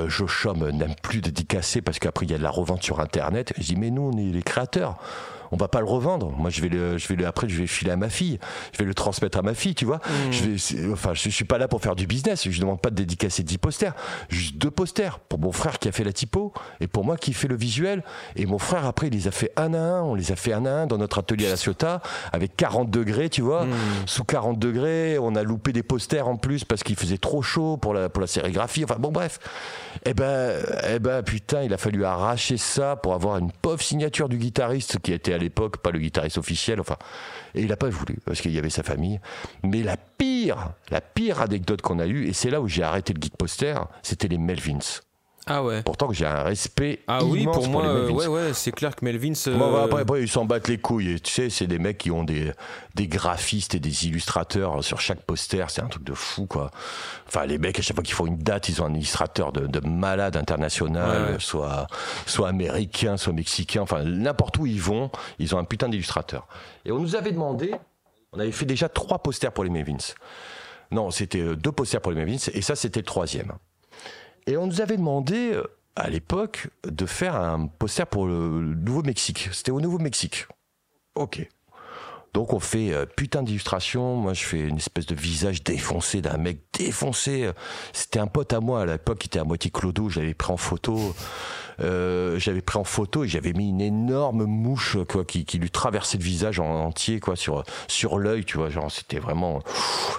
Josh 0.07 0.45
Homme 0.45 0.69
n'aime 0.71 0.95
plus 1.01 1.21
dédicacer 1.21 1.81
parce 1.81 1.99
qu'après 1.99 2.25
il 2.25 2.31
y 2.31 2.35
a 2.35 2.37
de 2.37 2.43
la 2.43 2.49
revente 2.49 2.83
sur 2.83 2.99
Internet. 2.99 3.53
Je 3.57 3.63
dis, 3.63 3.75
mais 3.77 3.91
nous, 3.91 4.11
on 4.13 4.17
est 4.17 4.31
les 4.31 4.43
créateurs 4.43 4.97
on 5.53 5.55
va 5.55 5.67
pas 5.67 5.79
le 5.81 5.85
revendre. 5.85 6.31
Moi, 6.31 6.49
je 6.49 6.61
vais 6.61 6.67
le, 6.67 6.97
je 6.97 7.07
vais 7.07 7.15
le, 7.15 7.27
après, 7.27 7.47
je 7.47 7.55
vais 7.55 7.67
filer 7.67 7.91
à 7.91 7.95
ma 7.95 8.09
fille. 8.09 8.39
Je 8.71 8.79
vais 8.79 8.85
le 8.85 8.95
transmettre 8.95 9.37
à 9.37 9.43
ma 9.43 9.53
fille, 9.53 9.75
tu 9.75 9.85
vois. 9.85 9.97
Mmh. 9.97 10.31
Je 10.31 10.43
vais, 10.45 10.91
enfin, 10.91 11.13
je, 11.13 11.29
suis 11.29 11.45
pas 11.45 11.59
là 11.59 11.67
pour 11.67 11.79
faire 11.79 11.95
du 11.95 12.07
business. 12.07 12.49
Je 12.49 12.59
demande 12.59 12.81
pas 12.81 12.89
de 12.89 12.95
dédicacer 12.95 13.43
10 13.43 13.59
posters. 13.59 13.93
Juste 14.29 14.57
deux 14.57 14.71
posters 14.71 15.19
pour 15.19 15.37
mon 15.37 15.51
frère 15.51 15.77
qui 15.77 15.87
a 15.87 15.91
fait 15.91 16.03
la 16.03 16.11
typo 16.11 16.53
et 16.81 16.87
pour 16.87 17.05
moi 17.05 17.17
qui 17.17 17.33
fait 17.33 17.47
le 17.47 17.55
visuel. 17.55 18.03
Et 18.35 18.47
mon 18.47 18.57
frère, 18.57 18.87
après, 18.87 19.07
il 19.07 19.13
les 19.13 19.27
a 19.27 19.31
fait 19.31 19.51
un 19.55 19.75
à 19.75 19.77
un. 19.77 20.01
On 20.01 20.15
les 20.15 20.31
a 20.31 20.35
fait 20.35 20.53
un 20.53 20.65
à 20.65 20.71
un 20.71 20.87
dans 20.87 20.97
notre 20.97 21.19
atelier 21.19 21.45
à 21.45 21.49
la 21.51 21.55
Ciotat 21.55 22.01
avec 22.31 22.57
40 22.57 22.89
degrés, 22.89 23.29
tu 23.29 23.43
vois. 23.43 23.65
Mmh. 23.65 23.73
Sous 24.07 24.23
40 24.23 24.57
degrés, 24.57 25.19
on 25.19 25.35
a 25.35 25.43
loupé 25.43 25.71
des 25.71 25.83
posters 25.83 26.27
en 26.27 26.35
plus 26.35 26.63
parce 26.63 26.81
qu'il 26.81 26.95
faisait 26.95 27.19
trop 27.19 27.43
chaud 27.43 27.77
pour 27.77 27.93
la, 27.93 28.09
pour 28.09 28.21
la 28.21 28.27
sérigraphie. 28.27 28.85
Enfin, 28.85 28.95
bon, 28.97 29.11
bref. 29.11 29.39
Eh 30.05 30.15
ben, 30.15 30.59
eh 30.89 30.97
ben, 30.97 31.21
putain, 31.21 31.61
il 31.61 31.73
a 31.75 31.77
fallu 31.77 32.05
arracher 32.05 32.57
ça 32.57 32.95
pour 32.95 33.13
avoir 33.13 33.37
une 33.37 33.51
pauvre 33.51 33.83
signature 33.83 34.29
du 34.29 34.37
guitariste 34.37 34.97
qui 34.97 35.13
était 35.13 35.33
à 35.33 35.37
l'époque 35.43 35.77
pas 35.77 35.91
le 35.91 35.99
guitariste 35.99 36.37
officiel. 36.37 36.79
Enfin, 36.79 36.97
et 37.53 37.61
il 37.61 37.67
n'a 37.67 37.77
pas 37.77 37.89
voulu 37.89 38.17
parce 38.25 38.41
qu'il 38.41 38.51
y 38.51 38.57
avait 38.57 38.69
sa 38.69 38.83
famille. 38.83 39.19
Mais 39.63 39.83
la 39.83 39.97
pire, 39.97 40.71
la 40.89 41.01
pire 41.01 41.41
anecdote 41.41 41.81
qu'on 41.81 41.99
a 41.99 42.07
eue, 42.07 42.27
et 42.27 42.33
c'est 42.33 42.49
là 42.49 42.61
où 42.61 42.67
j'ai 42.67 42.83
arrêté 42.83 43.13
le 43.13 43.21
geek 43.21 43.37
poster, 43.37 43.75
c'était 44.01 44.27
les 44.27 44.37
Melvins. 44.37 45.01
Ah 45.45 45.61
ouais. 45.61 45.83
Pourtant 45.83 46.07
que 46.07 46.13
j'ai 46.13 46.25
un 46.25 46.43
respect 46.43 47.01
ah 47.07 47.19
immense 47.21 47.31
oui, 47.31 47.43
pour, 47.43 47.67
moi, 47.67 47.83
les 47.83 47.93
Melvins. 47.93 48.13
ouais, 48.13 48.27
ouais, 48.27 48.53
c'est 48.53 48.71
clair 48.71 48.95
que 48.95 49.03
Melvins. 49.03 49.33
Bon, 49.47 49.75
après, 49.75 50.01
après, 50.01 50.21
ils 50.21 50.29
s'en 50.29 50.45
battent 50.45 50.69
les 50.69 50.77
couilles. 50.77 51.19
tu 51.19 51.31
sais, 51.31 51.49
c'est 51.49 51.67
des 51.67 51.79
mecs 51.79 51.97
qui 51.97 52.11
ont 52.11 52.23
des, 52.23 52.51
des 52.95 53.07
graphistes 53.07 53.75
et 53.75 53.79
des 53.79 54.07
illustrateurs 54.07 54.81
sur 54.83 55.01
chaque 55.01 55.21
poster. 55.23 55.65
C'est 55.69 55.81
un 55.81 55.87
truc 55.87 56.03
de 56.05 56.13
fou, 56.13 56.45
quoi. 56.45 56.71
Enfin, 57.27 57.45
les 57.45 57.57
mecs, 57.57 57.77
à 57.77 57.81
chaque 57.81 57.95
fois 57.95 58.03
qu'ils 58.03 58.15
font 58.15 58.25
une 58.25 58.37
date, 58.37 58.69
ils 58.69 58.81
ont 58.81 58.85
un 58.85 58.93
illustrateur 58.93 59.51
de, 59.51 59.67
de 59.67 59.79
malade 59.85 60.37
international, 60.37 61.41
soit, 61.41 61.87
soit 62.25 62.47
américain, 62.47 63.17
soit 63.17 63.33
mexicain. 63.33 63.81
Enfin, 63.81 64.03
n'importe 64.03 64.57
où 64.59 64.65
ils 64.65 64.81
vont, 64.81 65.11
ils 65.39 65.53
ont 65.55 65.57
un 65.57 65.65
putain 65.65 65.89
d'illustrateur. 65.89 66.47
Et 66.85 66.91
on 66.93 66.99
nous 66.99 67.15
avait 67.15 67.31
demandé, 67.31 67.75
on 68.31 68.39
avait 68.39 68.51
fait 68.51 68.65
déjà 68.65 68.87
trois 68.87 69.19
posters 69.19 69.51
pour 69.51 69.65
les 69.65 69.69
Melvins. 69.69 70.13
Non, 70.91 71.11
c'était 71.11 71.55
deux 71.55 71.71
posters 71.71 71.99
pour 72.01 72.11
les 72.11 72.19
Mavins, 72.23 72.37
et 72.53 72.61
ça, 72.61 72.75
c'était 72.75 72.99
le 72.99 73.05
troisième. 73.05 73.53
Et 74.47 74.57
on 74.57 74.67
nous 74.67 74.81
avait 74.81 74.97
demandé, 74.97 75.59
à 75.95 76.09
l'époque, 76.09 76.69
de 76.85 77.05
faire 77.05 77.35
un 77.35 77.67
poster 77.67 78.05
pour 78.07 78.27
le 78.27 78.75
Nouveau-Mexique. 78.75 79.49
C'était 79.51 79.71
au 79.71 79.81
Nouveau-Mexique. 79.81 80.47
Ok. 81.15 81.47
Donc 82.33 82.51
on 82.51 82.59
fait 82.59 82.91
euh, 82.91 83.05
putain 83.05 83.43
d'illustration. 83.43 84.15
Moi 84.15 84.33
je 84.33 84.43
fais 84.43 84.61
une 84.61 84.77
espèce 84.77 85.05
de 85.05 85.13
visage 85.13 85.63
défoncé 85.63 86.21
d'un 86.21 86.37
mec 86.37 86.61
défoncé. 86.73 87.49
C'était 87.93 88.19
un 88.19 88.25
pote 88.27 88.53
à 88.53 88.59
moi 88.59 88.81
à 88.81 88.85
l'époque 88.87 89.19
qui 89.19 89.27
était 89.27 89.39
à 89.39 89.43
moitié 89.43 89.69
clodo. 89.69 90.09
J'avais 90.09 90.33
pris 90.33 90.51
en 90.51 90.57
photo. 90.57 91.15
Euh, 91.79 92.37
j'avais 92.39 92.61
pris 92.61 92.77
en 92.77 92.83
photo 92.83 93.23
et 93.23 93.27
j'avais 93.27 93.53
mis 93.53 93.69
une 93.69 93.81
énorme 93.81 94.45
mouche 94.45 94.97
quoi 95.09 95.25
qui, 95.25 95.45
qui 95.45 95.57
lui 95.57 95.71
traversait 95.71 96.17
le 96.17 96.23
visage 96.23 96.59
en 96.59 96.65
entier 96.65 97.19
quoi 97.19 97.35
sur 97.35 97.63
sur 97.87 98.19
l'œil 98.19 98.45
tu 98.45 98.57
vois. 98.57 98.69
Genre 98.69 98.91
c'était 98.91 99.19
vraiment 99.19 99.59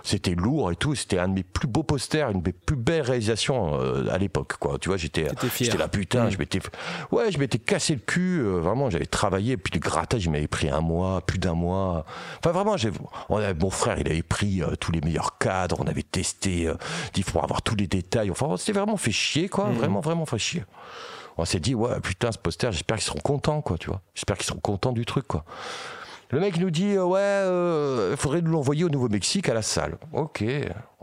c'était 0.03 0.35
lourd 0.35 0.73
et 0.73 0.77
tout. 0.77 0.95
C'était 0.95 1.19
un 1.19 1.29
de 1.29 1.35
mes 1.35 1.43
plus 1.43 1.69
beaux 1.69 1.83
posters 1.83 2.31
une 2.31 2.41
de 2.41 2.49
mes 2.49 2.53
plus 2.53 2.77
belles 2.77 3.03
réalisations 3.03 3.81
euh, 3.81 4.07
à 4.11 4.19
l'époque 4.19 4.55
quoi. 4.59 4.79
Tu 4.79 4.89
vois 4.89 4.99
j'étais 4.99 5.29
j'étais 5.59 5.79
là 5.79 5.89
putain 5.89 6.31
je 6.31 6.37
mm. 6.37 6.39
m'étais 6.39 6.61
ouais 7.13 7.31
je 7.31 7.39
m'étais 7.39 7.59
cassé 7.59 7.95
le 7.95 8.01
cul 8.01 8.41
euh, 8.41 8.59
vraiment 8.59 8.91
j'avais 8.91 9.07
travaillé. 9.07 9.57
Puis 9.57 9.73
le 9.75 9.81
grattage 9.81 10.25
il 10.25 10.31
m'avait 10.31 10.49
pris 10.49 10.69
un 10.69 10.81
mois 10.81 11.21
plus 11.21 11.39
d'un 11.39 11.55
mois. 11.55 12.05
Enfin 12.39 12.53
vraiment 12.53 12.77
j'ai 12.77 12.91
on 13.29 13.37
avait, 13.37 13.55
mon 13.55 13.71
frère 13.71 13.99
il 13.99 14.09
avait 14.09 14.23
pris 14.23 14.63
tous 14.81 14.93
les 14.93 15.01
meilleurs 15.01 15.39
cadres 15.39 15.79
on 15.81 15.87
avait 15.87 16.03
testé 16.03 16.71
il 17.17 17.25
faut 17.25 17.41
avoir 17.41 17.63
tous 17.63 17.77
les 17.77 17.87
détails. 17.87 18.31
Enfin 18.31 18.57
c'était 18.57 18.79
vraiment 18.79 18.97
fait 18.97 19.13
chier 19.13 19.49
quoi. 19.49 19.69
Mm. 19.69 19.75
vraiment 19.75 20.01
vraiment 20.01 20.27
fait 20.27 20.39
chier 20.39 20.65
on 21.37 21.45
s'est 21.45 21.61
dit, 21.61 21.75
ouais, 21.75 22.01
putain, 22.01 22.33
ce 22.33 22.39
poster, 22.39 22.71
j'espère 22.73 22.97
qu'ils 22.97 23.07
seront 23.07 23.21
contents, 23.21 23.61
quoi, 23.61 23.79
tu 23.79 23.89
vois. 23.89 24.01
J'espère 24.15 24.37
qu'ils 24.37 24.47
seront 24.47 24.61
contents 24.61 24.93
du 24.93 25.05
truc, 25.05 25.27
quoi. 25.27 25.45
Le 26.35 26.41
mec 26.41 26.59
nous 26.59 26.73
dit, 26.73 26.97
euh, 26.97 27.05
ouais, 27.05 27.21
il 27.21 27.23
euh, 27.23 28.17
faudrait 28.17 28.43
nous 28.43 28.51
l'envoyer 28.51 28.83
au 28.83 28.89
Nouveau-Mexique 28.89 29.49
à 29.49 29.55
la 29.55 29.63
salle. 29.63 29.99
Ok, 30.13 30.43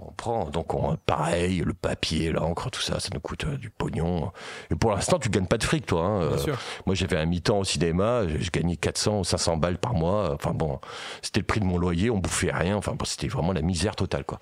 on 0.02 0.12
prend 0.12 0.50
donc 0.50 0.74
on, 0.74 0.98
pareil 1.06 1.60
le 1.60 1.74
papier 1.74 2.32
l'encre 2.32 2.70
tout 2.72 2.82
ça 2.82 3.00
ça 3.00 3.10
nous 3.14 3.20
coûte 3.20 3.46
euh, 3.46 3.58
du 3.58 3.70
pognon. 3.70 4.32
Et 4.72 4.76
pour 4.76 4.92
l'instant 4.92 5.20
tu 5.20 5.30
gagnes 5.30 5.46
pas 5.46 5.58
de 5.58 5.64
fric 5.64 5.86
toi 5.86 6.04
hein. 6.04 6.22
Euh, 6.22 6.56
moi 6.86 6.96
j'avais 6.96 7.18
un 7.18 7.26
mi-temps 7.26 7.60
au 7.60 7.64
cinéma 7.64 8.24
je, 8.28 8.50
gagnais 8.50 8.78
400 8.78 9.20
ou 9.20 9.24
500 9.24 9.58
balles 9.58 9.78
par 9.78 9.94
mois. 9.94 10.34
Enfin 10.34 10.52
bon 10.52 10.80
c'était 11.22 11.40
le 11.40 11.46
prix 11.46 11.60
de 11.60 11.66
mon 11.66 11.78
loyer 11.78 12.10
on 12.10 12.18
bouffait 12.18 12.52
rien. 12.52 12.76
Enfin 12.76 12.94
bon, 12.94 13.06
c'était 13.06 13.28
vraiment 13.28 13.54
la 13.54 13.62
misère 13.62 13.96
totale 13.96 14.26
quoi. 14.26 14.40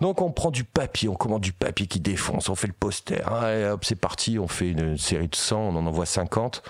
Donc 0.00 0.20
on 0.20 0.30
prend 0.30 0.50
du 0.50 0.64
papier 0.64 1.08
on 1.08 1.14
commande 1.14 1.42
du 1.42 1.52
papier 1.52 1.86
qui 1.86 2.00
défonce 2.00 2.48
on 2.48 2.54
fait 2.54 2.68
le 2.68 2.74
poster. 2.74 3.22
Hein, 3.26 3.48
et 3.50 3.68
hop 3.70 3.84
c'est 3.84 3.98
parti 3.98 4.38
on 4.38 4.48
fait 4.48 4.70
une 4.70 4.98
série 4.98 5.28
de 5.28 5.36
100 5.36 5.58
on 5.58 5.76
en 5.76 5.86
envoie 5.86 6.06
50 6.06 6.62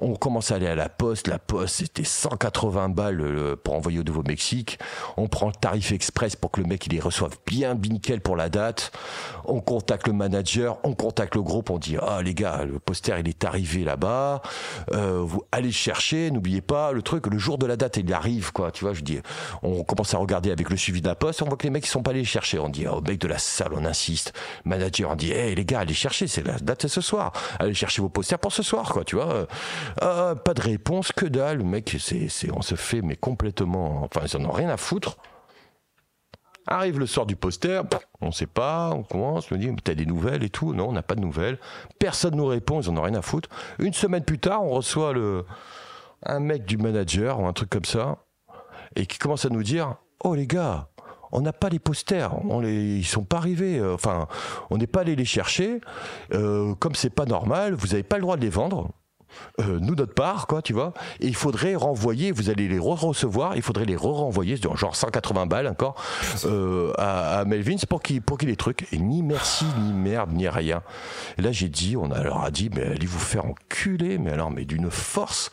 on 0.00 0.14
commence 0.14 0.52
à 0.52 0.56
aller 0.56 0.66
à 0.66 0.74
la 0.74 0.88
poste 0.88 1.26
la 1.26 1.38
poste 1.38 1.76
c'était 1.76 2.04
180 2.04 2.90
balles 2.90 3.07
pour 3.64 3.74
envoyer 3.74 3.98
au 3.98 4.04
Nouveau-Mexique. 4.04 4.78
On 5.16 5.28
prend 5.28 5.48
le 5.48 5.52
tarif 5.52 5.92
express 5.92 6.36
pour 6.36 6.50
que 6.50 6.60
le 6.60 6.66
mec 6.66 6.86
il 6.86 6.92
les 6.92 7.00
reçoive 7.00 7.36
bien 7.46 7.74
nickel 7.88 8.20
pour 8.20 8.36
la 8.36 8.48
date. 8.48 8.92
On 9.44 9.60
contacte 9.60 10.06
le 10.06 10.12
manager, 10.12 10.78
on 10.84 10.94
contacte 10.94 11.34
le 11.34 11.42
groupe, 11.42 11.70
on 11.70 11.78
dit 11.78 11.96
ah 12.00 12.20
les 12.22 12.34
gars, 12.34 12.64
le 12.64 12.78
poster 12.78 13.18
il 13.18 13.28
est 13.28 13.44
arrivé 13.44 13.84
là-bas, 13.84 14.42
euh, 14.92 15.20
vous 15.24 15.42
allez 15.52 15.72
chercher, 15.72 16.30
n'oubliez 16.30 16.60
pas 16.60 16.92
le 16.92 17.02
truc, 17.02 17.26
le 17.26 17.38
jour 17.38 17.56
de 17.58 17.66
la 17.66 17.76
date 17.76 17.96
il 17.96 18.12
arrive 18.12 18.52
quoi, 18.52 18.70
tu 18.70 18.84
vois, 18.84 18.92
je 18.92 19.00
dis, 19.00 19.20
on 19.62 19.84
commence 19.84 20.14
à 20.14 20.18
regarder 20.18 20.50
avec 20.50 20.70
le 20.70 20.76
suivi 20.76 21.00
de 21.00 21.08
la 21.08 21.14
poste, 21.14 21.40
on 21.42 21.46
voit 21.46 21.56
que 21.56 21.64
les 21.64 21.70
mecs 21.70 21.86
ils 21.86 21.90
sont 21.90 22.02
pas 22.02 22.10
allés 22.10 22.24
chercher, 22.24 22.58
on 22.58 22.68
dit 22.68 22.86
oh 22.86 23.00
mec 23.00 23.18
de 23.18 23.28
la 23.28 23.38
salle, 23.38 23.72
on 23.74 23.84
insiste, 23.84 24.32
manager 24.64 25.10
on 25.10 25.16
dit 25.16 25.32
hey 25.32 25.54
les 25.54 25.64
gars 25.64 25.80
allez 25.80 25.94
chercher, 25.94 26.26
c'est 26.26 26.46
la 26.46 26.58
date 26.58 26.82
c'est 26.82 26.88
ce 26.88 27.00
soir, 27.00 27.32
allez 27.58 27.74
chercher 27.74 28.02
vos 28.02 28.08
posters 28.10 28.38
pour 28.38 28.52
ce 28.52 28.62
soir 28.62 28.92
quoi, 28.92 29.04
tu 29.04 29.16
vois, 29.16 29.46
euh, 30.02 30.34
pas 30.34 30.54
de 30.54 30.60
réponse, 30.60 31.12
que 31.12 31.26
dalle, 31.26 31.58
le 31.58 31.64
mec 31.64 31.96
c'est 31.98 32.28
on 32.52 32.62
se 32.62 32.74
fait 32.74 32.87
mais 32.94 33.16
complètement, 33.16 34.04
enfin 34.04 34.20
ils 34.26 34.36
en 34.36 34.44
ont 34.44 34.52
rien 34.52 34.68
à 34.68 34.76
foutre. 34.76 35.16
Arrive 36.66 36.98
le 36.98 37.06
soir 37.06 37.24
du 37.24 37.34
poster, 37.34 37.82
on 38.20 38.30
sait 38.30 38.46
pas, 38.46 38.90
on 38.94 39.02
commence, 39.02 39.50
on 39.50 39.54
me 39.54 39.60
dit, 39.60 39.74
t'as 39.82 39.94
des 39.94 40.04
nouvelles 40.04 40.44
et 40.44 40.50
tout. 40.50 40.74
Non, 40.74 40.90
on 40.90 40.92
n'a 40.92 41.02
pas 41.02 41.14
de 41.14 41.20
nouvelles. 41.20 41.58
Personne 41.98 42.36
nous 42.36 42.44
répond, 42.44 42.82
ils 42.82 42.90
en 42.90 42.96
ont 42.98 43.02
rien 43.02 43.14
à 43.14 43.22
foutre. 43.22 43.48
Une 43.78 43.94
semaine 43.94 44.22
plus 44.22 44.38
tard, 44.38 44.62
on 44.62 44.70
reçoit 44.70 45.14
le, 45.14 45.46
un 46.24 46.40
mec 46.40 46.66
du 46.66 46.76
manager 46.76 47.40
ou 47.40 47.46
un 47.46 47.54
truc 47.54 47.70
comme 47.70 47.86
ça, 47.86 48.18
et 48.96 49.06
qui 49.06 49.16
commence 49.16 49.46
à 49.46 49.48
nous 49.48 49.62
dire, 49.62 49.96
oh 50.22 50.34
les 50.34 50.46
gars, 50.46 50.88
on 51.32 51.40
n'a 51.40 51.52
pas 51.52 51.68
les 51.68 51.78
posters, 51.78 52.34
on 52.44 52.60
les, 52.60 53.02
sont 53.02 53.24
pas 53.24 53.38
arrivés. 53.38 53.78
Euh, 53.78 53.94
enfin, 53.94 54.28
on 54.70 54.78
n'est 54.78 54.86
pas 54.86 55.00
allé 55.00 55.16
les 55.16 55.24
chercher. 55.24 55.80
Euh, 56.32 56.74
comme 56.74 56.94
c'est 56.94 57.10
pas 57.10 57.26
normal, 57.26 57.74
vous 57.74 57.88
n'avez 57.88 58.02
pas 58.02 58.16
le 58.16 58.22
droit 58.22 58.36
de 58.36 58.42
les 58.42 58.50
vendre. 58.50 58.90
Euh, 59.60 59.78
nous 59.80 59.94
notre 59.94 60.14
part, 60.14 60.46
quoi, 60.46 60.62
tu 60.62 60.72
vois. 60.72 60.92
Et 61.20 61.26
il 61.26 61.34
faudrait 61.34 61.74
renvoyer, 61.74 62.32
vous 62.32 62.50
allez 62.50 62.68
les 62.68 62.78
re-recevoir, 62.78 63.56
il 63.56 63.62
faudrait 63.62 63.84
les 63.84 63.96
re-renvoyer, 63.96 64.56
genre 64.56 64.96
180 64.96 65.46
balles 65.46 65.66
encore, 65.66 65.96
euh, 66.44 66.92
à, 66.96 67.44
Melvins 67.44 67.76
pour 67.88 68.02
qu'il 68.02 68.22
pour 68.22 68.38
qu'il 68.38 68.48
les 68.48 68.56
trucs. 68.56 68.86
Et 68.92 68.98
ni 68.98 69.22
merci, 69.22 69.66
ni 69.80 69.92
merde, 69.92 70.32
ni 70.32 70.48
rien. 70.48 70.82
Et 71.38 71.42
là, 71.42 71.52
j'ai 71.52 71.68
dit, 71.68 71.96
on 71.96 72.08
leur 72.08 72.44
a 72.44 72.50
dit, 72.50 72.70
mais 72.74 72.84
allez 72.84 73.06
vous 73.06 73.18
faire 73.18 73.46
enculer, 73.46 74.18
mais 74.18 74.32
alors, 74.32 74.50
mais 74.50 74.64
d'une 74.64 74.90
force. 74.90 75.50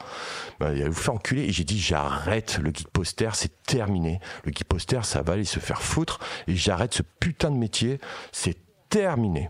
Bah, 0.59 0.67
allez 0.67 0.87
vous 0.87 0.93
faire 0.93 1.15
enculer. 1.15 1.43
Et 1.43 1.51
j'ai 1.51 1.63
dit, 1.63 1.79
j'arrête 1.79 2.59
le 2.61 2.71
guide 2.71 2.89
poster, 2.89 3.29
c'est 3.33 3.63
terminé. 3.63 4.19
Le 4.43 4.51
guide 4.51 4.67
poster, 4.67 5.03
ça 5.03 5.21
va 5.21 5.33
aller 5.33 5.45
se 5.45 5.59
faire 5.59 5.81
foutre. 5.81 6.19
Et 6.47 6.55
j'arrête 6.55 6.93
ce 6.93 7.03
putain 7.19 7.51
de 7.51 7.57
métier, 7.57 7.99
c'est 8.31 8.57
terminé. 8.89 9.49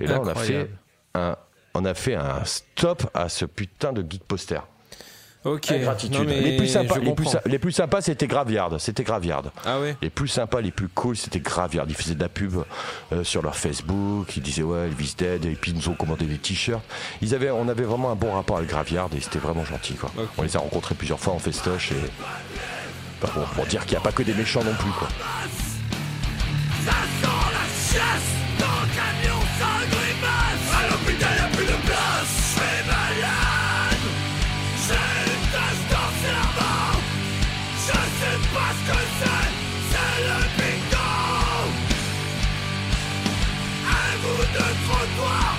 Et 0.00 0.06
là, 0.06 0.20
on 0.20 0.26
a 0.26 0.34
fait 0.34 0.70
un 1.14 1.36
on 1.78 1.84
a 1.84 1.94
fait 1.94 2.16
un 2.16 2.44
stop 2.44 3.08
à 3.14 3.28
ce 3.28 3.44
putain 3.44 3.92
de 3.92 4.02
guide 4.02 4.24
poster. 4.24 4.60
Ok. 5.44 5.70
les 5.70 6.56
plus 6.56 6.66
sympas, 6.66 6.98
les 7.46 7.58
plus, 7.60 7.72
sympas, 7.72 8.00
c'était 8.00 8.26
Graviard. 8.26 8.80
C'était 8.80 9.04
Graviard. 9.04 9.44
Ah 9.64 9.78
ouais. 9.78 9.96
Les 10.02 10.10
plus 10.10 10.26
sympas, 10.26 10.60
les 10.60 10.72
plus 10.72 10.88
cool, 10.88 11.16
c'était 11.16 11.38
Graviard. 11.38 11.86
Ils 11.88 11.94
faisaient 11.94 12.16
de 12.16 12.20
la 12.20 12.28
pub 12.28 12.64
euh, 13.12 13.22
sur 13.22 13.40
leur 13.40 13.56
Facebook. 13.56 14.36
Ils 14.36 14.42
disaient 14.42 14.64
ouais, 14.64 14.86
Elvis 14.86 15.14
dead. 15.16 15.44
Et 15.44 15.52
puis 15.52 15.70
ils 15.70 15.76
nous 15.76 15.88
ont 15.88 15.94
commandé 15.94 16.24
des 16.24 16.38
t-shirts. 16.38 16.82
Ils 17.22 17.36
avaient, 17.36 17.50
on 17.50 17.68
avait 17.68 17.84
vraiment 17.84 18.10
un 18.10 18.16
bon 18.16 18.32
rapport 18.32 18.56
avec 18.56 18.68
Graviard 18.68 19.08
et 19.16 19.20
c'était 19.20 19.38
vraiment 19.38 19.64
gentil 19.64 19.94
quoi. 19.94 20.10
On 20.36 20.42
les 20.42 20.56
a 20.56 20.58
rencontrés 20.58 20.96
plusieurs 20.96 21.20
fois 21.20 21.34
en 21.34 21.38
festoche 21.38 21.92
et 21.92 22.10
bah, 23.22 23.28
pour 23.54 23.66
dire 23.66 23.82
qu'il 23.82 23.92
n'y 23.92 23.98
a 23.98 24.02
pas 24.02 24.12
que 24.12 24.24
des 24.24 24.34
méchants 24.34 24.64
non 24.64 24.74
plus 24.74 24.90
quoi. 24.90 25.08
Ça 26.84 26.92
sent 27.20 27.28
la 27.52 27.98
chasse 28.00 28.38
Whoa! 45.20 45.57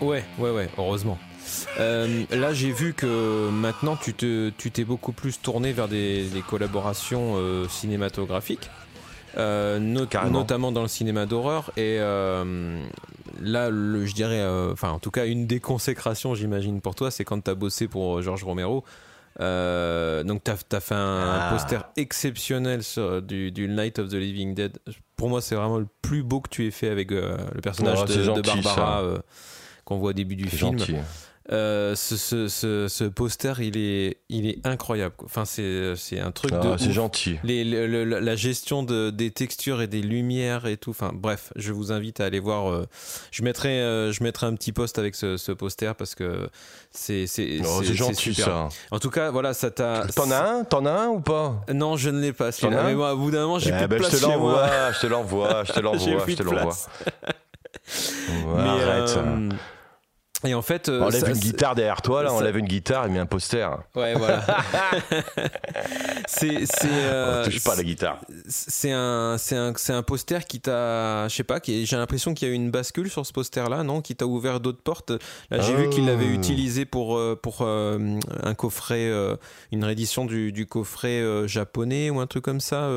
Ouais, 0.00 0.24
ouais, 0.38 0.50
ouais, 0.50 0.68
heureusement. 0.76 1.16
Euh, 1.78 2.24
là, 2.30 2.52
j'ai 2.52 2.72
vu 2.72 2.92
que 2.94 3.48
maintenant, 3.50 3.96
tu 3.96 4.12
te, 4.14 4.50
tu 4.50 4.72
t'es 4.72 4.84
beaucoup 4.84 5.12
plus 5.12 5.40
tourné 5.40 5.72
vers 5.72 5.86
des, 5.86 6.26
collaborations 6.48 7.34
euh, 7.36 7.68
cinématographiques, 7.68 8.68
euh, 9.36 9.78
notamment 9.78 10.72
dans 10.72 10.82
le 10.82 10.88
cinéma 10.88 11.26
d'horreur. 11.26 11.70
Et 11.76 11.98
là, 11.98 13.70
je 13.70 14.14
dirais, 14.14 14.44
enfin, 14.72 14.90
en 14.90 14.98
tout 14.98 15.12
cas, 15.12 15.26
une 15.26 15.46
des 15.46 15.60
consécrations, 15.60 16.34
j'imagine, 16.34 16.80
pour 16.80 16.96
toi, 16.96 17.12
c'est 17.12 17.24
quand 17.24 17.40
tu 17.44 17.50
as 17.50 17.54
bossé 17.54 17.86
pour 17.86 18.20
Georges 18.20 18.44
Romero. 18.44 18.84
Donc, 19.38 20.44
tu 20.44 20.50
as, 20.50 20.80
fait 20.80 20.94
un, 20.94 21.40
ah. 21.40 21.48
poster 21.52 21.78
exceptionnel 21.96 22.82
sur, 22.82 23.22
du, 23.22 23.52
Night 23.68 23.98
of 23.98 24.08
the 24.08 24.14
Living 24.14 24.54
Dead. 24.54 24.78
Pour 25.16 25.28
moi, 25.28 25.40
c'est 25.40 25.54
vraiment 25.54 25.78
le 25.78 25.88
plus 26.02 26.22
beau 26.22 26.40
que 26.40 26.48
tu 26.48 26.66
aies 26.66 26.70
fait 26.70 26.88
avec 26.88 27.10
le 27.10 27.60
personnage 27.62 28.04
de, 28.06 28.32
de, 28.32 28.40
Barbara 28.40 29.22
qu'on 29.84 29.98
voit 29.98 30.10
au 30.10 30.14
début 30.14 30.36
du 30.36 30.48
film. 30.48 30.76
Euh, 31.52 31.96
ce, 31.96 32.16
ce, 32.16 32.86
ce, 32.86 33.04
poster, 33.04 33.60
il 33.60 33.76
est, 33.76 34.18
il 34.28 34.46
est 34.46 34.64
incroyable. 34.64 35.14
Enfin, 35.24 35.44
c'est, 35.44 35.96
c'est 35.96 36.20
un 36.20 36.30
truc 36.30 36.52
ah, 36.54 36.76
C'est 36.78 36.92
gentil. 36.92 37.40
Les, 37.42 37.64
la 37.64 38.36
gestion 38.36 38.84
de, 38.84 39.10
des 39.10 39.32
textures 39.32 39.82
et 39.82 39.88
des 39.88 40.00
lumières 40.00 40.66
et 40.66 40.76
tout. 40.76 40.90
Enfin, 40.90 41.10
bref, 41.12 41.52
je 41.56 41.72
vous 41.72 41.90
invite 41.90 42.20
à 42.20 42.26
aller 42.26 42.38
voir. 42.38 42.70
Euh, 42.70 42.86
je, 43.32 43.42
mettrai, 43.42 43.80
euh, 43.80 44.12
je 44.12 44.22
mettrai 44.22 44.46
un 44.46 44.54
petit 44.54 44.70
post 44.70 44.98
avec 45.00 45.16
ce, 45.16 45.50
poster 45.52 45.96
parce 45.96 46.14
que 46.14 46.48
c'est, 46.92 47.26
c'est, 47.26 47.60
oh, 47.64 47.82
c'est, 47.82 47.94
gentil 47.94 48.32
ça. 48.32 48.68
En 48.92 49.00
tout 49.00 49.10
cas, 49.10 49.32
voilà, 49.32 49.52
ça 49.52 49.72
t'a. 49.72 50.06
T'en 50.14 50.30
as 50.30 50.42
un? 50.42 50.64
T'en 50.64 50.86
as 50.86 50.92
un 50.92 51.08
ou 51.08 51.20
pas? 51.20 51.64
Non, 51.74 51.96
je 51.96 52.10
ne 52.10 52.20
l'ai 52.20 52.32
pas. 52.32 52.50
Mais 52.62 52.94
moi, 52.94 53.14
au 53.14 53.16
bout 53.16 53.32
d'un 53.32 53.42
moment, 53.42 53.58
j'ai 53.58 53.70
eh 53.70 53.72
plus 53.72 53.82
de 53.82 53.86
ben, 53.88 53.98
place 53.98 54.12
je 54.12 54.18
te 54.18 54.22
l'envoie, 54.24 54.92
je 54.92 55.00
te 55.00 55.06
l'envoie, 55.08 55.64
je 55.64 55.72
te 55.72 55.80
l'envoie, 55.80 56.24
je 56.28 56.34
te 56.36 56.42
l'envoie. 56.44 56.76
arrête. 58.56 59.18
Et 60.44 60.54
en 60.54 60.62
fait, 60.62 60.88
on 60.88 61.08
lève 61.08 61.28
une 61.28 61.38
guitare 61.38 61.74
derrière 61.74 62.00
toi, 62.00 62.22
là, 62.22 62.32
on 62.32 62.40
lève 62.40 62.56
une 62.56 62.66
guitare 62.66 63.06
et 63.06 63.10
met 63.10 63.18
un 63.18 63.26
poster. 63.26 63.68
Ouais, 63.94 64.14
voilà. 64.14 64.42
c'est, 66.26 66.64
c'est, 66.64 66.88
euh, 66.88 67.44
touche 67.44 67.62
pas 67.62 67.76
la 67.76 67.82
guitare. 67.82 68.20
C'est 68.48 68.92
un, 68.92 69.36
c'est 69.38 69.56
un, 69.56 69.74
c'est 69.76 69.92
un 69.92 70.02
poster 70.02 70.46
qui 70.46 70.60
t'a, 70.60 71.28
je 71.28 71.34
sais 71.34 71.44
pas, 71.44 71.60
qui, 71.60 71.84
j'ai 71.84 71.96
l'impression 71.96 72.32
qu'il 72.32 72.48
y 72.48 72.50
a 72.50 72.54
eu 72.54 72.56
une 72.56 72.70
bascule 72.70 73.10
sur 73.10 73.26
ce 73.26 73.32
poster-là, 73.32 73.82
non, 73.82 74.00
qui 74.00 74.16
t'a 74.16 74.24
ouvert 74.24 74.60
d'autres 74.60 74.82
portes? 74.82 75.12
Là, 75.50 75.60
j'ai 75.60 75.74
vu 75.74 75.90
qu'il 75.90 76.06
l'avait 76.06 76.28
ah. 76.28 76.34
utilisé 76.34 76.86
pour, 76.86 77.18
euh, 77.18 77.38
pour 77.40 77.58
euh, 77.60 78.18
un 78.42 78.54
coffret, 78.54 79.10
une 79.72 79.84
réédition 79.84 80.24
du, 80.24 80.52
du 80.52 80.66
coffret 80.66 81.22
japonais 81.48 82.08
ou 82.08 82.18
un 82.18 82.26
truc 82.26 82.44
comme 82.44 82.60
ça. 82.60 82.88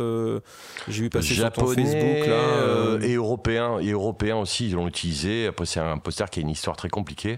j'ai 0.87 1.03
vu 1.03 1.09
passer 1.09 1.33
japonais, 1.33 1.67
sur 1.67 1.75
ton 1.75 1.81
Facebook 1.83 2.27
là. 2.27 3.05
et 3.05 3.15
européen, 3.15 3.79
et 3.79 3.91
européen 3.91 4.37
aussi, 4.37 4.67
ils 4.67 4.75
l'ont 4.75 4.87
utilisé. 4.87 5.47
Après, 5.47 5.65
c'est 5.65 5.81
un 5.81 5.97
poster 5.97 6.29
qui 6.29 6.39
a 6.39 6.41
une 6.41 6.49
histoire 6.49 6.77
très 6.77 6.89
compliquée. 6.89 7.32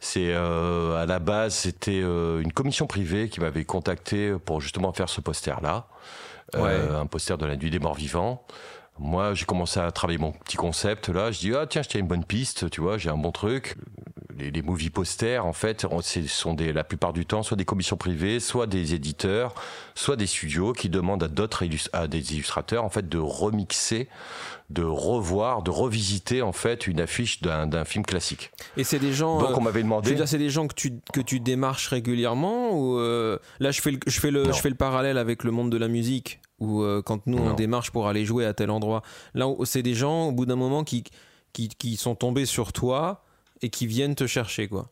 C'est 0.00 0.32
euh, 0.32 1.02
à 1.02 1.06
la 1.06 1.18
base, 1.18 1.54
c'était 1.54 2.00
euh, 2.02 2.40
une 2.40 2.52
commission 2.52 2.86
privée 2.86 3.28
qui 3.28 3.40
m'avait 3.40 3.64
contacté 3.64 4.32
pour 4.44 4.60
justement 4.60 4.92
faire 4.92 5.08
ce 5.08 5.20
poster-là, 5.20 5.88
euh, 6.54 7.00
un 7.00 7.06
poster 7.06 7.36
de 7.36 7.46
la 7.46 7.56
nuit 7.56 7.70
des 7.70 7.80
morts 7.80 7.96
vivants. 7.96 8.44
Moi, 9.00 9.34
j'ai 9.34 9.44
commencé 9.44 9.80
à 9.80 9.90
travailler 9.90 10.18
mon 10.18 10.32
petit 10.32 10.56
concept 10.56 11.08
là. 11.08 11.32
Je 11.32 11.40
dis 11.40 11.54
ah 11.54 11.66
tiens, 11.66 11.82
je 11.82 11.88
tiens 11.88 12.00
une 12.00 12.06
bonne 12.06 12.24
piste, 12.24 12.70
tu 12.70 12.80
vois, 12.80 12.96
j'ai 12.96 13.10
un 13.10 13.16
bon 13.16 13.32
truc. 13.32 13.76
Les, 14.38 14.50
les 14.50 14.62
movie 14.62 14.90
posters, 14.90 15.44
en 15.44 15.52
fait, 15.52 15.86
ce 16.02 16.26
sont 16.26 16.54
des, 16.54 16.72
la 16.72 16.84
plupart 16.84 17.12
du 17.12 17.26
temps 17.26 17.42
soit 17.42 17.56
des 17.56 17.64
commissions 17.64 17.96
privées, 17.96 18.40
soit 18.40 18.66
des 18.66 18.94
éditeurs, 18.94 19.54
soit 19.94 20.16
des 20.16 20.26
studios 20.26 20.72
qui 20.72 20.88
demandent 20.88 21.22
à 21.22 21.28
d'autres 21.28 21.64
à 21.92 22.08
des 22.08 22.34
illustrateurs 22.34 22.84
en 22.84 22.90
fait 22.90 23.08
de 23.08 23.18
remixer 23.18 24.08
de 24.70 24.82
revoir, 24.82 25.62
de 25.62 25.70
revisiter 25.70 26.42
en 26.42 26.52
fait 26.52 26.86
une 26.86 27.00
affiche 27.00 27.40
d'un 27.40 27.84
film 27.84 28.04
classique. 28.04 28.50
Et 28.76 28.84
c'est 28.84 28.98
des 28.98 29.12
gens. 29.12 29.38
Donc 29.40 29.56
on 29.56 29.62
m'avait 29.62 29.82
demandé. 29.82 30.16
Je 30.16 30.24
c'est 30.24 30.38
des 30.38 30.50
gens 30.50 30.68
que 30.68 30.74
tu 30.74 31.00
que 31.12 31.20
tu 31.20 31.40
démarches 31.40 31.88
régulièrement 31.88 32.72
ou 32.72 32.98
euh, 32.98 33.38
là 33.60 33.70
je 33.70 33.80
fais 33.80 33.92
le, 33.92 33.98
je 34.06 34.20
fais 34.20 34.30
le 34.30 34.52
je 34.52 34.60
fais 34.60 34.68
le 34.68 34.74
parallèle 34.74 35.16
avec 35.16 35.42
le 35.42 35.52
monde 35.52 35.70
de 35.70 35.78
la 35.78 35.88
musique 35.88 36.40
où 36.58 36.82
euh, 36.82 37.00
quand 37.02 37.26
nous 37.26 37.38
on 37.38 37.54
démarche 37.54 37.90
pour 37.92 38.08
aller 38.08 38.26
jouer 38.26 38.44
à 38.44 38.52
tel 38.52 38.70
endroit, 38.70 39.02
là 39.34 39.46
c'est 39.64 39.82
des 39.82 39.94
gens 39.94 40.26
au 40.26 40.32
bout 40.32 40.44
d'un 40.44 40.56
moment 40.56 40.84
qui, 40.84 41.04
qui 41.54 41.68
qui 41.68 41.96
sont 41.96 42.14
tombés 42.14 42.46
sur 42.46 42.72
toi 42.72 43.24
et 43.62 43.70
qui 43.70 43.86
viennent 43.86 44.14
te 44.14 44.26
chercher 44.26 44.68
quoi. 44.68 44.90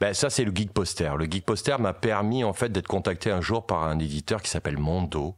Ben 0.00 0.14
ça 0.14 0.30
c'est 0.30 0.44
le 0.44 0.52
geek 0.54 0.72
poster. 0.72 1.16
Le 1.16 1.26
geek 1.26 1.44
poster 1.44 1.78
m'a 1.78 1.92
permis 1.92 2.44
en 2.44 2.52
fait 2.52 2.70
d'être 2.70 2.88
contacté 2.88 3.30
un 3.30 3.40
jour 3.40 3.66
par 3.66 3.84
un 3.84 3.98
éditeur 3.98 4.42
qui 4.42 4.50
s'appelle 4.50 4.78
Mondo 4.78 5.36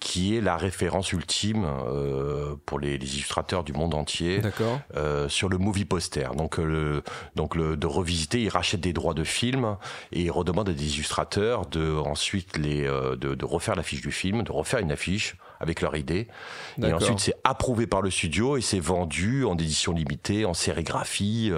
qui 0.00 0.36
est 0.36 0.40
la 0.40 0.56
référence 0.56 1.12
ultime 1.12 1.64
euh, 1.66 2.54
pour 2.66 2.78
les, 2.78 2.98
les, 2.98 3.14
illustrateurs 3.16 3.64
du 3.64 3.72
monde 3.72 3.94
entier 3.94 4.40
euh, 4.96 5.28
sur 5.28 5.48
le 5.48 5.58
movie 5.58 5.84
poster. 5.84 6.28
Donc, 6.36 6.58
euh, 6.58 6.64
le, 6.64 7.02
donc 7.34 7.54
le, 7.54 7.76
de 7.76 7.86
revisiter, 7.86 8.42
ils 8.42 8.48
rachètent 8.48 8.80
des 8.80 8.92
droits 8.92 9.14
de 9.14 9.24
film 9.24 9.76
et 10.12 10.22
ils 10.22 10.30
redemandent 10.30 10.68
à 10.68 10.72
des 10.72 10.94
illustrateurs 10.94 11.66
de 11.66 11.96
ensuite 11.96 12.56
les, 12.56 12.84
de, 12.84 13.34
de, 13.34 13.44
refaire 13.44 13.74
l'affiche 13.74 14.00
du 14.00 14.12
film, 14.12 14.42
de 14.42 14.52
refaire 14.52 14.80
une 14.80 14.92
affiche 14.92 15.36
avec 15.60 15.80
leur 15.80 15.96
idée. 15.96 16.28
Et 16.82 16.92
ensuite, 16.92 17.20
c'est 17.20 17.34
approuvé 17.44 17.86
par 17.86 18.02
le 18.02 18.10
studio 18.10 18.56
et 18.56 18.60
c'est 18.60 18.80
vendu 18.80 19.44
en 19.44 19.54
édition 19.54 19.92
limitée, 19.92 20.44
en 20.44 20.54
sérigraphie, 20.54 21.52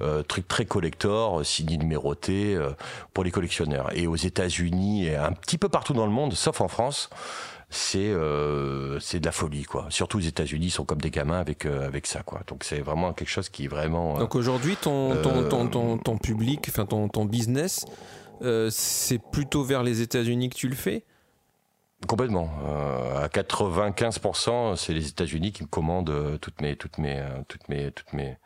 euh, 0.00 0.22
truc 0.22 0.48
très 0.48 0.64
collector, 0.64 1.44
signé 1.44 1.76
numéroté 1.76 2.58
pour 3.14 3.24
les 3.24 3.30
collectionneurs. 3.30 3.90
Et 3.96 4.06
aux 4.06 4.16
États-Unis 4.16 5.06
et 5.06 5.16
un 5.16 5.32
petit 5.32 5.58
peu 5.58 5.68
partout 5.68 5.92
dans 5.92 6.06
le 6.06 6.12
monde, 6.12 6.34
sauf 6.34 6.60
en 6.60 6.68
France 6.68 7.10
c'est 7.68 7.98
euh, 7.98 9.00
c'est 9.00 9.20
de 9.20 9.26
la 9.26 9.32
folie 9.32 9.64
quoi. 9.64 9.86
Surtout 9.90 10.18
aux 10.18 10.22
États-Unis, 10.22 10.66
ils 10.66 10.70
sont 10.70 10.84
comme 10.84 11.00
des 11.00 11.10
gamins 11.10 11.38
avec 11.38 11.66
euh, 11.66 11.86
avec 11.86 12.06
ça 12.06 12.22
quoi. 12.22 12.40
Donc 12.46 12.64
c'est 12.64 12.80
vraiment 12.80 13.12
quelque 13.12 13.28
chose 13.28 13.48
qui 13.48 13.64
est 13.64 13.68
vraiment. 13.68 14.16
Euh, 14.16 14.20
Donc 14.20 14.34
aujourd'hui, 14.34 14.76
ton, 14.76 15.16
ton, 15.22 15.48
ton, 15.48 15.66
ton, 15.66 15.98
ton 15.98 16.18
public, 16.18 16.66
enfin 16.68 16.86
ton, 16.86 17.08
ton 17.08 17.24
business, 17.24 17.84
c'est 18.70 19.20
plutôt 19.32 19.64
vers 19.64 19.82
les 19.82 20.00
États-Unis 20.00 20.50
que 20.50 20.56
tu 20.56 20.68
le 20.68 20.76
fais? 20.76 21.04
Complètement. 22.06 22.50
à 23.16 23.28
95%, 23.28 24.76
c'est 24.76 24.92
les 24.92 25.08
États-Unis 25.08 25.52
qui 25.52 25.62
me 25.62 25.68
commandent 25.68 26.38
toutes 26.40 26.60
mes 26.60 26.76
toutes 26.76 26.98
mes 26.98 27.22
toutes 27.48 27.68
mes 27.68 27.90
toutes 27.92 28.12
mes 28.12 28.38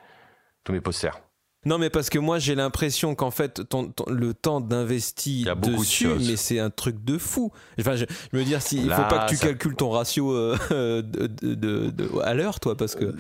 tous 0.65 0.73
mes 0.73 0.81
posters. 0.81 1.21
Non, 1.67 1.77
mais 1.77 1.91
parce 1.91 2.09
que 2.09 2.19
moi, 2.19 2.39
j'ai 2.39 2.55
l'impression 2.55 3.15
qu'en 3.15 3.31
fait, 3.31 3.69
ton, 3.69 3.93
le 4.09 4.33
temps 4.33 4.63
d'investi 4.63 5.47
dessus, 5.57 6.09
mais 6.19 6.37
c'est 6.37 6.59
un 6.59 6.71
truc 6.71 7.05
de 7.05 7.19
fou. 7.19 7.53
Enfin, 7.79 7.97
je, 7.97 8.07
me 8.33 8.43
dire, 8.45 8.61
il 8.73 8.87
ne 8.87 8.95
faut 8.95 9.03
pas 9.03 9.27
que 9.27 9.35
tu 9.35 9.39
calcules 9.39 9.77
ton 9.77 9.91
ratio 9.91 10.33
euh, 10.33 11.03
de, 11.03 12.21
à 12.23 12.33
l'heure, 12.33 12.61
toi, 12.61 12.77
parce 12.77 12.95
que 12.95 13.15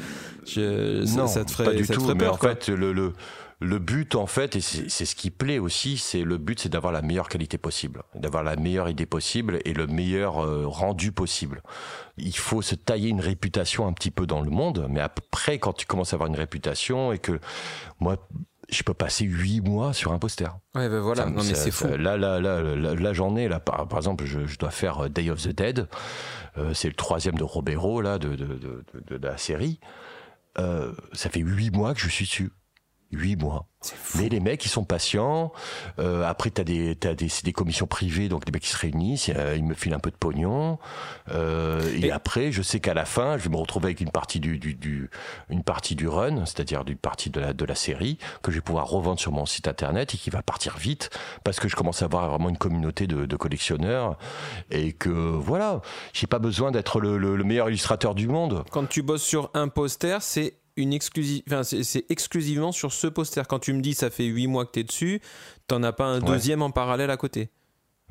je, 0.47 1.05
non, 1.17 1.27
ça, 1.27 1.45
te 1.45 1.51
ferait, 1.51 1.65
pas 1.65 1.75
du 1.75 1.85
ça 1.85 1.95
tout. 1.95 2.15
Mais 2.15 2.27
en 2.27 2.39
fait, 2.39 2.69
le, 2.69 2.95
le, 2.95 3.13
le 3.61 3.79
but, 3.79 4.15
en 4.15 4.27
fait, 4.27 4.57
et 4.57 4.61
c'est 4.61 5.05
ce 5.05 5.15
qui 5.15 5.31
plaît 5.31 5.59
aussi, 5.59 5.99
c'est 5.99 6.23
le 6.23 6.39
but, 6.39 6.61
c'est 6.61 6.71
d'avoir 6.71 6.93
la 6.93 7.03
meilleure 7.03 7.29
qualité 7.29 7.59
possible, 7.59 8.03
d'avoir 8.15 8.43
la 8.43 8.57
meilleure 8.57 8.89
idée 8.89 9.05
possible 9.05 9.59
et 9.67 9.75
le 9.75 9.87
meilleur 9.87 10.43
euh, 10.43 10.67
rendu 10.67 11.13
possible. 11.13 11.63
Il 12.17 12.37
faut 12.37 12.63
se 12.63 12.75
tailler 12.75 13.11
une 13.11 13.21
réputation 13.21 13.87
un 13.87 13.93
petit 13.93 14.11
peu 14.11 14.27
dans 14.27 14.41
le 14.41 14.51
monde, 14.51 14.87
mais 14.89 15.01
après, 15.01 15.59
quand 15.59 15.75
tu 15.75 15.85
commences 15.85 16.15
à 16.15 16.17
avoir 16.17 16.29
une 16.29 16.37
réputation 16.37 17.13
et 17.13 17.19
que 17.19 17.39
moi, 17.99 18.17
je 18.71 18.83
peux 18.83 18.95
passer 18.95 19.25
huit 19.25 19.61
mois 19.61 19.93
sur 19.93 20.13
un 20.13 20.19
poster. 20.19 20.49
Ouais, 20.75 20.89
ben 20.89 21.01
voilà. 21.01 21.27
non, 21.27 21.43
mais 21.45 21.55
c'est 21.55 21.71
fou. 21.71 21.87
Là, 21.87 22.17
là, 22.17 22.41
là, 22.41 22.63
là, 22.63 23.13
j'en 23.13 23.37
ai. 23.37 23.49
Là, 23.49 23.61
par, 23.61 23.87
par 23.89 23.99
exemple, 23.99 24.25
je, 24.25 24.47
je, 24.47 24.59
dois 24.59 24.71
faire 24.71 25.05
euh, 25.05 25.09
Day 25.09 25.29
of 25.29 25.43
the 25.43 25.49
Dead. 25.49 25.87
Euh, 26.57 26.73
c'est 26.73 26.89
le 26.89 26.95
troisième 26.95 27.37
de 27.37 27.45
Robero, 27.45 28.01
là, 28.01 28.19
de, 28.19 28.31
de, 28.31 28.47
de, 28.47 28.85
de, 29.09 29.19
de 29.19 29.27
la 29.27 29.37
série. 29.37 29.81
Euh, 30.59 30.93
ça 31.13 31.31
fait 31.31 31.41
huit 31.41 31.71
mois 31.71 31.95
que 31.95 32.01
je 32.01 32.09
suis 32.09 32.25
dessus. 32.25 32.53
Huit 33.13 33.37
mois. 33.37 33.67
Mais 34.17 34.29
les 34.29 34.41
mecs, 34.41 34.65
ils 34.65 34.69
sont 34.69 34.85
patients. 34.85 35.53
Euh, 35.99 36.23
après, 36.25 36.51
t'as 36.51 36.65
des, 36.65 36.95
t'as 36.97 37.15
des, 37.15 37.29
des 37.43 37.53
commissions 37.53 37.87
privées, 37.87 38.29
donc 38.29 38.45
des 38.45 38.53
mecs 38.53 38.63
qui 38.63 38.69
se 38.69 38.77
réunissent, 38.77 39.31
euh, 39.35 39.55
ils 39.57 39.65
me 39.65 39.75
filent 39.75 39.95
un 39.95 39.99
peu 39.99 40.11
de 40.11 40.17
pognon. 40.17 40.79
Euh, 41.31 41.81
et, 42.01 42.11
après, 42.11 42.53
je 42.53 42.61
sais 42.61 42.79
qu'à 42.79 42.93
la 42.93 43.07
fin, 43.07 43.39
je 43.39 43.45
vais 43.45 43.51
me 43.51 43.57
retrouver 43.57 43.87
avec 43.87 44.01
une 44.01 44.11
partie 44.11 44.39
du, 44.39 44.59
du, 44.59 44.75
du 44.75 45.11
une 45.49 45.63
partie 45.63 45.95
du 45.95 46.09
run, 46.09 46.45
c'est-à-dire 46.45 46.85
d'une 46.85 46.99
partie 46.99 47.31
de 47.31 47.41
la, 47.41 47.53
de 47.55 47.65
la 47.65 47.75
série, 47.75 48.19
que 48.43 48.51
je 48.51 48.57
vais 48.59 48.63
pouvoir 48.63 48.87
revendre 48.87 49.19
sur 49.19 49.33
mon 49.33 49.47
site 49.47 49.67
internet 49.67 50.15
et 50.15 50.19
qui 50.19 50.29
va 50.29 50.43
partir 50.43 50.77
vite 50.77 51.11
parce 51.43 51.59
que 51.59 51.69
je 51.69 51.75
commence 51.75 52.03
à 52.03 52.05
avoir 52.05 52.29
vraiment 52.29 52.51
une 52.51 52.59
communauté 52.59 53.07
de, 53.07 53.25
de 53.25 53.37
collectionneurs 53.37 54.19
et 54.71 54.93
que 54.93 55.09
voilà, 55.09 55.81
j'ai 56.13 56.27
pas 56.27 56.39
besoin 56.39 56.71
d'être 56.71 57.01
le, 57.01 57.17
le, 57.17 57.35
le 57.35 57.45
meilleur 57.45 57.69
illustrateur 57.69 58.15
du 58.15 58.29
monde. 58.29 58.63
Quand 58.71 58.87
tu 58.87 59.03
bosses 59.03 59.23
sur 59.23 59.51
un 59.55 59.69
poster, 59.69 60.21
c'est 60.21 60.60
une 60.77 60.93
exclusive, 60.93 61.43
enfin, 61.49 61.63
c'est 61.63 62.05
exclusivement 62.11 62.73
sur 62.73 62.93
ce 62.93 63.07
poster. 63.07 63.43
Quand 63.49 63.59
tu 63.59 63.73
me 63.73 63.81
dis 63.81 63.95
ça 63.95 64.11
fait 64.11 64.25
8 64.25 64.47
mois 64.47 64.67
que 64.67 64.73
tu 64.73 64.81
es 64.81 64.85
dessus, 64.85 65.21
t'en 65.67 65.83
as 65.83 65.93
pas 65.93 66.07
un 66.07 66.21
deuxième 66.21 66.63
en 66.63 66.71
parallèle 66.71 67.11
à 67.11 67.17
côté 67.17 67.51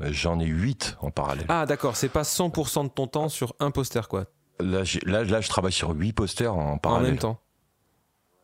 euh, 0.02 0.10
J'en 0.12 0.40
ai 0.40 0.46
8 0.46 0.98
en 1.02 1.12
parallèle. 1.12 1.46
Ah 1.50 1.66
d'accord, 1.66 1.96
c'est 1.96 2.10
pas 2.10 2.24
100% 2.24 2.84
de 2.84 2.90
ton 2.90 3.08
temps 3.08 3.30
sur 3.30 3.56
un 3.60 3.72
poster 3.72 4.08
quoi. 4.08 4.26
Là, 4.60 4.84
là, 5.06 5.24
là, 5.24 5.42
je 5.42 5.48
travaille 5.50 5.72
sur 5.72 5.92
8 5.92 6.14
posters 6.14 6.54
en 6.54 6.78
parallèle. 6.78 7.06
En 7.06 7.10
même 7.12 7.20
temps 7.20 7.42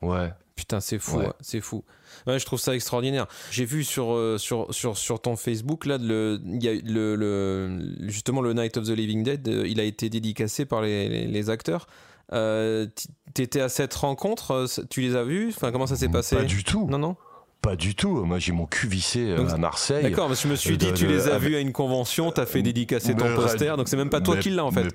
Ouais. 0.01 0.31
Putain, 0.55 0.79
c'est 0.79 0.99
fou, 0.99 1.17
ouais. 1.17 1.29
c'est 1.41 1.59
fou. 1.59 1.83
Ouais, 2.27 2.39
je 2.39 2.45
trouve 2.45 2.59
ça 2.59 2.73
extraordinaire. 2.73 3.27
J'ai 3.51 3.65
vu 3.65 3.83
sur, 3.83 4.13
euh, 4.13 4.37
sur, 4.37 4.73
sur, 4.73 4.97
sur 4.97 5.21
ton 5.21 5.35
Facebook, 5.35 5.85
là, 5.85 5.97
le, 5.97 6.39
y 6.45 6.69
a 6.69 6.73
le, 6.73 7.17
le, 7.17 8.09
justement, 8.09 8.41
le 8.41 8.53
Night 8.53 8.77
of 8.77 8.85
the 8.85 8.91
Living 8.91 9.23
Dead, 9.23 9.45
euh, 9.49 9.67
il 9.67 9.81
a 9.81 9.83
été 9.83 10.09
dédicacé 10.09 10.65
par 10.65 10.81
les, 10.81 11.09
les, 11.09 11.27
les 11.27 11.49
acteurs. 11.49 11.87
Euh, 12.33 12.87
T'étais 13.33 13.59
à 13.59 13.67
cette 13.69 13.93
rencontre, 13.93 14.51
euh, 14.51 14.65
tu 14.89 15.01
les 15.01 15.15
as 15.15 15.23
vus 15.23 15.49
Enfin, 15.49 15.71
comment 15.71 15.87
ça 15.87 15.97
s'est 15.97 16.07
passé? 16.07 16.37
Pas 16.37 16.43
du 16.43 16.63
tout. 16.63 16.87
Non, 16.89 16.97
non? 16.97 17.15
Pas 17.61 17.75
du 17.75 17.95
tout. 17.95 18.23
Moi, 18.23 18.39
j'ai 18.39 18.51
mon 18.53 18.65
cul 18.65 18.87
vissé 18.87 19.29
euh, 19.31 19.49
à 19.49 19.57
Marseille. 19.57 20.03
D'accord, 20.03 20.29
mais 20.29 20.35
je 20.35 20.47
me 20.47 20.55
suis 20.55 20.77
dit, 20.77 20.93
tu 20.93 21.05
les 21.07 21.27
as 21.27 21.37
vus 21.37 21.55
à 21.55 21.59
une 21.59 21.73
convention, 21.73 22.31
t'as 22.31 22.45
fait 22.45 22.61
dédicacer 22.61 23.15
ton 23.15 23.33
poster, 23.35 23.75
donc 23.75 23.89
c'est 23.89 23.97
même 23.97 24.09
pas 24.09 24.21
toi 24.21 24.37
qui 24.37 24.51
l'as 24.51 24.63
en 24.65 24.71
fait. 24.71 24.87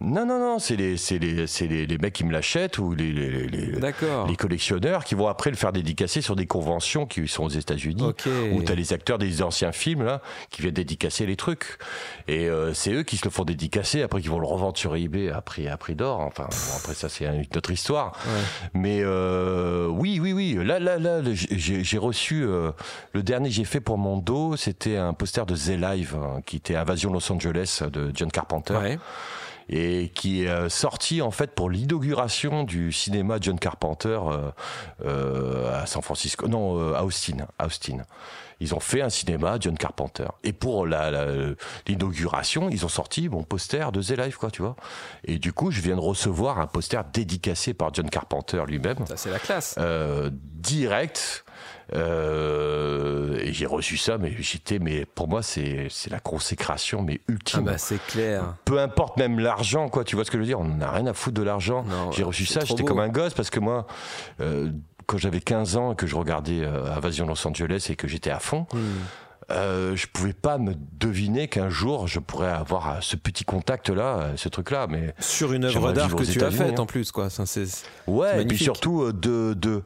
Non, 0.00 0.24
non, 0.24 0.38
non, 0.38 0.60
c'est 0.60 0.76
les, 0.76 0.94
les, 0.94 1.46
les, 1.66 1.86
les, 1.86 1.98
mecs 1.98 2.12
qui 2.12 2.24
me 2.24 2.30
l'achètent 2.30 2.78
ou 2.78 2.94
les, 2.94 3.12
les, 3.12 3.48
les, 3.48 4.36
collectionneurs 4.36 5.04
qui 5.04 5.16
vont 5.16 5.26
après 5.26 5.50
le 5.50 5.56
faire 5.56 5.72
dédicacer 5.72 6.20
sur 6.20 6.36
des 6.36 6.46
conventions 6.46 7.04
qui 7.04 7.26
sont 7.26 7.42
aux 7.42 7.48
États-Unis. 7.48 8.14
Où 8.52 8.62
tu 8.62 8.72
as 8.72 8.74
les 8.76 8.92
acteurs 8.92 9.18
des 9.18 9.42
anciens 9.42 9.72
films 9.72 10.04
là, 10.04 10.22
qui 10.50 10.62
viennent 10.62 10.74
dédicacer 10.74 11.26
les 11.26 11.34
trucs. 11.34 11.78
Et 12.28 12.48
euh, 12.48 12.74
c'est 12.74 12.92
eux 12.92 13.02
qui 13.02 13.16
se 13.16 13.24
le 13.24 13.30
font 13.30 13.44
dédicacer, 13.44 14.02
après 14.02 14.22
qui 14.22 14.28
vont 14.28 14.38
le 14.38 14.46
revendre 14.46 14.78
sur 14.78 14.94
eBay 14.94 15.30
à 15.30 15.40
prix, 15.40 15.66
à 15.66 15.76
prix 15.76 15.96
d'or. 15.96 16.20
Enfin, 16.20 16.46
après 16.76 16.94
ça, 16.94 17.08
c'est 17.08 17.24
une 17.24 17.44
autre 17.56 17.72
histoire. 17.72 18.12
Mais 18.74 19.00
euh, 19.02 19.88
oui, 19.88 20.20
oui, 20.22 20.32
oui. 20.32 20.56
Là, 20.64 20.78
là, 20.78 20.98
là, 20.98 21.22
j'ai 21.32 21.98
reçu. 21.98 22.44
Euh, 22.44 22.70
le 23.14 23.24
dernier 23.24 23.48
que 23.48 23.54
j'ai 23.56 23.64
fait 23.64 23.80
pour 23.80 23.98
mon 23.98 24.16
dos, 24.16 24.54
c'était 24.54 24.96
un 24.96 25.12
poster 25.12 25.44
de 25.44 25.56
The 25.56 25.80
Live, 25.80 26.16
hein, 26.16 26.40
qui 26.46 26.56
était 26.56 26.76
Invasion 26.76 27.12
Los 27.12 27.32
Angeles 27.32 27.82
de 27.92 28.12
John 28.14 28.30
Carpenter. 28.30 28.74
Ouais 28.74 28.98
et 29.68 30.10
qui 30.14 30.44
est 30.44 30.48
euh, 30.48 30.68
sorti 30.68 31.22
en 31.22 31.30
fait 31.30 31.54
pour 31.54 31.70
l'inauguration 31.70 32.64
du 32.64 32.92
cinéma 32.92 33.38
John 33.40 33.58
Carpenter 33.58 34.18
euh, 34.26 34.50
euh, 35.04 35.82
à 35.82 35.86
San 35.86 36.02
Francisco, 36.02 36.48
non 36.48 36.94
à 36.94 37.02
Austin, 37.02 37.46
Austin. 37.62 38.04
Ils 38.60 38.74
ont 38.74 38.80
fait 38.80 39.02
un 39.02 39.08
cinéma 39.08 39.56
John 39.60 39.76
Carpenter. 39.76 40.26
Et 40.42 40.52
pour 40.52 40.86
l'inauguration, 40.86 42.68
ils 42.70 42.84
ont 42.84 42.88
sorti 42.88 43.28
mon 43.28 43.44
poster 43.44 43.92
de 43.92 44.02
The 44.02 44.18
Life, 44.18 44.36
quoi, 44.36 44.50
tu 44.50 44.62
vois. 44.62 44.74
Et 45.24 45.38
du 45.38 45.52
coup, 45.52 45.70
je 45.70 45.80
viens 45.80 45.94
de 45.94 46.00
recevoir 46.00 46.58
un 46.58 46.66
poster 46.66 47.04
dédicacé 47.12 47.74
par 47.74 47.94
John 47.94 48.10
Carpenter 48.10 48.62
lui-même. 48.66 49.06
Ça, 49.06 49.16
c'est 49.16 49.30
la 49.30 49.38
classe. 49.38 49.76
Euh, 49.78 50.30
direct. 50.32 51.44
Euh, 51.94 53.38
et 53.38 53.52
j'ai 53.52 53.66
reçu 53.66 53.96
ça, 53.96 54.18
mais 54.18 54.32
j'étais, 54.38 54.78
mais 54.78 55.04
pour 55.06 55.28
moi, 55.28 55.42
c'est 55.42 55.88
la 56.10 56.20
consécration, 56.20 57.02
mais 57.02 57.20
ultime. 57.28 57.60
Ah 57.62 57.72
bah 57.72 57.78
c'est 57.78 58.04
clair. 58.06 58.56
Peu 58.64 58.78
importe 58.78 59.16
même 59.16 59.38
l'argent, 59.38 59.88
quoi. 59.88 60.04
Tu 60.04 60.16
vois 60.16 60.24
ce 60.24 60.30
que 60.30 60.36
je 60.36 60.42
veux 60.42 60.46
dire? 60.46 60.60
On 60.60 60.64
n'a 60.64 60.90
rien 60.90 61.06
à 61.06 61.14
foutre 61.14 61.38
de 61.38 61.42
l'argent. 61.42 61.84
J'ai 62.12 62.24
reçu 62.24 62.46
ça, 62.46 62.64
j'étais 62.64 62.84
comme 62.84 63.00
un 63.00 63.08
gosse 63.08 63.34
parce 63.34 63.50
que 63.50 63.60
moi, 63.60 63.86
euh, 64.40 64.70
quand 65.08 65.16
j'avais 65.16 65.40
15 65.40 65.76
ans 65.76 65.92
et 65.92 65.96
que 65.96 66.06
je 66.06 66.14
regardais 66.14 66.60
euh, 66.60 66.94
Invasion 66.94 67.26
Los 67.26 67.46
Angeles 67.46 67.88
et 67.90 67.96
que 67.96 68.06
j'étais 68.06 68.30
à 68.30 68.38
fond. 68.38 68.66
Hmm. 68.72 68.78
Euh, 69.50 69.96
je 69.96 70.06
pouvais 70.06 70.34
pas 70.34 70.58
me 70.58 70.74
deviner 71.00 71.48
qu'un 71.48 71.70
jour 71.70 72.06
je 72.06 72.18
pourrais 72.18 72.50
avoir 72.50 72.90
euh, 72.90 72.98
ce 73.00 73.16
petit 73.16 73.44
contact 73.44 73.88
là, 73.88 74.32
ce 74.36 74.50
truc 74.50 74.70
là, 74.70 74.86
mais 74.86 75.14
sur 75.18 75.54
une 75.54 75.64
œuvre 75.64 75.92
d'art 75.92 76.14
que 76.14 76.22
tu 76.22 76.42
as 76.44 76.50
faite 76.50 76.78
hein. 76.78 76.82
en 76.82 76.86
plus 76.86 77.10
quoi. 77.12 77.30
Ça, 77.30 77.44
ouais, 78.06 78.42
et 78.42 78.44
puis 78.44 78.58
surtout 78.58 79.10
de, 79.10 79.54
de 79.54 79.82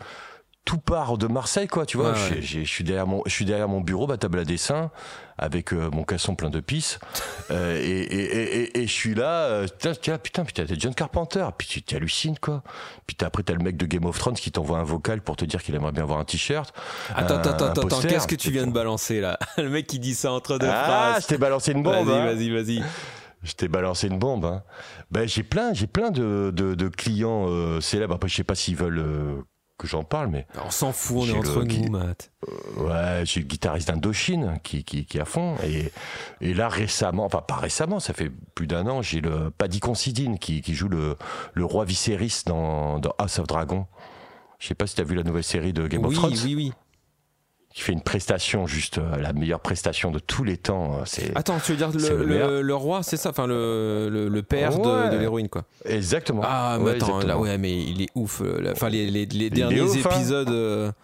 tout 0.64 0.78
part 0.78 1.18
de 1.18 1.26
Marseille, 1.26 1.66
quoi, 1.66 1.86
tu 1.86 1.96
vois. 1.96 2.14
je, 2.14 2.64
suis 2.64 2.84
derrière 2.84 3.06
mon, 3.06 3.22
je 3.26 3.32
suis 3.32 3.44
derrière 3.44 3.68
mon 3.68 3.80
bureau, 3.80 4.06
ma 4.06 4.16
table 4.16 4.38
à 4.38 4.44
dessin, 4.44 4.90
avec 5.36 5.72
euh, 5.72 5.90
mon 5.90 6.04
casson 6.04 6.36
plein 6.36 6.50
de 6.50 6.60
pisse, 6.60 7.00
euh, 7.50 7.76
et, 7.80 8.00
et, 8.00 8.60
et, 8.60 8.80
et, 8.80 8.86
je 8.86 8.92
suis 8.92 9.14
là, 9.14 9.44
euh, 9.46 9.66
tiens, 10.00 10.18
putain, 10.18 10.44
putain, 10.44 10.64
t'es 10.64 10.76
John 10.78 10.94
Carpenter, 10.94 11.46
puis 11.58 11.66
tu 11.66 11.82
t'hallucines, 11.82 12.38
quoi. 12.38 12.62
Puis 13.06 13.16
après, 13.22 13.42
t'as 13.42 13.54
le 13.54 13.62
mec 13.62 13.76
de 13.76 13.86
Game 13.86 14.04
of 14.04 14.18
Thrones 14.18 14.34
qui 14.34 14.52
t'envoie 14.52 14.78
un 14.78 14.84
vocal 14.84 15.20
pour 15.20 15.36
te 15.36 15.44
dire 15.44 15.62
qu'il 15.62 15.74
aimerait 15.74 15.92
bien 15.92 16.04
avoir 16.04 16.20
un 16.20 16.24
t-shirt. 16.24 16.72
Attends, 17.14 17.38
attends, 17.38 17.50
attends, 17.50 17.82
attends, 17.82 18.00
qu'est-ce 18.00 18.28
que 18.28 18.36
tu 18.36 18.50
viens 18.50 18.66
de 18.66 18.72
balancer, 18.72 19.20
là? 19.20 19.38
Le 19.58 19.68
mec 19.68 19.86
qui 19.86 19.98
dit 19.98 20.14
ça 20.14 20.32
entre 20.32 20.58
deux 20.58 20.68
ah, 20.70 20.84
phrases. 20.84 21.14
Ah, 21.16 21.20
je 21.20 21.26
t'ai 21.26 21.38
balancé 21.38 21.72
une 21.72 21.82
bombe. 21.82 22.06
Vas-y, 22.06 22.18
hein. 22.18 22.26
vas-y, 22.26 22.50
vas-y. 22.50 22.82
Je 23.42 23.52
t'ai 23.54 23.66
balancé 23.66 24.06
une 24.06 24.18
bombe. 24.18 24.44
Hein. 24.44 24.62
Ben, 25.10 25.26
j'ai 25.26 25.42
plein, 25.42 25.72
j'ai 25.72 25.88
plein 25.88 26.10
de, 26.10 26.52
de, 26.54 26.74
de 26.74 26.88
clients 26.88 27.46
euh, 27.48 27.80
célèbres. 27.80 28.14
Après, 28.14 28.28
je 28.28 28.36
sais 28.36 28.44
pas 28.44 28.54
s'ils 28.54 28.76
veulent 28.76 29.00
euh, 29.00 29.42
que 29.82 29.88
j'en 29.88 30.04
parle, 30.04 30.28
mais. 30.28 30.46
On 30.64 30.70
s'en 30.70 30.92
fout, 30.92 31.18
on 31.22 31.26
est 31.26 31.36
entre 31.36 31.64
nous, 31.64 31.90
Matt. 31.90 32.30
Euh, 32.48 32.82
ouais, 32.84 33.26
j'ai 33.26 33.40
le 33.40 33.46
guitariste 33.46 33.88
d'Indochine 33.88 34.58
qui, 34.62 34.84
qui, 34.84 35.04
qui 35.04 35.18
est 35.18 35.20
à 35.20 35.24
fond. 35.24 35.56
Et, 35.64 35.92
et 36.40 36.54
là, 36.54 36.68
récemment, 36.68 37.24
enfin, 37.24 37.42
pas 37.46 37.56
récemment, 37.56 38.00
ça 38.00 38.12
fait 38.12 38.30
plus 38.54 38.66
d'un 38.66 38.86
an, 38.86 39.02
j'ai 39.02 39.20
le 39.20 39.50
Paddy 39.50 39.80
Considine 39.80 40.38
qui, 40.38 40.62
qui 40.62 40.74
joue 40.74 40.88
le, 40.88 41.16
le 41.54 41.64
roi 41.64 41.84
Viserys 41.84 42.42
dans, 42.46 43.00
dans 43.00 43.12
House 43.18 43.38
of 43.40 43.46
Dragon. 43.46 43.86
Je 44.58 44.68
sais 44.68 44.74
pas 44.74 44.86
si 44.86 44.94
tu 44.94 45.00
as 45.00 45.04
vu 45.04 45.16
la 45.16 45.24
nouvelle 45.24 45.42
série 45.42 45.72
de 45.72 45.88
Game 45.88 46.04
of 46.04 46.14
Thrones. 46.14 46.32
Oui, 46.32 46.40
oui, 46.44 46.54
oui 46.54 46.72
qui 47.72 47.82
fait 47.82 47.92
une 47.92 48.02
prestation 48.02 48.66
juste 48.66 48.98
euh, 48.98 49.16
la 49.16 49.32
meilleure 49.32 49.60
prestation 49.60 50.10
de 50.10 50.18
tous 50.18 50.44
les 50.44 50.56
temps. 50.56 50.98
Euh, 50.98 51.02
c'est 51.06 51.36
Attends, 51.36 51.58
tu 51.58 51.72
veux 51.72 51.78
dire 51.78 51.90
le, 51.90 52.62
le, 52.62 52.74
roi, 52.74 53.02
c'est 53.02 53.16
ça, 53.16 53.30
enfin 53.30 53.46
le, 53.46 54.08
le, 54.10 54.42
père 54.42 54.78
de, 54.78 55.16
l'héroïne 55.16 55.48
quoi. 55.48 55.64
Exactement. 55.84 56.42
Ah 56.44 56.78
mais 56.80 56.92
attends, 56.92 57.20
là 57.20 57.38
ouais, 57.38 57.58
mais 57.58 57.72
il 57.72 58.02
est 58.02 58.10
ouf. 58.14 58.42
Euh, 58.42 58.72
enfin 58.72 58.88
les, 58.88 59.10
les, 59.10 59.26
les 59.26 59.50
derniers 59.50 59.80
hein. 59.80 60.10
épisodes 60.10 60.94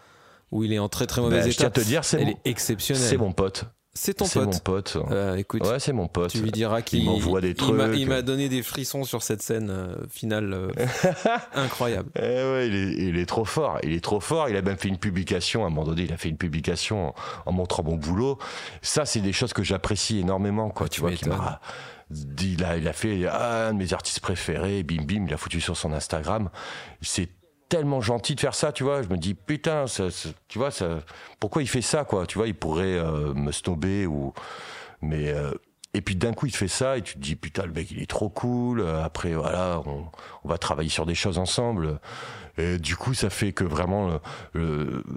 où 0.51 0.65
il 0.65 0.73
est 0.73 0.79
en 0.79 0.89
très 0.89 1.07
très 1.07 1.21
mauvais 1.21 1.41
bah, 1.41 1.49
état. 1.49 1.65
Je 1.75 1.81
te 1.81 1.87
dire, 1.87 2.05
c'est 2.05 2.25
mon... 2.25 2.35
exceptionnel. 2.45 3.03
C'est 3.03 3.17
mon 3.17 3.33
pote. 3.33 3.65
C'est 3.99 4.15
ton 4.15 4.27
pote. 4.27 4.33
C'est 4.33 4.45
mon 4.45 4.59
pote. 4.61 4.97
Euh, 5.11 5.37
écoute, 5.37 5.67
ouais, 5.67 5.81
c'est 5.81 5.93
mon 5.93 6.07
pote. 6.07 6.31
Tu 6.31 6.41
lui 6.41 6.53
diras 6.53 6.83
qu'il 6.83 7.05
m'envoie 7.05 7.41
des 7.41 7.55
trucs. 7.55 7.77
Il 7.97 8.07
m'a 8.07 8.23
donné 8.23 8.49
des 8.49 8.63
frissons 8.63 9.03
sur 9.03 9.25
cette 9.25 9.43
scène 9.43 9.71
euh, 9.71 9.97
finale 10.09 10.53
euh, 10.53 10.71
incroyable. 11.55 12.09
Eh 12.17 12.21
ouais, 12.21 12.69
il 12.69 12.75
est, 12.77 13.09
il 13.09 13.19
est, 13.19 13.27
trop 13.27 13.45
fort. 13.45 13.81
Il 13.83 13.93
est 13.93 14.03
trop 14.03 14.21
fort. 14.21 14.49
Il 14.49 14.57
a 14.57 14.63
même 14.63 14.79
fait 14.79 14.89
une 14.89 14.99
publication. 14.99 15.65
À 15.65 15.67
un 15.67 15.71
moment 15.71 15.85
donné, 15.85 16.05
il 16.05 16.13
a 16.13 16.17
fait 16.17 16.29
une 16.29 16.37
publication 16.37 17.13
en, 17.45 17.53
montrant 17.53 17.83
mon 17.83 17.97
boulot. 17.97 18.39
Ça, 18.83 19.05
c'est 19.05 19.21
des 19.21 19.33
choses 19.33 19.53
que 19.53 19.65
j'apprécie 19.65 20.21
énormément. 20.21 20.71
Quoi, 20.71 20.89
tu, 20.89 21.01
vois, 21.01 21.11
il 21.11 22.65
a, 22.65 22.77
il 22.77 22.87
a 22.87 22.93
fait 22.93 23.27
ah, 23.27 23.67
un 23.67 23.73
de 23.73 23.79
mes 23.79 23.93
artistes 23.93 24.21
préférés. 24.21 24.85
Bim, 24.85 25.03
bim. 25.03 25.25
Il 25.27 25.35
a 25.35 25.37
foutu 25.37 25.61
sur 25.61 25.77
son 25.77 25.93
Instagram. 25.93 26.51
C'est 27.03 27.31
tellement 27.69 28.01
gentil 28.01 28.35
de 28.35 28.41
faire 28.41 28.55
ça, 28.55 28.73
tu 28.73 28.85
vois. 28.85 29.03
Je 29.03 29.09
me 29.09 29.17
dis, 29.17 29.35
putain, 29.35 29.85
tu 30.49 30.59
vois, 30.59 30.71
ça, 30.71 31.01
pourquoi 31.41 31.63
il 31.63 31.69
fait 31.69 31.83
ça, 31.83 32.05
quoi 32.05 32.27
Tu 32.27 32.39
vois, 32.39 32.49
il 32.49 32.55
pourrait 32.55 32.99
euh, 32.99 33.35
me 33.35 33.53
snober 33.53 34.07
ou. 34.07 34.33
Mais. 35.01 35.31
Euh, 35.31 35.53
et 35.95 36.03
puis 36.03 36.17
d'un 36.17 36.35
coup, 36.35 36.47
il 36.47 36.53
te 36.53 36.57
fait 36.59 36.69
ça 36.69 36.99
et 36.99 37.03
tu 37.03 37.15
te 37.15 37.19
dis, 37.19 37.35
putain, 37.35 37.65
le 37.65 37.73
mec, 37.73 37.91
il 37.91 38.01
est 38.03 38.09
trop 38.09 38.29
cool. 38.29 38.87
Après, 38.87 39.33
voilà, 39.33 39.81
on, 39.87 40.11
va 40.45 40.59
travailler 40.59 40.91
sur 40.91 41.07
des 41.07 41.15
choses 41.15 41.39
ensemble. 41.39 41.99
Et 42.59 42.79
du 42.79 42.95
coup, 42.95 43.15
ça 43.15 43.31
fait 43.31 43.53
que 43.53 43.65
vraiment, 43.65 44.21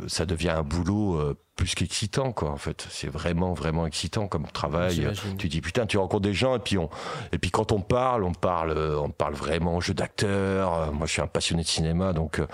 ça 0.08 0.26
devient 0.26 0.50
un 0.50 0.64
boulot 0.64 1.16
euh, 1.16 1.38
plus 1.62 1.76
qu'excitant, 1.76 2.32
quoi. 2.32 2.50
En 2.50 2.58
fait, 2.58 2.88
c'est 2.90 3.08
vraiment, 3.08 3.54
vraiment 3.54 3.86
excitant 3.86 4.28
comme 4.28 4.48
travail. 4.48 5.08
Tu 5.38 5.48
dis 5.48 5.62
putain, 5.62 5.86
tu 5.86 6.00
rencontres 6.00 6.24
des 6.24 6.34
gens 6.34 6.56
et 6.56 6.60
puis 6.60 6.80
on, 6.80 6.90
et 7.32 7.38
puis 7.38 7.52
quand 7.52 7.72
on 7.72 7.82
parle, 7.82 8.24
on 8.24 8.34
parle, 8.34 8.76
on 8.98 9.10
parle 9.10 9.36
vraiment 9.36 9.80
jeu 9.80 9.94
d'acteur. 9.94 10.92
Moi, 10.92 11.06
je 11.06 11.12
suis 11.12 11.22
un 11.22 11.28
passionné 11.28 11.62
de 11.62 11.68
cinéma, 11.68 12.14
donc 12.14 12.40
euh, 12.40 12.48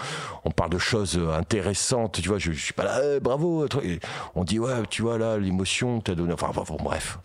on 0.43 0.51
parle 0.51 0.71
de 0.71 0.77
choses 0.77 1.17
intéressantes. 1.33 2.19
Tu 2.21 2.27
vois, 2.27 2.37
je, 2.37 2.51
je 2.51 2.61
suis 2.61 2.73
pas 2.73 2.83
là, 2.83 2.99
eh, 3.15 3.19
bravo. 3.21 3.65
on 4.35 4.43
dit 4.43 4.59
ouais, 4.59 4.73
tu 4.89 5.03
vois 5.03 5.17
là, 5.17 5.37
l'émotion 5.37 6.01
t'as 6.01 6.13
donné. 6.13 6.33
Enfin, 6.33 6.51
bon, 6.53 6.75
bref 6.75 7.17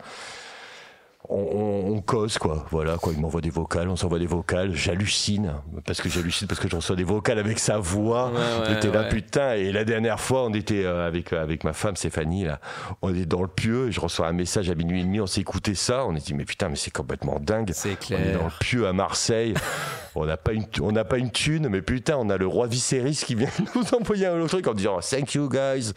on, 1.29 2.01
cause 2.01 2.37
quoi. 2.37 2.65
Voilà 2.69 2.97
quoi 2.97 3.13
il 3.13 3.21
m'envoie 3.21 3.41
des 3.41 3.49
vocales 3.49 3.87
on 3.87 3.95
s'envoie 3.95 4.19
des 4.19 4.25
vocales 4.25 4.73
j'hallucine 4.73 5.53
parce 5.85 6.01
que 6.01 6.09
j'hallucine 6.09 6.47
parce 6.47 6.59
que 6.59 6.67
je 6.67 6.75
reçois 6.75 6.95
des 6.95 7.03
vocales 7.03 7.39
avec 7.39 7.59
sa 7.59 7.77
voix. 7.77 8.31
J'étais 8.67 8.91
là 8.91 9.05
putain 9.05 9.53
et 9.53 9.71
la 9.71 9.85
dernière 9.85 10.19
fois 10.19 10.45
on 10.45 10.53
était 10.53 10.83
euh, 10.83 11.07
avec 11.07 11.31
euh, 11.31 11.41
avec 11.41 11.63
ma 11.63 11.73
femme 11.73 11.95
Stéphanie 11.95 12.45
là 12.45 12.59
on 13.01 13.13
est 13.13 13.25
dans 13.25 13.41
le 13.41 13.47
pieu 13.47 13.89
je 13.91 13.99
reçois 13.99 14.27
un 14.27 14.33
message 14.33 14.69
à 14.69 14.75
minuit 14.75 15.01
et 15.01 15.03
demi 15.03 15.21
on 15.21 15.27
s'est 15.27 15.41
écouté 15.41 15.75
ça 15.75 16.05
on 16.05 16.15
est 16.15 16.25
dit 16.25 16.33
mais 16.33 16.45
putain 16.45 16.69
mais 16.69 16.75
c'est 16.75 16.91
complètement 16.91 17.39
dingue. 17.39 17.71
C'est 17.73 17.97
clair 17.97 18.19
on 18.21 18.29
est 18.29 18.33
dans 18.33 18.45
le 18.45 18.59
pieu 18.59 18.87
à 18.87 18.93
Marseille 18.93 19.53
on 20.15 20.25
n'a 20.25 20.37
pas 20.37 20.53
une 20.53 20.65
on 20.81 20.91
n'a 20.91 21.05
pas 21.05 21.17
une 21.17 21.31
thune 21.31 21.69
mais 21.69 21.81
putain 21.81 22.17
on 22.17 22.29
a 22.29 22.37
le 22.37 22.47
roi 22.47 22.67
Viserys 22.67 23.21
qui 23.25 23.35
vient 23.35 23.49
nous 23.75 23.93
envoyer 23.93 24.27
un 24.27 24.39
autre 24.39 24.49
truc 24.49 24.67
en 24.67 24.73
disant 24.73 24.99
thank 24.99 25.33
you 25.33 25.49
guys 25.49 25.93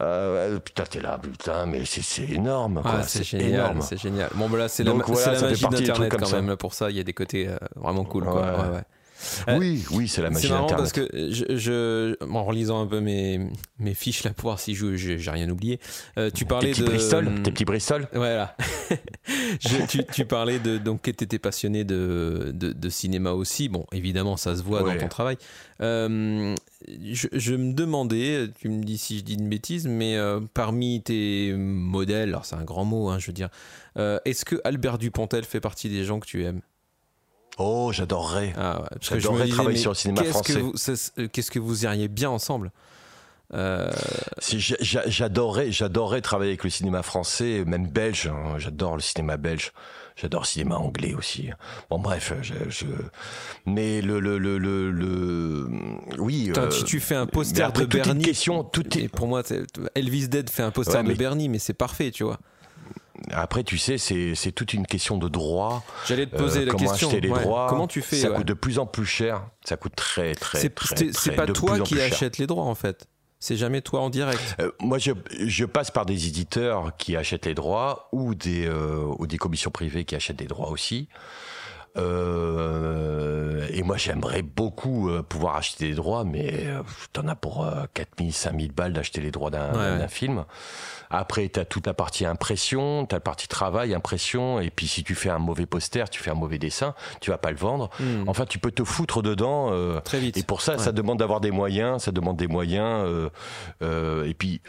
euh, 0.00 0.58
putain 0.58 0.84
t'es 0.84 1.00
là 1.00 1.18
putain 1.18 1.66
mais 1.66 1.84
c'est 1.84 2.28
énorme 2.30 2.82
c'est 3.06 3.24
génial 3.24 3.76
c'est 3.80 4.00
génial 4.00 4.30
bon 4.34 4.48
bah 4.48 4.68
c'est 4.68 4.84
la, 4.84 4.94
magie 4.94 5.66
d'Internet 5.66 6.14
quand 6.18 6.32
même. 6.32 6.56
pour 6.56 6.74
ça, 6.74 6.90
il 6.90 6.96
y 6.96 7.00
a 7.00 7.02
des 7.02 7.12
côtés 7.12 7.48
euh, 7.48 7.56
vraiment 7.76 8.04
cool. 8.04 8.24
Quoi. 8.24 8.44
Euh, 8.44 8.80
oui, 9.48 9.84
oui, 9.90 10.08
c'est 10.08 10.22
la 10.22 10.30
magie 10.30 10.48
marrant 10.48 10.66
parce 10.66 10.92
que 10.92 11.08
je, 11.12 11.56
je, 11.56 12.24
en 12.24 12.44
relisant 12.44 12.80
un 12.80 12.86
peu 12.86 13.00
mes, 13.00 13.40
mes 13.78 13.94
fiches 13.94 14.24
là 14.24 14.32
pour 14.32 14.44
voir 14.44 14.60
si 14.60 14.74
j'ai 14.74 15.30
rien 15.30 15.48
oublié. 15.50 15.80
Euh, 16.18 16.30
tu 16.32 16.44
parlais 16.44 16.72
tes 16.72 16.82
de 16.82 16.86
Bristol, 16.86 17.42
tes 17.42 17.50
petits 17.50 17.64
Bristol? 17.64 18.08
Voilà. 18.12 18.56
tu, 19.88 20.04
tu, 20.04 20.24
parlais 20.24 20.58
de 20.58 20.78
donc 20.78 21.02
que 21.02 21.10
tu 21.10 21.24
étais 21.24 21.38
passionné 21.38 21.84
de, 21.84 22.52
de, 22.54 22.72
de, 22.72 22.88
cinéma 22.88 23.32
aussi. 23.32 23.68
Bon, 23.68 23.86
évidemment, 23.92 24.36
ça 24.36 24.56
se 24.56 24.62
voit 24.62 24.82
dans 24.82 24.96
ton 24.96 25.08
travail. 25.08 25.36
Euh, 25.80 26.54
je, 26.88 27.28
je, 27.32 27.54
me 27.54 27.72
demandais, 27.72 28.48
tu 28.60 28.68
me 28.68 28.82
dis 28.82 28.98
si 28.98 29.18
je 29.18 29.24
dis 29.24 29.34
une 29.34 29.48
bêtise, 29.48 29.86
mais 29.86 30.18
parmi 30.54 31.02
tes 31.02 31.52
modèles, 31.54 32.30
alors 32.30 32.44
c'est 32.44 32.56
un 32.56 32.64
grand 32.64 32.84
mot, 32.84 33.08
hein, 33.08 33.18
je 33.18 33.26
veux 33.26 33.32
dire, 33.32 33.48
est-ce 33.96 34.44
que 34.44 34.56
Albert 34.64 34.98
Dupontel 34.98 35.44
fait 35.44 35.60
partie 35.60 35.88
des 35.88 36.04
gens 36.04 36.20
que 36.20 36.26
tu 36.26 36.44
aimes? 36.44 36.60
Oh, 37.58 37.90
j'adorerais. 37.92 38.52
Ah 38.56 38.82
j'adorerais 39.00 39.48
travailler 39.48 39.78
sur 39.78 39.92
le 39.92 39.96
cinéma 39.96 40.24
français. 40.24 40.60
Euh, 41.18 41.28
qu'est-ce 41.28 41.50
que 41.50 41.58
vous 41.58 41.84
iriez 41.84 42.08
bien 42.08 42.30
ensemble? 42.30 42.72
Euh... 43.52 43.92
J'adorerais, 44.40 45.70
j'adorerais 45.70 46.20
travailler 46.20 46.50
avec 46.52 46.64
le 46.64 46.70
cinéma 46.70 47.02
français, 47.02 47.64
même 47.66 47.86
belge. 47.86 48.26
Hein. 48.26 48.58
J'adore 48.58 48.96
le 48.96 49.02
cinéma 49.02 49.36
belge. 49.36 49.72
J'adore 50.16 50.42
le 50.42 50.46
cinéma 50.46 50.76
anglais 50.76 51.12
aussi. 51.14 51.50
Bon, 51.90 51.98
bref, 51.98 52.34
je, 52.40 52.54
je... 52.68 52.86
mais 53.66 54.00
le, 54.00 54.20
le, 54.20 54.38
le, 54.38 54.58
le, 54.58 55.68
oui. 56.18 56.46
Putain, 56.46 56.70
si 56.70 56.84
tu 56.84 57.00
fais 57.00 57.16
un 57.16 57.26
poster 57.26 57.72
de 57.72 57.84
Bernie, 57.84 58.22
question, 58.22 58.62
tout 58.62 58.96
est... 58.96 59.08
pour 59.08 59.26
moi, 59.26 59.42
Elvis 59.96 60.28
Dead 60.28 60.48
fait 60.50 60.62
un 60.62 60.70
poster 60.70 61.02
de 61.02 61.14
Bernie, 61.14 61.48
mais 61.48 61.58
c'est 61.58 61.74
parfait, 61.74 62.12
tu 62.12 62.22
vois. 62.22 62.38
Après, 63.30 63.62
tu 63.62 63.78
sais, 63.78 63.96
c'est 63.98 64.52
toute 64.52 64.72
une 64.74 64.86
question 64.86 65.18
de 65.18 65.28
droit. 65.28 65.84
J'allais 66.06 66.26
te 66.26 66.36
poser 66.36 66.64
la 66.64 66.72
comment 66.72 66.88
question. 66.90 67.08
acheter 67.08 67.20
les 67.20 67.28
droits. 67.28 67.66
Comment 67.68 67.86
tu 67.86 68.02
fais 68.02 68.16
Ça 68.16 68.30
ouais. 68.30 68.36
coûte 68.36 68.46
de 68.48 68.54
plus 68.54 68.78
en 68.78 68.86
plus 68.86 69.06
cher. 69.06 69.42
Ça 69.64 69.76
coûte 69.76 69.94
très, 69.96 70.34
très, 70.34 70.68
très, 70.68 71.12
c'est- 71.12 71.32
pas 71.32 71.46
toi 71.46 71.78
qui 71.80 72.00
achètes 72.00 72.38
les 72.38 72.46
droits 72.46 72.64
en 72.64 72.74
fait. 72.74 73.06
C'est 73.40 73.56
jamais 73.56 73.82
toi 73.82 74.00
en 74.00 74.08
direct. 74.10 74.56
Euh, 74.60 74.70
moi, 74.80 74.98
je, 74.98 75.12
je 75.46 75.64
passe 75.66 75.90
par 75.90 76.06
des 76.06 76.26
éditeurs 76.28 76.96
qui 76.96 77.14
achètent 77.14 77.44
les 77.46 77.54
droits 77.54 78.08
ou 78.10 78.34
des, 78.34 78.66
euh, 78.66 79.04
ou 79.18 79.26
des 79.26 79.36
commissions 79.36 79.70
privées 79.70 80.04
qui 80.06 80.16
achètent 80.16 80.36
des 80.38 80.46
droits 80.46 80.70
aussi. 80.70 81.08
Euh, 81.96 83.66
et 83.70 83.82
moi, 83.82 83.96
j'aimerais 83.96 84.42
beaucoup 84.42 85.08
euh, 85.10 85.22
pouvoir 85.22 85.56
acheter 85.56 85.88
des 85.88 85.94
droits, 85.94 86.24
mais 86.24 86.52
euh, 86.66 86.82
t'en 87.12 87.28
as 87.28 87.36
pour 87.36 87.64
euh, 87.64 87.84
4000, 87.94 88.32
5000 88.32 88.72
balles 88.72 88.92
d'acheter 88.92 89.20
les 89.20 89.30
droits 89.30 89.50
d'un 89.50 89.68
Ouais, 89.72 89.96
d'un 89.98 90.00
ouais. 90.00 90.08
film. 90.08 90.44
Après, 91.16 91.48
t'as 91.48 91.64
toute 91.64 91.86
la 91.86 91.94
partie 91.94 92.26
impression, 92.26 93.06
t'as 93.06 93.16
la 93.16 93.20
partie 93.20 93.48
travail, 93.48 93.94
impression, 93.94 94.60
et 94.60 94.70
puis 94.70 94.88
si 94.88 95.04
tu 95.04 95.14
fais 95.14 95.30
un 95.30 95.38
mauvais 95.38 95.66
poster, 95.66 96.08
tu 96.10 96.20
fais 96.22 96.30
un 96.30 96.34
mauvais 96.34 96.58
dessin, 96.58 96.94
tu 97.20 97.30
vas 97.30 97.38
pas 97.38 97.50
le 97.50 97.56
vendre. 97.56 97.90
Hmm. 98.00 98.24
Enfin, 98.28 98.46
tu 98.46 98.58
peux 98.58 98.70
te 98.72 98.84
foutre 98.84 99.22
dedans. 99.22 99.68
euh, 99.72 100.00
Très 100.00 100.18
vite. 100.18 100.36
et 100.36 100.42
pour 100.42 100.60
ça, 100.60 100.76
ça 100.78 100.92
demande 100.92 101.18
d'avoir 101.18 101.40
des 101.40 101.50
moyens, 101.50 102.02
ça 102.02 102.12
demande 102.12 102.36
des 102.36 102.48
moyens. 102.48 103.04
euh, 103.06 103.30
euh, 103.82 104.24
et 104.24 104.34
puis, 104.34 104.60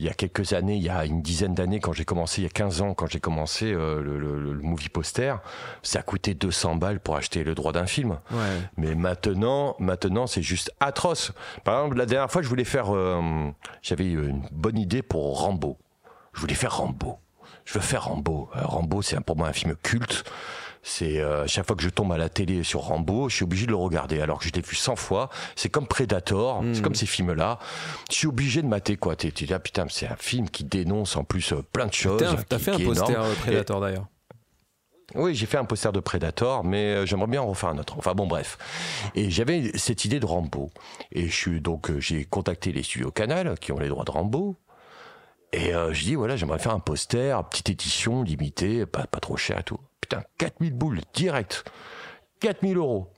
il 0.00 0.06
y 0.06 0.08
a 0.08 0.14
quelques 0.14 0.52
années, 0.52 0.76
il 0.76 0.82
y 0.84 0.88
a 0.88 1.04
une 1.04 1.22
dizaine 1.22 1.54
d'années, 1.54 1.80
quand 1.80 1.92
j'ai 1.92 2.04
commencé, 2.04 2.40
il 2.40 2.44
y 2.44 2.46
a 2.46 2.50
15 2.50 2.82
ans, 2.82 2.94
quand 2.94 3.08
j'ai 3.08 3.18
commencé 3.18 3.72
euh, 3.72 4.00
le, 4.00 4.16
le- 4.16 4.52
le 4.52 4.62
movie 4.62 4.88
poster, 4.88 5.34
ça 5.82 6.02
coûtait 6.02 6.34
200 6.34 6.76
balles 6.76 7.00
pour 7.00 7.16
acheter 7.16 7.42
le 7.42 7.56
droit 7.56 7.72
d'un 7.72 7.86
film. 7.86 8.20
Ouais. 8.30 8.38
Mais 8.76 8.94
maintenant, 8.94 9.74
maintenant, 9.80 10.28
c'est 10.28 10.42
juste 10.42 10.70
atroce. 10.78 11.32
Par 11.64 11.80
exemple, 11.80 11.96
la 11.98 12.06
dernière 12.06 12.30
fois, 12.30 12.42
je 12.42 12.48
voulais 12.48 12.62
faire, 12.62 12.94
euh, 12.94 13.50
j'avais 13.82 14.06
une 14.12 14.46
bonne 14.52 14.78
idée 14.78 15.02
pour 15.02 15.40
Rambo. 15.40 15.76
Je 16.38 16.40
voulais 16.40 16.54
faire 16.54 16.76
Rambo. 16.76 17.18
Je 17.64 17.74
veux 17.74 17.80
faire 17.80 18.04
Rambo. 18.04 18.48
Euh, 18.54 18.60
Rambo, 18.62 19.02
c'est 19.02 19.20
pour 19.20 19.34
moi 19.34 19.48
un 19.48 19.52
film 19.52 19.74
culte. 19.82 20.22
C'est 20.84 21.18
euh, 21.18 21.48
chaque 21.48 21.66
fois 21.66 21.74
que 21.74 21.82
je 21.82 21.88
tombe 21.88 22.12
à 22.12 22.16
la 22.16 22.28
télé 22.28 22.62
sur 22.62 22.82
Rambo, 22.82 23.28
je 23.28 23.34
suis 23.34 23.42
obligé 23.42 23.66
de 23.66 23.72
le 23.72 23.76
regarder. 23.76 24.20
Alors 24.20 24.38
que 24.38 24.44
je 24.44 24.52
l'ai 24.52 24.60
vu 24.60 24.76
100 24.76 24.94
fois. 24.94 25.30
C'est 25.56 25.68
comme 25.68 25.88
Predator, 25.88 26.62
c'est 26.72 26.80
comme 26.80 26.94
ces 26.94 27.06
films-là. 27.06 27.58
Je 28.08 28.14
suis 28.14 28.28
obligé 28.28 28.62
de 28.62 28.68
mater 28.68 28.96
quoi. 28.96 29.16
Tu 29.16 29.32
tu 29.32 29.46
dis 29.46 29.52
ah 29.52 29.58
putain, 29.58 29.86
c'est 29.90 30.06
un 30.06 30.14
film 30.14 30.48
qui 30.48 30.62
dénonce 30.62 31.16
en 31.16 31.24
plus 31.24 31.52
euh, 31.52 31.64
plein 31.72 31.86
de 31.86 31.92
choses. 31.92 32.22
T'as 32.48 32.58
fait 32.60 32.70
un 32.70 32.78
poster 32.78 33.10
énorme. 33.10 33.34
Predator 33.42 33.80
d'ailleurs. 33.80 34.06
Oui, 35.16 35.34
j'ai 35.34 35.46
fait 35.46 35.58
un 35.58 35.64
poster 35.64 35.90
de 35.90 35.98
Predator, 35.98 36.62
mais 36.62 37.04
j'aimerais 37.04 37.26
bien 37.26 37.42
en 37.42 37.48
refaire 37.48 37.70
un 37.70 37.78
autre. 37.78 37.96
Enfin 37.98 38.14
bon, 38.14 38.28
bref. 38.28 38.58
Et 39.16 39.28
j'avais 39.28 39.76
cette 39.76 40.04
idée 40.04 40.20
de 40.20 40.26
Rambo. 40.26 40.70
Et 41.10 41.26
je 41.26 41.34
suis 41.34 41.60
donc 41.60 41.90
j'ai 41.98 42.24
contacté 42.24 42.70
les 42.70 42.84
studios 42.84 43.10
Canal 43.10 43.58
qui 43.58 43.72
ont 43.72 43.80
les 43.80 43.88
droits 43.88 44.04
de 44.04 44.12
Rambo. 44.12 44.56
Et 45.52 45.74
euh, 45.74 45.92
je 45.92 46.04
dis 46.04 46.14
voilà, 46.14 46.36
j'aimerais 46.36 46.58
faire 46.58 46.74
un 46.74 46.80
poster, 46.80 47.42
petite 47.48 47.70
édition 47.70 48.22
limitée, 48.22 48.84
pas, 48.86 49.06
pas 49.06 49.20
trop 49.20 49.36
cher 49.36 49.58
et 49.60 49.62
tout. 49.62 49.78
Putain, 50.00 50.22
4000 50.38 50.74
boules 50.74 51.00
direct. 51.14 51.64
4000 52.40 52.76
euros. 52.76 53.12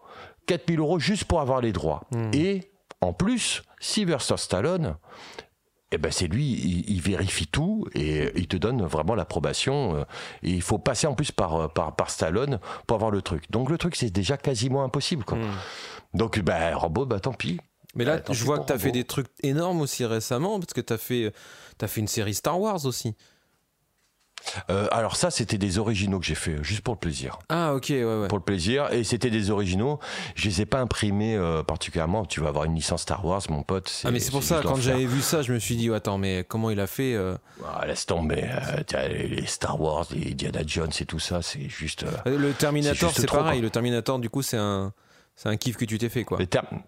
4000 0.47 0.79
euros 0.81 0.99
juste 0.99 1.25
pour 1.25 1.41
avoir 1.41 1.61
les 1.61 1.73
droits. 1.73 2.05
Et 2.33 2.71
en 3.01 3.13
plus, 3.13 3.63
Sylvester 3.81 4.37
Stallone, 4.37 4.97
eh 5.93 5.99
ben 5.99 6.13
c'est 6.13 6.29
lui, 6.29 6.45
il, 6.53 6.89
il 6.91 7.01
vérifie 7.01 7.47
tout 7.49 7.87
et 7.95 8.31
il 8.37 8.47
te 8.47 8.57
donne 8.57 8.83
vraiment 8.85 9.15
l'approbation. 9.17 9.97
euh, 9.97 10.05
Et 10.43 10.51
il 10.51 10.63
faut 10.63 10.79
passer 10.79 11.07
en 11.07 11.15
plus 11.15 11.33
par, 11.33 11.57
euh, 11.57 11.69
par, 11.69 11.97
par 11.97 12.11
Stallone 12.11 12.61
pour 12.87 12.95
avoir 12.97 13.11
le 13.11 13.23
truc. 13.23 13.51
Donc 13.51 13.71
le 13.71 13.79
truc, 13.79 13.97
c'est 13.97 14.11
déjà 14.11 14.37
quasiment 14.37 14.85
impossible. 14.85 15.25
Quoi. 15.25 15.39
Donc, 16.15 16.39
ben, 16.41 16.75
Rambo, 16.77 17.07
bah 17.07 17.19
tant 17.21 17.33
pis. 17.33 17.61
Mais 17.95 18.05
là, 18.05 18.19
tant 18.21 18.33
je 18.33 18.45
vois 18.45 18.59
que 18.61 18.67
tu 18.67 18.73
as 18.73 18.79
fait 18.79 18.93
des 18.93 19.05
trucs 19.05 19.27
énormes 19.43 19.81
aussi 19.81 20.05
récemment, 20.05 20.61
parce 20.61 20.73
que 20.73 20.81
tu 20.81 20.93
as 20.93 20.99
fait, 20.99 21.33
as 21.81 21.87
fait 21.89 22.01
une 22.01 22.09
série 22.09 22.35
Star 22.35 22.61
Wars 22.61 22.85
aussi. 22.87 23.15
Euh, 24.71 24.89
alors 24.91 25.17
ça, 25.17 25.31
c'était 25.31 25.59
des 25.59 25.79
originaux 25.79 26.19
que 26.19 26.25
j'ai 26.25 26.35
fait, 26.35 26.53
euh, 26.53 26.63
juste 26.63 26.81
pour 26.81 26.95
le 26.95 26.99
plaisir. 26.99 27.39
Ah, 27.51 27.75
ok, 27.75 27.89
ouais, 27.91 28.03
ouais. 28.05 28.29
Pour 28.29 28.39
le 28.39 28.45
plaisir. 28.45 28.91
Et 28.91 29.05
c'était 29.05 29.29
des 29.29 29.51
originaux. 29.51 29.99
Je 30.35 30.49
les 30.49 30.63
ai 30.63 30.67
pas 30.67 30.81
imprimés 30.81 31.37
euh, 31.37 31.63
particulièrement. 31.63 32.25
Tu 32.25 32.41
vas 32.41 32.49
avoir 32.49 32.65
une 32.65 32.75
licence 32.75 33.03
Star 33.03 33.23
Wars, 33.23 33.43
mon 33.51 33.63
pote. 33.63 33.93
Ah, 34.03 34.11
mais 34.11 34.19
c'est 34.19 34.31
pour 34.31 34.43
ça, 34.43 34.63
quand 34.65 34.77
j'avais 34.77 35.05
vu 35.05 35.21
ça, 35.21 35.43
je 35.43 35.53
me 35.53 35.59
suis 35.59 35.77
dit, 35.77 35.91
oh, 35.91 35.95
attends, 35.95 36.17
mais 36.17 36.43
comment 36.49 36.71
il 36.71 36.81
a 36.81 36.87
fait 36.87 37.13
euh, 37.15 37.37
Ah, 37.67 37.87
laisse 37.87 38.07
tomber. 38.07 38.45
euh, 38.95 39.09
les 39.09 39.45
Star 39.47 39.79
Wars, 39.79 40.07
les 40.13 40.31
Indiana 40.33 40.61
Jones 40.67 40.91
et 40.99 41.05
tout 41.05 41.19
ça, 41.21 41.43
c'est 41.43 41.69
juste... 41.69 42.05
euh, 42.27 42.39
Le 42.39 42.53
Terminator, 42.55 43.13
C'est 43.15 43.27
pareil. 43.29 43.59
quoi. 43.59 43.63
Le 43.63 43.71
Terminator, 43.71 44.19
du 44.21 44.31
coup, 44.31 44.41
c'est 44.41 44.57
un, 44.57 44.95
c'est 45.41 45.49
un 45.49 45.57
kiff 45.57 45.79
que 45.79 45.87
tu 45.87 45.97
t'es 45.97 46.11
fait, 46.11 46.25
quoi. 46.25 46.39
Les 46.39 46.47
termes. 46.47 46.83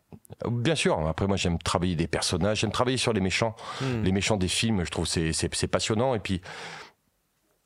Bien 0.46 0.74
sûr. 0.74 1.08
Après, 1.08 1.26
moi, 1.26 1.38
j'aime 1.38 1.56
travailler 1.56 1.96
des 1.96 2.06
personnages. 2.06 2.60
J'aime 2.60 2.70
travailler 2.70 2.98
sur 2.98 3.14
les 3.14 3.22
méchants. 3.22 3.56
Hmm. 3.80 4.02
Les 4.02 4.12
méchants 4.12 4.36
des 4.36 4.46
films, 4.48 4.84
je 4.84 4.90
trouve 4.90 5.06
c'est 5.06 5.68
passionnant. 5.68 6.14
Et 6.14 6.18
puis. 6.18 6.42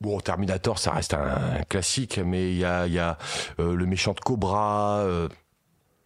Bon, 0.00 0.20
Terminator, 0.20 0.78
ça 0.78 0.92
reste 0.92 1.14
un, 1.14 1.56
un 1.58 1.62
classique, 1.64 2.20
mais 2.24 2.52
il 2.52 2.58
y 2.58 2.64
a, 2.64 2.86
il 2.86 2.92
y 2.92 3.00
a 3.00 3.18
euh, 3.58 3.74
le 3.74 3.86
méchant 3.86 4.12
de 4.12 4.20
Cobra, 4.20 4.98
euh, 4.98 5.28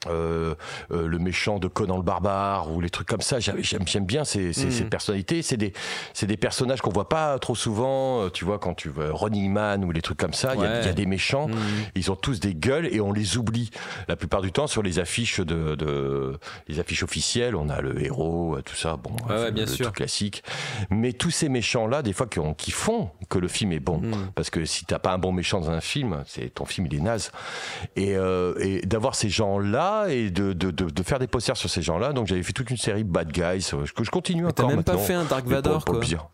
euh, 0.09 0.55
euh, 0.93 1.07
le 1.07 1.19
méchant 1.19 1.59
de 1.59 1.69
Conan 1.69 1.97
le 1.97 2.03
Barbare, 2.03 2.71
ou 2.73 2.81
les 2.81 2.91
trucs 2.91 3.09
comme 3.09 3.21
ça. 3.21 3.39
J'aime 3.41 4.05
bien 4.07 4.25
ces, 4.25 4.53
ces, 4.53 4.71
ces 4.71 4.85
personnalités. 4.85 5.43
C'est 5.43 5.57
des, 5.57 5.73
c'est 6.15 6.27
des 6.27 6.37
personnages 6.37 6.81
qu'on 6.81 6.91
voit 6.91 7.09
pas 7.09 7.39
trop 7.39 7.55
souvent. 7.55 8.23
euh, 8.23 8.29
Tu 8.31 8.45
vois, 8.45 8.59
quand 8.59 8.75
tu 8.75 8.89
vois 8.89 9.11
Running 9.13 9.51
Man 9.53 9.85
ou 9.85 9.93
les 9.93 10.03
trucs 10.03 10.19
comme 10.19 10.33
ça, 10.35 10.55
il 10.55 10.61
y 10.61 10.65
a- 10.65 10.69
Ouais. 10.71 10.79
il 10.83 10.87
y, 10.87 10.89
a 10.89 10.93
des 10.93 11.07
méchants. 11.07 11.49
Mhm. 11.49 11.57
Ils 11.97 12.11
ont 12.11 12.17
tous 12.17 12.41
des 12.41 12.55
gueules 12.55 12.87
et 12.95 13.01
on 13.01 13.13
les 13.13 13.37
oublie. 13.37 13.71
La 14.09 14.17
plupart 14.17 14.41
du 14.41 14.53
temps, 14.53 14.67
sur 14.67 14.83
les 14.83 14.99
affiches 14.99 15.41
de, 15.41 15.75
de 15.75 16.39
les 16.69 16.81
affiches 16.81 17.03
officielles, 17.03 17.55
on 17.57 17.69
a 17.69 17.81
le 17.81 18.03
héros, 18.05 18.57
euh, 18.57 18.63
tout 18.63 18.75
ça, 18.77 18.97
bon, 18.97 19.11
Ouais, 19.29 19.51
bien 19.53 19.65
le 19.65 19.71
sûr. 19.71 19.87
truc 19.87 19.97
classique. 19.97 20.43
Mais 20.91 21.13
tous 21.13 21.31
ces 21.31 21.49
méchants-là, 21.49 22.03
des 22.03 22.13
fois, 22.13 22.27
qui, 22.27 22.39
ont- 22.39 22.55
qui 22.55 22.71
font 22.71 23.11
que 23.29 23.39
le 23.39 23.49
film 23.49 23.73
est 23.73 23.81
bon. 23.81 23.99
Mm. 23.99 24.31
Parce 24.35 24.51
que 24.51 24.65
si 24.65 24.85
t'as 24.85 24.99
pas 24.99 25.13
un 25.13 25.19
bon 25.19 25.33
méchant 25.33 25.61
dans 25.61 25.71
un 25.71 25.81
film, 25.81 26.23
c'est 26.27 26.49
ton 26.55 26.65
film 26.65 26.87
il 26.87 26.95
est 26.97 27.01
naze. 27.01 27.31
Et, 27.97 28.17
euh, 28.17 28.55
et 28.61 28.81
d'avoir 28.87 29.15
ces 29.15 29.29
gens-là 29.91 30.09
et 30.13 30.31
de, 30.31 30.53
de, 30.53 30.71
de, 30.71 30.85
de 30.91 31.03
faire 31.03 31.19
des 31.19 31.27
posters 31.27 31.57
sur 31.57 31.69
ces 31.71 31.83
gens-là. 31.83 32.13
Donc 32.13 32.27
j'avais 32.27 32.43
fait 32.43 32.53
toute 32.53 32.71
une 32.71 32.77
série 32.77 33.05
Bad 33.05 33.31
Guys 33.33 33.71
euh, 33.75 33.85
que 33.95 34.05
je 34.05 34.11
continue 34.11 34.45
Mais 34.45 34.53
t'as 34.53 34.63
encore 34.65 34.77
même 34.77 34.85
pas 34.85 34.93
maintenant, 34.93 35.07
fait 35.07 35.15
un 35.15 35.25
Dark 35.25 35.43
pour- 35.45 35.53
Vador, 35.53 35.85
pour 35.85 35.95
le 35.95 36.01
quoi. 36.01 36.31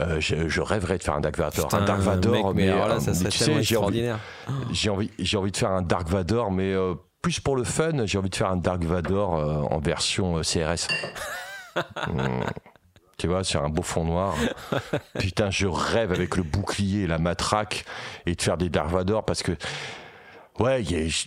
Euh, 0.00 0.20
je, 0.20 0.48
je 0.48 0.60
rêverais 0.60 0.98
de 0.98 1.02
faire 1.02 1.14
un 1.14 1.20
Dark 1.20 1.36
Vador. 1.36 1.68
Putain, 1.68 1.82
un 1.82 1.84
Dark 1.84 2.00
Vador, 2.00 2.32
mec, 2.54 2.56
mais, 2.56 2.68
alors 2.68 2.88
là, 2.88 2.94
euh, 2.96 3.00
ça 3.00 3.14
serait 3.14 3.24
mais 3.24 3.30
tu 3.30 3.38
sais, 3.38 3.44
tellement 3.44 3.62
j'ai 3.62 3.76
envie, 3.76 3.98
extraordinaire. 4.00 4.18
j'ai 4.72 4.90
envie, 4.90 5.10
envie 5.36 5.50
de 5.52 5.56
faire 5.56 5.70
un 5.70 5.82
Dark 5.82 6.08
Vador, 6.08 6.50
mais 6.50 6.72
euh, 6.72 6.94
plus 7.22 7.40
pour 7.40 7.56
le 7.56 7.64
fun, 7.64 8.04
j'ai 8.06 8.18
envie 8.18 8.30
de 8.30 8.36
faire 8.36 8.50
un 8.50 8.56
Dark 8.56 8.82
Vador 8.84 9.36
euh, 9.36 9.62
en 9.70 9.78
version 9.78 10.38
euh, 10.38 10.42
CRS. 10.42 10.88
Hmm. 12.08 12.40
Tu 13.18 13.28
vois, 13.28 13.44
sur 13.44 13.62
un 13.62 13.68
beau 13.68 13.82
fond 13.82 14.02
noir. 14.04 14.34
Putain, 15.20 15.48
je 15.50 15.68
rêve 15.68 16.10
avec 16.10 16.36
le 16.36 16.42
bouclier 16.42 17.02
et 17.02 17.06
la 17.06 17.18
matraque 17.18 17.84
et 18.26 18.34
de 18.34 18.42
faire 18.42 18.56
des 18.56 18.68
Dark 18.68 18.88
Vador 18.90 19.24
parce 19.24 19.44
que, 19.44 19.52
ouais, 20.58 20.82
il 20.82 20.90
y 20.90 20.96
a- 20.96 21.26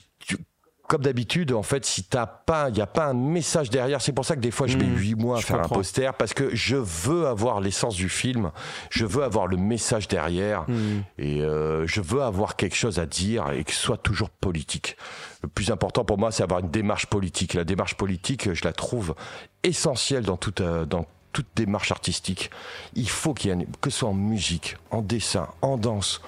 comme 0.92 1.04
d'habitude, 1.04 1.54
en 1.54 1.64
fait, 1.64 1.86
si 1.86 2.04
t'as 2.04 2.26
pas, 2.26 2.68
il 2.68 2.74
n'y 2.76 2.82
a 2.82 2.86
pas 2.86 3.06
un 3.06 3.14
message 3.14 3.70
derrière, 3.70 4.02
c'est 4.02 4.12
pour 4.12 4.26
ça 4.26 4.36
que 4.36 4.42
des 4.42 4.52
fois 4.52 4.68
je 4.68 4.76
mets 4.76 4.84
Hmm, 4.84 4.98
8 4.98 5.16
mois 5.16 5.38
à 5.38 5.40
je 5.40 5.46
faire 5.46 5.62
comprends. 5.62 5.76
un 5.76 5.80
poster 5.80 6.14
parce 6.16 6.34
que 6.34 6.54
je 6.54 6.76
veux 6.76 7.28
avoir 7.28 7.62
l'essence 7.62 7.96
du 7.96 8.10
film, 8.10 8.52
je 8.90 9.06
veux 9.06 9.24
avoir 9.24 9.48
le 9.48 9.56
message 9.56 10.10
derrière. 10.10 10.66
Hmm. 10.68 11.04
Et 11.18 11.44
euh, 11.44 11.88
je 11.88 12.02
veux 12.02 12.22
avoir 12.22 12.58
quelque 12.58 12.76
chose 12.76 13.00
à 13.00 13.06
dire 13.06 13.52
et 13.52 13.64
que 13.64 13.72
ce 13.72 13.80
soit 13.80 13.96
toujours 13.96 14.30
politique. 14.30 14.98
Le 15.44 15.48
plus 15.48 15.72
important 15.72 16.04
pour 16.04 16.18
moi, 16.18 16.30
c'est 16.30 16.44
avoir 16.44 16.60
une 16.60 16.70
démarche 16.72 17.06
politique. 17.06 17.54
La 17.54 17.64
démarche 17.64 17.96
politique, 17.96 18.54
je 18.54 18.66
la 18.66 18.74
trouve 18.74 19.16
essentielle 19.64 20.26
dans 20.26 20.36
toute, 20.36 20.60
euh, 20.60 20.84
dans 20.86 21.06
toute 21.32 21.48
démarche 21.56 21.94
artistique. 21.94 22.52
Il 22.96 23.10
faut 23.10 23.34
qu'il 23.34 23.50
y 23.52 23.54
ait, 23.54 23.66
que 23.80 23.90
ce 23.90 24.00
soit 24.00 24.10
en 24.10 24.14
musique, 24.14 24.76
en 24.90 25.02
dessin, 25.02 25.48
en 25.62 25.78
danse, 25.78 26.22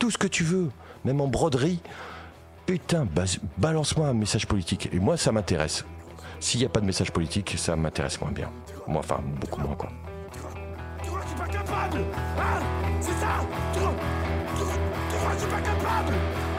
tout 0.00 0.10
ce 0.10 0.18
que 0.18 0.26
tu 0.26 0.42
veux, 0.42 0.70
même 1.04 1.20
en 1.20 1.28
broderie. 1.28 1.78
Putain, 2.68 3.08
balance-moi 3.56 4.08
un 4.08 4.12
message 4.12 4.46
politique. 4.46 4.90
Et 4.92 5.00
moi, 5.00 5.16
ça 5.16 5.32
m'intéresse. 5.32 5.86
S'il 6.38 6.60
n'y 6.60 6.66
a 6.66 6.68
pas 6.68 6.80
de 6.80 6.84
message 6.84 7.10
politique, 7.10 7.54
ça 7.56 7.74
m'intéresse 7.76 8.20
moins 8.20 8.30
bien. 8.30 8.50
Moi, 8.86 9.00
enfin, 9.00 9.24
beaucoup 9.40 9.62
moins, 9.62 9.74
quoi. 9.74 9.88
Tu 11.02 11.08
crois 11.08 11.20
que 11.20 11.24
je 11.24 11.30
suis 11.30 11.38
pas 11.38 11.48
capable 11.48 11.96
Hein? 11.96 12.60
C'est 13.00 13.16
ça! 13.16 13.40
Tu 13.72 13.78
crois, 13.80 13.94
tu, 14.54 14.60
tu 14.60 15.16
crois 15.16 15.30
que 15.30 15.34
je 15.34 15.40
suis 15.40 15.48
pas 15.48 15.62
capable? 15.64 16.12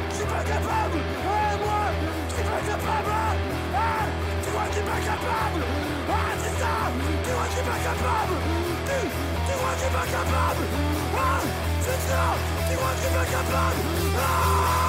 Je 0.10 0.16
suis 0.16 0.26
pas 0.26 0.44
capable! 0.50 0.98
Hein, 0.98 1.58
moi? 1.62 1.86
Je 2.26 2.34
suis 2.34 2.44
pas 2.44 2.62
capable 2.74 3.12
Hein, 3.14 3.38
Hein? 3.78 4.06
Tu 4.42 4.50
crois 4.50 4.66
que 4.66 4.70
je 4.70 4.74
suis 4.74 4.90
pas 4.90 5.02
capable! 5.06 5.62
Ah, 6.10 6.32
c'est 6.42 6.56
ça! 6.58 6.74
Tu 7.22 7.30
crois 7.30 7.46
que 7.46 7.50
je 7.50 7.54
suis 7.54 7.68
pas 7.70 7.82
capable! 7.86 8.34
Tu, 8.90 8.98
tu 9.46 9.54
crois 9.54 9.70
que 9.70 9.78
je 9.78 9.86
suis 9.86 9.94
pas 9.94 10.08
capable! 10.10 10.64
Ah, 11.14 11.38
c'est 11.86 12.02
ça! 12.10 12.24
Tu 12.66 12.74
crois 12.82 12.90
que 12.90 12.98
je 12.98 13.02
suis 13.06 13.14
pas 13.14 13.28
capable! 13.30 13.82
Ah 14.18 14.89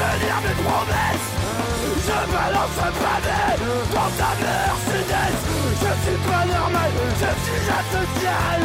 tenir 0.00 0.36
mes 0.44 0.56
promesses 0.64 1.30
Je 2.06 2.18
balance 2.32 2.76
un 2.88 2.92
pavé 3.02 3.42
dans 3.94 4.10
ta 4.18 4.30
Mercedes 4.40 5.38
Je 5.82 5.90
suis 6.02 6.20
pas 6.28 6.44
normal, 6.56 6.90
je 7.22 7.30
suis 7.44 7.64
asocial 7.80 8.60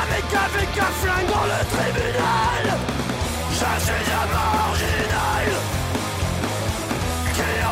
Avec 0.00 0.28
avec 0.46 0.70
un 0.86 0.92
flingue 1.00 1.30
dans 1.36 1.48
le 1.52 1.60
tribunal 1.72 2.64
Je 3.50 3.70
suis 3.84 4.08
un 4.20 4.26
marginal 4.36 5.41
Qui 5.41 5.41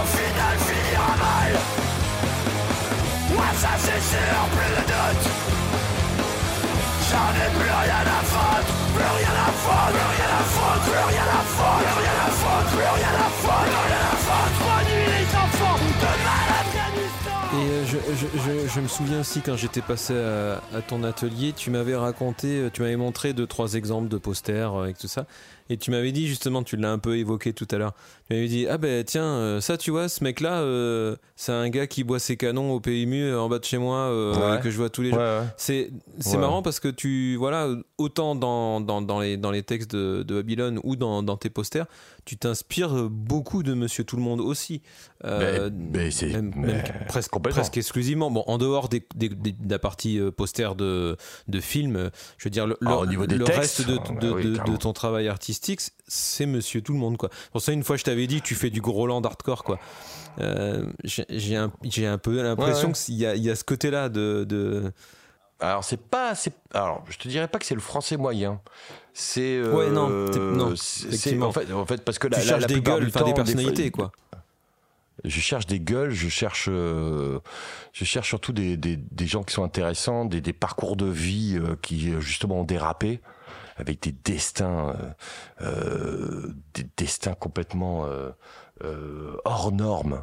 au 0.01 0.07
final 0.17 0.55
finira 0.67 1.13
mal 1.25 1.53
Moi 3.35 3.51
ça 3.63 3.73
c'est 3.85 4.03
sûr, 4.13 4.41
plus 4.55 4.73
de 4.79 4.85
doute 4.91 5.25
J'en 7.11 7.31
ai 7.45 7.49
plus 7.59 7.75
rien 7.85 8.05
à 8.07 8.23
foutre 8.31 8.73
Plus 8.95 9.11
rien 9.19 9.35
à 9.35 9.51
foutre, 9.63 9.91
plus 9.91 10.09
rien 10.15 10.29
à 10.39 10.45
foutre, 10.55 10.83
plus 10.87 11.05
rien 11.11 11.27
à 11.27 11.43
foutre, 11.43 11.81
plus 11.81 11.91
rien 12.01 12.17
à 12.17 12.31
foutre, 12.41 12.71
plus 12.71 12.91
rien 12.97 13.15
à 13.19 13.31
foutre, 13.41 13.67
plus 13.67 13.83
rien 13.89 14.03
à 14.07 14.17
foutre 14.25 14.59
Trois 14.61 14.83
nuits 14.89 15.09
les 15.17 15.29
enfants 15.45 15.79
de 16.01 16.11
Afghanistan 16.61 17.39
Et 17.53 17.65
euh, 17.67 17.85
je, 17.87 17.99
je, 18.15 18.27
je, 18.39 18.69
je, 18.69 18.81
me 18.81 18.89
souviens 18.89 19.21
aussi 19.21 19.41
quand 19.41 19.57
j'étais 19.57 19.81
passé 19.83 20.15
à, 20.17 20.63
à, 20.77 20.83
ton 20.83 21.03
atelier, 21.03 21.53
tu 21.53 21.71
m'avais 21.71 21.97
raconté, 21.97 22.47
euh, 22.47 22.71
tu 22.73 22.83
m'avais 22.83 22.97
montré 22.97 23.33
deux 23.33 23.47
trois 23.47 23.75
exemples 23.75 24.09
de 24.09 24.19
posters 24.19 24.75
euh, 24.75 24.87
et 24.87 24.95
tout 24.95 25.09
ça. 25.09 25.27
Et 25.71 25.77
tu 25.77 25.93
m'avais 25.93 26.11
dit 26.11 26.27
justement, 26.27 26.65
tu 26.65 26.77
l'as 26.77 26.91
un 26.91 26.99
peu 26.99 27.17
évoqué 27.17 27.53
tout 27.53 27.69
à 27.71 27.79
l'heure. 27.79 27.95
Tu 28.29 28.35
m'avais 28.35 28.49
dit 28.49 28.67
ah 28.69 28.77
ben 28.77 29.05
tiens 29.05 29.25
euh, 29.25 29.61
ça 29.61 29.79
tu 29.79 29.93
vois 29.93 30.09
ce 30.09 30.23
mec 30.25 30.41
là 30.41 30.61
euh, 30.61 31.15
c'est 31.37 31.53
un 31.53 31.69
gars 31.69 31.87
qui 31.87 32.03
boit 32.03 32.19
ses 32.19 32.37
canons 32.37 32.73
au 32.73 32.81
PMU 32.81 33.35
en 33.35 33.49
bas 33.49 33.61
de 33.61 33.65
chez 33.65 33.79
moi 33.79 33.99
euh, 33.99 34.57
ouais. 34.57 34.61
que 34.61 34.71
je 34.71 34.77
vois 34.77 34.91
tous 34.91 35.03
les 35.03 35.11
jours. 35.11 35.19
Ouais. 35.19 35.43
C'est 35.57 35.91
c'est 36.19 36.39
marrant 36.39 36.63
parce 36.63 36.81
que 36.81 36.89
tu 36.89 37.37
voilà 37.37 37.69
autant 37.99 38.35
dans, 38.35 38.81
dans, 38.81 39.01
dans 39.01 39.21
les 39.21 39.37
dans 39.37 39.53
les 39.53 39.63
textes 39.63 39.95
de, 39.95 40.25
de 40.25 40.35
Babylone 40.35 40.81
ou 40.83 40.97
dans, 40.97 41.23
dans 41.23 41.37
tes 41.37 41.51
posters 41.51 41.87
tu 42.25 42.37
t'inspires 42.37 43.09
beaucoup 43.11 43.63
de 43.63 43.75
Monsieur 43.75 44.05
Tout 44.05 44.17
le 44.17 44.23
Monde 44.23 44.41
aussi. 44.41 44.83
Euh, 45.25 45.71
mais, 45.73 46.05
mais 46.05 46.11
c'est 46.11 46.29
même, 46.29 46.53
même 46.55 46.83
presque, 47.09 47.31
presque 47.39 47.77
exclusivement. 47.77 48.31
Bon, 48.31 48.45
en 48.47 48.59
dehors 48.59 48.89
des, 48.89 49.05
des, 49.15 49.29
des, 49.29 49.53
de 49.53 49.71
la 49.71 49.79
partie 49.79 50.21
poster 50.37 50.75
de, 50.77 51.17
de 51.49 51.61
films, 51.61 52.11
je 52.39 52.45
veux 52.45 52.51
dire, 52.51 52.67
le, 52.67 52.77
ah, 52.87 52.99
au 52.99 53.07
niveau 53.07 53.27
des 53.27 53.37
le 53.37 53.45
textes, 53.45 53.79
reste 53.79 53.89
de, 53.89 54.21
de, 54.21 54.31
oui, 54.31 54.45
de, 54.45 54.77
ton 54.77 54.93
travail 54.93 55.29
artistique, 55.29 55.60
c'est 56.07 56.47
Monsieur 56.47 56.83
Tout 56.83 56.93
le 56.93 56.99
Monde. 56.99 57.17
Quoi. 57.17 57.31
Pour 57.53 57.61
ça, 57.61 57.73
une 57.73 57.85
fois, 57.85 57.97
je 57.97 58.05
t'avais 58.05 58.27
dit, 58.27 58.41
tu 58.43 58.55
fais 58.55 58.71
du 58.71 58.81
Groland 58.81 59.23
hardcore. 59.23 59.65
Quoi. 59.65 59.79
Euh, 60.39 60.87
J'ai 61.05 61.57
un, 61.57 61.71
un 61.73 62.19
peu 62.19 62.43
l'impression 62.43 62.89
ouais, 62.89 62.95
ouais. 62.95 63.05
qu'il 63.05 63.15
y 63.17 63.27
a, 63.27 63.37
y 63.37 63.51
a 63.51 63.57
ce 63.57 63.65
côté-là 63.65 64.09
de, 64.09 64.45
de... 64.49 64.93
Alors 65.61 65.85
c'est 65.85 66.01
pas, 66.01 66.33
alors 66.73 67.05
je 67.11 67.19
te 67.19 67.29
dirais 67.29 67.47
pas 67.47 67.59
que 67.59 67.67
c'est 67.67 67.75
le 67.75 67.83
français 67.83 68.17
moyen. 68.17 68.61
C'est 69.13 69.59
euh, 69.59 69.75
ouais 69.75 69.91
non, 69.91 70.09
non 70.09 70.73
c'est 70.77 71.41
en 71.43 71.53
fait, 71.53 71.71
en 71.73 71.85
fait 71.85 72.03
parce 72.03 72.19
que 72.19 72.29
tu 72.29 72.33
la, 72.33 72.41
cherches 72.41 72.63
la, 72.63 72.69
la 72.69 72.75
des 72.75 72.81
gueules, 72.81 73.05
du 73.05 73.13
temps, 73.13 73.27
des 73.27 73.35
personnalités 73.35 73.83
des, 73.85 73.91
quoi. 73.91 74.13
Je 75.25 75.41
cherche 75.41 75.67
des 75.67 75.81
gueules, 75.81 76.13
je 76.13 76.29
cherche, 76.31 76.69
euh, 76.71 77.41
je 77.93 78.05
cherche 78.07 78.29
surtout 78.29 78.53
des, 78.53 78.79
des, 78.79 78.97
des, 78.97 79.27
gens 79.27 79.43
qui 79.43 79.53
sont 79.53 79.65
intéressants, 79.65 80.25
des, 80.25 80.41
des 80.41 80.55
parcours 80.55 80.97
de 80.97 81.05
vie 81.05 81.59
euh, 81.59 81.77
qui 81.83 82.15
justement 82.21 82.61
ont 82.61 82.65
dérapé, 82.65 83.21
avec 83.81 84.03
des 84.03 84.13
destins, 84.13 84.95
euh, 85.61 86.55
des 86.75 86.87
destins 86.97 87.35
complètement 87.35 88.07
hors 89.45 89.73
normes, 89.73 90.23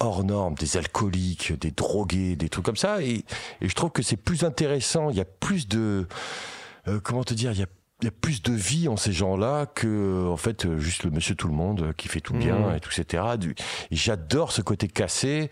hors 0.00 0.24
normes, 0.24 0.54
des 0.54 0.76
alcooliques, 0.76 1.58
des 1.58 1.70
drogués, 1.70 2.36
des 2.36 2.48
trucs 2.48 2.64
comme 2.64 2.76
ça. 2.76 3.02
Et, 3.02 3.24
et 3.60 3.68
je 3.68 3.74
trouve 3.74 3.90
que 3.90 4.02
c'est 4.02 4.16
plus 4.16 4.44
intéressant. 4.44 5.10
Il 5.10 5.16
y 5.16 5.20
a 5.20 5.24
plus 5.24 5.68
de, 5.68 6.06
euh, 6.88 7.00
comment 7.00 7.24
te 7.24 7.34
dire, 7.34 7.52
il 7.52 7.58
y 7.58 7.62
a 7.62 7.68
il 8.02 8.06
y 8.06 8.08
a 8.08 8.10
plus 8.10 8.42
de 8.42 8.52
vie 8.52 8.88
en 8.88 8.96
ces 8.96 9.12
gens-là 9.12 9.66
que 9.66 10.26
en 10.28 10.36
fait 10.36 10.76
juste 10.78 11.04
le 11.04 11.10
monsieur 11.10 11.36
tout 11.36 11.46
le 11.46 11.54
monde 11.54 11.94
qui 11.96 12.08
fait 12.08 12.20
tout 12.20 12.34
bien 12.34 12.58
mmh. 12.58 12.74
et 12.74 12.80
tout 12.80 12.90
etc 12.90 13.22
j'adore 13.92 14.50
ce 14.50 14.62
côté 14.62 14.88
cassé 14.88 15.48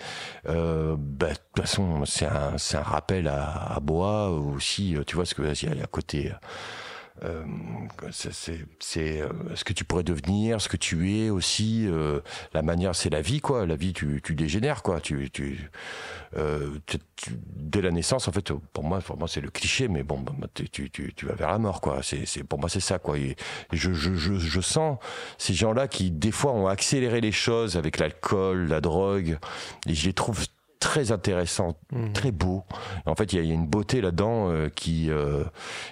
euh, 0.48 0.96
bah, 0.98 1.28
de 1.28 1.34
toute 1.34 1.64
façon 1.64 2.04
c'est 2.04 2.26
un 2.26 2.82
rappel 2.82 3.28
à, 3.28 3.72
à 3.72 3.80
Bois 3.80 4.30
aussi 4.30 4.96
tu 5.06 5.14
vois 5.14 5.24
ce 5.24 5.36
que 5.36 5.42
il 5.42 5.78
y 5.78 5.80
a 5.80 5.84
à 5.84 5.86
côté 5.86 6.32
euh, 7.24 7.44
c'est 8.10 9.20
euh, 9.20 9.28
ce 9.54 9.64
que 9.64 9.72
tu 9.72 9.84
pourrais 9.84 10.02
devenir, 10.02 10.60
ce 10.60 10.68
que 10.68 10.76
tu 10.76 11.14
es 11.14 11.30
aussi. 11.30 11.86
Euh, 11.86 12.20
la 12.54 12.62
manière, 12.62 12.94
c'est 12.94 13.10
la 13.10 13.20
vie, 13.20 13.40
quoi. 13.40 13.66
La 13.66 13.76
vie, 13.76 13.92
tu, 13.92 14.20
tu 14.24 14.34
dégénères, 14.34 14.82
quoi. 14.82 15.00
Tu, 15.00 15.30
tu, 15.30 15.70
euh, 16.36 16.70
tu, 16.86 16.98
dès 17.54 17.82
la 17.82 17.90
naissance, 17.90 18.28
en 18.28 18.32
fait, 18.32 18.52
pour 18.52 18.84
moi, 18.84 19.00
pour 19.00 19.18
moi, 19.18 19.28
c'est 19.28 19.40
le 19.40 19.50
cliché, 19.50 19.88
mais 19.88 20.02
bon, 20.02 20.20
bah, 20.20 20.48
tu, 20.54 20.90
tu, 20.90 21.26
vas 21.26 21.34
vers 21.34 21.50
la 21.50 21.58
mort, 21.58 21.80
quoi. 21.80 22.00
C'est, 22.02 22.44
pour 22.44 22.58
moi, 22.58 22.68
c'est 22.68 22.80
ça, 22.80 22.98
quoi. 22.98 23.18
Et 23.18 23.36
je, 23.72 23.92
je, 23.92 24.14
je, 24.14 24.38
je 24.38 24.60
sens 24.60 24.98
ces 25.38 25.54
gens-là 25.54 25.88
qui, 25.88 26.10
des 26.10 26.32
fois, 26.32 26.52
ont 26.52 26.66
accéléré 26.66 27.20
les 27.20 27.32
choses 27.32 27.76
avec 27.76 27.98
l'alcool, 27.98 28.68
la 28.68 28.80
drogue, 28.80 29.38
et 29.86 29.94
je 29.94 30.06
les 30.06 30.14
trouve 30.14 30.46
très 30.82 31.12
intéressant, 31.12 31.76
mmh. 31.92 32.12
très 32.12 32.32
beau. 32.32 32.64
En 33.06 33.14
fait, 33.14 33.32
il 33.32 33.40
y, 33.40 33.46
y, 33.46 33.52
a 33.52 33.54
une 33.54 33.68
beauté 33.68 34.00
là-dedans 34.00 34.50
euh, 34.50 34.68
qui 34.68 35.10
euh, 35.10 35.44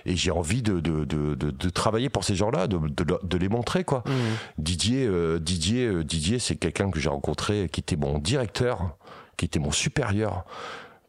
et 0.05 0.17
j'ai 0.17 0.33
envie 0.33 0.63
de 0.63 0.81
de, 0.81 1.05
de, 1.05 1.37
de, 1.37 1.51
de, 1.53 1.71
travailler 1.71 2.09
pour 2.09 2.25
ces 2.25 2.35
gens-là, 2.35 2.67
de, 2.67 2.77
de, 2.77 3.39
les 3.39 3.49
montrer 3.49 3.85
quoi. 3.85 4.03
Mmh. 4.05 4.13
Didier, 4.59 5.07
euh, 5.07 5.39
Didier, 5.39 6.03
Didier, 6.03 6.41
c'est 6.41 6.57
quelqu'un 6.57 6.91
que 6.91 6.99
j'ai 6.99 7.09
rencontré 7.09 7.69
qui 7.71 7.81
était 7.81 7.95
mon 7.95 8.19
directeur, 8.19 8.97
qui 9.37 9.45
était 9.45 9.61
mon 9.61 9.71
supérieur. 9.71 10.45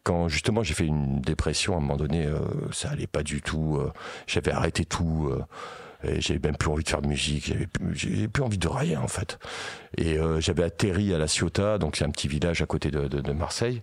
Quand 0.04 0.28
justement 0.28 0.62
j'ai 0.62 0.76
fait 0.76 0.86
une 0.86 1.20
dépression 1.20 1.74
à 1.74 1.78
un 1.78 1.80
moment 1.80 1.98
donné, 1.98 2.28
ça 2.72 2.92
allait 2.92 3.08
pas 3.08 3.24
du 3.24 3.42
tout. 3.42 3.80
J'avais 4.28 4.52
arrêté 4.52 4.86
tout 4.86 5.32
j'avais 6.04 6.40
même 6.44 6.58
plus 6.58 6.70
envie 6.70 6.84
de 6.84 6.90
faire 6.90 7.02
de 7.02 7.08
musique, 7.08 7.46
j'avais 7.46 7.68
plus, 7.68 8.28
plus 8.28 8.44
envie 8.44 8.58
de 8.58 8.68
rien 8.68 9.02
en 9.02 9.08
fait. 9.08 9.40
Et 9.98 10.18
euh, 10.18 10.40
j'avais 10.40 10.64
atterri 10.64 11.14
à 11.14 11.18
La 11.18 11.28
Ciotat, 11.28 11.78
donc 11.78 11.96
c'est 11.96 12.06
un 12.06 12.10
petit 12.10 12.28
village 12.28 12.62
à 12.62 12.66
côté 12.66 12.92
de, 12.92 13.08
de, 13.08 13.22
de 13.22 13.32
Marseille. 13.34 13.82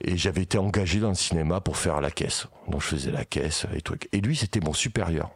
Et 0.00 0.16
j'avais 0.16 0.42
été 0.42 0.58
engagé 0.58 1.00
dans 1.00 1.08
le 1.08 1.14
cinéma 1.14 1.60
pour 1.60 1.76
faire 1.76 2.00
la 2.00 2.10
caisse. 2.10 2.46
Donc 2.68 2.82
je 2.82 2.88
faisais 2.88 3.10
la 3.10 3.24
caisse 3.24 3.66
et 3.74 3.80
trucs. 3.80 4.08
Et 4.12 4.20
lui, 4.20 4.36
c'était 4.36 4.60
mon 4.60 4.72
supérieur. 4.72 5.30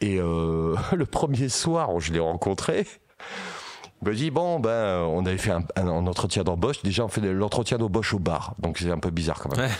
Et 0.00 0.18
euh, 0.20 0.76
le 0.92 1.06
premier 1.06 1.48
soir 1.48 1.94
où 1.94 2.00
je 2.00 2.12
l'ai 2.12 2.18
rencontré, 2.18 2.86
il 4.02 4.08
me 4.08 4.14
dit 4.14 4.30
bon 4.30 4.60
ben 4.60 5.02
on 5.02 5.26
avait 5.26 5.36
fait 5.36 5.50
un, 5.50 5.62
un, 5.76 5.86
un 5.86 6.06
entretien 6.06 6.42
d'embauche. 6.42 6.82
Déjà 6.82 7.04
on 7.04 7.08
fait 7.08 7.20
l'entretien 7.20 7.78
d'embauche 7.78 8.14
au 8.14 8.18
bar, 8.18 8.54
donc 8.58 8.78
c'est 8.78 8.90
un 8.90 8.98
peu 8.98 9.10
bizarre 9.10 9.38
quand 9.40 9.54
même. 9.54 9.66
Ouais. 9.66 9.74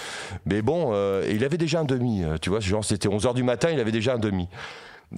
Mais 0.45 0.63
bon, 0.63 0.91
euh, 0.93 1.27
il 1.31 1.43
avait 1.45 1.57
déjà 1.57 1.81
un 1.81 1.85
demi. 1.85 2.23
Euh, 2.23 2.37
tu 2.37 2.51
vois, 2.51 2.61
genre 2.61 2.85
c'était 2.85 3.09
11 3.09 3.25
h 3.25 3.35
du 3.35 3.43
matin, 3.43 3.71
il 3.71 3.81
avait 3.81 3.93
déjà 3.93 4.15
un 4.15 4.19
demi. 4.19 4.49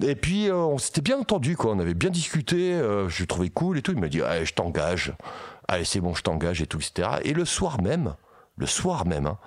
Et 0.01 0.15
puis 0.15 0.49
euh, 0.49 0.55
on 0.55 0.77
s'était 0.77 1.01
bien 1.01 1.19
entendu, 1.19 1.55
quoi. 1.55 1.73
On 1.73 1.79
avait 1.79 1.93
bien 1.93 2.09
discuté. 2.09 2.73
Euh, 2.73 3.09
je 3.09 3.25
trouvais 3.25 3.49
cool 3.49 3.77
et 3.77 3.81
tout. 3.81 3.91
Il 3.91 3.99
m'a 3.99 4.09
dit, 4.09 4.21
allez, 4.21 4.45
je 4.45 4.53
t'engage. 4.53 5.13
Allez, 5.67 5.85
c'est 5.85 6.01
bon, 6.01 6.13
je 6.13 6.23
t'engage 6.23 6.61
et 6.61 6.67
tout, 6.67 6.79
etc. 6.79 7.19
Et 7.23 7.33
le 7.33 7.45
soir 7.45 7.81
même, 7.81 8.15
le 8.57 8.65
soir 8.65 9.05
même, 9.05 9.27
hein, 9.27 9.37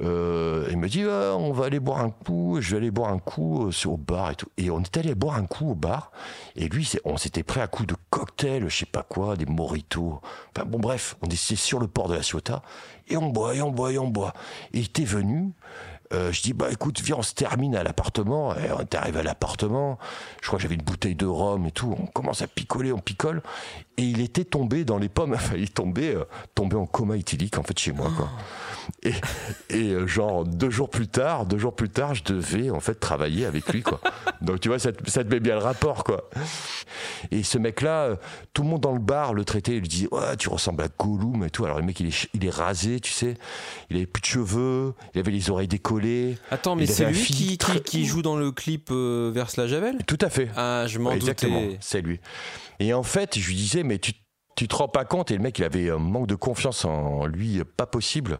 euh, 0.00 0.66
il 0.70 0.76
me 0.76 0.88
dit, 0.88 1.04
ah, 1.04 1.34
on 1.36 1.52
va 1.52 1.66
aller 1.66 1.80
boire 1.80 2.00
un 2.00 2.10
coup. 2.10 2.58
Je 2.60 2.72
vais 2.72 2.76
aller 2.78 2.90
boire 2.90 3.10
un 3.10 3.18
coup 3.18 3.70
au 3.86 3.96
bar 3.96 4.32
et 4.32 4.34
tout. 4.34 4.48
Et 4.56 4.70
on 4.70 4.80
est 4.80 4.96
allé 4.96 5.14
boire 5.14 5.36
un 5.36 5.46
coup 5.46 5.70
au 5.70 5.74
bar. 5.74 6.10
Et 6.56 6.68
lui, 6.68 6.90
on 7.04 7.16
s'était 7.16 7.42
pris 7.42 7.60
un 7.60 7.66
coup 7.66 7.86
de 7.86 7.94
cocktail, 8.10 8.68
je 8.68 8.76
sais 8.76 8.86
pas 8.86 9.02
quoi, 9.02 9.36
des 9.36 9.46
moritos. 9.46 10.20
Enfin 10.54 10.66
bon, 10.66 10.78
bref, 10.78 11.16
on 11.22 11.26
était 11.26 11.56
sur 11.56 11.78
le 11.78 11.86
port 11.86 12.08
de 12.08 12.14
la 12.14 12.22
Ciotat 12.22 12.62
et 13.08 13.16
on 13.16 13.28
boit 13.28 13.54
et 13.54 13.62
on 13.62 13.70
boit 13.70 13.92
et 13.92 13.98
on 13.98 14.08
boit. 14.08 14.34
Et 14.72 14.78
il 14.78 14.84
était 14.86 15.04
venu. 15.04 15.52
Euh, 16.12 16.32
je 16.32 16.42
dis 16.42 16.52
bah 16.52 16.68
écoute 16.70 17.00
viens 17.00 17.16
on 17.16 17.22
se 17.22 17.34
termine 17.34 17.74
à 17.76 17.82
l'appartement. 17.82 18.54
Et 18.56 18.70
on 18.72 18.80
est 18.80 18.94
arrivé 18.94 19.20
à 19.20 19.22
l'appartement. 19.22 19.98
Je 20.42 20.46
crois 20.46 20.58
que 20.58 20.62
j'avais 20.62 20.74
une 20.74 20.82
bouteille 20.82 21.14
de 21.14 21.26
rhum 21.26 21.66
et 21.66 21.70
tout. 21.72 21.96
On 21.98 22.06
commence 22.06 22.42
à 22.42 22.46
picoler 22.46 22.92
on 22.92 22.98
picole 22.98 23.42
et 23.96 24.02
il 24.02 24.20
était 24.20 24.44
tombé 24.44 24.84
dans 24.84 24.98
les 24.98 25.08
pommes. 25.08 25.34
Enfin 25.44 25.56
il 25.56 25.70
tombait 25.70 26.14
euh, 26.14 26.24
tombé 26.54 26.76
en 26.76 26.86
coma 26.86 27.16
éthylique 27.16 27.58
en 27.58 27.62
fait 27.62 27.78
chez 27.78 27.92
moi 27.92 28.10
quoi. 28.16 28.30
Et, 29.02 29.14
et 29.70 29.90
euh, 29.92 30.06
genre 30.06 30.44
deux 30.44 30.70
jours 30.70 30.90
plus 30.90 31.08
tard 31.08 31.46
deux 31.46 31.58
jours 31.58 31.74
plus 31.74 31.88
tard 31.88 32.14
je 32.14 32.22
devais 32.22 32.70
en 32.70 32.80
fait 32.80 32.94
travailler 32.94 33.46
avec 33.46 33.72
lui 33.72 33.82
quoi. 33.82 34.00
Donc 34.42 34.60
tu 34.60 34.68
vois 34.68 34.78
ça, 34.78 34.90
ça 35.06 35.24
te 35.24 35.28
met 35.28 35.40
bien 35.40 35.54
le 35.54 35.60
rapport 35.60 36.04
quoi. 36.04 36.28
Et 37.30 37.42
ce 37.42 37.58
mec 37.58 37.80
là 37.80 38.16
tout 38.52 38.62
le 38.62 38.68
monde 38.68 38.80
dans 38.80 38.92
le 38.92 39.00
bar 39.00 39.34
le 39.34 39.44
traitait 39.44 39.72
il 39.72 39.80
lui 39.80 39.88
disait 39.88 40.08
ouais 40.12 40.36
tu 40.38 40.48
ressembles 40.48 40.82
à 40.82 40.88
Gollum 40.88 41.44
et 41.44 41.50
tout. 41.50 41.64
Alors 41.64 41.78
le 41.78 41.84
mec 41.84 41.98
il 42.00 42.08
est, 42.08 42.28
il 42.34 42.44
est 42.44 42.54
rasé 42.54 43.00
tu 43.00 43.12
sais. 43.12 43.34
Il 43.90 43.96
avait 43.96 44.06
plus 44.06 44.20
de 44.20 44.26
cheveux 44.26 44.94
il 45.14 45.20
avait 45.20 45.30
les 45.30 45.50
oreilles 45.50 45.68
décollées. 45.68 46.36
Attends, 46.50 46.76
mais 46.76 46.86
c'est 46.86 47.06
lui 47.06 47.20
qui, 47.20 47.58
qui, 47.58 47.80
qui, 47.82 48.04
joue 48.06 48.22
dans 48.22 48.36
le 48.36 48.50
clip 48.50 48.88
euh, 48.90 49.30
Verse 49.32 49.56
la 49.56 49.66
Javel? 49.66 49.98
Tout 50.06 50.18
à 50.20 50.30
fait. 50.30 50.50
Ah, 50.56 50.84
je 50.86 50.98
m'en 50.98 51.10
ouais, 51.10 51.16
Exactement, 51.16 51.62
c'est 51.80 52.00
lui. 52.00 52.20
Et 52.80 52.92
en 52.92 53.04
fait, 53.04 53.38
je 53.38 53.46
lui 53.46 53.54
disais, 53.54 53.83
mais 53.84 53.98
tu 53.98 54.12
tu 54.54 54.68
te 54.68 54.76
rends 54.76 54.88
pas 54.88 55.04
compte 55.04 55.30
et 55.30 55.36
le 55.36 55.42
mec 55.42 55.58
il 55.58 55.64
avait 55.64 55.90
un 55.90 55.98
manque 55.98 56.26
de 56.26 56.34
confiance 56.34 56.84
en 56.84 57.26
lui 57.26 57.62
pas 57.76 57.86
possible. 57.86 58.38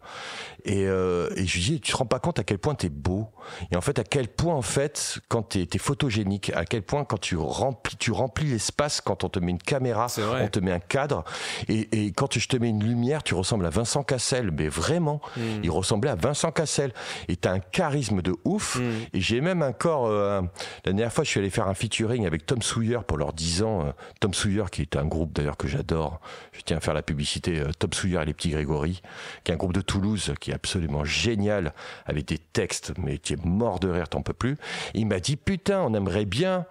Et, 0.65 0.87
euh, 0.87 1.29
et 1.37 1.47
je 1.47 1.55
lui 1.55 1.65
dis 1.65 1.81
tu 1.81 1.93
te 1.93 1.97
rends 1.97 2.07
pas 2.07 2.19
compte 2.19 2.39
à 2.39 2.45
quel 2.45 2.59
point 2.59 2.75
t'es 2.75 2.89
beau. 2.89 3.29
Et 3.71 3.77
en 3.77 3.81
fait 3.81 3.99
à 3.99 4.05
quel 4.05 4.29
point 4.29 4.55
en 4.55 4.63
fait 4.63 5.19
quand 5.29 5.43
t'es 5.43 5.69
es 5.73 5.79
photogénique 5.79 6.53
à 6.55 6.65
quel 6.65 6.83
point 6.83 7.05
quand 7.05 7.19
tu 7.19 7.37
remplis 7.37 7.97
tu 7.97 8.13
remplis 8.13 8.47
l'espace 8.47 9.01
quand 9.01 9.25
on 9.25 9.29
te 9.29 9.39
met 9.39 9.51
une 9.51 9.59
caméra 9.59 10.07
on 10.41 10.49
te 10.49 10.61
met 10.61 10.73
un 10.73 10.79
cadre 10.79 11.25
et, 11.69 12.07
et, 12.07 12.13
quand 12.13 12.39
je 12.39 12.49
te 12.49 12.57
mets 12.57 12.71
une 12.71 12.83
lumière 12.83 13.23
tu 13.23 13.35
ressembles 13.35 13.67
à 13.67 13.71
Vincent 13.71 14.03
Cassel 14.03 14.51
mais 14.53 14.69
vraiment. 14.69 15.21
Mm. 15.37 15.41
il 15.65 15.71
ressemblait 15.71 16.11
à 16.11 16.15
Vincent 16.15 16.53
Cassel. 16.53 16.93
Et 17.29 17.37
t'as 17.37 17.53
un 17.53 17.59
charisme 17.61 18.23
de 18.23 18.35
ouf. 18.45 18.77
Mm. 18.77 18.81
et 19.13 19.21
j'ai 19.21 19.41
même 19.41 19.63
encore 19.63 20.07
euh, 20.07 20.41
la 20.85 20.93
dernière 20.93 21.13
fois 21.13 21.25
je 21.25 21.31
suis 21.31 21.41
allé 21.41 21.51
faire 21.51 21.69
un 21.69 21.75
featuring 21.75 22.27
avec 22.27 22.47
Tom 22.47 22.63
Sawyer 22.63 23.01
pour 23.07 23.19
leurs 23.19 23.33
10 23.33 23.63
ans 23.63 23.87
euh, 23.87 23.93
Tom 24.21 24.33
Sawyer 24.33 24.65
qui 24.71 24.83
est 24.83 24.97
un 24.97 25.05
groupe 25.05 25.33
d'ailleurs 25.33 25.57
que 25.57 25.69
j'adore 25.69 26.04
Je 26.53 26.61
tiens 26.63 26.79
à 26.79 26.81
faire 26.81 26.95
la 26.95 27.03
publicité 27.03 27.61
euh, 27.61 27.71
Top 27.79 27.95
Souillard 27.95 28.23
et 28.23 28.27
les 28.27 28.35
petits 28.35 28.51
Grégory, 28.51 29.03
qui 29.43 29.51
est 29.51 29.55
un 29.55 29.59
groupe 29.59 29.73
de 29.73 29.81
Toulouse 29.81 30.33
qui 30.41 30.51
est 30.51 30.55
absolument 30.55 31.05
génial, 31.05 31.73
avec 32.07 32.27
des 32.27 32.39
textes, 32.39 32.93
mais 32.99 33.19
qui 33.19 33.35
est 33.35 33.45
mort 33.45 33.81
de 33.81 33.89
rire, 33.89 34.09
t'en 34.09 34.23
peux 34.23 34.33
plus. 34.33 34.57
Il 34.95 35.07
m'a 35.07 35.21
dit, 35.21 35.37
putain, 35.37 35.81
on 35.83 35.95
aimerait 35.95 36.25
bien 36.25 36.67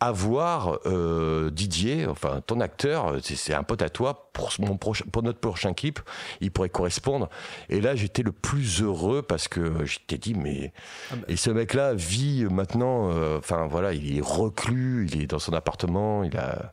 avoir 0.00 0.78
euh, 0.86 1.50
Didier, 1.50 2.06
enfin 2.06 2.40
ton 2.46 2.60
acteur, 2.60 3.16
c'est 3.22 3.54
un 3.54 3.64
pote 3.64 3.82
à 3.82 3.88
toi 3.88 4.30
pour 4.32 4.52
mon 4.60 4.76
pour 4.76 5.22
notre 5.22 5.40
prochain 5.40 5.74
clip, 5.74 5.98
il 6.40 6.52
pourrait 6.52 6.68
correspondre. 6.68 7.28
Et 7.68 7.80
là, 7.80 7.96
j'étais 7.96 8.22
le 8.22 8.30
plus 8.30 8.82
heureux 8.82 9.22
parce 9.22 9.48
que 9.48 9.84
je 9.84 9.98
t'ai 10.06 10.18
dit 10.18 10.34
mais 10.34 10.72
ah 11.10 11.16
bah. 11.16 11.22
et 11.28 11.36
ce 11.36 11.50
mec-là 11.50 11.94
vit 11.94 12.44
maintenant, 12.44 13.10
euh, 13.10 13.38
enfin 13.38 13.66
voilà, 13.66 13.92
il 13.92 14.16
est 14.16 14.22
reclus, 14.22 15.08
il 15.10 15.22
est 15.22 15.26
dans 15.26 15.40
son 15.40 15.52
appartement, 15.52 16.22
il 16.22 16.36
a 16.36 16.72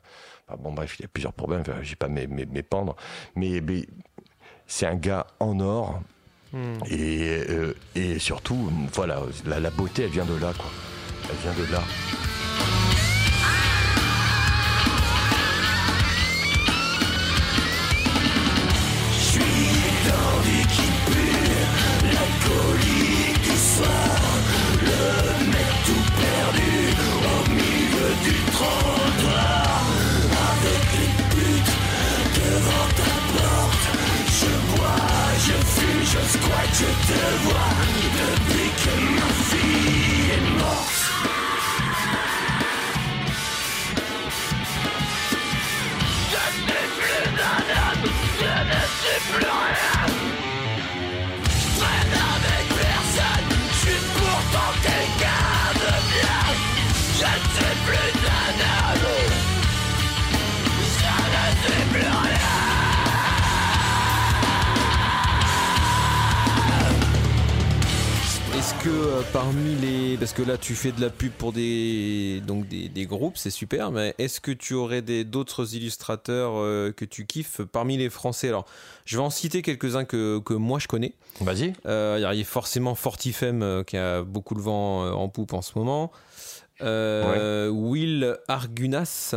bon 0.57 0.73
bref, 0.73 0.97
il 0.99 1.05
a 1.05 1.07
plusieurs 1.07 1.33
problèmes, 1.33 1.63
j'ai 1.81 1.95
pas 1.95 2.07
m'épandre, 2.07 2.95
mais, 3.35 3.61
mais 3.61 3.85
c'est 4.67 4.85
un 4.85 4.95
gars 4.95 5.27
en 5.39 5.59
or. 5.59 6.01
Hmm. 6.53 6.75
Et, 6.89 7.43
euh, 7.49 7.75
et 7.95 8.19
surtout, 8.19 8.71
voilà, 8.93 9.21
la, 9.45 9.59
la 9.59 9.71
beauté, 9.71 10.03
elle 10.03 10.11
vient 10.11 10.25
de 10.25 10.35
là, 10.35 10.53
quoi. 10.57 10.69
Elle 11.29 11.37
vient 11.37 11.65
de 11.65 11.71
là. 11.71 11.81
Je 36.77 36.83
te 36.83 37.45
vois 37.45 37.84
que 68.85 68.89
euh, 68.89 69.21
parmi 69.33 69.75
les. 69.75 70.15
Parce 70.17 70.31
que 70.31 70.43
là, 70.43 70.57
tu 70.57 70.75
fais 70.75 70.91
de 70.91 71.01
la 71.01 71.09
pub 71.09 71.31
pour 71.31 71.51
des, 71.53 72.39
donc 72.45 72.67
des, 72.67 72.87
des 72.87 73.05
groupes, 73.07 73.35
c'est 73.35 73.49
super, 73.49 73.91
mais 73.91 74.13
est-ce 74.19 74.39
que 74.39 74.51
tu 74.51 74.75
aurais 74.75 75.01
d'autres 75.01 75.73
illustrateurs 75.73 76.51
euh, 76.55 76.91
que 76.91 77.03
tu 77.03 77.25
kiffes 77.25 77.61
parmi 77.63 77.97
les 77.97 78.11
Français? 78.11 78.47
Alors, 78.49 78.65
je 79.05 79.17
vais 79.17 79.23
en 79.23 79.31
citer 79.31 79.63
quelques-uns 79.63 80.05
que, 80.05 80.37
que 80.39 80.53
moi 80.53 80.77
je 80.77 80.87
connais. 80.87 81.15
Vas-y. 81.41 81.73
Euh, 81.87 82.17
il 82.19 82.37
y 82.37 82.41
a 82.41 82.45
forcément 82.45 82.93
Fortifem 82.93 83.83
qui 83.87 83.97
a 83.97 84.21
beaucoup 84.21 84.53
le 84.53 84.61
vent 84.61 85.09
en 85.11 85.29
poupe 85.29 85.53
en 85.53 85.63
ce 85.63 85.71
moment. 85.79 86.11
Will 86.79 88.37
Argunas. 88.47 89.35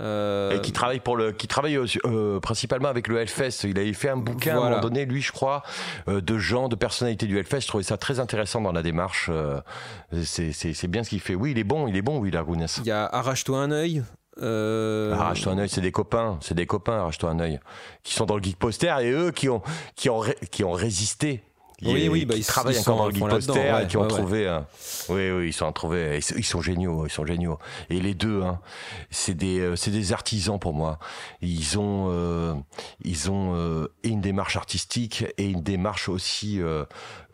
Euh, 0.00 0.56
et 0.56 0.60
qui 0.60 0.72
travaille 0.72 1.00
pour 1.00 1.16
le, 1.16 1.32
qui 1.32 1.48
travaille 1.48 1.76
euh, 1.76 2.40
principalement 2.40 2.88
avec 2.88 3.08
le 3.08 3.18
Hellfest. 3.18 3.64
Il 3.64 3.78
avait 3.78 3.92
fait 3.92 4.10
un 4.10 4.16
bouquin 4.16 4.56
à 4.56 4.60
un 4.60 4.70
moment 4.70 4.80
donné, 4.80 5.06
lui, 5.06 5.22
je 5.22 5.32
crois, 5.32 5.62
euh, 6.08 6.20
de 6.20 6.38
gens, 6.38 6.68
de 6.68 6.76
personnalités 6.76 7.26
du 7.26 7.38
Hellfest. 7.38 7.62
Je 7.62 7.68
trouvais 7.68 7.84
ça 7.84 7.96
très 7.96 8.20
intéressant 8.20 8.60
dans 8.60 8.72
la 8.72 8.82
démarche. 8.82 9.30
c'est 10.22 10.86
bien 10.86 11.02
ce 11.02 11.10
qu'il 11.10 11.20
fait. 11.20 11.34
Oui, 11.34 11.50
il 11.50 11.58
est 11.58 11.64
bon, 11.64 11.88
il 11.88 11.96
est 11.96 12.02
bon, 12.02 12.18
oui, 12.18 12.30
Il 12.30 12.86
y 12.86 12.90
a 12.90 13.06
Arrache-toi 13.06 13.58
un 13.58 13.70
œil. 13.70 14.02
Arrache-toi 14.40 15.52
un 15.52 15.58
œil, 15.58 15.68
c'est 15.68 15.80
des 15.80 15.90
copains, 15.90 16.38
c'est 16.40 16.54
des 16.54 16.66
copains, 16.66 16.98
arrache-toi 16.98 17.30
un 17.30 17.40
œil, 17.40 17.58
qui 18.04 18.14
sont 18.14 18.24
dans 18.24 18.36
le 18.36 18.42
geek 18.42 18.56
poster 18.56 18.94
et 19.00 19.10
eux 19.10 19.32
qui 19.32 19.48
ont, 19.48 19.62
qui 19.96 20.08
ont, 20.10 20.22
qui 20.52 20.62
ont 20.62 20.70
résisté 20.70 21.42
oui, 21.82 22.08
oui, 22.08 22.24
bah, 22.24 22.34
ils 22.36 22.44
travaillent 22.44 22.78
encore 22.78 22.96
dans 22.96 23.06
le 23.06 23.82
et 23.82 23.86
qui 23.86 23.96
ont 23.96 24.08
trouvé. 24.08 24.48
Un... 24.48 24.66
Oui, 25.08 25.30
oui, 25.30 25.48
ils 25.48 25.52
sont 25.52 25.70
trouvé. 25.72 26.20
Ils 26.36 26.44
sont 26.44 26.60
géniaux, 26.60 27.06
ils 27.06 27.10
sont 27.10 27.24
géniaux. 27.24 27.58
Et 27.88 28.00
les 28.00 28.14
deux, 28.14 28.42
hein, 28.42 28.60
c'est 29.10 29.34
des, 29.34 29.60
euh, 29.60 29.76
c'est 29.76 29.90
des 29.90 30.12
artisans 30.12 30.58
pour 30.58 30.74
moi. 30.74 30.98
Ils 31.40 31.78
ont, 31.78 32.08
euh, 32.10 32.54
ils 33.04 33.30
ont 33.30 33.54
euh, 33.54 33.86
une 34.02 34.20
démarche 34.20 34.56
artistique 34.56 35.24
et 35.36 35.48
une 35.48 35.62
démarche 35.62 36.08
aussi 36.08 36.60
euh, 36.60 36.84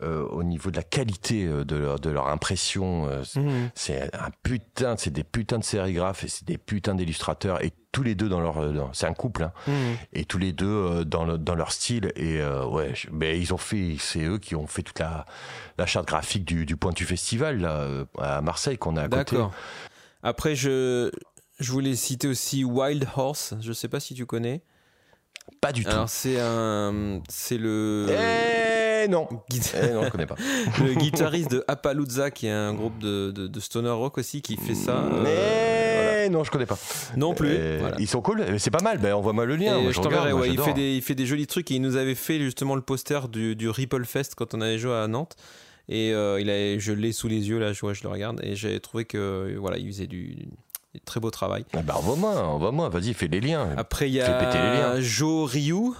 euh 0.01 0.25
au 0.25 0.43
niveau 0.43 0.71
de 0.71 0.75
la 0.75 0.83
qualité 0.83 1.45
de 1.45 1.75
leur, 1.75 1.99
de 1.99 2.09
leur 2.09 2.27
impression. 2.27 3.07
Mhm. 3.35 3.71
C'est 3.73 4.13
un 4.13 4.29
putain, 4.43 4.95
c'est 4.97 5.11
des 5.11 5.23
putains 5.23 5.59
de 5.59 5.63
sérigraphes 5.63 6.23
et 6.23 6.27
c'est 6.27 6.45
des 6.45 6.57
putains 6.57 6.95
d'illustrateurs 6.95 7.63
et 7.63 7.71
tous 7.95 8.03
les 8.03 8.13
deux 8.13 8.27
dans 8.27 8.41
leur, 8.41 8.89
c'est 8.91 9.07
un 9.07 9.13
couple, 9.13 9.43
hein, 9.43 9.53
mmh. 9.67 9.71
et 10.11 10.25
tous 10.25 10.37
les 10.37 10.51
deux 10.51 10.65
euh, 10.65 11.03
dans, 11.05 11.23
le, 11.23 11.37
dans 11.37 11.55
leur 11.55 11.71
style. 11.71 12.11
Et 12.17 12.41
euh, 12.41 12.65
ouais, 12.65 12.91
mais 13.09 13.39
ils 13.39 13.53
ont 13.53 13.57
fait, 13.57 13.95
c'est 14.01 14.25
eux 14.25 14.37
qui 14.37 14.53
ont 14.53 14.67
fait 14.67 14.81
toute 14.81 14.99
la, 14.99 15.25
la 15.77 15.85
charte 15.85 16.05
graphique 16.05 16.43
du, 16.43 16.65
du 16.65 16.75
Pointu 16.75 17.05
Festival 17.05 17.61
là, 17.61 17.77
euh, 17.77 18.03
à 18.19 18.41
Marseille 18.41 18.77
qu'on 18.77 18.97
a 18.97 19.03
à 19.03 19.07
côté. 19.07 19.37
D'accord. 19.37 19.53
Après, 20.23 20.55
je, 20.55 21.09
je 21.61 21.71
voulais 21.71 21.95
citer 21.95 22.27
aussi 22.27 22.65
Wild 22.65 23.07
Horse. 23.15 23.53
Je 23.61 23.71
sais 23.71 23.87
pas 23.87 24.01
si 24.01 24.13
tu 24.13 24.25
connais. 24.25 24.61
Pas 25.61 25.71
du 25.71 25.85
tout. 25.85 25.91
C'est 26.07 26.41
un, 26.41 27.21
c'est 27.29 27.57
le. 27.57 28.07
Eh 28.09 29.07
non. 29.07 29.29
Eh 29.31 29.93
non, 29.93 30.03
je 30.03 30.09
connais 30.09 30.25
pas. 30.25 30.35
le 30.79 30.95
guitariste 30.95 31.51
de 31.51 31.63
Appalooza, 31.69 32.29
qui 32.29 32.47
est 32.47 32.51
un 32.51 32.73
groupe 32.73 32.99
de, 32.99 33.31
de, 33.31 33.59
stoner 33.61 33.91
rock 33.91 34.17
aussi, 34.17 34.41
qui 34.41 34.57
fait 34.57 34.75
ça. 34.75 35.01
Mais 35.23 36.04
non, 36.29 36.43
je 36.43 36.51
connais 36.51 36.65
pas. 36.65 36.77
Non 37.17 37.33
plus. 37.33 37.57
Ils 37.99 38.07
sont 38.07 38.21
cool. 38.21 38.59
C'est 38.59 38.71
pas 38.71 38.83
mal. 38.83 38.97
Ben 38.99 39.13
envoie-moi 39.13 39.45
le 39.45 39.55
lien. 39.55 39.91
je, 39.91 39.99
t'enverrai. 39.99 40.33
Ouais, 40.33 40.49
il 40.49 40.59
fait 40.59 40.73
des, 40.73 40.95
il 40.95 41.01
fait 41.01 41.15
des 41.15 41.25
jolis 41.25 41.47
trucs 41.47 41.71
et 41.71 41.75
il 41.75 41.81
nous 41.81 41.95
avait 41.95 42.15
fait 42.15 42.39
justement 42.39 42.75
le 42.75 42.81
poster 42.81 43.27
du, 43.27 43.55
du 43.55 43.69
Ripple 43.69 44.05
Fest 44.05 44.35
quand 44.35 44.53
on 44.53 44.61
avait 44.61 44.77
joué 44.77 44.93
à 44.93 45.07
Nantes. 45.07 45.35
Et 45.87 46.13
euh, 46.13 46.41
il 46.41 46.49
a, 46.49 46.79
je 46.79 46.91
l'ai 46.93 47.11
sous 47.11 47.27
les 47.27 47.47
yeux 47.47 47.59
là, 47.59 47.71
je, 47.71 47.93
je 47.93 48.03
le 48.03 48.09
regarde 48.09 48.39
et 48.43 48.55
j'ai 48.55 48.79
trouvé 48.79 49.05
que 49.05 49.55
voilà, 49.59 49.77
il 49.77 49.87
faisait 49.87 50.07
du, 50.07 50.47
très 51.05 51.19
beau 51.19 51.29
travail. 51.29 51.65
Ah 51.73 51.81
bah 51.83 51.95
envoie-moi, 51.97 52.35
envoie-moi, 52.43 52.89
vas-y, 52.89 53.13
fais 53.13 53.27
les 53.27 53.41
liens. 53.41 53.69
Après, 53.77 54.09
il 54.09 54.13
y 54.13 54.21
a 54.21 54.99
Joe 55.01 55.51
Ryu 55.51 55.91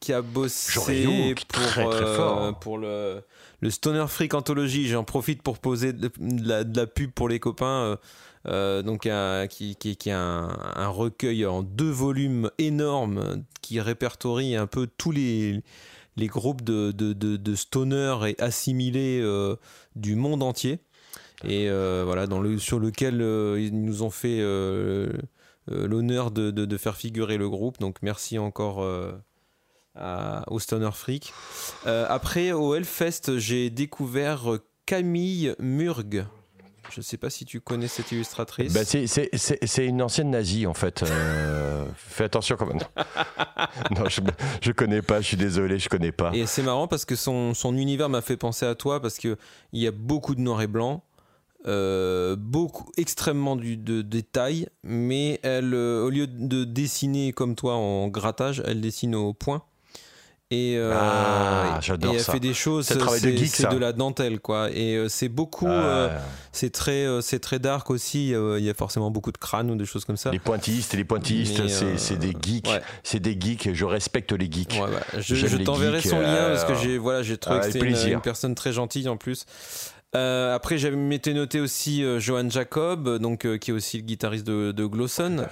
qui 0.00 0.12
a 0.12 0.20
bossé 0.20 1.34
pour, 1.48 1.92
euh, 1.94 2.52
pour 2.52 2.78
le, 2.78 3.22
le 3.60 3.70
Stoner 3.70 4.04
Freak 4.08 4.34
Anthology. 4.34 4.88
J'en 4.88 5.04
profite 5.04 5.42
pour 5.42 5.58
poser 5.58 5.92
de, 5.92 6.10
la, 6.20 6.86
pub 6.86 7.10
pour 7.12 7.28
les 7.28 7.40
copains. 7.40 7.66
Euh, 7.66 7.96
euh, 8.48 8.82
donc 8.82 9.08
qui, 9.48 9.76
qui, 9.76 9.96
qui 9.96 10.08
est 10.08 10.12
un, 10.12 10.88
recueil 10.88 11.46
en 11.46 11.62
deux 11.62 11.90
volumes 11.90 12.50
énormes 12.58 13.44
qui 13.60 13.80
répertorie 13.80 14.56
un 14.56 14.66
peu 14.66 14.88
tous 14.98 15.10
les, 15.10 15.62
les 16.16 16.26
groupes 16.26 16.62
de, 16.62 16.92
de, 16.92 17.12
de, 17.12 17.54
stoner 17.54 18.16
et 18.28 18.40
assimilés 18.40 19.22
du 19.96 20.14
monde 20.16 20.42
entier. 20.42 20.78
Et 21.44 21.68
voilà, 21.68 22.26
dans 22.26 22.40
le, 22.40 22.58
sur 22.58 22.78
lequel 22.78 23.16
ils 23.58 23.80
nous 23.80 24.02
ont 24.02 24.10
fait 24.10 24.40
l'honneur 25.68 26.30
de, 26.30 26.76
faire 26.76 26.96
figurer 26.96 27.38
le 27.38 27.48
groupe. 27.48 27.78
Donc 27.78 27.96
merci 28.02 28.38
encore 28.38 28.84
au 30.48 30.58
Stoner 30.58 30.90
Freak. 30.92 31.32
Euh, 31.86 32.06
après, 32.08 32.52
au 32.52 32.74
Hellfest, 32.74 33.38
j'ai 33.38 33.70
découvert 33.70 34.58
Camille 34.84 35.54
Murg. 35.58 36.26
Je 36.90 37.00
ne 37.00 37.02
sais 37.02 37.16
pas 37.16 37.30
si 37.30 37.44
tu 37.44 37.60
connais 37.60 37.88
cette 37.88 38.10
illustratrice. 38.12 38.72
Bah 38.72 38.84
c'est 38.84 39.86
une 39.86 40.02
ancienne 40.02 40.30
nazie 40.30 40.66
en 40.66 40.74
fait. 40.74 41.02
Euh, 41.02 41.86
fais 41.96 42.24
attention 42.24 42.56
quand 42.56 42.66
même. 42.66 42.78
non, 43.96 44.08
je, 44.08 44.20
ne 44.20 44.72
connais 44.72 45.02
pas. 45.02 45.20
Je 45.20 45.26
suis 45.26 45.36
désolé, 45.36 45.78
je 45.78 45.88
connais 45.88 46.12
pas. 46.12 46.30
Et 46.34 46.46
c'est 46.46 46.62
marrant 46.62 46.88
parce 46.88 47.04
que 47.04 47.16
son, 47.16 47.54
son 47.54 47.76
univers 47.76 48.08
m'a 48.08 48.22
fait 48.22 48.36
penser 48.36 48.66
à 48.66 48.74
toi 48.74 49.00
parce 49.00 49.18
que 49.18 49.36
il 49.72 49.80
y 49.80 49.86
a 49.86 49.92
beaucoup 49.92 50.34
de 50.34 50.40
noir 50.40 50.62
et 50.62 50.66
blanc. 50.66 51.02
Euh, 51.66 52.36
beaucoup 52.36 52.92
extrêmement 52.96 53.56
du, 53.56 53.76
de 53.76 54.00
détails 54.00 54.68
mais 54.84 55.40
elle 55.42 55.74
au 55.74 56.10
lieu 56.10 56.28
de 56.28 56.62
dessiner 56.62 57.32
comme 57.32 57.56
toi 57.56 57.74
en 57.74 58.06
grattage 58.06 58.62
elle 58.64 58.80
dessine 58.80 59.16
au 59.16 59.32
point 59.32 59.64
et, 60.52 60.76
euh, 60.76 60.92
ah, 60.94 61.80
et 61.82 62.06
elle 62.06 62.20
fait 62.20 62.38
des 62.38 62.54
choses 62.54 62.86
c'est 62.86 62.94
de, 62.96 63.76
la 63.76 63.92
dentelle 63.92 64.38
quoi. 64.38 64.70
Et 64.70 64.94
euh, 64.94 65.08
c'est 65.08 65.28
beaucoup 65.28 65.66
euh, 65.66 66.16
c'est 66.52 66.70
très 66.70 67.04
c'est 67.20 67.40
très 67.40 67.58
dark 67.58 67.90
aussi. 67.90 68.28
Il 68.28 68.64
y 68.64 68.70
a 68.70 68.74
forcément 68.74 69.10
beaucoup 69.10 69.32
de 69.32 69.38
crânes 69.38 69.72
ou 69.72 69.74
des 69.74 69.86
choses 69.86 70.04
comme 70.04 70.16
ça. 70.16 70.30
Les 70.30 70.38
pointistes 70.38 70.94
et 70.94 70.98
les 70.98 71.04
pointistes 71.04 71.66
c'est 71.96 72.16
des 72.16 72.32
geeks. 72.40 72.70
c'est 73.02 73.18
des 73.18 73.36
geeks 73.38 73.74
je 73.74 73.84
respecte 73.84 74.30
les 74.30 74.50
geeks. 74.50 74.80
Je, 75.18 75.34
je 75.34 75.56
t'enverrai 75.56 76.00
son 76.00 76.20
lien 76.20 76.50
parce 76.50 76.64
que 76.64 76.76
j'ai 76.76 76.96
voilà 76.96 77.24
j'ai 77.24 77.38
trouvé 77.38 77.60
que 77.60 77.72
c'était 77.72 78.12
une, 78.12 78.20
personne 78.20 78.54
très 78.54 78.72
gentille 78.72 79.08
en 79.08 79.16
plus 79.16 79.46
Euh, 80.14 80.54
après, 80.54 80.78
j'avais 80.78 80.96
m'étais 80.96 81.34
noté 81.34 81.60
aussi 81.60 82.02
euh, 82.02 82.20
Johan 82.20 82.48
Jacob, 82.48 83.18
donc 83.18 83.44
euh, 83.44 83.58
qui 83.58 83.70
est 83.70 83.74
aussi 83.74 83.98
le 83.98 84.04
guitariste 84.04 84.46
de, 84.46 84.72
de 84.72 84.86
Glosson 84.86 85.44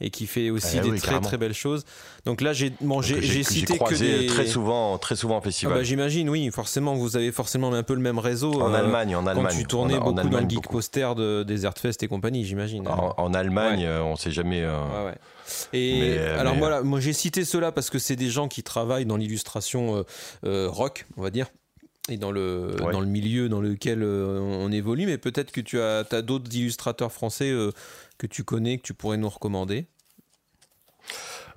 et 0.00 0.10
qui 0.10 0.26
fait 0.26 0.50
aussi 0.50 0.78
Ah 0.78 0.82
des 0.82 0.90
oui, 0.90 0.98
très 0.98 1.08
carrément. 1.08 1.26
très 1.26 1.38
belles 1.38 1.54
choses. 1.54 1.84
Donc 2.24 2.40
là, 2.40 2.52
j'ai 2.52 2.72
bon, 2.82 3.02
j'ai 3.02 3.42
cité 3.42 3.72
que 3.72 3.78
croisé 3.78 4.20
des 4.20 4.26
très 4.26 4.46
souvent, 4.46 4.96
très 4.98 5.16
souvent 5.16 5.36
en 5.36 5.38
Ah 5.38 5.42
festival. 5.42 5.74
bah, 5.74 5.82
j'imagine, 5.82 6.28
oui, 6.30 6.48
forcément, 6.52 6.94
vous 6.94 7.16
avez 7.16 7.32
forcément 7.32 7.72
un 7.72 7.82
peu 7.82 7.94
le 7.94 8.00
même 8.00 8.18
réseau. 8.20 8.52
en 8.62 8.72
euh, 8.72 8.76
Allemagne, 8.76 9.16
en 9.16 9.24
Quand 9.24 9.30
Allemagne. 9.30 9.56
tu 9.58 9.64
tournais 9.64 9.94
en, 9.96 10.02
en 10.02 10.12
beaucoup 10.12 10.28
dans 10.28 10.38
le 10.40 10.48
geek 10.48 10.54
beaucoup. 10.56 10.72
poster 10.74 11.14
de 11.16 11.42
Desert 11.42 11.74
Fest 11.78 12.02
et 12.04 12.08
compagnie, 12.08 12.44
j'imagine. 12.44 12.86
En, 12.86 13.14
en 13.16 13.34
Allemagne, 13.34 13.84
euh, 13.86 14.02
on 14.04 14.14
sait 14.16 14.30
jamais. 14.30 14.60
euh, 14.62 14.76
Ouais, 14.78 15.06
ouais. 15.06 15.14
Et 15.72 16.00
Mais, 16.00 16.18
alors 16.38 16.52
mais- 16.52 16.58
voilà, 16.60 16.82
moi 16.82 17.00
j'ai 17.00 17.12
cité 17.12 17.44
cela 17.44 17.72
parce 17.72 17.90
que 17.90 17.98
c'est 17.98 18.16
des 18.16 18.30
gens 18.30 18.46
qui 18.46 18.62
travaillent 18.62 19.06
dans 19.06 19.16
l'illustration 19.16 19.96
euh, 19.96 20.02
euh, 20.46 20.68
rock, 20.70 21.06
on 21.16 21.22
va 21.22 21.30
dire, 21.30 21.46
et 22.08 22.16
dans 22.16 22.32
le, 22.32 22.76
Ouais. 22.82 22.92
dans 22.92 23.00
le 23.00 23.06
milieu 23.06 23.48
dans 23.48 23.60
lequel 23.60 24.02
euh, 24.02 24.38
on 24.40 24.70
évolue. 24.72 25.06
Mais 25.06 25.18
peut-être 25.18 25.52
que 25.52 25.60
tu 25.60 25.80
as, 25.80 26.04
as 26.10 26.22
d'autres 26.22 26.54
illustrateurs 26.54 27.12
français 27.12 27.50
euh, 27.50 27.70
que 28.18 28.26
tu 28.26 28.44
connais, 28.44 28.78
que 28.78 28.82
tu 28.82 28.94
pourrais 28.94 29.16
nous 29.16 29.28
recommander? 29.28 29.86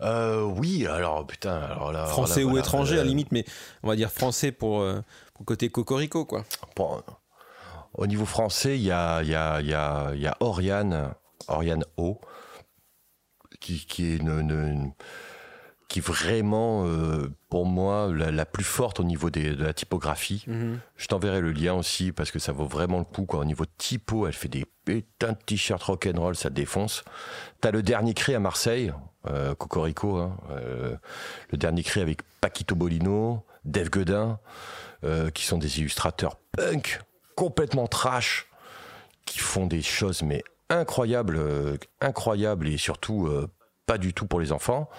euh, 0.01 0.41
oui, 0.43 0.85
alors 0.87 1.25
putain, 1.25 1.55
alors 1.57 1.91
là. 1.91 2.05
Français 2.05 2.41
alors 2.41 2.41
là, 2.41 2.45
ou 2.47 2.49
voilà, 2.51 2.65
étrangers 2.65 2.95
à 2.95 3.03
la 3.03 3.03
limite, 3.05 3.31
mais 3.31 3.45
on 3.83 3.87
va 3.87 3.95
dire 3.95 4.11
français 4.11 4.51
pour, 4.51 4.81
euh, 4.81 4.99
pour 5.33 5.45
côté 5.45 5.69
cocorico, 5.69 6.25
quoi. 6.25 6.43
Bon, 6.75 7.01
au 7.93 8.07
niveau 8.07 8.25
français, 8.25 8.77
il 8.77 8.83
y 8.83 8.91
a, 8.91 9.21
il 9.23 9.29
y, 9.29 9.35
a, 9.35 9.61
il 9.61 9.67
y, 9.67 9.73
a, 9.73 10.11
il 10.13 10.21
y 10.21 10.27
a 10.27 10.35
Oriane, 10.41 11.13
Oriane 11.47 11.85
O, 11.97 12.19
qui, 13.61 13.85
qui 13.85 14.05
est 14.11 14.17
une, 14.17 14.29
une- 14.29 14.51
une- 14.51 14.91
qui 15.87 15.99
est 15.99 16.05
vraiment, 16.05 16.85
euh, 16.87 17.29
pour 17.49 17.65
moi, 17.65 18.09
la, 18.13 18.31
la 18.31 18.45
plus 18.45 18.63
forte 18.63 18.99
au 18.99 19.03
niveau 19.03 19.29
des- 19.29 19.55
de 19.55 19.63
la 19.63 19.73
typographie. 19.73 20.45
Je 20.97 21.07
t'enverrai 21.07 21.41
le 21.41 21.51
lien 21.51 21.73
aussi 21.75 22.11
parce 22.11 22.31
que 22.31 22.39
ça 22.39 22.51
vaut 22.51 22.65
vraiment 22.65 22.97
le 22.99 23.03
coup. 23.05 23.25
Quoi. 23.25 23.39
Au 23.41 23.45
niveau 23.45 23.65
typo, 23.77 24.25
elle 24.27 24.33
fait 24.33 24.47
des 24.47 24.65
putains 24.83 25.33
de 25.33 25.37
t-shirts 25.45 25.83
rock'n'roll, 25.83 26.35
ça 26.35 26.49
défonce. 26.49 27.03
T'as 27.61 27.71
le 27.71 27.83
dernier 27.83 28.13
cri 28.13 28.33
à 28.33 28.39
Marseille, 28.39 28.91
euh, 29.27 29.53
Cocorico, 29.55 30.17
hein, 30.17 30.35
euh, 30.51 30.95
le 31.51 31.57
dernier 31.57 31.83
cri 31.83 32.01
avec 32.01 32.19
Paquito 32.41 32.75
Bolino, 32.75 33.43
Dave 33.63 33.89
Godin, 33.89 34.39
qui 35.35 35.45
sont 35.45 35.59
des 35.59 35.79
illustrateurs 35.79 36.35
punk, 36.51 36.99
complètement 37.35 37.85
trash, 37.85 38.47
qui 39.25 39.37
font 39.37 39.67
des 39.67 39.83
choses 39.83 40.23
mais 40.23 40.43
incroyables, 40.69 41.39
incroyables 42.01 42.67
et 42.67 42.77
surtout 42.77 43.29
pas 43.85 43.99
du 43.99 44.13
tout 44.15 44.25
pour 44.25 44.39
les 44.39 44.51
enfants. 44.51 44.89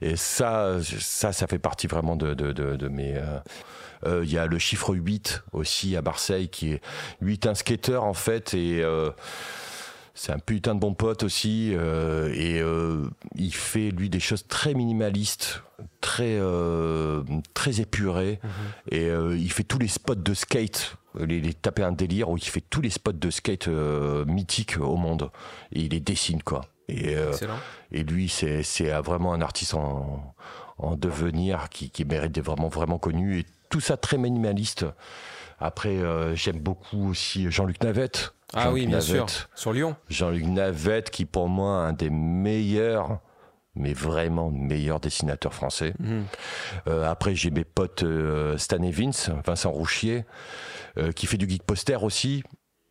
Et 0.00 0.16
ça, 0.16 0.78
ça, 0.82 1.32
ça 1.32 1.46
fait 1.46 1.58
partie 1.58 1.86
vraiment 1.86 2.16
de, 2.16 2.34
de, 2.34 2.52
de, 2.52 2.76
de 2.76 2.88
mes. 2.88 3.16
euh, 3.16 3.38
euh, 4.06 4.20
Il 4.24 4.30
y 4.32 4.38
a 4.38 4.46
le 4.46 4.58
chiffre 4.58 4.94
8 4.94 5.42
aussi 5.52 5.96
à 5.96 6.02
Marseille 6.02 6.48
qui 6.48 6.72
est 6.72 6.82
8 7.22 7.46
un 7.46 7.54
skater 7.54 7.96
en 7.96 8.12
fait 8.14 8.52
et 8.54 8.82
euh, 8.82 9.10
c'est 10.14 10.32
un 10.32 10.38
putain 10.38 10.74
de 10.74 10.80
bon 10.80 10.94
pote 10.94 11.22
aussi 11.22 11.72
euh, 11.74 12.30
et 12.34 12.62
il 13.34 13.54
fait 13.54 13.90
lui 13.90 14.08
des 14.10 14.20
choses 14.20 14.46
très 14.46 14.74
minimalistes, 14.74 15.62
très 16.00 16.38
très 17.54 17.80
épurées 17.80 18.38
et 18.90 19.06
euh, 19.10 19.36
il 19.36 19.50
fait 19.50 19.64
tous 19.64 19.78
les 19.78 19.88
spots 19.88 20.14
de 20.14 20.34
skate. 20.34 20.96
Les, 21.18 21.40
les 21.40 21.54
taper 21.54 21.82
un 21.82 21.92
délire 21.92 22.28
où 22.28 22.36
il 22.36 22.44
fait 22.44 22.60
tous 22.68 22.82
les 22.82 22.90
spots 22.90 23.12
de 23.12 23.30
skate 23.30 23.68
mythiques 23.68 24.76
au 24.78 24.96
monde 24.96 25.30
et 25.72 25.80
il 25.80 25.92
les 25.92 26.00
dessine 26.00 26.42
quoi. 26.42 26.60
Et, 26.88 27.16
euh, 27.16 27.32
et 27.92 28.02
lui, 28.04 28.28
c'est 28.28 28.90
vraiment 29.00 29.32
un 29.32 29.40
artiste 29.40 29.74
en, 29.74 30.34
en 30.78 30.96
devenir 30.96 31.68
qui, 31.68 31.90
qui 31.90 32.04
mérite 32.04 32.32
d'être 32.32 32.46
vraiment, 32.46 32.68
vraiment 32.68 32.98
connu. 32.98 33.40
Et 33.40 33.46
tout 33.70 33.80
ça 33.80 33.96
très 33.96 34.18
minimaliste. 34.18 34.86
Après, 35.58 35.96
euh, 35.96 36.34
j'aime 36.34 36.60
beaucoup 36.60 37.10
aussi 37.10 37.50
Jean-Luc 37.50 37.82
Navette. 37.82 38.34
Ah 38.54 38.70
oui, 38.72 38.86
bien 38.86 39.00
sûr. 39.00 39.14
Navette. 39.14 39.48
Sur 39.54 39.72
Lyon. 39.72 39.96
Jean-Luc 40.08 40.44
Navette, 40.44 41.10
qui 41.10 41.24
pour 41.24 41.48
moi, 41.48 41.78
un 41.78 41.92
des 41.92 42.10
meilleurs, 42.10 43.20
mais 43.74 43.92
vraiment 43.92 44.50
meilleurs 44.50 45.00
dessinateurs 45.00 45.54
français. 45.54 45.94
Mhm. 45.98 46.24
Euh, 46.88 47.10
après, 47.10 47.34
j'ai 47.34 47.50
mes 47.50 47.64
potes 47.64 48.02
euh, 48.02 48.56
Stan 48.58 48.78
Vince, 48.80 49.30
Vincent 49.44 49.70
Rouchier, 49.70 50.24
euh, 50.98 51.12
qui 51.12 51.26
fait 51.26 51.36
du 51.36 51.48
geek 51.48 51.62
poster 51.62 52.02
aussi, 52.02 52.42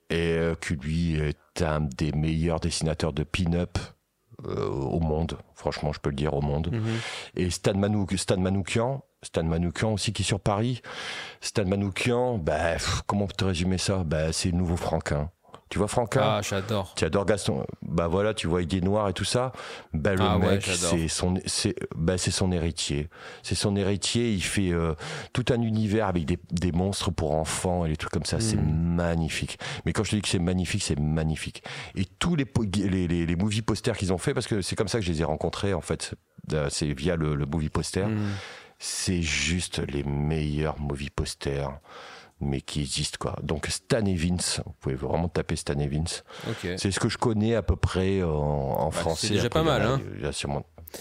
et 0.09 0.33
euh, 0.33 0.55
qui 0.55 0.75
lui 0.75 1.15
est 1.15 1.61
un 1.61 1.81
des 1.81 2.11
meilleurs 2.11 2.59
dessinateurs 2.59 3.13
de 3.13 3.23
pin-up 3.23 3.77
euh, 4.45 4.67
au 4.67 4.99
monde. 4.99 5.37
Franchement, 5.53 5.93
je 5.93 5.99
peux 5.99 6.09
le 6.09 6.15
dire 6.15 6.33
au 6.33 6.41
monde. 6.41 6.69
Mhm. 6.71 6.81
Et 7.35 7.49
Stan, 7.49 7.75
Manou, 7.75 8.05
Stan 8.15 8.37
Manoukian, 8.37 9.03
Stan 9.23 9.43
Manoukian 9.43 9.93
aussi 9.93 10.13
qui 10.13 10.21
est 10.21 10.25
sur 10.25 10.39
Paris. 10.39 10.81
Stan 11.41 11.65
Manoukian, 11.65 12.37
bah, 12.37 12.75
comment 13.07 13.27
te 13.27 13.45
résumer 13.45 13.77
ça? 13.77 14.03
Bah, 14.03 14.31
C'est 14.33 14.51
le 14.51 14.57
nouveau 14.57 14.77
Franquin. 14.77 15.31
Tu 15.75 15.79
vois 15.79 15.89
Franquin 15.89 16.21
Ah, 16.23 16.41
j'adore. 16.41 16.93
tu 16.95 17.03
adores 17.03 17.25
Gaston. 17.25 17.65
Bah 17.81 18.07
voilà, 18.07 18.33
tu 18.33 18.47
vois 18.47 18.61
Idée 18.61 18.79
Noire 18.79 19.09
et 19.09 19.13
tout 19.13 19.25
ça. 19.25 19.51
Bah 19.93 20.13
le 20.15 20.21
Ah 20.21 20.37
mec, 20.37 20.63
c'est 20.65 21.09
son, 21.09 21.33
c'est, 21.45 21.75
bah 21.97 22.17
c'est 22.17 22.31
son 22.31 22.53
héritier. 22.53 23.09
C'est 23.43 23.55
son 23.55 23.75
héritier. 23.75 24.31
Il 24.31 24.41
fait 24.41 24.71
euh, 24.71 24.93
tout 25.33 25.43
un 25.49 25.61
univers 25.61 26.07
avec 26.07 26.23
des, 26.23 26.39
des 26.49 26.71
monstres 26.71 27.11
pour 27.11 27.33
enfants 27.35 27.83
et 27.83 27.89
des 27.89 27.97
trucs 27.97 28.13
comme 28.13 28.23
ça. 28.23 28.39
C'est 28.39 28.55
Mm. 28.55 28.95
magnifique. 28.95 29.59
Mais 29.85 29.91
quand 29.91 30.05
je 30.05 30.11
te 30.11 30.15
dis 30.15 30.21
que 30.21 30.29
c'est 30.29 30.39
magnifique, 30.39 30.81
c'est 30.81 30.97
magnifique. 30.97 31.61
Et 31.95 32.05
tous 32.05 32.37
les, 32.37 32.45
les, 32.73 33.09
les, 33.09 33.25
les 33.25 33.35
movie 33.35 33.61
posters 33.61 33.97
qu'ils 33.97 34.13
ont 34.13 34.17
fait, 34.17 34.33
parce 34.33 34.47
que 34.47 34.61
c'est 34.61 34.77
comme 34.77 34.87
ça 34.87 34.99
que 34.99 35.03
je 35.05 35.11
les 35.11 35.19
ai 35.19 35.25
rencontrés 35.25 35.73
en 35.73 35.81
fait. 35.81 36.13
Euh, 36.53 36.67
C'est 36.69 36.93
via 36.93 37.17
le, 37.17 37.35
le 37.35 37.45
movie 37.45 37.67
poster. 37.67 38.07
Mhm. 38.07 38.29
C'est 38.79 39.21
juste 39.21 39.79
les 39.91 40.03
meilleurs 40.03 40.79
movie 40.79 41.09
posters. 41.09 41.77
Mais 42.41 42.59
qui 42.61 42.81
existent 42.81 43.17
quoi. 43.19 43.37
Donc 43.43 43.67
Stan 43.67 44.03
Vince, 44.03 44.59
vous 44.65 44.73
pouvez 44.81 44.95
vraiment 44.95 45.29
taper 45.29 45.55
Stan 45.55 45.79
et 45.79 45.87
Vince. 45.87 46.23
Ok. 46.49 46.67
C'est 46.77 46.91
ce 46.91 46.99
que 46.99 47.07
je 47.09 47.17
connais 47.17 47.55
à 47.55 47.61
peu 47.63 47.75
près 47.77 48.23
en, 48.23 48.29
en 48.29 48.89
Bah, 48.89 48.91
français. 48.91 49.27
c'est 49.27 49.33
déjà 49.35 49.45
Après, 49.47 49.59
pas 49.61 49.63
mal, 49.65 49.81
hein. 49.83 50.01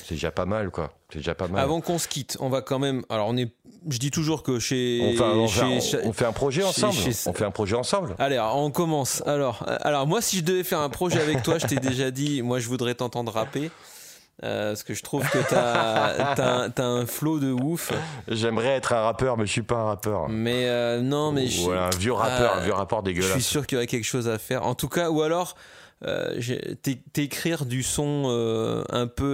C'est 0.06 0.14
déjà 0.14 0.30
pas 0.32 0.46
mal, 0.46 0.70
quoi. 0.70 0.92
C'est 1.10 1.18
déjà 1.18 1.34
pas 1.34 1.46
mal. 1.46 1.62
Avant 1.62 1.80
qu'on 1.80 1.98
se 1.98 2.08
quitte, 2.08 2.36
on 2.40 2.48
va 2.48 2.62
quand 2.62 2.78
même. 2.80 3.04
Alors, 3.10 3.28
on 3.28 3.36
est. 3.36 3.52
Je 3.88 3.98
dis 3.98 4.10
toujours 4.10 4.42
que 4.42 4.58
chez. 4.58 5.00
on, 5.02 5.16
fait, 5.16 5.22
un- 5.24 5.36
on 5.36 5.46
fait 5.48 5.60
un- 5.62 5.80
chez- 5.80 5.98
on 6.04 6.12
fait 6.12 6.24
un 6.24 6.32
projet 6.32 6.62
ensemble. 6.64 6.94
chez- 6.94 7.28
On 7.28 7.32
fait 7.32 7.44
un 7.44 7.50
projet 7.50 7.76
ensemble. 7.76 8.16
Allez, 8.18 8.36
alors, 8.36 8.56
on 8.56 8.70
commence. 8.70 9.22
Alors, 9.26 9.64
euh, 9.68 9.76
alors, 9.82 10.06
moi, 10.06 10.20
si 10.22 10.38
je 10.38 10.42
devais 10.42 10.64
faire 10.64 10.80
un 10.80 10.88
projet 10.88 11.20
avec 11.20 11.42
toi, 11.42 11.58
je 11.58 11.66
t'ai 11.66 11.76
déjà 11.76 12.10
dit, 12.10 12.42
moi, 12.42 12.58
je 12.60 12.66
voudrais 12.68 12.94
t'entendre 12.94 13.30
rapper. 13.32 13.70
Euh, 14.42 14.70
parce 14.70 14.82
que 14.82 14.94
je 14.94 15.02
trouve 15.02 15.22
que 15.30 15.38
t'as 15.48 16.34
un- 16.64 16.70
t'as 16.70 16.84
un 16.84 17.06
flow 17.06 17.38
de 17.38 17.52
ouf. 17.52 17.92
J'aimerais 18.26 18.70
être 18.70 18.92
un 18.92 19.02
rappeur, 19.02 19.36
mais 19.38 19.46
je 19.46 19.52
suis 19.52 19.62
pas 19.62 19.76
un 19.76 19.84
rappeur. 19.84 20.28
Mais 20.28 20.68
euh, 20.68 21.00
non, 21.00 21.30
mais 21.30 21.46
je, 21.46 21.62
Ouais, 21.68 21.76
un 21.78 21.90
vieux 21.90 22.12
rappeur, 22.12 22.52
Ah, 22.56 22.58
un 22.58 22.64
vieux 22.64 22.72
rappeur 22.74 23.02
je 23.04 23.10
suis 23.12 23.20
dégueulasse. 23.20 23.44
sûr 23.46 23.66
qu'il 23.66 23.76
y 23.76 23.78
aurait 23.78 23.86
quelque 23.86 24.04
chose 24.04 24.28
à 24.28 24.38
faire. 24.38 24.66
En 24.66 24.74
tout 24.74 24.88
cas, 24.88 25.08
ou 25.10 25.22
alors 25.22 25.54
t'écrire 27.12 27.64
du 27.66 27.82
son 27.82 28.24
euh, 28.26 28.84
un 28.90 29.06
peu 29.06 29.24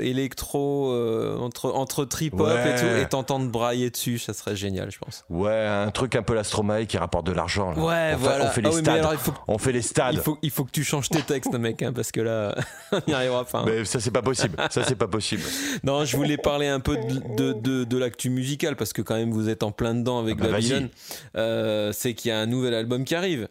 euh, 0.00 0.02
électro 0.04 0.90
euh, 0.92 1.36
entre, 1.38 1.70
entre 1.72 2.04
trip-hop 2.04 2.40
et 2.48 2.52
Ouais. 2.54 2.76
tout 2.80 2.86
et 3.02 3.06
t'entendre 3.08 3.48
brailler 3.50 3.90
dessus, 3.90 4.18
ça 4.18 4.32
serait 4.32 4.56
génial, 4.56 4.90
je 4.90 4.98
pense. 4.98 5.24
Ouais, 5.30 5.66
un 5.66 5.90
truc 5.90 6.14
un 6.16 6.22
peu 6.22 6.34
l'Astromae 6.34 6.86
qui 6.86 6.96
rapporte 6.98 7.26
de 7.26 7.32
l'argent. 7.32 7.72
là. 7.72 7.78
Ouais, 7.78 8.10
on 8.14 8.18
fait, 8.18 8.24
voilà. 8.24 8.44
On 8.46 8.48
fait 8.50 8.60
les 8.62 8.68
Ah 8.68 8.72
oui, 8.74 8.80
stades. 8.80 8.98
alors, 8.98 9.12
il 9.12 9.18
faut 9.18 9.32
que- 9.32 9.38
On 9.48 9.58
fait 9.58 9.72
les 9.72 9.82
stades. 9.82 10.14
Il 10.14 10.20
faut, 10.20 10.38
il 10.42 10.50
faut 10.50 10.64
que 10.64 10.70
tu 10.70 10.84
changes 10.84 11.08
tes 11.08 11.22
textes, 11.22 11.54
mec, 11.54 11.82
hein, 11.82 11.92
parce 11.92 12.12
que 12.12 12.20
là, 12.20 12.54
on 12.92 13.00
n'y 13.06 13.14
arrivera 13.14 13.44
pas. 13.44 13.58
hein. 13.60 13.64
Mais 13.66 13.84
ça, 13.84 14.00
c'est 14.00 14.10
pas 14.10 14.22
possible. 14.22 14.56
Ça, 14.70 14.84
c'est 14.84 14.96
pas 14.96 15.08
possible. 15.08 15.42
Non, 15.82 16.04
je 16.04 16.16
voulais 16.16 16.36
parler 16.36 16.66
un 16.68 16.80
peu 16.80 16.96
de, 16.96 17.36
de, 17.36 17.52
de, 17.52 17.84
de 17.84 17.98
l'actu 17.98 18.30
musicale, 18.30 18.76
parce 18.76 18.92
que 18.92 19.02
quand 19.02 19.14
même, 19.14 19.30
vous 19.32 19.48
êtes 19.48 19.62
en 19.62 19.72
plein 19.72 19.94
dedans 19.94 20.18
avec 20.20 20.36
Ah 20.40 20.44
bah, 20.44 20.50
Babylone. 20.52 20.88
Euh, 21.36 21.92
c'est 21.92 22.14
qu'il 22.14 22.28
y 22.30 22.32
a 22.32 22.38
un 22.38 22.46
nouvel 22.46 22.74
album 22.74 23.04
qui 23.04 23.14
arrive. 23.14 23.48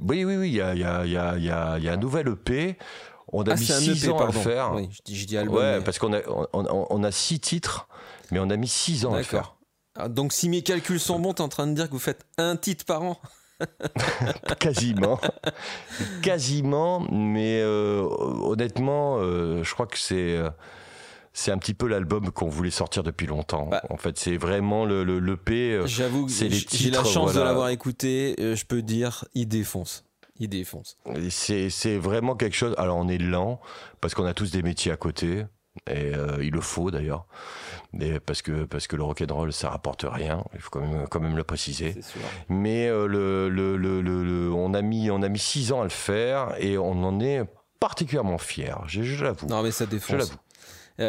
Oui, 0.00 0.24
oui, 0.24 0.36
oui. 0.36 0.48
Il 0.48 0.54
y 0.54 0.60
a, 0.60 0.74
y, 0.74 1.08
y, 1.10 1.84
y 1.84 1.88
un 1.88 1.96
nouvel 1.96 2.28
EP. 2.28 2.76
On 3.32 3.42
a 3.44 3.52
Ah, 3.52 3.54
mis 3.56 3.64
c'est 3.66 3.72
un 3.74 3.80
6 3.80 4.04
EP, 4.04 4.12
ans 4.12 4.18
à 4.20 4.26
le 4.26 4.32
faire. 4.32 4.72
Oui, 4.74 4.88
je 4.92 5.00
dis, 5.04 5.16
je 5.16 5.26
dis 5.26 5.38
album. 5.38 5.56
Ouais, 5.56 5.78
mais- 5.78 5.84
parce 5.84 5.98
qu'on 5.98 6.12
a, 6.12 6.20
on, 6.28 6.46
on- 6.52 6.86
on 6.90 7.04
a 7.04 7.10
six 7.10 7.40
titres, 7.40 7.88
mais 8.30 8.38
on 8.40 8.50
a 8.50 8.56
mis 8.56 8.68
six 8.68 9.06
ans 9.06 9.14
à 9.14 9.18
le 9.18 9.22
faire. 9.24 9.56
Ah, 9.96 10.08
Donc, 10.08 10.32
si 10.32 10.48
mes 10.48 10.62
calculs 10.62 11.00
sont 11.00 11.18
bons, 11.18 11.32
t'es 11.34 11.40
en 11.42 11.48
train 11.48 11.66
de 11.66 11.72
dire 11.74 11.86
que 11.86 11.92
vous 11.92 11.98
faites 11.98 12.24
un 12.38 12.56
titre 12.56 12.84
par 12.84 13.02
an 13.02 13.18
Quasiment. 14.58 15.18
Quasiment, 16.22 17.00
mais 17.10 17.60
euh, 17.62 18.02
honnêtement, 18.42 19.18
euh, 19.18 19.62
je 19.62 19.72
crois 19.74 19.86
que 19.86 19.98
c'est. 19.98 20.38
C'est 21.34 21.50
un 21.50 21.58
petit 21.58 21.74
peu 21.74 21.86
l'album 21.86 22.30
qu'on 22.30 22.48
voulait 22.48 22.70
sortir 22.70 23.02
depuis 23.02 23.26
longtemps. 23.26 23.66
Bah. 23.66 23.82
en 23.90 23.96
fait, 23.96 24.18
c'est 24.18 24.36
vraiment 24.36 24.84
le, 24.84 25.02
le, 25.04 25.18
l'EP, 25.18 25.72
euh, 25.72 25.86
J'avoue 25.86 26.26
que 26.26 26.32
j'ai 26.32 26.90
la 26.90 27.04
chance 27.04 27.32
de 27.34 27.40
l'avoir 27.40 27.68
écouté. 27.70 28.36
euh, 28.38 28.54
je 28.54 28.64
peux 28.66 28.82
dire, 28.82 29.24
il 29.34 29.48
défonce. 29.48 30.04
Il 30.38 30.48
défonce. 30.48 30.98
C'est, 31.30 31.96
vraiment 31.98 32.34
quelque 32.36 32.56
chose. 32.56 32.74
Alors, 32.76 32.96
on 32.98 33.08
est 33.08 33.18
lent 33.18 33.60
parce 34.00 34.14
qu'on 34.14 34.24
a 34.26 34.34
tous 34.34 34.50
des 34.50 34.62
métiers 34.62 34.92
à 34.92 34.96
côté. 34.96 35.44
Et 35.90 36.14
euh, 36.14 36.44
il 36.44 36.50
le 36.52 36.60
faut 36.60 36.90
d'ailleurs, 36.90 37.24
parce 38.26 38.42
que 38.42 38.64
parce 38.64 38.86
que 38.86 38.94
le 38.94 39.04
rock'n'roll 39.04 39.54
ça 39.54 39.70
rapporte 39.70 40.04
rien, 40.06 40.44
il 40.52 40.60
faut 40.60 40.68
quand 40.68 40.80
même 40.82 41.06
quand 41.08 41.18
même 41.20 41.34
le 41.34 41.44
préciser. 41.44 41.96
Mais 42.50 42.88
euh, 42.88 43.06
le, 43.06 43.48
le, 43.48 43.78
le, 43.78 44.02
le- 44.02 44.22
le- 44.22 44.52
on 44.52 44.74
a 44.74 44.82
mis 44.82 45.10
on 45.10 45.22
a 45.22 45.30
mis 45.30 45.38
six 45.38 45.72
ans 45.72 45.80
à 45.80 45.84
le 45.84 45.88
faire 45.88 46.54
et 46.58 46.76
on 46.76 47.02
en 47.04 47.20
est 47.20 47.42
particulièrement 47.80 48.36
fier. 48.36 48.82
Je, 48.86 49.02
je 49.02 49.24
l'avoue. 49.24 49.46
Non, 49.46 49.62
mais 49.62 49.70
ça 49.70 49.86
Je 49.86 49.90
défonce. 49.90 50.34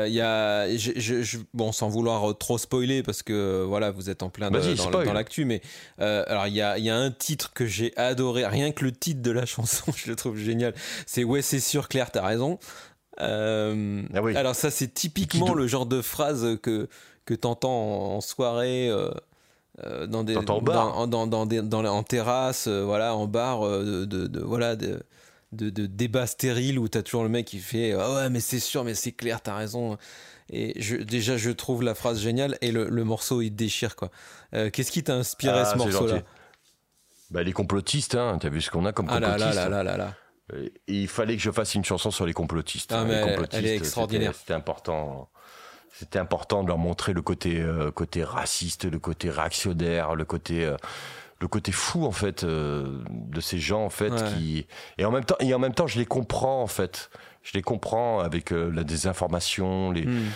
Il 0.08 0.14
y 0.14 0.22
a, 0.22 0.76
je, 0.76 1.38
bon, 1.54 1.72
sans 1.72 1.90
vouloir 1.90 2.38
trop 2.38 2.58
spoiler 2.58 3.04
parce 3.04 3.24
que 3.24 3.64
voilà, 3.68 3.92
vous 3.92 4.10
êtes 4.10 4.24
en 4.24 4.30
plein 4.30 4.52
dans, 4.52 4.60
dans 4.92 5.14
l'actu, 5.14 5.46
mais 5.46 5.62
alors 5.98 6.48
il 6.48 6.54
y 6.54 6.62
a, 6.62 6.78
y 6.78 6.90
a 6.90 6.96
un 6.96 7.12
titre 7.12 7.54
que 7.54 7.66
j'ai 7.66 7.96
adoré, 7.98 8.46
rien 8.46 8.72
que 8.72 8.84
le 8.86 8.92
titre 8.92 9.22
de 9.22 9.32
la 9.32 9.46
chanson, 9.46 9.92
je 9.96 10.10
le 10.10 10.16
trouve 10.16 10.38
génial. 10.38 10.74
C'est 11.06 11.24
ouais, 11.24 11.42
c'est 11.42 11.60
sûr, 11.60 11.88
Claire, 11.88 12.12
t'as 12.12 12.26
raison. 12.26 12.60
Euh, 13.22 14.04
ah 14.14 14.22
alors 14.36 14.56
ça, 14.56 14.72
c'est 14.72 14.94
typiquement 14.94 15.54
le 15.54 15.68
genre 15.68 15.86
de 15.86 16.02
phrase 16.02 16.58
que 16.62 16.88
que 17.26 17.34
t'entends 17.34 18.16
en, 18.16 18.22
soirée. 18.22 18.90
Euh, 18.90 19.12
euh, 19.84 20.08
dans 20.08 20.24
des. 20.24 20.36
Dans, 20.36 21.08
dans, 21.08 21.28
dans, 21.28 21.86
en 21.86 22.04
terrasse 22.04 22.68
voilà 22.68 23.16
en 23.16 23.26
bar 23.26 23.68
de, 23.68 24.06
de, 24.06 24.40
voilà 24.40 24.76
de, 24.76 25.02
de, 25.54 25.70
de 25.70 25.86
débat 25.86 26.28
stérile 26.28 26.80
où 26.80 26.88
t'as 26.88 27.02
toujours 27.02 27.24
le 27.24 27.30
mec 27.30 27.46
qui 27.46 27.60
fait 27.60 27.94
ah 27.94 28.14
ouais 28.16 28.30
mais 28.30 28.40
c'est 28.40 28.60
sûr 28.60 28.84
mais 28.84 28.96
c'est 28.96 29.12
clair 29.12 29.42
t'as 29.42 29.56
raison 29.56 29.98
et 30.50 30.80
je, 30.82 30.98
déjà 30.98 31.38
je 31.38 31.52
trouve 31.52 31.84
la 31.84 31.96
phrase 31.96 32.20
géniale 32.20 32.58
et 32.62 32.72
le, 32.72 32.90
le 32.90 33.04
morceau 33.04 33.42
il 33.42 33.52
déchire 33.52 33.96
quoi 33.96 34.12
qu'est-ce 34.52 34.92
qui 34.92 35.04
t'a 35.04 35.16
inspiré 35.16 35.60
ah, 35.60 35.66
ce 35.66 35.78
morceau 35.78 36.08
là 36.08 36.22
bah, 37.32 37.44
les 37.44 37.54
complotistes 37.54 38.16
hein, 38.16 38.38
t'as 38.40 38.50
vu 38.50 38.62
ce 38.62 38.70
qu'on 38.70 38.86
a 38.86 38.92
comme 38.92 39.08
ah 39.10 39.20
complotistes 39.20 39.56
là 39.56 39.70
là 39.70 39.70
là 39.70 39.84
là 39.84 39.98
là 39.98 40.16
il 40.88 41.08
fallait 41.08 41.36
que 41.36 41.42
je 41.42 41.52
fasse 41.52 41.76
une 41.76 41.86
chanson 41.86 42.12
sur 42.12 42.26
les 42.26 42.34
complotistes. 42.34 42.92
Ah, 42.92 43.04
les 43.06 43.22
complotistes 43.22 43.54
elle 43.54 43.66
est 43.66 43.76
extraordinaire. 43.76 44.34
C'était 44.36 44.54
important. 44.54 45.30
C'était 45.92 46.20
important 46.20 46.64
de 46.64 46.70
leur 46.70 46.80
montrer 46.80 47.14
le 47.14 47.22
côté 47.22 47.62
euh, 47.62 47.92
côté 47.92 48.24
raciste, 48.24 48.86
le 48.86 49.00
côté 49.00 49.30
réactionnaire, 49.30 50.16
le 50.16 50.26
côté 50.26 50.66
euh, 50.66 50.76
le 51.44 51.50
côté 51.50 51.74
fou 51.74 52.06
en 52.06 52.12
fait 52.14 52.46
euh, 52.46 53.04
de 53.10 53.42
ces 53.42 53.60
gens 53.60 53.84
en 53.84 53.90
fait 53.90 54.14
qui 54.34 54.66
et 54.98 55.04
en 55.04 55.12
même 55.12 55.26
temps 55.26 55.36
et 55.42 55.54
en 55.54 55.60
même 55.60 55.74
temps 55.74 55.88
je 55.88 56.00
les 56.00 56.06
comprends 56.06 56.64
en 56.64 56.68
fait. 56.68 57.10
Je 57.44 57.52
les 57.56 57.62
comprends 57.62 58.22
avec 58.22 58.52
la 58.52 58.86
désinformation, 58.86 59.92
les 59.92 60.06
hmm. 60.06 60.30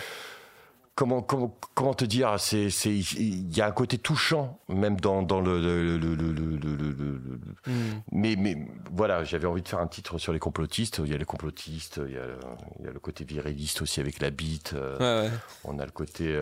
comment, 0.94 1.22
comment, 1.22 1.56
comment 1.74 1.94
te 1.94 2.04
dire 2.04 2.38
c'est 2.38 2.66
il 2.66 3.56
y 3.56 3.62
a 3.62 3.66
un 3.66 3.70
côté 3.70 3.96
touchant 3.96 4.58
même 4.68 5.00
dans, 5.00 5.22
dans 5.22 5.40
le, 5.40 5.96
hmm. 7.66 7.72
mais 8.12 8.36
mais 8.36 8.58
voilà 8.92 9.24
j'avais 9.24 9.46
envie 9.46 9.62
de 9.62 9.68
faire 9.68 9.78
un 9.78 9.86
titre 9.86 10.18
sur 10.18 10.34
les 10.34 10.38
complotistes. 10.38 11.00
Il 11.02 11.10
y 11.10 11.14
a 11.14 11.16
les 11.16 11.24
complotistes 11.24 11.98
il 12.06 12.12
y 12.12 12.18
a, 12.18 12.26
il 12.80 12.84
y 12.84 12.88
a 12.88 12.92
le 12.92 13.00
côté 13.00 13.24
viriliste 13.24 13.80
aussi 13.80 14.00
avec 14.00 14.20
la 14.20 14.28
bite 14.28 14.74
euh, 14.74 15.30
on 15.64 15.78
a 15.78 15.86
le 15.86 15.92
côté 15.92 16.38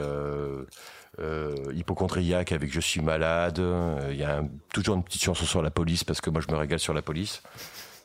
euh, 1.19 1.55
euh, 1.69 1.73
hypochondriaque 1.75 2.53
avec 2.53 2.73
je 2.73 2.81
suis 2.81 3.01
malade 3.01 3.63
il 4.11 4.17
y 4.17 4.25
a 4.25 4.43
toujours 4.73 4.97
une 4.97 5.03
petite 5.03 5.23
chanson 5.23 5.45
sur 5.45 5.63
la 5.63 5.71
police 5.71 6.05
parce 6.05 6.21
que 6.21 6.31
moi 6.31 6.41
je 6.47 6.53
me 6.53 6.59
régale 6.59 6.79
sur 6.79 6.95
la 6.95 7.03
police 7.03 7.43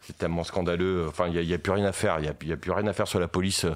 c'est 0.02 0.18
tellement 0.18 0.44
scandaleux. 0.44 1.06
Enfin, 1.08 1.28
il 1.28 1.46
n'y 1.46 1.54
a, 1.54 1.58
plus 1.60 1.72
rien 1.72 1.86
à 1.86 1.92
faire. 1.92 2.18
Il 2.20 2.24
n'y 2.24 2.54
a, 2.54 2.58
plus 2.58 2.72
rien 2.72 2.88
à 2.88 2.94
faire 2.94 3.08
sur 3.08 3.20
la 3.20 3.28
police. 3.28 3.68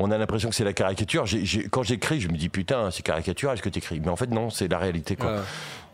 On 0.00 0.10
a 0.10 0.18
l'impression 0.18 0.48
que 0.48 0.54
c'est 0.54 0.64
la 0.64 0.72
caricature. 0.72 1.24
quand 1.70 1.82
j'écris, 1.84 2.20
je 2.20 2.28
me 2.28 2.36
dis 2.36 2.48
putain, 2.48 2.90
c'est 2.90 3.02
caricature. 3.02 3.52
Est-ce 3.52 3.62
que 3.62 3.68
tu 3.68 3.78
écris 3.78 4.00
Mais 4.00 4.08
en 4.08 4.16
fait, 4.16 4.26
non, 4.26 4.50
c'est 4.50 4.66
la 4.66 4.78
réalité. 4.78 5.14
Quoi. 5.14 5.36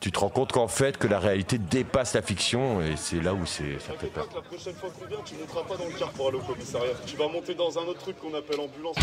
Tu 0.00 0.10
te 0.10 0.18
rends 0.18 0.30
compte 0.30 0.52
qu'en 0.52 0.68
fait, 0.68 0.96
que 0.96 1.06
la 1.06 1.18
réalité 1.18 1.58
dépasse 1.58 2.14
la 2.14 2.22
fiction, 2.22 2.80
et 2.80 2.94
c'est 2.96 3.20
là 3.20 3.34
où 3.34 3.46
c'est 3.46 3.78
ça 3.78 3.92
fait 3.98 4.08
peur. 4.08 4.26
La 4.34 4.40
prochaine 4.40 4.74
fois 4.74 4.90
que 4.90 5.02
tu 5.02 5.08
viens, 5.08 5.18
tu 5.24 5.34
ne 5.34 5.40
monteras 5.40 5.62
pas 5.62 5.76
dans 5.76 5.86
le 5.86 5.98
car 5.98 6.10
pour 6.10 6.28
aller 6.28 6.38
au 6.38 6.40
commissariat. 6.40 6.92
Tu 7.06 7.16
vas 7.16 7.28
monter 7.28 7.54
dans 7.54 7.78
un 7.78 7.82
autre 7.82 8.00
truc 8.00 8.18
qu'on 8.18 8.34
appelle 8.34 8.60
ambulance. 8.60 8.96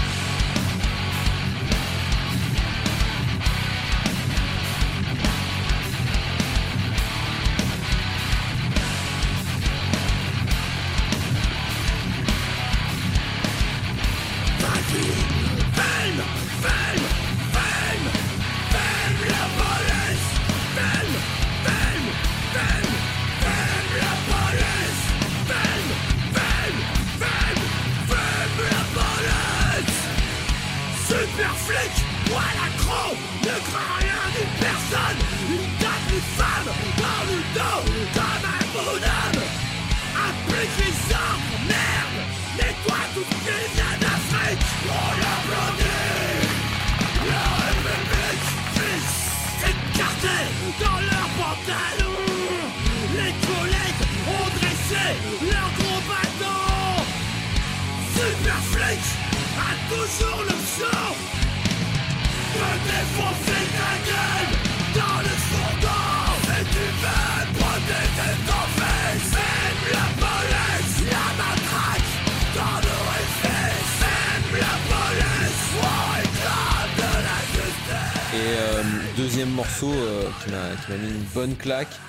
Bonne 81.33 81.55
claque. 81.55 81.99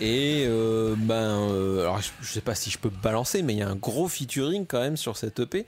Et 0.00 0.44
euh, 0.46 0.94
ben, 0.96 1.50
euh, 1.50 1.80
alors 1.82 2.00
je, 2.00 2.26
sais 2.26 2.40
pas 2.40 2.54
si 2.54 2.70
je 2.70 2.78
peux 2.78 2.90
balancer, 2.90 3.42
mais 3.42 3.54
il 3.54 3.58
y 3.58 3.62
a 3.62 3.68
un 3.68 3.76
gros 3.76 4.08
featuring 4.08 4.66
quand 4.66 4.80
même 4.80 4.96
sur 4.96 5.16
cette 5.16 5.40
EP. 5.40 5.66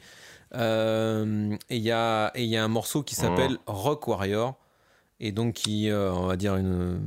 Euh, 0.55 1.57
et 1.71 1.77
il 1.77 1.83
y 1.83 1.89
y 1.89 1.93
a 1.93 2.33
un 2.65 2.69
morceau 2.69 3.03
qui 3.03 3.15
s'appelle 3.15 3.59
oh. 3.67 3.73
Rock 3.73 4.09
Warrior 4.09 4.55
et 5.21 5.31
donc 5.31 5.55
qui 5.55 5.91
on 5.93 6.27
va 6.27 6.37
dire 6.37 6.57
une, 6.57 7.01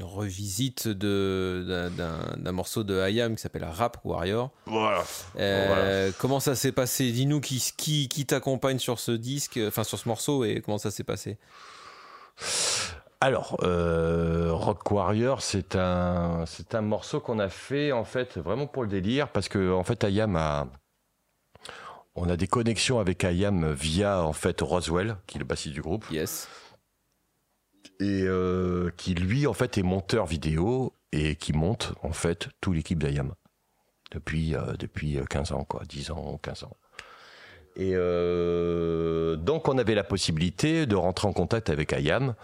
revisite 0.00 0.88
de 0.88 1.64
d'un 1.96 2.52
morceau 2.52 2.82
de 2.82 2.98
Hayam 2.98 3.36
qui 3.36 3.42
s'appelle 3.42 3.64
Rap 3.64 3.98
Warrior. 4.04 4.50
Voilà. 4.66 5.04
Comment 6.18 6.40
ça 6.40 6.54
s'est 6.54 6.72
passé? 6.72 7.12
Dis-nous 7.12 7.40
qui 7.40 7.72
qui, 7.76 8.08
qui 8.08 8.24
t'accompagne 8.24 8.78
sur 8.78 8.98
ce 8.98 9.12
disque, 9.12 9.60
enfin 9.66 9.84
sur 9.84 9.98
ce 9.98 10.08
morceau 10.08 10.44
et 10.44 10.62
comment 10.64 10.78
ça 10.78 10.90
s'est 10.90 11.04
passé? 11.04 11.36
Alors, 13.22 13.56
euh, 13.62 14.50
Rock 14.52 14.90
Warrior, 14.90 15.42
c'est 15.42 15.76
un, 15.76 16.42
c'est 16.44 16.74
un 16.74 16.80
morceau 16.80 17.20
qu'on 17.20 17.38
a 17.38 17.48
fait 17.48 17.92
en 17.92 18.02
fait 18.02 18.36
vraiment 18.36 18.66
pour 18.66 18.82
le 18.82 18.88
délire 18.88 19.28
parce 19.28 19.48
que 19.48 19.72
en 19.72 19.84
fait 19.84 20.02
Ayam 20.02 20.34
a, 20.34 20.66
on 22.16 22.28
a 22.28 22.36
des 22.36 22.48
connexions 22.48 22.98
avec 22.98 23.22
Ayam 23.22 23.74
via 23.74 24.24
en 24.24 24.32
fait 24.32 24.60
Roswell, 24.60 25.18
qui 25.28 25.36
est 25.36 25.38
le 25.38 25.44
bassiste 25.44 25.72
du 25.72 25.82
groupe. 25.82 26.04
Yes. 26.10 26.48
Et 28.00 28.24
euh, 28.24 28.90
qui 28.96 29.14
lui 29.14 29.46
en 29.46 29.52
fait 29.52 29.78
est 29.78 29.84
monteur 29.84 30.26
vidéo 30.26 30.92
et 31.12 31.36
qui 31.36 31.52
monte 31.52 31.92
en 32.02 32.12
fait 32.12 32.48
toute 32.60 32.74
l'équipe 32.74 32.98
d'Ayam 32.98 33.34
depuis 34.10 34.56
euh, 34.56 34.72
depuis 34.80 35.18
15 35.30 35.52
ans 35.52 35.62
quoi, 35.62 35.82
10 35.88 36.10
ans, 36.10 36.40
15 36.42 36.64
ans. 36.64 36.76
Et 37.76 37.92
donc 37.92 39.68
on 39.68 39.78
avait 39.78 39.94
la 39.94 40.04
possibilité 40.04 40.86
de 40.86 40.96
rentrer 40.96 41.28
en 41.28 41.32
contact 41.32 41.70
avec 41.70 41.92
Ayam 41.92 42.34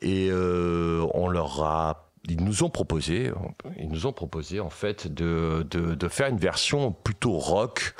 et 0.00 0.28
euh, 0.30 1.06
on 1.14 1.28
leur 1.28 1.62
a 1.62 2.02
ils 2.28 2.42
nous 2.42 2.64
ont 2.64 2.70
proposé, 2.70 3.30
ils 3.78 3.88
nous 3.88 4.06
ont 4.06 4.12
proposé 4.12 4.58
en 4.58 4.70
fait 4.70 5.06
de, 5.06 5.64
de, 5.70 6.08
faire 6.08 6.26
une 6.26 6.38
version 6.38 6.90
plutôt 6.90 7.38
rock 7.38 7.94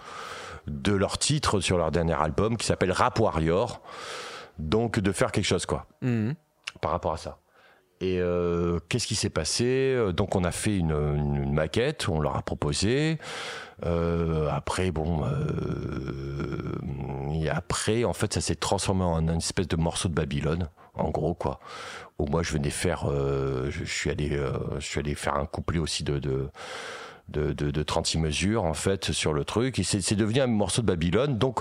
de 0.66 0.92
leur 0.92 1.18
titre 1.18 1.60
sur 1.60 1.78
leur 1.78 1.92
dernier 1.92 2.14
album 2.14 2.56
qui 2.56 2.66
s'appelle 2.66 2.90
Rap 2.90 3.20
Warrior. 3.20 3.80
Donc 4.58 4.98
de 4.98 5.12
faire 5.12 5.32
quelque 5.32 5.44
chose 5.44 5.66
quoi 5.66 5.86
mhm. 6.00 6.34
par 6.80 6.90
rapport 6.90 7.12
à 7.12 7.18
ça. 7.18 7.38
Et 8.00 8.20
euh, 8.20 8.78
qu'est-ce 8.88 9.06
qui 9.06 9.14
s'est 9.14 9.30
passé? 9.30 9.96
Donc 10.14 10.36
on 10.36 10.44
a 10.44 10.52
fait 10.52 10.76
une, 10.76 11.52
maquette, 11.52 12.08
on 12.08 12.20
leur 12.20 12.36
a 12.36 12.42
proposé. 12.42 13.18
Euh, 13.84 14.48
après 14.50 14.90
bon, 14.90 15.22
et 17.34 17.50
après 17.50 18.04
en 18.04 18.14
fait 18.14 18.32
ça 18.32 18.40
s'est 18.40 18.54
transformé 18.54 19.04
en 19.04 19.20
une 19.28 19.36
espèce 19.36 19.68
de 19.68 19.76
morceau 19.76 20.08
de 20.08 20.14
Babylone 20.14 20.68
en 20.96 21.10
gros 21.10 21.34
quoi. 21.34 21.60
Où 22.18 22.26
moi 22.26 22.42
je 22.42 22.52
venais 22.52 22.70
faire, 22.70 23.04
euh, 23.10 23.70
je, 23.70 23.84
suis 23.84 24.10
allé, 24.10 24.30
euh, 24.32 24.52
je 24.78 24.86
suis 24.86 25.00
allé 25.00 25.14
faire 25.14 25.34
un 25.34 25.46
couplet 25.46 25.78
aussi 25.78 26.04
de, 26.04 26.18
de 26.18 26.48
de, 27.28 27.52
de, 27.52 27.82
36 27.82 28.18
mesures 28.18 28.62
en 28.62 28.72
fait 28.72 29.10
sur 29.10 29.32
le 29.32 29.44
truc 29.44 29.80
et 29.80 29.82
c'est 29.82 30.14
devenu 30.14 30.40
un 30.40 30.46
morceau 30.46 30.80
de 30.80 30.86
Babylone 30.86 31.38
donc 31.38 31.58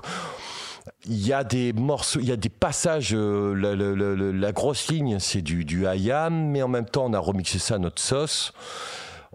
il 1.06 1.26
y 1.26 1.34
a 1.34 1.44
des 1.44 1.74
morceaux, 1.74 2.20
il 2.20 2.28
y 2.28 2.32
a 2.32 2.38
des 2.38 2.50
passages. 2.50 3.14
Euh, 3.14 4.34
la, 4.34 4.52
grosse 4.52 4.90
ligne, 4.90 5.20
c'est 5.20 5.42
du, 5.42 5.66
du 5.66 5.86
IAM, 5.86 6.50
mais 6.50 6.62
en 6.62 6.68
même 6.68 6.86
temps, 6.86 7.06
on 7.06 7.14
a 7.14 7.20
remixé 7.20 7.60
ça 7.60 7.76
à 7.76 7.78
notre 7.78 8.02
sauce. 8.02 8.54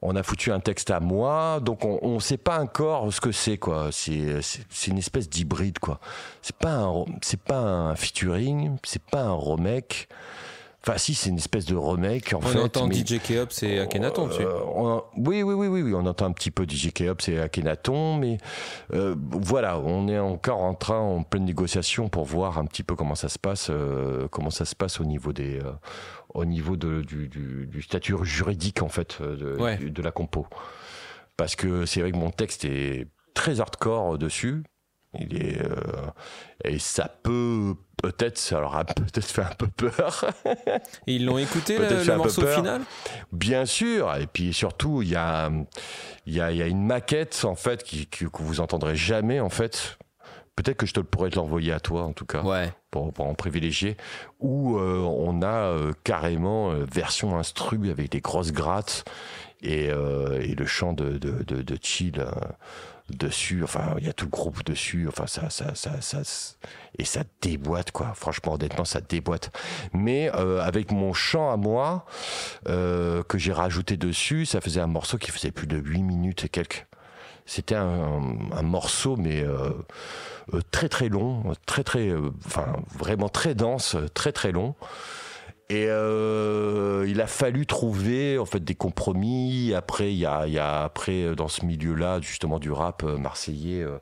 on 0.03 0.17
a 0.17 0.23
foutu 0.23 0.53
un 0.53 0.61
texte 0.61 0.91
à 0.91 1.01
moi, 1.01 1.61
donc 1.61 1.85
on 1.85 2.15
ne 2.15 2.21
sait 2.21 2.39
pas 2.39 2.61
encore 2.61 3.13
ce 3.13 3.21
que 3.21 3.33
c'est 3.33 3.59
quoi. 3.59 3.91
C'est 3.93 4.87
une 4.87 4.99
espèce 4.99 5.29
d'hybride 5.29 5.79
quoi. 5.79 6.01
C'est 6.43 6.57
pas 6.57 6.93
c'est 7.23 7.41
pas 7.41 7.59
un 7.59 7.97
featuring, 7.97 8.77
c'est 8.85 9.03
pas 9.03 9.23
un 9.23 9.37
remake. 9.37 10.09
Enfin, 10.83 10.97
si, 10.97 11.15
c'est 11.15 11.29
une 11.29 11.37
espèce 11.37 11.67
de 11.67 11.77
remake. 11.77 12.33
En 12.33 12.39
on 12.39 12.41
fait, 12.41 12.59
entend 12.59 12.91
DJ 12.91 13.21
Keops 13.21 13.63
et 13.63 13.81
Akhenaton 13.81 14.29
dessus. 14.29 14.43
Euh, 14.43 15.01
oui, 15.17 15.43
oui, 15.43 15.53
oui, 15.53 15.67
oui, 15.67 15.83
oui, 15.83 15.95
on 15.95 16.07
entend 16.07 16.25
un 16.25 16.33
petit 16.33 16.51
peu 16.51 16.65
DJ 16.67 16.93
Keops 16.93 17.29
et 17.29 17.39
Akhenaton, 17.39 18.17
mais 18.17 18.39
euh, 18.95 19.15
voilà, 19.19 19.79
on 19.79 20.09
est 20.09 20.19
encore 20.19 20.61
en 20.61 20.73
train, 20.73 20.99
en 20.99 21.23
pleine 21.23 21.45
négociation 21.45 22.09
pour 22.09 22.25
voir 22.25 22.59
un 22.59 22.65
petit 22.65 22.83
peu 22.83 22.95
comment 22.95 23.15
ça 23.15 23.29
se 23.29 23.39
passe, 23.39 23.69
euh, 23.69 24.27
comment 24.29 24.49
ça 24.51 24.65
se 24.65 24.75
passe 24.75 25.01
au 25.01 25.05
niveau 25.05 25.35
des, 25.35 25.61
au 26.33 26.47
niveau 26.47 26.77
de, 26.77 27.03
du, 27.03 27.29
du, 27.29 27.83
statut 27.83 28.15
juridique 28.23 28.83
en 28.83 28.89
fait 28.89 29.21
de, 29.21 29.87
de 29.87 30.03
la 30.03 30.13
compo. 30.13 30.47
Parce 31.37 31.57
que 31.57 31.85
c'est 31.85 32.01
vrai 32.01 32.13
que 32.13 32.17
mon 32.17 32.31
texte 32.31 32.65
est 32.65 33.07
très 33.35 33.61
hardcore 33.61 34.17
dessus. 34.17 34.63
Il 35.19 35.37
est 35.37 35.59
et 36.65 36.79
ça 36.79 37.09
peut 37.23 37.75
peut-être 38.03 38.39
ça 38.39 38.61
leur 38.61 38.77
a 38.77 38.85
peut-être 38.85 39.25
fait 39.25 39.43
un 39.43 39.55
peu 39.57 39.67
peur. 39.67 40.25
Et 41.07 41.15
ils 41.15 41.25
l'ont 41.25 41.39
écouté 41.39 41.79
le, 41.79 42.17
morceau 42.17 42.47
final? 42.47 42.83
Bien 43.33 43.65
sûr. 43.65 44.15
Et 44.17 44.27
puis 44.27 44.53
surtout, 44.53 45.03
il 45.03 45.09
y 45.09 45.17
a, 45.17 45.51
il 46.27 46.35
y, 46.35 46.41
a, 46.41 46.53
y 46.53 46.63
a 46.63 46.67
une 46.67 46.85
maquette 46.85 47.45
en 47.45 47.55
fait 47.55 47.83
qui, 47.83 48.07
que 48.07 48.27
vous 48.43 48.61
entendrez 48.61 48.97
jamais 48.97 49.41
en 49.41 49.51
fait. 49.51 49.99
Peut-être 50.57 50.77
que 50.77 50.87
je 50.87 50.93
te 50.93 51.01
pourrais 51.01 51.31
te 51.31 51.37
l'envoyer 51.37 51.73
à 51.73 51.81
toi 51.81 52.05
en 52.05 52.13
tout 52.13 52.27
cas. 52.27 52.43
Ouais. 52.43 52.71
Pour, 52.91 53.13
pour 53.13 53.27
en 53.27 53.35
privilégier. 53.35 53.97
Où 54.41 54.77
euh, 54.79 54.99
on 54.99 55.43
a 55.43 55.47
euh, 55.47 55.93
carrément 56.05 56.73
euh, 56.73 56.85
version 56.93 57.39
instru 57.39 57.91
avec 57.91 58.11
des 58.11 58.21
grosses 58.21 58.53
grattes 58.53 59.05
et, 59.63 59.89
et 59.89 60.55
le 60.55 60.65
chant 60.65 60.95
de, 60.95 61.19
de, 61.19 61.43
de, 61.43 61.61
de 61.61 61.79
chill 61.83 62.25
dessus. 63.17 63.63
Enfin, 63.63 63.95
il 63.99 64.07
y 64.07 64.09
a 64.09 64.13
tout 64.13 64.27
le 64.27 64.31
groupe 64.31 64.65
dessus. 64.65 65.07
Enfin, 65.09 65.27
ça, 65.27 65.51
ça, 65.51 65.75
ça, 65.75 66.01
ça, 66.01 66.23
et 66.99 67.05
ça 67.05 67.23
déboîte 67.41 67.91
quoi. 67.91 68.13
Franchement, 68.15 68.55
honnêtement, 68.55 68.85
ça 68.85 69.01
déboîte. 69.01 69.51
Mais 69.93 70.31
euh, 70.35 70.61
avec 70.61 70.91
mon 70.93 71.13
chant 71.13 71.51
à 71.51 71.57
moi 71.57 72.07
euh, 72.69 73.23
que 73.23 73.39
j'ai 73.39 73.53
rajouté 73.53 73.97
dessus, 73.97 74.47
ça 74.47 74.61
faisait 74.61 74.81
un 74.81 74.87
morceau 74.87 75.19
qui 75.19 75.31
faisait 75.31 75.53
plus 75.53 75.67
de 75.67 75.77
8 75.77 76.03
minutes 76.03 76.45
et 76.45 76.49
quelques. 76.49 76.87
C'était 77.47 77.75
un, 77.75 78.63
morceau, 78.63 79.17
mais 79.17 79.43
euh, 79.43 79.73
très 80.71 80.89
très 80.89 81.09
long, 81.09 81.43
très 81.67 81.83
très, 81.83 82.15
enfin 82.47 82.77
vraiment 82.97 83.29
très 83.29 83.57
dense, 83.57 83.97
très 84.15 84.31
très 84.31 84.53
long. 84.53 84.77
Et 85.71 85.87
euh, 85.89 87.07
il 87.09 87.21
a 87.21 87.29
fallu 87.29 87.65
trouver 87.65 88.39
en 88.41 88.45
fait 88.45 88.59
des 88.59 88.75
compromis. 88.75 89.73
Après, 89.73 90.13
il 90.13 90.19
y 90.19 90.27
a, 90.27 90.83
après 90.83 91.23
euh, 91.23 91.37
dans 91.37 91.47
ce 91.47 91.65
milieu-là 91.65 92.21
justement 92.21 92.59
du 92.59 92.73
rap 92.73 93.05
euh, 93.05 93.17
marseillais. 93.17 93.83
Euh, 93.83 93.99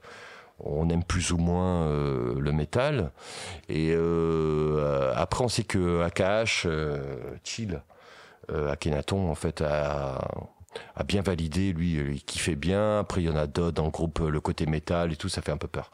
on 0.61 0.89
aime 0.89 1.05
plus 1.05 1.31
ou 1.31 1.37
moins 1.37 1.87
le 1.89 2.51
métal. 2.51 3.13
Et 3.69 3.95
après, 5.15 5.45
on 5.45 5.49
sait 5.49 5.63
que 5.63 6.03
AKH, 6.03 6.67
Chill, 7.45 7.81
Akhenaton, 8.53 9.31
en 9.31 9.37
fait, 9.37 9.63
a, 9.63 10.19
a 10.97 11.05
bien 11.05 11.23
validé. 11.23 11.73
Lui, 11.73 11.93
il 11.93 12.25
kiffait 12.25 12.57
bien. 12.57 12.99
Après, 12.99 13.23
il 13.23 13.29
y 13.29 13.31
en 13.31 13.37
a 13.37 13.47
d'autres 13.47 13.77
dans 13.77 13.85
le 13.85 13.93
groupe, 13.93 14.19
le 14.19 14.41
côté 14.41 14.67
métal 14.67 15.13
et 15.13 15.17
tout, 15.17 15.29
ça 15.29 15.43
fait 15.43 15.53
un 15.53 15.59
peu 15.59 15.69
peur. 15.69 15.93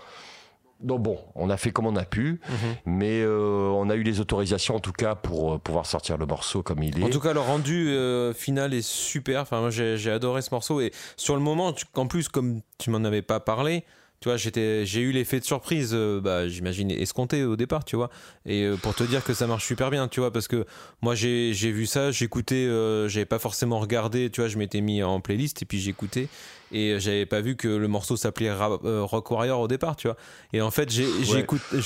Donc 0.85 1.01
bon, 1.02 1.19
on 1.35 1.48
a 1.48 1.56
fait 1.56 1.70
comme 1.70 1.86
on 1.86 1.97
a 1.97 2.05
pu, 2.05 2.40
mhm. 2.48 2.56
mais 2.85 3.23
euh, 3.23 3.70
on 3.74 3.89
a 3.89 3.94
eu 3.94 4.02
les 4.02 4.20
autorisations 4.20 4.77
en 4.77 4.81
tout 4.81 4.93
cas 4.93 5.15
pour 5.15 5.55
euh, 5.55 5.59
pouvoir 5.59 5.86
sortir 5.86 6.19
le 6.19 6.27
morceau 6.27 6.62
comme 6.62 6.82
il 6.82 7.01
est. 7.01 7.05
En 7.05 7.09
tout 7.09 7.20
cas, 7.20 7.32
le 7.32 7.40
rendu 7.40 7.89
euh, 7.89 8.35
final 8.35 8.74
est 8.74 8.86
super. 8.86 9.40
Enfin, 9.40 9.61
moi 9.61 9.70
j'ai 9.70 10.11
adoré 10.11 10.43
ce 10.43 10.51
morceau 10.52 10.82
et 10.82 10.93
sur 11.16 11.35
le 11.36 11.40
moment, 11.40 11.74
en 11.94 12.06
plus 12.06 12.28
comme 12.28 12.61
tu 12.78 12.90
m'en 12.90 13.02
avais 13.05 13.23
pas 13.23 13.40
parlé, 13.40 13.85
tu 14.24 14.30
vois, 14.30 14.38
j'étais, 14.38 14.86
j'ai 14.86 15.02
eu 15.02 15.12
l'effet 15.12 15.38
de 15.38 15.44
surprise, 15.44 15.90
euh, 15.92 16.18
bah, 16.18 16.48
j'imagine 16.48 16.90
escompté 16.90 17.44
au 17.44 17.56
départ, 17.56 17.84
tu 17.84 17.94
vois. 17.94 18.09
Et 18.46 18.62
euh, 18.62 18.78
pour 18.78 18.94
te 18.94 19.05
dire 19.05 19.22
que 19.22 19.34
ça 19.34 19.46
marche 19.46 19.66
super 19.66 19.90
bien, 19.90 20.09
tu 20.09 20.20
vois, 20.20 20.32
parce 20.32 20.48
que 20.48 20.64
moi 21.02 21.14
j'ai, 21.14 21.52
j'ai 21.52 21.70
vu 21.70 21.84
ça, 21.84 22.10
j'écoutais, 22.10 22.55
euh, 22.55 23.06
j'avais 23.06 23.26
pas 23.26 23.38
forcément 23.38 23.78
regardé, 23.80 24.30
tu 24.30 24.40
vois, 24.40 24.48
je 24.48 24.56
m'étais 24.56 24.80
mis 24.80 25.02
en 25.02 25.20
playlist 25.20 25.60
et 25.60 25.66
puis 25.66 25.78
j'écoutais 25.78 26.28
et 26.72 26.98
j'avais 27.01 27.26
pas 27.26 27.42
vu 27.42 27.55
que 27.55 27.68
le 27.68 27.86
morceau 27.86 28.16
s'appelait 28.16 28.51
Rock 28.51 29.30
Warrior 29.30 29.60
au 29.60 29.68
départ, 29.68 29.94
tu 29.94 30.09
vois. 30.09 30.16
Et 30.55 30.62
en 30.62 30.70
fait, 30.70 30.90
j'ai, 30.90 31.05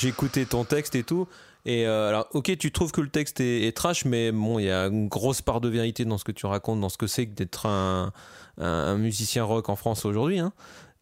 écouté 0.06 0.47
ton 0.47 0.62
texte 0.62 0.94
et 0.94 1.02
tout. 1.02 1.27
Et 1.66 1.86
alors, 1.86 2.28
ok, 2.35 2.56
tu 2.56 2.70
trouves 2.70 2.93
que 2.93 3.01
le 3.01 3.09
texte 3.09 3.40
est, 3.40 3.66
est 3.66 3.77
trash, 3.77 4.05
mais 4.05 4.31
bon, 4.31 4.60
il 4.60 4.66
y 4.66 4.70
a 4.70 4.86
une 4.86 5.09
grosse 5.09 5.43
part 5.43 5.60
de 5.60 5.69
vérité 5.69 6.05
dans 6.05 6.19
ce 6.19 6.24
que 6.24 6.31
tu 6.31 6.47
racontes, 6.47 6.81
dans 6.81 6.89
ce 6.89 6.98
que 6.98 7.09
c'est 7.09 7.27
que 7.27 7.35
d'être 7.35 7.66
un, 7.66 8.12
un, 8.59 8.65
un, 8.65 8.97
musicien 8.97 9.43
rock 9.43 9.69
en 9.69 9.77
France 9.77 10.05
aujourd'hui. 10.05 10.39
Hein. 10.39 10.52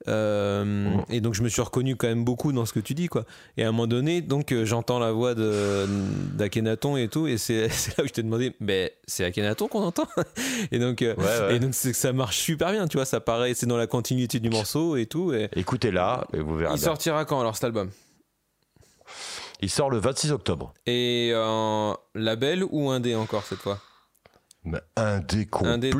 Euh, 0.08 0.64
mm. 0.64 1.04
Et 1.10 1.20
donc 1.20 1.34
je 1.34 1.42
me 1.42 1.48
suis 1.48 1.62
reconnu 1.62 1.96
quand 1.96 2.06
même 2.06 2.24
beaucoup 2.24 2.52
dans 2.52 2.66
ce 2.66 2.72
que 2.72 2.80
tu 2.80 2.94
dis 2.94 3.08
quoi. 3.08 3.24
Et 3.56 3.64
à 3.64 3.68
un 3.68 3.72
moment 3.72 3.86
donné, 3.86 4.20
donc 4.20 4.52
euh, 4.52 4.64
j'entends 4.64 4.98
la 4.98 5.12
voix 5.12 5.34
d'Akenaton 5.34 6.96
et 6.96 7.08
tout, 7.08 7.26
et 7.26 7.38
c'est 7.38 7.68
là 7.96 8.04
où 8.04 8.06
je 8.06 8.12
t'ai 8.12 8.22
demandé, 8.22 8.54
mais 8.60 8.94
c'est 9.06 9.24
Akhenaton 9.24 9.68
qu'on 9.68 9.82
entend? 9.82 10.06
Et 10.72 10.78
donc, 10.78 11.02
euh, 11.02 11.50
et 11.50 11.58
donc 11.58 11.74
ça 11.74 12.12
marche 12.12 12.38
super 12.38 12.72
bien, 12.72 12.88
tu 12.88 12.96
vois, 12.96 13.04
ça 13.04 13.20
paraît, 13.20 13.54
c'est 13.54 13.66
dans 13.66 13.76
la 13.76 13.86
continuité 13.86 14.40
du 14.40 14.50
morceau 14.50 14.96
et 14.96 15.06
tout. 15.06 15.32
Et... 15.32 15.48
Écoutez-la 15.54 16.26
et 16.32 16.40
vous 16.40 16.56
verrez. 16.56 16.74
Il 16.74 16.80
sortira 16.80 17.24
quand 17.24 17.40
alors 17.40 17.54
cet 17.54 17.64
album? 17.64 17.90
Il 19.60 19.70
sort 19.70 19.90
le 19.90 19.98
26 19.98 20.32
octobre. 20.32 20.74
Et 20.86 21.32
un 21.34 21.96
label 22.14 22.64
ou 22.70 22.90
un 22.90 23.00
dé 23.00 23.14
encore 23.14 23.44
cette 23.44 23.60
fois? 23.60 23.80
Un 24.96 25.20
dé 25.20 25.46
complet. 25.46 25.70
Un 25.70 25.78
dé 25.78 25.90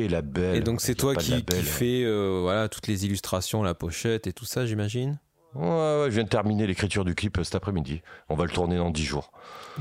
total. 0.00 0.10
La 0.10 0.22
belle. 0.22 0.56
Et 0.56 0.60
donc 0.60 0.80
c'est 0.80 0.94
toi 0.94 1.14
qui, 1.14 1.44
qui 1.44 1.62
fais 1.62 2.02
euh, 2.04 2.40
voilà, 2.42 2.68
toutes 2.68 2.86
les 2.86 3.04
illustrations, 3.04 3.62
la 3.62 3.74
pochette 3.74 4.26
et 4.26 4.32
tout 4.32 4.44
ça, 4.44 4.66
j'imagine? 4.66 5.18
Ouais, 5.54 5.66
ouais, 5.66 6.06
je 6.06 6.14
viens 6.14 6.24
de 6.24 6.28
terminer 6.28 6.66
l'écriture 6.66 7.04
du 7.04 7.14
clip 7.14 7.38
cet 7.42 7.54
après-midi. 7.54 8.02
On 8.28 8.34
va 8.34 8.44
le 8.44 8.50
tourner 8.50 8.76
dans 8.76 8.90
10 8.90 9.04
jours. 9.04 9.32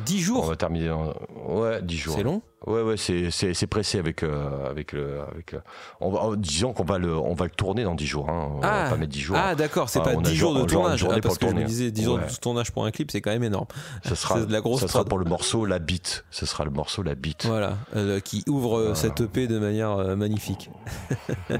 10 0.05 0.19
jours 0.19 0.43
On 0.43 0.47
va 0.47 0.55
terminer 0.55 0.89
dans... 0.89 1.13
Ouais, 1.47 1.81
10 1.81 1.97
jours. 1.97 2.15
C'est 2.17 2.23
long 2.23 2.41
Ouais, 2.67 2.83
ouais, 2.83 2.95
c'est 2.95 3.67
pressé 3.67 3.97
avec, 3.97 4.21
euh, 4.21 4.69
avec 4.69 4.91
le. 4.91 5.21
Avec, 5.31 5.55
euh, 5.55 5.61
on 5.99 6.11
va, 6.11 6.35
disons 6.35 6.73
qu'on 6.73 6.83
va 6.83 6.99
le, 6.99 7.17
on 7.17 7.33
va 7.33 7.45
le 7.45 7.51
tourner 7.51 7.83
dans 7.83 7.95
10 7.95 8.05
jours. 8.05 8.29
Hein. 8.29 8.51
On 8.53 8.59
ah, 8.61 8.83
va 8.83 8.89
pas 8.91 8.97
mettre 8.97 9.11
10 9.11 9.19
jours. 9.19 9.37
Ah, 9.39 9.55
d'accord, 9.55 9.89
c'est 9.89 10.03
pas 10.03 10.15
10 10.15 10.35
jours 10.35 10.53
de 10.53 10.65
tournage. 10.65 11.03
Ah, 11.09 11.19
parce 11.23 11.39
que 11.39 11.49
je 11.49 11.55
me 11.55 11.63
disais 11.63 11.89
10 11.89 12.03
jours 12.03 12.19
de 12.19 12.39
tournage 12.39 12.71
pour 12.71 12.85
un 12.85 12.91
clip, 12.91 13.09
c'est 13.09 13.19
quand 13.21 13.31
même 13.31 13.43
énorme. 13.43 13.65
Ça 14.03 14.15
sera, 14.15 14.41
de 14.41 14.51
la 14.51 14.61
grosse 14.61 14.81
ça 14.81 14.87
sera 14.87 15.05
pour 15.05 15.17
le 15.17 15.25
morceau 15.25 15.65
La 15.65 15.79
Bite. 15.79 16.23
Ce 16.29 16.45
sera 16.45 16.63
le 16.63 16.69
morceau 16.69 17.01
La 17.01 17.15
Bite. 17.15 17.47
Voilà, 17.47 17.77
euh, 17.95 18.19
qui 18.19 18.43
ouvre 18.47 18.93
cette 18.93 19.21
EP 19.21 19.47
de 19.47 19.57
manière 19.57 20.15
magnifique. 20.15 20.69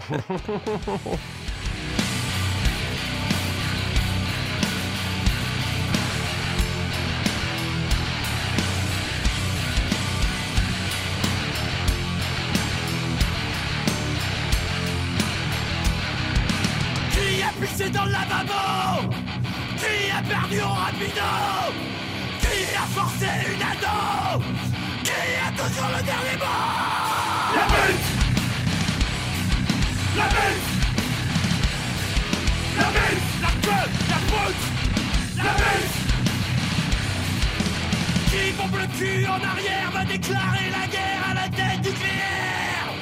Qui 38.52 38.58
pompe 38.58 38.76
le 38.76 38.98
cul 38.98 39.26
en 39.28 39.42
arrière 39.42 39.92
va 39.94 40.04
déclarer 40.04 40.70
la 40.72 40.88
guerre 40.88 41.30
à 41.30 41.34
la 41.34 41.44
tête 41.44 41.86
nucléaire 41.86 42.94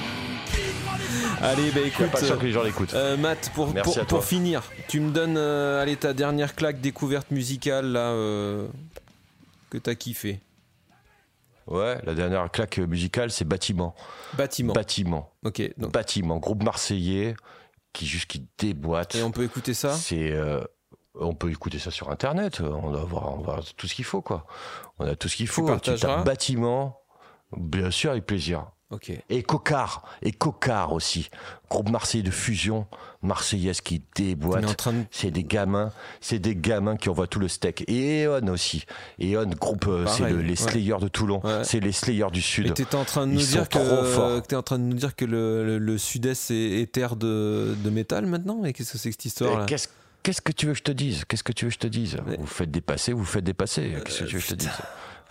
Allez, 1.41 1.71
bah 1.71 1.79
écoute, 1.85 2.11
pas 2.11 2.21
sûr 2.21 2.37
que 2.37 2.45
les 2.45 2.51
gens 2.51 2.61
l'écoutent. 2.61 2.93
Euh, 2.93 3.17
Matt, 3.17 3.51
pour, 3.55 3.73
pour, 4.07 4.23
finir, 4.23 4.61
tu 4.87 4.99
me 4.99 5.09
donnes 5.11 5.37
euh, 5.37 5.81
allez, 5.81 5.95
ta 5.95 6.13
dernière 6.13 6.53
claque 6.53 6.81
découverte 6.81 7.31
musicale 7.31 7.87
là, 7.87 8.11
euh, 8.11 8.67
que 9.71 9.79
t'as 9.79 9.95
kiffé. 9.95 10.39
Ouais, 11.65 11.99
la 12.03 12.13
dernière 12.13 12.51
claque 12.51 12.77
musicale, 12.77 13.31
c'est 13.31 13.45
Bâtiment. 13.45 13.95
Bâtiment. 14.37 14.73
Bâtiment. 14.73 15.31
Ok. 15.43 15.63
Donc. 15.77 15.93
Bâtiment, 15.93 16.37
groupe 16.37 16.61
marseillais 16.61 17.35
qui 17.91 18.05
juste 18.05 18.27
qui 18.27 18.45
déboîte. 18.59 19.15
Et 19.15 19.23
on 19.23 19.31
peut 19.31 19.43
écouter 19.43 19.73
ça? 19.73 19.93
C'est 19.93 20.31
on 21.19 21.33
peut 21.35 21.49
écouter 21.51 21.79
ça 21.79 21.91
sur 21.91 22.09
internet, 22.09 22.61
on 22.61 22.89
va 22.91 23.01
avoir, 23.01 23.37
on 23.37 23.41
va 23.41 23.59
tout 23.77 23.87
ce 23.87 23.93
qu'il 23.95 24.05
faut 24.05 24.21
quoi. 24.21 24.45
On 24.99 25.05
a 25.05 25.15
tout 25.15 25.27
ce 25.29 25.35
qu'il 25.35 25.47
faut. 25.47 25.69
Tu 25.79 25.91
bâtiment, 26.23 26.99
bien 27.55 27.91
sûr 27.91 28.11
avec 28.11 28.25
plaisir. 28.25 28.65
Et 29.29 29.43
Cocard, 29.43 30.03
et 30.23 30.31
Cocard 30.31 30.93
aussi. 30.93 31.29
Groupe 31.69 31.89
Marseillais 31.91 32.23
de 32.23 32.31
fusion, 32.31 32.87
marseillaise 33.21 33.81
qui 33.81 34.01
déboîte. 34.15 34.63
De- 34.63 35.03
C'est 35.11 35.29
des 35.29 35.43
gamins, 35.43 35.91
c'est 36.21 36.39
des 36.39 36.55
gamins 36.55 36.97
qui 36.97 37.07
envoient 37.09 37.27
tout 37.27 37.37
le 37.39 37.47
steak. 37.47 37.83
Et 37.87 38.23
Eon 38.23 38.47
aussi. 38.47 38.85
Eon, 39.21 39.45
groupe, 39.45 39.85
euh, 39.87 40.07
c'est 40.07 40.27
le- 40.31 40.41
les 40.41 40.49
ouais. 40.49 40.55
Slayers 40.55 40.97
de 40.99 41.07
Toulon. 41.07 41.39
Ouais. 41.43 41.63
C'est 41.63 41.79
les 41.79 41.91
Slayers 41.91 42.31
du 42.31 42.41
Sud. 42.41 42.73
t'étais 42.73 42.95
en 42.95 43.05
train 43.05 43.27
de 43.27 43.33
nous 43.33 43.37
dire 43.41 43.69
que, 43.69 44.55
en 44.55 44.63
train 44.63 44.79
de 44.79 44.83
nous 44.85 44.95
dire 44.95 45.15
que 45.15 45.25
le, 45.25 45.63
le- 45.63 45.77
le 45.77 45.97
Sud-Est 45.99 46.49
est, 46.49 46.81
est 46.81 46.91
terre 46.91 47.15
de, 47.15 47.75
de 47.83 47.89
métal 47.91 48.25
maintenant? 48.25 48.57
Mais 48.59 48.73
qu'est-ce 48.73 48.93
que 48.93 48.97
c'est 48.97 49.09
que 49.09 49.13
cette 49.13 49.25
histoire 49.25 49.59
là 49.59 49.65
Et 49.69 49.75
Qu'est-ce 50.23 50.41
que 50.41 50.51
tu 50.51 50.65
veux 50.65 50.73
que 50.73 50.79
je 50.79 50.83
te 50.83 50.91
dise? 50.91 51.23
Qu'est-ce 51.25 51.43
que 51.43 51.51
tu 51.53 51.65
veux 51.65 51.69
que 51.69 51.75
je 51.75 51.79
te 51.79 51.87
dise? 51.87 52.17
Mais- 52.25 52.37
Vous 52.37 52.45
faites 52.45 52.71
dépasser, 52.71 53.13
vous 53.13 53.25
faites 53.25 53.43
dépasser. 53.43 53.93
Qu'est-ce 54.05 54.19
que 54.19 54.25
tu 54.25 54.35
veux 54.35 54.39
que 54.39 54.45
je 54.45 54.49
te 54.49 54.55
dise? 54.55 54.69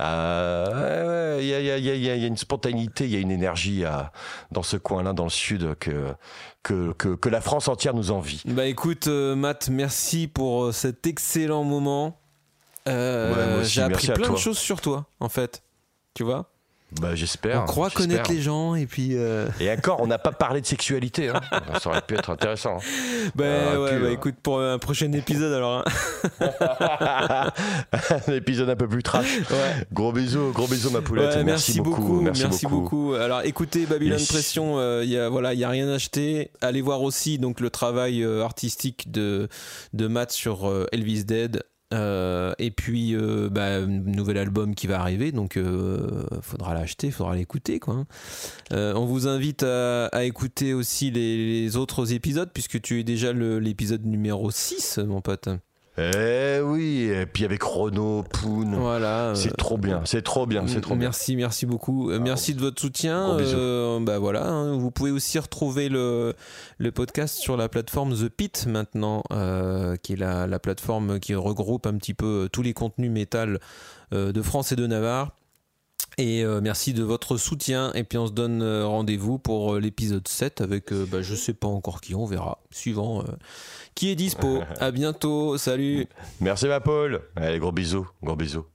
Ouais, 0.00 0.04
ouais, 0.04 1.38
il 1.40 1.46
y 1.48 1.54
a, 1.54 1.58
il 1.60 1.64
y 1.66 1.70
a- 1.70 1.76
il 1.78 1.84
y 1.84 1.90
a- 2.10 2.14
il 2.14 2.20
y 2.22 2.24
a 2.24 2.26
une 2.28 2.36
spontanéité, 2.36 3.04
il 3.04 3.10
y 3.10 3.16
a 3.16 3.18
une 3.18 3.32
énergie 3.32 3.84
à- 3.84 4.12
dans 4.52 4.62
ce 4.62 4.76
coin-là, 4.76 5.12
dans 5.12 5.24
le 5.24 5.30
sud, 5.30 5.74
que, 5.80 6.14
que, 6.62 6.92
que, 6.92 7.14
que 7.16 7.28
la 7.28 7.40
France 7.40 7.66
entière 7.68 7.94
nous 7.94 8.10
envie. 8.12 8.42
Bah 8.46 8.66
écoute, 8.66 9.08
euh, 9.08 9.34
Matt, 9.34 9.68
merci 9.70 10.28
pour 10.28 10.64
euh, 10.66 10.72
cet 10.72 11.06
excellent 11.06 11.64
moment. 11.64 12.20
Euh, 12.86 13.58
Ouais, 13.58 13.64
J'ai 13.64 13.82
appris 13.82 14.06
plein 14.14 14.28
de 14.34 14.38
choses 14.38 14.58
sur 14.58 14.80
toi, 14.80 15.06
en 15.20 15.28
fait. 15.28 15.62
Tu 16.14 16.22
vois? 16.22 16.50
Bah, 17.00 17.14
j'espère. 17.14 17.62
On 17.62 17.66
croit 17.66 17.90
connaître 17.90 18.30
les 18.32 18.40
gens 18.40 18.74
et 18.74 18.86
puis. 18.86 19.10
euh, 19.12 19.46
Et 19.60 19.70
encore, 19.70 20.00
on 20.00 20.06
n'a 20.06 20.16
pas 20.18 20.32
parlé 20.32 20.60
de 20.62 20.66
sexualité. 20.66 21.28
hein. 21.28 21.40
Ça 21.82 21.90
aurait 21.90 22.00
pu 22.00 22.14
être 22.14 22.30
intéressant. 22.30 22.78
Bah, 23.34 23.44
Ah, 23.74 23.80
ouais, 23.80 23.90
pu, 23.90 24.02
bah 24.02 24.06
hein. 24.08 24.12
écoute, 24.12 24.36
pour 24.42 24.60
un 24.60 24.78
prochain 24.78 25.12
épisode 25.12 25.52
alors. 25.52 25.84
hein. 26.40 27.50
Un 28.28 28.32
épisode 28.32 28.70
un 28.70 28.76
peu 28.76 28.88
plus 28.88 29.02
trash. 29.02 29.38
Ouais. 29.50 29.86
Gros 29.92 30.12
bisous, 30.12 30.50
gros 30.52 30.66
bisous, 30.66 30.90
ma 30.90 31.00
poulette. 31.02 31.34
Ouais, 31.36 31.44
merci, 31.44 31.80
beaucoup. 31.80 32.20
merci, 32.22 32.66
beaucoup. 32.66 33.14
Alors 33.14 33.42
écoutez, 33.42 33.86
Babylon 33.86 34.16
Yes. 34.18 34.28
Pression, 34.28 34.78
euh, 34.78 35.02
il 35.04 35.10
y 35.10 35.18
a 35.18 35.28
voilà, 35.28 35.52
il 35.54 35.60
y 35.60 35.64
a 35.64 35.68
rien 35.68 35.88
acheté. 35.92 36.50
Allez 36.60 36.80
voir 36.80 37.02
aussi 37.02 37.38
donc 37.38 37.60
le 37.60 37.70
travail 37.70 38.22
euh, 38.22 38.42
artistique 38.44 39.10
de 39.10 39.48
de 39.92 40.06
Matt 40.06 40.30
sur 40.32 40.68
euh, 40.68 40.86
Elvis 40.92 41.24
Dead. 41.24 41.62
Euh, 41.94 42.52
et 42.58 42.70
puis 42.70 43.14
euh, 43.14 43.48
bah, 43.50 43.80
nouvel 43.80 44.36
album 44.36 44.74
qui 44.74 44.86
va 44.86 45.00
arriver, 45.00 45.32
donc 45.32 45.56
euh, 45.56 46.26
faudra 46.42 46.74
l'acheter, 46.74 47.10
faudra 47.10 47.34
l'écouter 47.34 47.80
hein. 47.86 48.06
Euh, 48.72 48.92
on 48.94 49.06
vous 49.06 49.26
invite 49.26 49.62
à, 49.62 50.24
écouter 50.24 50.74
aussi 50.74 51.10
les, 51.10 51.62
les 51.62 51.76
autres 51.76 52.12
épisodes 52.12 52.50
puisque 52.52 52.80
tu 52.82 53.00
es 53.00 53.04
déjà 53.04 53.32
l'épisode 53.32 54.04
numéro 54.04 54.50
6 54.50 54.98
mon 54.98 55.22
pote. 55.22 55.48
Eh 56.00 56.60
oui, 56.62 57.10
et 57.12 57.26
puis 57.26 57.44
avec 57.44 57.62
Renaud, 57.62 58.22
Poon. 58.22 58.70
Voilà. 58.78 59.30
euh, 59.30 59.34
C'est 59.34 59.56
trop 59.56 59.76
bien, 59.76 60.02
c'est 60.04 60.22
trop 60.22 60.46
bien, 60.46 60.66
c'est 60.68 60.80
trop 60.80 60.94
bien. 60.94 61.08
Merci, 61.08 61.34
merci 61.34 61.66
beaucoup. 61.66 62.10
Euh, 62.10 62.20
merci 62.20 62.54
de 62.54 62.60
votre 62.60 62.80
soutien. 62.80 63.36
Euh, 63.38 63.98
bah 64.00 64.18
voilà, 64.20 64.46
hein, 64.46 64.76
vous 64.78 64.90
pouvez 64.92 65.10
aussi 65.10 65.38
retrouver 65.40 65.88
le, 65.88 66.34
le 66.78 66.92
podcast 66.92 67.38
sur 67.38 67.56
la 67.56 67.68
plateforme 67.68 68.14
The 68.14 68.28
Pit 68.28 68.66
maintenant, 68.68 69.24
euh, 69.32 69.96
qui 69.96 70.12
est 70.12 70.16
la, 70.16 70.46
la 70.46 70.58
plateforme 70.60 71.18
qui 71.18 71.34
regroupe 71.34 71.86
un 71.86 71.94
petit 71.94 72.14
peu 72.14 72.48
tous 72.52 72.62
les 72.62 72.74
contenus 72.74 73.10
métal 73.10 73.58
euh, 74.12 74.30
de 74.30 74.40
France 74.42 74.70
et 74.70 74.76
de 74.76 74.86
Navarre. 74.86 75.32
Et 76.18 76.42
euh, 76.42 76.60
merci 76.60 76.92
de 76.92 77.04
votre 77.04 77.36
soutien. 77.36 77.92
Et 77.94 78.02
puis 78.02 78.18
on 78.18 78.26
se 78.26 78.32
donne 78.32 78.60
euh, 78.60 78.84
rendez-vous 78.84 79.38
pour 79.38 79.74
euh, 79.74 79.80
l'épisode 79.80 80.26
7 80.26 80.60
avec, 80.60 80.92
bah, 80.92 81.22
je 81.22 81.34
sais 81.36 81.54
pas 81.54 81.68
encore 81.68 82.00
qui, 82.00 82.16
on 82.16 82.26
verra. 82.26 82.58
Suivant 82.70 83.24
qui 83.94 84.10
est 84.10 84.16
dispo. 84.16 84.60
à 84.80 84.90
bientôt. 84.90 85.56
Salut. 85.56 86.06
Merci 86.40 86.66
ma 86.66 86.80
Paul. 86.80 87.22
Allez, 87.36 87.60
gros 87.60 87.72
bisous, 87.72 88.08
gros 88.22 88.36
bisous. 88.36 88.66